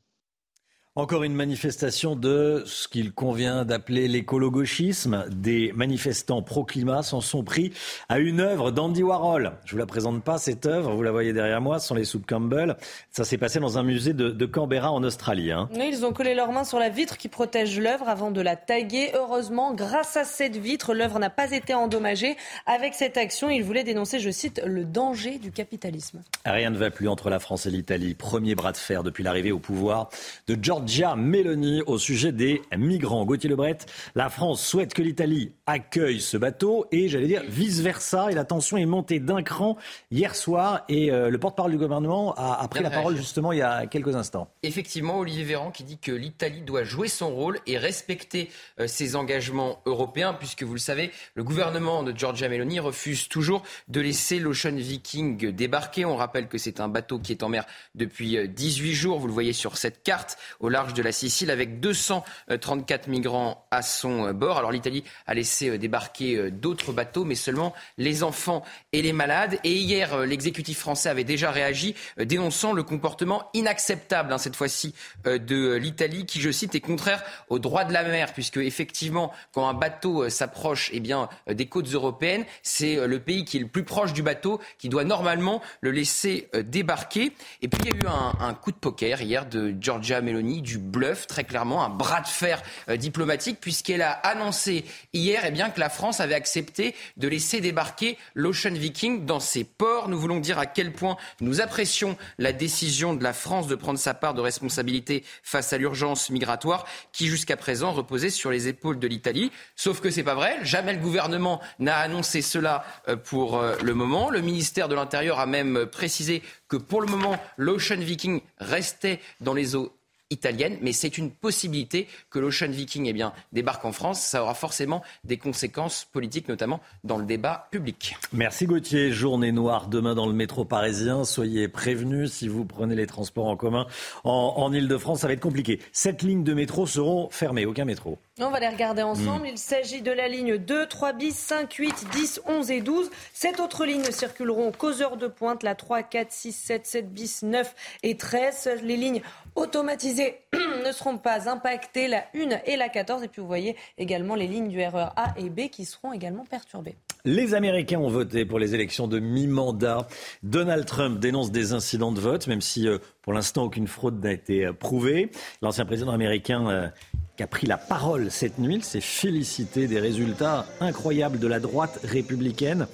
Encore 0.95 1.21
une 1.21 1.35
manifestation 1.35 2.15
de 2.15 2.63
ce 2.65 2.87
qu'il 2.87 3.13
convient 3.13 3.63
d'appeler 3.63 4.07
l'écolo-gauchisme. 4.07 5.25
Des 5.29 5.71
manifestants 5.75 6.41
pro-climat 6.41 7.03
s'en 7.03 7.21
sont 7.21 7.43
pris 7.43 7.71
à 8.09 8.17
une 8.17 8.39
œuvre 8.39 8.71
d'Andy 8.71 9.03
Warhol. 9.03 9.51
Je 9.65 9.73
vous 9.73 9.77
la 9.77 9.85
présente 9.85 10.23
pas, 10.23 10.39
cette 10.39 10.65
œuvre, 10.65 10.95
vous 10.95 11.03
la 11.03 11.11
voyez 11.11 11.31
derrière 11.31 11.61
moi, 11.61 11.77
ce 11.77 11.87
sont 11.87 11.93
les 11.93 12.05
soupes 12.05 12.25
Campbell. 12.25 12.75
Ça 13.11 13.23
s'est 13.23 13.37
passé 13.37 13.59
dans 13.59 13.77
un 13.77 13.83
musée 13.83 14.13
de, 14.13 14.45
Canberra 14.47 14.91
en 14.91 15.03
Australie. 15.03 15.51
Hein. 15.51 15.69
ils 15.75 16.05
ont 16.05 16.11
collé 16.11 16.33
leurs 16.33 16.51
mains 16.51 16.63
sur 16.63 16.79
la 16.79 16.89
vitre 16.89 17.17
qui 17.17 17.29
protège 17.29 17.79
l'œuvre 17.79 18.09
avant 18.09 18.31
de 18.31 18.41
la 18.41 18.55
taguer. 18.55 19.11
Heureusement, 19.13 19.75
grâce 19.75 20.17
à 20.17 20.23
cette 20.23 20.57
vitre, 20.57 20.95
l'œuvre 20.95 21.19
n'a 21.19 21.29
pas 21.29 21.51
été 21.51 21.75
endommagée. 21.75 22.35
Avec 22.65 22.95
cette 22.95 23.15
action, 23.15 23.51
ils 23.51 23.63
voulaient 23.63 23.83
dénoncer, 23.83 24.19
je 24.19 24.31
cite, 24.31 24.59
le 24.65 24.85
danger 24.85 25.37
du 25.37 25.51
capitalisme. 25.51 26.23
Rien 26.45 26.71
ne 26.71 26.77
va 26.77 26.89
plus 26.89 27.07
entre 27.07 27.29
la 27.29 27.37
France 27.37 27.67
et 27.67 27.69
l'Italie. 27.69 28.15
Premier 28.15 28.55
bras 28.55 28.71
de 28.71 28.77
fer 28.77 29.03
depuis 29.03 29.23
l'arrivée 29.23 29.51
au 29.51 29.59
pouvoir 29.59 30.09
de 30.47 30.57
George 30.59 30.78
Giorgia 30.79 31.17
Meloni 31.17 31.81
au 31.87 31.97
sujet 31.97 32.31
des 32.31 32.61
migrants. 32.77 33.25
Gauthier 33.25 33.49
Lebret, 33.49 33.79
la 34.15 34.29
France 34.29 34.65
souhaite 34.65 34.93
que 34.93 35.01
l'Italie 35.01 35.51
accueille 35.65 36.21
ce 36.21 36.37
bateau 36.37 36.85
et 36.93 37.09
j'allais 37.09 37.27
dire 37.27 37.43
vice-versa. 37.49 38.31
Et 38.31 38.33
la 38.33 38.45
tension 38.45 38.77
est 38.77 38.85
montée 38.85 39.19
d'un 39.19 39.43
cran 39.43 39.77
hier 40.09 40.35
soir 40.35 40.85
et 40.87 41.11
euh, 41.11 41.29
le 41.29 41.37
porte-parole 41.37 41.71
du 41.71 41.77
gouvernement 41.77 42.33
a, 42.37 42.65
pris 42.69 42.81
la 42.81 42.89
parole 42.89 43.17
justement 43.17 43.51
il 43.51 43.59
y 43.59 43.61
a 43.61 43.87
quelques 43.87 44.15
instants. 44.15 44.47
Effectivement, 44.63 45.19
Olivier 45.19 45.43
Véran 45.43 45.69
qui 45.69 45.83
dit 45.83 45.97
que 45.97 46.13
l'Italie 46.13 46.61
doit 46.61 46.85
jouer 46.85 47.09
son 47.09 47.29
rôle 47.29 47.59
et 47.67 47.77
respecter 47.77 48.49
euh, 48.79 48.87
ses 48.87 49.17
engagements 49.17 49.81
européens 49.85 50.33
puisque 50.33 50.63
vous 50.63 50.73
le 50.73 50.79
savez, 50.79 51.11
le 51.35 51.43
gouvernement 51.43 52.03
de 52.03 52.17
Giorgia 52.17 52.47
Meloni 52.47 52.79
refuse 52.79 53.27
toujours 53.27 53.63
de 53.89 53.99
laisser 53.99 54.39
l'Ocean 54.39 54.75
Viking 54.75 55.51
débarquer. 55.51 56.05
On 56.05 56.15
rappelle 56.15 56.47
que 56.47 56.57
c'est 56.57 56.79
un 56.79 56.87
bateau 56.87 57.19
qui 57.19 57.33
est 57.33 57.43
en 57.43 57.49
mer 57.49 57.65
depuis 57.95 58.47
18 58.47 58.91
euh, 58.91 58.93
jours. 58.93 59.19
Vous 59.19 59.27
le 59.27 59.33
voyez 59.33 59.51
sur 59.51 59.75
cette 59.75 60.03
carte. 60.03 60.37
Au 60.61 60.68
au 60.69 60.71
large 60.71 60.93
de 60.93 61.01
la 61.01 61.11
Sicile 61.11 61.49
avec 61.49 61.79
234 61.79 63.07
migrants 63.07 63.65
à 63.71 63.81
son 63.81 64.31
bord. 64.33 64.59
Alors 64.59 64.71
l'Italie 64.71 65.03
a 65.25 65.33
laissé 65.33 65.79
débarquer 65.79 66.51
d'autres 66.51 66.93
bateaux, 66.93 67.25
mais 67.25 67.33
seulement 67.33 67.73
les 67.97 68.21
enfants 68.21 68.63
et 68.93 69.01
les 69.01 69.11
malades. 69.11 69.57
Et 69.63 69.73
hier, 69.73 70.19
l'exécutif 70.27 70.77
français 70.77 71.09
avait 71.09 71.23
déjà 71.23 71.49
réagi, 71.49 71.95
dénonçant 72.19 72.71
le 72.71 72.83
comportement 72.83 73.49
inacceptable, 73.55 74.31
hein, 74.31 74.37
cette 74.37 74.55
fois-ci, 74.55 74.93
de 75.25 75.73
l'Italie, 75.73 76.27
qui, 76.27 76.39
je 76.39 76.51
cite, 76.51 76.75
est 76.75 76.81
contraire 76.81 77.23
au 77.49 77.57
droit 77.57 77.83
de 77.83 77.91
la 77.91 78.03
mer, 78.03 78.31
puisque 78.33 78.57
effectivement, 78.57 79.33
quand 79.51 79.67
un 79.67 79.73
bateau 79.73 80.29
s'approche 80.29 80.91
eh 80.93 80.99
bien, 80.99 81.29
des 81.49 81.65
côtes 81.65 81.91
européennes, 81.91 82.45
c'est 82.61 83.07
le 83.07 83.19
pays 83.19 83.43
qui 83.43 83.57
est 83.57 83.61
le 83.61 83.67
plus 83.67 83.85
proche 83.85 84.13
du 84.13 84.21
bateau 84.21 84.61
qui 84.77 84.87
doit 84.87 85.03
normalement 85.03 85.63
le 85.81 85.89
laisser 85.89 86.47
débarquer. 86.63 87.31
Et 87.63 87.67
puis 87.67 87.81
il 87.85 87.89
y 87.89 87.93
a 87.95 87.97
eu 87.97 88.07
un, 88.07 88.45
un 88.45 88.53
coup 88.53 88.71
de 88.71 88.77
poker 88.77 89.23
hier 89.23 89.47
de 89.47 89.73
Giorgia 89.79 90.21
Meloni, 90.21 90.58
du 90.61 90.77
bluff, 90.77 91.27
très 91.27 91.43
clairement, 91.43 91.83
un 91.83 91.89
bras 91.89 92.21
de 92.21 92.27
fer 92.27 92.61
euh, 92.89 92.97
diplomatique, 92.97 93.59
puisqu'elle 93.59 94.01
a 94.01 94.11
annoncé 94.11 94.85
hier 95.13 95.43
eh 95.45 95.51
bien, 95.51 95.69
que 95.69 95.79
la 95.79 95.89
France 95.89 96.19
avait 96.19 96.35
accepté 96.35 96.95
de 97.17 97.27
laisser 97.27 97.61
débarquer 97.61 98.17
l'Ocean 98.33 98.73
Viking 98.73 99.25
dans 99.25 99.39
ses 99.39 99.63
ports. 99.63 100.09
Nous 100.09 100.19
voulons 100.19 100.39
dire 100.39 100.59
à 100.59 100.65
quel 100.65 100.93
point 100.93 101.17
nous 101.41 101.61
apprécions 101.61 102.17
la 102.37 102.53
décision 102.53 103.13
de 103.13 103.23
la 103.23 103.33
France 103.33 103.67
de 103.67 103.75
prendre 103.75 103.99
sa 103.99 104.13
part 104.13 104.33
de 104.33 104.41
responsabilité 104.41 105.23
face 105.43 105.73
à 105.73 105.77
l'urgence 105.77 106.29
migratoire 106.29 106.85
qui 107.11 107.27
jusqu'à 107.27 107.57
présent 107.57 107.91
reposait 107.91 108.29
sur 108.29 108.51
les 108.51 108.67
épaules 108.67 108.99
de 108.99 109.07
l'Italie. 109.07 109.51
Sauf 109.75 110.01
que 110.01 110.09
c'est 110.09 110.23
pas 110.23 110.35
vrai. 110.35 110.57
Jamais 110.63 110.93
le 110.93 110.99
gouvernement 110.99 111.61
n'a 111.79 111.97
annoncé 111.97 112.41
cela 112.41 112.83
euh, 113.07 113.15
pour 113.15 113.57
euh, 113.57 113.75
le 113.83 113.93
moment. 113.93 114.29
Le 114.29 114.41
ministère 114.41 114.87
de 114.87 114.95
l'Intérieur 114.95 115.39
a 115.39 115.45
même 115.45 115.85
précisé 115.85 116.41
que 116.67 116.77
pour 116.77 117.01
le 117.01 117.07
moment, 117.07 117.37
l'Ocean 117.57 117.97
Viking 117.97 118.41
restait 118.59 119.19
dans 119.41 119.53
les 119.53 119.75
eaux 119.75 119.98
italiennes, 120.29 120.77
mais 120.81 120.93
c'est 120.93 121.17
une 121.17 121.31
possibilité 121.31 122.07
que 122.29 122.39
l'Ocean 122.39 122.69
Viking 122.69 123.05
eh 123.07 123.13
bien, 123.13 123.33
débarque 123.51 123.85
en 123.85 123.91
France. 123.91 124.21
Ça 124.21 124.43
aura 124.43 124.53
forcément 124.53 125.01
des 125.23 125.37
conséquences 125.37 126.05
politiques, 126.11 126.47
notamment 126.47 126.81
dans 127.03 127.17
le 127.17 127.25
débat 127.25 127.67
public. 127.71 128.15
Merci 128.31 128.65
Gauthier. 128.65 129.11
Journée 129.11 129.51
noire 129.51 129.87
demain 129.87 130.15
dans 130.15 130.27
le 130.27 130.33
métro 130.33 130.65
parisien. 130.65 131.23
Soyez 131.23 131.67
prévenus 131.67 132.31
si 132.31 132.47
vous 132.47 132.65
prenez 132.65 132.95
les 132.95 133.07
transports 133.07 133.47
en 133.47 133.55
commun 133.55 133.87
en, 134.23 134.53
en 134.57 134.73
Ile-de-France, 134.73 135.21
ça 135.21 135.27
va 135.27 135.33
être 135.33 135.39
compliqué. 135.39 135.79
Sept 135.91 136.21
lignes 136.21 136.43
de 136.43 136.53
métro 136.53 136.85
seront 136.85 137.29
fermées, 137.29 137.65
aucun 137.65 137.85
métro. 137.85 138.19
On 138.39 138.51
va 138.51 138.59
les 138.59 138.69
regarder 138.69 139.01
ensemble. 139.01 139.43
Mm. 139.43 139.51
Il 139.51 139.57
s'agit 139.57 140.01
de 140.01 140.11
la 140.11 140.27
ligne 140.27 140.57
2, 140.57 140.87
3 140.87 141.13
bis, 141.13 141.35
5, 141.35 141.73
8, 141.73 142.05
10, 142.11 142.41
11 142.45 142.71
et 142.71 142.81
12. 142.81 143.09
Sept 143.33 143.59
autres 143.59 143.85
lignes 143.85 144.11
circuleront 144.11 144.71
qu'aux 144.71 145.01
heures 145.01 145.17
de 145.17 145.27
pointe, 145.27 145.63
la 145.63 145.75
3, 145.75 146.03
4, 146.03 146.31
6, 146.31 146.51
7, 146.53 146.85
7 146.85 147.13
bis, 147.13 147.43
9 147.43 147.75
et 148.03 148.15
13. 148.15 148.69
Les 148.83 148.97
lignes 148.97 149.21
automatisées 149.55 150.18
ne 150.85 150.91
seront 150.91 151.17
pas 151.17 151.49
impactées, 151.49 152.07
la 152.07 152.25
1 152.35 152.61
et 152.65 152.77
la 152.77 152.89
14. 152.89 153.23
Et 153.23 153.27
puis 153.27 153.41
vous 153.41 153.47
voyez 153.47 153.75
également 153.97 154.35
les 154.35 154.47
lignes 154.47 154.69
du 154.69 154.83
RER 154.83 155.09
A 155.15 155.33
et 155.37 155.49
B 155.49 155.69
qui 155.69 155.85
seront 155.85 156.13
également 156.13 156.45
perturbées. 156.45 156.97
Les 157.25 157.53
Américains 157.53 157.99
ont 157.99 158.09
voté 158.09 158.45
pour 158.45 158.59
les 158.59 158.75
élections 158.75 159.05
de 159.09 159.19
mi-mandat. 159.19 160.07
Donald 160.41 160.85
Trump 160.85 161.19
dénonce 161.19 161.51
des 161.51 161.73
incidents 161.73 162.13
de 162.13 162.21
vote, 162.21 162.47
même 162.47 162.61
si 162.61 162.87
euh, 162.87 162.97
pour 163.23 163.33
l'instant 163.33 163.63
aucune 163.63 163.87
fraude 163.87 164.23
n'a 164.23 164.31
été 164.31 164.65
euh, 164.65 164.71
prouvée. 164.71 165.29
L'ancien 165.61 165.83
président 165.83 166.13
américain 166.13 166.69
euh, 166.69 166.87
qui 167.35 167.43
a 167.43 167.47
pris 167.47 167.67
la 167.67 167.77
parole 167.77 168.31
cette 168.31 168.57
nuit, 168.57 168.81
s'est 168.81 169.01
félicité 169.01 169.87
des 169.87 169.99
résultats 169.99 170.65
incroyables 170.79 171.39
de 171.39 171.47
la 171.47 171.59
droite 171.59 171.99
républicaine, 172.05 172.87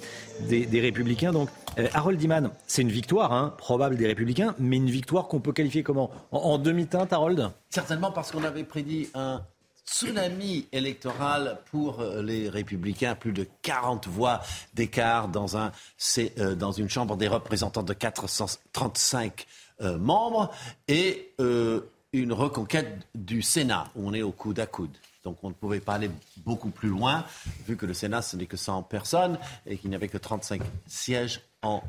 des, 0.48 0.80
républicains. 0.80 1.32
Donc, 1.32 1.48
Harold 1.94 2.20
Iman, 2.20 2.50
c'est 2.66 2.82
une 2.82 2.90
victoire 2.90 3.32
hein, 3.32 3.54
probable 3.58 3.96
des 3.96 4.08
républicains, 4.08 4.56
mais 4.58 4.76
une 4.76 4.90
victoire 4.90 5.28
qu'on 5.28 5.40
peut 5.40 5.52
qualifier 5.52 5.84
comment? 5.84 6.10
En, 6.32 6.38
en 6.38 6.58
demi-teinte, 6.58 7.12
Harold? 7.12 7.50
Certainement 7.70 8.10
parce 8.10 8.32
qu'on 8.32 8.44
avait 8.44 8.64
prédit 8.64 9.08
un 9.14 9.42
tsunami 9.86 10.66
électoral 10.72 11.60
pour 11.70 12.00
euh, 12.00 12.22
les 12.22 12.48
républicains, 12.48 13.14
plus 13.14 13.32
de 13.32 13.46
40 13.62 14.08
voix 14.08 14.40
d'écart 14.74 15.28
dans, 15.28 15.56
un, 15.56 15.72
euh, 16.18 16.54
dans 16.54 16.72
une 16.72 16.88
chambre 16.88 17.16
des 17.16 17.28
représentants 17.28 17.82
de 17.82 17.92
435 17.92 19.46
euh, 19.80 19.98
membres 19.98 20.52
et 20.88 21.32
euh, 21.40 21.80
une 22.12 22.32
reconquête 22.32 23.06
du 23.14 23.42
Sénat, 23.42 23.90
où 23.94 24.08
on 24.08 24.14
est 24.14 24.22
au 24.22 24.32
coude 24.32 24.58
à 24.58 24.66
coude. 24.66 24.96
Donc 25.24 25.38
on 25.42 25.48
ne 25.48 25.54
pouvait 25.54 25.80
pas 25.80 25.94
aller 25.94 26.10
beaucoup 26.38 26.70
plus 26.70 26.88
loin, 26.88 27.24
vu 27.66 27.76
que 27.76 27.86
le 27.86 27.94
Sénat, 27.94 28.22
ce 28.22 28.36
n'est 28.36 28.46
que 28.46 28.56
100 28.56 28.82
personnes 28.84 29.38
et 29.66 29.76
qu'il 29.76 29.90
n'y 29.90 29.96
avait 29.96 30.08
que 30.08 30.18
35 30.18 30.62
sièges 30.86 31.40
en 31.62 31.82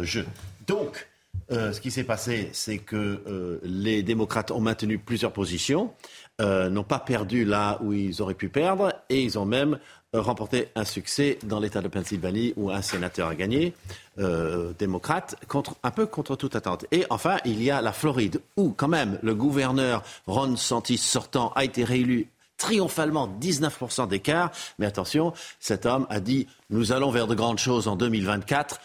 jeu. 0.00 0.26
Donc, 0.66 1.06
ce 1.50 1.78
qui 1.78 1.90
s'est 1.90 2.04
passé, 2.04 2.48
c'est 2.52 2.78
que 2.78 3.60
les 3.62 4.02
démocrates 4.02 4.50
ont 4.50 4.60
maintenu 4.60 4.98
plusieurs 4.98 5.32
positions, 5.32 5.92
euh, 6.40 6.68
n'ont 6.68 6.84
pas 6.84 6.98
perdu 6.98 7.44
là 7.44 7.78
où 7.82 7.92
ils 7.92 8.20
auraient 8.20 8.34
pu 8.34 8.48
perdre, 8.48 8.92
et 9.08 9.22
ils 9.22 9.38
ont 9.38 9.44
même 9.44 9.78
euh, 10.14 10.20
remporté 10.20 10.68
un 10.74 10.84
succès 10.84 11.38
dans 11.44 11.60
l'État 11.60 11.80
de 11.80 11.88
Pennsylvanie 11.88 12.52
où 12.56 12.70
un 12.70 12.82
sénateur 12.82 13.28
a 13.28 13.34
gagné, 13.34 13.74
euh, 14.18 14.72
démocrate, 14.78 15.36
un 15.82 15.90
peu 15.90 16.06
contre 16.06 16.36
toute 16.36 16.56
attente. 16.56 16.86
Et 16.92 17.04
enfin, 17.10 17.38
il 17.44 17.62
y 17.62 17.70
a 17.70 17.80
la 17.80 17.92
Floride, 17.92 18.40
où 18.56 18.70
quand 18.70 18.88
même 18.88 19.18
le 19.22 19.34
gouverneur 19.34 20.02
Ron 20.26 20.56
Santis 20.56 20.98
sortant 20.98 21.52
a 21.54 21.64
été 21.64 21.84
réélu 21.84 22.28
triomphalement 22.56 23.28
19% 23.40 24.08
d'écart. 24.08 24.50
Mais 24.78 24.86
attention, 24.86 25.32
cet 25.60 25.86
homme 25.86 26.06
a 26.10 26.20
dit 26.20 26.46
nous 26.70 26.92
allons 26.92 27.10
vers 27.10 27.26
de 27.26 27.34
grandes 27.34 27.58
choses 27.58 27.88
en 27.88 27.96
2024. 27.96 28.80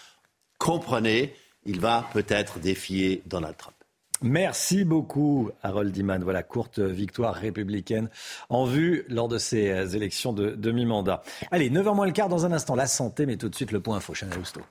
Comprenez, 0.57 1.35
il 1.65 1.79
va 1.79 2.05
peut-être 2.13 2.59
défier 2.59 3.21
Donald 3.25 3.57
Trump. 3.57 3.78
Merci 4.21 4.83
beaucoup, 4.83 5.49
Harold 5.63 5.95
Iman. 5.95 6.23
Voilà, 6.23 6.43
courte 6.43 6.79
victoire 6.79 7.35
républicaine 7.35 8.09
en 8.49 8.65
vue 8.65 9.05
lors 9.07 9.27
de 9.27 9.37
ces 9.37 9.69
euh, 9.69 9.87
élections 9.87 10.33
de 10.33 10.51
demi-mandat. 10.51 11.23
Allez, 11.51 11.69
9h 11.69 11.95
moins 11.95 12.05
le 12.05 12.11
quart 12.11 12.29
dans 12.29 12.45
un 12.45 12.51
instant, 12.51 12.75
la 12.75 12.87
santé, 12.87 13.25
mais 13.25 13.37
tout 13.37 13.49
de 13.49 13.55
suite 13.55 13.71
le 13.71 13.79
point 13.79 13.97
info. 13.97 14.13
Chanel 14.13 14.37
Housteau. 14.37 14.61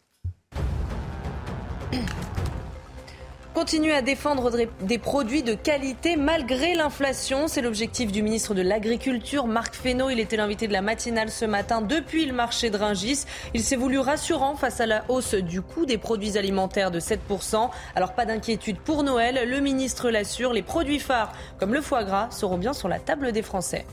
Continuer 3.59 3.93
à 3.93 4.03
défendre 4.03 4.53
des- 4.83 4.99
produits 4.99 5.43
de 5.43 5.53
qualité 5.53 6.15
malgré 6.15 6.75
l'inflation. 6.75 7.49
C'est 7.49 7.61
l'objectif 7.61 8.13
du 8.13 8.23
ministre 8.23 8.55
de 8.55 8.63
l'Agriculture, 8.63 9.49
Marc 9.49 9.75
Fesneau. 9.75 10.11
Il 10.11 10.21
était 10.21 10.37
l'invité 10.37 10.69
de 10.69 10.73
la 10.73 10.81
matinale 10.81 11.29
ce 11.29 11.45
matin 11.45 11.83
depuis 11.83 12.25
le 12.25 12.33
marché 12.33 12.71
de 12.71 12.77
Ringis. 12.77 13.25
Il 13.55 13.65
s'est 13.65 13.75
voulu 13.75 13.99
rassurant 13.99 14.55
face 14.55 14.81
à 14.81 14.87
la 14.87 15.03
hausse 15.09 15.35
du 15.35 15.61
coût 15.61 15.87
des 15.87 15.99
produits 15.99 16.39
alimentaires 16.39 16.93
de 16.93 17.01
7%. 17.01 17.69
Alors 17.97 18.13
pas 18.13 18.27
d'inquiétude 18.27 18.79
pour 18.79 19.03
Noël. 19.03 19.49
Le 19.51 19.59
ministre 19.59 20.09
l'assure, 20.09 20.53
les 20.53 20.63
produits 20.63 21.01
phares 21.01 21.33
comme 21.59 21.75
le 21.75 21.81
foie 21.81 22.05
gras 22.05 22.31
seront 22.31 22.59
bien 22.59 22.73
sur 22.73 22.87
la 22.87 23.01
table 23.01 23.33
des 23.33 23.43
Français. 23.43 23.85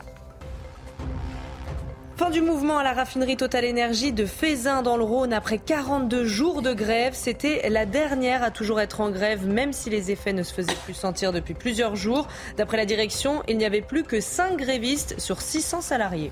Fin 2.18 2.30
du 2.30 2.40
mouvement 2.40 2.78
à 2.78 2.84
la 2.84 2.94
raffinerie 2.94 3.36
Total 3.36 3.66
Énergie 3.66 4.14
de 4.14 4.26
Fézin 4.26 4.82
dans 4.82 4.96
le 4.96 5.04
Rhône 5.04 5.34
après 5.34 5.58
42 5.58 6.24
jours 6.24 6.62
de 6.62 6.72
grève. 6.72 7.12
C'était 7.14 7.68
la 7.70 7.86
dernière 7.86 8.42
à 8.42 8.52
toujours 8.52 8.80
être 8.80 9.02
en 9.02 9.10
grève, 9.10 9.46
même 9.46 9.74
si 9.74 9.90
les 9.90 10.12
effets 10.12 10.32
ne 10.32 10.42
se 10.42 10.54
faisaient 10.54 10.78
plus 10.86 10.94
sentir 10.94 11.34
depuis 11.34 11.56
plusieurs 11.56 11.98
jours. 11.98 12.30
D'après 12.56 12.78
la 12.78 12.86
direction, 12.86 13.44
il 13.50 13.58
n'y 13.58 13.66
avait 13.66 13.82
plus 13.82 14.04
que 14.04 14.22
5 14.22 14.56
grévistes 14.56 15.20
sur 15.20 15.42
600 15.42 15.82
salariés. 15.82 16.32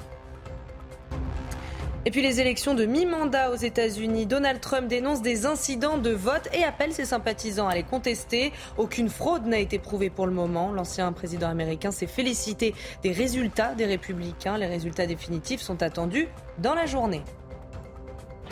Et 2.06 2.12
puis 2.12 2.22
les 2.22 2.42
élections 2.42 2.74
de 2.74 2.86
mi-mandat 2.86 3.52
aux 3.52 3.56
États-Unis, 3.56 4.26
Donald 4.26 4.60
Trump 4.60 4.88
dénonce 4.88 5.22
des 5.22 5.46
incidents 5.46 5.98
de 5.98 6.10
vote 6.10 6.50
et 6.54 6.66
appelle 6.66 6.92
ses 6.92 7.06
sympathisants 7.06 7.70
à 7.70 7.76
les 7.76 7.84
contester. 7.84 8.52
Aucune 8.78 9.08
fraude 9.08 9.46
n'a 9.46 9.60
été 9.60 9.80
prouvée 9.80 10.10
pour 10.10 10.28
le 10.28 10.34
moment. 10.34 10.74
L'ancien 10.74 11.14
président 11.14 11.48
américain 11.48 11.92
s'est 11.92 12.08
félicité 12.08 12.76
des 13.04 13.14
résultats 13.14 13.74
des 13.74 13.86
républicains. 13.86 14.58
Les 14.58 14.66
résultats 14.66 15.06
définitifs 15.06 15.62
sont 15.62 15.82
attendus 15.82 16.28
dans 16.58 16.74
la 16.74 16.86
journée. 16.86 17.22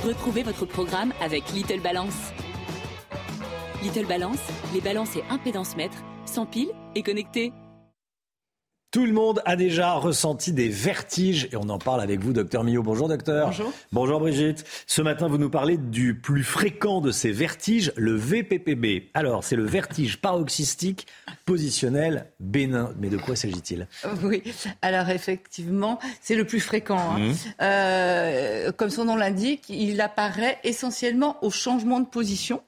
Retrouvez 0.01 0.43
votre 0.43 0.65
programme 0.65 1.11
avec 1.21 1.51
Little 1.51 1.81
Balance. 1.81 2.31
Little 3.83 4.05
Balance, 4.05 4.39
les 4.73 4.79
balances 4.79 5.17
et 5.17 5.23
impédance 5.29 5.75
mètres, 5.75 6.03
sans 6.25 6.45
pile 6.45 6.69
et 6.95 7.03
connectés. 7.03 7.51
Tout 8.91 9.05
le 9.05 9.13
monde 9.13 9.41
a 9.45 9.55
déjà 9.55 9.93
ressenti 9.93 10.51
des 10.51 10.67
vertiges 10.67 11.47
et 11.53 11.55
on 11.55 11.69
en 11.69 11.77
parle 11.77 12.01
avec 12.01 12.19
vous, 12.19 12.33
docteur 12.33 12.65
Millot. 12.65 12.83
Bonjour, 12.83 13.07
docteur. 13.07 13.45
Bonjour. 13.47 13.71
Bonjour, 13.93 14.19
Brigitte. 14.19 14.65
Ce 14.85 15.01
matin, 15.01 15.29
vous 15.29 15.37
nous 15.37 15.49
parlez 15.49 15.77
du 15.77 16.13
plus 16.13 16.43
fréquent 16.43 16.99
de 16.99 17.09
ces 17.09 17.31
vertiges, 17.31 17.93
le 17.95 18.13
VPPB. 18.17 19.09
Alors, 19.13 19.45
c'est 19.45 19.55
le 19.55 19.63
vertige 19.63 20.17
paroxystique 20.17 21.07
positionnel 21.45 22.25
bénin. 22.41 22.91
Mais 22.99 23.07
de 23.07 23.15
quoi 23.15 23.37
s'agit-il? 23.37 23.87
Oui, 24.23 24.43
alors 24.81 25.09
effectivement, 25.09 25.97
c'est 26.19 26.35
le 26.35 26.43
plus 26.43 26.59
fréquent. 26.59 26.99
hein. 26.99 27.19
Mhm. 27.19 27.35
Euh, 27.61 28.71
comme 28.73 28.89
son 28.89 29.05
nom 29.05 29.15
l'indique, 29.15 29.69
il 29.69 30.01
apparaît 30.01 30.59
essentiellement 30.65 31.37
au 31.45 31.49
changement 31.49 32.01
de 32.01 32.07
position. 32.07 32.61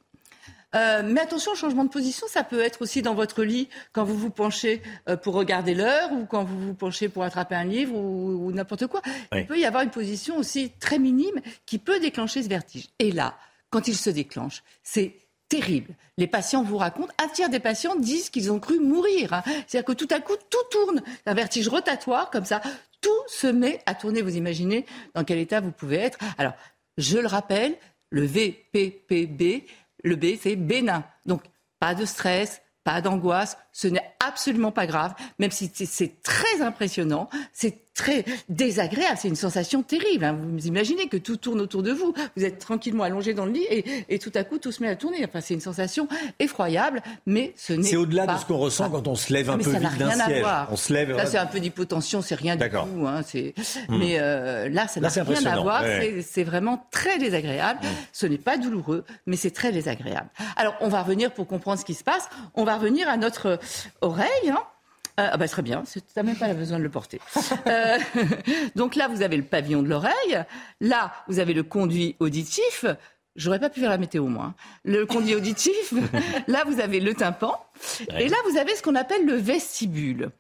Euh, 0.76 1.04
mais 1.06 1.22
attention, 1.22 1.52
au 1.52 1.56
changement 1.56 1.84
de 1.84 1.90
position, 1.90 2.26
ça 2.28 2.44
peut 2.44 2.62
être 2.62 2.82
aussi 2.82 3.02
dans 3.02 3.14
votre 3.14 3.44
lit 3.44 3.70
quand 3.92 4.04
vous 4.04 4.18
vous 4.18 4.30
penchez 4.30 4.82
euh, 5.10 5.16
pour 5.18 5.36
regarder 5.36 5.76
l'heure 5.76 6.12
ou 6.12 6.26
quand 6.26 6.44
vous 6.44 6.60
vous 6.60 6.74
penchez 6.74 7.10
pour 7.10 7.24
attraper 7.24 7.56
un 7.56 7.66
livre 7.66 7.96
ou, 7.96 8.48
ou 8.48 8.52
n'importe 8.52 8.88
quoi. 8.88 9.02
Oui. 9.32 9.42
Il 9.42 9.46
peut 9.46 9.60
y 9.60 9.66
avoir 9.66 9.84
une 9.84 9.92
position 9.92 10.38
aussi 10.38 10.72
très 10.80 11.00
minime 11.00 11.42
qui 11.66 11.78
peut 11.78 12.00
déclencher 12.00 12.44
ce 12.44 12.50
vertige. 12.50 12.90
Et 13.00 13.12
là, 13.12 13.36
quand 13.70 13.88
il 13.88 13.96
se 13.96 14.10
déclenche, 14.10 14.64
c'est 14.84 15.16
terrible. 15.50 15.94
Les 16.18 16.26
patients 16.28 16.64
vous 16.64 16.78
racontent, 16.78 17.14
un 17.24 17.28
tiers 17.28 17.50
des 17.50 17.60
patients 17.60 17.96
disent 17.96 18.30
qu'ils 18.32 18.52
ont 18.52 18.60
cru 18.60 18.80
mourir. 18.80 19.34
hein. 19.34 19.44
C'est-à-dire 19.68 19.86
que 19.86 19.92
tout 19.94 20.08
à 20.10 20.20
coup, 20.20 20.34
tout 20.50 20.58
tourne. 20.72 21.04
Un 21.28 21.34
vertige 21.36 21.68
rotatoire, 21.68 22.32
comme 22.32 22.46
ça. 22.46 22.62
Tout 23.02 23.10
se 23.28 23.48
met 23.48 23.80
à 23.86 23.94
tourner. 23.94 24.22
Vous 24.22 24.36
imaginez 24.36 24.86
dans 25.14 25.24
quel 25.24 25.38
état 25.38 25.60
vous 25.60 25.72
pouvez 25.72 25.98
être. 25.98 26.18
Alors, 26.40 26.54
je 26.98 27.18
le 27.20 27.28
rappelle, 27.28 27.76
le 28.10 28.26
VPPB, 28.26 29.66
le 30.04 30.16
B, 30.16 30.38
c'est 30.42 30.56
bénin. 30.56 31.04
Donc, 31.26 31.42
pas 31.80 31.96
de 31.96 32.06
stress, 32.06 32.62
pas 32.84 33.02
d'angoisse, 33.02 33.58
ce 33.72 33.88
n'est 33.88 34.14
absolument 34.26 34.72
pas 34.72 34.86
grave, 34.86 35.14
même 35.40 35.52
si 35.52 35.72
c'est- 35.74 36.22
très 36.22 36.62
impressionnant, 36.62 37.30
c'est 37.54 37.93
très 37.94 38.26
désagréable, 38.50 39.18
c'est 39.20 39.28
une 39.28 39.36
sensation 39.36 39.84
terrible. 39.84 40.26
hein. 40.26 40.38
Vous 40.42 40.68
imaginez 40.68 41.08
que 41.08 41.18
tout 41.18 41.38
tourne 41.38 41.62
autour 41.62 41.84
de 41.84 41.92
vous, 41.92 42.14
vous 42.36 42.44
êtes 42.44 42.60
tranquillement 42.60 43.04
allongé 43.04 43.34
dans 43.34 43.46
le 43.46 43.52
lit 43.52 43.66
et, 43.70 44.06
et 44.10 44.20
tout 44.20 44.32
à 44.36 44.44
coup 44.44 44.58
tout 44.58 44.72
se 44.72 44.82
met 44.82 44.90
à 44.90 44.96
tourner. 44.96 45.24
Enfin, 45.26 45.42
c'est 45.42 45.54
une 45.54 45.62
sensation 45.62 46.08
effroyable, 46.40 47.02
mais 47.26 47.54
ce 47.56 47.74
n'est 47.74 47.84
C'est 47.84 47.96
au-delà 47.96 48.26
de 48.28 48.38
ce 48.40 48.46
qu'on 48.46 48.58
ressent 48.58 48.90
quand 48.90 49.08
on 49.08 49.16
se 49.16 49.32
lève 49.32 49.50
un 49.50 49.58
mais 49.58 49.64
peu 49.64 49.72
ça 49.74 49.80
n'a 49.80 49.90
vite 49.90 50.00
d'un 50.00 50.10
rien 50.10 50.20
à 50.20 50.26
siège. 50.26 50.42
voir. 50.42 50.68
On 50.72 50.76
se 50.76 50.94
lève. 50.94 51.16
Là, 51.16 51.26
c'est 51.26 51.38
un 51.38 51.46
peu 51.46 51.60
d'hypotension, 51.60 52.22
c'est 52.22 52.36
rien 52.36 52.56
du 52.56 52.70
tout. 52.70 53.08
hein, 53.08 53.22
c'est- 53.26 53.54
Hmm. 53.90 53.98
Mais 53.98 54.18
euh, 54.20 54.70
là, 54.70 54.88
ça 54.88 55.00
n'a 55.00 55.10
rien 55.10 55.46
à 55.46 55.60
voir. 55.62 55.84
ouais. 55.84 56.00
C'est- 56.16 56.22
C'est 56.22 56.44
vraiment 56.44 56.86
très 56.92 57.18
désagréable. 57.20 57.80
Ce 58.12 58.26
n'est 58.26 58.38
pas 58.38 58.58
douloureux, 58.58 59.04
mais 59.28 59.36
c'est 59.38 59.52
très 59.52 59.72
désagréable. 59.72 60.30
Alors, 60.56 60.76
on 60.82 60.88
va 60.88 61.02
revenir 61.04 61.32
pour 61.32 61.48
comprendre 61.48 61.80
ce 61.80 61.86
qui 61.86 61.94
se 61.94 62.04
passe. 62.04 62.28
On 62.56 62.64
va 62.64 62.78
revenir 62.78 63.08
à 63.10 63.18
notre 63.18 63.60
oreille. 64.02 64.50
hein. 64.50 64.58
Euh, 65.20 65.30
ah 65.32 65.38
bah, 65.38 65.48
très 65.48 65.62
bien, 65.62 65.84
tu 65.92 66.00
n'as 66.16 66.24
même 66.24 66.36
pas 66.36 66.52
besoin 66.54 66.80
de 66.80 66.84
le 66.84 66.90
porter. 66.90 67.20
Euh, 67.68 67.98
donc 68.76 68.96
là, 68.96 69.08
vous 69.08 69.22
avez 69.22 69.38
le 69.38 69.44
pavillon 69.44 69.84
de 69.84 69.88
l'oreille. 69.90 70.44
Là, 70.82 71.14
vous 71.28 71.40
avez 71.40 71.54
le 71.54 71.62
conduit 71.64 72.16
auditif. 72.20 72.86
J'aurais 73.36 73.60
pas 73.60 73.70
pu 73.70 73.80
faire 73.80 73.90
la 73.90 73.98
météo, 73.98 74.26
moi. 74.26 74.46
hein. 74.46 74.56
Le 74.84 75.06
conduit 75.06 75.36
auditif. 75.36 75.94
là, 76.48 76.64
vous 76.68 76.80
avez 76.80 77.00
le 77.00 77.14
tympan. 77.14 77.54
Et 78.20 78.28
là, 78.28 78.38
vous 78.50 78.58
avez 78.58 78.76
ce 78.76 78.82
qu'on 78.82 78.96
appelle 78.96 79.26
le 79.26 79.36
vestibule. 79.36 80.32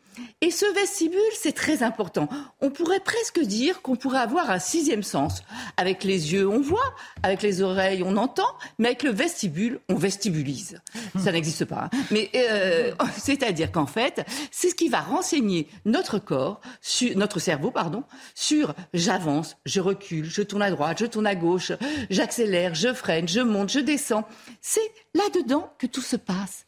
Et 0.41 0.51
ce 0.51 0.65
vestibule, 0.73 1.19
c'est 1.33 1.53
très 1.53 1.83
important. 1.83 2.27
On 2.61 2.69
pourrait 2.69 2.99
presque 2.99 3.39
dire 3.39 3.81
qu'on 3.81 3.95
pourrait 3.95 4.19
avoir 4.19 4.49
un 4.49 4.59
sixième 4.59 5.03
sens. 5.03 5.43
Avec 5.77 6.03
les 6.03 6.33
yeux, 6.33 6.47
on 6.47 6.61
voit, 6.61 6.93
avec 7.23 7.41
les 7.41 7.61
oreilles, 7.61 8.03
on 8.03 8.17
entend, 8.17 8.47
mais 8.79 8.89
avec 8.89 9.03
le 9.03 9.11
vestibule, 9.11 9.79
on 9.89 9.95
vestibulise. 9.95 10.81
Ça 11.17 11.31
n'existe 11.33 11.65
pas. 11.65 11.89
hein. 11.91 11.97
Mais 12.11 12.29
euh, 12.35 12.93
c'est-à-dire 13.17 13.71
qu'en 13.71 13.85
fait, 13.85 14.25
c'est 14.51 14.69
ce 14.69 14.75
qui 14.75 14.89
va 14.89 15.01
renseigner 15.01 15.67
notre 15.85 16.19
corps, 16.19 16.61
sur, 16.81 17.15
notre 17.17 17.39
cerveau, 17.39 17.71
pardon, 17.71 18.03
sur 18.35 18.73
j'avance, 18.93 19.57
je 19.65 19.79
recule, 19.81 20.25
je 20.25 20.41
tourne 20.41 20.61
à 20.61 20.71
droite, 20.71 20.99
je 20.99 21.05
tourne 21.05 21.27
à 21.27 21.35
gauche, 21.35 21.71
j'accélère, 22.09 22.75
je 22.75 22.93
freine, 22.93 23.27
je 23.27 23.39
monte, 23.39 23.69
je 23.71 23.79
descends. 23.79 24.27
C'est 24.61 24.91
là-dedans 25.13 25.73
que 25.77 25.87
tout 25.87 26.01
se 26.01 26.15
passe 26.15 26.65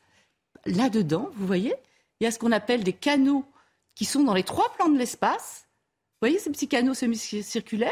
là-dedans, 0.65 1.29
vous 1.35 1.47
voyez, 1.47 1.73
il 2.19 2.23
y 2.23 2.27
a 2.27 2.31
ce 2.31 2.39
qu'on 2.39 2.51
appelle 2.51 2.83
des 2.83 2.93
canaux 2.93 3.45
qui 3.93 4.05
sont 4.05 4.23
dans 4.23 4.33
les 4.33 4.43
trois 4.43 4.73
plans 4.73 4.89
de 4.89 4.97
l'espace. 4.97 5.65
Vous 6.13 6.27
voyez 6.27 6.39
ces 6.39 6.49
petits 6.49 6.67
canaux 6.67 6.93
semi-circulaires? 6.93 7.91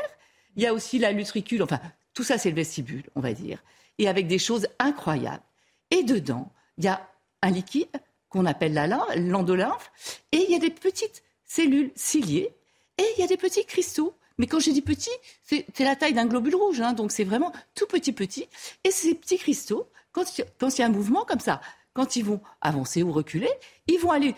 Il 0.56 0.64
y 0.64 0.68
a 0.68 0.74
aussi 0.74 1.00
la 1.00 1.12
lutricule, 1.12 1.64
enfin, 1.64 1.80
tout 2.14 2.24
ça 2.24 2.38
c'est 2.38 2.50
le 2.50 2.56
vestibule, 2.56 3.04
on 3.16 3.22
va 3.22 3.34
dire. 3.34 3.64
Et 3.98 4.08
avec 4.08 4.28
des 4.28 4.40
choses 4.40 4.68
incroyables. 4.80 5.44
Et 5.92 6.04
dedans, 6.04 6.52
il 6.78 6.86
y 6.86 6.88
a 6.88 7.08
un 7.42 7.52
liquide 7.52 7.90
qu'on 8.30 8.46
appelle 8.46 8.74
l'endolymphe, 9.18 9.92
et 10.32 10.38
il 10.38 10.52
y 10.52 10.56
a 10.56 10.60
des 10.60 10.72
petites 10.72 11.24
cellules 11.46 11.92
ciliées, 11.96 12.52
et 12.98 13.06
il 13.16 13.22
y 13.22 13.24
a 13.24 13.28
des 13.28 13.38
petits 13.38 13.66
cristaux. 13.66 14.16
Mais 14.40 14.48
quand 14.48 14.60
je 14.60 14.72
dis 14.72 14.82
petit, 14.82 15.12
c'est 15.44 15.80
la 15.80 15.96
taille 15.96 16.14
d'un 16.14 16.26
globule 16.26 16.56
rouge, 16.56 16.82
hein, 16.82 16.94
donc 16.94 17.12
c'est 17.12 17.24
vraiment 17.24 17.54
tout 17.76 17.86
petit 17.86 18.12
petit. 18.12 18.48
Et 18.84 18.90
ces 18.90 19.14
petits 19.14 19.38
cristaux, 19.38 19.88
quand 20.12 20.38
il 20.38 20.80
y 20.80 20.82
a 20.82 20.86
un 20.86 20.90
mouvement 20.90 21.26
comme 21.26 21.40
ça, 21.40 21.62
quand 21.94 22.16
ils 22.16 22.26
vont 22.26 22.42
avancer 22.62 23.04
ou 23.04 23.12
reculer, 23.12 23.50
ils 23.88 24.00
vont 24.00 24.12
aller 24.12 24.36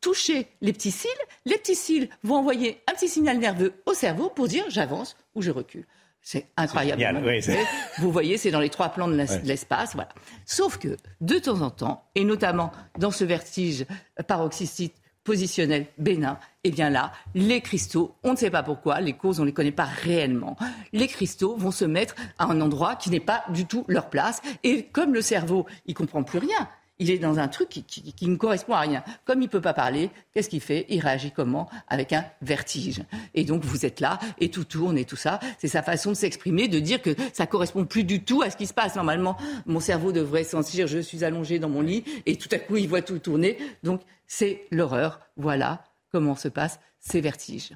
toucher 0.00 0.48
les 0.60 0.72
petits 0.72 0.90
cils. 0.90 1.10
Les 1.46 1.56
petits 1.58 1.74
cils 1.74 2.08
vont 2.22 2.36
envoyer 2.36 2.80
un 2.90 2.94
petit 2.94 3.08
signal 3.08 3.38
nerveux 3.38 3.72
au 3.86 3.94
cerveau 3.94 4.28
pour 4.28 4.48
dire 4.48 4.64
j'avance 4.68 5.16
ou 5.34 5.42
je 5.42 5.50
recule. 5.50 5.86
C'est 6.26 6.46
incroyable. 6.56 7.00
génial, 7.02 7.22
oui, 7.26 7.42
c'est- 7.42 7.58
Vous 7.98 8.10
voyez, 8.10 8.38
c'est 8.38 8.50
dans 8.50 8.60
les 8.60 8.70
trois 8.70 8.88
plans 8.90 9.08
de 9.08 9.14
l'es- 9.14 9.30
Ouais. 9.30 9.40
de 9.40 9.46
l'espace. 9.46 9.94
Voilà. 9.94 10.08
Sauf 10.46 10.78
que, 10.78 10.96
de 11.20 11.38
temps 11.38 11.60
en 11.60 11.70
temps, 11.70 12.08
et 12.14 12.24
notamment 12.24 12.72
dans 12.98 13.10
ce 13.10 13.24
vertige 13.24 13.84
paroxystique 14.26 14.94
positionnel 15.22 15.86
bénin, 15.98 16.38
eh 16.64 16.70
bien 16.70 16.90
là, 16.90 17.12
les 17.34 17.60
cristaux, 17.62 18.14
on 18.24 18.32
ne 18.32 18.36
sait 18.36 18.50
pas 18.50 18.62
pourquoi, 18.62 19.00
les 19.00 19.14
causes, 19.14 19.38
on 19.40 19.42
ne 19.42 19.48
les 19.48 19.52
connaît 19.54 19.72
pas 19.72 19.84
réellement. 19.84 20.56
Les 20.92 21.08
cristaux 21.08 21.56
vont 21.56 21.70
se 21.70 21.84
mettre 21.86 22.14
à 22.38 22.44
un 22.44 22.60
endroit 22.60 22.96
qui 22.96 23.10
n'est 23.10 23.20
pas 23.20 23.42
du 23.50 23.64
tout 23.66 23.84
leur 23.88 24.10
place. 24.10 24.40
Et 24.62 24.84
comme 24.84 25.14
le 25.14 25.22
cerveau, 25.22 25.66
il 25.86 25.94
comprend 25.94 26.22
plus 26.22 26.38
rien. 26.38 26.68
Il 27.00 27.10
est 27.10 27.18
dans 27.18 27.40
un 27.40 27.48
truc 27.48 27.68
qui, 27.68 28.28
ne 28.28 28.36
correspond 28.36 28.74
à 28.74 28.80
rien. 28.80 29.02
Comme 29.24 29.42
il 29.42 29.48
peut 29.48 29.60
pas 29.60 29.74
parler, 29.74 30.10
qu'est-ce 30.32 30.48
qu'il 30.48 30.60
fait? 30.60 30.86
Il 30.88 31.00
réagit 31.00 31.32
comment? 31.32 31.68
Avec 31.88 32.12
un 32.12 32.24
vertige. 32.40 33.02
Et 33.34 33.44
donc 33.44 33.64
vous 33.64 33.84
êtes 33.84 33.98
là 33.98 34.20
et 34.38 34.48
tout 34.48 34.64
tourne 34.64 34.96
et 34.96 35.04
tout 35.04 35.16
ça. 35.16 35.40
C'est 35.58 35.68
sa 35.68 35.82
façon 35.82 36.10
de 36.10 36.14
s'exprimer, 36.14 36.68
de 36.68 36.78
dire 36.78 37.02
que 37.02 37.16
ça 37.32 37.46
correspond 37.46 37.84
plus 37.84 38.04
du 38.04 38.22
tout 38.22 38.42
à 38.42 38.50
ce 38.50 38.56
qui 38.56 38.66
se 38.66 38.74
passe. 38.74 38.94
Normalement, 38.94 39.36
mon 39.66 39.80
cerveau 39.80 40.12
devrait 40.12 40.44
sentir 40.44 40.86
je 40.86 40.98
suis 40.98 41.24
allongé 41.24 41.58
dans 41.58 41.68
mon 41.68 41.80
lit 41.80 42.04
et 42.26 42.36
tout 42.36 42.48
à 42.52 42.58
coup 42.58 42.76
il 42.76 42.88
voit 42.88 43.02
tout 43.02 43.18
tourner. 43.18 43.58
Donc 43.82 44.00
c'est 44.28 44.64
l'horreur. 44.70 45.20
Voilà 45.36 45.82
comment 46.12 46.36
se 46.36 46.48
passent 46.48 46.78
ces 47.00 47.20
vertiges. 47.20 47.72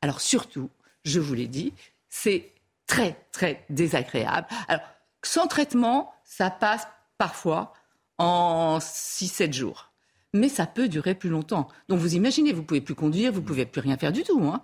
Alors 0.00 0.20
surtout, 0.20 0.70
je 1.04 1.18
vous 1.18 1.34
l'ai 1.34 1.48
dit, 1.48 1.72
c'est 2.08 2.52
très 2.86 3.16
très 3.32 3.64
désagréable. 3.68 4.46
Alors 4.68 4.82
sans 5.22 5.48
traitement, 5.48 6.12
ça 6.24 6.50
passe 6.50 6.86
parfois 7.18 7.74
en 8.20 8.78
6-7 8.78 9.52
jours. 9.54 9.90
Mais 10.32 10.48
ça 10.48 10.66
peut 10.66 10.88
durer 10.88 11.14
plus 11.14 11.30
longtemps. 11.30 11.66
Donc 11.88 11.98
vous 11.98 12.14
imaginez, 12.14 12.52
vous 12.52 12.62
pouvez 12.62 12.82
plus 12.82 12.94
conduire, 12.94 13.32
vous 13.32 13.42
pouvez 13.42 13.66
plus 13.66 13.80
rien 13.80 13.96
faire 13.96 14.12
du 14.12 14.22
tout. 14.22 14.40
hein. 14.44 14.62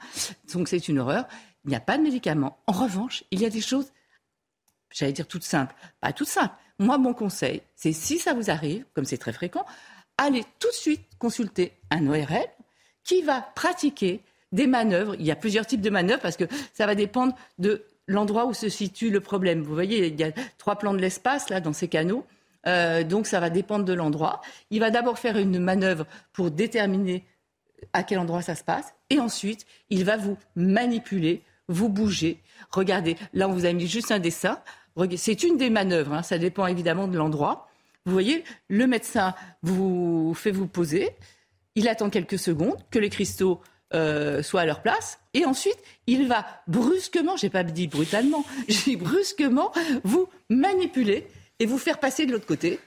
Donc 0.53 0.69
c'est 0.69 0.87
une 0.89 0.99
horreur. 0.99 1.25
Il 1.65 1.71
n'y 1.71 1.77
a 1.77 1.81
pas 1.81 1.97
de 1.97 2.03
médicaments. 2.03 2.59
En 2.67 2.73
revanche, 2.73 3.25
il 3.33 3.41
y 3.41 3.47
a 3.47 3.51
des 3.51 3.63
choses, 3.63 3.93
j'allais 4.91 5.13
dire 5.15 5.27
toutes 5.27 5.43
simples, 5.43 5.75
pas 6.01 6.13
toutes 6.13 6.29
simples. 6.29 6.55
Moi, 6.79 6.99
mon 6.99 7.15
conseil, 7.15 7.63
c'est 7.75 7.93
si 7.93 8.19
ça 8.19 8.35
vous 8.35 8.51
arrive, 8.51 8.85
comme 8.95 9.07
c'est 9.07 9.17
très 9.17 9.33
fréquent, 9.33 9.65
allez 10.19 10.45
tout 10.61 10.69
de 10.69 10.75
suite 10.75 11.03
consulter 11.19 11.73
un 11.91 12.07
ORL 12.07 12.47
qui 13.03 13.23
va 13.23 13.41
pratiquer 13.41 14.21
des 14.53 14.67
manœuvres. 14.67 15.15
Il 15.19 15.25
y 15.25 15.31
a 15.31 15.37
plusieurs 15.37 15.67
types 15.67 15.81
de 15.81 15.91
manœuvres 15.91 16.21
parce 16.21 16.37
que 16.37 16.45
ça 16.75 16.87
va 16.87 16.95
dépendre 16.95 17.35
de 17.59 17.85
l'endroit 18.07 18.45
où 18.45 18.53
se 18.53 18.69
situe 18.69 19.11
le 19.11 19.21
problème. 19.21 19.63
Vous 19.63 19.75
voyez, 19.75 20.07
il 20.07 20.21
y 20.21 20.25
a 20.25 20.31
trois 20.59 20.77
plans 20.77 20.93
de 20.93 20.99
l'espace 21.01 21.49
là 21.49 21.61
dans 21.61 21.73
ces 21.73 21.89
canaux. 21.89 22.25
Euh, 22.67 23.05
donc 23.05 23.27
ça 23.27 23.41
va 23.41 23.51
dépendre 23.51 23.85
de 23.85 23.93
l'endroit. 23.93 24.41
Il 24.71 24.81
va 24.81 24.91
d'abord 24.91 25.19
faire 25.19 25.37
une 25.37 25.59
manœuvre 25.59 26.07
pour 26.33 26.51
déterminer 26.51 27.25
à 27.93 28.03
quel 28.03 28.19
endroit 28.19 28.43
ça 28.43 28.55
se 28.55 28.65
passe. 28.65 28.95
Et 29.11 29.21
ensuite, 29.21 29.67
il 29.91 30.05
va 30.05 30.17
vous 30.17 30.37
manipuler, 30.57 31.43
vous 31.69 31.89
bouger. 31.89 32.43
Regardez, 32.71 33.17
là, 33.33 33.49
on 33.49 33.53
vous 33.53 33.67
a 33.67 33.73
mis 33.73 33.87
juste 33.87 34.11
un 34.11 34.19
dessin. 34.19 34.61
C'est 35.17 35.43
une 35.43 35.59
des 35.59 35.71
manœuvres, 35.71 36.15
hein, 36.15 36.23
ça 36.23 36.39
dépend 36.39 36.67
évidemment 36.67 37.07
de 37.07 37.19
l'endroit. 37.19 37.69
Vous 38.07 38.13
voyez, 38.13 38.45
le 38.69 38.87
médecin 38.87 39.35
vous 39.63 40.33
fait 40.35 40.53
vous 40.53 40.67
poser. 40.67 41.11
Il 41.75 41.89
attend 41.89 42.09
quelques 42.09 42.39
secondes 42.39 42.77
que 42.91 42.99
les 42.99 43.11
cristaux 43.11 43.61
euh, 43.95 44.43
soient 44.43 44.63
à 44.63 44.67
leur 44.67 44.81
place. 44.81 45.19
Et 45.35 45.45
ensuite, 45.45 45.77
il 46.07 46.27
va 46.27 46.47
brusquement, 46.67 47.37
j'ai 47.37 47.51
pas 47.51 47.63
dit 47.63 47.89
brutalement, 47.89 48.45
j'ai 48.69 48.97
brusquement, 48.97 49.73
vous 50.03 50.29
manipuler 50.49 51.27
et 51.59 51.67
vous 51.67 51.79
faire 51.79 51.99
passer 51.99 52.27
de 52.27 52.33
l'autre 52.33 52.47
côté. 52.47 52.79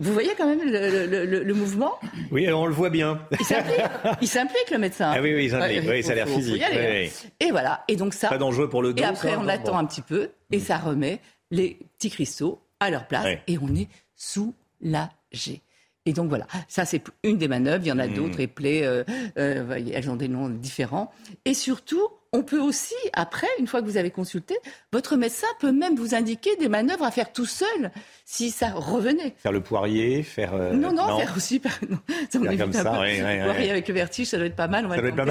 Vous 0.00 0.12
voyez 0.12 0.32
quand 0.36 0.48
même 0.48 0.68
le, 0.68 1.06
le- 1.06 1.24
le- 1.26 1.44
le 1.44 1.54
mouvement 1.54 1.92
Oui, 2.32 2.50
on 2.52 2.66
le 2.66 2.72
voit 2.74 2.90
bien. 2.90 3.20
il 3.38 3.46
s'implique, 3.46 3.80
il 4.20 4.26
s'implique, 4.28 4.70
le 4.72 4.78
médecin. 4.78 5.12
Ah 5.14 5.20
oui, 5.22 5.32
oui, 5.32 5.44
il 5.44 5.50
s'implique. 5.52 5.82
Ouais, 5.84 5.90
Oui, 5.98 6.02
ça 6.02 6.10
a 6.12 6.14
l'air 6.16 6.28
physique. 6.28 6.60
hein. 6.62 7.06
Et 7.38 7.50
voilà. 7.52 7.84
Et 7.86 7.94
donc 7.94 8.14
ça. 8.14 8.28
Pas 8.30 8.38
dangereux 8.38 8.68
pour 8.68 8.82
le 8.82 8.92
dos. 8.92 9.02
Et 9.02 9.06
après, 9.06 9.30
ça, 9.30 9.38
on 9.38 9.46
attend 9.46 9.72
bon. 9.72 9.78
un 9.78 9.84
petit 9.84 10.02
peu 10.02 10.30
et 10.50 10.58
ça 10.58 10.76
remet 10.78 11.20
les 11.52 11.78
petits 11.96 12.10
cristaux 12.10 12.60
à 12.80 12.90
leur 12.90 13.06
place 13.06 13.24
Ouais. 13.24 13.42
et 13.46 13.56
on 13.58 13.72
est 13.76 13.86
soulagé. 14.16 15.60
Et 16.06 16.12
donc 16.12 16.28
voilà, 16.28 16.46
ça 16.68 16.84
c'est 16.84 17.02
une 17.22 17.38
des 17.38 17.48
manœuvres. 17.48 17.84
Il 17.84 17.88
y 17.88 17.92
en 17.92 17.98
a 17.98 18.06
Mmh. 18.06 18.14
d'autres, 18.14 18.38
les 18.38 18.46
plaies, 18.46 18.84
euh, 18.84 19.04
euh, 19.38 19.80
elles 19.92 20.10
ont 20.10 20.16
des 20.16 20.28
noms 20.28 20.48
différents. 20.50 21.10
Et 21.46 21.54
surtout, 21.54 22.02
on 22.34 22.42
peut 22.42 22.58
aussi, 22.58 22.94
après, 23.12 23.46
une 23.60 23.68
fois 23.68 23.80
que 23.80 23.86
vous 23.86 23.96
avez 23.96 24.10
consulté, 24.10 24.56
votre 24.92 25.16
médecin 25.16 25.46
peut 25.60 25.70
même 25.70 25.94
vous 25.94 26.16
indiquer 26.16 26.56
des 26.56 26.68
manœuvres 26.68 27.04
à 27.04 27.12
faire 27.12 27.32
tout 27.32 27.46
seul 27.46 27.92
si 28.24 28.50
ça 28.50 28.70
revenait. 28.74 29.34
Faire 29.38 29.52
le 29.52 29.60
poirier, 29.60 30.24
faire. 30.24 30.52
euh, 30.54 30.72
non, 30.72 30.92
non, 30.92 31.16
faire 31.18 31.32
aussi. 31.36 31.62
Non, 31.88 31.98
ça, 32.30 32.38
on 32.40 32.44
Faire 32.44 32.58
comme 32.58 32.72
ça, 32.72 32.82
peu. 32.84 32.98
ouais, 32.98 33.22
ouais, 33.22 33.42
Voir, 33.44 33.56
ouais. 33.56 33.66
et 33.66 33.70
avec 33.70 33.86
le 33.86 33.94
vertige, 33.94 34.26
ça 34.28 34.36
doit 34.38 34.46
être 34.46 34.56
pas 34.56 34.66
mal. 34.66 34.84
on 34.84 34.88
va 34.88 34.96
Ça 34.96 35.00
doit 35.02 35.10
être 35.10 35.16
pas. 35.16 35.24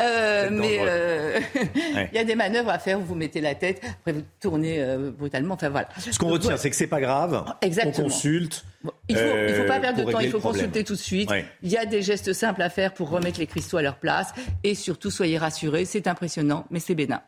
Euh, 0.00 0.48
C'est 0.48 0.50
mais 0.50 0.78
euh, 0.80 1.40
il 2.12 2.16
y 2.16 2.18
a 2.18 2.24
des 2.24 2.34
manœuvres 2.34 2.70
à 2.70 2.78
faire 2.80 2.98
où 2.98 3.04
vous 3.04 3.14
mettez 3.14 3.40
la 3.40 3.54
tête, 3.54 3.80
après 3.84 4.12
vous 4.12 4.22
tournez 4.40 4.80
euh, 4.82 5.10
brutalement. 5.16 5.54
Enfin 5.54 5.68
voilà. 5.68 5.88
Ce 5.98 6.18
qu'on 6.18 6.26
retient, 6.28 6.42
voilà. 6.48 6.56
c'est 6.58 6.70
que 6.70 6.76
c'est 6.76 6.86
pas 6.88 7.00
grave. 7.00 7.44
Exactement. 7.62 8.06
On 8.06 8.08
consulte. 8.10 8.64
Il 9.08 9.16
faut, 9.16 9.22
il 9.48 9.54
faut 9.54 9.64
pas 9.64 9.78
euh, 9.78 9.80
perdre 9.80 10.04
de 10.04 10.12
temps, 10.12 10.20
il 10.20 10.30
faut 10.30 10.40
consulter 10.40 10.84
tout 10.84 10.94
de 10.94 10.98
suite. 10.98 11.30
Ouais. 11.30 11.44
Il 11.62 11.70
y 11.70 11.76
a 11.76 11.84
des 11.84 12.02
gestes 12.02 12.32
simples 12.32 12.62
à 12.62 12.70
faire 12.70 12.94
pour 12.94 13.10
remettre 13.10 13.40
les 13.40 13.46
cristaux 13.46 13.76
à 13.76 13.82
leur 13.82 13.98
place. 13.98 14.32
Et 14.62 14.74
surtout, 14.74 15.10
soyez 15.10 15.38
rassurés, 15.38 15.84
c'est 15.84 16.06
impressionnant, 16.06 16.64
mais 16.70 16.78
c'est 16.78 16.94
bénin. 16.94 17.22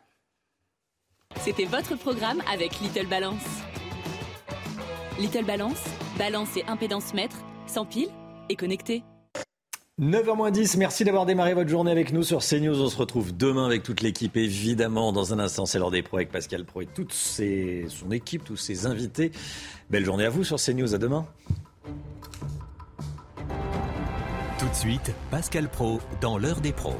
C'était 1.40 1.64
votre 1.64 1.96
programme 1.96 2.42
avec 2.52 2.80
Little 2.80 3.06
Balance. 3.06 3.44
Little 5.18 5.44
Balance, 5.44 5.82
balance 6.18 6.56
et 6.56 6.64
impédance 6.66 7.14
mètre, 7.14 7.36
sans 7.66 7.84
pile 7.84 8.08
et 8.48 8.56
connecté. 8.56 9.02
9h10, 10.00 10.78
merci 10.78 11.04
d'avoir 11.04 11.26
démarré 11.26 11.52
votre 11.52 11.68
journée 11.68 11.90
avec 11.90 12.10
nous 12.14 12.22
sur 12.22 12.38
CNews. 12.38 12.80
On 12.80 12.88
se 12.88 12.96
retrouve 12.96 13.36
demain 13.36 13.66
avec 13.66 13.82
toute 13.82 14.00
l'équipe, 14.00 14.34
évidemment. 14.34 15.12
Dans 15.12 15.34
un 15.34 15.38
instant, 15.38 15.66
c'est 15.66 15.78
l'heure 15.78 15.90
des 15.90 16.00
pros 16.00 16.16
avec 16.16 16.32
Pascal 16.32 16.64
Pro 16.64 16.80
et 16.80 16.86
toute 16.86 17.12
ses, 17.12 17.84
son 17.90 18.10
équipe, 18.10 18.42
tous 18.42 18.56
ses 18.56 18.86
invités. 18.86 19.30
Belle 19.90 20.06
journée 20.06 20.24
à 20.24 20.30
vous 20.30 20.42
sur 20.42 20.56
CNews. 20.56 20.94
À 20.94 20.98
demain. 20.98 21.26
Tout 24.58 24.68
de 24.70 24.74
suite, 24.74 25.12
Pascal 25.30 25.68
Pro 25.68 26.00
dans 26.22 26.38
l'heure 26.38 26.62
des 26.62 26.72
pros. 26.72 26.96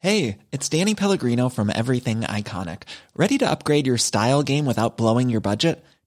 Hey, 0.00 0.36
it's 0.52 0.68
Danny 0.68 0.94
Pellegrino 0.94 1.48
from 1.48 1.70
Everything 1.74 2.20
Iconic. 2.24 2.82
Ready 3.16 3.38
to 3.38 3.50
upgrade 3.50 3.86
your 3.86 3.96
style 3.96 4.42
game 4.42 4.66
without 4.66 4.98
blowing 4.98 5.30
your 5.30 5.40
budget? 5.40 5.82